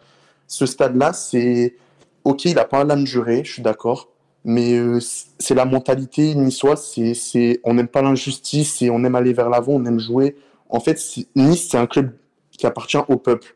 Ce 0.46 0.64
stade-là, 0.64 1.12
c'est 1.12 1.76
ok, 2.24 2.46
il 2.46 2.54
n'a 2.54 2.64
pas 2.64 2.84
l'âme 2.84 3.06
jurée, 3.06 3.42
je 3.44 3.52
suis 3.52 3.62
d'accord, 3.62 4.08
mais 4.44 4.78
euh, 4.78 4.98
c'est 5.38 5.54
la 5.54 5.64
mentalité 5.64 6.34
niçoise, 6.34 6.96
c'est, 7.14 7.60
on 7.64 7.74
n'aime 7.74 7.88
pas 7.88 8.02
l'injustice 8.02 8.80
et 8.82 8.90
on 8.90 9.04
aime 9.04 9.14
aller 9.14 9.32
vers 9.32 9.50
l'avant, 9.50 9.72
on 9.72 9.84
aime 9.84 10.00
jouer. 10.00 10.36
En 10.68 10.80
fait, 10.80 10.98
Nice, 11.36 11.68
c'est 11.70 11.78
un 11.78 11.86
club 11.86 12.12
qui 12.50 12.66
appartient 12.66 12.98
au 13.08 13.16
peuple. 13.16 13.54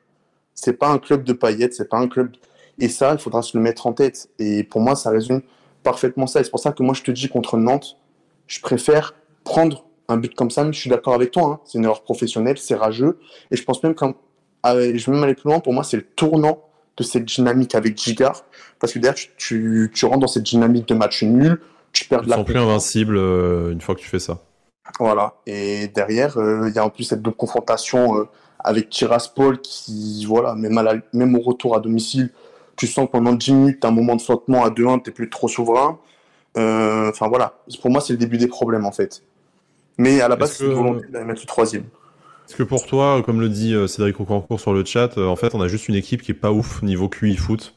C'est 0.55 0.74
pas 0.74 0.89
un 0.89 0.98
club 0.98 1.24
de 1.24 1.32
paillettes, 1.32 1.74
c'est 1.74 1.89
pas 1.89 1.98
un 1.98 2.09
club. 2.09 2.32
Et 2.78 2.89
ça, 2.89 3.12
il 3.12 3.19
faudra 3.19 3.43
se 3.43 3.56
le 3.56 3.62
mettre 3.62 3.86
en 3.86 3.93
tête. 3.93 4.28
Et 4.39 4.65
pour 4.65 4.81
moi, 4.81 4.94
ça 4.94 5.11
résume 5.11 5.43
parfaitement 5.82 6.27
ça. 6.27 6.40
Et 6.40 6.44
c'est 6.44 6.51
pour 6.51 6.61
ça 6.61 6.73
que 6.73 6.82
moi, 6.82 6.94
je 6.94 7.02
te 7.02 7.11
dis 7.11 7.28
contre 7.28 7.56
Nantes, 7.56 7.97
je 8.47 8.61
préfère 8.61 9.15
prendre 9.44 9.85
un 10.09 10.16
but 10.16 10.35
comme 10.35 10.51
ça, 10.51 10.65
mais 10.65 10.73
je 10.73 10.81
suis 10.81 10.90
d'accord 10.90 11.15
avec 11.15 11.31
toi. 11.31 11.44
Hein. 11.44 11.61
C'est 11.65 11.78
une 11.78 11.85
erreur 11.85 12.02
professionnelle, 12.02 12.59
c'est 12.59 12.74
rageux. 12.74 13.19
Et 13.51 13.56
je 13.56 13.65
pense 13.65 13.82
même 13.82 13.94
qu'un. 13.94 14.15
Ah, 14.62 14.74
je 14.74 15.06
vais 15.06 15.12
même 15.12 15.23
aller 15.23 15.35
plus 15.35 15.48
loin. 15.48 15.61
Pour 15.61 15.73
moi, 15.73 15.85
c'est 15.85 15.97
le 15.97 16.02
tournant 16.02 16.61
de 16.96 17.02
cette 17.02 17.24
dynamique 17.24 17.74
avec 17.74 17.98
Gigard. 17.98 18.44
Parce 18.78 18.92
que 18.92 18.98
derrière, 18.98 19.20
tu, 19.36 19.90
tu, 19.94 20.06
rentres 20.06 20.20
dans 20.20 20.26
cette 20.26 20.42
dynamique 20.42 20.88
de 20.88 20.94
match 20.94 21.22
nul. 21.22 21.60
Tu 21.92 22.06
perds 22.06 22.22
de 22.22 22.30
la. 22.30 22.42
plus 22.42 22.56
invincible 22.56 23.16
euh, 23.16 23.72
une 23.72 23.80
fois 23.80 23.94
que 23.94 24.00
tu 24.00 24.08
fais 24.08 24.18
ça. 24.18 24.38
Voilà. 24.98 25.34
Et 25.46 25.88
derrière, 25.88 26.38
euh, 26.38 26.68
il 26.68 26.74
y 26.74 26.78
a 26.78 26.84
en 26.84 26.90
plus 26.90 27.04
cette 27.04 27.22
double 27.22 27.36
confrontation 27.36 28.18
euh, 28.18 28.24
avec 28.58 28.90
Tiraspol 28.90 29.60
qui, 29.60 30.24
voilà, 30.26 30.54
même, 30.54 30.76
à 30.78 30.94
même 31.12 31.36
au 31.36 31.40
retour 31.40 31.76
à 31.76 31.80
domicile, 31.80 32.30
tu 32.76 32.86
sens 32.86 33.06
que 33.06 33.12
pendant 33.12 33.32
10 33.32 33.52
minutes, 33.52 33.80
tu 33.80 33.86
as 33.86 33.90
un 33.90 33.92
moment 33.92 34.16
de 34.16 34.22
flottement 34.22 34.64
à 34.64 34.70
2-1, 34.70 35.02
tu 35.02 35.12
plus 35.12 35.30
trop 35.30 35.48
souverain. 35.48 35.98
Enfin 36.56 37.28
voilà, 37.28 37.54
pour 37.80 37.90
moi, 37.90 38.00
c'est 38.00 38.12
le 38.12 38.18
début 38.18 38.38
des 38.38 38.46
problèmes 38.46 38.84
en 38.84 38.92
fait. 38.92 39.22
Mais 39.98 40.20
à 40.20 40.28
la 40.28 40.36
base, 40.36 40.52
c'est 40.52 40.64
une 40.64 40.72
volonté 40.72 41.06
de 41.06 41.18
mettre 41.18 41.40
le 41.40 41.46
troisième. 41.46 41.84
Est-ce 42.46 42.56
que 42.56 42.62
pour 42.62 42.86
toi, 42.86 43.22
comme 43.24 43.40
le 43.40 43.48
dit 43.48 43.74
euh, 43.74 43.86
Cédric 43.86 44.20
Ocancourt 44.20 44.60
sur 44.60 44.72
le 44.72 44.84
chat, 44.84 45.16
euh, 45.16 45.26
en 45.26 45.36
fait, 45.36 45.54
on 45.54 45.62
a 45.62 45.68
juste 45.68 45.88
une 45.88 45.94
équipe 45.94 46.22
qui 46.22 46.32
est 46.32 46.34
pas 46.34 46.52
ouf 46.52 46.82
niveau 46.82 47.08
QI 47.08 47.36
foot. 47.36 47.74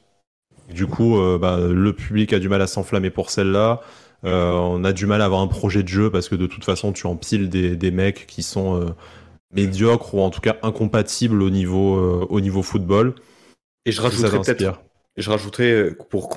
Du 0.70 0.88
coup, 0.88 1.18
euh, 1.18 1.38
bah, 1.38 1.60
le 1.60 1.94
public 1.94 2.34
a 2.34 2.40
du 2.40 2.50
mal 2.50 2.62
à 2.62 2.68
s'enflammer 2.68 3.10
pour 3.10 3.30
celle-là. 3.30 3.82
on 4.24 4.84
a 4.84 4.92
du 4.92 5.06
mal 5.06 5.22
à 5.22 5.26
avoir 5.26 5.42
un 5.42 5.48
projet 5.48 5.84
de 5.84 5.88
jeu 5.88 6.12
parce 6.12 6.28
que 6.28 6.36
de 6.36 6.48
toute 6.48 6.66
façon, 6.66 6.92
tu 6.92 7.08
empiles 7.08 7.50
des, 7.50 7.78
des 7.78 7.92
mecs 7.92 8.28
qui 8.28 8.44
sont 8.44 8.94
médiocres 9.54 10.14
ou 10.14 10.22
en 10.22 10.30
tout 10.30 10.42
cas 10.42 10.58
incompatibles 10.64 11.42
au 11.42 11.50
niveau, 11.50 12.26
au 12.26 12.42
niveau 12.42 12.62
football. 12.62 13.16
Et 13.86 13.94
je 13.94 14.02
rajouterais 14.02 14.42
peut-être, 14.42 14.82
je 15.16 15.30
rajouterais 15.30 15.96
pour, 16.10 16.30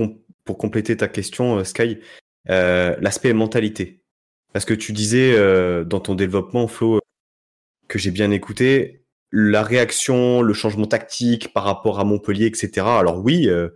pour 0.45 0.59
compléter 0.59 0.97
ta 0.97 1.09
question, 1.09 1.65
Sky, 1.65 1.99
l'aspect 2.47 3.33
mentalité. 3.33 4.05
Parce 4.53 4.65
que 4.65 4.75
tu 4.75 4.93
disais 4.93 5.35
dans 5.85 6.01
ton 6.01 6.15
développement, 6.15 6.69
Flo, 6.69 7.00
que 7.91 7.99
j'ai 7.99 8.13
bien 8.13 8.31
écouté, 8.31 9.03
la 9.33 9.63
réaction, 9.63 10.43
le 10.43 10.55
changement 10.55 10.87
tactique 10.87 11.53
par 11.53 11.65
rapport 11.65 11.99
à 11.99 12.05
Montpellier, 12.05 12.47
etc. 12.47 12.87
Alors 12.87 13.23
oui, 13.23 13.49
euh, 13.49 13.69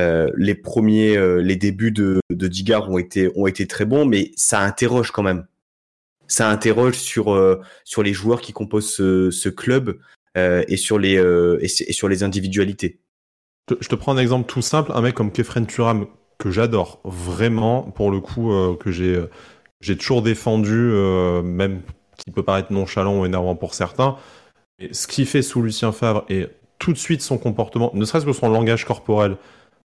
euh, 0.00 0.30
les 0.36 0.54
premiers, 0.54 1.16
les 1.42 1.56
débuts 1.56 1.92
de, 1.92 2.20
de 2.30 2.48
Digard 2.48 2.90
ont 2.90 2.98
été, 2.98 3.30
ont 3.36 3.46
été 3.46 3.66
très 3.66 3.84
bons, 3.84 4.06
mais 4.06 4.32
ça 4.36 4.60
interroge 4.60 5.10
quand 5.10 5.22
même. 5.22 5.46
Ça 6.28 6.50
interroge 6.50 6.94
sur, 6.94 7.38
sur 7.84 8.02
les 8.02 8.12
joueurs 8.12 8.40
qui 8.40 8.52
composent 8.52 8.90
ce, 8.90 9.30
ce 9.30 9.48
club 9.48 10.00
et, 10.34 10.76
sur 10.76 10.98
les, 10.98 11.14
et, 11.60 11.68
sur 11.68 12.08
les 12.08 12.22
individualités. 12.24 12.98
Je 13.80 13.88
te 13.88 13.94
prends 13.94 14.12
un 14.16 14.18
exemple 14.18 14.46
tout 14.46 14.62
simple, 14.62 14.92
un 14.94 15.02
mec 15.02 15.14
comme 15.14 15.30
Kefren 15.30 15.66
Turam, 15.66 16.06
que 16.38 16.50
j'adore 16.50 17.00
vraiment, 17.04 17.82
pour 17.82 18.10
le 18.10 18.20
coup, 18.20 18.50
que 18.80 18.90
j'ai 18.90 19.22
j'ai 19.80 19.96
toujours 19.96 20.22
défendu, 20.22 20.72
euh, 20.72 21.42
même 21.42 21.82
qui 22.16 22.30
peut 22.30 22.42
paraître 22.42 22.72
nonchalant 22.72 23.20
ou 23.20 23.26
énervant 23.26 23.54
pour 23.54 23.74
certains. 23.74 24.16
Et 24.78 24.92
ce 24.92 25.06
qu'il 25.06 25.26
fait 25.26 25.42
sous 25.42 25.62
Lucien 25.62 25.92
Favre 25.92 26.24
et 26.28 26.46
tout 26.78 26.92
de 26.92 26.98
suite 26.98 27.22
son 27.22 27.38
comportement, 27.38 27.90
ne 27.94 28.04
serait-ce 28.04 28.26
que 28.26 28.32
son 28.32 28.48
langage 28.48 28.84
corporel 28.84 29.36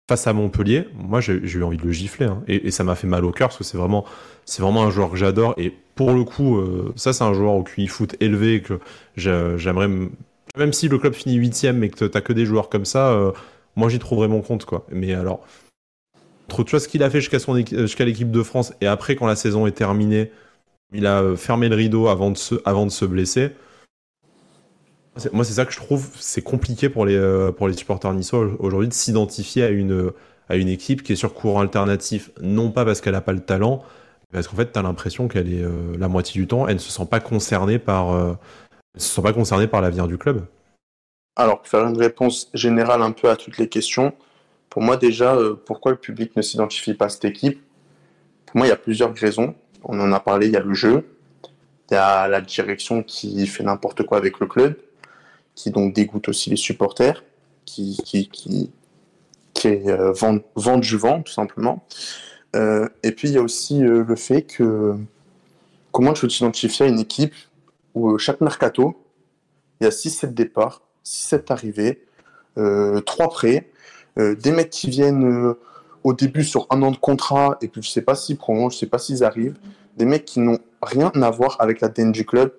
face 0.10 0.28
à 0.28 0.34
Montpellier, 0.34 0.88
moi 0.94 1.22
j'ai 1.22 1.34
eu 1.34 1.64
envie 1.64 1.78
de 1.78 1.84
le 1.84 1.91
gifler. 1.91 2.26
Hein. 2.26 2.44
Et, 2.48 2.70
ça 2.72 2.84
m'a 2.84 2.95
fait 2.95 3.08
mal 3.08 3.24
au 3.24 3.32
cœur 3.32 3.48
parce 3.48 3.58
que 3.58 3.64
c'est 3.64 3.78
vraiment, 3.78 4.03
vraiment 4.60 4.84
un 4.84 4.90
joueur 4.90 5.10
que 5.10 5.16
j'adore. 5.16 5.53
Et 5.58 5.74
pour 5.95 6.12
le 6.12 6.26
coup, 6.26 6.58
euh, 6.58 6.91
ça 6.98 7.14
c'est 7.14 7.24
un 7.24 7.34
joueur 7.34 7.53
au 7.53 7.64
QI 7.64 7.88
foot 7.88 8.16
élevé 8.20 8.62
que 8.62 8.80
j'aimerais. 9.16 9.88
Même 10.58 10.74
si 10.74 10.90
le 10.90 10.98
club 10.98 11.14
finit 11.14 11.36
huitième 11.36 11.78
mais 11.78 11.88
que 11.88 12.03
t'as 12.03 12.20
que 12.20 12.34
des 12.34 12.45
joueurs 12.45 12.68
comme 12.68 12.84
ça, 12.84 13.12
euh, 13.12 13.32
moi 13.78 13.88
j'y 13.88 13.99
trouverais 13.99 14.28
mon 14.28 14.41
compte 14.41 14.66
quoi. 14.66 14.86
Mais 14.91 15.14
alors, 15.14 15.45
tu 16.49 16.64
vois 16.70 16.82
ce 16.82 16.90
qu'il 16.90 17.03
a 17.03 17.10
fait 17.10 17.22
jusqu'à 17.22 17.40
son 17.40 17.56
euh, 17.56 17.64
jusqu'à 17.64 18.03
l'équipe 18.03 18.32
de 18.32 18.44
France 18.44 18.74
et 18.82 18.88
après 18.88 19.16
quand 19.16 19.28
la 19.28 19.38
saison 19.38 19.66
est 19.66 19.72
terminée, 19.72 20.32
il 20.93 21.05
a 21.05 21.22
euh, 21.22 21.35
fermé 21.35 21.69
le 21.69 21.76
rideau 21.76 22.07
avant 22.07 22.31
de 22.31 22.38
se, 22.38 22.55
avant 22.65 22.85
de 22.85 22.91
se 22.91 23.05
blesser. 23.05 23.51
Moi, 25.34 25.43
c'est 25.43 25.53
ça 25.53 25.65
que 25.65 25.73
je 25.73 25.77
trouve, 25.77 26.09
c'est 26.19 26.41
compliqué 26.41 26.89
pour 26.89 27.05
les, 27.05 27.15
euh, 27.15 27.51
pour 27.51 27.68
les 27.68 27.73
supporters 27.73 28.13
niçois 28.13 28.47
aujourd'hui 28.59 28.88
de 28.88 28.93
s'identifier 28.93 29.63
à 29.63 29.69
une, 29.69 30.11
à 30.47 30.55
une 30.55 30.69
équipe 30.69 31.03
qui 31.03 31.13
est 31.13 31.18
sur 31.18 31.34
courant 31.34 31.59
alternatif, 31.59 32.31
non 32.41 32.72
pas 32.72 32.85
parce 32.85 33.01
qu'elle 33.01 33.13
n'a 33.13 33.22
pas 33.22 33.34
le 33.34 33.41
talent, 33.41 33.84
mais 34.31 34.38
parce 34.38 34.47
qu'en 34.47 34.55
fait, 34.55 34.72
tu 34.72 34.80
as 34.80 34.81
l'impression 34.81 35.27
qu'elle 35.27 35.53
est 35.53 35.65
la 35.97 36.07
moitié 36.07 36.39
du 36.39 36.47
temps, 36.47 36.65
elle 36.68 36.76
ne 36.76 36.80
se 36.80 36.91
sent 36.91 37.05
pas 37.11 37.19
concernée 37.19 37.77
par, 37.77 38.38
se 38.95 39.19
pas 39.19 39.34
concernée 39.34 39.68
par 39.68 39.81
l'avenir 39.81 40.07
du 40.07 40.18
club. 40.18 40.45
Alors, 41.35 41.59
pour 41.59 41.68
faire 41.68 41.85
une 41.85 41.97
réponse 41.97 42.49
générale 42.53 43.01
un 43.01 43.11
peu 43.11 43.30
à 43.30 43.35
toutes 43.35 43.57
les 43.57 43.68
questions, 43.68 44.13
pour 44.69 44.81
moi, 44.81 44.97
déjà, 44.97 45.35
euh, 45.35 45.55
pourquoi 45.65 45.91
le 45.91 45.97
public 45.97 46.35
ne 46.35 46.41
s'identifie 46.41 46.93
pas 46.93 47.05
à 47.05 47.09
cette 47.09 47.26
équipe? 47.26 47.61
Pour 48.45 48.57
moi, 48.57 48.68
il 48.68 48.69
y 48.69 48.73
a 48.73 48.77
plusieurs 48.77 49.13
raisons. 49.13 49.55
On 49.84 49.99
en 49.99 50.12
a 50.12 50.20
parlé, 50.20 50.48
il 50.48 50.53
y 50.53 50.58
a 50.58 50.62
le 50.62 50.74
jeu, 50.74 51.06
il 51.90 51.95
y 51.95 51.98
a 51.98 52.28
la 52.28 52.41
direction 52.41 53.03
qui 53.03 53.45
fait 53.48 53.64
n'importe 53.64 54.03
quoi 54.03 54.18
avec 54.18 54.40
le 54.40 54.48
club, 54.48 54.76
qui 55.56 55.72
donc 55.72 55.94
dégoûte 55.94 56.30
aussi 56.30 56.49
les 56.49 56.56
supporters, 56.56 57.24
qui, 57.66 57.99
qui, 58.06 58.30
qui, 58.30 58.72
qui 59.53 59.68
euh, 59.68 60.14
vend, 60.14 60.78
du 60.78 60.98
vent, 60.98 61.22
tout 61.22 61.34
simplement. 61.34 61.86
Euh, 62.56 62.88
et 63.03 63.12
puis, 63.12 63.30
il 63.30 63.36
y 63.36 63.38
a 63.38 63.41
aussi 63.41 63.80
le 63.80 64.16
fait 64.16 64.44
que 64.44 64.95
comment 65.91 66.14
tu 66.14 66.22
veux 66.22 66.28
t'identifier 66.30 66.86
à 66.86 66.90
une 66.90 66.99
équipe 66.99 67.36
où 67.94 68.18
chaque 68.18 68.41
mercato, 68.41 69.02
il 69.80 69.86
y 69.86 69.88
a 69.88 69.90
6-7 69.90 70.34
départs, 70.34 70.82
6-7 71.06 71.52
arrivées, 71.52 72.06
3 72.56 73.30
prêts, 73.30 73.72
euh, 74.18 74.36
des 74.36 74.52
mecs 74.52 74.70
qui 74.70 74.90
viennent 74.90 75.26
euh, 75.26 75.60
au 76.03 76.14
début 76.14 76.44
sur 76.44 76.68
un 76.69 76.82
an 76.82 76.91
de 76.91 76.98
contrat 76.98 77.57
et 77.61 77.68
puis 77.68 77.82
je 77.82 77.90
sais 77.90 78.02
pas 78.02 78.15
s'ils 78.15 78.38
prolongent, 78.38 78.73
je 78.73 78.80
sais 78.80 78.88
pas 78.88 78.98
s'ils 78.98 79.23
arrivent, 79.23 79.57
des 79.98 80.06
mecs 80.06 80.26
qui 80.26 80.40
n'ont 80.40 80.60
rien 80.82 81.11
à 81.15 81.30
voir 81.30 81.57
avec 81.60 81.82
la 81.82 81.90
du 81.90 82.26
club. 82.26 82.53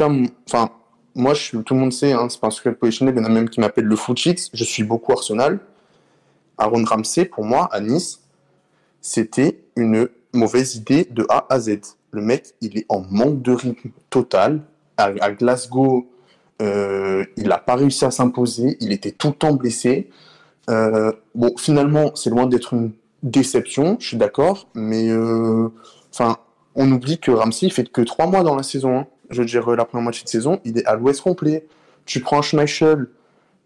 Enfin, 0.00 0.70
moi, 1.14 1.32
je, 1.32 1.56
tout 1.58 1.74
le 1.74 1.80
monde 1.80 1.92
sait, 1.92 2.12
hein, 2.12 2.28
c'est 2.28 2.40
pas 2.40 2.48
un 2.48 2.50
secret 2.50 2.74
positionné, 2.74 3.12
il 3.12 3.16
y 3.16 3.20
en 3.20 3.24
a 3.24 3.28
même 3.28 3.48
qui 3.48 3.60
m'appellent 3.60 3.86
le 3.86 3.96
Footchix, 3.96 4.50
je 4.52 4.64
suis 4.64 4.84
beaucoup 4.84 5.12
Arsenal. 5.12 5.60
Aaron 6.58 6.84
Ramsey, 6.84 7.24
pour 7.24 7.44
moi, 7.44 7.68
à 7.72 7.80
Nice, 7.80 8.20
c'était 9.00 9.60
une 9.76 10.08
mauvaise 10.32 10.76
idée 10.76 11.06
de 11.10 11.26
A 11.28 11.46
à 11.48 11.60
Z. 11.60 11.80
Le 12.10 12.22
mec, 12.22 12.54
il 12.60 12.78
est 12.78 12.86
en 12.88 13.00
manque 13.00 13.42
de 13.42 13.52
rythme 13.52 13.90
total. 14.10 14.62
À, 14.98 15.30
Glasgow, 15.32 16.08
euh, 16.62 17.24
il 17.36 17.48
n'a 17.48 17.58
pas 17.58 17.74
réussi 17.74 18.04
à 18.06 18.10
s'imposer, 18.10 18.78
il 18.80 18.92
était 18.92 19.12
tout 19.12 19.28
le 19.28 19.34
temps 19.34 19.52
blessé. 19.52 20.10
Euh, 20.68 21.12
bon, 21.34 21.54
finalement, 21.56 22.14
c'est 22.14 22.30
loin 22.30 22.46
d'être 22.46 22.74
une 22.74 22.92
déception, 23.22 23.96
je 24.00 24.08
suis 24.08 24.16
d'accord, 24.16 24.68
mais 24.74 25.08
euh, 25.10 25.68
enfin, 26.12 26.38
on 26.74 26.90
oublie 26.90 27.18
que 27.18 27.30
Ramsey 27.30 27.66
il 27.66 27.72
fait 27.72 27.90
que 27.90 28.02
trois 28.02 28.26
mois 28.26 28.42
dans 28.42 28.56
la 28.56 28.62
saison. 28.62 28.98
Hein. 28.98 29.06
Je 29.30 29.40
veux 29.40 29.46
dire, 29.46 29.68
la 29.70 29.84
première 29.84 30.04
moitié 30.04 30.24
de 30.24 30.28
saison, 30.28 30.60
il 30.64 30.78
est 30.78 30.86
à 30.86 30.96
l'ouest 30.96 31.20
complet. 31.20 31.66
Tu 32.04 32.20
prends 32.20 32.42
Schmeichel, 32.42 33.08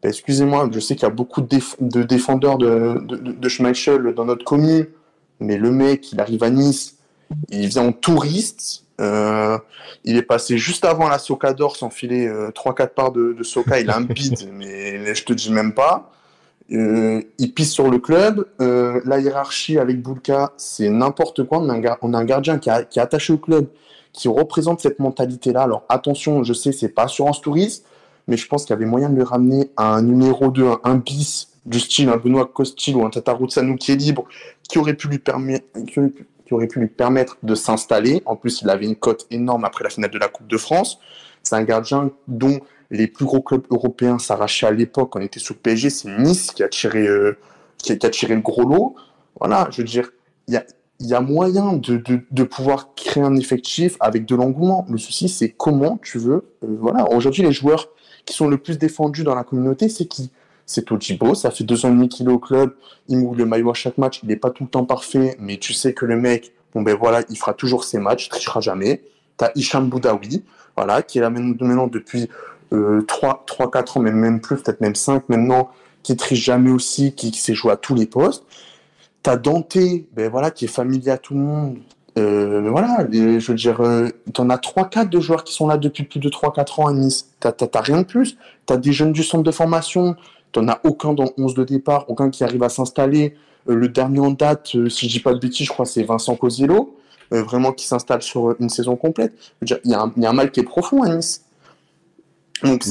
ben, 0.03 0.09
excusez-moi, 0.09 0.69
je 0.73 0.81
sais 0.81 0.95
qu'il 0.95 1.03
y 1.03 1.07
a 1.07 1.15
beaucoup 1.15 1.43
de, 1.43 2.03
défendeurs 2.03 2.57
de, 2.57 2.99
de, 3.07 3.49
Schmeichel 3.49 4.15
dans 4.15 4.25
notre 4.25 4.45
commune, 4.45 4.87
mais 5.41 5.59
le 5.59 5.71
mec, 5.71 6.13
il 6.13 6.21
arrive 6.21 6.43
à 6.43 6.51
Nice, 6.51 6.97
il 7.51 7.69
vient 7.69 7.89
en 7.89 7.93
touriste. 7.93 8.85
Euh, 9.01 9.59
il 10.05 10.17
est 10.17 10.23
passé 10.23 10.59
juste 10.59 10.85
avant 10.85 11.09
la 11.09 11.19
Soca 11.19 11.55
d'or, 11.55 11.77
s'enfiler 11.77 12.29
3-4 12.29 12.89
parts 12.89 13.13
de, 13.13 13.33
de 13.33 13.43
Soca, 13.43 13.81
il 13.81 13.91
a 13.91 13.97
un 13.97 14.03
bide, 14.03 14.51
mais 14.55 15.15
je 15.15 15.25
te 15.25 15.33
dis 15.35 15.51
même 15.51 15.75
pas. 15.75 16.11
Euh, 16.73 17.23
il 17.39 17.53
pisse 17.53 17.73
sur 17.73 17.91
le 17.91 17.99
club. 17.99 18.47
Euh, 18.61 19.01
la 19.05 19.19
hiérarchie 19.19 19.79
avec 19.79 20.01
Boulka, 20.01 20.53
c'est 20.57 20.89
n'importe 20.89 21.45
quoi. 21.45 21.59
On 21.59 21.69
a, 21.69 21.75
un, 21.75 22.25
gardien 22.25 22.59
qui, 22.59 22.71
est 22.71 22.99
attaché 22.99 23.33
au 23.33 23.39
club, 23.39 23.67
qui 24.13 24.29
représente 24.29 24.81
cette 24.81 24.99
mentalité-là. 25.01 25.63
Alors 25.63 25.85
attention, 25.89 26.45
je 26.45 26.53
sais, 26.53 26.73
c'est 26.73 26.91
pas 26.91 27.05
assurance 27.05 27.41
touriste, 27.41 27.87
mais 28.29 28.37
je 28.37 28.47
pense 28.47 28.65
qu'il 28.65 28.75
y 28.75 28.77
avait 28.77 28.87
moyen 28.87 29.11
de 29.11 29.17
le 29.17 29.25
ramener 29.25 29.71
à 29.77 29.95
un 29.95 30.03
numéro 30.03 30.51
2, 30.51 30.67
un, 30.85 30.97
bis 30.97 31.49
du 31.67 31.81
style 31.81 32.09
un 32.09 32.17
Benoît 32.17 32.47
Costil 32.47 32.97
ou 32.97 33.05
un 33.05 33.11
Tatarutsanu 33.11 33.77
qui 33.77 33.93
est 33.93 33.97
libre, 33.97 34.25
qui 34.69 34.79
aurait 34.79 34.95
pu 34.95 35.09
lui 35.09 35.19
permettre 36.89 37.37
de 37.43 37.55
s'installer. 37.55 38.23
En 38.27 38.37
plus, 38.37 38.63
il 38.63 38.71
avait 38.71 38.87
une 38.87 38.97
cote 38.97 39.27
énorme 39.31 39.65
après 39.65 39.85
la 39.85 39.91
finale 39.91 40.11
de 40.11 40.19
la 40.19 40.29
Coupe 40.29 40.47
de 40.47 40.57
France. 40.57 41.01
C'est 41.43 41.57
un 41.57 41.65
gardien 41.65 42.11
dont 42.29 42.61
les 42.91 43.07
plus 43.07 43.25
gros 43.25 43.41
clubs 43.41 43.65
européens 43.71 44.19
s'arrachaient 44.19 44.67
à 44.67 44.73
l'époque, 44.73 45.15
on 45.17 45.21
était 45.21 45.41
sous 45.41 45.55
PSG, 45.55 45.91
c'est 45.91 46.19
Nice 46.19 46.51
qui 46.53 46.63
a 46.63 46.69
tiré, 46.69 47.07
euh, 47.07 47.39
qui, 47.79 47.93
a, 47.93 48.11
tiré 48.11 48.35
le 48.35 48.41
gros 48.41 48.69
lot. 48.69 48.97
Voilà, 49.39 49.69
je 49.71 49.79
veux 49.79 49.87
dire, 49.87 50.11
il 50.49 50.55
y 50.55 51.15
a, 51.15 51.17
a 51.17 51.21
moyen 51.21 51.75
de, 51.75 52.03
de, 52.31 52.43
pouvoir 52.43 52.95
créer 52.95 53.23
un 53.23 53.37
effectif 53.37 53.97
avec 54.01 54.27
de 54.27 54.35
l'engouement. 54.35 54.87
Le 54.91 54.99
souci, 54.99 55.29
c'est 55.29 55.51
comment 55.51 55.99
tu 56.03 56.19
veux. 56.19 56.45
Euh, 56.65 56.77
voilà, 56.81 57.09
aujourd'hui, 57.13 57.43
les 57.43 57.53
joueurs 57.53 57.89
qui 58.27 58.35
sont 58.35 58.49
le 58.49 58.59
plus 58.59 58.79
défendus 58.79 59.23
dans 59.23 59.35
la 59.35 59.45
communauté, 59.45 59.89
c'est 59.89 60.07
qui? 60.07 60.31
C'est 60.67 60.85
Tojibo, 60.85 61.35
ça 61.35 61.51
fait 61.51 61.65
deux 61.65 61.85
ans 61.85 61.89
et 61.89 61.93
demi 61.93 62.09
qu'il 62.09 62.29
est 62.29 62.33
au 62.33 62.39
club, 62.39 62.77
il 63.09 63.19
mouille 63.19 63.39
le 63.39 63.45
maillot 63.45 63.71
à 63.71 63.75
chaque 63.75 63.99
match, 63.99 64.21
il 64.23 64.29
n'est 64.29 64.37
pas 64.37 64.51
tout 64.51 64.63
le 64.63 64.71
temps 64.71 64.85
parfait, 64.85 65.37
mais 65.41 65.57
tu 65.57 65.73
sais 65.73 65.95
que 65.95 66.07
le 66.07 66.17
mec, 66.17 66.53
bon 66.73 66.83
ben 66.83 66.95
voilà, 66.95 67.23
il 67.29 67.37
fera 67.37 67.55
toujours 67.55 67.83
ses 67.83 67.99
matchs, 67.99 68.27
il 68.27 68.29
trichera 68.29 68.61
jamais. 68.61 69.03
T'as 69.37 69.51
Hicham 69.57 69.89
Boudaoui, 69.89 70.45
voilà, 70.77 71.03
qui 71.03 71.19
est 71.19 71.23
là 71.23 71.31
maintenant 71.31 71.89
depuis 71.89 72.29
euh, 72.73 73.03
3, 73.03 73.45
3, 73.47 73.71
4 73.71 73.97
ans, 73.97 74.01
même, 74.01 74.17
même 74.17 74.41
plus, 74.41 74.57
peut-être 74.57 74.81
même 74.81 74.95
5 74.95 75.29
maintenant, 75.29 75.71
qui 76.03 76.17
triche 76.17 76.43
jamais 76.45 76.71
aussi, 76.71 77.13
qui, 77.15 77.31
qui 77.31 77.41
sait 77.41 77.55
jouer 77.55 77.73
à 77.73 77.77
tous 77.77 77.95
les 77.95 78.07
postes. 78.07 78.45
T'as 79.23 79.37
Dante, 79.37 79.77
ben 80.15 80.31
voilà, 80.31 80.51
qui 80.51 80.65
est 80.65 80.69
familier 80.69 81.11
à 81.11 81.19
tout 81.19 81.35
le 81.35 81.41
monde. 81.41 81.79
Euh, 82.19 82.69
voilà, 82.71 83.07
je 83.11 83.47
veux 83.47 83.55
dire, 83.55 83.81
euh, 83.81 84.09
t'en 84.33 84.51
as 84.51 84.57
3-4 84.57 85.09
de 85.09 85.21
joueurs 85.21 85.45
qui 85.45 85.53
sont 85.53 85.69
là 85.69 85.77
depuis 85.77 86.05
plus 86.05 86.21
de 86.21 86.29
3-4 86.29 86.81
ans 86.81 86.87
à 86.87 86.93
Nice. 86.93 87.31
T'as 87.41 87.81
rien 87.81 87.99
de 87.99 88.07
plus. 88.07 88.37
T'as 88.67 88.77
des 88.77 88.93
jeunes 88.93 89.13
du 89.13 89.23
centre 89.23 89.45
de 89.45 89.51
formation. 89.51 90.17
T'en 90.53 90.69
as 90.69 90.81
aucun 90.85 91.13
dans 91.13 91.31
11 91.39 91.55
de 91.55 91.65
départ, 91.65 92.07
aucun 92.09 92.31
qui 92.31 92.43
arrive 92.43 92.63
à 92.63 92.69
s'installer. 92.69 93.35
Euh, 93.69 93.75
le 93.75 93.89
dernier 93.89 94.21
en 94.21 94.31
date, 94.31 94.77
si 94.89 95.09
je 95.09 95.13
dis 95.13 95.21
pas 95.21 95.35
de 95.35 95.39
bêtises, 95.39 95.67
je 95.67 95.73
crois 95.73 95.87
c'est 95.87 96.03
Vincent 96.03 96.35
Cosiello, 96.35 96.97
vraiment 97.31 97.73
qui 97.73 97.87
s'installe 97.87 98.23
sur 98.23 98.57
une 98.59 98.69
saison 98.69 98.97
complète. 98.97 99.33
Il 99.63 99.79
y, 99.85 99.95
a 99.95 100.03
un 100.03 100.33
mal 100.33 100.51
qui 100.51 100.61
est 100.61 100.65
profond 100.65 101.03
à 101.03 101.15
Nice. 101.15 101.45
Donc. 102.63 102.85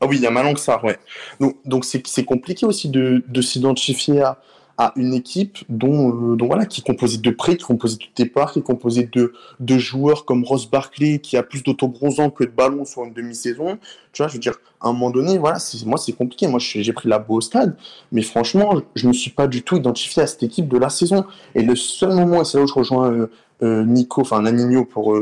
Ah 0.00 0.06
oui, 0.06 0.16
il 0.16 0.22
y 0.22 0.26
a 0.26 0.30
Malansar, 0.30 0.82
ouais. 0.84 0.98
Donc, 1.40 1.56
donc 1.64 1.84
c'est 1.84 2.24
compliqué 2.24 2.64
aussi 2.66 2.88
de, 2.88 3.22
de 3.28 3.40
s'identifier 3.42 4.22
à, 4.22 4.38
à 4.78 4.92
une 4.96 5.14
équipe 5.14 5.58
dont, 5.68 6.32
euh, 6.32 6.36
dont, 6.36 6.46
voilà, 6.46 6.66
qui 6.66 6.80
est 6.80 6.84
composée 6.84 7.18
de 7.18 7.30
prêts, 7.30 7.56
qui 7.56 7.62
est 7.62 7.66
composée 7.66 7.96
de 7.96 8.04
départ, 8.14 8.52
qui 8.52 8.58
est 8.58 8.62
composée 8.62 9.08
de, 9.10 9.32
de 9.60 9.78
joueurs 9.78 10.24
comme 10.24 10.44
Ross 10.44 10.70
Barkley, 10.70 11.18
qui 11.18 11.36
a 11.36 11.42
plus 11.42 11.62
d'autobronzant 11.62 12.30
que 12.30 12.44
de 12.44 12.50
ballons 12.50 12.84
sur 12.84 13.04
une 13.04 13.12
demi-saison. 13.12 13.78
Tu 14.12 14.22
vois, 14.22 14.28
je 14.28 14.34
veux 14.34 14.38
dire, 14.38 14.58
à 14.80 14.88
un 14.88 14.92
moment 14.92 15.10
donné, 15.10 15.38
voilà, 15.38 15.58
moi, 15.86 15.98
c'est 15.98 16.12
compliqué. 16.12 16.46
Moi, 16.46 16.58
j'ai 16.60 16.92
pris 16.92 17.08
la 17.08 17.18
beau 17.18 17.36
au 17.36 17.40
stade, 17.40 17.76
mais 18.12 18.22
franchement, 18.22 18.80
je 18.94 19.04
ne 19.04 19.08
me 19.08 19.12
suis 19.14 19.30
pas 19.30 19.46
du 19.46 19.62
tout 19.62 19.76
identifié 19.76 20.22
à 20.22 20.26
cette 20.26 20.42
équipe 20.42 20.68
de 20.68 20.78
la 20.78 20.90
saison. 20.90 21.24
Et 21.54 21.62
le 21.62 21.74
seul 21.74 22.12
moment, 22.12 22.42
et 22.42 22.44
c'est 22.44 22.58
là 22.58 22.64
où 22.64 22.66
je 22.66 22.74
rejoins 22.74 23.10
euh, 23.10 23.30
euh, 23.62 23.84
Nico, 23.84 24.20
enfin, 24.20 24.42
Nanigno 24.42 24.84
pour, 24.84 25.16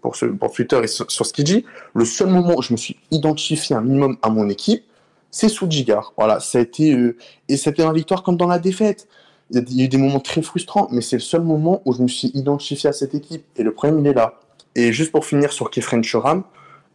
pour, 0.00 0.16
ce, 0.16 0.26
Twitter 0.26 0.80
et 0.82 0.86
sur, 0.86 1.10
sur 1.10 1.26
ce 1.26 1.32
qu'il 1.32 1.44
dit, 1.44 1.64
le 1.94 2.04
seul 2.04 2.28
moment 2.28 2.54
où 2.56 2.62
je 2.62 2.72
me 2.72 2.76
suis 2.76 2.96
identifié 3.10 3.76
un 3.76 3.80
minimum 3.80 4.16
à 4.22 4.30
mon 4.30 4.48
équipe, 4.48 4.84
c'est 5.30 5.48
Soujigar. 5.48 6.12
Voilà, 6.16 6.40
ça 6.40 6.58
a 6.58 6.60
été 6.60 6.94
euh, 6.94 7.16
et 7.48 7.56
c'était 7.56 7.82
une 7.82 7.92
victoire 7.92 8.22
comme 8.22 8.36
dans 8.36 8.48
la 8.48 8.58
défaite. 8.58 9.08
Il 9.52 9.72
y 9.74 9.82
a 9.82 9.84
eu 9.84 9.88
des 9.88 9.98
moments 9.98 10.20
très 10.20 10.42
frustrants, 10.42 10.88
mais 10.92 11.00
c'est 11.00 11.16
le 11.16 11.20
seul 11.20 11.42
moment 11.42 11.82
où 11.84 11.92
je 11.92 12.02
me 12.02 12.08
suis 12.08 12.30
identifié 12.34 12.90
à 12.90 12.92
cette 12.92 13.14
équipe. 13.14 13.44
Et 13.56 13.62
le 13.62 13.72
problème, 13.72 13.98
il 14.00 14.06
est 14.06 14.14
là. 14.14 14.34
Et 14.76 14.92
juste 14.92 15.10
pour 15.10 15.26
finir 15.26 15.52
sur 15.52 15.70
Kefren 15.70 16.04
Churam, 16.04 16.44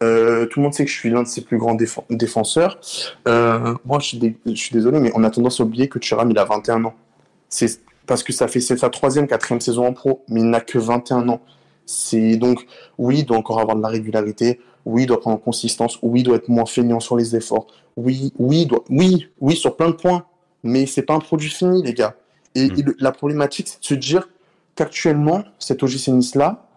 euh, 0.04 0.46
tout 0.46 0.60
le 0.60 0.64
monde 0.64 0.74
sait 0.74 0.86
que 0.86 0.92
je 0.92 0.96
suis 0.96 1.10
l'un 1.10 1.24
de 1.24 1.28
ses 1.28 1.42
plus 1.42 1.58
grands 1.58 1.78
défenseurs. 2.10 2.80
Euh, 3.28 3.76
moi, 3.86 4.00
je 4.00 4.06
suis, 4.06 4.72
désolé, 4.72 5.00
mais 5.00 5.12
on 5.16 5.24
a 5.24 5.30
tendance 5.30 5.60
à 5.60 5.64
oublier 5.64 5.90
que 5.90 6.00
Churam, 6.02 6.32
il 6.32 6.38
a 6.38 6.46
21 6.46 6.86
ans. 6.86 6.94
C'est 7.50 7.82
parce 8.06 8.24
que 8.24 8.32
ça 8.32 8.48
fait 8.48 8.62
sa 8.62 8.90
troisième, 8.90 9.28
quatrième 9.28 9.60
saison 9.60 9.86
en 9.88 9.94
pro, 9.94 10.24
mais 10.30 10.40
il 10.42 10.50
n'a 10.50 10.62
que 10.62 10.78
21 10.78 11.28
ans. 11.30 11.42
C'est 11.86 12.38
donc, 12.38 12.66
oui, 12.98 13.20
il 13.20 13.26
doit 13.26 13.38
encore 13.38 13.60
avoir 13.60 13.76
de 13.78 13.82
la 13.82 13.90
régularité. 13.90 14.60
Oui, 14.86 15.04
il 15.04 15.06
doit 15.06 15.20
prendre 15.20 15.38
en 15.38 15.40
consistance. 15.40 16.00
Oui, 16.02 16.22
il 16.22 16.24
doit 16.24 16.38
être 16.38 16.50
moins 16.50 16.66
feignant 16.66 17.00
sur 17.00 17.16
les 17.16 17.36
efforts. 17.36 17.68
Oui, 17.98 18.34
oui, 18.38 18.66
doit... 18.66 18.84
oui, 18.90 19.28
oui, 19.40 19.56
sur 19.56 19.76
plein 19.76 19.90
de 19.90 19.96
points. 19.96 20.26
Mais 20.64 20.86
c'est 20.86 21.04
pas 21.04 21.14
un 21.14 21.20
produit 21.20 21.50
fini, 21.50 21.84
les 21.84 21.94
gars. 21.94 22.16
Et, 22.56 22.68
hmm. 22.70 22.94
la 23.00 23.12
problématique, 23.12 23.68
c'est 23.68 23.80
de 23.80 23.86
se 23.86 23.94
dire 23.94 24.30
qu'actuellement, 24.76 25.44
cet 25.60 25.84
OGC 25.84 26.10
Nice-là, 26.10 26.68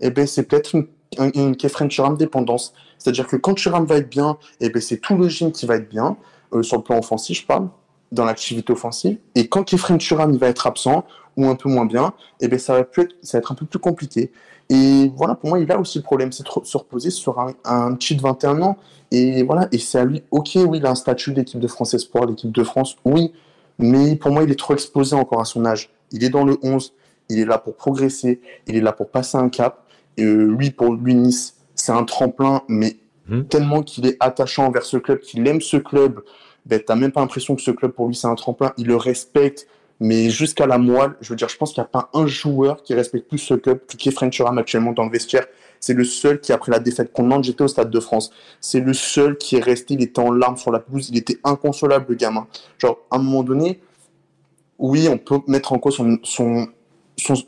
eh 0.00 0.10
ben, 0.10 0.26
c'est 0.26 0.44
peut-être 0.44 0.74
une, 0.74 0.86
une, 1.34 1.56
Kefren 1.56 1.90
Churam 1.90 2.16
dépendance. 2.16 2.72
C'est-à-dire 2.98 3.26
que 3.26 3.36
quand 3.36 3.56
Churam 3.56 3.86
va 3.86 3.96
être 3.96 4.10
bien, 4.10 4.38
eh 4.60 4.70
ben, 4.70 4.80
c'est 4.80 4.98
tout 4.98 5.16
le 5.16 5.28
gym 5.28 5.52
qui 5.52 5.66
va 5.66 5.76
être 5.76 5.88
bien, 5.88 6.16
euh, 6.52 6.62
sur 6.62 6.76
le 6.76 6.82
plan 6.82 6.98
offensif, 6.98 7.40
je 7.40 7.46
parle, 7.46 7.68
dans 8.12 8.24
l'activité 8.24 8.72
offensive. 8.72 9.18
Et 9.34 9.48
quand 9.48 9.64
Kefren 9.64 10.00
Churam 10.00 10.32
il 10.32 10.38
va 10.38 10.48
être 10.48 10.66
absent, 10.66 11.04
ou 11.36 11.46
un 11.46 11.54
peu 11.54 11.68
moins 11.68 11.86
bien, 11.86 12.12
eh 12.40 12.48
ben, 12.48 12.58
ça, 12.58 12.74
va 12.74 12.80
être, 12.80 13.08
ça 13.22 13.38
va 13.38 13.40
être 13.40 13.52
un 13.52 13.54
peu 13.54 13.64
plus 13.64 13.78
compliqué. 13.78 14.32
Et 14.70 15.10
voilà, 15.16 15.34
pour 15.34 15.48
moi, 15.48 15.58
il 15.58 15.70
a 15.72 15.78
aussi 15.78 15.98
le 15.98 16.04
problème, 16.04 16.30
c'est 16.30 16.44
de 16.44 16.64
se 16.64 16.76
reposer 16.76 17.10
sur 17.10 17.38
un, 17.38 17.54
un 17.64 17.94
petit 17.94 18.16
de 18.16 18.20
21 18.20 18.60
ans. 18.62 18.76
Et 19.10 19.42
voilà, 19.42 19.68
et 19.72 19.78
c'est 19.78 19.98
à 19.98 20.04
lui, 20.04 20.22
ok, 20.30 20.50
oui, 20.56 20.78
il 20.78 20.86
a 20.86 20.90
un 20.90 20.94
statut 20.94 21.32
d'équipe 21.32 21.60
de 21.60 21.68
France 21.68 21.94
Espoir, 21.94 22.26
l'équipe 22.26 22.52
de 22.52 22.62
France, 22.62 22.96
oui, 23.06 23.32
mais 23.78 24.16
pour 24.16 24.32
moi, 24.32 24.42
il 24.42 24.50
est 24.50 24.58
trop 24.58 24.74
exposé 24.74 25.16
encore 25.16 25.40
à 25.40 25.44
son 25.46 25.64
âge. 25.64 25.90
Il 26.12 26.24
est 26.24 26.28
dans 26.28 26.44
le 26.44 26.58
11, 26.62 26.92
il 27.30 27.38
est 27.38 27.44
là 27.44 27.58
pour 27.58 27.74
progresser, 27.74 28.40
il 28.66 28.76
est 28.76 28.80
là 28.80 28.92
pour 28.92 29.08
passer 29.08 29.38
un 29.38 29.48
cap. 29.48 29.84
Et 30.16 30.24
euh, 30.24 30.44
lui, 30.44 30.70
pour 30.70 30.92
lui, 30.92 31.14
Nice, 31.14 31.56
c'est 31.74 31.92
un 31.92 32.04
tremplin, 32.04 32.62
mais 32.68 32.96
mmh. 33.28 33.42
tellement 33.44 33.82
qu'il 33.82 34.06
est 34.06 34.16
attachant 34.20 34.66
envers 34.66 34.84
ce 34.84 34.96
club, 34.96 35.20
qu'il 35.20 35.46
aime 35.46 35.60
ce 35.60 35.76
club, 35.76 36.20
ben, 36.66 36.80
t'as 36.84 36.96
même 36.96 37.12
pas 37.12 37.20
l'impression 37.20 37.56
que 37.56 37.62
ce 37.62 37.70
club, 37.70 37.92
pour 37.92 38.08
lui, 38.08 38.14
c'est 38.14 38.26
un 38.26 38.34
tremplin. 38.34 38.72
Il 38.76 38.88
le 38.88 38.96
respecte, 38.96 39.66
mais 40.00 40.30
jusqu'à 40.30 40.66
la 40.66 40.78
moelle, 40.78 41.14
je 41.20 41.30
veux 41.30 41.36
dire, 41.36 41.48
je 41.48 41.56
pense 41.56 41.72
qu'il 41.72 41.82
n'y 41.82 41.86
a 41.86 41.88
pas 41.88 42.08
un 42.14 42.26
joueur 42.26 42.82
qui 42.82 42.94
respecte 42.94 43.28
plus 43.28 43.38
ce 43.38 43.54
club 43.54 43.80
que 43.86 43.96
Kefren 43.96 44.30
Turam 44.30 44.56
actuellement 44.58 44.92
dans 44.92 45.04
le 45.04 45.10
vestiaire. 45.10 45.46
C'est 45.80 45.94
le 45.94 46.04
seul 46.04 46.40
qui, 46.40 46.52
après 46.52 46.70
la 46.70 46.78
défaite 46.78 47.12
contre 47.12 47.28
Nantes, 47.28 47.44
j'étais 47.44 47.62
au 47.62 47.68
Stade 47.68 47.90
de 47.90 48.00
France. 48.00 48.30
C'est 48.60 48.80
le 48.80 48.92
seul 48.92 49.36
qui 49.38 49.56
est 49.56 49.62
resté, 49.62 49.94
il 49.94 50.02
était 50.02 50.20
en 50.20 50.30
larmes 50.30 50.56
sur 50.56 50.70
la 50.70 50.78
pelouse, 50.78 51.08
il 51.10 51.16
était 51.16 51.38
inconsolable, 51.44 52.06
le 52.08 52.14
gamin. 52.14 52.46
Genre, 52.78 52.98
à 53.10 53.16
un 53.16 53.18
moment 53.18 53.42
donné, 53.42 53.80
oui, 54.78 55.08
on 55.10 55.18
peut 55.18 55.40
mettre 55.48 55.72
en 55.72 55.78
cause 55.78 55.96
son, 55.96 56.18
son, 56.22 56.68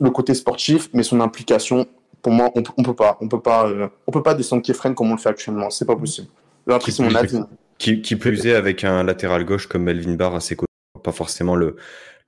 le 0.00 0.10
côté 0.10 0.34
sportif, 0.34 0.90
mais 0.92 1.04
son 1.04 1.20
implication, 1.20 1.86
pour 2.22 2.32
moi, 2.32 2.50
on, 2.56 2.62
on 2.76 2.82
peut 2.82 2.94
pas. 2.94 3.16
On 3.20 3.28
peut 3.28 3.40
pas, 3.40 3.68
euh, 3.68 3.88
on 4.06 4.10
peut 4.10 4.22
pas 4.22 4.34
descendre 4.34 4.62
Kefren 4.62 4.94
comme 4.94 5.10
on 5.10 5.14
le 5.14 5.20
fait 5.20 5.28
actuellement. 5.28 5.70
C'est 5.70 5.86
pas 5.86 5.96
possible. 5.96 6.28
Après, 6.68 6.90
c'est 6.90 7.02
mon 7.02 7.14
avis. 7.14 7.40
Qui, 7.78 8.02
qui 8.02 8.16
peut 8.16 8.30
user 8.30 8.54
avec 8.54 8.84
un 8.84 9.04
latéral 9.04 9.44
gauche 9.44 9.66
comme 9.66 9.84
Melvin 9.84 10.14
Barr 10.14 10.34
à 10.34 10.40
ses 10.40 10.54
côtés. 10.54 10.66
Pas 11.02 11.12
forcément 11.12 11.56
le, 11.56 11.76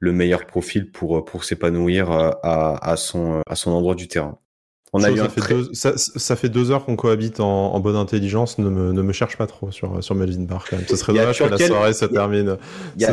le 0.03 0.13
meilleur 0.13 0.47
profil 0.47 0.91
pour, 0.91 1.25
pour 1.25 1.45
s'épanouir 1.45 2.11
euh, 2.11 2.31
à, 2.43 2.91
à, 2.91 2.97
son, 2.97 3.41
à 3.47 3.55
son 3.55 3.71
endroit 3.71 3.95
du 3.95 4.09
terrain. 4.09 4.37
On 4.95 5.03
a 5.03 5.11
eu 5.11 5.17
ça, 5.17 5.29
fait 5.31 5.55
deux, 5.55 5.71
ça, 5.73 6.37
fait 6.37 6.51
deux 6.51 6.71
heures 6.71 6.85
qu'on 6.85 6.97
cohabite 6.97 7.41
en, 7.41 7.81
bonne 7.81 7.97
intelligence. 7.97 8.59
Ne 8.59 8.69
me, 8.69 8.93
ne 8.93 9.01
me, 9.01 9.13
cherche 9.13 9.39
pas 9.39 9.47
trop 9.47 9.71
sur, 9.71 10.05
sur 10.05 10.15
Melvin 10.15 10.43
Barr 10.43 10.67
quand 10.69 10.77
même. 10.77 10.85
Ce 10.87 10.97
serait 10.97 11.15
dommage 11.15 11.39
que 11.39 11.45
la 11.45 11.57
soirée 11.57 11.95
se 11.95 12.05
termine, 12.05 12.59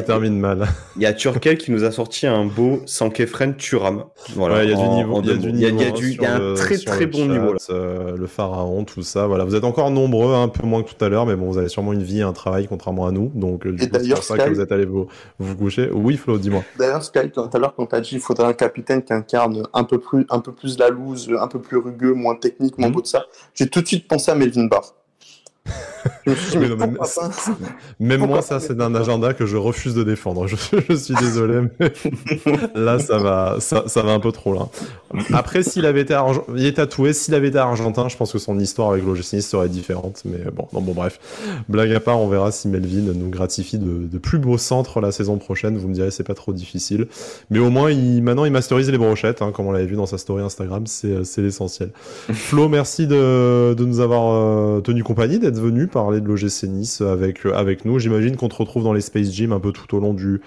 termine 0.05 0.37
mal. 0.37 0.67
Il 0.97 1.03
y 1.03 1.05
a 1.05 1.13
Turkel 1.13 1.57
qui 1.57 1.71
nous 1.71 1.85
a 1.85 1.91
sorti 1.91 2.27
un 2.27 2.43
beau 2.43 2.81
Sankefren 2.85 3.55
Turam. 3.55 4.03
Voilà, 4.35 4.65
il 4.65 4.71
y 4.71 4.73
a 4.73 4.75
du 4.75 4.89
niveau. 4.89 5.21
Il 5.21 5.29
y 5.29 5.31
a 5.31 5.35
du 5.37 5.53
niveau. 5.53 5.97
Il 6.01 6.21
y 6.21 6.25
a, 6.25 6.35
un 6.35 6.53
très 6.55 6.77
très 6.77 7.05
bon 7.05 7.27
niveau. 7.27 7.53
Là. 7.53 7.59
Euh, 7.69 8.17
le 8.17 8.27
pharaon, 8.27 8.83
tout 8.83 9.01
ça. 9.01 9.27
Voilà, 9.27 9.45
vous 9.45 9.55
êtes 9.55 9.63
encore 9.63 9.89
nombreux, 9.89 10.33
un 10.35 10.49
peu 10.49 10.67
moins 10.67 10.83
que 10.83 10.89
tout 10.89 11.05
à 11.05 11.07
l'heure, 11.07 11.25
mais 11.25 11.37
bon, 11.37 11.49
vous 11.49 11.59
avez 11.59 11.69
sûrement 11.69 11.93
une 11.93 12.03
vie, 12.03 12.21
un 12.21 12.33
travail, 12.33 12.67
contrairement 12.67 13.07
à 13.07 13.11
nous. 13.11 13.31
Donc, 13.33 13.65
euh, 13.65 13.73
c'est 13.79 13.89
pour 13.89 14.23
ça 14.23 14.37
que 14.37 14.49
vous 14.49 14.59
êtes 14.59 14.73
allés 14.73 14.85
vous, 14.85 15.07
vous 15.39 15.55
coucher. 15.55 15.89
Oui, 15.93 16.17
Flo, 16.17 16.37
dis-moi. 16.37 16.63
D'ailleurs, 16.77 17.03
Sky, 17.03 17.31
tout 17.31 17.49
à 17.53 17.57
l'heure, 17.57 17.73
quand 17.73 17.85
tu 17.85 17.95
as 17.95 18.01
dit 18.01 18.09
qu'il 18.09 18.19
faudrait 18.19 18.47
un 18.47 18.53
capitaine 18.53 19.01
qui 19.01 19.13
incarne 19.13 19.63
un 19.73 19.83
peu 19.85 19.97
plus, 19.97 20.25
un 20.29 20.39
peu 20.39 20.51
plus 20.51 20.77
la 20.77 20.89
loose, 20.89 21.29
un 21.39 21.47
peu 21.47 21.59
plus 21.59 21.68
rugueux, 21.77 22.13
moins 22.13 22.35
technique, 22.35 22.77
moins 22.77 22.89
mmh. 22.89 22.93
beau 22.93 23.01
de 23.01 23.07
ça. 23.07 23.25
J'ai 23.53 23.67
tout 23.67 23.81
de 23.81 23.87
suite 23.87 24.07
pensé 24.07 24.31
à 24.31 24.35
Melvin 24.35 24.65
Barr. 24.65 24.93
Même 27.99 28.25
moi, 28.25 28.41
ça, 28.41 28.59
c'est 28.59 28.79
un 28.79 28.95
agenda 28.95 29.33
que 29.33 29.45
je 29.45 29.57
refuse 29.57 29.93
de 29.95 30.03
défendre. 30.03 30.47
Je, 30.89 30.95
suis 30.95 31.15
désolé, 31.15 31.61
mais 31.79 31.91
là, 32.75 32.99
ça 32.99 33.17
va, 33.17 33.57
ça, 33.59 33.83
va 34.01 34.11
un 34.11 34.19
peu 34.19 34.31
trop 34.31 34.53
là. 34.53 34.67
Après, 35.33 35.63
s'il 35.63 35.85
avait 35.85 36.01
été, 36.01 36.19
il 36.55 36.65
est 36.65 36.73
tatoué, 36.73 37.13
s'il 37.13 37.33
avait 37.33 37.49
été 37.49 37.57
argentin, 37.57 38.07
je 38.09 38.17
pense 38.17 38.31
que 38.31 38.37
son 38.37 38.59
histoire 38.59 38.91
avec 38.91 39.03
l'OGC 39.05 39.41
serait 39.41 39.69
différente. 39.69 40.23
Mais 40.25 40.39
bon, 40.51 40.67
bon, 40.71 40.93
bref. 40.93 41.19
Blague 41.67 41.93
à 41.93 41.99
part, 41.99 42.19
on 42.19 42.27
verra 42.27 42.51
si 42.51 42.67
Melvin 42.67 43.13
nous 43.13 43.29
gratifie 43.29 43.77
de, 43.77 44.17
plus 44.17 44.39
beaux 44.39 44.57
centres 44.57 45.01
la 45.01 45.11
saison 45.11 45.37
prochaine. 45.37 45.77
Vous 45.77 45.87
me 45.87 45.93
direz, 45.93 46.11
c'est 46.11 46.23
pas 46.23 46.33
trop 46.33 46.53
difficile. 46.53 47.07
Mais 47.49 47.59
au 47.59 47.69
moins, 47.69 47.91
il, 47.91 48.21
maintenant, 48.21 48.45
il 48.45 48.51
masterise 48.51 48.89
les 48.89 48.97
brochettes, 48.97 49.41
hein, 49.41 49.51
comme 49.53 49.67
on 49.67 49.71
l'avait 49.71 49.85
vu 49.85 49.95
dans 49.95 50.05
sa 50.05 50.17
story 50.17 50.43
Instagram. 50.43 50.85
C'est 50.85 51.41
l'essentiel. 51.41 51.89
Flo, 52.31 52.69
merci 52.69 53.07
de, 53.07 53.75
nous 53.79 53.99
avoir 53.99 54.33
euh, 54.33 54.81
tenu 54.81 55.03
compagnie, 55.03 55.39
d'être 55.39 55.59
venu 55.59 55.87
parler 55.89 56.21
de 56.21 56.27
l'OGC 56.27 56.63
Nice 56.63 57.01
avec, 57.01 57.45
euh, 57.45 57.53
avec 57.53 57.85
nous. 57.85 57.99
J'imagine 57.99 58.35
qu'on 58.35 58.49
te 58.49 58.55
retrouve 58.55 58.83
dans 58.83 58.93
les 58.93 59.01
Space 59.01 59.31
Gym 59.31 59.51
un 59.51 59.59
peu 59.59 59.71
tout 59.71 59.95
au 59.95 59.99
long 59.99 60.13
du 60.13 60.41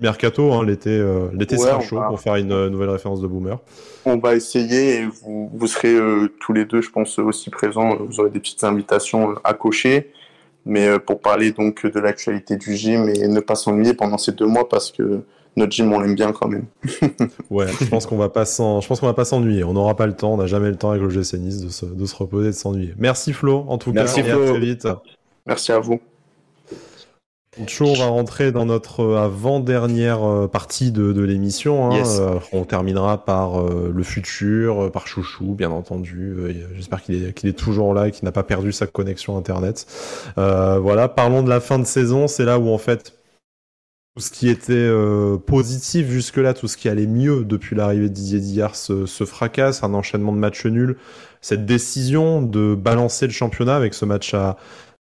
mercato. 0.00 0.52
Hein. 0.52 0.64
L'été 0.64 0.90
euh, 0.90 1.28
l'été 1.32 1.56
sera 1.56 1.80
chaud 1.80 2.00
pour 2.08 2.20
faire 2.20 2.36
une 2.36 2.52
euh, 2.52 2.68
nouvelle 2.68 2.90
référence 2.90 3.20
de 3.20 3.26
Boomer. 3.26 3.58
On 4.04 4.18
va 4.18 4.34
essayer 4.34 4.96
et 4.96 5.06
vous, 5.06 5.50
vous 5.54 5.66
serez 5.66 5.96
tous 6.40 6.52
les 6.52 6.64
deux, 6.64 6.80
je 6.80 6.90
pense, 6.90 7.18
aussi 7.18 7.50
présents. 7.50 7.96
Vous 7.96 8.20
aurez 8.20 8.30
des 8.30 8.40
petites 8.40 8.64
invitations 8.64 9.34
à 9.44 9.54
cocher. 9.54 10.10
Mais 10.68 10.98
pour 10.98 11.20
parler 11.20 11.52
donc 11.52 11.86
de 11.86 12.00
l'actualité 12.00 12.56
du 12.56 12.74
gym 12.74 13.08
et 13.08 13.28
ne 13.28 13.38
pas 13.38 13.54
s'ennuyer 13.54 13.94
pendant 13.94 14.18
ces 14.18 14.32
deux 14.32 14.46
mois 14.46 14.68
parce 14.68 14.90
que 14.90 15.22
notre 15.56 15.72
gym, 15.72 15.92
on 15.92 16.00
l'aime 16.00 16.14
bien 16.14 16.32
quand 16.32 16.48
même. 16.48 16.66
ouais, 17.50 17.66
je 17.80 17.86
pense 17.86 18.06
qu'on 18.06 18.18
va 18.18 18.28
pas 18.28 18.44
je 18.44 18.86
pense 18.86 19.00
qu'on 19.00 19.06
va 19.06 19.14
pas 19.14 19.24
s'ennuyer. 19.24 19.64
On 19.64 19.72
n'aura 19.72 19.96
pas 19.96 20.06
le 20.06 20.12
temps, 20.12 20.34
on 20.34 20.36
n'a 20.36 20.46
jamais 20.46 20.68
le 20.68 20.76
temps 20.76 20.90
avec 20.90 21.02
le 21.02 21.08
GC 21.08 21.38
Nice 21.38 21.62
de 21.62 21.70
se, 21.70 21.86
de 21.86 22.06
se 22.06 22.14
reposer, 22.14 22.48
de 22.48 22.52
s'ennuyer. 22.52 22.94
Merci 22.98 23.32
Flo, 23.32 23.64
en 23.68 23.78
tout 23.78 23.92
Merci 23.92 24.22
cas. 24.22 24.34
Flo. 24.34 24.42
À 24.42 24.46
très 24.48 24.60
vite. 24.60 24.86
Merci 25.46 25.72
à 25.72 25.78
vous. 25.78 26.00
on 27.80 27.94
va 27.94 28.06
rentrer 28.06 28.52
dans 28.52 28.66
notre 28.66 29.00
euh, 29.00 29.24
avant-dernière 29.24 30.22
euh, 30.24 30.46
partie 30.46 30.90
de, 30.90 31.22
l'émission. 31.22 31.90
Hein. 31.90 32.02
Euh, 32.04 32.38
on 32.52 32.64
terminera 32.64 33.24
par 33.24 33.62
le 33.62 34.02
futur, 34.02 34.90
par 34.92 35.06
Chouchou, 35.06 35.54
bien 35.54 35.70
entendu. 35.70 36.36
J'espère 36.74 37.00
qu'il 37.00 37.24
est, 37.24 37.32
qu'il 37.32 37.48
est 37.48 37.58
toujours 37.58 37.94
là 37.94 38.08
et 38.08 38.10
qu'il 38.10 38.26
n'a 38.26 38.32
pas 38.32 38.42
perdu 38.42 38.72
sa 38.72 38.86
connexion 38.86 39.38
Internet. 39.38 39.86
voilà, 40.36 41.08
parlons 41.08 41.42
de 41.42 41.48
la 41.48 41.60
fin 41.60 41.78
de 41.78 41.86
saison. 41.86 42.26
C'est 42.26 42.44
là 42.44 42.58
où, 42.58 42.68
en 42.68 42.78
fait, 42.78 43.14
tout 44.16 44.22
ce 44.22 44.30
qui 44.30 44.48
était 44.48 44.90
positif 45.46 46.08
jusque-là, 46.08 46.54
tout 46.54 46.68
ce 46.68 46.78
qui 46.78 46.88
allait 46.88 47.06
mieux 47.06 47.44
depuis 47.44 47.76
l'arrivée 47.76 48.08
de 48.08 48.14
Didier 48.14 48.40
Dillard 48.40 48.74
se, 48.74 49.04
se, 49.04 49.24
fracasse. 49.24 49.82
Un 49.82 49.92
enchaînement 49.92 50.32
de 50.32 50.38
matchs 50.38 50.64
nuls. 50.64 50.96
Cette 51.42 51.66
décision 51.66 52.40
de 52.40 52.74
balancer 52.74 53.26
le 53.26 53.32
championnat 53.32 53.76
avec 53.76 53.92
ce 53.92 54.06
match 54.06 54.32
à 54.32 54.56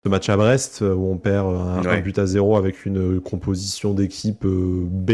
ce 0.04 0.10
match 0.10 0.30
à 0.30 0.38
Brest 0.38 0.82
euh, 0.82 0.94
où 0.94 1.12
on 1.12 1.18
perd 1.18 1.48
un, 1.48 2.02
but 2.02 2.20
à 2.20 2.26
zéro 2.26 2.58
avec 2.58 2.86
une 2.86 3.22
composition 3.22 3.94
d'équipe 3.94 4.46
euh, 4.46 4.86
B 4.86 5.12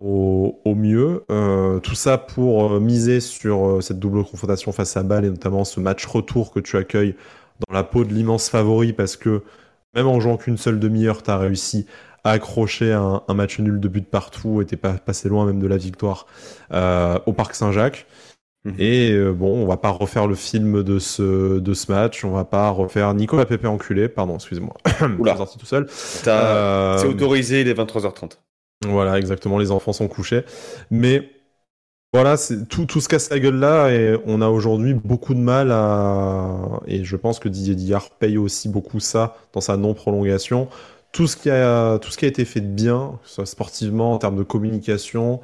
au, 0.00 0.74
mieux. 0.74 1.24
Euh, 1.30 1.78
tout 1.78 1.94
ça 1.94 2.18
pour 2.18 2.80
miser 2.80 3.20
sur 3.20 3.80
cette 3.80 4.00
double 4.00 4.24
confrontation 4.24 4.72
face 4.72 4.96
à 4.96 5.04
Bâle 5.04 5.24
et 5.24 5.30
notamment 5.30 5.64
ce 5.64 5.78
match 5.78 6.04
retour 6.06 6.52
que 6.52 6.58
tu 6.58 6.76
accueilles 6.76 7.14
dans 7.68 7.74
la 7.74 7.84
peau 7.84 8.04
de 8.04 8.12
l'immense 8.12 8.48
favori 8.48 8.92
parce 8.92 9.16
que 9.16 9.42
même 9.94 10.08
en 10.08 10.18
jouant 10.18 10.38
qu'une 10.38 10.56
seule 10.56 10.80
demi-heure, 10.80 11.22
tu 11.22 11.30
as 11.30 11.38
réussi 11.38 11.86
à 12.24 12.30
accrocher 12.30 12.92
un, 12.92 13.22
match 13.34 13.58
nul 13.58 13.80
de 13.80 13.88
but 13.88 14.08
partout 14.08 14.62
t'es 14.64 14.76
pas 14.76 14.92
passé 14.92 15.28
loin 15.28 15.44
même 15.44 15.60
de 15.60 15.66
la 15.66 15.76
victoire 15.76 16.26
au 16.70 17.32
Parc 17.32 17.54
Saint-Jacques. 17.54 18.06
Mhm. 18.64 18.74
Et 18.78 19.10
euh, 19.10 19.32
bon, 19.32 19.62
on 19.62 19.66
va 19.66 19.76
pas 19.76 19.90
refaire 19.90 20.26
le 20.26 20.36
film 20.36 20.82
de 20.82 20.98
ce, 20.98 21.58
de 21.58 21.74
ce 21.74 21.90
match, 21.90 22.24
on 22.24 22.30
va 22.30 22.44
pas 22.44 22.70
refaire 22.70 23.12
Nicolas 23.14 23.44
Pépé 23.44 23.66
enculé, 23.66 24.08
pardon, 24.08 24.36
excusez-moi. 24.36 24.74
Oula. 25.18 25.36
sorti 25.36 25.58
tout 25.58 25.66
seul. 25.66 25.88
Euh, 26.26 26.98
c'est 26.98 27.08
autorisé, 27.08 27.62
il 27.62 27.68
est 27.68 27.74
23h30. 27.74 28.38
Voilà, 28.86 29.18
exactement, 29.18 29.58
les 29.58 29.72
enfants 29.72 29.92
sont 29.92 30.06
couchés. 30.06 30.44
Mais 30.90 31.28
voilà, 32.12 32.36
tout, 32.68 32.84
tout 32.84 33.00
se 33.00 33.08
casse 33.08 33.30
la 33.30 33.40
gueule 33.40 33.58
là 33.58 33.90
et 33.90 34.16
on 34.26 34.40
a 34.40 34.48
aujourd'hui 34.48 34.94
beaucoup 34.94 35.34
de 35.34 35.40
mal 35.40 35.72
à. 35.72 36.80
Et 36.86 37.04
je 37.04 37.16
pense 37.16 37.40
que 37.40 37.48
Didier 37.48 37.74
Dillard 37.74 38.10
paye 38.10 38.38
aussi 38.38 38.68
beaucoup 38.68 39.00
ça 39.00 39.36
dans 39.54 39.60
sa 39.60 39.76
non-prolongation. 39.76 40.68
Tout 41.12 41.26
ce, 41.26 41.36
qui 41.36 41.50
a, 41.50 41.98
tout 41.98 42.10
ce 42.10 42.16
qui 42.16 42.24
a 42.24 42.28
été 42.28 42.46
fait 42.46 42.60
de 42.60 42.66
bien, 42.66 43.18
soit 43.22 43.44
sportivement, 43.44 44.14
en 44.14 44.18
termes 44.18 44.36
de 44.36 44.42
communication, 44.42 45.40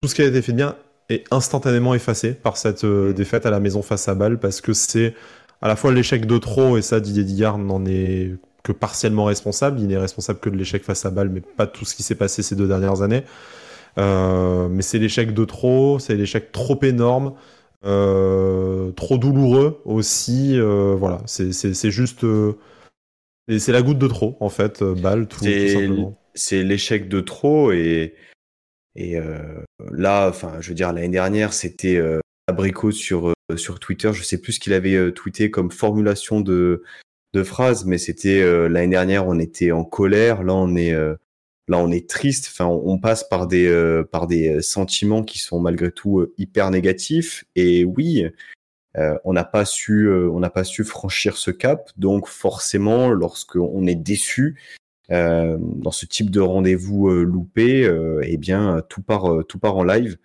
tout 0.00 0.08
ce 0.08 0.14
qui 0.14 0.22
a 0.22 0.26
été 0.26 0.42
fait 0.42 0.52
de 0.52 0.58
bien 0.58 0.76
est 1.08 1.24
instantanément 1.32 1.94
effacé 1.94 2.32
par 2.32 2.56
cette 2.56 2.84
euh, 2.84 3.10
mm. 3.10 3.14
défaite 3.14 3.46
à 3.46 3.50
la 3.50 3.60
maison 3.60 3.82
face 3.82 4.08
à 4.08 4.14
Bâle 4.14 4.38
parce 4.38 4.60
que 4.60 4.72
c'est 4.72 5.14
à 5.60 5.68
la 5.68 5.76
fois 5.76 5.92
l'échec 5.92 6.26
de 6.26 6.38
trop 6.38 6.76
et 6.76 6.82
ça 6.82 7.00
Didier 7.00 7.24
Dillard 7.24 7.58
n'en 7.58 7.84
est 7.86 8.32
que 8.62 8.72
partiellement 8.72 9.24
responsable. 9.24 9.80
Il 9.80 9.88
n'est 9.88 9.96
responsable 9.96 10.40
que 10.40 10.50
de 10.50 10.56
l'échec 10.56 10.84
face 10.84 11.04
à 11.04 11.10
Bâle, 11.10 11.28
mais 11.30 11.40
pas 11.40 11.66
de 11.66 11.72
tout 11.72 11.84
ce 11.84 11.94
qui 11.94 12.02
s'est 12.02 12.14
passé 12.14 12.42
ces 12.42 12.54
deux 12.56 12.68
dernières 12.68 13.02
années. 13.02 13.24
Euh, 13.98 14.68
mais 14.68 14.82
c'est 14.82 14.98
l'échec 14.98 15.34
de 15.34 15.44
trop, 15.44 15.98
c'est 15.98 16.14
l'échec 16.14 16.52
trop 16.52 16.78
énorme, 16.82 17.34
euh, 17.84 18.92
trop 18.92 19.18
douloureux 19.18 19.80
aussi. 19.84 20.58
voilà, 20.60 21.22
c'est 21.26 21.90
juste. 21.90 22.24
C'est 23.48 23.72
la 23.72 23.82
goutte 23.82 23.98
de 23.98 24.08
trop, 24.08 24.36
en 24.40 24.48
fait, 24.48 24.82
Bâle, 24.82 25.26
tout, 25.26 25.44
tout 25.44 25.68
simplement. 25.68 26.18
C'est 26.34 26.62
l'échec 26.62 27.08
de 27.08 27.20
trop 27.20 27.72
et 27.72 28.14
et 28.94 29.16
euh, 29.16 29.62
là, 29.90 30.28
enfin, 30.28 30.60
je 30.60 30.68
veux 30.68 30.74
dire, 30.74 30.92
l'année 30.92 31.08
dernière, 31.08 31.52
c'était 31.52 31.96
euh, 31.96 32.20
Abricot 32.46 32.90
sur 32.90 33.28
euh, 33.28 33.56
sur 33.56 33.80
Twitter. 33.80 34.12
Je 34.12 34.22
sais 34.22 34.40
plus 34.40 34.54
ce 34.54 34.60
qu'il 34.60 34.72
avait 34.72 35.12
tweeté 35.12 35.50
comme 35.50 35.70
formulation 35.70 36.40
de 36.40 36.82
de 37.32 37.42
phrase, 37.42 37.86
mais 37.86 37.96
c'était 37.96 38.42
l'année 38.68 38.88
dernière, 38.88 39.26
on 39.26 39.38
était 39.38 39.72
en 39.72 39.84
colère. 39.84 40.42
Là, 40.42 40.54
on 40.54 40.76
est 40.76 40.92
là, 40.92 41.78
on 41.78 41.90
est 41.90 42.08
triste. 42.08 42.48
Enfin, 42.52 42.66
on, 42.66 42.98
passe 42.98 43.26
par 43.26 43.46
des 43.46 44.02
par 44.10 44.26
des 44.26 44.60
sentiments 44.60 45.22
qui 45.22 45.38
sont 45.38 45.60
malgré 45.60 45.90
tout 45.90 46.26
hyper 46.36 46.70
négatifs. 46.70 47.44
Et 47.56 47.84
oui, 47.84 48.26
on 48.94 49.32
n'a 49.32 49.44
pas 49.44 49.64
su 49.64 50.10
on 50.10 50.40
n'a 50.40 50.50
pas 50.50 50.64
su 50.64 50.84
franchir 50.84 51.36
ce 51.36 51.50
cap. 51.50 51.90
Donc 51.96 52.28
forcément, 52.28 53.10
lorsqu'on 53.10 53.86
est 53.86 53.94
déçu, 53.94 54.56
euh, 55.10 55.58
dans 55.60 55.90
ce 55.90 56.06
type 56.06 56.30
de 56.30 56.40
rendez-vous 56.40 57.08
euh, 57.08 57.24
loupé, 57.24 57.84
euh, 57.84 58.22
eh 58.24 58.36
bien 58.36 58.82
tout 58.88 59.02
part 59.02 59.44
tout 59.48 59.58
part 59.58 59.76
en 59.76 59.84
live. 59.84 60.16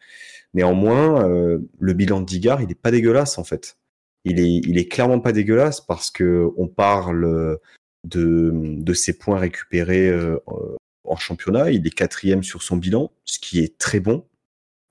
Néanmoins, 0.53 1.27
le 1.79 1.93
bilan 1.93 2.21
de 2.21 2.25
Digard, 2.25 2.61
il 2.61 2.71
est 2.71 2.75
pas 2.75 2.91
dégueulasse 2.91 3.37
en 3.37 3.43
fait. 3.43 3.77
Il 4.25 4.39
est 4.39 4.49
il 4.49 4.77
est 4.77 4.87
clairement 4.87 5.19
pas 5.19 5.31
dégueulasse 5.31 5.81
parce 5.81 6.09
que 6.09 6.49
on 6.57 6.67
parle 6.67 7.59
de 8.05 8.51
de 8.53 8.93
ses 8.93 9.17
points 9.17 9.39
récupérés 9.39 10.11
en 11.03 11.15
championnat. 11.17 11.71
Il 11.71 11.85
est 11.85 11.91
quatrième 11.91 12.43
sur 12.43 12.63
son 12.63 12.77
bilan, 12.77 13.11
ce 13.25 13.39
qui 13.39 13.59
est 13.59 13.77
très 13.77 13.99
bon 13.99 14.25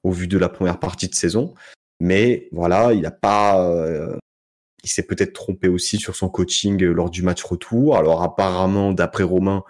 au 0.05 0.12
vu 0.12 0.28
de 0.28 0.39
la 0.39 0.48
première 0.48 0.78
partie 0.78 1.09
de 1.09 1.15
saison. 1.15 1.55
Mais 2.01 2.48
voilà, 2.52 2.93
il 2.93 3.02
n'a 3.02 3.10
pas, 3.10 4.18
il 4.86 4.89
s'est 4.89 5.02
peut-être 5.02 5.32
trompé 5.32 5.66
aussi 5.66 5.98
sur 5.98 6.14
son 6.14 6.28
coaching 6.28 6.81
euh, 6.85 6.93
lors 6.93 7.10
du 7.10 7.23
match 7.23 7.43
retour. 7.43 7.97
Alors 7.97 8.23
apparemment, 8.23 8.93
d'après 8.93 9.24
Romain, 9.24 9.64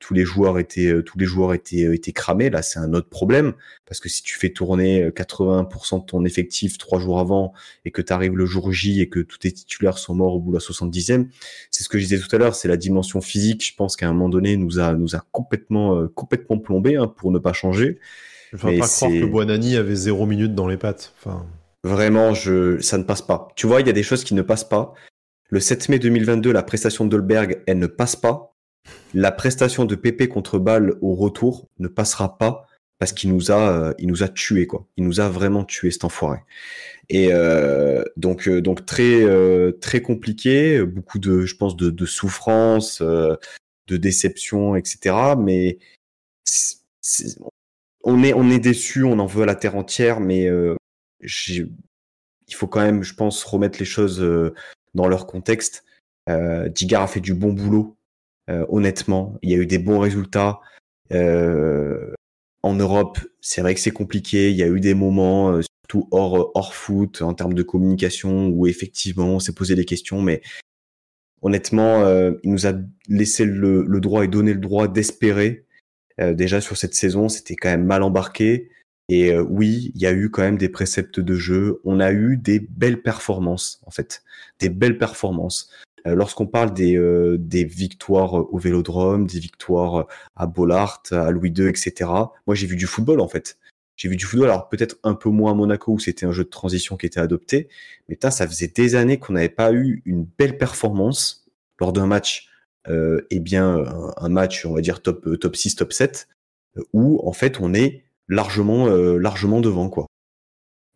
tous 0.00 0.12
les 0.12 0.24
joueurs 0.24 0.58
étaient 0.58 0.88
euh, 0.88 1.02
tous 1.02 1.18
les 1.18 1.24
joueurs 1.24 1.54
étaient 1.54 1.84
euh, 1.84 1.94
étaient 1.94 2.12
cramés. 2.12 2.50
Là, 2.50 2.62
c'est 2.62 2.80
un 2.80 2.92
autre 2.92 3.08
problème 3.08 3.54
parce 3.86 4.00
que 4.00 4.08
si 4.08 4.24
tu 4.24 4.36
fais 4.36 4.50
tourner 4.50 5.08
80% 5.10 6.00
de 6.00 6.06
ton 6.06 6.24
effectif 6.24 6.78
trois 6.78 6.98
jours 6.98 7.20
avant 7.20 7.52
et 7.84 7.92
que 7.92 8.02
tu 8.02 8.12
arrives 8.12 8.36
le 8.36 8.44
jour 8.44 8.72
J 8.72 9.00
et 9.00 9.08
que 9.08 9.20
tous 9.20 9.38
tes 9.38 9.52
titulaires 9.52 9.98
sont 9.98 10.16
morts 10.16 10.34
au 10.34 10.40
bout 10.40 10.50
de 10.50 10.56
la 10.56 10.60
70e, 10.60 11.28
c'est 11.70 11.84
ce 11.84 11.88
que 11.88 11.98
je 11.98 12.02
disais 12.04 12.18
tout 12.18 12.34
à 12.34 12.38
l'heure, 12.38 12.56
c'est 12.56 12.68
la 12.68 12.76
dimension 12.76 13.20
physique. 13.20 13.64
Je 13.64 13.74
pense 13.76 13.94
qu'à 13.94 14.08
un 14.08 14.12
moment 14.12 14.28
donné, 14.28 14.56
nous 14.56 14.80
a 14.80 14.94
nous 14.94 15.14
a 15.14 15.24
complètement 15.30 16.08
complètement 16.08 16.58
plombé 16.58 16.96
hein, 16.96 17.06
pour 17.06 17.30
ne 17.30 17.38
pas 17.38 17.52
changer. 17.52 18.00
Je 18.52 18.66
ne 18.66 18.80
pas 18.80 18.88
croire 18.88 19.12
que 19.12 19.24
Buonani 19.26 19.76
avait 19.76 19.94
zéro 19.94 20.26
minute 20.26 20.56
dans 20.56 20.66
les 20.66 20.76
pattes. 20.76 21.14
Enfin. 21.18 21.46
Vraiment, 21.86 22.34
je, 22.34 22.80
ça 22.80 22.98
ne 22.98 23.04
passe 23.04 23.22
pas. 23.22 23.46
Tu 23.54 23.68
vois, 23.68 23.80
il 23.80 23.86
y 23.86 23.90
a 23.90 23.92
des 23.92 24.02
choses 24.02 24.24
qui 24.24 24.34
ne 24.34 24.42
passent 24.42 24.68
pas. 24.68 24.92
Le 25.50 25.60
7 25.60 25.88
mai 25.88 26.00
2022, 26.00 26.50
la 26.50 26.64
prestation 26.64 27.04
de 27.04 27.10
Dolberg, 27.10 27.62
elle 27.68 27.78
ne 27.78 27.86
passe 27.86 28.16
pas. 28.16 28.56
La 29.14 29.30
prestation 29.30 29.84
de 29.84 29.94
Pépé 29.94 30.26
contre 30.26 30.58
Bâle 30.58 30.94
au 31.00 31.14
retour 31.14 31.68
ne 31.78 31.86
passera 31.86 32.38
pas 32.38 32.66
parce 32.98 33.12
qu'il 33.12 33.32
nous 33.32 33.52
a, 33.52 33.70
euh, 33.70 33.94
il 34.00 34.08
nous 34.08 34.24
a 34.24 34.28
tué 34.28 34.66
quoi. 34.66 34.88
Il 34.96 35.04
nous 35.04 35.20
a 35.20 35.28
vraiment 35.28 35.64
tué 35.64 35.92
cet 35.92 36.02
enfoiré. 36.02 36.40
Et 37.08 37.28
euh, 37.30 38.02
donc, 38.16 38.48
euh, 38.48 38.60
donc 38.60 38.84
très, 38.84 39.22
très 39.80 40.02
compliqué, 40.02 40.84
beaucoup 40.84 41.20
de, 41.20 41.42
je 41.42 41.54
pense, 41.54 41.76
de, 41.76 41.90
de 41.90 42.04
souffrance, 42.04 43.00
de 43.00 43.96
déception, 43.96 44.74
etc. 44.74 45.14
Mais 45.38 45.78
on 48.02 48.24
est, 48.24 48.32
on 48.32 48.50
est 48.50 48.58
déçu, 48.58 49.04
on 49.04 49.20
en 49.20 49.26
veut 49.26 49.44
à 49.44 49.46
la 49.46 49.54
terre 49.54 49.76
entière, 49.76 50.18
mais 50.18 50.50
il 51.20 52.54
faut 52.54 52.66
quand 52.66 52.80
même, 52.80 53.02
je 53.02 53.14
pense, 53.14 53.42
remettre 53.44 53.78
les 53.78 53.84
choses 53.84 54.20
euh, 54.20 54.54
dans 54.94 55.08
leur 55.08 55.26
contexte. 55.26 55.84
Euh, 56.28 56.68
a 56.92 57.06
fait 57.06 57.20
du 57.20 57.34
bon 57.34 57.52
boulot, 57.52 57.96
euh, 58.50 58.66
honnêtement. 58.68 59.38
Il 59.42 59.50
y 59.50 59.54
a 59.54 59.58
eu 59.58 59.66
des 59.66 59.78
bons 59.78 60.00
résultats. 60.00 60.60
Euh, 61.12 62.12
en 62.62 62.74
Europe, 62.74 63.18
c'est 63.40 63.60
vrai 63.60 63.74
que 63.74 63.80
c'est 63.80 63.92
compliqué. 63.92 64.50
Il 64.50 64.56
y 64.56 64.62
a 64.62 64.68
eu 64.68 64.80
des 64.80 64.94
moments, 64.94 65.60
surtout 65.62 66.08
hors, 66.10 66.50
hors 66.54 66.74
foot, 66.74 67.22
en 67.22 67.34
termes 67.34 67.54
de 67.54 67.62
communication, 67.62 68.48
où 68.48 68.66
effectivement, 68.66 69.28
on 69.28 69.38
s'est 69.38 69.54
posé 69.54 69.76
des 69.76 69.84
questions, 69.84 70.20
mais 70.20 70.42
honnêtement, 71.42 72.08
il 72.42 72.50
nous 72.50 72.66
a 72.66 72.72
laissé 73.08 73.44
le, 73.44 74.00
droit 74.00 74.24
et 74.24 74.28
donné 74.28 74.52
le 74.52 74.58
droit 74.58 74.88
d'espérer. 74.88 75.64
déjà 76.18 76.60
sur 76.60 76.76
cette 76.76 76.94
saison, 76.94 77.28
c'était 77.28 77.54
quand 77.54 77.68
même 77.68 77.84
mal 77.84 78.02
embarqué. 78.02 78.68
Et 79.08 79.32
euh, 79.32 79.42
oui, 79.42 79.92
il 79.94 80.00
y 80.00 80.06
a 80.06 80.12
eu 80.12 80.30
quand 80.30 80.42
même 80.42 80.58
des 80.58 80.68
préceptes 80.68 81.20
de 81.20 81.34
jeu. 81.34 81.80
On 81.84 82.00
a 82.00 82.12
eu 82.12 82.36
des 82.36 82.60
belles 82.60 83.02
performances, 83.02 83.80
en 83.86 83.90
fait, 83.90 84.22
des 84.58 84.68
belles 84.68 84.98
performances. 84.98 85.70
Euh, 86.06 86.14
lorsqu'on 86.14 86.46
parle 86.46 86.72
des, 86.72 86.96
euh, 86.96 87.36
des 87.38 87.64
victoires 87.64 88.34
au 88.34 88.58
Vélodrome, 88.58 89.26
des 89.26 89.38
victoires 89.38 90.06
à 90.36 90.46
Bollard, 90.46 91.02
à 91.10 91.30
Louis 91.30 91.50
II, 91.50 91.68
etc. 91.68 92.10
Moi, 92.46 92.54
j'ai 92.54 92.66
vu 92.66 92.76
du 92.76 92.86
football, 92.86 93.20
en 93.20 93.28
fait. 93.28 93.58
J'ai 93.96 94.08
vu 94.08 94.16
du 94.16 94.26
football, 94.26 94.50
alors 94.50 94.68
peut-être 94.68 94.96
un 95.04 95.14
peu 95.14 95.30
moins 95.30 95.52
à 95.52 95.54
Monaco 95.54 95.94
où 95.94 95.98
c'était 95.98 96.26
un 96.26 96.32
jeu 96.32 96.44
de 96.44 96.50
transition 96.50 96.96
qui 96.96 97.06
était 97.06 97.20
adopté, 97.20 97.68
mais 98.08 98.18
ça 98.30 98.46
faisait 98.46 98.68
des 98.68 98.94
années 98.94 99.18
qu'on 99.18 99.32
n'avait 99.32 99.48
pas 99.48 99.72
eu 99.72 100.02
une 100.04 100.26
belle 100.38 100.58
performance 100.58 101.46
lors 101.80 101.94
d'un 101.94 102.06
match, 102.06 102.50
euh, 102.88 103.26
eh 103.30 103.40
bien 103.40 103.84
un, 104.18 104.28
match, 104.28 104.66
on 104.66 104.74
va 104.74 104.82
dire 104.82 105.00
top 105.00 105.40
top 105.40 105.56
6, 105.56 105.76
top 105.76 105.94
7, 105.94 106.28
où 106.92 107.26
en 107.26 107.32
fait 107.32 107.58
on 107.60 107.72
est 107.72 108.04
largement, 108.28 108.88
euh, 108.88 109.18
largement 109.18 109.60
devant, 109.60 109.88
quoi. 109.88 110.06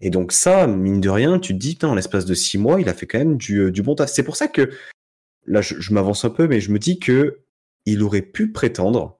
Et 0.00 0.10
donc 0.10 0.32
ça, 0.32 0.66
mine 0.66 1.00
de 1.00 1.10
rien, 1.10 1.38
tu 1.38 1.52
te 1.52 1.58
dis, 1.58 1.78
en 1.82 1.94
l'espace 1.94 2.24
de 2.24 2.34
six 2.34 2.58
mois, 2.58 2.80
il 2.80 2.88
a 2.88 2.94
fait 2.94 3.06
quand 3.06 3.18
même 3.18 3.36
du, 3.36 3.58
euh, 3.58 3.70
du 3.70 3.82
bon 3.82 3.94
tas. 3.94 4.06
C'est 4.06 4.22
pour 4.22 4.36
ça 4.36 4.48
que, 4.48 4.70
là, 5.46 5.60
je, 5.60 5.92
m'avance 5.92 6.24
un 6.24 6.30
peu, 6.30 6.48
mais 6.48 6.60
je 6.60 6.72
me 6.72 6.78
dis 6.78 6.98
que 6.98 7.40
il 7.86 8.02
aurait 8.02 8.22
pu 8.22 8.52
prétendre, 8.52 9.18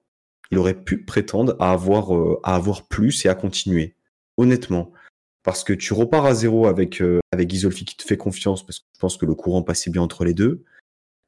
il 0.51 0.57
aurait 0.57 0.79
pu 0.79 1.03
prétendre 1.03 1.55
à 1.59 1.71
avoir, 1.71 2.15
euh, 2.15 2.39
à 2.43 2.55
avoir 2.55 2.87
plus 2.87 3.25
et 3.25 3.29
à 3.29 3.35
continuer. 3.35 3.95
Honnêtement. 4.37 4.91
Parce 5.43 5.63
que 5.63 5.73
tu 5.73 5.93
repars 5.93 6.25
à 6.25 6.35
zéro 6.35 6.67
avec, 6.67 7.01
avec 7.31 7.51
Isolfi 7.51 7.83
qui 7.83 7.97
te 7.97 8.03
fait 8.03 8.17
confiance, 8.17 8.63
parce 8.63 8.79
que 8.79 8.85
je 8.93 8.99
pense 8.99 9.17
que 9.17 9.25
le 9.25 9.33
courant 9.33 9.63
passait 9.63 9.89
bien 9.89 10.03
entre 10.03 10.23
les 10.23 10.35
deux. 10.35 10.63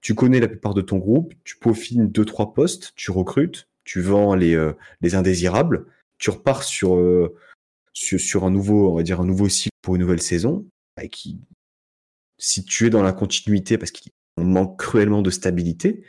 tu 0.01 0.14
connais 0.14 0.39
la 0.39 0.47
plupart 0.47 0.76
de 0.76 0.81
ton 0.81 0.97
groupe, 0.97 1.34
tu 1.43 1.57
peaufines 1.57 2.10
deux 2.10 2.26
trois 2.26 2.53
postes, 2.53 2.93
tu 2.95 3.10
recrutes, 3.10 3.69
tu 3.85 4.01
vends 4.01 4.35
les 4.35 4.72
les 5.01 5.15
indésirables, 5.15 5.88
tu 6.18 6.30
repars 6.30 6.64
sur, 6.64 6.95
euh, 6.95 7.35
sur 7.94 8.19
sur 8.19 8.44
un 8.44 8.52
nouveau 8.52 8.91
on 8.91 8.95
va 8.95 9.03
dire 9.03 9.22
un 9.22 9.26
nouveau 9.26 9.49
cycle 9.49 9.76
pour 9.81 9.95
une 9.95 10.02
nouvelle 10.02 10.22
saison 10.22 10.65
et 11.02 11.10
qui 11.10 11.40
si 12.38 12.65
tu 12.65 12.85
es 12.88 12.90
dans 12.90 13.03
la 13.03 13.14
continuité 13.14 13.77
parce 13.77 13.91
qu'on 13.91 14.44
manque 14.44 14.77
cruellement 14.77 15.22
de 15.22 15.30
stabilité, 15.30 16.03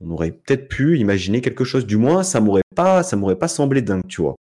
on 0.00 0.10
aurait 0.10 0.32
peut-être 0.32 0.68
pu 0.68 0.98
imaginer 0.98 1.40
quelque 1.40 1.64
chose. 1.64 1.86
Du 1.86 1.96
moins, 1.96 2.22
ça 2.22 2.40
m'aurait 2.40 2.62
pas, 2.74 3.02
ça 3.02 3.16
m'aurait 3.16 3.38
pas 3.38 3.48
semblé 3.48 3.82
dingue, 3.82 4.06
tu 4.08 4.20
vois. 4.20 4.34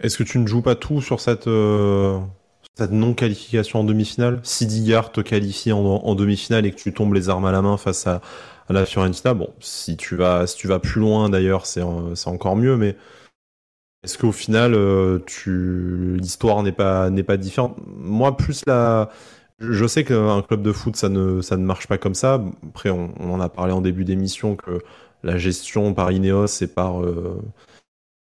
Est-ce 0.00 0.16
que 0.16 0.22
tu 0.22 0.38
ne 0.38 0.46
joues 0.46 0.62
pas 0.62 0.76
tout 0.76 1.02
sur 1.02 1.20
cette, 1.20 1.48
euh, 1.48 2.18
cette 2.78 2.92
non-qualification 2.92 3.80
en 3.80 3.84
demi-finale? 3.84 4.40
Si 4.42 4.66
Digard 4.66 5.12
te 5.12 5.20
qualifie 5.20 5.72
en, 5.72 6.14
demi-finale 6.14 6.64
et 6.64 6.70
que 6.70 6.80
tu 6.80 6.94
tombes 6.94 7.12
les 7.12 7.28
armes 7.28 7.44
à 7.44 7.52
la 7.52 7.60
main 7.60 7.76
face 7.76 8.06
à, 8.06 8.22
la 8.70 8.86
Fiorentina, 8.86 9.34
bon, 9.34 9.52
si 9.58 9.96
tu 9.96 10.14
vas, 10.14 10.46
si 10.46 10.56
tu 10.56 10.68
vas 10.68 10.78
plus 10.78 11.00
loin 11.00 11.28
d'ailleurs, 11.28 11.66
c'est 11.66 11.82
encore 11.82 12.54
mieux, 12.54 12.76
mais 12.76 12.96
est-ce 14.02 14.16
qu'au 14.16 14.32
final, 14.32 14.74
euh, 14.74 15.18
l'histoire 15.46 16.62
n'est 16.62 16.72
pas, 16.72 17.10
différente? 17.36 17.76
Moi, 17.86 18.36
plus 18.36 18.64
la 18.66 19.10
je 19.58 19.86
sais 19.86 20.04
qu'un 20.04 20.40
club 20.40 20.62
de 20.62 20.72
foot, 20.72 20.96
ça 20.96 21.10
ne, 21.10 21.56
marche 21.56 21.86
pas 21.86 21.98
comme 21.98 22.14
ça. 22.14 22.42
Après, 22.68 22.88
on, 22.88 23.12
en 23.20 23.40
a 23.40 23.50
parlé 23.50 23.72
en 23.74 23.82
début 23.82 24.04
d'émission 24.04 24.56
que 24.56 24.80
la 25.22 25.36
gestion 25.36 25.92
par 25.92 26.12
Ineos 26.12 26.62
et 26.62 26.66
par, 26.66 27.02
euh, 27.02 27.38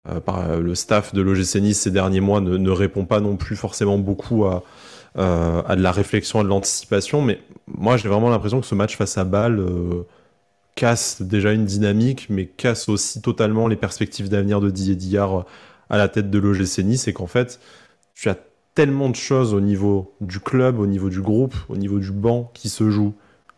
euh, 0.08 0.60
le 0.60 0.74
staff 0.74 1.14
de 1.14 1.22
l'OGC 1.22 1.60
Nice 1.60 1.80
ces 1.82 1.92
derniers 1.92 2.20
mois 2.20 2.40
ne, 2.40 2.70
répond 2.70 3.04
pas 3.04 3.20
non 3.20 3.36
plus 3.36 3.54
forcément 3.54 3.98
beaucoup 3.98 4.46
à, 4.46 4.64
à 5.14 5.76
de 5.76 5.80
la 5.82 5.92
réflexion 5.92 6.40
et 6.40 6.44
de 6.44 6.48
l'anticipation. 6.48 7.22
Mais 7.22 7.40
moi, 7.68 7.96
j'ai 7.96 8.08
vraiment 8.08 8.30
l'impression 8.30 8.60
que 8.60 8.66
ce 8.66 8.74
match 8.74 8.96
face 8.96 9.16
à 9.16 9.24
Bâle 9.24 9.64
casse 10.74 11.22
déjà 11.22 11.52
une 11.52 11.64
dynamique, 11.64 12.26
mais 12.30 12.46
casse 12.46 12.88
aussi 12.88 13.20
totalement 13.22 13.68
les 13.68 13.76
perspectives 13.76 14.28
d'avenir 14.28 14.60
de 14.60 14.70
Didier 14.70 14.96
Dillard 14.96 15.44
à 15.90 15.98
la 15.98 16.08
tête 16.08 16.30
de 16.30 16.38
l'OGC 16.38 16.78
Nice 16.84 17.08
et 17.08 17.12
qu'en 17.12 17.26
fait, 17.26 17.60
tu 18.14 18.28
as 18.28 18.36
tellement 18.74 19.08
de 19.08 19.16
choses 19.16 19.54
au 19.54 19.60
niveau 19.60 20.14
du 20.20 20.40
club, 20.40 20.78
au 20.78 20.86
niveau 20.86 21.08
du 21.08 21.20
groupe, 21.20 21.54
au 21.68 21.76
niveau 21.76 21.98
du 21.98 22.12
banc 22.12 22.50
qui 22.54 22.68
se 22.68 22.90
jouent 22.90 23.14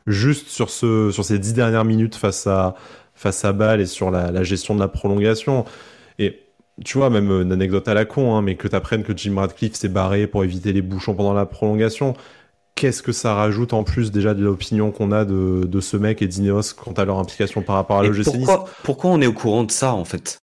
juste 0.07 0.49
sur, 0.49 0.71
ce, 0.71 1.11
sur 1.11 1.25
ces 1.25 1.39
dix 1.39 1.53
dernières 1.53 1.85
minutes 1.85 2.15
face 2.15 2.47
à, 2.47 2.75
face 3.15 3.45
à 3.45 3.53
Bâle 3.53 3.81
et 3.81 3.87
sur 3.87 4.11
la, 4.11 4.43
gestion 4.43 4.75
de 4.75 4.81
la 4.81 4.89
prolongation. 4.89 5.65
Et 6.19 6.41
tu 6.85 6.99
vois, 6.99 7.11
même 7.11 7.31
une 7.31 7.53
anecdote 7.53 7.87
à 7.89 7.95
la 7.95 8.07
con, 8.07 8.35
hein, 8.35 8.43
mais 8.43 8.57
que 8.57 8.67
tu 8.67 8.75
apprennes 8.75 9.03
que 9.03 9.17
Jim 9.17 9.35
Radcliffe 9.37 9.75
s'est 9.75 9.89
barré 9.89 10.27
pour 10.27 10.45
éviter 10.45 10.73
les 10.73 10.83
bouchons 10.83 11.15
pendant 11.15 11.35
la 11.35 11.45
prolongation. 11.47 12.15
Qu'est-ce 12.75 13.03
que 13.03 13.13
ça 13.13 13.35
rajoute 13.35 13.75
en 13.75 13.85
plus 13.85 14.11
déjà 14.11 14.33
de 14.33 14.43
l'opinion 14.43 14.91
qu'on 14.91 15.13
a 15.13 15.27
de, 15.27 15.67
de, 15.67 15.81
ce 15.81 15.99
mec 15.99 16.23
et 16.23 16.29
d'Ineos 16.29 16.73
quant 16.75 16.93
à 16.93 17.05
leur 17.05 17.19
implication 17.19 17.61
par 17.61 17.77
rapport 17.77 17.99
à 17.99 18.05
l'OGC 18.05 18.25
pourquoi, 18.25 18.65
pourquoi 18.85 19.11
on 19.11 19.21
est 19.21 19.27
au 19.27 19.35
courant 19.35 19.65
de 19.65 19.71
ça 19.71 19.93
en 19.93 20.07
fait? 20.07 20.41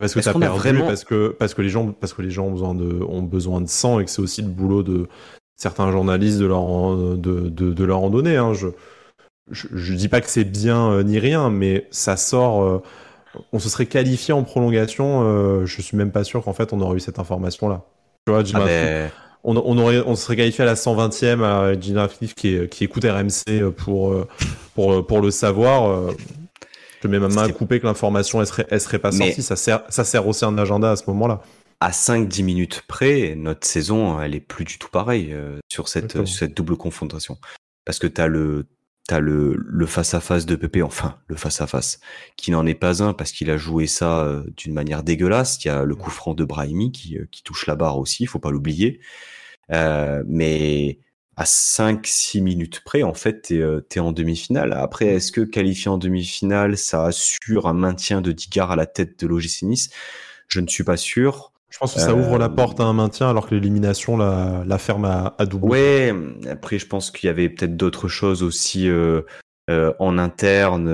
Parce 0.00 0.14
que 0.14 0.20
t'as 0.20 0.32
perdu, 0.32 0.58
vraiment... 0.58 0.86
parce 0.86 1.04
que 1.04 1.28
parce 1.28 1.52
que 1.52 1.60
les 1.60 1.68
gens 1.68 1.92
parce 1.92 2.14
que 2.14 2.22
les 2.22 2.30
gens 2.30 2.46
ont 2.46 2.52
besoin 2.52 2.74
de 2.74 3.02
ont 3.02 3.22
besoin 3.22 3.60
de 3.60 3.68
sang 3.68 4.00
et 4.00 4.06
que 4.06 4.10
c'est 4.10 4.22
aussi 4.22 4.40
le 4.40 4.48
boulot 4.48 4.82
de 4.82 5.08
certains 5.56 5.92
journalistes 5.92 6.38
de 6.38 6.46
leur 6.46 6.96
de, 6.96 7.48
de, 7.50 7.72
de 7.72 7.84
leur 7.84 8.02
en 8.02 8.08
donner. 8.08 8.36
Hein. 8.36 8.54
Je, 8.54 8.68
je, 9.50 9.66
je 9.72 9.94
dis 9.94 10.08
pas 10.08 10.22
que 10.22 10.30
c'est 10.30 10.44
bien 10.44 10.90
euh, 10.90 11.02
ni 11.02 11.18
rien, 11.18 11.50
mais 11.50 11.86
ça 11.90 12.16
sort. 12.16 12.62
Euh, 12.64 12.82
on 13.52 13.58
se 13.58 13.68
serait 13.68 13.86
qualifié 13.86 14.32
en 14.32 14.42
prolongation. 14.42 15.22
Euh, 15.24 15.66
je 15.66 15.82
suis 15.82 15.98
même 15.98 16.12
pas 16.12 16.24
sûr 16.24 16.42
qu'en 16.42 16.54
fait 16.54 16.72
on 16.72 16.80
aurait 16.80 16.96
eu 16.96 17.00
cette 17.00 17.18
information 17.18 17.68
là. 17.68 17.82
Tu 18.26 18.32
vois, 18.32 18.42
ah 18.54 18.64
ben... 18.64 19.10
on, 19.44 19.56
on, 19.56 19.78
aurait 19.78 20.02
on 20.06 20.16
se 20.16 20.24
serait 20.24 20.36
qualifié 20.36 20.62
à 20.62 20.66
la 20.66 20.74
120e 20.74 21.42
à 21.42 21.78
Gina 21.78 22.08
qui, 22.08 22.68
qui 22.68 22.84
écoute 22.84 23.04
RMC 23.04 23.70
pour 23.76 24.14
pour 24.74 25.06
pour 25.06 25.20
le 25.20 25.30
savoir. 25.30 26.10
Je 27.02 27.08
mets 27.08 27.18
ma 27.18 27.28
main 27.28 27.44
à 27.44 27.52
couper 27.52 27.80
que 27.80 27.86
l'information 27.86 28.40
elle 28.40 28.46
serait, 28.46 28.66
elle 28.70 28.80
serait 28.80 28.98
pas 28.98 29.12
sortie. 29.12 29.42
Ça 29.42 29.56
sert, 29.56 29.82
ça 29.88 30.04
sert 30.04 30.26
aussi 30.26 30.44
un 30.44 30.58
agenda 30.58 30.90
à 30.90 30.96
ce 30.96 31.04
moment-là. 31.08 31.40
À 31.80 31.92
5-10 31.92 32.44
minutes 32.44 32.82
près, 32.86 33.34
notre 33.36 33.66
saison, 33.66 34.20
elle 34.20 34.34
est 34.34 34.40
plus 34.40 34.66
du 34.66 34.78
tout 34.78 34.90
pareille 34.90 35.32
euh, 35.32 35.58
sur 35.70 35.88
cette, 35.88 36.26
cette 36.26 36.54
double 36.54 36.76
confrontation. 36.76 37.38
Parce 37.86 37.98
que 37.98 38.06
tu 38.06 38.20
as 38.20 38.26
le, 38.26 38.66
t'as 39.08 39.18
le, 39.18 39.56
le 39.56 39.86
face-à-face 39.86 40.44
de 40.44 40.56
Pépé, 40.56 40.82
enfin, 40.82 41.16
le 41.26 41.36
face-à-face, 41.36 42.00
qui 42.36 42.50
n'en 42.50 42.66
est 42.66 42.74
pas 42.74 43.02
un 43.02 43.14
parce 43.14 43.32
qu'il 43.32 43.50
a 43.50 43.56
joué 43.56 43.86
ça 43.86 44.20
euh, 44.20 44.42
d'une 44.58 44.74
manière 44.74 45.02
dégueulasse. 45.02 45.64
Il 45.64 45.68
y 45.68 45.70
a 45.70 45.84
le 45.84 45.94
coup 45.94 46.10
franc 46.10 46.34
de 46.34 46.44
Brahimi 46.44 46.92
qui, 46.92 47.16
euh, 47.16 47.26
qui 47.30 47.42
touche 47.42 47.66
la 47.66 47.76
barre 47.76 47.98
aussi, 47.98 48.24
il 48.24 48.26
faut 48.26 48.38
pas 48.38 48.50
l'oublier. 48.50 49.00
mais 49.70 50.98
à 51.36 51.44
5-6 51.44 52.42
minutes 52.42 52.80
près, 52.84 53.02
en 53.02 53.14
fait, 53.14 53.42
tu 53.42 53.58
es, 53.58 53.62
euh, 53.62 53.82
en 53.98 54.12
demi-finale. 54.12 54.72
Après, 54.72 55.06
mmh. 55.06 55.16
est-ce 55.16 55.32
que 55.32 55.40
qualifier 55.40 55.90
en 55.90 55.98
demi-finale, 55.98 56.76
ça 56.76 57.06
assure 57.06 57.66
un 57.66 57.74
maintien 57.74 58.20
de 58.20 58.32
Digard 58.32 58.70
à 58.70 58.76
la 58.76 58.86
tête 58.86 59.18
de 59.20 59.26
l'OGC 59.26 59.62
Nice? 59.62 59.90
Je 60.48 60.60
ne 60.60 60.66
suis 60.66 60.84
pas 60.84 60.96
sûr. 60.96 61.52
Je 61.70 61.78
pense 61.78 61.94
que 61.94 62.00
ça 62.00 62.14
ouvre 62.14 62.36
la 62.36 62.48
porte 62.48 62.80
à 62.80 62.82
un 62.82 62.92
maintien 62.92 63.30
alors 63.30 63.48
que 63.48 63.54
l'élimination 63.54 64.16
la, 64.16 64.78
ferme 64.78 65.04
à, 65.04 65.36
à 65.38 65.46
double. 65.46 65.68
Ouais, 65.68 66.12
après 66.50 66.80
je 66.80 66.86
pense 66.86 67.12
qu'il 67.12 67.28
y 67.28 67.30
avait 67.30 67.48
peut-être 67.48 67.76
d'autres 67.76 68.08
choses 68.08 68.42
aussi 68.42 68.88
euh, 68.88 69.22
euh, 69.70 69.92
en 70.00 70.18
interne, 70.18 70.88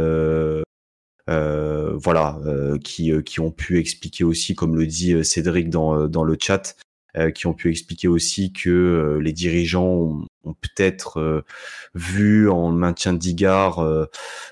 voilà, 1.26 2.38
qui, 2.84 3.10
qui 3.24 3.40
ont 3.40 3.50
pu 3.50 3.78
expliquer 3.78 4.22
aussi, 4.24 4.54
comme 4.54 4.76
le 4.76 4.86
dit 4.86 5.24
Cédric 5.24 5.70
dans, 5.70 6.08
dans 6.08 6.24
le 6.24 6.36
chat, 6.38 6.76
euh, 6.76 6.85
qui 7.30 7.46
ont 7.46 7.54
pu 7.54 7.70
expliquer 7.70 8.08
aussi 8.08 8.52
que 8.52 8.70
euh, 8.70 9.18
les 9.20 9.32
dirigeants 9.32 10.26
ont, 10.44 10.54
peut-être 10.60 11.18
euh, 11.18 11.44
vu 11.94 12.48
en 12.48 12.70
maintien 12.70 13.12
Digard 13.12 13.78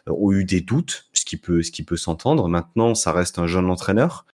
ont 0.07 0.33
eu 0.33 0.45
des 0.45 0.61
doutes, 0.61 1.07
ce 1.13 1.25
qui 1.25 1.37
peut 1.37 1.63
peut 1.87 1.97
s'entendre. 1.97 2.49
Maintenant, 2.49 2.95
ça 2.95 3.13
reste 3.13 3.39
un 3.39 3.47
jeune 3.47 3.71
entraîneur. 3.71 4.27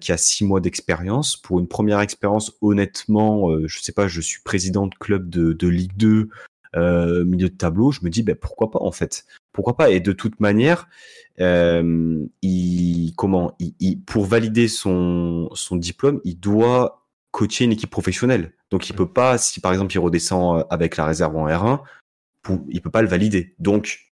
qui 0.00 0.12
a 0.12 0.16
six 0.16 0.44
mois 0.44 0.60
d'expérience. 0.60 1.36
Pour 1.36 1.58
une 1.58 1.68
première 1.68 2.00
expérience, 2.00 2.52
honnêtement, 2.60 3.50
je 3.66 3.80
sais 3.80 3.92
pas, 3.92 4.08
je 4.08 4.20
suis 4.20 4.42
président 4.42 4.86
de 4.86 4.94
club 4.94 5.30
de, 5.30 5.68
Ligue 5.68 5.96
2, 5.96 6.28
euh, 6.76 7.24
milieu 7.24 7.48
de 7.48 7.54
tableau, 7.54 7.92
je 7.92 8.00
me 8.02 8.10
dis 8.10 8.22
ben, 8.22 8.34
pourquoi 8.34 8.70
pas 8.70 8.80
en 8.80 8.92
fait, 8.92 9.24
pourquoi 9.52 9.76
pas? 9.76 9.90
Et 9.90 10.00
de 10.00 10.12
toute 10.12 10.38
manière, 10.40 10.86
euh, 11.40 12.26
comment, 13.16 13.56
pour 14.06 14.24
valider 14.26 14.68
son 14.68 15.48
son 15.54 15.76
diplôme, 15.76 16.20
il 16.24 16.38
doit 16.38 16.97
coacher 17.30 17.64
une 17.64 17.72
équipe 17.72 17.90
professionnelle. 17.90 18.54
Donc 18.70 18.88
il 18.88 18.94
peut 18.94 19.10
pas, 19.10 19.38
si 19.38 19.60
par 19.60 19.72
exemple 19.72 19.94
il 19.94 19.98
redescend 19.98 20.60
euh, 20.60 20.64
avec 20.70 20.96
la 20.96 21.06
réserve 21.06 21.36
en 21.36 21.48
R1, 21.48 21.82
il 22.68 22.80
peut 22.80 22.90
pas 22.90 23.02
le 23.02 23.08
valider. 23.08 23.54
Donc 23.58 24.12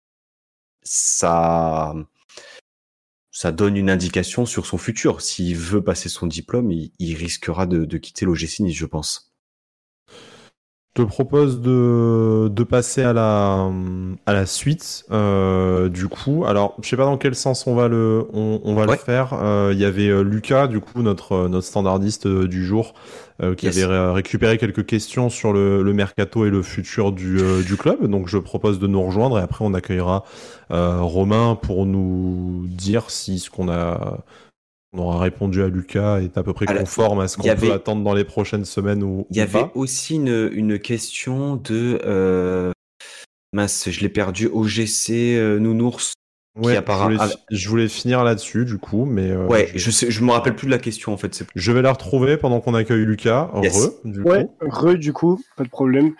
ça, 0.82 1.94
ça 3.30 3.52
donne 3.52 3.76
une 3.76 3.90
indication 3.90 4.46
sur 4.46 4.66
son 4.66 4.78
futur. 4.78 5.20
S'il 5.20 5.56
veut 5.56 5.82
passer 5.82 6.08
son 6.08 6.26
diplôme, 6.26 6.70
il, 6.70 7.14
risquera 7.16 7.66
de, 7.66 7.84
de 7.84 7.98
quitter 7.98 8.26
l'OGC 8.26 8.60
Nice, 8.60 8.76
je 8.76 8.86
pense 8.86 9.29
te 10.92 11.02
propose 11.02 11.60
de, 11.60 12.48
de 12.48 12.64
passer 12.64 13.02
à 13.02 13.12
la, 13.12 13.70
à 14.26 14.32
la 14.32 14.44
suite 14.44 15.04
euh, 15.12 15.88
du 15.88 16.08
coup. 16.08 16.44
Alors, 16.46 16.74
je 16.82 16.88
sais 16.88 16.96
pas 16.96 17.04
dans 17.04 17.16
quel 17.16 17.36
sens 17.36 17.66
on 17.68 17.76
va 17.76 17.86
le, 17.86 18.26
on, 18.32 18.60
on 18.64 18.74
va 18.74 18.86
le 18.86 18.96
faire. 18.96 19.34
Euh, 19.40 19.70
il 19.72 19.78
y 19.78 19.84
avait 19.84 20.08
euh, 20.08 20.22
Lucas, 20.22 20.66
du 20.66 20.80
coup, 20.80 21.02
notre, 21.02 21.46
notre 21.46 21.64
standardiste 21.66 22.26
euh, 22.26 22.48
du 22.48 22.66
jour, 22.66 22.94
euh, 23.40 23.54
qui 23.54 23.68
avait 23.68 23.86
récupéré 24.10 24.58
quelques 24.58 24.84
questions 24.84 25.30
sur 25.30 25.52
le, 25.52 25.82
le 25.84 25.92
mercato 25.92 26.44
et 26.44 26.50
le 26.50 26.62
futur 26.62 27.12
du, 27.12 27.38
du 27.64 27.76
club. 27.76 28.04
Donc, 28.08 28.26
je 28.26 28.38
propose 28.38 28.80
de 28.80 28.88
nous 28.88 29.02
rejoindre 29.02 29.38
et 29.38 29.42
après, 29.42 29.64
on 29.64 29.74
accueillera 29.74 30.24
Romain 30.70 31.56
pour 31.60 31.86
nous 31.86 32.64
dire 32.66 33.10
si 33.10 33.38
ce 33.38 33.50
qu'on 33.50 33.68
a 33.68 34.18
on 34.92 34.98
aura 34.98 35.20
répondu 35.20 35.62
à 35.62 35.68
Lucas 35.68 36.20
est 36.20 36.36
à 36.36 36.42
peu 36.42 36.52
près 36.52 36.66
conforme 36.66 37.20
à 37.20 37.28
ce 37.28 37.36
qu'on 37.36 37.54
peut 37.54 37.72
attendre 37.72 38.02
dans 38.02 38.14
les 38.14 38.24
prochaines 38.24 38.64
semaines 38.64 39.02
ou 39.02 39.26
Il 39.30 39.36
y 39.36 39.40
avait 39.40 39.66
aussi 39.74 40.16
une, 40.16 40.50
une, 40.52 40.78
question 40.78 41.56
de 41.56 42.00
euh... 42.04 42.72
mince, 43.52 43.88
je 43.90 44.00
l'ai 44.00 44.08
perdu 44.08 44.46
OGC 44.46 45.10
euh, 45.10 45.58
Nounours. 45.58 46.14
Ouais, 46.56 46.74
je, 47.50 47.68
voulais, 47.68 47.86
finir 47.86 48.24
là-dessus 48.24 48.64
du 48.64 48.76
coup, 48.76 49.04
mais 49.04 49.30
euh, 49.30 49.46
ouais, 49.46 49.70
je 49.74 49.90
sais, 49.90 50.10
je 50.10 50.24
me 50.24 50.32
rappelle 50.32 50.56
plus 50.56 50.66
de 50.66 50.72
la 50.72 50.78
question 50.78 51.12
en 51.12 51.16
fait. 51.16 51.44
Je 51.54 51.72
vais 51.72 51.80
la 51.80 51.92
retrouver 51.92 52.36
pendant 52.36 52.60
qu'on 52.60 52.74
accueille 52.74 53.04
Lucas. 53.04 53.50
Re, 53.52 53.60
du 54.04 54.22
ouais, 54.22 54.46
coup. 54.58 54.68
re 54.68 54.94
du 54.96 55.12
coup, 55.12 55.40
pas 55.56 55.62
de 55.62 55.68
problème. 55.68 56.14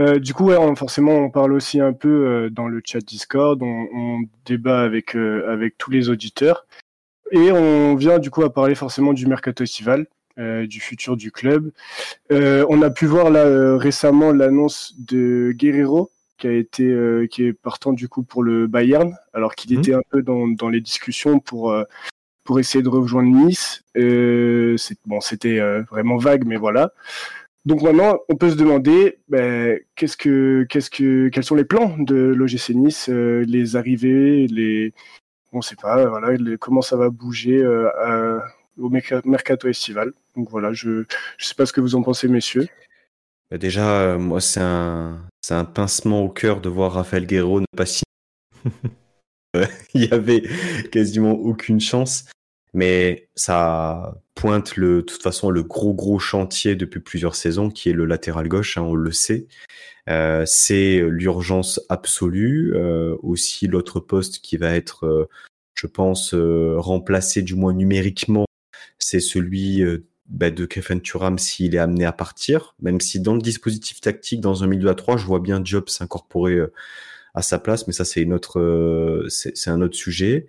Euh, 0.00 0.18
du 0.18 0.32
coup, 0.32 0.46
ouais, 0.46 0.56
forcément, 0.74 1.12
on 1.12 1.30
parle 1.30 1.52
aussi 1.52 1.80
un 1.80 1.92
peu 1.92 2.08
euh, 2.08 2.50
dans 2.50 2.66
le 2.66 2.80
chat 2.82 3.00
Discord, 3.00 3.62
on, 3.62 3.86
on 3.94 4.20
débat 4.46 4.80
avec 4.80 5.14
euh, 5.14 5.52
avec 5.52 5.76
tous 5.76 5.90
les 5.90 6.08
auditeurs. 6.08 6.66
Et 7.30 7.50
on 7.50 7.94
vient 7.94 8.18
du 8.18 8.30
coup 8.30 8.42
à 8.42 8.52
parler 8.52 8.74
forcément 8.74 9.12
du 9.12 9.26
mercato 9.26 9.64
estival, 9.64 10.06
euh, 10.38 10.66
du 10.66 10.80
futur 10.80 11.16
du 11.16 11.32
club. 11.32 11.70
Euh, 12.32 12.66
on 12.68 12.82
a 12.82 12.90
pu 12.90 13.06
voir 13.06 13.30
là 13.30 13.44
euh, 13.44 13.76
récemment 13.76 14.32
l'annonce 14.32 14.94
de 14.98 15.52
Guerrero 15.52 16.10
qui 16.38 16.48
a 16.48 16.52
été 16.52 16.84
qui 17.30 17.44
est 17.44 17.52
partant 17.52 17.92
du 17.92 18.08
coup 18.08 18.24
pour 18.24 18.42
le 18.42 18.66
Bayern, 18.66 19.16
alors 19.32 19.54
qu'il 19.54 19.72
mhm. 19.72 19.78
était 19.78 19.94
un 19.94 20.02
peu 20.10 20.20
dans, 20.20 20.48
dans 20.48 20.68
les 20.68 20.80
discussions 20.80 21.38
pour 21.38 21.74
pour 22.42 22.60
essayer 22.60 22.82
de 22.82 22.88
rejoindre 22.88 23.34
Nice. 23.34 23.84
c'est 23.94 24.98
bon, 25.06 25.20
c'était 25.20 25.60
vraiment 25.88 26.16
vague, 26.16 26.44
mais 26.44 26.56
voilà. 26.56 26.92
Donc 27.64 27.80
maintenant, 27.80 28.18
on 28.28 28.36
peut 28.36 28.50
se 28.50 28.56
demander 28.56 29.18
ben, 29.28 29.78
qu'est-ce 29.96 30.18
que, 30.18 30.66
qu'est-ce 30.68 30.90
que, 30.90 31.28
quels 31.28 31.44
sont 31.44 31.54
les 31.54 31.64
plans 31.64 31.96
de 31.98 32.14
l'OGC 32.14 32.70
Nice, 32.70 33.08
euh, 33.08 33.42
les 33.46 33.76
arrivées, 33.76 34.46
les, 34.48 34.92
on 35.54 35.58
ne 35.58 35.62
sait 35.62 35.76
pas, 35.76 36.06
voilà, 36.06 36.36
comment 36.58 36.82
ça 36.82 36.96
va 36.96 37.10
bouger 37.10 37.62
euh, 37.62 38.38
au 38.78 38.88
mercato 38.88 39.68
estival. 39.68 40.12
Donc 40.36 40.50
voilà, 40.50 40.72
je 40.72 40.90
ne 40.90 41.04
sais 41.38 41.54
pas 41.54 41.66
ce 41.66 41.72
que 41.72 41.80
vous 41.80 41.94
en 41.94 42.02
pensez, 42.02 42.28
messieurs. 42.28 42.68
Bah, 43.50 43.58
déjà, 43.58 44.00
euh, 44.00 44.18
moi, 44.18 44.40
c'est 44.40 44.60
un, 44.60 45.20
c'est 45.40 45.54
un 45.54 45.64
pincement 45.64 46.22
au 46.22 46.28
cœur 46.28 46.60
de 46.60 46.68
voir 46.68 46.92
Raphaël 46.92 47.26
Guerrero 47.26 47.60
ne 47.60 47.66
pas 47.76 47.86
signer. 47.86 48.04
Il 49.94 50.04
y 50.04 50.12
avait 50.12 50.42
quasiment 50.90 51.32
aucune 51.32 51.80
chance. 51.80 52.24
Mais 52.74 53.28
ça 53.36 54.20
pointe 54.34 54.76
le, 54.76 54.96
de 54.96 55.00
toute 55.02 55.22
façon 55.22 55.50
le 55.50 55.62
gros 55.62 55.94
gros 55.94 56.18
chantier 56.18 56.74
depuis 56.74 57.00
plusieurs 57.00 57.36
saisons 57.36 57.70
qui 57.70 57.88
est 57.88 57.92
le 57.92 58.04
latéral 58.04 58.48
gauche, 58.48 58.76
hein, 58.76 58.82
on 58.82 58.94
le 58.94 59.12
sait. 59.12 59.46
Euh, 60.08 60.44
c'est 60.46 61.00
l'urgence 61.08 61.80
absolue. 61.88 62.74
Euh, 62.74 63.16
aussi 63.22 63.66
l'autre 63.66 64.00
poste 64.00 64.40
qui 64.40 64.56
va 64.56 64.74
être, 64.74 65.06
euh, 65.06 65.28
je 65.74 65.86
pense, 65.86 66.34
euh, 66.34 66.76
remplacé 66.78 67.42
du 67.42 67.54
moins 67.54 67.72
numériquement, 67.72 68.46
c'est 68.98 69.20
celui 69.20 69.82
euh, 69.82 70.04
bah, 70.28 70.50
de 70.50 70.66
Kevin 70.66 71.00
Turam 71.00 71.38
s'il 71.38 71.74
est 71.74 71.78
amené 71.78 72.04
à 72.04 72.12
partir. 72.12 72.74
Même 72.82 73.00
si 73.00 73.20
dans 73.20 73.34
le 73.34 73.42
dispositif 73.42 74.00
tactique, 74.00 74.40
dans 74.40 74.64
un 74.64 74.66
milieu 74.66 74.88
à 74.90 74.94
3, 74.94 75.16
je 75.16 75.26
vois 75.26 75.40
bien 75.40 75.62
Job 75.64 75.88
s'incorporer 75.88 76.58
à 77.34 77.42
sa 77.42 77.58
place, 77.58 77.86
mais 77.86 77.92
ça 77.92 78.04
c'est 78.04 78.22
une 78.22 78.32
autre, 78.32 79.26
c'est 79.28 79.70
un 79.70 79.80
autre 79.82 79.96
sujet. 79.96 80.48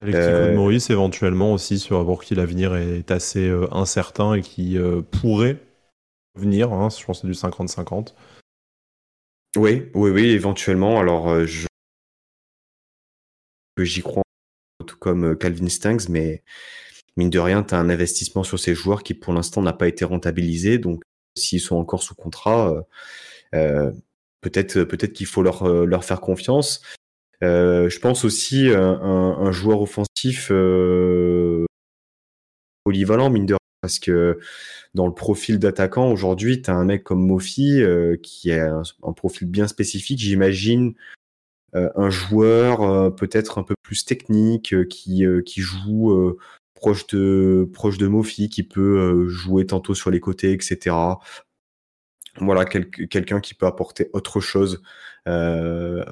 Avec 0.00 0.14
euh... 0.16 0.54
Maurice 0.54 0.90
éventuellement 0.90 1.52
aussi 1.52 1.78
sur 1.78 2.04
pour 2.04 2.22
qui 2.22 2.34
l'avenir 2.34 2.76
est 2.76 3.10
assez 3.10 3.48
euh, 3.48 3.72
incertain 3.72 4.34
et 4.34 4.42
qui 4.42 4.76
euh, 4.76 5.00
pourrait 5.00 5.58
venir. 6.34 6.72
Hein, 6.72 6.88
je 6.90 7.04
pense 7.04 7.22
que 7.22 7.32
c'est 7.32 7.48
du 7.48 7.54
50-50. 7.54 8.14
Oui, 9.56 9.88
oui, 9.94 10.10
oui, 10.10 10.26
éventuellement. 10.26 10.98
Alors, 10.98 11.30
euh, 11.30 11.46
je... 11.46 11.66
j'y 13.78 14.02
crois, 14.02 14.24
tout 14.86 14.96
comme 14.98 15.38
Calvin 15.38 15.68
Stanks, 15.68 16.08
mais 16.08 16.42
mine 17.16 17.30
de 17.30 17.38
rien, 17.38 17.62
tu 17.62 17.74
as 17.74 17.78
un 17.78 17.88
investissement 17.88 18.42
sur 18.42 18.58
ces 18.58 18.74
joueurs 18.74 19.04
qui 19.04 19.14
pour 19.14 19.32
l'instant 19.32 19.62
n'a 19.62 19.72
pas 19.72 19.88
été 19.88 20.04
rentabilisé. 20.04 20.78
Donc, 20.78 21.02
s'ils 21.36 21.60
sont 21.60 21.76
encore 21.76 22.02
sous 22.02 22.14
contrat, 22.14 22.74
peut-être 23.52 24.82
peut-être 24.82 25.12
qu'il 25.12 25.26
faut 25.26 25.42
leur, 25.42 25.66
leur 25.86 26.04
faire 26.04 26.20
confiance. 26.20 26.82
Euh, 27.42 27.88
je 27.88 27.98
pense 27.98 28.24
aussi 28.24 28.68
un, 28.68 28.80
un 28.80 29.52
joueur 29.52 29.82
offensif 29.82 30.48
euh, 30.50 31.66
polyvalent, 32.84 33.30
mine 33.30 33.46
de 33.46 33.54
rien, 33.54 33.58
parce 33.80 33.98
que 33.98 34.38
dans 34.94 35.06
le 35.06 35.14
profil 35.14 35.58
d'attaquant, 35.58 36.10
aujourd'hui, 36.10 36.62
tu 36.62 36.70
as 36.70 36.74
un 36.74 36.84
mec 36.84 37.02
comme 37.02 37.26
Mofi 37.26 37.82
euh, 37.82 38.16
qui 38.22 38.52
a 38.52 38.82
un, 39.02 39.12
profil 39.12 39.48
bien 39.48 39.66
spécifique, 39.66 40.20
j'imagine. 40.20 40.94
Euh, 41.74 41.90
un 41.96 42.08
joueur 42.08 42.82
euh, 42.82 43.10
peut-être 43.10 43.58
un 43.58 43.64
peu 43.64 43.74
plus 43.82 44.04
technique 44.04 44.88
qui, 44.88 45.24
qui 45.44 45.60
joue 45.60 46.36
proche 46.74 47.06
de 47.08 47.68
proche 47.72 47.98
de 47.98 48.06
Mofi, 48.06 48.48
qui 48.48 48.62
peut 48.62 49.26
jouer 49.28 49.66
tantôt 49.66 49.94
sur 49.94 50.10
les 50.10 50.20
côtés, 50.20 50.52
etc. 50.52 50.94
Voilà, 52.40 52.64
quel, 52.64 52.90
quelqu'un 52.90 53.40
qui 53.40 53.54
peut 53.54 53.66
apporter 53.66 54.10
autre 54.12 54.40
chose 54.40 54.82
euh, 55.28 56.04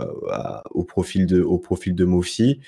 au 0.70 0.84
profil 0.84 1.26
de 1.26 1.42
au 1.42 1.58
profil 1.58 1.94
de 1.94 2.04
Mofi. 2.04 2.60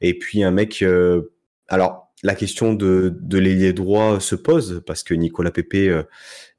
Et 0.00 0.18
puis 0.18 0.42
un 0.42 0.50
mec. 0.50 0.82
Euh, 0.82 1.32
alors 1.68 2.12
la 2.22 2.34
question 2.34 2.72
de, 2.74 3.14
de 3.20 3.38
l'ailier 3.38 3.72
droit 3.72 4.20
se 4.20 4.34
pose 4.36 4.82
parce 4.86 5.02
que 5.02 5.12
Nicolas 5.14 5.50
Pépé, 5.50 5.88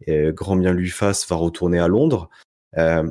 euh, 0.10 0.32
grand 0.34 0.56
bien 0.58 0.74
lui 0.74 0.90
fasse, 0.90 1.28
va 1.28 1.36
retourner 1.38 1.80
à 1.80 1.88
Londres. 1.88 2.30
Euh, 2.78 3.10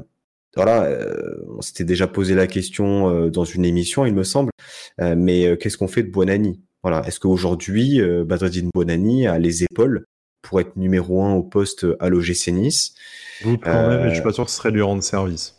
voilà, 0.54 0.84
euh, 0.84 1.44
on 1.56 1.62
s'était 1.62 1.84
déjà 1.84 2.06
posé 2.06 2.34
la 2.34 2.46
question 2.46 3.08
euh, 3.08 3.30
dans 3.30 3.44
une 3.44 3.64
émission, 3.64 4.04
il 4.04 4.14
me 4.14 4.24
semble. 4.24 4.50
mais 4.98 5.56
qu'est-ce 5.58 5.78
qu'on 5.78 5.88
fait 5.88 6.02
de 6.02 6.10
Buonani 6.10 6.60
Voilà, 6.82 7.02
est-ce 7.06 7.20
qu'aujourd'hui, 7.20 8.00
Badreddine 8.24 8.70
Buonani 8.74 9.26
a 9.26 9.38
les 9.38 9.64
épaules 9.64 10.06
pour 10.42 10.60
être 10.60 10.76
numéro 10.76 11.22
un 11.22 11.32
au 11.32 11.42
poste 11.42 11.86
à 12.00 12.08
l'OGC 12.08 12.48
Nice 12.48 12.94
Doute 13.42 13.60
quand 13.62 13.88
même, 13.88 14.02
mais 14.02 14.08
je 14.10 14.14
suis 14.14 14.22
pas 14.22 14.32
sûr 14.32 14.44
que 14.44 14.50
ce 14.50 14.56
serait 14.56 14.70
lui 14.70 14.82
rendre 14.82 15.02
service. 15.02 15.56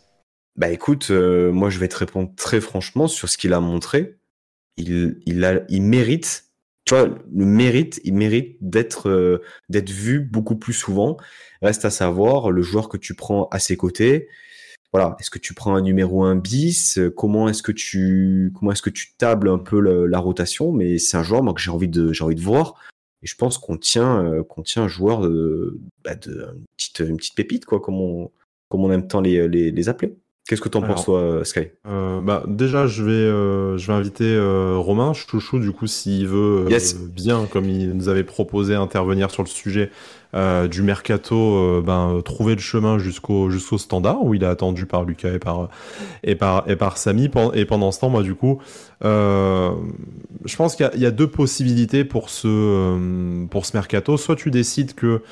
Bah 0.56 0.70
écoute, 0.70 1.08
euh, 1.10 1.50
moi 1.50 1.68
je 1.68 1.78
vais 1.78 1.88
te 1.88 1.96
répondre 1.96 2.30
très 2.36 2.60
franchement 2.60 3.08
sur 3.08 3.28
ce 3.28 3.36
qu'il 3.36 3.52
a 3.52 3.60
montré. 3.60 4.16
Il, 4.76 5.20
il, 5.26 5.44
a, 5.44 5.62
il 5.68 5.82
mérite, 5.82 6.44
tu 6.84 6.94
vois, 6.94 7.06
le 7.06 7.44
mérite, 7.44 8.00
il 8.04 8.14
mérite 8.14 8.56
d'être 8.60 9.08
euh, 9.08 9.42
d'être 9.68 9.90
vu 9.90 10.20
beaucoup 10.20 10.56
plus 10.56 10.72
souvent. 10.72 11.16
Reste 11.60 11.84
à 11.84 11.90
savoir 11.90 12.50
le 12.50 12.62
joueur 12.62 12.88
que 12.88 12.96
tu 12.96 13.14
prends 13.14 13.48
à 13.50 13.58
ses 13.58 13.76
côtés. 13.76 14.28
Voilà, 14.92 15.16
est-ce 15.18 15.30
que 15.30 15.40
tu 15.40 15.54
prends 15.54 15.74
un 15.74 15.82
numéro 15.82 16.22
1 16.22 16.36
bis? 16.36 17.00
Comment 17.16 17.48
est-ce 17.48 17.64
que 17.64 17.72
tu 17.72 18.52
comment 18.54 18.70
est-ce 18.70 18.82
que 18.82 18.90
tu 18.90 19.14
tables 19.16 19.48
un 19.48 19.58
peu 19.58 19.80
le, 19.80 20.06
la 20.06 20.20
rotation? 20.20 20.70
Mais 20.70 20.98
c'est 20.98 21.16
un 21.16 21.24
joueur 21.24 21.42
moi 21.42 21.52
que 21.52 21.60
j'ai 21.60 21.72
envie 21.72 21.88
de 21.88 22.12
j'ai 22.12 22.22
envie 22.22 22.36
de 22.36 22.40
voir. 22.40 22.76
Et 23.24 23.26
je 23.26 23.34
pense 23.34 23.58
qu'on 23.58 23.76
tient 23.78 24.22
euh, 24.22 24.42
qu'on 24.44 24.62
tient 24.62 24.84
un 24.84 24.88
joueur 24.88 25.22
de, 25.22 25.80
bah 26.04 26.14
de 26.14 26.46
une 26.54 26.66
petite 26.76 27.00
une 27.00 27.16
petite 27.16 27.34
pépite 27.34 27.64
quoi, 27.64 27.80
comme 27.80 28.00
on 28.00 28.30
comme 28.68 28.84
on 28.84 28.92
aime 28.92 29.08
tant 29.08 29.20
les 29.20 29.48
les, 29.48 29.70
les 29.72 29.88
appeler. 29.88 30.14
Qu'est-ce 30.46 30.60
que 30.60 30.68
t'en 30.68 30.82
penses 30.82 31.06
toi, 31.06 31.42
Sky? 31.42 31.68
euh, 31.86 32.20
Bah 32.20 32.42
déjà, 32.46 32.86
je 32.86 33.02
vais 33.02 33.12
euh, 33.12 33.78
je 33.78 33.86
vais 33.86 33.94
inviter 33.94 34.26
euh, 34.26 34.76
Romain 34.76 35.14
Chouchou 35.14 35.58
du 35.58 35.72
coup 35.72 35.86
s'il 35.86 36.28
veut 36.28 36.66
euh, 36.66 36.70
yes. 36.70 36.96
bien, 37.00 37.46
comme 37.46 37.64
il 37.64 37.92
nous 37.92 38.10
avait 38.10 38.24
proposé 38.24 38.74
intervenir 38.74 39.30
sur 39.30 39.42
le 39.42 39.48
sujet 39.48 39.90
euh, 40.34 40.68
du 40.68 40.82
mercato, 40.82 41.80
ben 41.80 42.20
trouver 42.22 42.56
le 42.56 42.60
chemin 42.60 42.98
jusqu'au 42.98 43.48
jusqu'au 43.48 43.78
standard 43.78 44.22
où 44.22 44.34
il 44.34 44.42
est 44.42 44.46
attendu 44.46 44.84
par 44.84 45.04
Lucas 45.04 45.32
et 45.32 45.38
par 45.38 45.70
et 46.22 46.34
par 46.34 46.68
et 46.68 46.76
par 46.76 46.98
Samy. 46.98 47.30
Et 47.54 47.64
pendant 47.64 47.90
ce 47.90 48.00
temps, 48.00 48.10
moi 48.10 48.22
du 48.22 48.34
coup, 48.34 48.60
je 49.04 50.56
pense 50.56 50.76
qu'il 50.76 50.90
y, 50.96 51.06
a 51.06 51.10
deux 51.10 51.28
possibilités 51.28 52.04
pour 52.04 52.30
ce 52.30 53.46
pour 53.48 53.66
ce 53.66 53.76
mercato. 53.76 54.16
Soit 54.16 54.36
tu 54.36 54.50
décides 54.50 54.94
que 54.94 55.22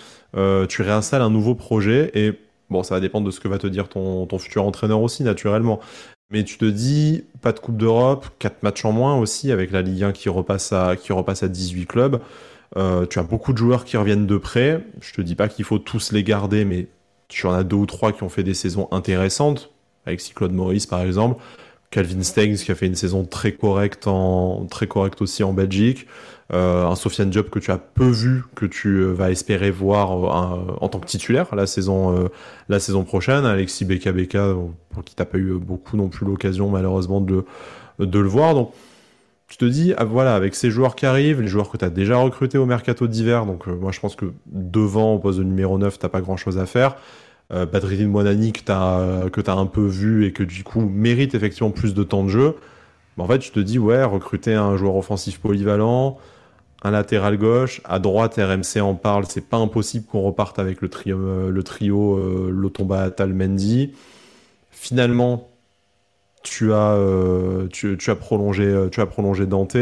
tu 0.67 0.83
réinstalles 0.83 1.23
un 1.23 1.31
nouveau 1.31 1.55
projet 1.55 2.11
et 2.15 2.39
Bon, 2.73 2.83
ça 2.83 2.95
va 2.95 3.01
dépendre 3.01 3.27
de 3.27 3.31
ce 3.31 3.39
que 3.39 3.49
va 3.49 3.59
te 3.59 3.67
dire 3.67 3.91
ton, 3.91 4.25
ton 4.25 4.39
futur 4.39 4.65
entraîneur 4.65 5.03
aussi, 5.03 5.25
naturellement. 5.25 5.79
Mais 6.31 6.43
tu 6.43 6.57
te 6.57 6.65
dis, 6.65 7.25
pas 7.43 7.53
de 7.53 7.59
Coupe 7.59 7.77
d'Europe, 7.77 8.27
4 8.39 8.63
matchs 8.63 8.87
en 8.87 8.93
moins 8.93 9.19
aussi, 9.19 9.53
avec 9.53 9.71
la 9.71 9.83
Ligue 9.83 10.03
1 10.05 10.13
qui 10.13 10.31
repasse 10.31 10.73
à, 10.73 10.97
qui 10.97 11.13
repasse 11.13 11.43
à 11.43 11.49
18 11.49 11.85
clubs. 11.85 12.21
Euh, 12.79 13.05
tu 13.05 13.19
as 13.19 13.23
beaucoup 13.23 13.53
de 13.53 13.59
joueurs 13.59 13.85
qui 13.85 13.99
reviennent 13.99 14.27
de 14.27 14.39
près. 14.39 14.83
Je 15.03 15.13
te 15.13 15.21
dis 15.21 15.35
pas 15.35 15.49
qu'il 15.49 15.67
faut 15.67 15.79
tous 15.79 16.13
les 16.13 16.25
garder, 16.25 16.65
mais 16.65 16.87
tu 17.29 17.47
en 17.47 17.53
as 17.53 17.63
deux 17.63 17.77
ou 17.77 17.85
trois 17.85 18.13
qui 18.13 18.23
ont 18.23 18.31
fait 18.31 18.43
des 18.43 18.55
saisons 18.55 18.89
intéressantes. 18.91 19.71
Alexis 20.07 20.33
Claude 20.33 20.53
Maurice, 20.53 20.87
par 20.87 21.03
exemple. 21.03 21.43
Calvin 21.93 22.23
Stengs 22.23 22.57
qui 22.57 22.73
a 22.73 22.75
fait 22.75 22.87
une 22.87 22.97
saison 22.97 23.25
très 23.25 23.53
correcte, 23.53 24.09
en, 24.09 24.67
aussi 25.21 25.45
en 25.45 25.53
Belgique 25.53 26.09
euh, 26.53 26.85
un 26.87 26.97
Sofiane 26.97 27.33
Job 27.33 27.49
que 27.49 27.59
tu 27.59 27.71
as 27.71 27.79
peu 27.79 28.11
vu, 28.11 28.45
que 28.55 28.67
tu 28.67 28.89
euh, 28.89 29.13
vas 29.13 29.31
espérer 29.31 29.71
voir 29.71 30.13
euh, 30.13 30.77
en 30.81 30.89
tant 30.89 30.99
que 30.99 31.07
titulaire 31.07 31.55
la 31.55 31.67
saison, 31.67 32.29
la 32.69 32.79
prochaine. 33.07 33.47
Alexis 33.47 33.87
Beka 33.87 34.13
Beka, 34.13 34.55
pour 34.91 35.05
qui 35.05 35.15
t'as 35.15 35.25
pas 35.25 35.39
eu 35.39 35.55
beaucoup 35.55 35.97
non 35.97 36.09
plus 36.09 36.27
l'occasion 36.27 36.69
malheureusement 36.69 37.21
de, 37.21 37.45
le 37.99 38.29
voir. 38.29 38.55
Donc 38.55 38.73
tu 39.49 39.57
te 39.57 39.65
dis, 39.65 39.95
ah, 39.97 40.05
voilà, 40.05 40.35
avec 40.35 40.55
ces 40.55 40.71
joueurs 40.71 40.95
qui 40.95 41.07
arrivent, 41.07 41.41
les 41.41 41.49
joueurs 41.49 41.71
que 41.71 41.77
tu 41.77 41.85
as 41.85 41.91
déjà 41.91 42.17
recrutés 42.17 42.59
au 42.59 42.67
mercato 42.67 43.07
d'hiver, 43.07 43.47
donc 43.47 43.67
moi 43.67 43.93
je 43.93 44.01
pense 44.01 44.17
que 44.17 44.33
devant, 44.47 45.15
au 45.15 45.19
poste 45.19 45.39
de 45.39 45.45
numéro 45.45 45.79
9, 45.79 45.99
t'as 45.99 46.09
pas 46.09 46.21
grand 46.21 46.37
chose 46.37 46.59
à 46.59 46.67
faire. 46.67 46.97
Euh, 47.53 47.67
Badridine 47.67 48.09
Moinani 48.09 48.53
que 48.53 48.61
tu 48.61 48.73
as, 48.73 49.55
un 49.55 49.67
peu 49.67 49.87
vu 49.87 50.27
et 50.27 50.33
que 50.33 50.43
du 50.43 50.65
coup 50.65 50.81
mérite 50.81 51.35
effectivement 51.35 51.71
plus 51.71 51.93
de 51.95 52.03
temps 52.03 52.25
de 52.25 52.29
jeu. 52.31 52.57
en 53.19 53.27
fait, 53.27 53.39
tu 53.41 53.51
te 53.51 53.61
dis, 53.61 53.79
ouais, 53.79 54.03
recruter 54.05 54.55
un 54.55 54.77
joueur 54.77 54.97
offensif 54.97 55.39
polyvalent, 55.39 56.19
un 56.83 56.91
latéral 56.91 57.39
gauche. 57.39 57.81
À 57.85 57.99
droite, 57.99 58.37
RMC 58.39 58.81
en 58.81 58.95
parle. 58.95 59.25
C'est 59.29 59.49
pas 59.49 59.57
impossible 59.57 60.07
qu'on 60.07 60.23
reparte 60.23 60.59
avec 60.59 60.81
le 60.81 60.89
trio, 60.89 61.19
euh, 61.19 61.51
le 61.51 61.63
trio 61.63 62.17
euh, 62.17 62.51
Lotomba, 62.51 63.03
Atal. 63.03 63.35
Finalement, 64.71 65.51
tu 66.43 66.73
as, 66.73 66.95
euh, 66.95 67.69
tu, 67.69 67.97
as 68.09 68.17
prolongé, 68.17 68.89
tu 68.91 69.01
as 69.01 69.07
prolongé 69.07 69.47
Dante. 69.47 69.77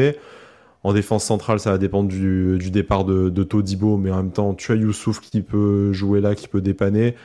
En 0.82 0.92
défense 0.94 1.24
centrale, 1.24 1.60
ça 1.60 1.70
va 1.72 1.78
dépendre 1.78 2.08
du, 2.08 2.56
du 2.58 2.70
départ 2.70 3.04
de, 3.04 3.28
de, 3.28 3.42
Todibo, 3.42 3.98
mais 3.98 4.10
en 4.10 4.16
même 4.16 4.32
temps, 4.32 4.54
tu 4.54 4.72
as 4.72 4.76
Youssouf 4.76 5.20
qui 5.20 5.42
peut 5.42 5.92
jouer 5.92 6.20
là, 6.20 6.34
qui 6.34 6.48
peut 6.48 6.62
dépanner. 6.62 7.16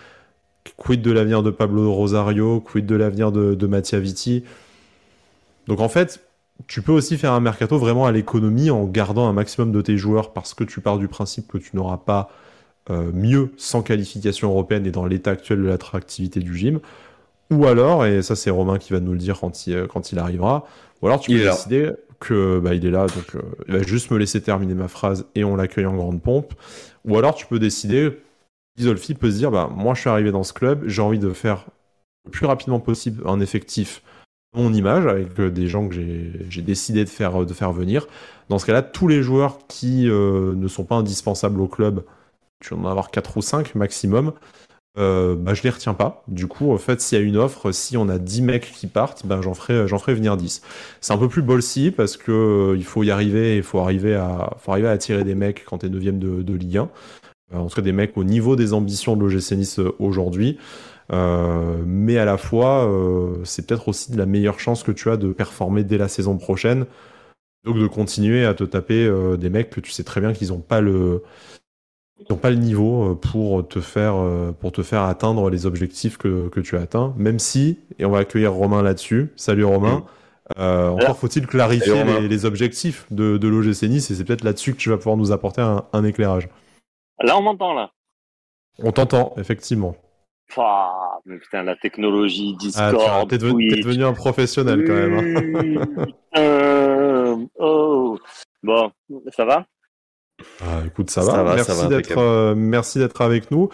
Quid 0.78 1.02
de 1.02 1.12
l'avenir 1.12 1.44
de 1.44 1.52
Pablo 1.52 1.92
Rosario, 1.94 2.60
quid 2.60 2.86
de 2.86 2.96
l'avenir 2.96 3.32
de, 3.32 3.54
de 3.54 3.68
Mattia 3.68 4.00
Vitti? 4.00 4.44
Donc 5.68 5.80
en 5.80 5.90
fait, 5.90 6.22
tu 6.68 6.82
peux 6.82 6.92
aussi 6.92 7.18
faire 7.18 7.34
un 7.34 7.40
mercato 7.40 7.78
vraiment 7.78 8.06
à 8.06 8.12
l'économie 8.12 8.70
en 8.70 8.86
gardant 8.86 9.28
un 9.28 9.34
maximum 9.34 9.72
de 9.72 9.82
tes 9.82 9.98
joueurs 9.98 10.34
parce 10.34 10.54
que 10.54 10.64
tu 10.64 10.82
pars 10.82 10.98
du 10.98 11.08
principe 11.08 11.48
que 11.48 11.58
tu 11.58 11.76
n'auras 11.76 11.98
pas 11.98 12.30
euh, 12.90 13.12
mieux 13.14 13.52
sans 13.58 13.82
qualification 13.82 14.50
européenne 14.50 14.86
et 14.86 14.92
dans 14.92 15.06
l'état 15.06 15.32
actuel 15.32 15.62
de 15.62 15.68
l'attractivité 15.68 16.40
du 16.40 16.58
gym. 16.58 16.80
Ou 17.52 17.66
alors, 17.66 18.06
et 18.06 18.22
ça 18.22 18.36
c'est 18.36 18.50
Romain 18.50 18.80
qui 18.80 18.94
va 18.94 19.00
nous 19.00 19.12
le 19.12 19.20
dire 19.20 19.40
quand 19.40 19.68
il, 19.68 19.88
quand 19.88 20.12
il 20.12 20.20
arrivera, 20.20 20.66
ou 21.02 21.08
alors 21.08 21.20
tu 21.20 21.32
peux 21.32 21.44
décider 21.44 21.92
que 22.20 22.60
bah, 22.60 22.74
il 22.74 22.86
est 22.86 22.92
là, 22.92 23.06
donc 23.06 23.36
euh, 23.36 23.42
il 23.68 23.76
va 23.76 23.84
juste 23.84 24.10
me 24.10 24.18
laisser 24.18 24.42
terminer 24.42 24.74
ma 24.74 24.88
phrase 24.88 25.26
et 25.36 25.44
on 25.44 25.56
l'accueille 25.56 25.86
en 25.86 25.96
grande 25.96 26.22
pompe. 26.22 26.54
Ou 27.06 27.18
alors 27.18 27.36
tu 27.36 27.46
peux 27.46 27.60
décider 27.60 28.18
Isolfi 28.78 29.14
peut 29.14 29.32
se 29.32 29.38
dire 29.38 29.52
bah, 29.52 29.70
moi, 29.74 29.94
je 29.94 30.02
suis 30.02 30.10
arrivé 30.10 30.32
dans 30.32 30.44
ce 30.44 30.54
club, 30.54 30.84
j'ai 30.88 31.02
envie 31.02 31.20
de 31.20 31.32
faire 31.32 31.66
le 32.26 32.32
plus 32.32 32.46
rapidement 32.46 32.80
possible 32.80 33.24
un 33.28 33.40
effectif 33.40 34.02
mon 34.56 34.74
image 34.74 35.06
avec 35.06 35.40
des 35.42 35.68
gens 35.68 35.90
que 35.90 35.96
j'ai 35.96 36.62
décidé 36.62 37.04
de 37.04 37.10
faire, 37.10 37.34
venir. 37.74 38.08
Dans 38.48 38.58
ce 38.58 38.66
cas-là, 38.66 38.84
tous 38.84 39.10
les 39.10 39.22
joueurs 39.22 39.60
qui 39.68 40.06
ne 40.06 40.68
sont 40.70 40.86
pas 40.86 40.96
indispensables 40.96 41.60
au 41.60 41.68
club, 41.68 42.06
tu 42.62 42.74
vas 42.74 42.80
en 42.80 42.86
avoir 42.86 43.12
4 43.12 43.38
ou 43.38 43.42
5 43.42 43.76
maximum, 43.76 44.32
euh, 44.98 45.36
bah, 45.36 45.54
les 45.64 45.70
retiens 45.70 45.94
pas. 45.94 46.24
Du 46.28 46.48
coup, 46.48 46.72
en 46.72 46.78
fait, 46.78 47.02
s'il 47.02 47.18
y 47.18 47.22
a 47.22 47.24
une 47.24 47.38
offre, 47.38 47.72
si 47.72 47.98
on 47.98 48.08
a 48.08 48.18
10 48.18 48.42
mecs 48.42 48.72
qui 48.72 48.88
partent, 48.88 49.26
bah, 49.26 49.40
j'en 49.42 49.54
ferai, 49.54 49.88
ferai 49.88 50.14
venir 50.14 50.38
10. 50.38 50.62
C'est 51.02 51.14
un 51.14 51.18
peu 51.18 51.28
plus 51.28 51.42
ballsy 51.42 51.92
parce 51.92 52.18
que 52.18 52.32
euh, 52.76 52.82
faut 52.82 53.04
y 53.04 53.12
arriver, 53.12 53.58
il 53.58 53.64
faut 53.64 53.80
arriver 53.80 54.16
à, 54.16 54.56
faut 54.60 54.72
arriver 54.72 54.88
à 54.88 54.92
attirer 54.92 55.24
des 55.24 55.36
mecs 55.36 55.66
quand 55.66 55.80
t'es 55.80 55.90
9 55.90 56.18
de, 56.18 56.42
de 56.42 56.54
Ligue 56.54 56.78
1. 56.78 56.90
Euh, 57.54 57.58
en 57.58 57.68
tout 57.68 57.76
cas, 57.76 57.82
des 57.82 57.92
mecs 57.92 58.18
au 58.18 58.24
niveau 58.24 58.56
des 58.56 58.74
ambitions 58.74 59.16
de 59.16 59.22
l'OGC 59.22 59.52
Nice 59.54 59.80
euh, 59.80 59.96
aujourd'hui. 60.00 60.58
mais 61.12 62.18
à 62.18 62.26
la 62.26 62.38
fois, 62.38 62.90
c'est 63.44 63.68
peut-être 63.68 63.88
aussi 63.90 64.12
de 64.12 64.18
la 64.18 64.26
meilleure 64.26 64.60
chance 64.60 64.84
que 64.84 64.92
tu 64.92 65.10
as 65.12 65.18
de 65.18 65.32
performer 65.32 65.84
dès 65.84 65.98
la 65.98 66.08
saison 66.08 66.38
prochaine. 66.38 66.86
Donc 67.64 67.78
de 67.78 67.88
continuer 67.88 68.46
à 68.46 68.54
te 68.54 68.64
taper 68.64 69.12
des 69.38 69.50
mecs 69.50 69.70
que 69.70 69.80
tu 69.80 69.92
sais 69.92 70.04
très 70.04 70.22
bien 70.22 70.34
qu'ils 70.34 70.50
n'ont 70.50 70.60
pas 70.60 70.82
le, 70.82 71.22
ils 72.18 72.26
n'ont 72.30 72.38
pas 72.38 72.50
le 72.50 72.56
niveau 72.56 73.12
euh, 73.12 73.16
pour 73.16 73.68
te 73.68 73.82
faire, 73.82 74.16
euh, 74.16 74.52
pour 74.52 74.72
te 74.72 74.84
faire 74.84 75.02
atteindre 75.04 75.50
les 75.50 75.66
objectifs 75.66 76.18
que, 76.18 76.48
que 76.48 76.62
tu 76.62 76.78
as 76.78 76.82
atteints, 76.82 77.14
même 77.18 77.40
si, 77.40 77.80
et 78.00 78.06
on 78.06 78.12
va 78.12 78.20
accueillir 78.20 78.54
Romain 78.54 78.82
là-dessus. 78.82 79.32
Salut 79.36 79.66
Romain. 79.66 80.06
Euh, 80.60 80.90
encore 80.90 81.18
faut-il 81.18 81.48
clarifier 81.48 82.04
les, 82.22 82.46
objectifs 82.46 83.08
de, 83.10 83.38
de 83.38 83.48
l'OGC 83.48 83.84
Nice 83.90 84.12
et 84.12 84.16
c'est 84.16 84.24
peut-être 84.24 84.44
là-dessus 84.44 84.74
que 84.74 84.78
tu 84.78 84.90
vas 84.90 84.98
pouvoir 84.98 85.18
nous 85.18 85.32
apporter 85.32 85.62
un, 85.62 86.04
éclairage. 86.04 86.50
Là, 87.22 87.38
on 87.38 87.42
m'entend 87.42 87.74
là. 87.74 87.92
On 88.80 88.92
t'entend, 88.92 89.34
effectivement. 89.38 89.96
Ah, 90.58 91.20
mais 91.26 91.38
putain, 91.40 91.64
la 91.64 91.76
technologie, 91.76 92.56
Discord. 92.58 92.98
Ah, 93.08 93.24
t'es 93.28 93.38
devenu, 93.38 94.04
un 94.04 94.14
professionnel 94.14 94.84
quand 94.86 94.94
même. 94.94 95.78
Hein. 96.36 97.48
oh. 97.60 98.20
Bon, 98.64 98.92
ça 99.36 99.46
va? 99.46 99.66
Ah, 100.62 100.82
écoute, 100.86 101.10
ça, 101.10 101.22
va. 101.22 101.56
Merci 101.56 101.88
d'être, 101.88 102.18
euh, 102.18 102.56
merci 102.56 103.00
d'être 103.00 103.22
avec 103.22 103.52
nous. 103.52 103.70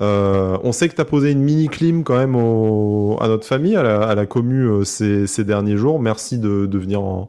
Euh, 0.00 0.58
on 0.62 0.72
sait 0.72 0.88
que 0.88 0.94
tu 0.94 1.00
as 1.00 1.04
posé 1.04 1.32
une 1.32 1.42
mini 1.42 1.68
clim 1.68 2.04
quand 2.04 2.16
même 2.16 2.34
à 2.34 3.28
notre 3.28 3.46
famille, 3.46 3.76
à 3.76 3.82
la, 3.82 4.08
à 4.08 4.26
commu 4.26 4.66
euh, 4.66 4.84
ces, 4.84 5.44
derniers 5.44 5.76
jours. 5.76 5.98
Merci 5.98 6.38
de, 6.38 6.68
venir 6.78 7.02
en, 7.02 7.28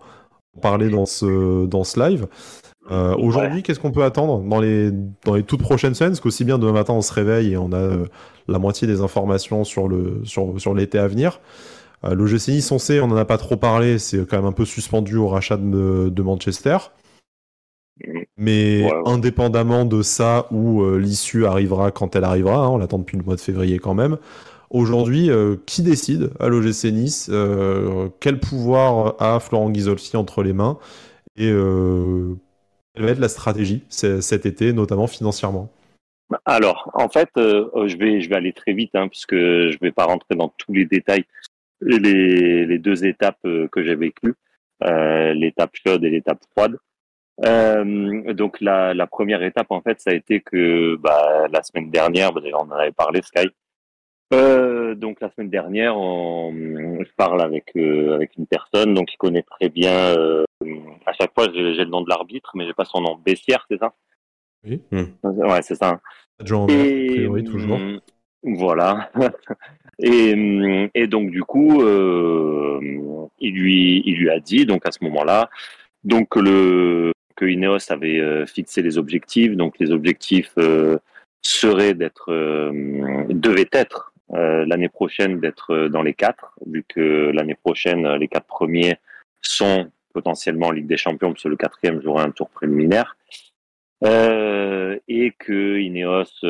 parler 0.62 0.90
dans 0.90 1.06
ce, 1.06 1.66
dans 1.66 1.84
ce 1.84 2.00
live. 2.00 2.28
Aujourd'hui, 2.90 3.64
qu'est-ce 3.64 3.80
qu'on 3.80 3.92
peut 3.92 4.04
attendre 4.04 4.40
dans 4.42 4.60
les, 4.60 4.92
dans 5.26 5.36
les 5.36 5.44
toutes 5.44 5.62
prochaines 5.62 5.94
semaines? 5.94 6.12
Parce 6.12 6.22
qu'aussi 6.22 6.46
bien 6.46 6.58
demain 6.58 6.74
matin, 6.74 6.94
on 6.94 7.02
se 7.02 7.14
réveille 7.14 7.54
et 7.54 7.58
on 7.58 7.72
a 7.74 7.98
la 8.48 8.60
moitié 8.60 8.88
des 8.88 9.02
informations 9.02 9.64
sur, 9.64 9.88
le, 9.88 10.22
sur, 10.24 10.60
sur 10.60 10.74
l'été 10.74 10.98
à 10.98 11.08
venir. 11.08 11.40
le 12.04 12.26
GCI, 12.26 12.66
on 12.72 12.80
sait, 12.80 13.00
on 13.00 13.08
n'en 13.08 13.18
a 13.18 13.26
pas 13.26 13.38
trop 13.38 13.58
parlé, 13.58 14.00
c'est 14.00 14.26
quand 14.28 14.38
même 14.38 14.46
un 14.46 14.52
peu 14.52 14.66
suspendu 14.66 15.18
au 15.18 15.28
rachat 15.28 15.58
de, 15.58 16.10
de 16.10 16.22
Manchester. 16.22 16.78
Mais 18.38 18.88
indépendamment 19.06 19.86
de 19.86 20.02
ça, 20.02 20.48
où 20.52 20.84
euh, 20.84 20.98
l'issue 20.98 21.46
arrivera 21.46 21.92
quand 21.92 22.16
elle 22.16 22.24
arrivera, 22.24 22.66
hein, 22.66 22.70
on 22.70 22.78
l'attend 22.78 23.00
depuis 23.00 23.18
le 23.18 23.24
mois 23.24 23.36
de 23.36 23.42
février 23.42 23.80
quand 23.80 23.96
même. 23.96 24.18
Aujourd'hui, 24.70 25.32
euh, 25.32 25.56
qui 25.66 25.82
décide 25.82 26.32
à 26.40 26.48
l'OGC 26.48 26.92
Nice? 26.92 27.30
Euh, 27.32 28.10
Quel 28.20 28.40
pouvoir 28.40 29.16
a 29.20 29.40
Florent 29.40 29.70
Ghisolfi 29.70 30.18
entre 30.18 30.44
les 30.44 30.54
mains? 30.54 30.78
Et 31.40 31.52
quelle 32.98 33.06
va 33.06 33.12
être 33.12 33.20
la 33.20 33.30
stratégie 33.30 33.84
cet 33.90 34.46
été, 34.46 34.74
notamment 34.74 35.08
financièrement 35.08 35.70
Alors, 36.46 36.90
en 36.94 37.08
fait, 37.08 37.30
je, 37.36 37.98
vais, 37.98 38.22
je 38.22 38.30
vais 38.30 38.36
aller 38.36 38.54
très 38.54 38.74
vite, 38.74 38.96
hein, 38.96 39.08
puisque 39.08 39.36
je 39.36 39.74
ne 39.74 39.80
vais 39.80 39.92
pas 39.92 40.06
rentrer 40.06 40.36
dans 40.36 40.50
tous 40.58 40.74
les 40.74 40.86
détails. 40.86 41.26
Les, 41.80 42.66
les 42.66 42.80
deux 42.80 43.06
étapes 43.06 43.38
que 43.44 43.84
j'ai 43.84 43.96
vécues, 43.96 44.34
l'étape 44.82 45.76
chaude 45.86 46.04
et 46.04 46.10
l'étape 46.10 46.42
froide. 46.52 46.78
Euh, 47.46 48.34
donc 48.34 48.60
la, 48.62 48.96
la, 48.96 49.06
première 49.06 49.44
étape 49.44 49.68
en 49.70 49.80
fait 49.82 50.02
ça 50.02 50.10
a 50.10 50.14
été 50.16 50.42
que 50.42 50.96
bah, 50.96 51.48
la 51.52 51.62
semaine 51.62 51.92
dernière, 51.92 52.34
bah, 52.34 52.42
on 52.54 52.72
en 52.72 52.72
avait 52.72 52.92
parlé 52.92 53.22
Sky. 53.22 53.50
Euh, 54.34 54.96
donc 54.96 55.22
la 55.22 55.30
semaine 55.32 55.50
dernière, 55.50 55.96
on, 55.98 56.52
je 56.52 57.12
parle 57.16 57.42
avec 57.42 57.72
euh, 57.76 58.16
avec 58.16 58.36
une 58.38 58.48
personne 58.48 58.94
donc 58.94 59.08
qui 59.08 59.18
connaît 59.18 59.44
très 59.44 59.70
bien. 59.70 59.94
Euh, 59.94 60.46
à 61.06 61.14
chaque 61.14 61.34
fois 61.34 61.48
j'ai 61.54 61.74
le 61.74 61.86
nom 61.86 62.02
de 62.02 62.10
l'arbitre, 62.10 62.52
mais 62.56 62.66
j'ai 62.66 62.74
pas 62.74 62.86
son 62.86 63.02
nom. 63.02 63.16
Bessière, 63.16 63.66
c'est 63.70 63.78
ça? 63.78 63.94
Oui. 64.64 64.82
Ouais, 64.92 65.62
c'est 65.62 65.76
ça. 65.76 66.00
Adjoint 66.40 66.68
Et, 66.68 67.10
a 67.10 67.14
priori 67.14 67.44
toujours. 67.44 67.80
Voilà. 68.44 69.10
et, 70.00 70.90
et 70.94 71.08
donc 71.08 71.32
du 71.32 71.44
coup, 71.44 71.82
il 73.40 73.54
lui 73.54 74.04
il 74.06 74.18
lui 74.18 74.30
a 74.30 74.40
dit 74.40 74.66
donc 74.66 74.86
à 74.86 74.92
ce 74.92 75.04
moment-là 75.04 75.50
donc 76.04 76.36
le 76.36 77.12
que 77.38 77.46
Ineos 77.46 77.92
avait 77.92 78.20
euh, 78.20 78.46
fixé 78.46 78.82
les 78.82 78.98
objectifs. 78.98 79.56
Donc 79.56 79.80
les 79.80 79.92
objectifs 79.92 80.52
euh, 80.58 80.98
seraient 81.42 81.94
d'être, 81.94 82.34
euh, 82.34 83.24
devaient 83.30 83.70
être 83.72 84.12
l'année 84.30 84.90
prochaine 84.90 85.40
d'être 85.40 85.88
dans 85.88 86.02
les 86.02 86.14
quatre, 86.14 86.54
vu 86.66 86.84
que 86.86 87.32
l'année 87.34 87.56
prochaine 87.56 88.06
les 88.16 88.28
quatre 88.28 88.46
premiers 88.46 88.98
sont 89.42 89.90
potentiellement 90.18 90.68
en 90.68 90.72
Ligue 90.72 90.88
des 90.88 90.98
Champions, 90.98 91.32
puisque 91.32 91.54
le 91.54 91.56
quatrième 91.56 92.02
jouera 92.02 92.24
un 92.24 92.32
tour 92.32 92.50
préliminaire. 92.50 93.16
Euh, 94.04 94.98
et 95.08 95.34
que 95.38 95.80
Ineos 95.80 96.46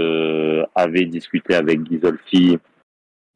avait 0.76 1.06
discuté 1.06 1.56
avec 1.56 1.82
Ghisolfi 1.84 2.58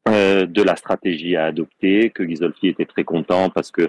euh, 0.08 0.46
de 0.46 0.62
la 0.62 0.76
stratégie 0.76 1.36
à 1.36 1.44
adopter, 1.44 2.10
que 2.10 2.22
Ghisolfi 2.22 2.68
était 2.68 2.86
très 2.86 3.04
content 3.04 3.50
parce 3.50 3.70
que 3.70 3.88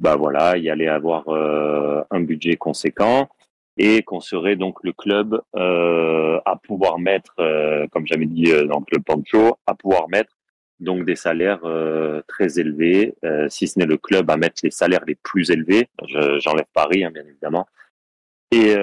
bah 0.00 0.16
voilà, 0.16 0.56
il 0.58 0.68
allait 0.68 0.88
avoir 0.88 1.28
euh, 1.28 2.02
un 2.10 2.20
budget 2.20 2.56
conséquent 2.56 3.28
et 3.76 4.02
qu'on 4.02 4.20
serait 4.20 4.56
donc 4.56 4.82
le 4.82 4.92
club 4.92 5.40
euh, 5.54 6.40
à 6.44 6.56
pouvoir 6.56 6.98
mettre, 6.98 7.34
euh, 7.38 7.86
comme 7.92 8.06
j'avais 8.08 8.26
dit 8.26 8.50
dans 8.68 8.80
le 8.80 8.84
club 8.84 9.04
Pancho, 9.04 9.56
à 9.66 9.74
pouvoir 9.74 10.08
mettre 10.08 10.32
donc 10.82 11.04
des 11.04 11.16
salaires 11.16 11.62
très 12.28 12.58
élevés, 12.58 13.14
si 13.48 13.68
ce 13.68 13.78
n'est 13.78 13.86
le 13.86 13.96
club 13.96 14.30
à 14.30 14.36
mettre 14.36 14.60
les 14.62 14.70
salaires 14.70 15.04
les 15.06 15.14
plus 15.14 15.50
élevés. 15.50 15.88
J'enlève 16.06 16.66
Paris, 16.72 17.04
hein, 17.04 17.10
bien 17.10 17.24
évidemment. 17.24 17.66
Et 18.50 18.74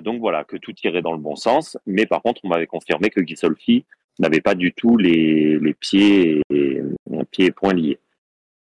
donc 0.00 0.20
voilà, 0.20 0.44
que 0.44 0.56
tout 0.56 0.74
irait 0.84 1.02
dans 1.02 1.12
le 1.12 1.18
bon 1.18 1.36
sens. 1.36 1.78
Mais 1.86 2.06
par 2.06 2.22
contre, 2.22 2.40
on 2.44 2.48
m'avait 2.48 2.66
confirmé 2.66 3.10
que 3.10 3.24
Gisolfi 3.24 3.84
n'avait 4.18 4.40
pas 4.40 4.54
du 4.54 4.72
tout 4.72 4.96
les, 4.96 5.58
les 5.58 5.74
pieds, 5.74 6.40
et, 6.50 6.82
pieds 7.30 7.46
et 7.46 7.50
poings 7.50 7.74
liés. 7.74 7.98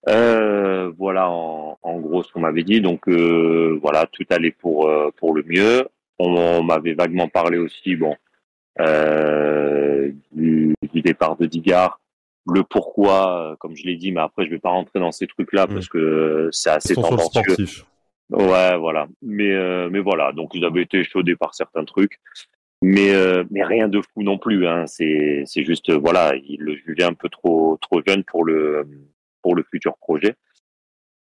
Euh, 0.09 0.91
voilà 0.97 1.31
en, 1.31 1.78
en, 1.83 1.99
gros 2.00 2.23
ce 2.23 2.33
qu'on 2.33 2.41
m'avait 2.41 2.65
dit. 2.65 2.81
Donc 2.81 3.09
euh, 3.09 3.78
voilà, 3.83 4.07
tout 4.07 4.25
allait 4.31 4.50
pour 4.50 4.89
euh, 4.89 5.10
pour 5.17 5.34
le 5.34 5.42
mieux. 5.42 5.89
On, 6.18 6.62
m'avait 6.62 6.94
vaguement 6.94 7.28
parlé 7.28 7.57
aussi, 7.57 7.97
bon, 7.97 8.15
euh, 8.78 10.10
du, 10.33 10.75
du, 10.92 11.00
départ 11.00 11.36
de 11.36 11.47
Digard, 11.47 11.99
le 12.47 12.62
pourquoi, 12.62 13.57
comme 13.60 13.77
je 13.77 13.85
l'ai 13.85 13.97
dit, 13.97 14.12
mais 14.12 14.20
après 14.20 14.47
je 14.47 14.51
vais 14.51 14.59
pas 14.59 14.70
rentrer 14.70 14.99
dans 14.99 15.12
ces 15.12 15.27
trucs-là 15.27 15.67
parce 15.67 15.89
que 15.89 16.49
c'est 16.52 16.70
assez 16.70 16.94
tendancieux. 16.94 17.57
Ouais, 18.31 18.77
voilà. 18.78 19.07
Mais 19.23 19.89
mais 19.91 20.01
voilà, 20.01 20.33
donc 20.33 20.55
ils 20.55 20.65
avaient 20.65 20.83
été 20.83 21.05
chaudés 21.05 21.36
par 21.36 21.55
certains 21.55 21.85
trucs. 21.85 22.19
Mais, 22.83 23.12
mais 23.51 23.62
rien 23.62 23.89
de 23.89 24.01
fou 24.01 24.23
non 24.23 24.39
plus. 24.39 24.67
Hein. 24.67 24.86
C'est, 24.86 25.43
c'est 25.44 25.65
juste, 25.65 25.93
voilà, 25.93 26.33
il 26.49 26.60
le 26.60 26.77
jugeait 26.77 27.05
un 27.05 27.12
peu 27.12 27.28
trop, 27.28 27.77
trop 27.78 28.01
jeune 28.07 28.25
pour 28.25 28.43
le, 28.43 28.89
pour 29.43 29.55
le 29.55 29.62
futur 29.70 29.99
projet. 29.99 30.35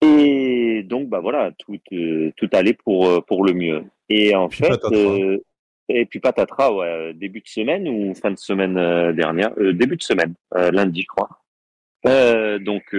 Et 0.02 0.82
donc, 0.82 1.08
bah 1.08 1.20
voilà, 1.20 1.52
tout, 1.58 1.78
euh, 1.92 2.30
tout 2.36 2.50
allait 2.52 2.74
pour, 2.74 3.08
euh, 3.08 3.20
pour 3.22 3.44
le 3.44 3.54
mieux. 3.54 3.84
Et 4.10 4.34
en 4.36 4.50
fait, 4.50 4.84
euh, 4.92 5.38
et 5.88 6.06
puis 6.06 6.20
patatras, 6.20 6.72
ouais, 6.72 7.14
début 7.14 7.40
de 7.40 7.48
semaine 7.48 7.88
ou 7.88 8.14
fin 8.14 8.30
de 8.30 8.38
semaine 8.38 8.74
dernière, 9.14 9.52
début 9.56 9.96
de 9.96 10.02
semaine, 10.02 10.34
lundi, 10.54 11.02
je 11.02 11.06
crois. 11.06 12.58
donc, 12.58 12.94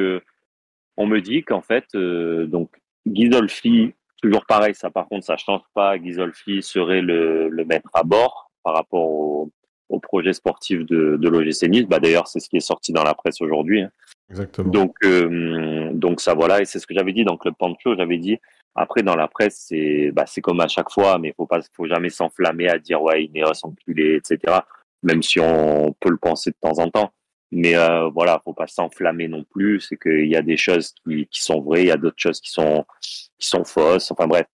on 0.97 1.05
me 1.05 1.19
dit 1.19 1.43
qu'en 1.43 1.61
fait, 1.61 1.85
donc 1.95 2.69
Ghisolfi, 3.07 3.93
toujours 4.21 4.45
pareil, 4.45 4.75
ça 4.75 4.89
par 4.89 5.07
contre, 5.07 5.25
ça 5.25 5.37
change 5.37 5.61
pas. 5.73 5.97
Ghisolfi 5.97 6.61
serait 6.61 7.01
le, 7.01 7.49
le 7.49 7.65
maître 7.65 7.89
à 7.93 8.03
bord 8.03 8.51
par 8.63 8.73
rapport 8.73 9.09
au, 9.09 9.51
au 9.89 9.99
projet 9.99 10.33
sportif 10.33 10.85
de, 10.85 11.17
de 11.17 11.29
l'OGC 11.29 11.69
Nice. 11.69 11.85
Bah, 11.85 11.99
D'ailleurs, 11.99 12.27
c'est 12.27 12.39
ce 12.39 12.49
qui 12.49 12.57
est 12.57 12.61
sorti 12.61 12.91
dans 12.91 13.03
la 13.03 13.13
presse 13.13 13.41
aujourd'hui. 13.41 13.81
Hein. 13.81 13.91
Exactement. 14.29 14.69
Donc, 14.69 14.95
euh, 15.03 15.91
donc 15.93 16.19
ça 16.19 16.33
voilà, 16.33 16.61
et 16.61 16.65
c'est 16.65 16.79
ce 16.79 16.87
que 16.87 16.93
j'avais 16.93 17.13
dit 17.13 17.23
dans 17.23 17.37
Club 17.37 17.55
Pancho. 17.57 17.95
J'avais 17.95 18.17
dit 18.17 18.37
après 18.77 19.01
dans 19.01 19.15
la 19.15 19.27
presse, 19.27 19.65
c'est 19.67 20.11
bah, 20.11 20.25
comme 20.43 20.61
à 20.61 20.67
chaque 20.67 20.91
fois, 20.91 21.17
mais 21.17 21.33
faut 21.35 21.47
pas, 21.47 21.59
faut 21.73 21.87
jamais 21.87 22.09
s'enflammer 22.09 22.69
à 22.69 22.77
dire 22.77 23.01
ouais 23.01 23.25
Ineos 23.25 23.65
enculé, 23.65 24.17
etc. 24.17 24.59
Même 25.03 25.23
si 25.23 25.39
on 25.39 25.93
peut 25.99 26.11
le 26.11 26.17
penser 26.17 26.51
de 26.51 26.57
temps 26.61 26.79
en 26.79 26.89
temps. 26.89 27.11
Mais 27.51 27.75
euh, 27.75 28.09
voilà, 28.09 28.41
faut 28.43 28.53
pas 28.53 28.67
s'enflammer 28.67 29.27
non 29.27 29.43
plus. 29.43 29.81
C'est 29.81 29.97
qu'il 29.97 30.27
y 30.27 30.35
a 30.35 30.41
des 30.43 30.57
choses 30.57 30.93
qui, 31.03 31.27
qui 31.27 31.41
sont 31.41 31.61
vraies, 31.61 31.83
il 31.83 31.87
y 31.87 31.91
a 31.91 31.97
d'autres 31.97 32.19
choses 32.19 32.39
qui 32.39 32.51
sont 32.51 32.85
qui 33.01 33.47
sont 33.47 33.63
fausses. 33.65 34.11
Enfin 34.11 34.27
bref. 34.27 34.45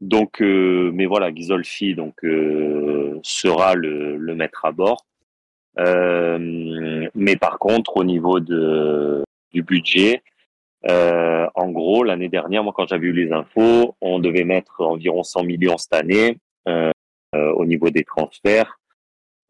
Donc, 0.00 0.42
euh, 0.42 0.90
mais 0.94 1.06
voilà, 1.06 1.30
Ghisolfi 1.32 1.94
donc 1.94 2.24
euh, 2.24 3.18
sera 3.22 3.74
le, 3.74 4.16
le 4.16 4.34
maître 4.34 4.64
à 4.64 4.72
bord. 4.72 5.06
mais 5.78 7.36
par 7.36 7.58
contre, 7.58 7.96
au 7.96 8.04
niveau 8.04 8.40
de, 8.40 9.24
du 9.52 9.62
budget, 9.62 10.22
en 11.60 11.70
gros, 11.70 12.04
l'année 12.04 12.28
dernière, 12.28 12.64
moi, 12.64 12.72
quand 12.74 12.88
j'avais 12.88 13.08
eu 13.08 13.12
les 13.12 13.32
infos, 13.32 13.94
on 14.00 14.18
devait 14.18 14.44
mettre 14.44 14.80
environ 14.80 15.22
100 15.22 15.44
millions 15.44 15.78
cette 15.78 15.94
année 15.94 16.38
au 17.32 17.64
niveau 17.64 17.90
des 17.90 18.04
transferts. 18.04 18.80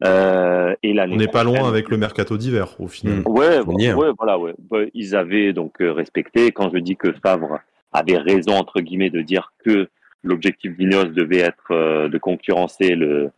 Euh, 0.03 0.75
et 0.81 0.99
On 0.99 1.15
n'est 1.15 1.27
pas 1.27 1.43
loin 1.43 1.67
avec 1.67 1.89
le 1.89 1.97
mercato 1.97 2.37
d'hiver, 2.37 2.75
au 2.79 2.87
final. 2.87 3.19
Mm. 3.19 3.27
Ouais, 3.27 3.59
ouais, 3.59 4.11
voilà, 4.17 4.39
ouais. 4.39 4.53
Bah, 4.69 4.79
ils 4.93 5.15
avaient 5.15 5.53
donc 5.53 5.81
euh, 5.81 5.91
respecté. 5.91 6.51
Quand 6.51 6.71
je 6.73 6.79
dis 6.79 6.95
que 6.95 7.11
Favre 7.23 7.59
avait 7.91 8.17
raison 8.17 8.53
entre 8.53 8.81
guillemets 8.81 9.09
de 9.09 9.21
dire 9.21 9.53
que 9.63 9.89
l'objectif 10.23 10.75
d'Ineos 10.77 11.05
devait 11.05 11.39
être 11.39 11.71
euh, 11.71 12.07
de 12.07 12.17
concurrencer 12.17 12.95
le, 12.95 13.31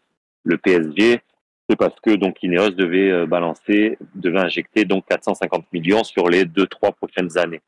le 0.43 0.57
PSG, 0.57 1.21
c'est 1.69 1.75
parce 1.75 1.99
que 2.01 2.11
donc 2.11 2.41
Ineos 2.43 2.71
devait 2.71 3.25
balancer, 3.25 3.97
devait 4.15 4.39
injecter 4.39 4.85
donc 4.85 5.05
450 5.07 5.65
millions 5.73 6.03
sur 6.03 6.29
les 6.29 6.45
deux 6.45 6.67
trois 6.67 6.91
prochaines 6.91 7.37
années. 7.37 7.61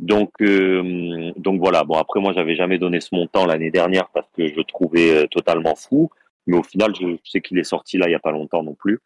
Donc 0.00 0.32
donc 0.40 1.60
voilà. 1.60 1.84
Bon 1.84 1.94
après 1.94 2.20
moi 2.20 2.32
j'avais 2.32 2.56
jamais 2.56 2.78
donné 2.78 3.00
ce 3.00 3.14
montant 3.14 3.46
l'année 3.46 3.70
dernière 3.70 4.08
parce 4.08 4.28
que 4.36 4.48
je 4.48 4.54
le 4.54 4.64
trouvais 4.64 5.28
totalement 5.28 5.76
fou. 5.76 6.10
Mais 6.46 6.56
au 6.56 6.62
final, 6.62 6.92
je 6.98 7.16
sais 7.24 7.40
qu'il 7.40 7.58
est 7.58 7.64
sorti 7.64 7.98
là 7.98 8.06
il 8.06 8.10
n'y 8.10 8.14
a 8.14 8.20
pas 8.20 8.32
longtemps 8.32 8.62
non 8.62 8.74
plus. 8.74 9.00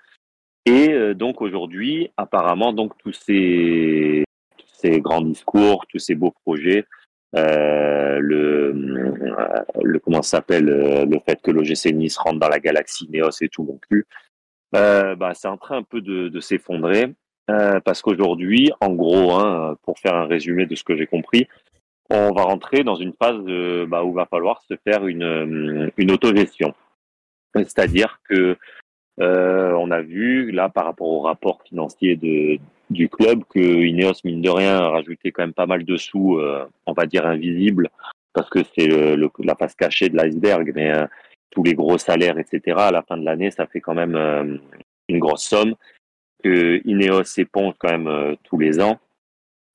Et 0.66 0.90
euh, 0.92 1.14
donc 1.14 1.42
aujourd'hui, 1.42 2.10
apparemment, 2.16 2.72
donc 2.72 2.96
tous 2.98 3.12
ces, 3.12 4.24
ces 4.72 5.00
grands 5.00 5.20
discours, 5.20 5.84
tous 5.88 5.98
ces 5.98 6.14
beaux 6.14 6.34
projets, 6.44 6.86
euh, 7.36 8.18
le, 8.18 8.74
euh, 8.74 9.64
le 9.82 9.98
comment 9.98 10.22
s'appelle, 10.22 10.64
le 10.64 11.18
fait 11.26 11.40
que 11.42 11.50
l'OGC 11.50 11.92
Nice 11.92 12.16
rentre 12.16 12.38
dans 12.38 12.48
la 12.48 12.60
galaxie 12.60 13.08
Neos 13.10 13.42
et 13.42 13.48
tout 13.48 13.64
non 13.64 13.78
plus, 13.88 14.06
bah, 14.72 15.32
c'est 15.34 15.48
en 15.48 15.56
train 15.56 15.78
un 15.78 15.82
peu 15.82 16.00
de, 16.00 16.28
de 16.28 16.40
s'effondrer. 16.40 17.12
Parce 17.46 18.02
qu'aujourd'hui, 18.02 18.70
en 18.80 18.90
gros, 18.90 19.32
hein, 19.32 19.76
pour 19.82 19.98
faire 19.98 20.14
un 20.14 20.26
résumé 20.26 20.66
de 20.66 20.74
ce 20.74 20.84
que 20.84 20.96
j'ai 20.96 21.06
compris, 21.06 21.46
on 22.10 22.32
va 22.32 22.42
rentrer 22.42 22.84
dans 22.84 22.94
une 22.94 23.12
phase 23.12 23.42
bah, 23.88 24.04
où 24.04 24.10
il 24.10 24.14
va 24.14 24.26
falloir 24.26 24.62
se 24.62 24.74
faire 24.84 25.06
une, 25.06 25.90
une 25.96 26.10
autogestion. 26.10 26.74
C'est-à-dire 27.54 28.20
que 28.28 28.56
euh, 29.20 29.72
on 29.72 29.90
a 29.90 30.02
vu 30.02 30.50
là 30.50 30.68
par 30.68 30.86
rapport 30.86 31.08
au 31.08 31.20
rapport 31.20 31.62
financier 31.62 32.16
du 32.90 33.08
club 33.08 33.44
que 33.48 33.60
Ineos 33.60 34.20
mine 34.24 34.42
de 34.42 34.50
rien 34.50 34.78
a 34.78 34.88
rajouté 34.88 35.30
quand 35.30 35.42
même 35.42 35.54
pas 35.54 35.66
mal 35.66 35.84
de 35.84 35.96
sous, 35.96 36.38
euh, 36.38 36.66
on 36.86 36.92
va 36.92 37.06
dire 37.06 37.26
invisibles, 37.26 37.90
parce 38.32 38.50
que 38.50 38.60
c'est 38.74 38.86
le, 38.86 39.30
la 39.38 39.54
face 39.54 39.74
cachée 39.74 40.08
de 40.08 40.16
l'iceberg, 40.16 40.72
mais 40.74 40.90
euh, 40.90 41.06
tous 41.50 41.62
les 41.62 41.74
gros 41.74 41.98
salaires, 41.98 42.38
etc. 42.38 42.76
À 42.78 42.90
la 42.90 43.02
fin 43.02 43.16
de 43.16 43.24
l'année, 43.24 43.50
ça 43.50 43.66
fait 43.66 43.80
quand 43.80 43.94
même 43.94 44.16
euh, 44.16 44.56
une 45.08 45.20
grosse 45.20 45.44
somme 45.44 45.74
que 46.44 46.80
Ineos 46.84 47.22
éponge 47.38 47.74
quand 47.78 47.90
même 47.90 48.36
tous 48.44 48.58
les 48.58 48.80
ans. 48.80 48.98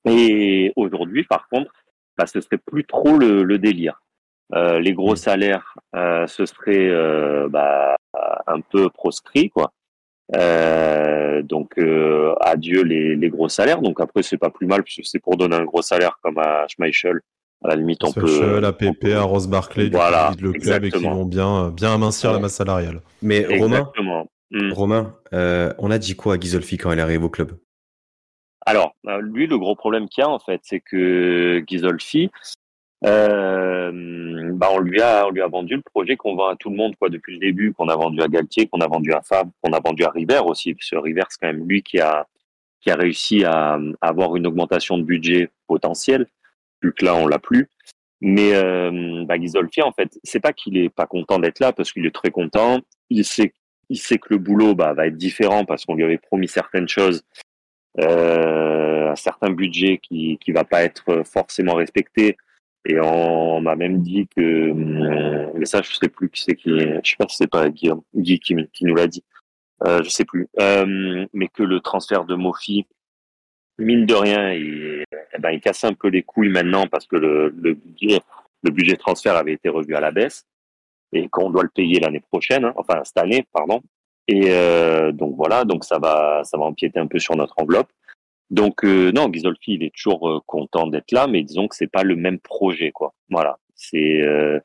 Et 0.06 0.72
aujourd'hui, 0.76 1.24
par 1.24 1.48
contre, 1.48 1.72
bah, 2.16 2.26
ce 2.26 2.40
serait 2.40 2.58
plus 2.58 2.84
trop 2.84 3.18
le, 3.18 3.42
le 3.42 3.58
délire. 3.58 4.00
Euh, 4.54 4.80
les 4.80 4.92
gros 4.92 5.16
salaires, 5.16 5.74
euh, 5.94 6.26
ce 6.26 6.44
serait 6.44 6.88
euh, 6.88 7.48
bah, 7.48 7.96
un 8.46 8.60
peu 8.60 8.90
proscrit, 8.90 9.48
quoi. 9.50 9.72
donc 11.42 11.78
adieu 12.40 12.82
les, 12.82 13.16
les, 13.16 13.30
gros 13.30 13.48
salaires. 13.48 13.80
Donc 13.80 14.00
après 14.00 14.22
c'est 14.22 14.38
pas 14.38 14.50
plus 14.50 14.66
mal 14.66 14.82
puisque 14.82 15.04
c'est 15.04 15.18
pour 15.18 15.36
donner 15.36 15.56
un 15.56 15.64
gros 15.64 15.82
salaire 15.82 16.18
comme 16.22 16.38
à 16.38 16.66
Schmeichel. 16.68 17.20
À 17.62 17.68
la 17.68 17.76
limite 17.76 18.02
on 18.04 18.12
peut. 18.12 18.64
à 18.64 18.72
PP, 18.72 19.12
à 19.14 19.22
Rose 19.22 19.46
Barclay, 19.46 19.90
voilà, 19.90 20.32
le 20.40 20.52
club 20.52 20.84
et 20.84 20.90
qui 20.90 21.04
vont 21.04 21.26
bien 21.26 21.70
bien 21.70 21.94
amincir 21.94 22.32
la 22.32 22.38
masse 22.38 22.54
salariale. 22.54 23.02
Mais 23.22 23.46
Romain, 23.58 23.90
hmm. 24.50 24.72
Romain, 24.72 25.16
on 25.32 25.90
a 25.90 25.98
dit 25.98 26.16
quoi 26.16 26.34
à 26.34 26.40
Gisolfi 26.40 26.76
quand 26.76 26.92
il 26.92 27.00
arrive 27.00 27.24
au 27.24 27.30
club? 27.30 27.58
Alors, 28.66 28.94
lui, 29.22 29.46
le 29.46 29.58
gros 29.58 29.74
problème 29.74 30.08
qu'il 30.08 30.22
y 30.22 30.24
a, 30.24 30.28
en 30.28 30.38
fait, 30.38 30.60
c'est 30.64 30.80
que 30.80 31.64
Gisolfi, 31.66 32.30
euh, 33.06 34.52
bah 34.52 34.68
on 34.72 34.78
lui 34.78 35.00
a 35.00 35.26
on 35.26 35.30
lui 35.30 35.40
a 35.40 35.48
vendu 35.48 35.74
le 35.74 35.82
projet 35.82 36.16
qu'on 36.16 36.36
vend 36.36 36.48
à 36.48 36.56
tout 36.56 36.68
le 36.68 36.76
monde 36.76 36.94
quoi 36.96 37.08
depuis 37.08 37.32
le 37.32 37.38
début 37.38 37.72
qu'on 37.72 37.88
a 37.88 37.96
vendu 37.96 38.20
à 38.20 38.28
Galtier 38.28 38.66
qu'on 38.66 38.82
a 38.82 38.88
vendu 38.88 39.14
à 39.14 39.22
Fab 39.22 39.48
qu'on 39.62 39.72
a 39.72 39.80
vendu 39.80 40.04
à 40.04 40.10
River 40.10 40.42
aussi 40.44 40.74
puisque 40.74 40.96
River 41.02 41.22
c'est 41.30 41.38
quand 41.40 41.46
même 41.46 41.66
lui 41.66 41.82
qui 41.82 41.98
a 41.98 42.26
qui 42.82 42.90
a 42.90 42.96
réussi 42.96 43.44
à, 43.44 43.78
avoir 44.02 44.36
une 44.36 44.46
augmentation 44.46 44.98
de 44.98 45.02
budget 45.02 45.50
potentielle 45.66 46.26
vu 46.82 46.92
que 46.92 47.04
là 47.04 47.14
on 47.14 47.26
l'a 47.26 47.38
plus. 47.38 47.68
Mais 48.22 48.54
euh, 48.54 49.24
bah, 49.24 49.38
Ghisolfi 49.38 49.80
en 49.80 49.92
fait 49.92 50.18
c'est 50.22 50.40
pas 50.40 50.52
qu'il 50.52 50.76
est 50.76 50.90
pas 50.90 51.06
content 51.06 51.38
d'être 51.38 51.60
là 51.60 51.72
parce 51.72 51.92
qu'il 51.92 52.04
est 52.04 52.14
très 52.14 52.30
content. 52.30 52.80
Il 53.08 53.24
sait 53.24 53.54
il 53.90 53.98
sait 53.98 54.18
que 54.18 54.28
le 54.30 54.38
boulot 54.38 54.74
bah, 54.74 54.94
va 54.94 55.06
être 55.08 55.16
différent 55.16 55.64
parce 55.66 55.84
qu'on 55.84 55.94
lui 55.94 56.04
avait 56.04 56.18
promis 56.18 56.48
certaines 56.48 56.88
choses 56.88 57.22
euh, 57.98 59.10
un 59.10 59.16
certain 59.16 59.50
budget 59.50 59.98
qui 59.98 60.38
qui 60.38 60.52
va 60.52 60.64
pas 60.64 60.82
être 60.84 61.22
forcément 61.24 61.74
respecté. 61.74 62.36
Et 62.86 62.98
on 62.98 63.60
m'a 63.60 63.76
même 63.76 64.00
dit 64.00 64.26
que, 64.34 64.40
euh, 64.40 65.52
mais 65.54 65.66
ça 65.66 65.82
je 65.82 65.92
sais 65.92 66.08
plus 66.08 66.30
qui 66.30 66.42
c'est 66.42 66.54
qui, 66.54 66.70
je 66.70 67.00
sais 67.04 67.16
pas 67.18 67.28
si 67.28 67.36
c'est 67.36 67.50
pas 67.50 67.68
Guy, 67.68 67.90
qui, 68.40 68.56
qui 68.72 68.84
nous 68.84 68.94
l'a 68.94 69.06
dit, 69.06 69.22
euh, 69.86 70.02
je 70.02 70.08
sais 70.08 70.24
plus, 70.24 70.48
euh, 70.60 71.26
mais 71.34 71.48
que 71.48 71.62
le 71.62 71.80
transfert 71.80 72.24
de 72.24 72.34
Mofi, 72.36 72.86
mine 73.78 74.06
de 74.06 74.14
rien, 74.14 74.52
il, 74.52 75.04
eh 75.12 75.38
ben, 75.38 75.50
il 75.50 75.60
casse 75.60 75.84
un 75.84 75.92
peu 75.92 76.08
les 76.08 76.22
couilles 76.22 76.48
maintenant 76.48 76.86
parce 76.86 77.06
que 77.06 77.16
le, 77.16 77.48
le 77.50 77.74
budget, 77.74 78.20
le 78.62 78.70
budget 78.70 78.96
transfert 78.96 79.36
avait 79.36 79.54
été 79.54 79.68
revu 79.68 79.94
à 79.94 80.00
la 80.00 80.10
baisse 80.10 80.46
et 81.12 81.28
qu'on 81.28 81.50
doit 81.50 81.62
le 81.62 81.70
payer 81.70 82.00
l'année 82.00 82.20
prochaine, 82.20 82.64
hein, 82.64 82.72
enfin 82.76 83.00
cette 83.04 83.18
année, 83.18 83.46
pardon. 83.52 83.80
Et 84.28 84.50
euh, 84.50 85.12
donc 85.12 85.34
voilà, 85.36 85.64
donc 85.64 85.84
ça 85.84 85.98
va, 85.98 86.42
ça 86.44 86.56
va 86.56 86.64
empiéter 86.64 87.00
un 87.00 87.06
peu 87.06 87.18
sur 87.18 87.36
notre 87.36 87.54
enveloppe. 87.58 87.90
Donc 88.50 88.84
euh, 88.84 89.12
non, 89.12 89.28
Ghisolfi, 89.28 89.74
il 89.74 89.84
est 89.84 89.94
toujours 89.94 90.28
euh, 90.28 90.40
content 90.46 90.88
d'être 90.88 91.12
là, 91.12 91.26
mais 91.28 91.42
disons 91.42 91.68
que 91.68 91.76
c'est 91.76 91.90
pas 91.90 92.02
le 92.02 92.16
même 92.16 92.40
projet, 92.40 92.90
quoi. 92.90 93.14
Voilà, 93.28 93.58
c'est 93.74 94.20
euh, 94.22 94.58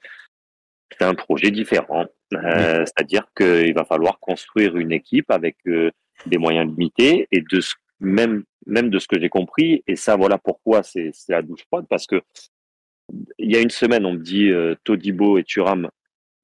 un 0.99 1.14
projet 1.14 1.51
différent. 1.51 2.06
C'est-à-dire 2.32 3.27
qu'il 3.38 3.74
va 3.74 3.85
falloir 3.85 4.19
construire 4.19 4.75
une 4.75 4.91
équipe 4.91 5.30
avec 5.32 5.57
des 6.25 6.38
moyens 6.38 6.67
limités 6.69 7.27
et 7.32 7.41
de 7.41 7.61
ce, 7.61 7.75
même 7.99 8.43
même 8.65 8.90
de 8.90 8.98
ce 8.99 9.07
que 9.07 9.19
j'ai 9.19 9.30
compris. 9.30 9.83
Et 9.88 9.95
ça, 9.95 10.15
voilà 10.15 10.38
pourquoi 10.38 10.83
c'est 10.83 11.11
la 11.30 11.41
douche 11.43 11.64
froide, 11.67 11.85
parce 11.90 12.07
que 12.07 12.22
il 13.38 13.51
y 13.51 13.56
a 13.56 13.61
une 13.61 13.69
semaine, 13.69 14.06
on 14.06 14.14
me 14.14 14.19
dit 14.19 14.51
Todibo 14.83 15.38
et 15.38 15.43
Turam 15.43 15.90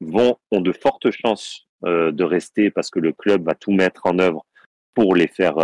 vont 0.02 0.38
ont 0.52 0.62
de 0.62 0.72
fortes 0.72 1.12
chances 1.12 1.68
de 1.84 2.24
rester 2.24 2.70
parce 2.70 2.92
que 2.92 3.00
le 3.00 3.12
club 3.12 3.44
va 3.46 3.56
tout 3.56 3.72
mettre 3.72 4.06
en 4.06 4.20
œuvre 4.20 4.46
pour 4.94 5.16
les 5.16 5.28
faire 5.28 5.58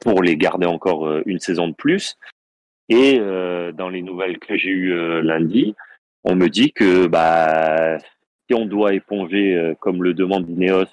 pour 0.00 0.22
les 0.22 0.36
garder 0.36 0.66
encore 0.66 1.06
euh, 1.06 1.22
une 1.26 1.38
saison 1.38 1.68
de 1.68 1.74
plus. 1.74 2.16
Et 2.88 3.18
euh, 3.18 3.72
dans 3.72 3.88
les 3.88 4.02
nouvelles 4.02 4.38
que 4.38 4.56
j'ai 4.56 4.70
eues 4.70 4.92
euh, 4.92 5.20
lundi, 5.20 5.74
on 6.24 6.36
me 6.36 6.48
dit 6.48 6.72
que 6.72 7.06
bah, 7.06 7.98
si 7.98 8.54
on 8.54 8.66
doit 8.66 8.94
éponger 8.94 9.74
comme 9.80 10.02
le 10.02 10.14
demande 10.14 10.48
Ineos, 10.48 10.86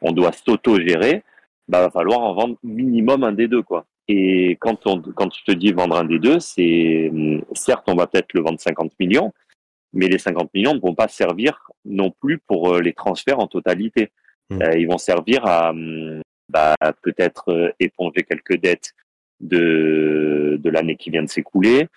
on 0.00 0.12
doit 0.12 0.32
s'auto-gérer, 0.32 1.22
bah, 1.68 1.82
va 1.82 1.90
falloir 1.90 2.20
en 2.20 2.34
vendre 2.34 2.56
minimum 2.62 3.24
un 3.24 3.32
des 3.32 3.48
deux. 3.48 3.62
quoi. 3.62 3.86
Et 4.08 4.56
quand, 4.60 4.86
on, 4.86 5.00
quand 5.00 5.32
je 5.34 5.44
te 5.44 5.52
dis 5.52 5.72
vendre 5.72 5.96
un 5.96 6.04
des 6.04 6.18
deux, 6.18 6.38
c'est 6.38 7.10
certes, 7.54 7.84
on 7.88 7.94
va 7.94 8.06
peut-être 8.06 8.32
le 8.34 8.42
vendre 8.42 8.60
50 8.60 8.92
millions, 9.00 9.32
mais 9.92 10.08
les 10.08 10.18
50 10.18 10.52
millions 10.54 10.74
ne 10.74 10.80
vont 10.80 10.94
pas 10.94 11.08
servir 11.08 11.70
non 11.84 12.10
plus 12.10 12.38
pour 12.38 12.78
les 12.78 12.92
transferts 12.92 13.40
en 13.40 13.46
totalité. 13.46 14.10
Mmh. 14.50 14.60
ils 14.76 14.86
vont 14.86 14.98
servir 14.98 15.46
à, 15.46 15.72
bah, 16.52 16.76
peut-être 17.02 17.50
euh, 17.50 17.72
éponger 17.80 18.24
quelques 18.24 18.58
dettes 18.58 18.92
de, 19.40 20.58
de 20.62 20.70
l'année 20.70 20.96
qui 20.96 21.08
vient 21.08 21.22
de 21.22 21.28
s'écouler, 21.28 21.88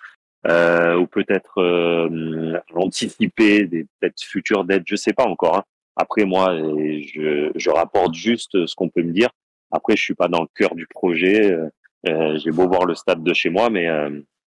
euh, 0.46 0.96
ou 0.96 1.06
peut-être 1.06 1.60
euh, 1.60 2.58
anticiper 2.74 3.66
des 3.66 3.84
peut-être 4.00 4.22
futures 4.22 4.64
dettes, 4.64 4.84
je 4.86 4.96
sais 4.96 5.12
pas 5.12 5.26
encore. 5.26 5.58
Hein. 5.58 5.64
Après 5.94 6.24
moi, 6.24 6.56
je, 6.56 7.50
je 7.54 7.70
rapporte 7.70 8.14
juste 8.14 8.66
ce 8.66 8.74
qu'on 8.74 8.88
peut 8.88 9.02
me 9.02 9.12
dire. 9.12 9.28
Après, 9.70 9.96
je 9.96 10.02
suis 10.02 10.14
pas 10.14 10.28
dans 10.28 10.40
le 10.42 10.48
cœur 10.54 10.74
du 10.74 10.86
projet. 10.86 11.54
Euh, 12.08 12.38
J'ai 12.38 12.50
beau 12.50 12.66
voir 12.68 12.86
le 12.86 12.94
stade 12.94 13.22
de 13.22 13.34
chez 13.34 13.50
moi, 13.50 13.68
mais 13.68 13.88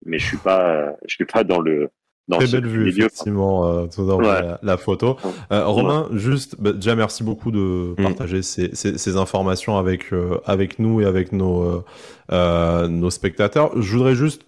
mais 0.05 0.19
je 0.19 0.27
suis 0.27 0.37
pas 0.37 0.95
je 1.07 1.15
suis 1.15 1.25
pas 1.25 1.43
dans 1.43 1.61
le 1.61 1.91
Très 2.29 2.49
belle 2.49 2.67
vue, 2.67 2.89
effectivement, 2.89 3.69
euh, 3.69 3.87
dans 3.99 4.21
la, 4.21 4.77
photo. 4.77 5.17
Euh, 5.53 5.65
Romain, 5.65 6.09
juste, 6.13 6.57
bah, 6.59 6.73
déjà 6.73 6.97
merci 6.97 7.23
beaucoup 7.23 7.53
de 7.53 7.95
mm. 7.97 8.03
partager 8.03 8.43
ces, 8.43 8.75
ces, 8.75 8.99
ces, 8.99 9.17
informations 9.17 9.79
avec 9.79 10.13
euh, 10.13 10.41
avec 10.45 10.81
nous 10.81 11.01
et 11.01 11.05
avec 11.05 11.31
nos 11.31 11.85
euh, 12.33 12.89
nos 12.89 13.11
spectateurs. 13.11 13.81
Je 13.81 13.97
voudrais 13.97 14.17
juste, 14.17 14.43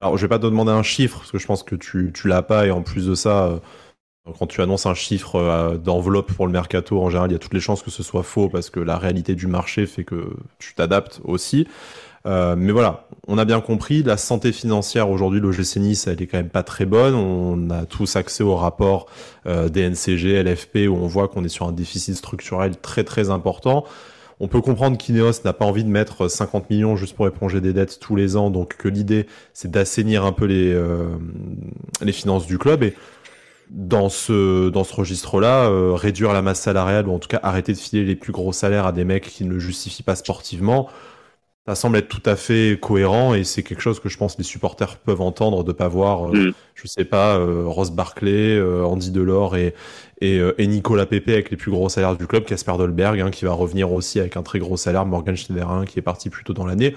alors 0.00 0.16
je 0.16 0.22
vais 0.22 0.28
pas 0.28 0.38
te 0.38 0.44
demander 0.44 0.70
un 0.70 0.84
chiffre 0.84 1.18
parce 1.18 1.32
que 1.32 1.38
je 1.38 1.46
pense 1.46 1.64
que 1.64 1.74
tu 1.74 2.12
tu 2.14 2.28
l'as 2.28 2.42
pas 2.42 2.66
et 2.66 2.70
en 2.70 2.82
plus 2.82 3.06
de 3.06 3.16
ça, 3.16 3.60
quand 4.38 4.46
tu 4.46 4.62
annonces 4.62 4.86
un 4.86 4.94
chiffre 4.94 5.76
d'enveloppe 5.76 6.32
pour 6.32 6.46
le 6.46 6.52
mercato, 6.52 7.02
en 7.02 7.10
général, 7.10 7.30
il 7.30 7.32
y 7.32 7.36
a 7.36 7.40
toutes 7.40 7.54
les 7.54 7.60
chances 7.60 7.82
que 7.82 7.90
ce 7.90 8.04
soit 8.04 8.22
faux 8.22 8.48
parce 8.48 8.70
que 8.70 8.78
la 8.78 8.96
réalité 8.96 9.34
du 9.34 9.48
marché 9.48 9.86
fait 9.86 10.04
que 10.04 10.30
tu 10.60 10.72
t'adaptes 10.74 11.20
aussi. 11.24 11.66
Euh, 12.28 12.56
mais 12.58 12.72
voilà, 12.72 13.06
on 13.26 13.38
a 13.38 13.44
bien 13.46 13.60
compris, 13.60 14.02
la 14.02 14.18
santé 14.18 14.52
financière 14.52 15.08
aujourd'hui, 15.08 15.40
l'OGC 15.40 15.76
Nice, 15.76 16.06
elle 16.06 16.20
est 16.20 16.26
quand 16.26 16.36
même 16.36 16.50
pas 16.50 16.62
très 16.62 16.84
bonne. 16.84 17.14
On 17.14 17.70
a 17.70 17.86
tous 17.86 18.16
accès 18.16 18.42
au 18.42 18.54
rapport 18.54 19.06
euh, 19.46 19.68
DNCG, 19.70 20.42
LFP, 20.42 20.88
où 20.88 20.94
on 20.94 21.06
voit 21.06 21.28
qu'on 21.28 21.42
est 21.44 21.48
sur 21.48 21.66
un 21.66 21.72
déficit 21.72 22.14
structurel 22.16 22.76
très 22.76 23.02
très 23.02 23.30
important. 23.30 23.84
On 24.40 24.46
peut 24.46 24.60
comprendre 24.60 24.98
qu'Ineos 24.98 25.42
n'a 25.44 25.52
pas 25.52 25.64
envie 25.64 25.84
de 25.84 25.88
mettre 25.88 26.28
50 26.28 26.70
millions 26.70 26.96
juste 26.96 27.16
pour 27.16 27.26
éponger 27.26 27.60
des 27.60 27.72
dettes 27.72 27.98
tous 27.98 28.14
les 28.14 28.36
ans, 28.36 28.50
donc 28.50 28.76
que 28.76 28.88
l'idée 28.88 29.26
c'est 29.52 29.70
d'assainir 29.70 30.24
un 30.24 30.32
peu 30.32 30.44
les, 30.44 30.72
euh, 30.72 31.08
finances 32.12 32.46
du 32.46 32.58
club 32.58 32.84
et 32.84 32.94
dans 33.70 34.08
ce, 34.08 34.70
registre-là, 34.94 35.68
réduire 35.94 36.32
la 36.32 36.40
masse 36.40 36.60
salariale 36.60 37.08
ou 37.08 37.12
en 37.12 37.18
tout 37.18 37.28
cas 37.28 37.40
arrêter 37.42 37.72
de 37.72 37.78
filer 37.78 38.04
les 38.04 38.14
plus 38.14 38.32
gros 38.32 38.52
salaires 38.52 38.86
à 38.86 38.92
des 38.92 39.04
mecs 39.04 39.28
qui 39.28 39.44
ne 39.44 39.50
le 39.50 39.58
justifient 39.58 40.04
pas 40.04 40.14
sportivement, 40.14 40.88
ça 41.68 41.74
semble 41.74 41.98
être 41.98 42.08
tout 42.08 42.22
à 42.24 42.34
fait 42.34 42.78
cohérent 42.80 43.34
et 43.34 43.44
c'est 43.44 43.62
quelque 43.62 43.82
chose 43.82 44.00
que 44.00 44.08
je 44.08 44.16
pense 44.16 44.38
les 44.38 44.44
supporters 44.44 44.96
peuvent 44.96 45.20
entendre 45.20 45.64
de 45.64 45.72
pas 45.72 45.88
voir, 45.88 46.30
euh, 46.30 46.48
mm. 46.48 46.54
je 46.74 46.86
sais 46.86 47.04
pas, 47.04 47.36
euh, 47.36 47.64
Ross 47.66 47.90
Barclay, 47.90 48.56
euh, 48.56 48.84
Andy 48.84 49.10
Delors 49.10 49.54
et, 49.54 49.74
et, 50.22 50.40
et, 50.56 50.66
Nicolas 50.66 51.04
Pepe 51.04 51.28
avec 51.28 51.50
les 51.50 51.58
plus 51.58 51.70
gros 51.70 51.90
salaires 51.90 52.16
du 52.16 52.26
club, 52.26 52.44
Casper 52.44 52.72
Dolberg 52.78 53.20
hein, 53.20 53.30
qui 53.30 53.44
va 53.44 53.52
revenir 53.52 53.92
aussi 53.92 54.18
avec 54.18 54.38
un 54.38 54.42
très 54.42 54.58
gros 54.58 54.78
salaire, 54.78 55.04
Morgan 55.04 55.36
Schneiderin 55.36 55.84
qui 55.84 55.98
est 55.98 56.02
parti 56.02 56.30
plus 56.30 56.42
tôt 56.42 56.54
dans 56.54 56.66
l'année. 56.66 56.96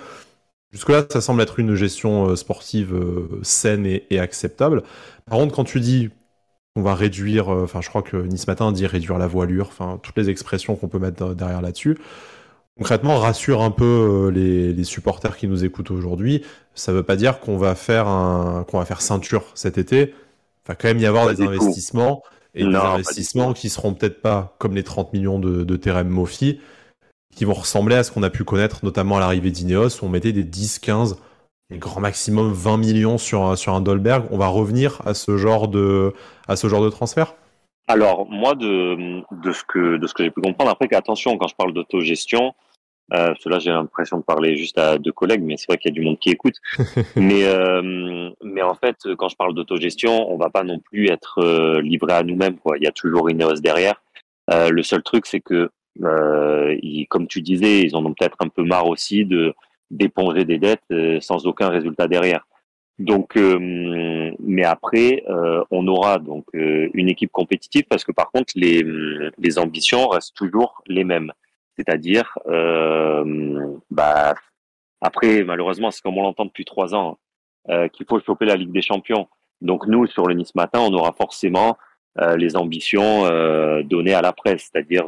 Jusque-là, 0.72 1.04
ça 1.12 1.20
semble 1.20 1.42
être 1.42 1.60
une 1.60 1.76
gestion 1.76 2.34
sportive 2.38 2.96
saine 3.42 3.86
et, 3.86 4.06
et, 4.10 4.20
acceptable. 4.20 4.84
Par 5.26 5.38
contre, 5.38 5.54
quand 5.54 5.66
tu 5.66 5.82
dis 5.82 6.10
on 6.78 6.82
va 6.82 6.96
réduire, 6.96 7.50
enfin, 7.50 7.82
je 7.82 7.90
crois 7.90 8.02
que 8.02 8.16
Nice 8.16 8.48
Matin 8.48 8.72
dit 8.72 8.88
réduire 8.88 9.18
la 9.18 9.28
voilure, 9.28 9.68
enfin, 9.68 10.00
toutes 10.02 10.18
les 10.18 10.30
expressions 10.30 10.78
qu'on 10.78 10.88
peut 10.88 11.00
mettre 11.00 11.36
derrière 11.36 11.62
là-dessus 11.62 11.98
concrètement 12.82 13.20
rassure 13.20 13.62
un 13.62 13.70
peu 13.70 14.32
euh, 14.36 14.74
les, 14.76 14.84
supporters 14.84 15.38
qui 15.38 15.48
nous 15.48 15.64
écoutent 15.64 15.92
aujourd'hui. 15.92 16.44
Ça 16.74 16.92
ne 16.92 16.98
veut 16.98 17.04
pas 17.04 17.16
dire 17.16 17.40
qu'on 17.40 17.56
va 17.56 17.76
faire 17.76 18.08
un 18.08 18.66
qu'on 18.68 18.80
va 18.80 18.86
faire 18.86 19.04
ceinture 19.04 19.44
cet 19.54 19.78
été. 19.78 20.02
Il 20.10 20.68
va 20.68 20.74
quand 20.74 20.88
même 20.88 20.98
y 20.98 21.06
avoir 21.06 21.32
des 21.32 21.44
investissements 21.44 22.24
et 22.56 22.66
des 22.66 22.76
investissements 22.76 23.54
qui 23.54 23.70
seront 23.70 23.94
peut-être 23.94 24.20
pas 24.20 24.56
comme 24.58 24.74
les 24.74 24.82
30 24.82 25.14
millions 25.14 25.38
de, 25.38 25.64
de 25.64 25.76
Terem 25.76 26.10
Mofi, 26.10 26.60
qui 27.36 27.46
vont 27.46 27.54
ressembler 27.54 27.96
à 27.98 28.04
ce 28.04 28.12
qu'on 28.12 28.24
a 28.24 28.32
pu 28.32 28.44
connaître 28.44 28.84
notamment 28.84 29.18
à 29.18 29.20
l'arrivée 29.20 29.52
d'Ineos 29.52 30.02
où 30.02 30.06
on 30.06 30.10
mettait 30.10 30.34
des 30.34 30.44
10, 30.44 30.80
15 30.80 31.18
et 31.72 31.78
grand 31.78 32.02
maximum 32.02 32.52
20 32.52 32.78
millions 32.78 33.20
sur, 33.20 33.56
sur 33.60 33.76
un 33.76 33.82
Dolberg. 33.82 34.26
On 34.32 34.40
va 34.40 34.48
revenir 34.48 35.04
à 35.06 35.14
ce 35.14 35.38
genre 35.38 35.68
de, 35.68 36.16
à 36.48 36.56
ce 36.56 36.68
genre 36.68 36.84
de 36.84 36.90
transfert? 36.90 37.36
Alors, 37.88 38.26
moi, 38.28 38.56
de, 38.56 39.22
de 39.44 39.52
ce 39.52 39.64
que, 39.64 39.98
de 39.98 40.08
ce 40.08 40.16
que 40.16 40.24
j'ai 40.24 40.32
pu 40.32 40.42
comprendre, 40.42 40.72
après 40.72 40.88
qu'attention, 40.88 41.38
quand 41.38 41.48
je 41.48 41.56
parle 41.56 41.74
d'autogestion, 41.74 42.54
euh, 43.14 43.34
cela 43.40 43.60
j'ai 43.60 43.70
l'impression 43.70 44.18
de 44.18 44.24
parler 44.24 44.56
juste 44.56 44.78
à 44.78 44.98
deux 44.98 45.12
collègues, 45.12 45.44
mais 45.44 45.58
c'est 45.58 45.68
vrai 45.68 45.78
qu'il 45.78 45.92
y 45.92 45.94
a 45.94 45.96
du 45.96 46.02
monde 46.02 46.20
qui 46.20 46.30
écoute. 46.30 46.56
mais, 47.16 47.46
euh, 47.46 48.30
mais 48.44 48.62
en 48.62 48.76
fait, 48.76 48.98
quand 49.18 49.30
je 49.30 49.36
parle 49.36 49.54
d'autogestion, 49.54 50.32
on 50.32 50.38
va 50.38 50.50
pas 50.50 50.64
non 50.64 50.80
plus 50.80 51.10
être 51.10 51.40
euh, 51.40 51.82
livré 51.82 52.14
à 52.14 52.24
nous-mêmes. 52.24 52.58
Quoi. 52.58 52.78
Il 52.78 52.84
y 52.84 52.88
a 52.88 52.92
toujours 52.92 53.30
une 53.30 53.44
hausse 53.44 53.62
derrière. 53.62 54.02
Euh, 54.52 54.70
le 54.70 54.84
seul 54.84 55.04
truc, 55.04 55.26
c'est 55.26 55.42
que, 55.42 55.70
comme 57.10 57.28
tu 57.28 57.42
disais, 57.42 57.82
ils 57.82 57.96
en 57.96 58.06
ont 58.06 58.14
peut-être 58.14 58.38
un 58.40 58.48
peu 58.48 58.64
marre 58.64 58.88
aussi 58.88 59.26
de 59.26 59.54
d'éponger 59.90 60.46
des 60.46 60.58
dettes 60.58 61.20
sans 61.20 61.46
aucun 61.46 61.68
résultat 61.68 62.08
derrière. 62.08 62.46
Donc, 63.02 63.36
euh, 63.36 64.32
mais 64.40 64.64
après, 64.64 65.24
euh, 65.28 65.64
on 65.72 65.88
aura 65.88 66.20
donc 66.20 66.46
euh, 66.54 66.90
une 66.94 67.10
équipe 67.10 67.32
compétitive 67.32 67.84
parce 67.90 68.04
que 68.04 68.12
par 68.12 68.30
contre, 68.32 68.54
les, 68.56 68.84
les 69.40 69.58
ambitions 69.58 70.08
restent 70.08 70.36
toujours 70.36 70.84
les 70.88 71.04
mêmes. 71.04 71.32
C'est-à-dire, 71.78 72.38
bah, 73.90 74.36
après, 75.02 75.44
malheureusement, 75.44 75.92
c'est 75.92 76.02
comme 76.02 76.18
on 76.18 76.24
l'entend 76.24 76.46
depuis 76.46 76.66
trois 76.66 76.94
ans, 76.94 77.18
qu'il 77.94 78.06
faut 78.08 78.20
choper 78.20 78.46
la 78.46 78.56
Ligue 78.56 78.72
des 78.72 78.82
Champions. 78.82 79.28
Donc 79.62 79.88
nous, 79.88 80.06
sur 80.08 80.28
le 80.28 80.34
Nice 80.34 80.56
Matin, 80.56 80.80
on 80.80 80.94
aura 80.94 81.14
forcément 81.14 81.78
les 82.36 82.56
ambitions 82.56 83.24
données 83.84 84.14
à 84.14 84.22
la 84.22 84.34
presse, 84.34 84.70
c'est-à-dire, 84.72 85.06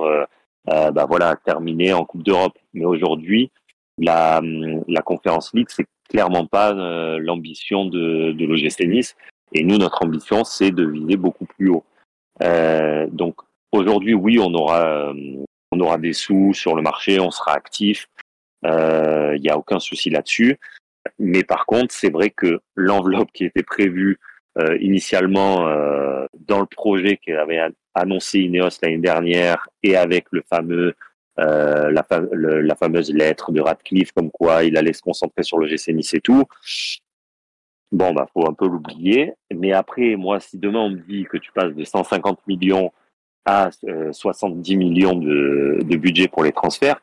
bah 0.66 1.06
voilà, 1.08 1.36
terminer 1.36 1.94
en 1.94 2.06
Coupe 2.06 2.24
d'Europe. 2.24 2.58
Mais 2.74 2.86
aujourd'hui, 2.86 3.52
la, 3.98 4.42
la 4.88 5.02
Conférence 5.02 5.54
League, 5.54 5.68
c'est 5.70 5.86
clairement 6.10 6.46
pas 6.46 6.74
euh, 6.74 7.18
l'ambition 7.20 7.86
de, 7.86 8.32
de 8.32 8.46
l'OGC 8.46 8.86
Nice. 8.88 9.16
Et 9.54 9.64
nous, 9.64 9.78
notre 9.78 10.04
ambition, 10.04 10.44
c'est 10.44 10.72
de 10.72 10.86
viser 10.86 11.18
beaucoup 11.18 11.46
plus 11.46 11.70
haut. 11.70 11.84
Euh, 12.42 13.08
donc 13.12 13.36
aujourd'hui, 13.72 14.14
oui, 14.14 14.40
on 14.40 14.54
aura, 14.54 15.10
euh, 15.10 15.44
on 15.74 15.80
aura 15.80 15.98
des 15.98 16.14
sous 16.14 16.54
sur 16.54 16.76
le 16.76 16.82
marché, 16.82 17.20
on 17.20 17.32
sera 17.32 17.54
actif. 17.54 18.08
Il 18.64 18.70
euh, 18.70 19.38
n'y 19.38 19.50
a 19.50 19.58
aucun 19.58 19.80
souci 19.80 20.10
là-dessus. 20.10 20.58
Mais 21.20 21.44
par 21.44 21.66
contre, 21.66 21.94
c'est 21.94 22.12
vrai 22.12 22.30
que 22.30 22.62
l'enveloppe 22.76 23.32
qui 23.34 23.46
était 23.46 23.64
prévue 23.64 24.20
euh, 24.58 24.78
initialement 24.80 25.68
dans 26.48 26.60
le 26.60 26.66
projet 26.66 27.18
qu'avait 27.18 27.60
annoncé 27.94 28.40
Ineos 28.40 28.70
l'année 28.82 28.98
dernière 28.98 29.68
et 29.82 29.96
avec 29.96 30.26
le 30.32 30.44
fameux 30.50 30.96
euh, 31.40 31.92
la, 31.92 32.06
la, 32.62 32.76
fameuse 32.76 33.12
lettre 33.12 33.52
de 33.52 33.60
Radcliffe 33.60 34.12
comme 34.12 34.30
quoi 34.30 34.66
il 34.66 34.78
allait 34.78 34.94
se 34.94 35.02
concentrer 35.02 35.42
sur 35.42 35.58
le 35.58 35.66
GC 35.66 35.92
Nice 35.94 36.14
et 36.14 36.22
tout. 36.22 36.44
Bon, 37.92 38.14
bah, 38.14 38.28
faut 38.34 38.48
un 38.48 38.54
peu 38.54 38.68
l'oublier. 38.68 39.34
Mais 39.52 39.72
après, 39.72 40.16
moi, 40.16 40.40
si 40.40 40.60
demain 40.60 40.82
on 40.82 40.90
me 40.92 40.98
dit 40.98 41.26
que 41.26 41.38
tu 41.38 41.52
passes 41.52 41.74
de 41.74 41.84
150 41.84 42.46
millions 42.46 42.92
à 43.46 43.70
70 44.12 44.74
euh, 44.74 44.78
millions 44.78 45.16
de, 45.16 45.80
de, 45.84 45.96
budget 45.98 46.28
pour 46.28 46.44
les 46.44 46.52
transferts, 46.52 47.02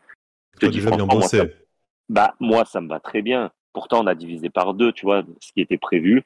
je 0.55 0.67
te 0.67 0.73
dis 0.73 0.81
franchement, 0.81 1.07
moi 1.07 1.23
ça, 1.23 1.45
bah, 2.11 2.35
moi, 2.41 2.65
ça 2.65 2.81
me 2.81 2.89
va 2.89 2.99
très 2.99 3.23
bien. 3.23 3.53
Pourtant, 3.73 4.03
on 4.03 4.07
a 4.09 4.17
divisé 4.17 4.51
par 4.51 4.75
deux, 4.75 4.91
tu 4.93 5.07
vois, 5.07 5.23
ce 5.41 5.53
qui 5.53 5.61
était 5.61 5.79
prévu. 5.79 6.25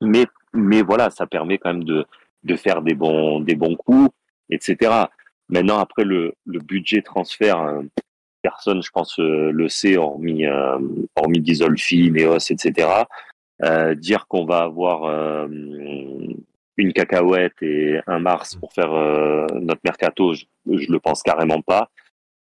Mais, 0.00 0.26
mais 0.54 0.80
voilà, 0.80 1.10
ça 1.10 1.26
permet 1.26 1.58
quand 1.58 1.74
même 1.74 1.84
de, 1.84 2.06
de 2.44 2.56
faire 2.56 2.80
des 2.80 2.94
bons, 2.94 3.40
des 3.40 3.54
bons 3.54 3.76
coups, 3.76 4.08
etc. 4.48 5.04
Maintenant, 5.50 5.78
après 5.78 6.04
le, 6.04 6.32
le 6.46 6.60
budget 6.60 7.02
transfert, 7.02 7.58
hein, 7.58 7.84
personne, 8.40 8.82
je 8.82 8.90
pense, 8.90 9.18
euh, 9.20 9.50
le 9.52 9.68
sait, 9.68 9.98
hormis, 9.98 10.46
euh, 10.46 10.78
hormis 11.14 11.40
Disolfi, 11.40 12.10
Neos, 12.10 12.50
etc. 12.50 12.88
Euh, 13.62 13.94
dire 13.94 14.26
qu'on 14.26 14.46
va 14.46 14.60
avoir 14.60 15.04
euh, 15.04 15.46
une 16.76 16.92
cacahuète 16.92 17.60
et 17.62 18.00
un 18.06 18.18
Mars 18.18 18.56
pour 18.56 18.72
faire 18.72 18.92
notre 19.54 19.80
mercato, 19.84 20.34
je, 20.34 20.44
je 20.66 20.90
le 20.90 20.98
pense 21.00 21.22
carrément 21.22 21.60
pas. 21.62 21.90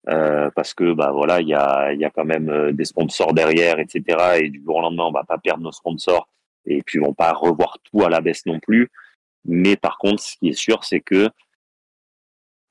parce 0.06 0.74
que 0.74 0.94
bah 0.94 1.12
voilà, 1.12 1.42
il 1.42 1.50
y 1.50 1.54
a, 1.54 1.94
y 1.94 2.06
a 2.06 2.10
quand 2.10 2.26
même 2.26 2.72
des 2.72 2.86
sponsors 2.86 3.34
derrière, 3.34 3.80
etc. 3.80 4.42
Et 4.42 4.50
du 4.50 4.62
jour 4.64 4.78
au 4.78 4.82
lendemain, 4.82 5.06
on 5.06 5.12
va 5.12 5.24
pas 5.24 5.38
perdre 5.38 5.64
nos 5.64 5.72
sponsors 5.72 6.28
et 6.66 6.82
puis 6.84 7.00
on 7.00 7.08
va 7.08 7.14
pas 7.14 7.34
revoir 7.34 7.78
tout 7.84 8.04
à 8.04 8.10
la 8.10 8.22
baisse 8.22 8.46
non 8.46 8.60
plus. 8.60 8.90
Mais 9.46 9.76
par 9.76 9.98
contre, 9.98 10.22
ce 10.22 10.38
qui 10.38 10.50
est 10.50 10.54
sûr, 10.54 10.84
c'est 10.84 11.02
que 11.02 11.30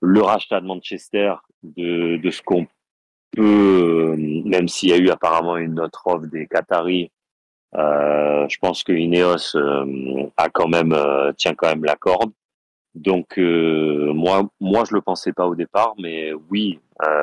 le 0.00 0.22
rachat 0.22 0.60
de 0.60 0.66
Manchester, 0.66 1.34
de, 1.62 2.16
de 2.16 2.30
ce 2.30 2.42
qu'on 2.42 2.66
peut, 3.32 3.42
euh, 3.42 4.16
même 4.16 4.68
s'il 4.68 4.90
y 4.90 4.92
a 4.92 4.98
eu 4.98 5.10
apparemment 5.10 5.56
une 5.56 5.80
autre 5.80 6.06
offre 6.06 6.26
des 6.26 6.46
Qataris, 6.46 7.04
euh, 7.04 7.08
je 7.74 8.58
pense 8.58 8.82
que 8.82 8.92
Ineos 8.92 9.56
euh, 9.56 10.30
a 10.36 10.48
quand 10.48 10.68
même 10.68 10.92
euh, 10.92 11.32
tient 11.32 11.54
quand 11.54 11.68
même 11.68 11.84
la 11.84 11.96
corde. 11.96 12.32
Donc 12.94 13.38
moi, 13.38 14.48
moi 14.58 14.84
je 14.88 14.94
le 14.94 15.00
pensais 15.00 15.32
pas 15.32 15.46
au 15.46 15.54
départ, 15.54 15.94
mais 15.98 16.32
oui, 16.50 16.80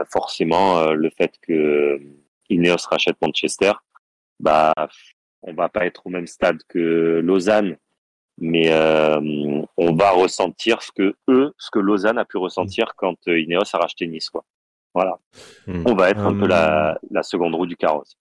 forcément 0.09 0.91
le 0.91 1.09
fait 1.09 1.33
que 1.41 1.99
Ineos 2.49 2.87
rachète 2.89 3.17
Manchester, 3.21 3.73
bah 4.39 4.73
on 5.41 5.53
va 5.53 5.67
pas 5.67 5.85
être 5.85 6.07
au 6.07 6.09
même 6.09 6.27
stade 6.27 6.59
que 6.69 7.19
Lausanne 7.21 7.77
mais 8.37 8.71
euh, 8.71 9.63
on 9.77 9.95
va 9.95 10.11
ressentir 10.11 10.81
ce 10.81 10.91
que 10.91 11.15
eux, 11.27 11.53
ce 11.57 11.71
que 11.71 11.79
Lausanne 11.79 12.17
a 12.17 12.25
pu 12.25 12.37
ressentir 12.37 12.93
quand 12.95 13.15
euh, 13.27 13.39
Ineos 13.39 13.63
a 13.73 13.77
racheté 13.77 14.07
Nice. 14.07 14.29
Quoi. 14.29 14.45
Voilà. 14.93 15.17
Hmm. 15.65 15.83
On 15.85 15.95
va 15.95 16.09
être 16.11 16.19
un 16.19 16.37
peu 16.37 16.47
la, 16.47 16.91
euh, 16.91 16.95
la, 17.09 17.23
seconde 17.23 17.55
roue 17.55 17.65
du 17.65 17.75
carrosse. 17.75 18.15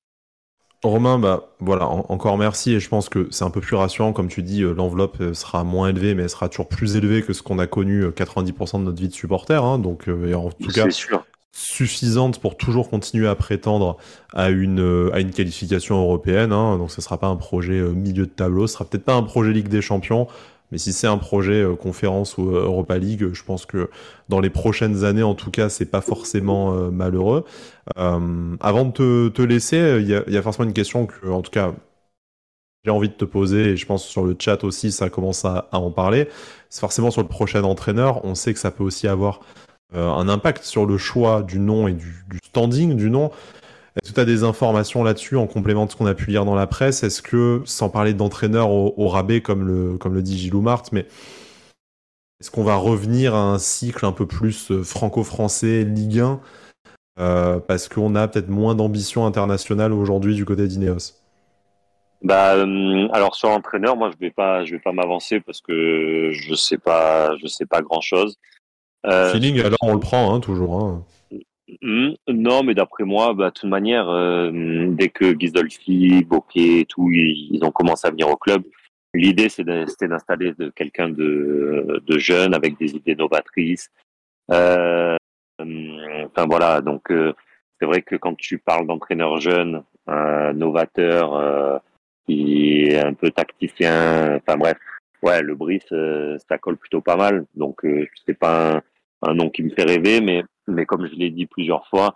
Romain, 0.89 1.19
bah 1.19 1.49
voilà, 1.61 1.87
encore 1.87 2.39
merci 2.39 2.75
et 2.75 2.81
je 2.81 2.89
pense 2.89 3.09
que 3.09 3.29
c'est 3.31 3.45
un 3.45 3.51
peu 3.51 3.61
plus 3.61 3.77
rassurant, 3.77 4.13
comme 4.13 4.29
tu 4.29 4.43
dis, 4.43 4.63
l'enveloppe 4.63 5.23
sera 5.35 5.65
moins 5.65 5.89
élevée, 5.89 6.15
mais 6.15 6.25
elle 6.25 6.31
sera 6.31 6.49
toujours 6.49 6.69
plus 6.69 6.97
élevée 6.97 7.23
que 7.23 7.33
ce 7.33 7.43
qu'on 7.43 7.59
a 7.59 7.67
connu 7.67 8.07
90% 8.07 8.81
de 8.81 8.85
notre 8.85 9.01
vie 9.01 9.09
de 9.09 9.15
supporter. 9.15 9.63
Hein, 9.63 9.79
donc, 9.79 10.09
en 10.09 10.51
tout 10.51 10.73
cas, 10.73 10.91
sûr 10.91 11.23
suffisante 11.57 12.39
pour 12.39 12.57
toujours 12.59 12.91
continuer 12.91 13.27
à 13.27 13.35
prétendre 13.35 13.97
à 14.35 14.51
une, 14.51 14.81
euh, 14.81 15.11
à 15.15 15.21
une 15.21 15.31
qualification 15.31 15.99
européenne. 15.99 16.53
Hein. 16.53 16.77
Donc 16.77 16.91
ce 16.91 17.01
sera 17.01 17.19
pas 17.19 17.29
un 17.29 17.37
projet 17.37 17.79
euh, 17.79 17.93
milieu 17.93 18.27
de 18.27 18.31
tableau, 18.31 18.67
ce 18.67 18.75
sera 18.75 18.85
peut-être 18.85 19.05
pas 19.05 19.15
un 19.15 19.23
projet 19.23 19.53
Ligue 19.53 19.69
des 19.69 19.81
Champions, 19.81 20.29
mais 20.73 20.79
si 20.79 20.93
c'est 20.93 21.07
un 21.07 21.19
projet 21.19 21.63
euh, 21.63 21.77
conférence 21.77 22.39
ou 22.39 22.51
Europa 22.51 22.99
League, 22.99 23.29
je 23.33 23.43
pense 23.43 23.67
que 23.67 23.91
dans 24.29 24.41
les 24.41 24.51
prochaines 24.51 25.05
années, 25.05 25.23
en 25.23 25.35
tout 25.35 25.51
cas, 25.51 25.69
c'est 25.69 25.87
pas 25.87 26.01
forcément 26.01 26.73
malheureux. 26.91 27.45
avant 27.97 28.85
de 28.85 28.91
te, 28.93 29.29
te 29.29 29.43
laisser, 29.43 29.99
il 30.01 30.09
y 30.09 30.37
a, 30.37 30.43
forcément 30.43 30.69
une 30.69 30.75
question 30.75 31.07
que, 31.07 31.29
en 31.29 31.43
tout 31.43 31.53
cas, 31.53 31.73
j'ai 32.87 32.93
envie 32.93 33.09
de 33.09 33.15
te 33.15 33.25
poser, 33.25 33.71
et 33.71 33.77
je 33.77 33.85
pense 33.85 34.05
sur 34.05 34.25
le 34.25 34.37
chat 34.39 34.63
aussi, 34.63 34.93
ça 34.93 35.11
commence 35.11 35.45
à, 35.45 35.69
en 35.73 35.91
parler. 35.91 36.29
C'est 36.71 36.81
forcément 36.81 37.11
sur 37.11 37.21
le 37.21 37.27
prochain 37.27 37.65
entraîneur. 37.65 38.25
On 38.25 38.37
sait 38.37 38.55
que 38.55 38.61
ça 38.61 38.71
peut 38.71 38.85
aussi 38.85 39.09
avoir 39.09 39.41
euh, 39.95 40.09
un 40.09 40.29
impact 40.29 40.63
sur 40.63 40.87
le 40.87 40.97
choix 40.97 41.43
du 41.43 41.59
nom 41.59 41.89
et 41.89 41.95
du 41.95 42.15
standing 42.45 42.95
du 42.95 43.11
nom. 43.11 43.33
Est-ce 43.97 44.11
que 44.11 44.15
tu 44.15 44.21
as 44.21 44.25
des 44.25 44.45
informations 44.45 45.03
là-dessus 45.03 45.37
en 45.37 45.47
complément 45.47 45.87
de 45.87 45.91
ce 45.91 45.97
qu'on 45.97 46.07
a 46.07 46.15
pu 46.15 46.31
lire 46.31 46.45
dans 46.45 46.55
la 46.55 46.67
presse? 46.67 47.03
Est-ce 47.03 47.23
que, 47.23 47.63
sans 47.65 47.89
parler 47.89 48.15
d'entraîneur 48.15 48.71
au, 48.71 48.95
au, 48.97 49.09
rabais 49.09 49.41
comme 49.41 49.67
le, 49.67 49.97
comme 49.97 50.15
le 50.15 50.23
dit 50.23 50.39
Gilou 50.39 50.61
Marthe, 50.61 50.93
mais 50.93 51.07
est-ce 52.41 52.51
qu'on 52.51 52.65
va 52.65 52.77
revenir 52.77 53.35
à 53.35 53.41
un 53.41 53.59
cycle 53.59 54.05
un 54.05 54.13
peu 54.13 54.27
plus 54.27 54.71
euh, 54.71 54.83
franco-français, 54.83 55.85
Ligue 55.85 56.21
1 56.21 56.41
parce 57.67 57.89
qu'on 57.89 58.15
a 58.15 58.29
peut-être 58.29 58.51
moins 58.51 58.75
d'ambition 58.75 59.25
internationale 59.25 59.95
aujourd'hui 59.95 60.35
du 60.35 60.45
côté 60.45 60.69
d'Ineos? 60.69 61.15
Bah, 62.23 62.63
alors 63.13 63.37
sur 63.37 63.49
l'entraîneur, 63.49 63.97
moi 63.97 64.11
je 64.13 64.19
vais 64.19 64.31
pas, 64.31 64.67
je 64.67 64.73
vais 64.73 64.81
pas 64.81 64.93
m'avancer 64.93 65.41
parce 65.41 65.63
que 65.63 66.31
je 66.33 66.55
sais 66.55 66.77
pas, 66.77 67.35
je 67.39 67.47
sais 67.47 67.65
pas 67.65 67.81
grand 67.81 68.03
chose. 68.03 68.37
Feeling, 69.33 69.61
alors 69.61 69.79
on 69.83 69.95
le 69.95 70.01
prend 70.01 70.35
hein, 70.35 70.41
toujours. 70.41 70.79
Hein. 70.79 71.05
Hmm, 71.83 72.11
non, 72.29 72.63
mais 72.63 72.75
d'après 72.75 73.05
moi, 73.05 73.35
bah, 73.35 73.49
de 73.49 73.55
toute 73.55 73.69
manière, 73.69 74.09
euh, 74.09 74.51
dès 74.91 75.09
que 75.09 75.33
Ghisolfi, 75.33 76.23
Bokeh 76.25 76.81
et 76.81 76.85
tout, 76.85 77.11
ils, 77.11 77.59
ont 77.65 77.73
commencé 77.73 78.07
à 78.07 78.11
venir 78.13 78.29
au 78.29 78.37
club, 78.37 78.63
l'idée 79.15 79.49
c'était 79.49 80.09
d'installer 80.09 80.53
de, 80.59 80.71
quelqu'un 80.71 81.09
de, 81.09 82.03
de, 82.07 82.19
jeune 82.19 82.55
avec 82.55 82.79
des 82.79 82.95
idées 82.95 83.17
novatrices. 83.17 83.91
Euh, 84.53 85.17
enfin 85.59 86.47
voilà, 86.47 86.81
donc 86.81 87.11
euh, 87.11 87.33
c'est 87.81 87.87
vrai 87.87 88.03
que 88.03 88.17
quand 88.17 88.37
tu 88.37 88.59
parles 88.59 88.87
d'entraîneur 88.87 89.41
jeune, 89.41 89.83
novateur, 90.55 91.35
euh, 91.35 91.79
qui 92.27 92.85
est 92.85 92.99
un 92.99 93.15
peu 93.15 93.31
tacticien, 93.31 94.37
enfin 94.37 94.57
bref, 94.57 94.79
ouais, 95.23 95.43
le 95.43 95.57
Brice, 95.57 95.93
ça 96.49 96.59
colle 96.59 96.77
plutôt 96.77 97.01
pas 97.01 97.17
mal. 97.17 97.47
Donc 97.57 97.85
c'est 98.25 98.39
pas 98.39 98.77
un, 98.77 98.83
un 99.23 99.35
nom 99.35 99.51
qui 99.51 99.63
me 99.65 99.71
fait 99.71 99.85
rêver, 99.85 100.21
mais 100.21 100.45
mais 100.67 100.87
comme 100.87 101.07
je 101.07 101.15
l'ai 101.15 101.31
dit 101.31 101.47
plusieurs 101.47 101.87
fois, 101.89 102.15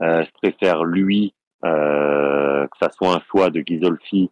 euh, 0.00 0.24
je 0.24 0.30
préfère 0.32 0.84
lui 0.84 1.34
euh, 1.64 2.66
que 2.66 2.78
ça 2.80 2.90
soit 2.90 3.14
un 3.14 3.20
choix 3.30 3.50
de 3.50 3.60
Ghisolfi 3.60 4.30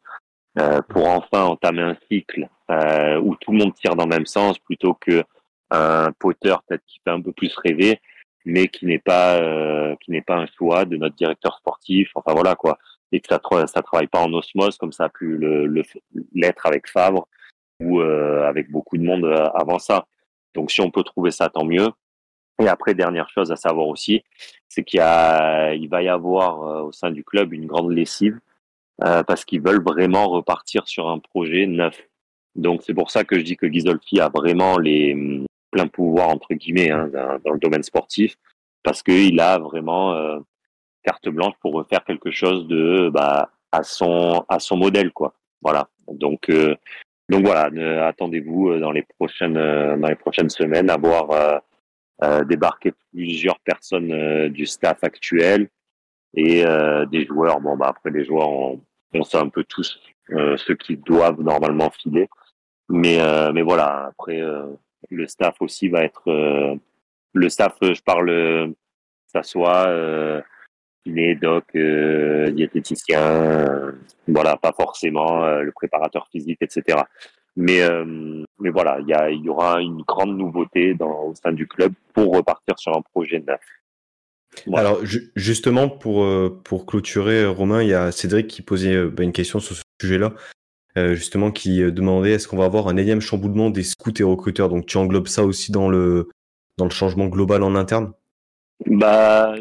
euh, 0.59 0.81
pour 0.89 1.09
enfin 1.09 1.45
entamer 1.45 1.83
un 1.83 1.97
cycle 2.11 2.49
euh, 2.71 3.21
où 3.21 3.37
tout 3.37 3.53
le 3.53 3.59
monde 3.59 3.75
tire 3.75 3.95
dans 3.95 4.05
le 4.05 4.11
même 4.11 4.27
sens 4.27 4.59
plutôt 4.59 4.95
que 4.95 5.23
un 5.71 6.11
Potter 6.19 6.55
peut-être 6.67 6.85
qui 6.87 6.99
fait 7.05 7.13
un 7.13 7.21
peu 7.21 7.33
plus 7.33 7.55
rêver, 7.65 8.01
mais 8.45 8.67
qui 8.67 8.87
n'est 8.87 8.99
pas 8.99 9.37
euh, 9.41 9.95
qui 10.01 10.11
n'est 10.11 10.23
pas 10.23 10.37
un 10.37 10.47
choix 10.59 10.85
de 10.85 10.97
notre 10.97 11.15
directeur 11.15 11.57
sportif. 11.59 12.11
Enfin 12.17 12.33
voilà 12.33 12.57
quoi, 12.57 12.79
et 13.13 13.21
que 13.21 13.29
ça 13.29 13.41
ça 13.67 13.83
travaille 13.83 14.09
pas 14.09 14.21
en 14.21 14.33
osmose 14.33 14.77
comme 14.79 14.93
ça 14.93 15.05
a 15.05 15.09
pu 15.09 15.39
l'être 16.35 16.67
avec 16.67 16.89
Favre 16.89 17.29
ou 17.81 18.01
euh, 18.01 18.49
avec 18.49 18.71
beaucoup 18.71 18.99
de 18.99 19.05
monde 19.05 19.25
avant 19.55 19.79
ça. 19.79 20.07
Donc 20.55 20.73
si 20.73 20.81
on 20.81 20.91
peut 20.91 21.05
trouver 21.05 21.31
ça, 21.31 21.49
tant 21.49 21.65
mieux. 21.65 21.89
Et 22.61 22.69
après, 22.69 22.95
dernière 22.95 23.29
chose 23.31 23.51
à 23.51 23.57
savoir 23.57 23.89
aussi, 23.89 24.23
c'est 24.69 24.85
qu'il 24.85 25.01
il 25.01 25.89
va 25.89 26.03
y 26.03 26.09
avoir 26.09 26.63
euh, 26.63 26.83
au 26.83 26.93
sein 26.93 27.11
du 27.11 27.25
club 27.25 27.53
une 27.55 27.67
grande 27.67 27.91
lessive 27.91 28.39
euh, 29.03 29.23
parce 29.23 29.45
qu'ils 29.45 29.63
veulent 29.63 29.83
vraiment 29.83 30.29
repartir 30.29 30.87
sur 30.87 31.09
un 31.09 31.19
projet 31.19 31.67
neuf. 31.67 32.01
Donc 32.55 32.83
c'est 32.85 32.95
pour 32.95 33.11
ça 33.11 33.25
que 33.25 33.39
je 33.39 33.43
dis 33.43 33.57
que 33.57 33.67
Ghisolfi 33.67 34.21
a 34.21 34.29
vraiment 34.29 34.79
les 34.79 35.15
hum, 35.15 35.47
pleins 35.71 35.87
pouvoirs 35.87 36.29
entre 36.29 36.53
guillemets 36.55 36.91
hein, 36.91 37.09
dans, 37.45 37.53
le 37.53 37.59
domaine 37.59 37.83
sportif 37.83 38.37
parce 38.83 39.03
qu'il 39.03 39.41
a 39.41 39.59
vraiment 39.59 40.15
euh, 40.15 40.39
carte 41.03 41.29
blanche 41.29 41.55
pour 41.61 41.73
refaire 41.73 42.05
quelque 42.05 42.31
chose 42.31 42.67
de 42.67 43.09
bah, 43.11 43.51
à 43.73 43.83
son 43.83 44.45
à 44.49 44.59
son 44.59 44.77
modèle 44.77 45.13
quoi. 45.13 45.35
Voilà. 45.63 45.89
Donc 46.09 46.51
donc 47.31 47.47
voilà, 47.47 47.71
attendez-vous 48.09 48.79
dans 48.81 48.91
les 48.91 49.03
prochaines 49.03 49.55
dans 49.55 50.09
les 50.09 50.17
prochaines 50.17 50.51
semaines 50.51 50.91
à 50.91 50.97
voir 50.97 51.31
euh, 51.31 51.59
débarquer 52.45 52.93
plusieurs 53.13 53.59
personnes 53.61 54.13
euh, 54.13 54.49
du 54.49 54.67
staff 54.67 55.03
actuel 55.03 55.69
et 56.35 56.65
euh, 56.65 57.07
des 57.07 57.27
joueurs. 57.27 57.61
Bon, 57.61 57.77
bah 57.77 57.89
après 57.89 58.11
les 58.11 58.25
joueurs, 58.25 58.49
on, 58.49 58.81
on 59.15 59.23
sait 59.25 59.39
un 59.39 59.49
peu 59.49 59.65
tous 59.65 59.99
ceux 60.29 60.77
qui 60.77 60.97
doivent 60.97 61.41
normalement 61.41 61.91
filer. 61.91 62.29
Mais 62.89 63.19
mais 63.53 63.63
voilà, 63.63 64.07
après 64.07 64.41
le 65.11 65.27
staff 65.27 65.57
aussi 65.61 65.89
va 65.89 66.05
être 66.05 66.23
le 67.33 67.49
staff. 67.49 67.77
Je 67.83 68.01
parle, 68.01 68.73
ça 69.27 69.43
soit 69.43 69.89
kiné, 71.05 71.35
doc, 71.35 71.65
euh, 71.75 72.51
diététicien, 72.51 73.95
voilà, 74.29 74.57
pas 74.57 74.73
forcément 74.73 75.45
le 75.61 75.73
préparateur 75.73 76.29
physique, 76.31 76.59
etc. 76.61 76.99
Mais, 77.57 77.83
euh, 77.83 78.45
mais 78.61 78.71
voilà, 78.71 79.01
il 79.01 79.09
y, 79.09 79.13
a, 79.13 79.29
y 79.31 79.49
aura 79.49 79.83
une 79.83 80.03
grande 80.03 80.39
nouveauté 80.39 80.95
dans, 80.95 81.25
au 81.25 81.35
sein 81.35 81.53
du 81.53 81.67
club 81.67 81.93
pour 82.15 82.35
repartir 82.35 82.79
sur 82.79 82.97
un 82.97 83.03
projet 83.03 83.41
neuf. 83.41 83.61
Alors 84.73 85.01
justement, 85.35 85.89
pour, 85.89 86.25
euh, 86.25 86.61
pour 86.65 86.87
clôturer, 86.87 87.45
Romain, 87.47 87.83
il 87.83 87.89
y 87.89 87.95
a 87.95 88.13
Cédric 88.13 88.47
qui 88.47 88.63
posait 88.63 88.95
euh, 88.95 89.11
bah, 89.11 89.25
une 89.25 89.33
question 89.33 89.59
sur 89.59 89.75
ce 89.77 89.83
sujet-là, 90.01 90.33
justement 90.97 91.51
qui 91.51 91.81
demandait 91.93 92.33
est-ce 92.33 92.47
qu'on 92.49 92.57
va 92.57 92.67
avoir 92.67 92.89
un 92.89 92.97
énième 92.97 93.21
chamboulement 93.21 93.71
des 93.71 93.83
scouts 93.83 94.19
et 94.19 94.25
recruteurs? 94.25 94.69
Donc 94.69 94.87
tu 94.87 94.97
englobes 94.97 95.29
ça 95.29 95.45
aussi 95.45 95.73
dans 95.73 95.89
le, 95.89 96.29
dans 96.79 96.85
le 96.85 96.91
changement 96.91 97.27
global 97.27 97.63
en 97.63 97.75
interne? 97.75 98.13
Bah 98.87 99.55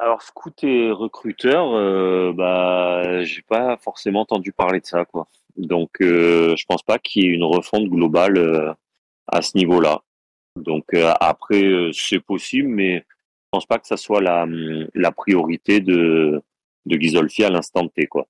alors 0.00 0.22
scout 0.22 0.62
et 0.64 0.90
recruteur, 0.90 2.34
bah 2.34 3.22
j'ai 3.24 3.42
pas 3.42 3.76
forcément 3.76 4.20
entendu 4.20 4.52
parler 4.52 4.80
de 4.80 4.86
ça 4.86 5.04
quoi. 5.04 5.26
Donc, 5.58 5.90
euh, 6.00 6.54
je 6.56 6.64
pense 6.66 6.82
pas 6.82 6.98
qu'il 6.98 7.24
y 7.24 7.26
ait 7.26 7.30
une 7.30 7.44
refonte 7.44 7.88
globale 7.88 8.38
euh, 8.38 8.72
à 9.26 9.42
ce 9.42 9.56
niveau-là. 9.56 10.02
Donc, 10.56 10.84
euh, 10.94 11.12
après, 11.20 11.90
c'est 11.92 12.20
possible, 12.20 12.68
mais 12.68 12.98
je 12.98 13.48
pense 13.50 13.66
pas 13.66 13.78
que 13.78 13.86
ça 13.86 13.96
soit 13.96 14.20
la, 14.20 14.46
la 14.94 15.12
priorité 15.12 15.80
de, 15.80 16.40
de 16.86 16.96
Ghisolfi 16.96 17.44
à 17.44 17.50
l'instant 17.50 17.88
T. 17.88 18.06
Quoi. 18.06 18.28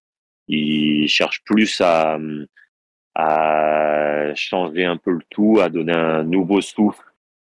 Il 0.49 1.07
cherche 1.09 1.43
plus 1.45 1.81
à, 1.83 2.19
à 3.15 4.35
changer 4.35 4.85
un 4.87 4.97
peu 4.97 5.13
le 5.13 5.23
tout, 5.29 5.59
à 5.61 5.69
donner 5.69 5.93
un 5.93 6.25
nouveau 6.25 6.63
souffle 6.63 7.05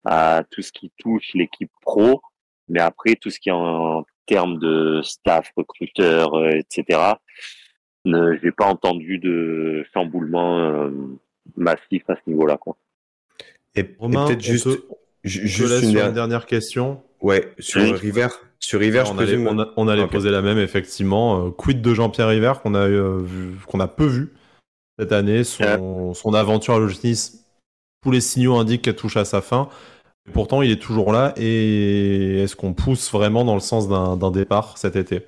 à 0.04 0.44
tout 0.50 0.62
ce 0.62 0.70
qui 0.70 0.92
touche 0.98 1.32
l'équipe 1.34 1.72
pro, 1.80 2.22
mais 2.68 2.80
après, 2.80 3.16
tout 3.16 3.30
ce 3.30 3.40
qui 3.40 3.48
est 3.48 3.52
en 3.52 4.04
termes 4.26 4.58
de 4.58 5.00
staff, 5.02 5.50
recruteur, 5.56 6.48
etc., 6.48 7.14
je 8.04 8.44
n'ai 8.44 8.52
pas 8.52 8.66
entendu 8.66 9.18
de 9.18 9.84
chamboulement 9.92 10.58
euh, 10.58 10.90
massif 11.56 12.02
à 12.08 12.14
ce 12.14 12.30
niveau-là. 12.30 12.56
Quoi. 12.56 12.76
Et, 13.74 13.84
peut-être 13.84 14.40
juste, 14.40 14.68
juste 15.22 15.82
une, 15.82 16.12
dernière 16.12 16.46
question. 16.46 17.02
Ouais, 17.20 17.52
sur 17.58 17.82
River. 17.96 18.28
Sur 18.60 18.80
River, 18.80 19.04
on, 19.10 19.18
allait, 19.18 19.38
on, 19.76 19.88
allait 19.88 20.06
poser 20.06 20.30
la 20.30 20.42
même, 20.42 20.58
effectivement. 20.58 21.46
Euh, 21.46 21.50
quid 21.50 21.82
de 21.82 21.94
Jean-Pierre 21.94 22.28
River, 22.28 22.52
qu'on 22.62 22.74
a, 22.74 22.86
euh, 22.86 23.20
vu, 23.22 23.56
qu'on 23.66 23.80
a 23.80 23.88
peu 23.88 24.06
vu 24.06 24.32
cette 24.98 25.12
année? 25.12 25.44
Son, 25.44 26.14
son 26.14 26.34
aventure 26.34 26.74
à 26.74 26.78
Logis, 26.78 27.40
tous 28.02 28.10
les 28.10 28.20
signaux 28.20 28.56
indiquent 28.56 28.82
qu'elle 28.82 28.96
touche 28.96 29.16
à 29.16 29.24
sa 29.24 29.40
fin. 29.40 29.68
Pourtant, 30.32 30.62
il 30.62 30.70
est 30.70 30.80
toujours 30.80 31.12
là. 31.12 31.34
Et 31.36 32.42
est-ce 32.42 32.56
qu'on 32.56 32.72
pousse 32.72 33.12
vraiment 33.12 33.44
dans 33.44 33.54
le 33.54 33.60
sens 33.60 33.88
d'un 33.88 34.30
départ 34.30 34.78
cet 34.78 34.96
été? 34.96 35.26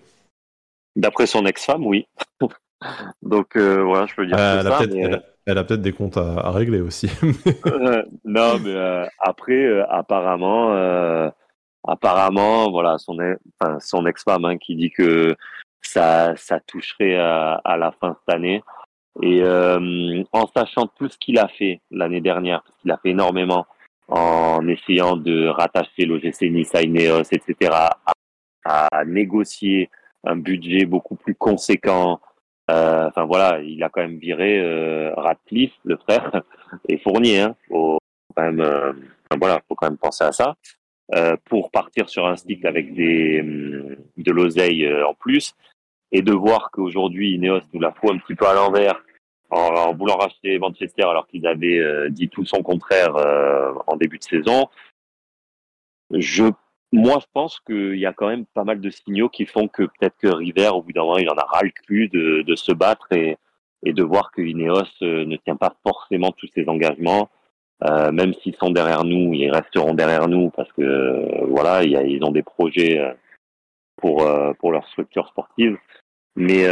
D'après 0.94 1.26
son 1.26 1.44
ex-femme, 1.44 1.84
oui. 1.84 2.06
Donc 3.22 3.56
euh, 3.56 3.82
voilà, 3.82 4.06
je 4.06 4.14
peux 4.14 4.26
dire 4.26 4.38
elle, 4.38 4.62
ça, 4.62 4.78
a 4.78 4.82
elle, 5.46 5.58
a, 5.58 5.64
peut-être 5.64 5.82
des 5.82 5.92
comptes 5.92 6.16
à, 6.16 6.50
régler 6.50 6.80
aussi. 6.80 7.10
Euh, 7.66 8.02
non, 8.24 8.58
mais 8.62 8.74
euh, 8.74 9.04
après, 9.18 9.80
apparemment, 9.88 10.72
apparemment, 11.86 12.70
voilà, 12.70 12.98
son, 12.98 13.16
enfin, 13.60 13.78
son 13.80 14.06
ex-femme 14.06 14.44
hein, 14.44 14.58
qui 14.58 14.76
dit 14.76 14.90
que 14.90 15.34
ça, 15.82 16.34
ça 16.36 16.60
toucherait 16.60 17.16
à, 17.16 17.60
à 17.64 17.76
la 17.76 17.92
fin 17.92 18.16
cette 18.20 18.34
année. 18.34 18.62
Et 19.22 19.42
en 19.44 20.46
sachant 20.54 20.86
tout 20.98 21.08
ce 21.08 21.16
qu'il 21.18 21.38
a 21.38 21.48
fait 21.48 21.80
l'année 21.90 22.20
dernière, 22.20 22.62
parce 22.62 22.76
qu'il 22.78 22.90
a 22.90 22.98
fait 22.98 23.10
énormément, 23.10 23.66
en 24.08 24.66
essayant 24.68 25.16
de 25.16 25.48
rattacher 25.48 26.04
l'OGC 26.04 26.42
Nice 26.42 26.74
à 26.74 26.82
Ineos, 26.82 27.22
etc., 27.32 27.72
à, 27.72 28.88
à 28.92 29.04
négocier 29.04 29.90
un 30.26 30.36
budget 30.36 30.84
beaucoup 30.84 31.14
plus 31.16 31.34
conséquent, 31.34 32.14
euh, 32.14 32.16
enfin 32.68 33.24
voilà, 33.24 33.60
il 33.60 33.82
a 33.82 33.88
quand 33.88 34.00
même 34.00 34.18
viré 34.18 34.58
euh, 34.60 35.12
Radcliffe, 35.14 35.74
le 35.84 35.96
frère, 35.96 36.42
et 36.88 36.98
Fournier. 36.98 37.40
Hein. 37.40 37.56
Faut 37.68 37.98
quand 38.34 38.42
même, 38.42 38.60
euh, 38.60 38.92
voilà, 39.38 39.60
faut 39.68 39.74
quand 39.74 39.88
même 39.88 39.98
penser 39.98 40.24
à 40.24 40.32
ça. 40.32 40.56
Euh, 41.14 41.36
pour 41.44 41.70
partir 41.70 42.08
sur 42.08 42.26
un 42.26 42.34
stick 42.34 42.64
avec 42.64 42.92
des 42.92 43.40
hum, 43.40 43.96
de 44.16 44.32
l'oseille 44.32 44.92
en 45.04 45.14
plus 45.14 45.54
et 46.10 46.20
de 46.20 46.32
voir 46.32 46.70
qu'aujourd'hui 46.72 47.34
Ineos 47.34 47.60
nous 47.72 47.80
la 47.80 47.92
fout 47.92 48.10
un 48.10 48.18
petit 48.18 48.34
peu 48.34 48.44
à 48.44 48.54
l'envers 48.54 49.04
en, 49.50 49.68
en, 49.68 49.94
voulant 49.94 50.16
racheter 50.16 50.58
Manchester 50.58 51.04
alors 51.04 51.28
qu'ils 51.28 51.46
avaient 51.46 52.10
dit 52.10 52.28
tout 52.28 52.44
son 52.44 52.60
contraire 52.64 53.14
en 53.86 53.96
début 53.96 54.18
de 54.18 54.24
saison. 54.24 54.68
Je 56.10 56.46
moi, 56.92 57.18
je 57.20 57.26
pense 57.32 57.60
qu'il 57.60 57.98
y 57.98 58.06
a 58.06 58.12
quand 58.12 58.28
même 58.28 58.46
pas 58.46 58.64
mal 58.64 58.80
de 58.80 58.90
signaux 58.90 59.28
qui 59.28 59.44
font 59.46 59.68
que 59.68 59.82
peut-être 59.82 60.16
que 60.18 60.28
River, 60.28 60.68
au 60.68 60.82
bout 60.82 60.92
d'un 60.92 61.02
moment, 61.02 61.18
il 61.18 61.28
en 61.28 61.36
a 61.36 61.44
ras 61.44 61.62
le 61.62 61.70
cul 61.70 62.08
de, 62.08 62.42
de 62.42 62.56
se 62.56 62.72
battre 62.72 63.06
et, 63.12 63.36
et 63.84 63.92
de 63.92 64.02
voir 64.02 64.30
que 64.32 64.42
Ineos 64.42 64.84
euh, 65.02 65.24
ne 65.24 65.36
tient 65.36 65.56
pas 65.56 65.74
forcément 65.82 66.32
tous 66.32 66.48
ses 66.54 66.68
engagements. 66.68 67.28
Euh, 67.84 68.10
même 68.10 68.32
s'ils 68.34 68.56
sont 68.56 68.70
derrière 68.70 69.04
nous, 69.04 69.34
ils 69.34 69.50
resteront 69.50 69.94
derrière 69.94 70.28
nous 70.28 70.50
parce 70.50 70.72
que 70.72 70.82
euh, 70.82 71.44
voilà, 71.48 71.84
ils 71.84 72.24
ont 72.24 72.32
des 72.32 72.42
projets 72.42 72.98
euh, 72.98 73.12
pour 73.96 74.24
pour 74.58 74.72
leur 74.72 74.86
structure 74.88 75.28
sportive. 75.28 75.78
Mais 76.36 76.66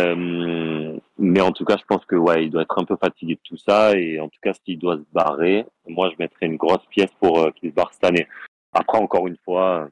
mais 1.18 1.41
en 1.41 1.52
tout 1.52 1.65
cas, 1.65 1.76
je 1.78 1.84
pense 1.86 2.05
que 2.07 2.17
ouais, 2.17 2.44
il 2.44 2.51
doit 2.51 2.62
être 2.62 2.78
un 2.78 2.84
peu 2.84 2.97
fatigué 2.97 3.34
de 3.34 3.41
tout 3.44 3.57
ça 3.57 3.97
et 3.97 4.20
en 4.20 4.28
tout 4.28 4.41
cas, 4.43 4.52
s'il 4.65 4.78
doit 4.78 4.97
se 4.97 5.05
barrer, 5.12 5.67
moi, 5.89 6.10
je 6.10 6.17
mettrais 6.18 6.47
une 6.47 6.57
grosse 6.57 6.84
pièce 6.91 7.12
pour 7.20 7.52
qu'il 7.55 7.70
se 7.70 7.75
barre 7.75 7.93
cette 7.93 8.05
année. 8.05 8.26
Après, 8.75 8.99
encore 8.99 9.27
une 9.27 9.36
fois, 9.44 9.89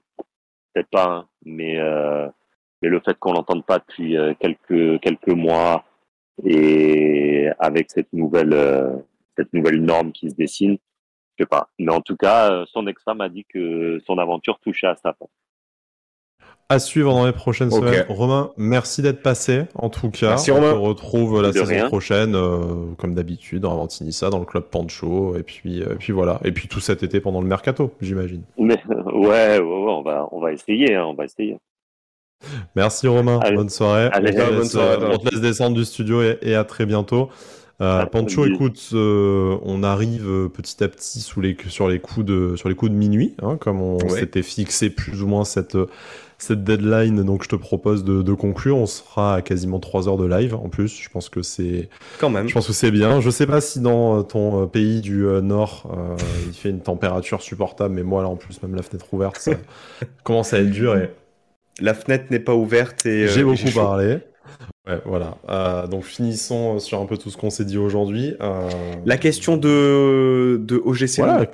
peut-être 0.75 0.91
pas, 0.91 1.07
hein, 1.07 1.28
mais 1.44 1.78
mais 2.83 2.89
le 2.89 3.01
fait 3.01 3.17
qu'on 3.19 3.33
l'entende 3.33 3.65
pas 3.65 3.78
depuis 3.78 4.17
quelques 4.41 5.01
quelques 5.01 5.28
mois 5.28 5.85
et 6.44 7.49
avec 7.59 7.91
cette 7.91 8.12
nouvelle 8.12 9.05
cette 9.36 9.52
nouvelle 9.52 9.83
norme 9.83 10.12
qui 10.12 10.31
se 10.31 10.35
dessine, 10.35 10.78
je 11.39 11.44
sais 11.44 11.49
pas. 11.49 11.69
Mais 11.78 11.93
en 11.93 12.01
tout 12.01 12.17
cas, 12.17 12.65
son 12.67 12.86
ex-femme 12.86 13.20
a 13.20 13.28
dit 13.28 13.44
que 13.44 14.01
son 14.07 14.19
aventure 14.19 14.59
touchait 14.61 14.89
à 14.89 14.97
sa 14.97 15.12
fin 15.15 15.27
à 16.73 16.78
suivre 16.78 17.12
dans 17.12 17.26
les 17.26 17.33
prochaines 17.33 17.70
semaines. 17.70 18.07
Romain, 18.09 18.51
merci 18.57 19.02
d'être 19.02 19.23
passé. 19.23 19.65
En 19.75 19.91
tout 19.91 20.10
cas, 20.10 20.31
merci, 20.31 20.51
on 20.51 20.62
se 20.62 20.75
retrouve 20.75 21.42
la 21.42 21.52
saison 21.52 21.86
prochaine, 21.86 22.34
euh, 22.34 22.86
comme 22.97 23.15
d'habitude, 23.15 23.60
dans 23.60 23.73
Avantinissa, 23.73 24.31
dans 24.31 24.39
le 24.39 24.47
club 24.47 24.65
Pancho, 24.65 25.36
et 25.36 25.42
puis, 25.42 25.83
euh, 25.83 25.94
puis 25.99 26.12
voilà. 26.12 26.41
Et 26.44 26.52
puis 26.52 26.68
tout 26.68 26.81
cet 26.81 27.02
été 27.02 27.20
pendant 27.20 27.41
le 27.41 27.47
mercato, 27.47 27.92
j'imagine. 28.01 28.42
Mais 28.59 28.81
ouais, 29.12 29.59
ouais, 29.59 29.60
on 29.60 30.02
va, 30.02 30.28
on 30.33 30.41
va 30.41 30.52
essayer, 30.52 30.94
hein, 30.94 31.05
on 31.07 31.15
va 31.15 31.25
essayer. 31.25 31.59
Merci 32.75 33.07
Romain, 33.07 33.39
bonne 33.55 33.68
soirée. 33.68 34.09
Allez, 34.12 34.33
on, 34.33 34.47
te 34.47 34.52
laisse, 34.52 34.75
on, 34.75 35.18
te 35.18 35.31
laisse, 35.31 35.41
descendre 35.41 35.76
du 35.76 35.84
studio 35.84 36.23
et, 36.23 36.55
à 36.55 36.65
très 36.65 36.86
bientôt. 36.86 37.28
Euh, 37.81 38.05
Pancho, 38.07 38.47
écoute, 38.47 38.91
on 38.92 39.83
arrive 39.83 40.49
petit 40.52 40.83
à 40.83 40.89
petit 40.89 41.20
sous 41.20 41.41
les, 41.41 41.57
sur, 41.68 41.89
les 41.89 42.01
coups 42.01 42.26
de, 42.26 42.57
sur 42.57 42.68
les 42.68 42.75
coups 42.75 42.91
de 42.91 42.97
minuit, 42.97 43.34
hein, 43.42 43.59
comme 43.59 43.81
on 43.81 44.09
s'était 44.09 44.42
fixé 44.42 44.91
plus 44.91 45.23
ou 45.23 45.28
moins 45.28 45.44
cette, 45.44 45.76
cette 46.43 46.65
deadline, 46.65 47.23
donc 47.23 47.45
je 47.45 47.49
te 47.49 47.57
propose 47.57 48.05
de, 48.05 48.33
conclure. 48.33 48.77
On 48.77 48.87
sera 48.87 49.37
à 49.37 49.43
quasiment 49.43 49.79
3 49.79 50.09
heures 50.09 50.17
de 50.17 50.27
live 50.27 50.55
en 50.55 50.69
plus. 50.69 51.01
Je 51.01 51.09
pense 51.09 51.29
que 51.29 51.43
c'est 51.43 51.89
quand 52.19 52.31
même. 52.31 52.49
Je 52.49 52.55
pense 52.55 52.67
que 52.67 52.73
c'est 52.73 52.91
bien. 52.91 53.21
Je 53.21 53.31
sais 53.31 53.47
pas 53.47 53.61
si 53.61 53.81
dans 53.81 54.19
euh, 54.19 54.23
ton 54.23 54.62
euh, 54.62 54.67
pays 54.67 55.01
du 55.01 55.27
euh, 55.27 55.41
nord, 55.41 55.91
il 56.47 56.53
fait 56.53 56.71
une 56.71 56.81
température 56.81 57.43
supportable, 57.43 57.95
mais 57.95 58.03
moi 58.03 58.23
là 58.23 58.29
en 58.29 58.37
plus 58.37 58.61
même 58.62 58.75
la 58.75 58.83
fenêtre 58.83 59.07
ouverte, 59.12 59.39
ça 59.39 59.53
commence 60.25 60.53
à 60.53 60.59
être 60.59 60.71
dur 60.71 60.97
et 60.97 61.11
la 61.81 61.95
fenêtre 61.95 62.27
n'est 62.31 62.41
pas 62.41 62.55
ouverte 62.55 63.07
et 63.07 63.29
j'ai 63.29 63.45
beaucoup 63.45 63.71
parlé. 63.75 64.19
Ouais, 64.89 65.01
voilà. 65.05 65.87
donc 65.89 66.03
finissons 66.03 66.81
sur 66.81 67.01
un 67.01 67.07
peu 67.07 67.17
tout 67.17 67.31
ce 67.31 67.37
qu'on 67.37 67.51
s'est 67.51 67.65
dit 67.65 67.79
aujourd'hui. 67.79 68.35
La 69.07 69.17
question 69.17 69.57
de, 69.57 70.61
de 70.61 70.77
OGC. 70.85 71.19
Voilà, 71.19 71.47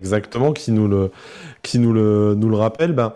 exactement, 0.00 0.52
qui 0.52 0.72
nous 0.72 0.88
le, 0.88 1.10
qui 1.62 1.78
nous 1.78 1.92
le, 1.92 2.34
nous 2.34 2.48
le 2.48 2.56
rappelle. 2.56 2.92
Ben, 2.92 3.12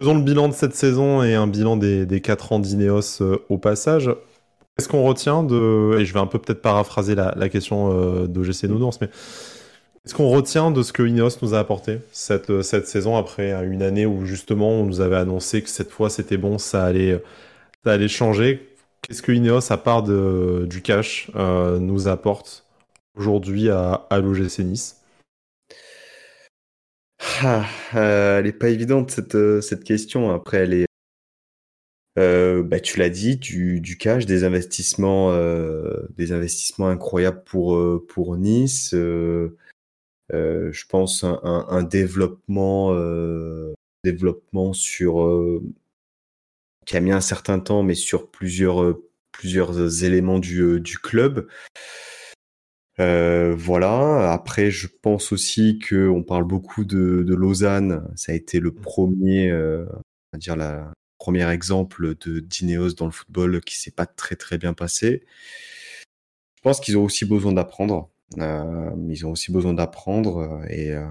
Faisons 0.00 0.14
le 0.14 0.22
bilan 0.22 0.48
de 0.48 0.54
cette 0.54 0.76
saison 0.76 1.24
et 1.24 1.34
un 1.34 1.48
bilan 1.48 1.76
des, 1.76 2.06
des 2.06 2.20
4 2.20 2.52
ans 2.52 2.60
d'Ineos 2.60 3.20
euh, 3.20 3.44
au 3.48 3.58
passage. 3.58 4.08
Qu'est-ce 4.76 4.88
qu'on 4.88 5.02
retient 5.02 5.42
de. 5.42 5.96
Et 5.98 6.04
je 6.04 6.14
vais 6.14 6.20
un 6.20 6.28
peu 6.28 6.38
peut-être 6.38 6.62
paraphraser 6.62 7.16
la, 7.16 7.48
question 7.48 7.90
euh, 7.92 8.28
d'OGC 8.28 8.64
Nounours, 8.64 9.00
mais 9.00 9.08
est-ce 10.04 10.14
qu'on 10.14 10.28
retient 10.28 10.70
de 10.70 10.84
ce 10.84 10.92
que 10.92 11.02
Ineos 11.02 11.30
nous 11.42 11.54
a 11.54 11.58
apporté 11.58 11.98
cette, 12.12 12.50
euh, 12.50 12.62
saison 12.62 13.16
après 13.16 13.50
une 13.66 13.82
année 13.82 14.06
où 14.06 14.24
justement 14.24 14.70
on 14.70 14.84
nous 14.84 15.00
avait 15.00 15.16
annoncé 15.16 15.62
que 15.62 15.68
cette 15.68 15.90
fois 15.90 16.10
c'était 16.10 16.36
bon, 16.36 16.58
ça 16.58 16.84
allait, 16.84 17.20
ça 17.84 17.92
allait 17.92 18.08
changer 18.08 18.68
Qu'est-ce 19.02 19.22
que 19.22 19.32
Ineos, 19.32 19.72
à 19.72 19.78
part 19.78 20.02
du 20.02 20.82
cash, 20.82 21.30
nous 21.34 22.08
apporte 22.08 22.66
aujourd'hui 23.16 23.70
à, 23.70 24.06
à 24.10 24.18
l'OGC 24.18 24.58
Nice? 24.60 24.97
Ah, 27.40 27.66
euh, 27.94 28.38
elle 28.38 28.46
est 28.46 28.52
pas 28.52 28.68
évidente 28.68 29.10
cette, 29.10 29.34
euh, 29.34 29.60
cette 29.60 29.84
question. 29.84 30.32
Après, 30.32 30.58
elle 30.58 30.74
est. 30.74 30.86
Euh, 32.18 32.62
bah, 32.64 32.80
tu 32.80 32.98
l'as 32.98 33.10
dit, 33.10 33.36
du, 33.36 33.96
cash, 33.98 34.26
des 34.26 34.42
investissements, 34.44 35.32
des 36.16 36.32
investissements 36.32 36.88
incroyables 36.88 37.44
pour 37.44 37.80
pour 38.08 38.36
Nice. 38.36 38.90
je 38.92 40.84
pense 40.88 41.22
un, 41.22 41.40
un, 41.44 41.82
développement, 41.84 42.92
sur 44.72 45.60
qui 46.86 46.96
a 46.96 47.00
mis 47.00 47.12
un 47.12 47.20
certain 47.20 47.60
temps, 47.60 47.84
mais 47.84 47.94
sur 47.94 48.30
plusieurs 48.30 48.98
plusieurs 49.30 50.02
éléments 50.02 50.40
du 50.40 50.98
club. 51.00 51.46
Euh, 53.00 53.54
voilà. 53.56 54.32
Après, 54.32 54.70
je 54.70 54.88
pense 54.88 55.32
aussi 55.32 55.78
que 55.78 56.08
on 56.08 56.22
parle 56.22 56.44
beaucoup 56.44 56.84
de, 56.84 57.22
de, 57.22 57.34
Lausanne. 57.34 58.08
Ça 58.16 58.32
a 58.32 58.34
été 58.34 58.60
le 58.60 58.72
premier, 58.72 59.50
euh, 59.50 59.86
dire 60.36 60.56
la 60.56 60.92
premier 61.18 61.48
exemple 61.50 62.16
de 62.16 62.40
d'Ineos 62.40 62.94
dans 62.94 63.06
le 63.06 63.12
football 63.12 63.60
qui 63.60 63.76
s'est 63.76 63.90
pas 63.90 64.06
très 64.06 64.36
très 64.36 64.58
bien 64.58 64.74
passé. 64.74 65.24
Je 66.56 66.62
pense 66.62 66.80
qu'ils 66.80 66.98
ont 66.98 67.04
aussi 67.04 67.24
besoin 67.24 67.52
d'apprendre. 67.52 68.10
Euh, 68.38 68.90
ils 69.08 69.26
ont 69.26 69.32
aussi 69.32 69.52
besoin 69.52 69.74
d'apprendre 69.74 70.38
euh, 70.38 70.66
et 70.68 70.92
euh, 70.92 71.06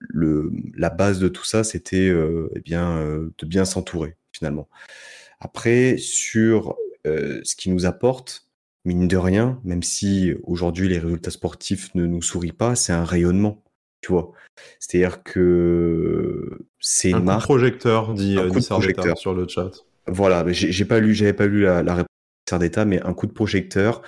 le 0.00 0.50
la 0.74 0.90
base 0.90 1.18
de 1.18 1.28
tout 1.28 1.44
ça, 1.44 1.64
c'était 1.64 2.12
eh 2.54 2.60
bien 2.60 2.98
de 3.38 3.46
bien 3.46 3.64
s'entourer 3.64 4.16
finalement. 4.32 4.68
Après, 5.40 5.96
sur 5.98 6.76
ce 7.04 7.54
qui 7.56 7.70
nous 7.70 7.86
apporte, 7.86 8.43
mine 8.84 9.08
de 9.08 9.16
rien, 9.16 9.60
même 9.64 9.82
si 9.82 10.34
aujourd'hui 10.44 10.88
les 10.88 10.98
résultats 10.98 11.30
sportifs 11.30 11.94
ne 11.94 12.06
nous 12.06 12.22
sourient 12.22 12.52
pas, 12.52 12.74
c'est 12.74 12.92
un 12.92 13.04
rayonnement, 13.04 13.62
tu 14.00 14.12
vois. 14.12 14.32
C'est-à-dire 14.78 15.22
que 15.22 16.58
c'est 16.80 17.10
une 17.10 17.16
un 17.16 17.20
marque. 17.20 17.44
projecteur, 17.44 18.14
dit 18.14 18.38
un 18.38 18.48
projecteur 18.48 19.16
sur 19.18 19.34
le 19.34 19.48
chat. 19.48 19.70
Voilà, 20.06 20.44
j'ai 20.52 20.84
pas 20.84 21.00
lu, 21.00 21.14
j'avais 21.14 21.32
pas 21.32 21.46
lu 21.46 21.62
la, 21.62 21.82
la 21.82 21.94
réponse 21.94 22.60
d'État, 22.60 22.84
mais 22.84 23.00
un 23.02 23.14
coup 23.14 23.26
de 23.26 23.32
projecteur, 23.32 24.02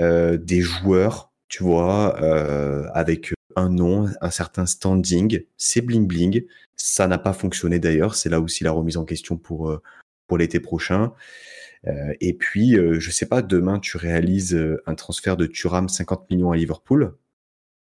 euh, 0.00 0.36
des 0.36 0.60
joueurs, 0.60 1.32
tu 1.48 1.62
vois, 1.62 2.20
euh, 2.20 2.86
avec 2.92 3.32
un 3.54 3.68
nom, 3.70 4.08
un 4.20 4.30
certain 4.30 4.66
standing, 4.66 5.42
c'est 5.56 5.80
bling 5.80 6.06
bling. 6.06 6.44
Ça 6.76 7.06
n'a 7.06 7.18
pas 7.18 7.32
fonctionné 7.32 7.78
d'ailleurs, 7.78 8.16
c'est 8.16 8.28
là 8.28 8.40
aussi 8.40 8.64
la 8.64 8.72
remise 8.72 8.96
en 8.96 9.04
question 9.04 9.36
pour 9.36 9.70
euh, 9.70 9.80
pour 10.26 10.36
l'été 10.38 10.60
prochain. 10.60 11.12
Euh, 11.88 12.14
et 12.20 12.34
puis, 12.34 12.76
euh, 12.76 12.98
je 12.98 13.10
sais 13.10 13.26
pas, 13.26 13.42
demain 13.42 13.78
tu 13.78 13.96
réalises 13.96 14.54
euh, 14.54 14.82
un 14.86 14.94
transfert 14.94 15.36
de 15.36 15.46
Turam 15.46 15.88
50 15.88 16.30
millions 16.30 16.52
à 16.52 16.56
Liverpool. 16.56 17.14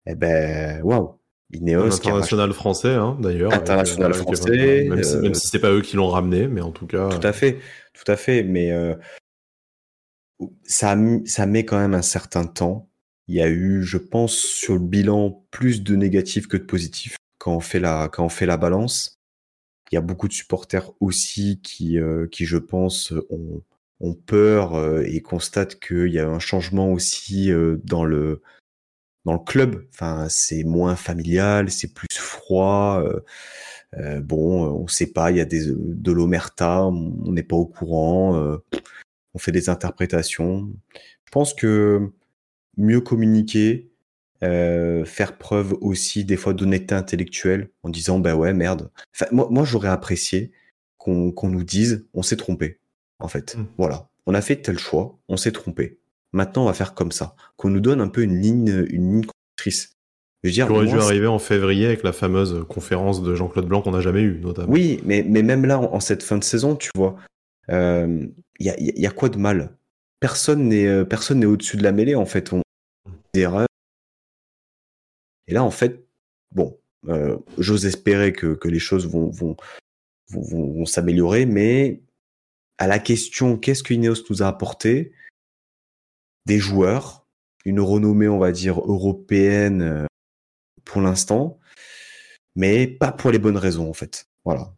Eh 0.05 0.15
ben, 0.15 0.81
waouh. 0.83 1.19
Ineos 1.51 1.97
international 1.97 2.51
français 2.51 2.95
hein, 2.95 3.15
d'ailleurs 3.21 3.53
international 3.53 4.15
français 4.15 4.87
même 4.89 5.03
si, 5.03 5.17
même 5.17 5.35
si 5.35 5.49
c'est 5.49 5.59
pas 5.59 5.69
eux 5.69 5.81
qui 5.81 5.97
l'ont 5.97 6.07
ramené 6.07 6.47
mais 6.47 6.61
en 6.61 6.71
tout 6.71 6.87
cas 6.87 7.09
tout 7.09 7.27
à 7.27 7.31
fait 7.31 7.59
tout 7.93 8.11
à 8.11 8.15
fait 8.15 8.41
mais 8.41 8.73
ça 10.63 10.97
ça 11.25 11.45
met 11.45 11.63
quand 11.63 11.77
même 11.77 11.93
un 11.93 12.01
certain 12.01 12.45
temps 12.45 12.89
il 13.27 13.35
y 13.35 13.41
a 13.41 13.49
eu 13.49 13.83
je 13.83 13.99
pense 13.99 14.35
sur 14.35 14.73
le 14.73 14.79
bilan 14.79 15.45
plus 15.51 15.83
de 15.83 15.95
négatifs 15.95 16.47
que 16.47 16.57
de 16.57 16.63
positifs 16.63 17.17
quand 17.37 17.55
on 17.55 17.59
fait 17.59 17.79
la 17.79 18.09
quand 18.11 18.25
on 18.25 18.29
fait 18.29 18.47
la 18.47 18.57
balance 18.57 19.19
il 19.91 19.95
y 19.95 19.97
a 19.99 20.01
beaucoup 20.01 20.27
de 20.27 20.33
supporters 20.33 20.91
aussi 21.01 21.61
qui 21.61 21.99
qui 22.31 22.45
je 22.45 22.57
pense 22.57 23.13
ont 23.29 23.61
ont 24.03 24.13
peur 24.13 24.75
euh, 24.75 25.03
et 25.05 25.21
constatent 25.21 25.79
qu'il 25.79 26.09
y 26.09 26.19
a 26.19 26.27
un 26.27 26.39
changement 26.39 26.91
aussi 26.91 27.51
euh, 27.51 27.77
dans 27.85 28.05
le 28.05 28.41
dans 29.25 29.33
le 29.33 29.39
club. 29.39 29.87
Enfin, 29.93 30.27
c'est 30.29 30.63
moins 30.65 30.95
familial, 30.97 31.71
c'est 31.71 31.93
plus 31.93 32.07
froid. 32.11 33.03
Euh, 33.95 34.19
bon, 34.21 34.65
on 34.65 34.87
sait 34.87 35.13
pas, 35.13 35.31
il 35.31 35.37
y 35.37 35.41
a 35.41 35.45
des 35.45 35.65
de 35.67 36.11
l'omerta, 36.11 36.85
on 36.85 37.31
n'est 37.31 37.43
pas 37.43 37.55
au 37.55 37.65
courant, 37.65 38.35
on 39.33 39.39
fait 39.39 39.51
des 39.53 39.69
interprétations. 39.69 40.69
Je 41.25 41.31
pense 41.31 41.53
que 41.53 42.11
mieux 42.77 43.01
communiquer, 43.01 43.91
faire 44.41 45.37
preuve 45.37 45.73
aussi 45.81 46.25
des 46.25 46.37
fois 46.37 46.53
d'honnêteté 46.53 46.95
intellectuelle 46.95 47.69
en 47.83 47.89
disant 47.89 48.19
bah 48.19 48.35
ouais 48.35 48.53
merde. 48.53 48.91
Moi, 49.31 49.47
moi 49.51 49.63
j'aurais 49.63 49.89
apprécié 49.89 50.51
qu'on 50.97 51.33
nous 51.43 51.63
dise 51.63 52.07
on 52.13 52.23
s'est 52.23 52.37
trompé 52.37 52.79
en 53.23 53.27
fait. 53.27 53.57
Mmh. 53.57 53.65
Voilà. 53.77 54.07
On 54.25 54.33
a 54.33 54.41
fait 54.41 54.57
tel 54.57 54.77
choix, 54.77 55.17
on 55.27 55.37
s'est 55.37 55.51
trompé. 55.51 55.99
Maintenant, 56.31 56.63
on 56.63 56.65
va 56.65 56.73
faire 56.73 56.93
comme 56.93 57.11
ça. 57.11 57.35
Qu'on 57.57 57.69
nous 57.69 57.79
donne 57.79 58.01
un 58.01 58.07
peu 58.07 58.21
une 58.21 58.39
ligne, 58.39 58.85
une 58.89 59.11
ligne 59.11 59.25
conductrice. 59.25 59.95
Je 60.43 60.49
veux 60.49 60.53
dire, 60.53 60.69
aurait 60.69 60.87
dû 60.87 60.99
arriver 60.99 61.27
en 61.27 61.39
février 61.39 61.85
avec 61.85 62.03
la 62.03 62.11
fameuse 62.11 62.65
conférence 62.67 63.23
de 63.23 63.33
Jean-Claude 63.33 63.65
Blanc 63.65 63.81
qu'on 63.81 63.91
n'a 63.91 64.01
jamais 64.01 64.21
eue, 64.21 64.39
notamment. 64.39 64.71
Oui, 64.71 64.99
mais, 65.05 65.23
mais 65.23 65.41
même 65.41 65.65
là, 65.65 65.79
en, 65.79 65.99
cette 66.01 66.21
fin 66.21 66.37
de 66.37 66.43
saison, 66.43 66.75
tu 66.75 66.89
vois, 66.95 67.15
il 67.69 67.75
euh, 67.75 68.27
y, 68.59 68.69
a, 68.69 68.75
y, 68.77 69.07
a, 69.07 69.11
quoi 69.11 69.29
de 69.29 69.37
mal? 69.37 69.77
Personne 70.19 70.67
n'est 70.67 70.87
euh, 70.87 71.05
personne 71.05 71.39
n'est 71.39 71.45
au-dessus 71.45 71.77
de 71.77 71.83
la 71.83 71.93
mêlée, 71.93 72.15
en 72.15 72.25
fait. 72.25 72.51
On 72.51 72.61
des 73.33 73.41
erreurs. 73.41 73.67
Et 75.47 75.53
là, 75.53 75.63
en 75.63 75.71
fait, 75.71 76.05
bon, 76.51 76.77
euh, 77.07 77.37
j'ose 77.57 77.85
espérer 77.85 78.33
que, 78.33 78.53
que 78.53 78.67
les 78.67 78.79
choses 78.79 79.07
vont, 79.07 79.29
vont, 79.29 79.55
vont, 80.29 80.73
vont 80.73 80.85
s'améliorer, 80.85 81.45
mais 81.45 82.01
à 82.83 82.87
la 82.87 82.99
question 82.99 83.57
qu'est-ce 83.57 83.81
que 83.81 83.93
Ineos 83.93 84.25
nous 84.29 84.43
a 84.43 84.47
apporté? 84.47 85.13
Des 86.45 86.59
joueurs, 86.59 87.25
une 87.63 87.79
renommée, 87.79 88.27
on 88.27 88.39
va 88.39 88.51
dire, 88.51 88.77
européenne 88.79 89.81
euh, 89.81 90.05
pour 90.83 90.99
l'instant, 90.99 91.59
mais 92.57 92.87
pas 92.87 93.13
pour 93.13 93.31
les 93.31 93.39
bonnes 93.39 93.55
raisons, 93.55 93.89
en 93.89 93.93
fait. 93.93 94.25
Voilà. 94.43 94.73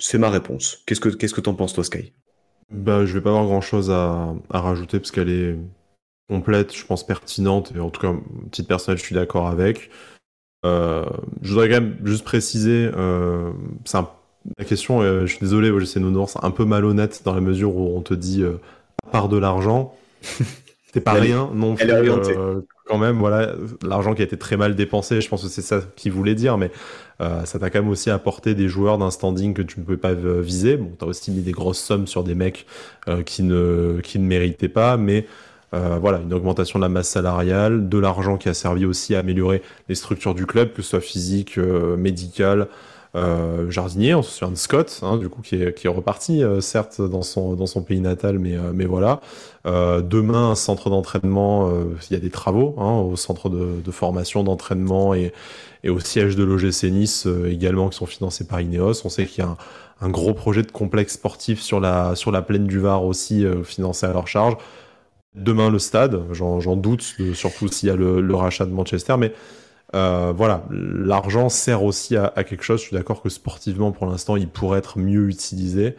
C'est 0.00 0.18
ma 0.18 0.30
réponse. 0.30 0.82
Qu'est-ce 0.84 0.98
que 0.98 1.10
qu'est-ce 1.10 1.32
que 1.32 1.40
t'en 1.40 1.54
penses, 1.54 1.74
toi, 1.74 1.84
Sky? 1.84 2.12
Bah, 2.70 3.06
je 3.06 3.12
vais 3.12 3.20
pas 3.20 3.30
avoir 3.30 3.44
grand-chose 3.44 3.92
à, 3.92 4.34
à 4.50 4.60
rajouter 4.60 4.98
parce 4.98 5.12
qu'elle 5.12 5.30
est 5.30 5.56
complète, 6.28 6.74
je 6.74 6.84
pense 6.84 7.06
pertinente 7.06 7.70
et 7.76 7.78
en 7.78 7.90
tout 7.90 8.00
cas, 8.00 8.12
petite 8.50 8.66
personnage, 8.66 8.98
je 8.98 9.04
suis 9.04 9.14
d'accord 9.14 9.46
avec. 9.46 9.90
je 10.64 11.08
voudrais 11.44 11.68
quand 11.68 11.82
même 11.82 11.98
juste 12.04 12.24
préciser, 12.24 12.90
c'est 13.84 13.96
la 14.58 14.64
question, 14.64 15.02
je 15.02 15.26
suis 15.26 15.40
désolé, 15.40 15.72
c'est 15.86 16.00
nounours, 16.00 16.36
un 16.42 16.50
peu 16.50 16.64
malhonnête 16.64 17.22
dans 17.24 17.34
la 17.34 17.40
mesure 17.40 17.76
où 17.76 17.96
on 17.96 18.00
te 18.00 18.14
dit, 18.14 18.44
à 18.44 19.10
part 19.10 19.28
de 19.28 19.38
l'argent, 19.38 19.94
c'est 20.92 21.00
pas 21.00 21.12
rien 21.12 21.50
non 21.54 21.74
plus. 21.74 21.86
quand 22.86 22.98
même, 22.98 23.18
voilà, 23.18 23.52
l'argent 23.86 24.14
qui 24.14 24.22
a 24.22 24.24
été 24.24 24.36
très 24.36 24.56
mal 24.56 24.74
dépensé, 24.74 25.20
je 25.20 25.28
pense 25.28 25.42
que 25.42 25.48
c'est 25.48 25.62
ça 25.62 25.80
qu'il 25.96 26.12
voulait 26.12 26.34
dire, 26.34 26.58
mais 26.58 26.70
ça 27.20 27.58
t'a 27.58 27.70
quand 27.70 27.80
même 27.80 27.90
aussi 27.90 28.10
apporté 28.10 28.54
des 28.54 28.68
joueurs 28.68 28.98
d'un 28.98 29.10
standing 29.10 29.54
que 29.54 29.62
tu 29.62 29.78
ne 29.78 29.84
pouvais 29.84 29.96
pas 29.96 30.14
viser. 30.14 30.76
Bon, 30.76 30.90
t'as 30.98 31.06
aussi 31.06 31.30
mis 31.30 31.42
des 31.42 31.52
grosses 31.52 31.80
sommes 31.80 32.06
sur 32.06 32.24
des 32.24 32.34
mecs 32.34 32.66
qui, 33.24 33.42
ne, 33.42 34.00
qui 34.02 34.18
ne 34.18 34.26
méritaient 34.26 34.68
pas, 34.68 34.96
mais 34.96 35.26
euh, 35.74 35.98
voilà, 35.98 36.18
une 36.18 36.34
augmentation 36.34 36.78
de 36.78 36.84
la 36.84 36.90
masse 36.90 37.08
salariale, 37.08 37.88
de 37.88 37.98
l'argent 37.98 38.36
qui 38.36 38.48
a 38.48 38.54
servi 38.54 38.84
aussi 38.84 39.14
à 39.14 39.20
améliorer 39.20 39.62
les 39.88 39.94
structures 39.94 40.34
du 40.34 40.44
club, 40.44 40.72
que 40.74 40.82
ce 40.82 40.90
soit 40.90 41.00
physique, 41.00 41.56
euh, 41.56 41.96
médical, 41.96 42.68
euh, 43.14 43.70
jardinier. 43.70 44.14
On 44.14 44.22
se 44.22 44.30
souvient 44.30 44.52
de 44.52 44.56
Scott, 44.58 45.00
hein, 45.02 45.16
du 45.16 45.28
coup, 45.28 45.42
qui 45.42 45.56
est, 45.56 45.88
reparti, 45.88 46.42
certes, 46.60 47.00
dans 47.00 47.22
son, 47.22 47.82
pays 47.86 48.00
natal, 48.00 48.38
mais, 48.38 48.56
mais 48.72 48.84
voilà. 48.84 49.20
demain, 49.64 50.50
un 50.50 50.54
centre 50.54 50.90
d'entraînement, 50.90 51.70
il 52.10 52.14
y 52.14 52.16
a 52.16 52.20
des 52.20 52.30
travaux 52.30 52.74
hein, 52.78 53.00
au 53.00 53.16
centre 53.16 53.48
de, 53.48 53.90
formation, 53.90 54.44
d'entraînement 54.44 55.14
et, 55.14 55.32
au 55.88 55.98
siège 55.98 56.36
de 56.36 56.44
l'OGC 56.44 56.84
Nice 56.84 57.26
également, 57.46 57.88
qui 57.88 57.98
sont 57.98 58.06
financés 58.06 58.46
par 58.46 58.60
Ineos. 58.60 59.04
On 59.04 59.08
sait 59.08 59.26
qu'il 59.26 59.44
y 59.44 59.46
a 59.46 59.56
un, 60.00 60.08
gros 60.08 60.34
projet 60.34 60.62
de 60.62 60.70
complexe 60.70 61.14
sportif 61.14 61.60
sur 61.60 61.80
la, 61.80 62.14
sur 62.14 62.30
la 62.30 62.42
plaine 62.42 62.66
du 62.66 62.78
Var 62.78 63.04
aussi, 63.04 63.44
financé 63.64 64.06
à 64.06 64.12
leur 64.12 64.28
charge 64.28 64.56
demain 65.34 65.70
le 65.70 65.78
stade, 65.78 66.22
j'en 66.32 66.76
doute, 66.76 67.02
surtout 67.34 67.68
s'il 67.68 67.88
y 67.88 67.92
a 67.92 67.96
le, 67.96 68.34
rachat 68.34 68.66
de 68.66 68.72
Manchester, 68.72 69.16
mais 69.18 69.32
euh, 69.94 70.32
voilà, 70.34 70.64
l'argent 70.70 71.48
sert 71.48 71.84
aussi 71.84 72.16
à, 72.16 72.30
quelque 72.44 72.62
chose. 72.62 72.80
Je 72.80 72.86
suis 72.86 72.96
d'accord 72.96 73.22
que 73.22 73.28
sportivement, 73.28 73.92
pour 73.92 74.06
l'instant, 74.06 74.36
il 74.36 74.48
pourrait 74.48 74.78
être 74.78 74.98
mieux 74.98 75.28
utilisé. 75.28 75.96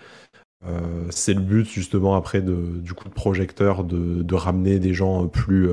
Euh, 0.66 1.06
c'est 1.10 1.34
le 1.34 1.42
but 1.42 1.68
justement 1.68 2.16
après 2.16 2.42
du 2.42 2.94
coup 2.94 3.10
de 3.10 3.14
projecteur 3.14 3.84
de, 3.84 4.36
ramener 4.36 4.80
des 4.80 4.94
gens 4.94 5.28
plus, 5.28 5.70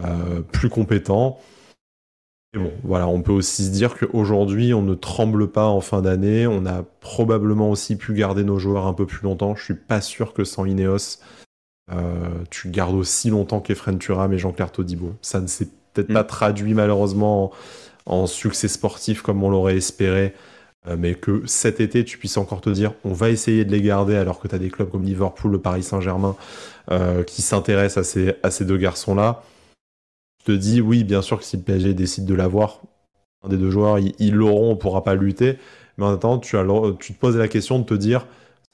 euh, 0.00 0.40
plus 0.52 0.68
compétents. 0.68 1.38
Et 2.54 2.58
bon, 2.58 2.72
voilà, 2.84 3.08
on 3.08 3.20
peut 3.20 3.32
aussi 3.32 3.64
se 3.64 3.70
dire 3.70 3.96
qu'aujourd'hui, 3.98 4.72
on 4.72 4.82
ne 4.82 4.94
tremble 4.94 5.50
pas 5.50 5.66
en 5.66 5.80
fin 5.80 6.00
d'année. 6.00 6.46
On 6.46 6.64
a 6.66 6.84
probablement 7.00 7.70
aussi 7.70 7.96
pu 7.96 8.14
garder 8.14 8.44
nos 8.44 8.58
joueurs 8.58 8.86
un 8.86 8.94
peu 8.94 9.06
plus 9.06 9.24
longtemps. 9.24 9.56
Je 9.56 9.64
suis 9.64 9.74
pas 9.74 10.00
sûr 10.00 10.32
que 10.32 10.44
sans 10.44 10.64
Ineos, 10.64 11.18
tu 12.50 12.70
gardes 12.70 12.94
aussi 12.94 13.28
longtemps 13.28 13.60
qu'Efren 13.60 13.98
Turam 13.98 14.32
et 14.32 14.38
Jean-Claire 14.38 14.72
Todibo. 14.72 15.14
Ça 15.20 15.40
ne 15.40 15.48
s'est 15.48 15.68
peut-être 15.94 16.10
mm. 16.10 16.14
pas 16.14 16.24
traduit 16.24 16.74
malheureusement 16.74 17.52
en, 18.06 18.26
succès 18.26 18.68
sportif 18.68 19.22
comme 19.22 19.42
on 19.42 19.50
l'aurait 19.50 19.76
espéré, 19.76 20.34
euh, 20.86 20.96
mais 20.98 21.14
que 21.14 21.42
cet 21.46 21.80
été 21.80 22.04
tu 22.04 22.18
puisses 22.18 22.36
encore 22.36 22.60
te 22.60 22.70
dire 22.70 22.92
on 23.04 23.12
va 23.12 23.30
essayer 23.30 23.64
de 23.64 23.70
les 23.70 23.80
garder 23.80 24.16
alors 24.16 24.40
que 24.40 24.48
tu 24.48 24.54
as 24.54 24.58
des 24.58 24.70
clubs 24.70 24.90
comme 24.90 25.04
Liverpool, 25.04 25.52
le 25.52 25.58
Paris 25.58 25.82
Saint-Germain 25.82 26.36
euh, 26.90 27.22
qui 27.22 27.40
s'intéressent 27.40 28.06
à 28.06 28.10
ces, 28.10 28.34
à 28.42 28.50
ces 28.50 28.64
deux 28.64 28.76
garçons-là. 28.76 29.42
Je 30.40 30.52
te 30.52 30.58
dis 30.58 30.82
oui, 30.82 31.04
bien 31.04 31.22
sûr 31.22 31.38
que 31.38 31.44
si 31.44 31.56
le 31.56 31.62
PSG 31.62 31.94
décide 31.94 32.26
de 32.26 32.34
l'avoir, 32.34 32.82
un 33.42 33.48
des 33.48 33.56
deux 33.56 33.70
joueurs, 33.70 33.98
ils 33.98 34.34
l'auront, 34.34 34.72
on 34.72 34.76
pourra 34.76 35.02
pas 35.02 35.14
lutter. 35.14 35.58
Mais 35.96 36.04
en 36.04 36.12
attendant, 36.12 36.38
tu, 36.38 36.58
as, 36.58 36.66
tu 36.98 37.14
te 37.14 37.18
poses 37.18 37.36
la 37.36 37.48
question 37.48 37.78
de 37.78 37.84
te 37.84 37.94
dire 37.94 38.26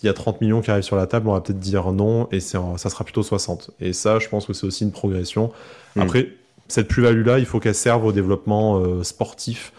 il 0.03 0.07
y 0.07 0.09
a 0.09 0.15
30 0.15 0.41
millions 0.41 0.61
qui 0.63 0.71
arrivent 0.71 0.85
sur 0.85 0.97
la 0.97 1.07
table, 1.07 1.29
on 1.29 1.33
va 1.33 1.41
peut-être 1.41 1.59
dire 1.59 1.93
non, 1.93 2.29
et 2.33 2.41
ça 2.41 2.77
sera 2.79 3.05
plutôt 3.05 3.23
60. 3.23 3.73
Et 3.81 3.93
ça, 3.93 4.19
je 4.19 4.29
pense 4.29 4.47
que 4.47 4.53
c'est 4.53 4.67
aussi 4.67 4.85
une 4.85 4.93
progression. 4.93 5.53
Hmm. 5.95 6.01
Après, 6.01 6.33
cette 6.71 6.89
plus-value-là, 6.89 7.39
il 7.39 7.47
faut 7.47 7.61
qu'elle 7.61 7.75
serve 7.75 8.05
au 8.05 8.13
développement 8.13 8.81
euh, 8.81 9.03
sportif 9.03 9.73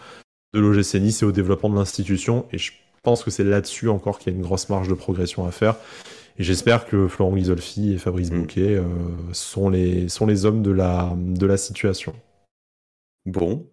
de 0.54 0.60
l'OGC 0.60 0.94
Nice 0.96 1.22
et 1.22 1.24
au 1.24 1.32
développement 1.32 1.70
de 1.70 1.76
l'institution. 1.76 2.46
Et 2.52 2.58
je 2.58 2.72
pense 3.02 3.24
que 3.24 3.30
c'est 3.30 3.44
là-dessus 3.44 3.88
encore 3.88 4.18
qu'il 4.18 4.32
y 4.32 4.36
a 4.36 4.38
une 4.38 4.44
grosse 4.44 4.68
marge 4.68 4.88
de 4.88 4.94
progression 4.94 5.46
à 5.46 5.50
faire. 5.50 5.76
Et 6.38 6.42
j'espère 6.42 6.86
que 6.86 7.08
Florent 7.08 7.34
Ghisolfi 7.34 7.92
et 7.92 7.98
Fabrice 7.98 8.30
hmm. 8.30 8.40
Bouquet 8.40 8.76
euh, 8.76 8.84
sont, 9.32 9.68
les, 9.70 10.08
sont 10.08 10.26
les 10.26 10.44
hommes 10.44 10.62
de 10.62 10.70
la, 10.70 11.12
de 11.16 11.46
la 11.46 11.56
situation. 11.56 12.14
Bon. 13.26 13.66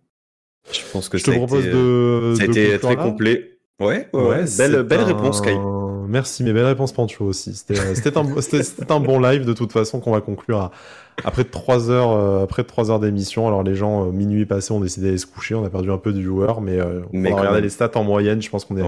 Je 0.72 0.82
pense 0.92 1.10
que 1.10 1.18
je 1.18 1.24
te 1.24 1.32
propose 1.32 1.66
de. 1.66 2.34
Ça 2.38 2.44
a 2.44 2.46
été 2.46 2.78
très 2.80 2.96
complet. 2.96 3.60
Ouais, 3.80 4.10
ouais, 4.14 4.44
belle, 4.58 4.84
belle 4.84 5.04
réponse, 5.04 5.40
Kai. 5.40 5.56
Merci, 6.10 6.44
mais 6.44 6.54
belle 6.54 6.66
réponse, 6.66 6.92
Pancho 6.92 7.26
aussi. 7.26 7.54
C'était 7.54 7.78
un, 8.18 8.22
un, 8.96 9.00
bon 9.00 9.20
live 9.20 9.46
de 9.46 9.54
toute 9.54 9.72
façon 9.72 10.00
qu'on 10.00 10.12
va 10.12 10.22
conclure 10.22 10.72
après 11.24 11.44
trois 11.44 11.90
heures, 11.90 12.12
euh, 12.12 12.44
après 12.44 12.64
trois 12.64 12.90
heures 12.92 13.00
d'émission. 13.00 13.48
Alors 13.48 13.64
les 13.64 13.76
gens 13.76 14.08
euh, 14.08 14.12
minuit 14.12 14.46
passé 14.46 14.72
ont 14.72 14.80
décidé 14.80 15.08
d'aller 15.08 15.18
se 15.18 15.28
coucher, 15.28 15.56
on 15.56 15.64
a 15.64 15.70
perdu 15.70 15.92
un 15.92 15.98
peu 15.98 16.12
de 16.12 16.22
joueurs, 16.22 16.62
mais, 16.62 16.80
euh, 16.80 17.02
on 17.14 17.22
va 17.22 17.36
regarder 17.36 17.62
les 17.62 17.70
stats 17.70 17.92
en 17.96 18.04
moyenne. 18.04 18.42
Je 18.42 18.50
pense 18.50 18.66
qu'on 18.66 18.78
est 18.78 18.84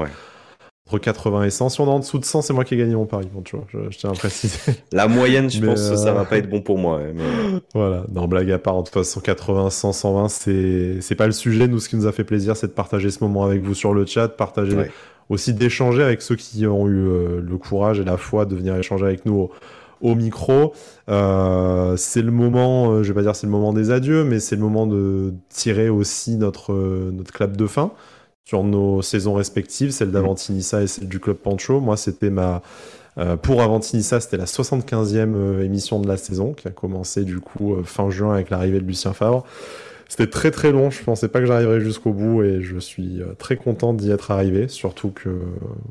entre 0.87 0.97
80 0.97 1.43
et 1.43 1.49
100. 1.51 1.69
Si 1.69 1.81
on 1.81 1.85
est 1.85 1.89
en 1.89 1.99
dessous 1.99 2.19
de 2.19 2.25
100, 2.25 2.41
c'est 2.41 2.53
moi 2.53 2.65
qui 2.65 2.73
ai 2.73 2.77
gagné 2.77 2.95
mon 2.95 3.05
pari. 3.05 3.29
Bon, 3.31 3.41
tu 3.41 3.55
vois, 3.55 3.65
je, 3.71 3.97
tiens 3.97 4.09
à 4.09 4.13
préciser. 4.13 4.73
La 4.91 5.07
moyenne, 5.07 5.49
je 5.49 5.63
pense, 5.63 5.89
que 5.89 5.95
ça 5.95 6.11
va 6.11 6.25
pas 6.25 6.37
être 6.37 6.49
bon 6.49 6.61
pour 6.61 6.77
moi. 6.77 6.99
Voilà, 7.75 8.03
non 8.11 8.27
blague 8.27 8.51
à 8.51 8.57
part. 8.57 8.75
En 8.75 8.83
toute 8.83 8.93
façon, 8.93 9.19
80, 9.19 9.69
100, 9.69 9.93
120, 9.93 10.29
c'est 10.29 10.97
c'est 11.01 11.15
pas 11.15 11.27
le 11.27 11.31
sujet. 11.31 11.67
Nous, 11.67 11.79
ce 11.79 11.87
qui 11.87 11.95
nous 11.95 12.07
a 12.07 12.11
fait 12.11 12.23
plaisir, 12.23 12.57
c'est 12.57 12.67
de 12.67 12.73
partager 12.73 13.11
ce 13.11 13.23
moment 13.23 13.45
avec 13.45 13.61
vous 13.61 13.75
sur 13.75 13.93
le 13.93 14.05
chat, 14.05 14.27
partager 14.29 14.89
aussi 15.31 15.53
d'échanger 15.53 16.03
avec 16.03 16.21
ceux 16.21 16.35
qui 16.35 16.67
ont 16.67 16.87
eu 16.87 17.07
euh, 17.07 17.41
le 17.41 17.57
courage 17.57 18.01
et 18.01 18.03
la 18.03 18.17
foi 18.17 18.45
de 18.45 18.53
venir 18.53 18.75
échanger 18.75 19.05
avec 19.05 19.25
nous 19.25 19.49
au, 20.01 20.15
micro. 20.15 20.73
Euh, 21.09 21.95
c'est 21.95 22.21
le 22.21 22.31
moment, 22.31 22.91
euh, 22.91 23.03
je 23.03 23.07
vais 23.07 23.13
pas 23.13 23.21
dire 23.21 23.35
c'est 23.35 23.47
le 23.47 23.51
moment 23.51 23.71
des 23.71 23.91
adieux, 23.91 24.25
mais 24.25 24.41
c'est 24.41 24.57
le 24.57 24.61
moment 24.61 24.87
de 24.87 25.33
tirer 25.49 25.87
aussi 25.87 26.35
notre, 26.35 26.73
notre 26.73 27.31
clap 27.31 27.55
de 27.55 27.65
fin 27.65 27.91
sur 28.43 28.63
nos 28.63 29.01
saisons 29.01 29.33
respectives, 29.33 29.91
celle 29.91 30.11
d'Avantinissa 30.11 30.81
et 30.81 30.87
celle 30.87 31.07
du 31.07 31.21
Club 31.21 31.37
Pancho. 31.37 31.79
Moi, 31.79 31.95
c'était 31.95 32.29
ma. 32.29 32.61
pour 33.41 33.61
Avantinissa, 33.61 34.19
c'était 34.19 34.37
la 34.37 34.45
75e 34.45 35.61
émission 35.61 36.01
de 36.01 36.07
la 36.09 36.17
saison 36.17 36.51
qui 36.51 36.67
a 36.67 36.71
commencé 36.71 37.23
du 37.23 37.39
coup 37.39 37.77
fin 37.85 38.09
juin 38.09 38.33
avec 38.33 38.49
l'arrivée 38.49 38.81
de 38.81 38.85
Lucien 38.85 39.13
Favre. 39.13 39.45
C'était 40.11 40.27
très 40.27 40.51
très 40.51 40.73
long, 40.73 40.91
je 40.91 41.01
pensais 41.01 41.29
pas 41.29 41.39
que 41.39 41.45
j'arriverais 41.45 41.79
jusqu'au 41.79 42.11
bout 42.11 42.43
et 42.43 42.61
je 42.61 42.77
suis 42.77 43.21
euh, 43.21 43.27
très 43.37 43.55
content 43.55 43.93
d'y 43.93 44.11
être 44.11 44.29
arrivé, 44.31 44.67
surtout 44.67 45.09
que 45.09 45.29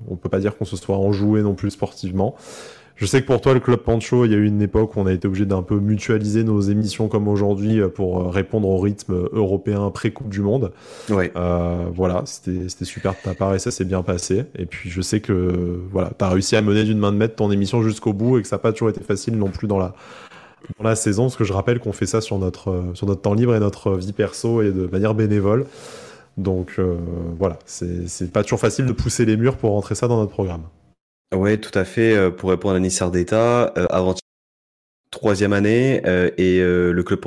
on 0.09 0.17
peut 0.17 0.29
pas 0.29 0.41
dire 0.41 0.59
qu'on 0.59 0.67
se 0.67 0.77
soit 0.77 0.99
enjoué 0.99 1.41
non 1.41 1.55
plus 1.55 1.71
sportivement. 1.71 2.37
Je 3.01 3.07
sais 3.07 3.23
que 3.23 3.27
pour 3.27 3.41
toi, 3.41 3.55
le 3.55 3.61
Club 3.61 3.81
Pancho, 3.81 4.27
il 4.27 4.33
y 4.33 4.35
a 4.35 4.37
eu 4.37 4.45
une 4.45 4.61
époque 4.61 4.95
où 4.95 5.01
on 5.01 5.07
a 5.07 5.13
été 5.15 5.27
obligé 5.27 5.47
d'un 5.47 5.63
peu 5.63 5.81
mutualiser 5.81 6.45
nos 6.45 6.61
émissions 6.61 7.09
comme 7.09 7.29
aujourd'hui 7.29 7.81
euh, 7.81 7.89
pour 7.89 8.21
euh, 8.21 8.29
répondre 8.29 8.69
au 8.69 8.77
rythme 8.79 9.27
européen 9.33 9.91
pré-Coupe 9.91 10.29
du 10.29 10.43
Monde. 10.43 10.71
Ouais. 11.09 11.33
Euh, 11.35 11.87
voilà, 11.95 12.25
c'était 12.27 12.85
super 12.85 13.13
de 13.13 13.17
ta 13.25 13.33
part 13.33 13.55
et 13.55 13.59
ça 13.59 13.71
s'est 13.71 13.87
bien 13.87 14.03
passé. 14.03 14.45
Et 14.55 14.67
puis 14.67 14.91
je 14.91 15.01
sais 15.01 15.21
que 15.21 15.81
voilà, 15.91 16.13
tu 16.19 16.23
as 16.23 16.29
réussi 16.29 16.57
à 16.57 16.61
mener 16.61 16.85
d'une 16.85 16.99
main 16.99 17.11
de 17.11 17.17
maître 17.17 17.37
ton 17.37 17.51
émission 17.51 17.83
jusqu'au 17.83 18.13
bout 18.13 18.37
et 18.37 18.43
que 18.43 18.49
ça 18.49 18.57
n'a 18.57 18.61
pas 18.61 18.73
toujours 18.73 18.91
été 18.91 19.01
facile 19.01 19.39
non 19.39 19.49
plus 19.49 19.67
dans 19.67 19.79
la, 19.79 19.95
dans 20.79 20.85
la 20.85 20.97
saison, 20.97 21.25
parce 21.25 21.37
que 21.37 21.45
je 21.45 21.53
rappelle 21.53 21.81
qu'on 21.81 21.93
fait 21.93 22.07
ça 22.07 22.21
sur 22.21 22.39
notre, 22.39 22.71
euh, 22.71 22.95
sur 22.95 23.07
notre 23.07 23.23
temps 23.23 23.35
libre 23.35 23.55
et 23.55 23.61
notre 23.61 23.93
vie 23.97 24.13
perso 24.13 24.63
et 24.63 24.71
de 24.71 24.87
manière 24.87 25.15
bénévole. 25.15 25.67
Donc 26.37 26.75
euh, 26.79 26.97
voilà, 27.39 27.59
c'est 27.67 28.33
pas 28.33 28.43
toujours 28.43 28.61
facile 28.61 28.87
de 28.87 28.93
pousser 28.93 29.25
les 29.25 29.37
murs 29.37 29.57
pour 29.57 29.73
rentrer 29.73 29.95
ça 29.95 30.09
dans 30.09 30.17
notre 30.17 30.33
programme. 30.33 30.63
Oui, 31.35 31.61
tout 31.61 31.77
à 31.79 31.85
fait. 31.85 32.17
Euh, 32.17 32.31
pour 32.31 32.51
répondre 32.51 32.75
à 32.75 32.81
Nissar 32.81 33.11
d'État, 33.11 33.65
avant 33.91 34.15
troisième 35.11 35.53
année 35.53 36.01
et 36.39 36.61
le 36.61 37.03
club 37.03 37.21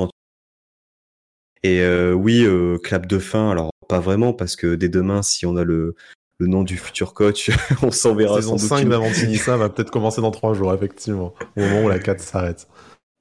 Et 1.64 1.86
oui, 2.14 2.48
clap 2.82 3.06
de 3.08 3.20
fin. 3.20 3.52
Alors 3.52 3.72
pas 3.90 4.00
vraiment 4.00 4.34
parce 4.34 4.56
que 4.56 4.76
dès 4.76 4.90
demain, 4.90 5.22
si 5.22 5.45
on 5.45 5.58
a 5.58 5.64
le, 5.64 5.95
le 6.40 6.48
nom 6.48 6.64
du 6.64 6.78
futur 6.78 7.14
coach, 7.14 7.52
on 7.82 7.92
s'enverra. 7.92 8.36
Saison 8.36 8.58
5 8.58 8.88
d'Avantinissa 8.88 9.58
va 9.58 9.70
peut-être 9.70 9.92
commencer 9.92 10.22
dans 10.22 10.32
trois 10.32 10.53
jours, 10.53 10.74
effectivement, 10.74 11.34
au 11.56 11.62
moment 11.62 11.84
où 11.84 11.90
la 11.90 12.00
4 12.00 12.20
s'arrête. 12.20 12.68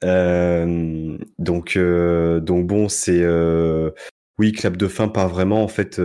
Euh, 0.04 1.18
donc, 1.38 1.76
euh, 1.76 2.40
donc 2.40 2.66
bon, 2.66 2.88
c'est 2.88 3.22
euh, 3.22 3.90
oui, 4.38 4.52
clap 4.52 4.76
de 4.76 4.88
fin, 4.88 5.08
pas 5.08 5.26
vraiment. 5.26 5.62
En 5.62 5.68
fait, 5.68 6.00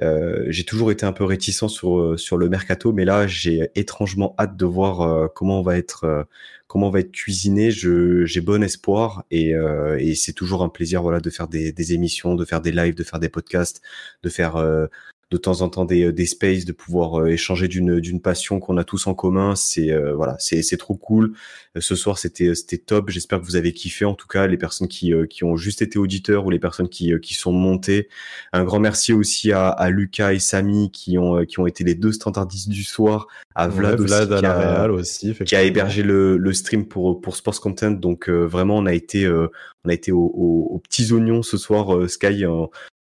j'ai 0.00 0.64
toujours 0.64 0.90
été 0.90 1.06
un 1.06 1.12
peu 1.12 1.24
réticent 1.24 1.68
sur 1.68 2.18
sur 2.18 2.36
le 2.36 2.48
mercato, 2.48 2.92
mais 2.92 3.04
là, 3.04 3.26
j'ai 3.26 3.70
étrangement 3.74 4.34
hâte 4.38 4.56
de 4.56 4.64
voir 4.66 5.32
comment 5.34 5.60
on 5.60 5.62
va 5.62 5.76
être 5.78 6.26
comment 6.66 6.88
on 6.88 6.90
va 6.90 7.00
être 7.00 7.12
cuisiné. 7.12 7.70
j'ai 7.70 8.40
bon 8.40 8.62
espoir 8.62 9.24
et, 9.30 9.50
et 9.98 10.14
c'est 10.14 10.32
toujours 10.32 10.62
un 10.62 10.68
plaisir, 10.68 11.02
voilà, 11.02 11.20
de 11.20 11.30
faire 11.30 11.48
des, 11.48 11.72
des, 11.72 11.92
émissions, 11.92 12.34
de 12.34 12.44
faire 12.44 12.60
des 12.60 12.72
lives, 12.72 12.94
de 12.94 13.04
faire 13.04 13.20
des 13.20 13.28
podcasts, 13.28 13.82
de 14.22 14.28
faire 14.28 14.56
de 15.34 15.38
temps 15.38 15.62
en 15.62 15.68
temps 15.68 15.84
des, 15.84 16.04
euh, 16.04 16.12
des 16.12 16.26
spaces, 16.26 16.64
de 16.64 16.70
pouvoir 16.70 17.20
euh, 17.20 17.26
échanger 17.26 17.66
d'une 17.66 17.98
d'une 17.98 18.20
passion 18.20 18.60
qu'on 18.60 18.76
a 18.76 18.84
tous 18.84 19.08
en 19.08 19.14
commun. 19.14 19.56
C'est 19.56 19.90
euh, 19.90 20.14
voilà, 20.14 20.36
c'est 20.38 20.62
c'est 20.62 20.76
trop 20.76 20.94
cool. 20.94 21.32
Ce 21.76 21.96
soir, 21.96 22.18
c'était 22.18 22.54
c'était 22.54 22.78
top. 22.78 23.10
J'espère 23.10 23.40
que 23.40 23.44
vous 23.44 23.56
avez 23.56 23.72
kiffé. 23.72 24.04
En 24.04 24.14
tout 24.14 24.28
cas, 24.28 24.46
les 24.46 24.56
personnes 24.56 24.86
qui 24.86 25.12
qui 25.28 25.42
ont 25.42 25.56
juste 25.56 25.82
été 25.82 25.98
auditeurs 25.98 26.46
ou 26.46 26.50
les 26.50 26.60
personnes 26.60 26.88
qui 26.88 27.12
qui 27.20 27.34
sont 27.34 27.50
montées. 27.50 28.08
Un 28.52 28.62
grand 28.62 28.78
merci 28.78 29.12
aussi 29.12 29.50
à, 29.50 29.68
à 29.70 29.90
Lucas 29.90 30.32
et 30.34 30.38
Samy 30.38 30.92
qui 30.92 31.18
ont 31.18 31.44
qui 31.44 31.58
ont 31.58 31.66
été 31.66 31.82
les 31.82 31.96
deux 31.96 32.12
standardistes 32.12 32.68
du 32.68 32.84
soir. 32.84 33.26
À 33.56 33.68
Vlad, 33.68 34.00
aussi, 34.00 34.16
qui, 34.40 34.46
a, 34.46 34.90
aussi 34.90 35.34
qui 35.44 35.54
a 35.54 35.62
hébergé 35.62 36.02
le, 36.02 36.36
le 36.36 36.52
stream 36.52 36.86
pour 36.86 37.20
pour 37.20 37.34
Sports 37.34 37.60
Content. 37.60 37.90
Donc 37.90 38.28
vraiment, 38.28 38.76
on 38.76 38.86
a 38.86 38.94
été 38.94 39.28
on 39.28 39.88
a 39.88 39.92
été 39.92 40.12
aux, 40.12 40.32
aux, 40.74 40.78
petits 40.78 41.12
oignons 41.12 41.42
ce 41.42 41.56
soir, 41.56 42.08
Sky. 42.08 42.44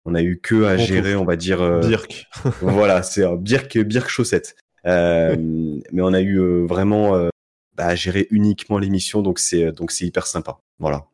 On 0.07 0.15
a 0.15 0.23
eu 0.23 0.39
que 0.41 0.65
à 0.65 0.76
gérer, 0.76 1.17
on 1.17 1.25
va 1.25 1.36
dire. 1.36 1.60
Euh, 1.60 1.81
Birk. 1.81 2.26
voilà, 2.62 3.02
c'est 3.02 3.25
un 3.25 3.35
Birk, 3.35 3.76
Birk 3.78 4.09
chaussette. 4.09 4.57
Euh, 4.86 5.36
mais 5.93 6.02
on 6.02 6.12
a 6.12 6.20
eu 6.20 6.39
euh, 6.39 6.65
vraiment 6.65 7.12
bah, 7.76 7.86
à 7.86 7.94
gérer 7.94 8.28
uniquement 8.31 8.78
l'émission, 8.78 9.20
donc 9.20 9.39
c'est 9.39 9.73
donc 9.73 9.91
c'est 9.91 10.07
hyper 10.07 10.26
sympa. 10.26 10.59
Voilà. 10.78 11.07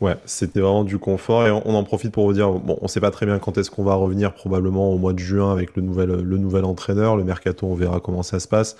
Ouais, 0.00 0.16
c'était 0.26 0.60
vraiment 0.60 0.84
du 0.84 0.98
confort 0.98 1.46
et 1.46 1.50
on, 1.50 1.74
en 1.74 1.82
profite 1.82 2.12
pour 2.12 2.26
vous 2.26 2.34
dire, 2.34 2.50
bon, 2.50 2.78
on 2.82 2.88
sait 2.88 3.00
pas 3.00 3.10
très 3.10 3.24
bien 3.24 3.38
quand 3.38 3.56
est-ce 3.56 3.70
qu'on 3.70 3.82
va 3.82 3.94
revenir, 3.94 4.34
probablement 4.34 4.90
au 4.90 4.98
mois 4.98 5.14
de 5.14 5.18
juin 5.18 5.50
avec 5.50 5.74
le 5.74 5.80
nouvel, 5.80 6.10
le 6.10 6.36
nouvel 6.36 6.66
entraîneur, 6.66 7.16
le 7.16 7.24
mercato, 7.24 7.66
on 7.66 7.74
verra 7.74 8.00
comment 8.00 8.22
ça 8.22 8.38
se 8.38 8.46
passe. 8.46 8.76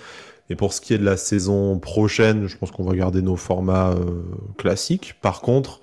Et 0.51 0.55
pour 0.55 0.73
ce 0.73 0.81
qui 0.81 0.93
est 0.93 0.99
de 0.99 1.03
la 1.03 1.17
saison 1.17 1.79
prochaine, 1.79 2.45
je 2.45 2.55
pense 2.55 2.69
qu'on 2.69 2.83
va 2.83 2.95
garder 2.95 3.23
nos 3.23 3.35
formats 3.35 3.95
classiques. 4.57 5.15
Par 5.19 5.41
contre, 5.41 5.81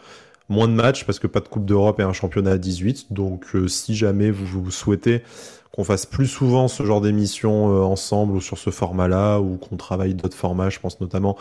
moins 0.55 0.69
de 0.69 0.73
matchs 0.73 1.05
parce 1.05 1.19
que 1.19 1.27
pas 1.27 1.41
de 1.41 1.49
Coupe 1.49 1.67
d'Europe 1.67 2.01
et 2.01 2.03
un 2.03 2.13
championnat 2.13 2.53
à 2.53 2.59
18. 2.59 3.13
Donc 3.13 3.45
euh, 3.55 3.69
si 3.69 3.95
jamais 3.95 4.31
vous, 4.31 4.47
vous 4.47 4.71
souhaitez 4.71 5.23
qu'on 5.73 5.85
fasse 5.85 6.07
plus 6.07 6.29
souvent 6.29 6.69
ce 6.69 6.85
genre 6.85 7.01
d'émission 7.01 7.75
euh, 7.75 7.83
ensemble 7.83 8.37
ou 8.37 8.41
sur 8.41 8.57
ce 8.57 8.71
format-là 8.71 9.41
ou 9.41 9.57
qu'on 9.57 9.77
travaille 9.77 10.15
d'autres 10.15 10.37
formats, 10.37 10.71
je 10.71 10.79
pense 10.79 11.01
notamment 11.01 11.37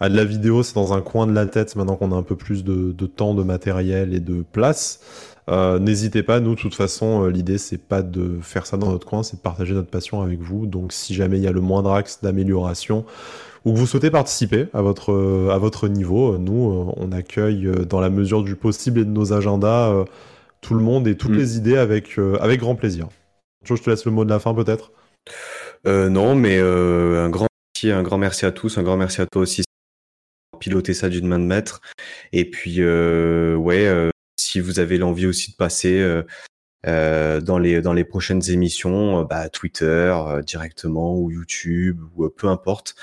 à 0.00 0.08
de 0.08 0.16
la 0.16 0.24
vidéo, 0.24 0.62
c'est 0.62 0.74
dans 0.74 0.92
un 0.92 1.00
coin 1.00 1.26
de 1.26 1.32
la 1.32 1.46
tête 1.46 1.74
maintenant 1.76 1.96
qu'on 1.96 2.12
a 2.12 2.16
un 2.16 2.22
peu 2.22 2.36
plus 2.36 2.64
de, 2.64 2.92
temps, 3.06 3.34
de 3.34 3.42
matériel 3.42 4.12
et 4.12 4.20
de 4.20 4.42
place. 4.42 5.00
Euh, 5.48 5.78
N'hésitez 5.78 6.22
pas, 6.22 6.40
nous, 6.40 6.54
de 6.54 6.60
toute 6.60 6.74
façon, 6.74 7.26
l'idée 7.28 7.56
c'est 7.56 7.78
pas 7.78 8.02
de 8.02 8.38
faire 8.42 8.66
ça 8.66 8.76
dans 8.76 8.90
notre 8.90 9.06
coin, 9.06 9.22
c'est 9.22 9.36
de 9.36 9.42
partager 9.42 9.74
notre 9.74 9.90
passion 9.90 10.20
avec 10.22 10.40
vous. 10.40 10.66
Donc 10.66 10.92
si 10.92 11.14
jamais 11.14 11.38
il 11.38 11.44
y 11.44 11.46
a 11.46 11.52
le 11.52 11.62
moindre 11.62 11.92
axe 11.92 12.20
d'amélioration, 12.22 13.04
ou 13.66 13.72
que 13.72 13.78
vous 13.78 13.86
souhaitez 13.86 14.12
participer 14.12 14.68
à 14.72 14.80
votre, 14.80 15.12
euh, 15.12 15.50
à 15.50 15.58
votre 15.58 15.88
niveau, 15.88 16.34
euh, 16.34 16.38
nous, 16.38 16.70
euh, 16.70 16.92
on 16.96 17.10
accueille 17.10 17.68
dans 17.86 18.00
la 18.00 18.10
mesure 18.10 18.44
du 18.44 18.54
possible 18.54 19.00
et 19.00 19.04
de 19.04 19.10
nos 19.10 19.32
agendas 19.32 20.04
tout 20.60 20.74
le 20.74 20.80
monde 20.80 21.06
et 21.08 21.16
toutes 21.16 21.32
mm. 21.32 21.38
les 21.38 21.56
idées 21.56 21.76
avec, 21.76 22.18
avec 22.40 22.60
grand 22.60 22.76
plaisir. 22.76 23.08
Je 23.64 23.74
te 23.74 23.90
laisse 23.90 24.04
le 24.04 24.12
mot 24.12 24.24
de 24.24 24.30
la 24.30 24.38
fin 24.38 24.54
peut-être? 24.54 24.92
non, 25.84 26.34
mais 26.34 26.58
un 26.58 27.28
grand 27.28 27.46
merci, 27.74 27.92
un 27.92 28.02
grand 28.02 28.18
merci 28.18 28.46
à 28.46 28.52
tous, 28.52 28.78
un 28.78 28.82
grand 28.82 28.96
merci 28.96 29.20
à 29.20 29.26
toi 29.26 29.42
aussi 29.42 29.62
pour 30.50 30.58
piloter 30.58 30.94
ça 30.94 31.08
d'une 31.08 31.26
main 31.26 31.38
de 31.38 31.44
maître. 31.44 31.80
Et 32.32 32.48
puis, 32.48 32.84
ouais, 32.84 34.10
si 34.38 34.60
vous 34.60 34.80
avez 34.80 34.98
l'envie 34.98 35.26
aussi 35.26 35.52
de 35.52 35.56
passer 35.56 36.22
dans 36.86 37.58
les 37.58 37.80
dans 37.80 37.92
les 37.92 38.04
prochaines 38.04 38.42
émissions, 38.50 39.20
euh, 39.20 39.24
bah, 39.24 39.48
Twitter 39.48 40.14
euh, 40.16 40.42
directement 40.42 41.18
ou 41.18 41.30
YouTube 41.30 42.00
ou 42.16 42.28
peu 42.28 42.48
importe. 42.48 42.94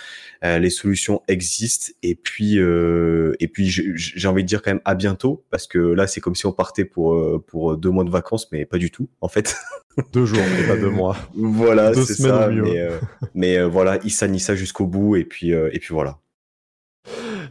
les 0.42 0.70
solutions 0.70 1.22
existent 1.28 1.92
et 2.02 2.16
puis 2.16 2.58
et 2.58 3.48
puis 3.48 3.70
j'ai 3.70 4.28
envie 4.28 4.44
de 4.44 4.48
dire 4.48 4.62
quand 4.62 4.72
même 4.72 4.82
à 4.86 4.96
bientôt 4.96 5.46
parce 5.50 5.68
que 5.68 5.80
là 5.80 6.08
c'est 6.08 6.22
comme 6.22 6.36
si 6.36 6.46
on 6.46 6.52
partait 6.52 6.86
pour 6.86 7.44
pour 7.46 7.78
deux 7.78 7.90
mois 7.90 8.04
de 8.04 8.10
vacances 8.10 8.52
mais 8.52 8.66
pas 8.66 8.78
du 8.78 8.92
tout 8.92 9.10
en 9.22 9.28
fait. 9.28 9.56
deux 10.14 10.26
jours 10.26 10.40
et 10.40 10.68
pas 10.68 10.76
deux 10.76 10.90
mois. 10.90 11.16
voilà 11.36 11.94
c'est 11.94 12.16
ça. 12.16 12.50
Mais, 12.50 12.90
mais 13.34 13.64
voilà 13.64 14.00
Issa 14.04 14.28
Nissa 14.28 14.56
jusqu'au 14.56 14.86
bout 14.86 15.16
et 15.16 15.26
puis 15.26 15.52
et 15.52 15.80
puis 15.80 15.94
voilà. 15.94 16.20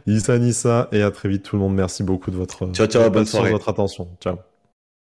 Issa 0.05 0.37
Nissa 0.37 0.89
et 0.91 1.01
à 1.01 1.11
très 1.11 1.29
vite 1.29 1.43
tout 1.43 1.55
le 1.55 1.61
monde. 1.61 1.75
Merci 1.75 2.03
beaucoup 2.03 2.31
de 2.31 2.35
votre 2.35 2.71
ciao, 2.73 2.87
ciao, 2.87 3.09
bonne 3.09 3.25
soirée. 3.25 3.51
votre 3.51 3.69
attention. 3.69 4.07
Ciao. 4.19 4.37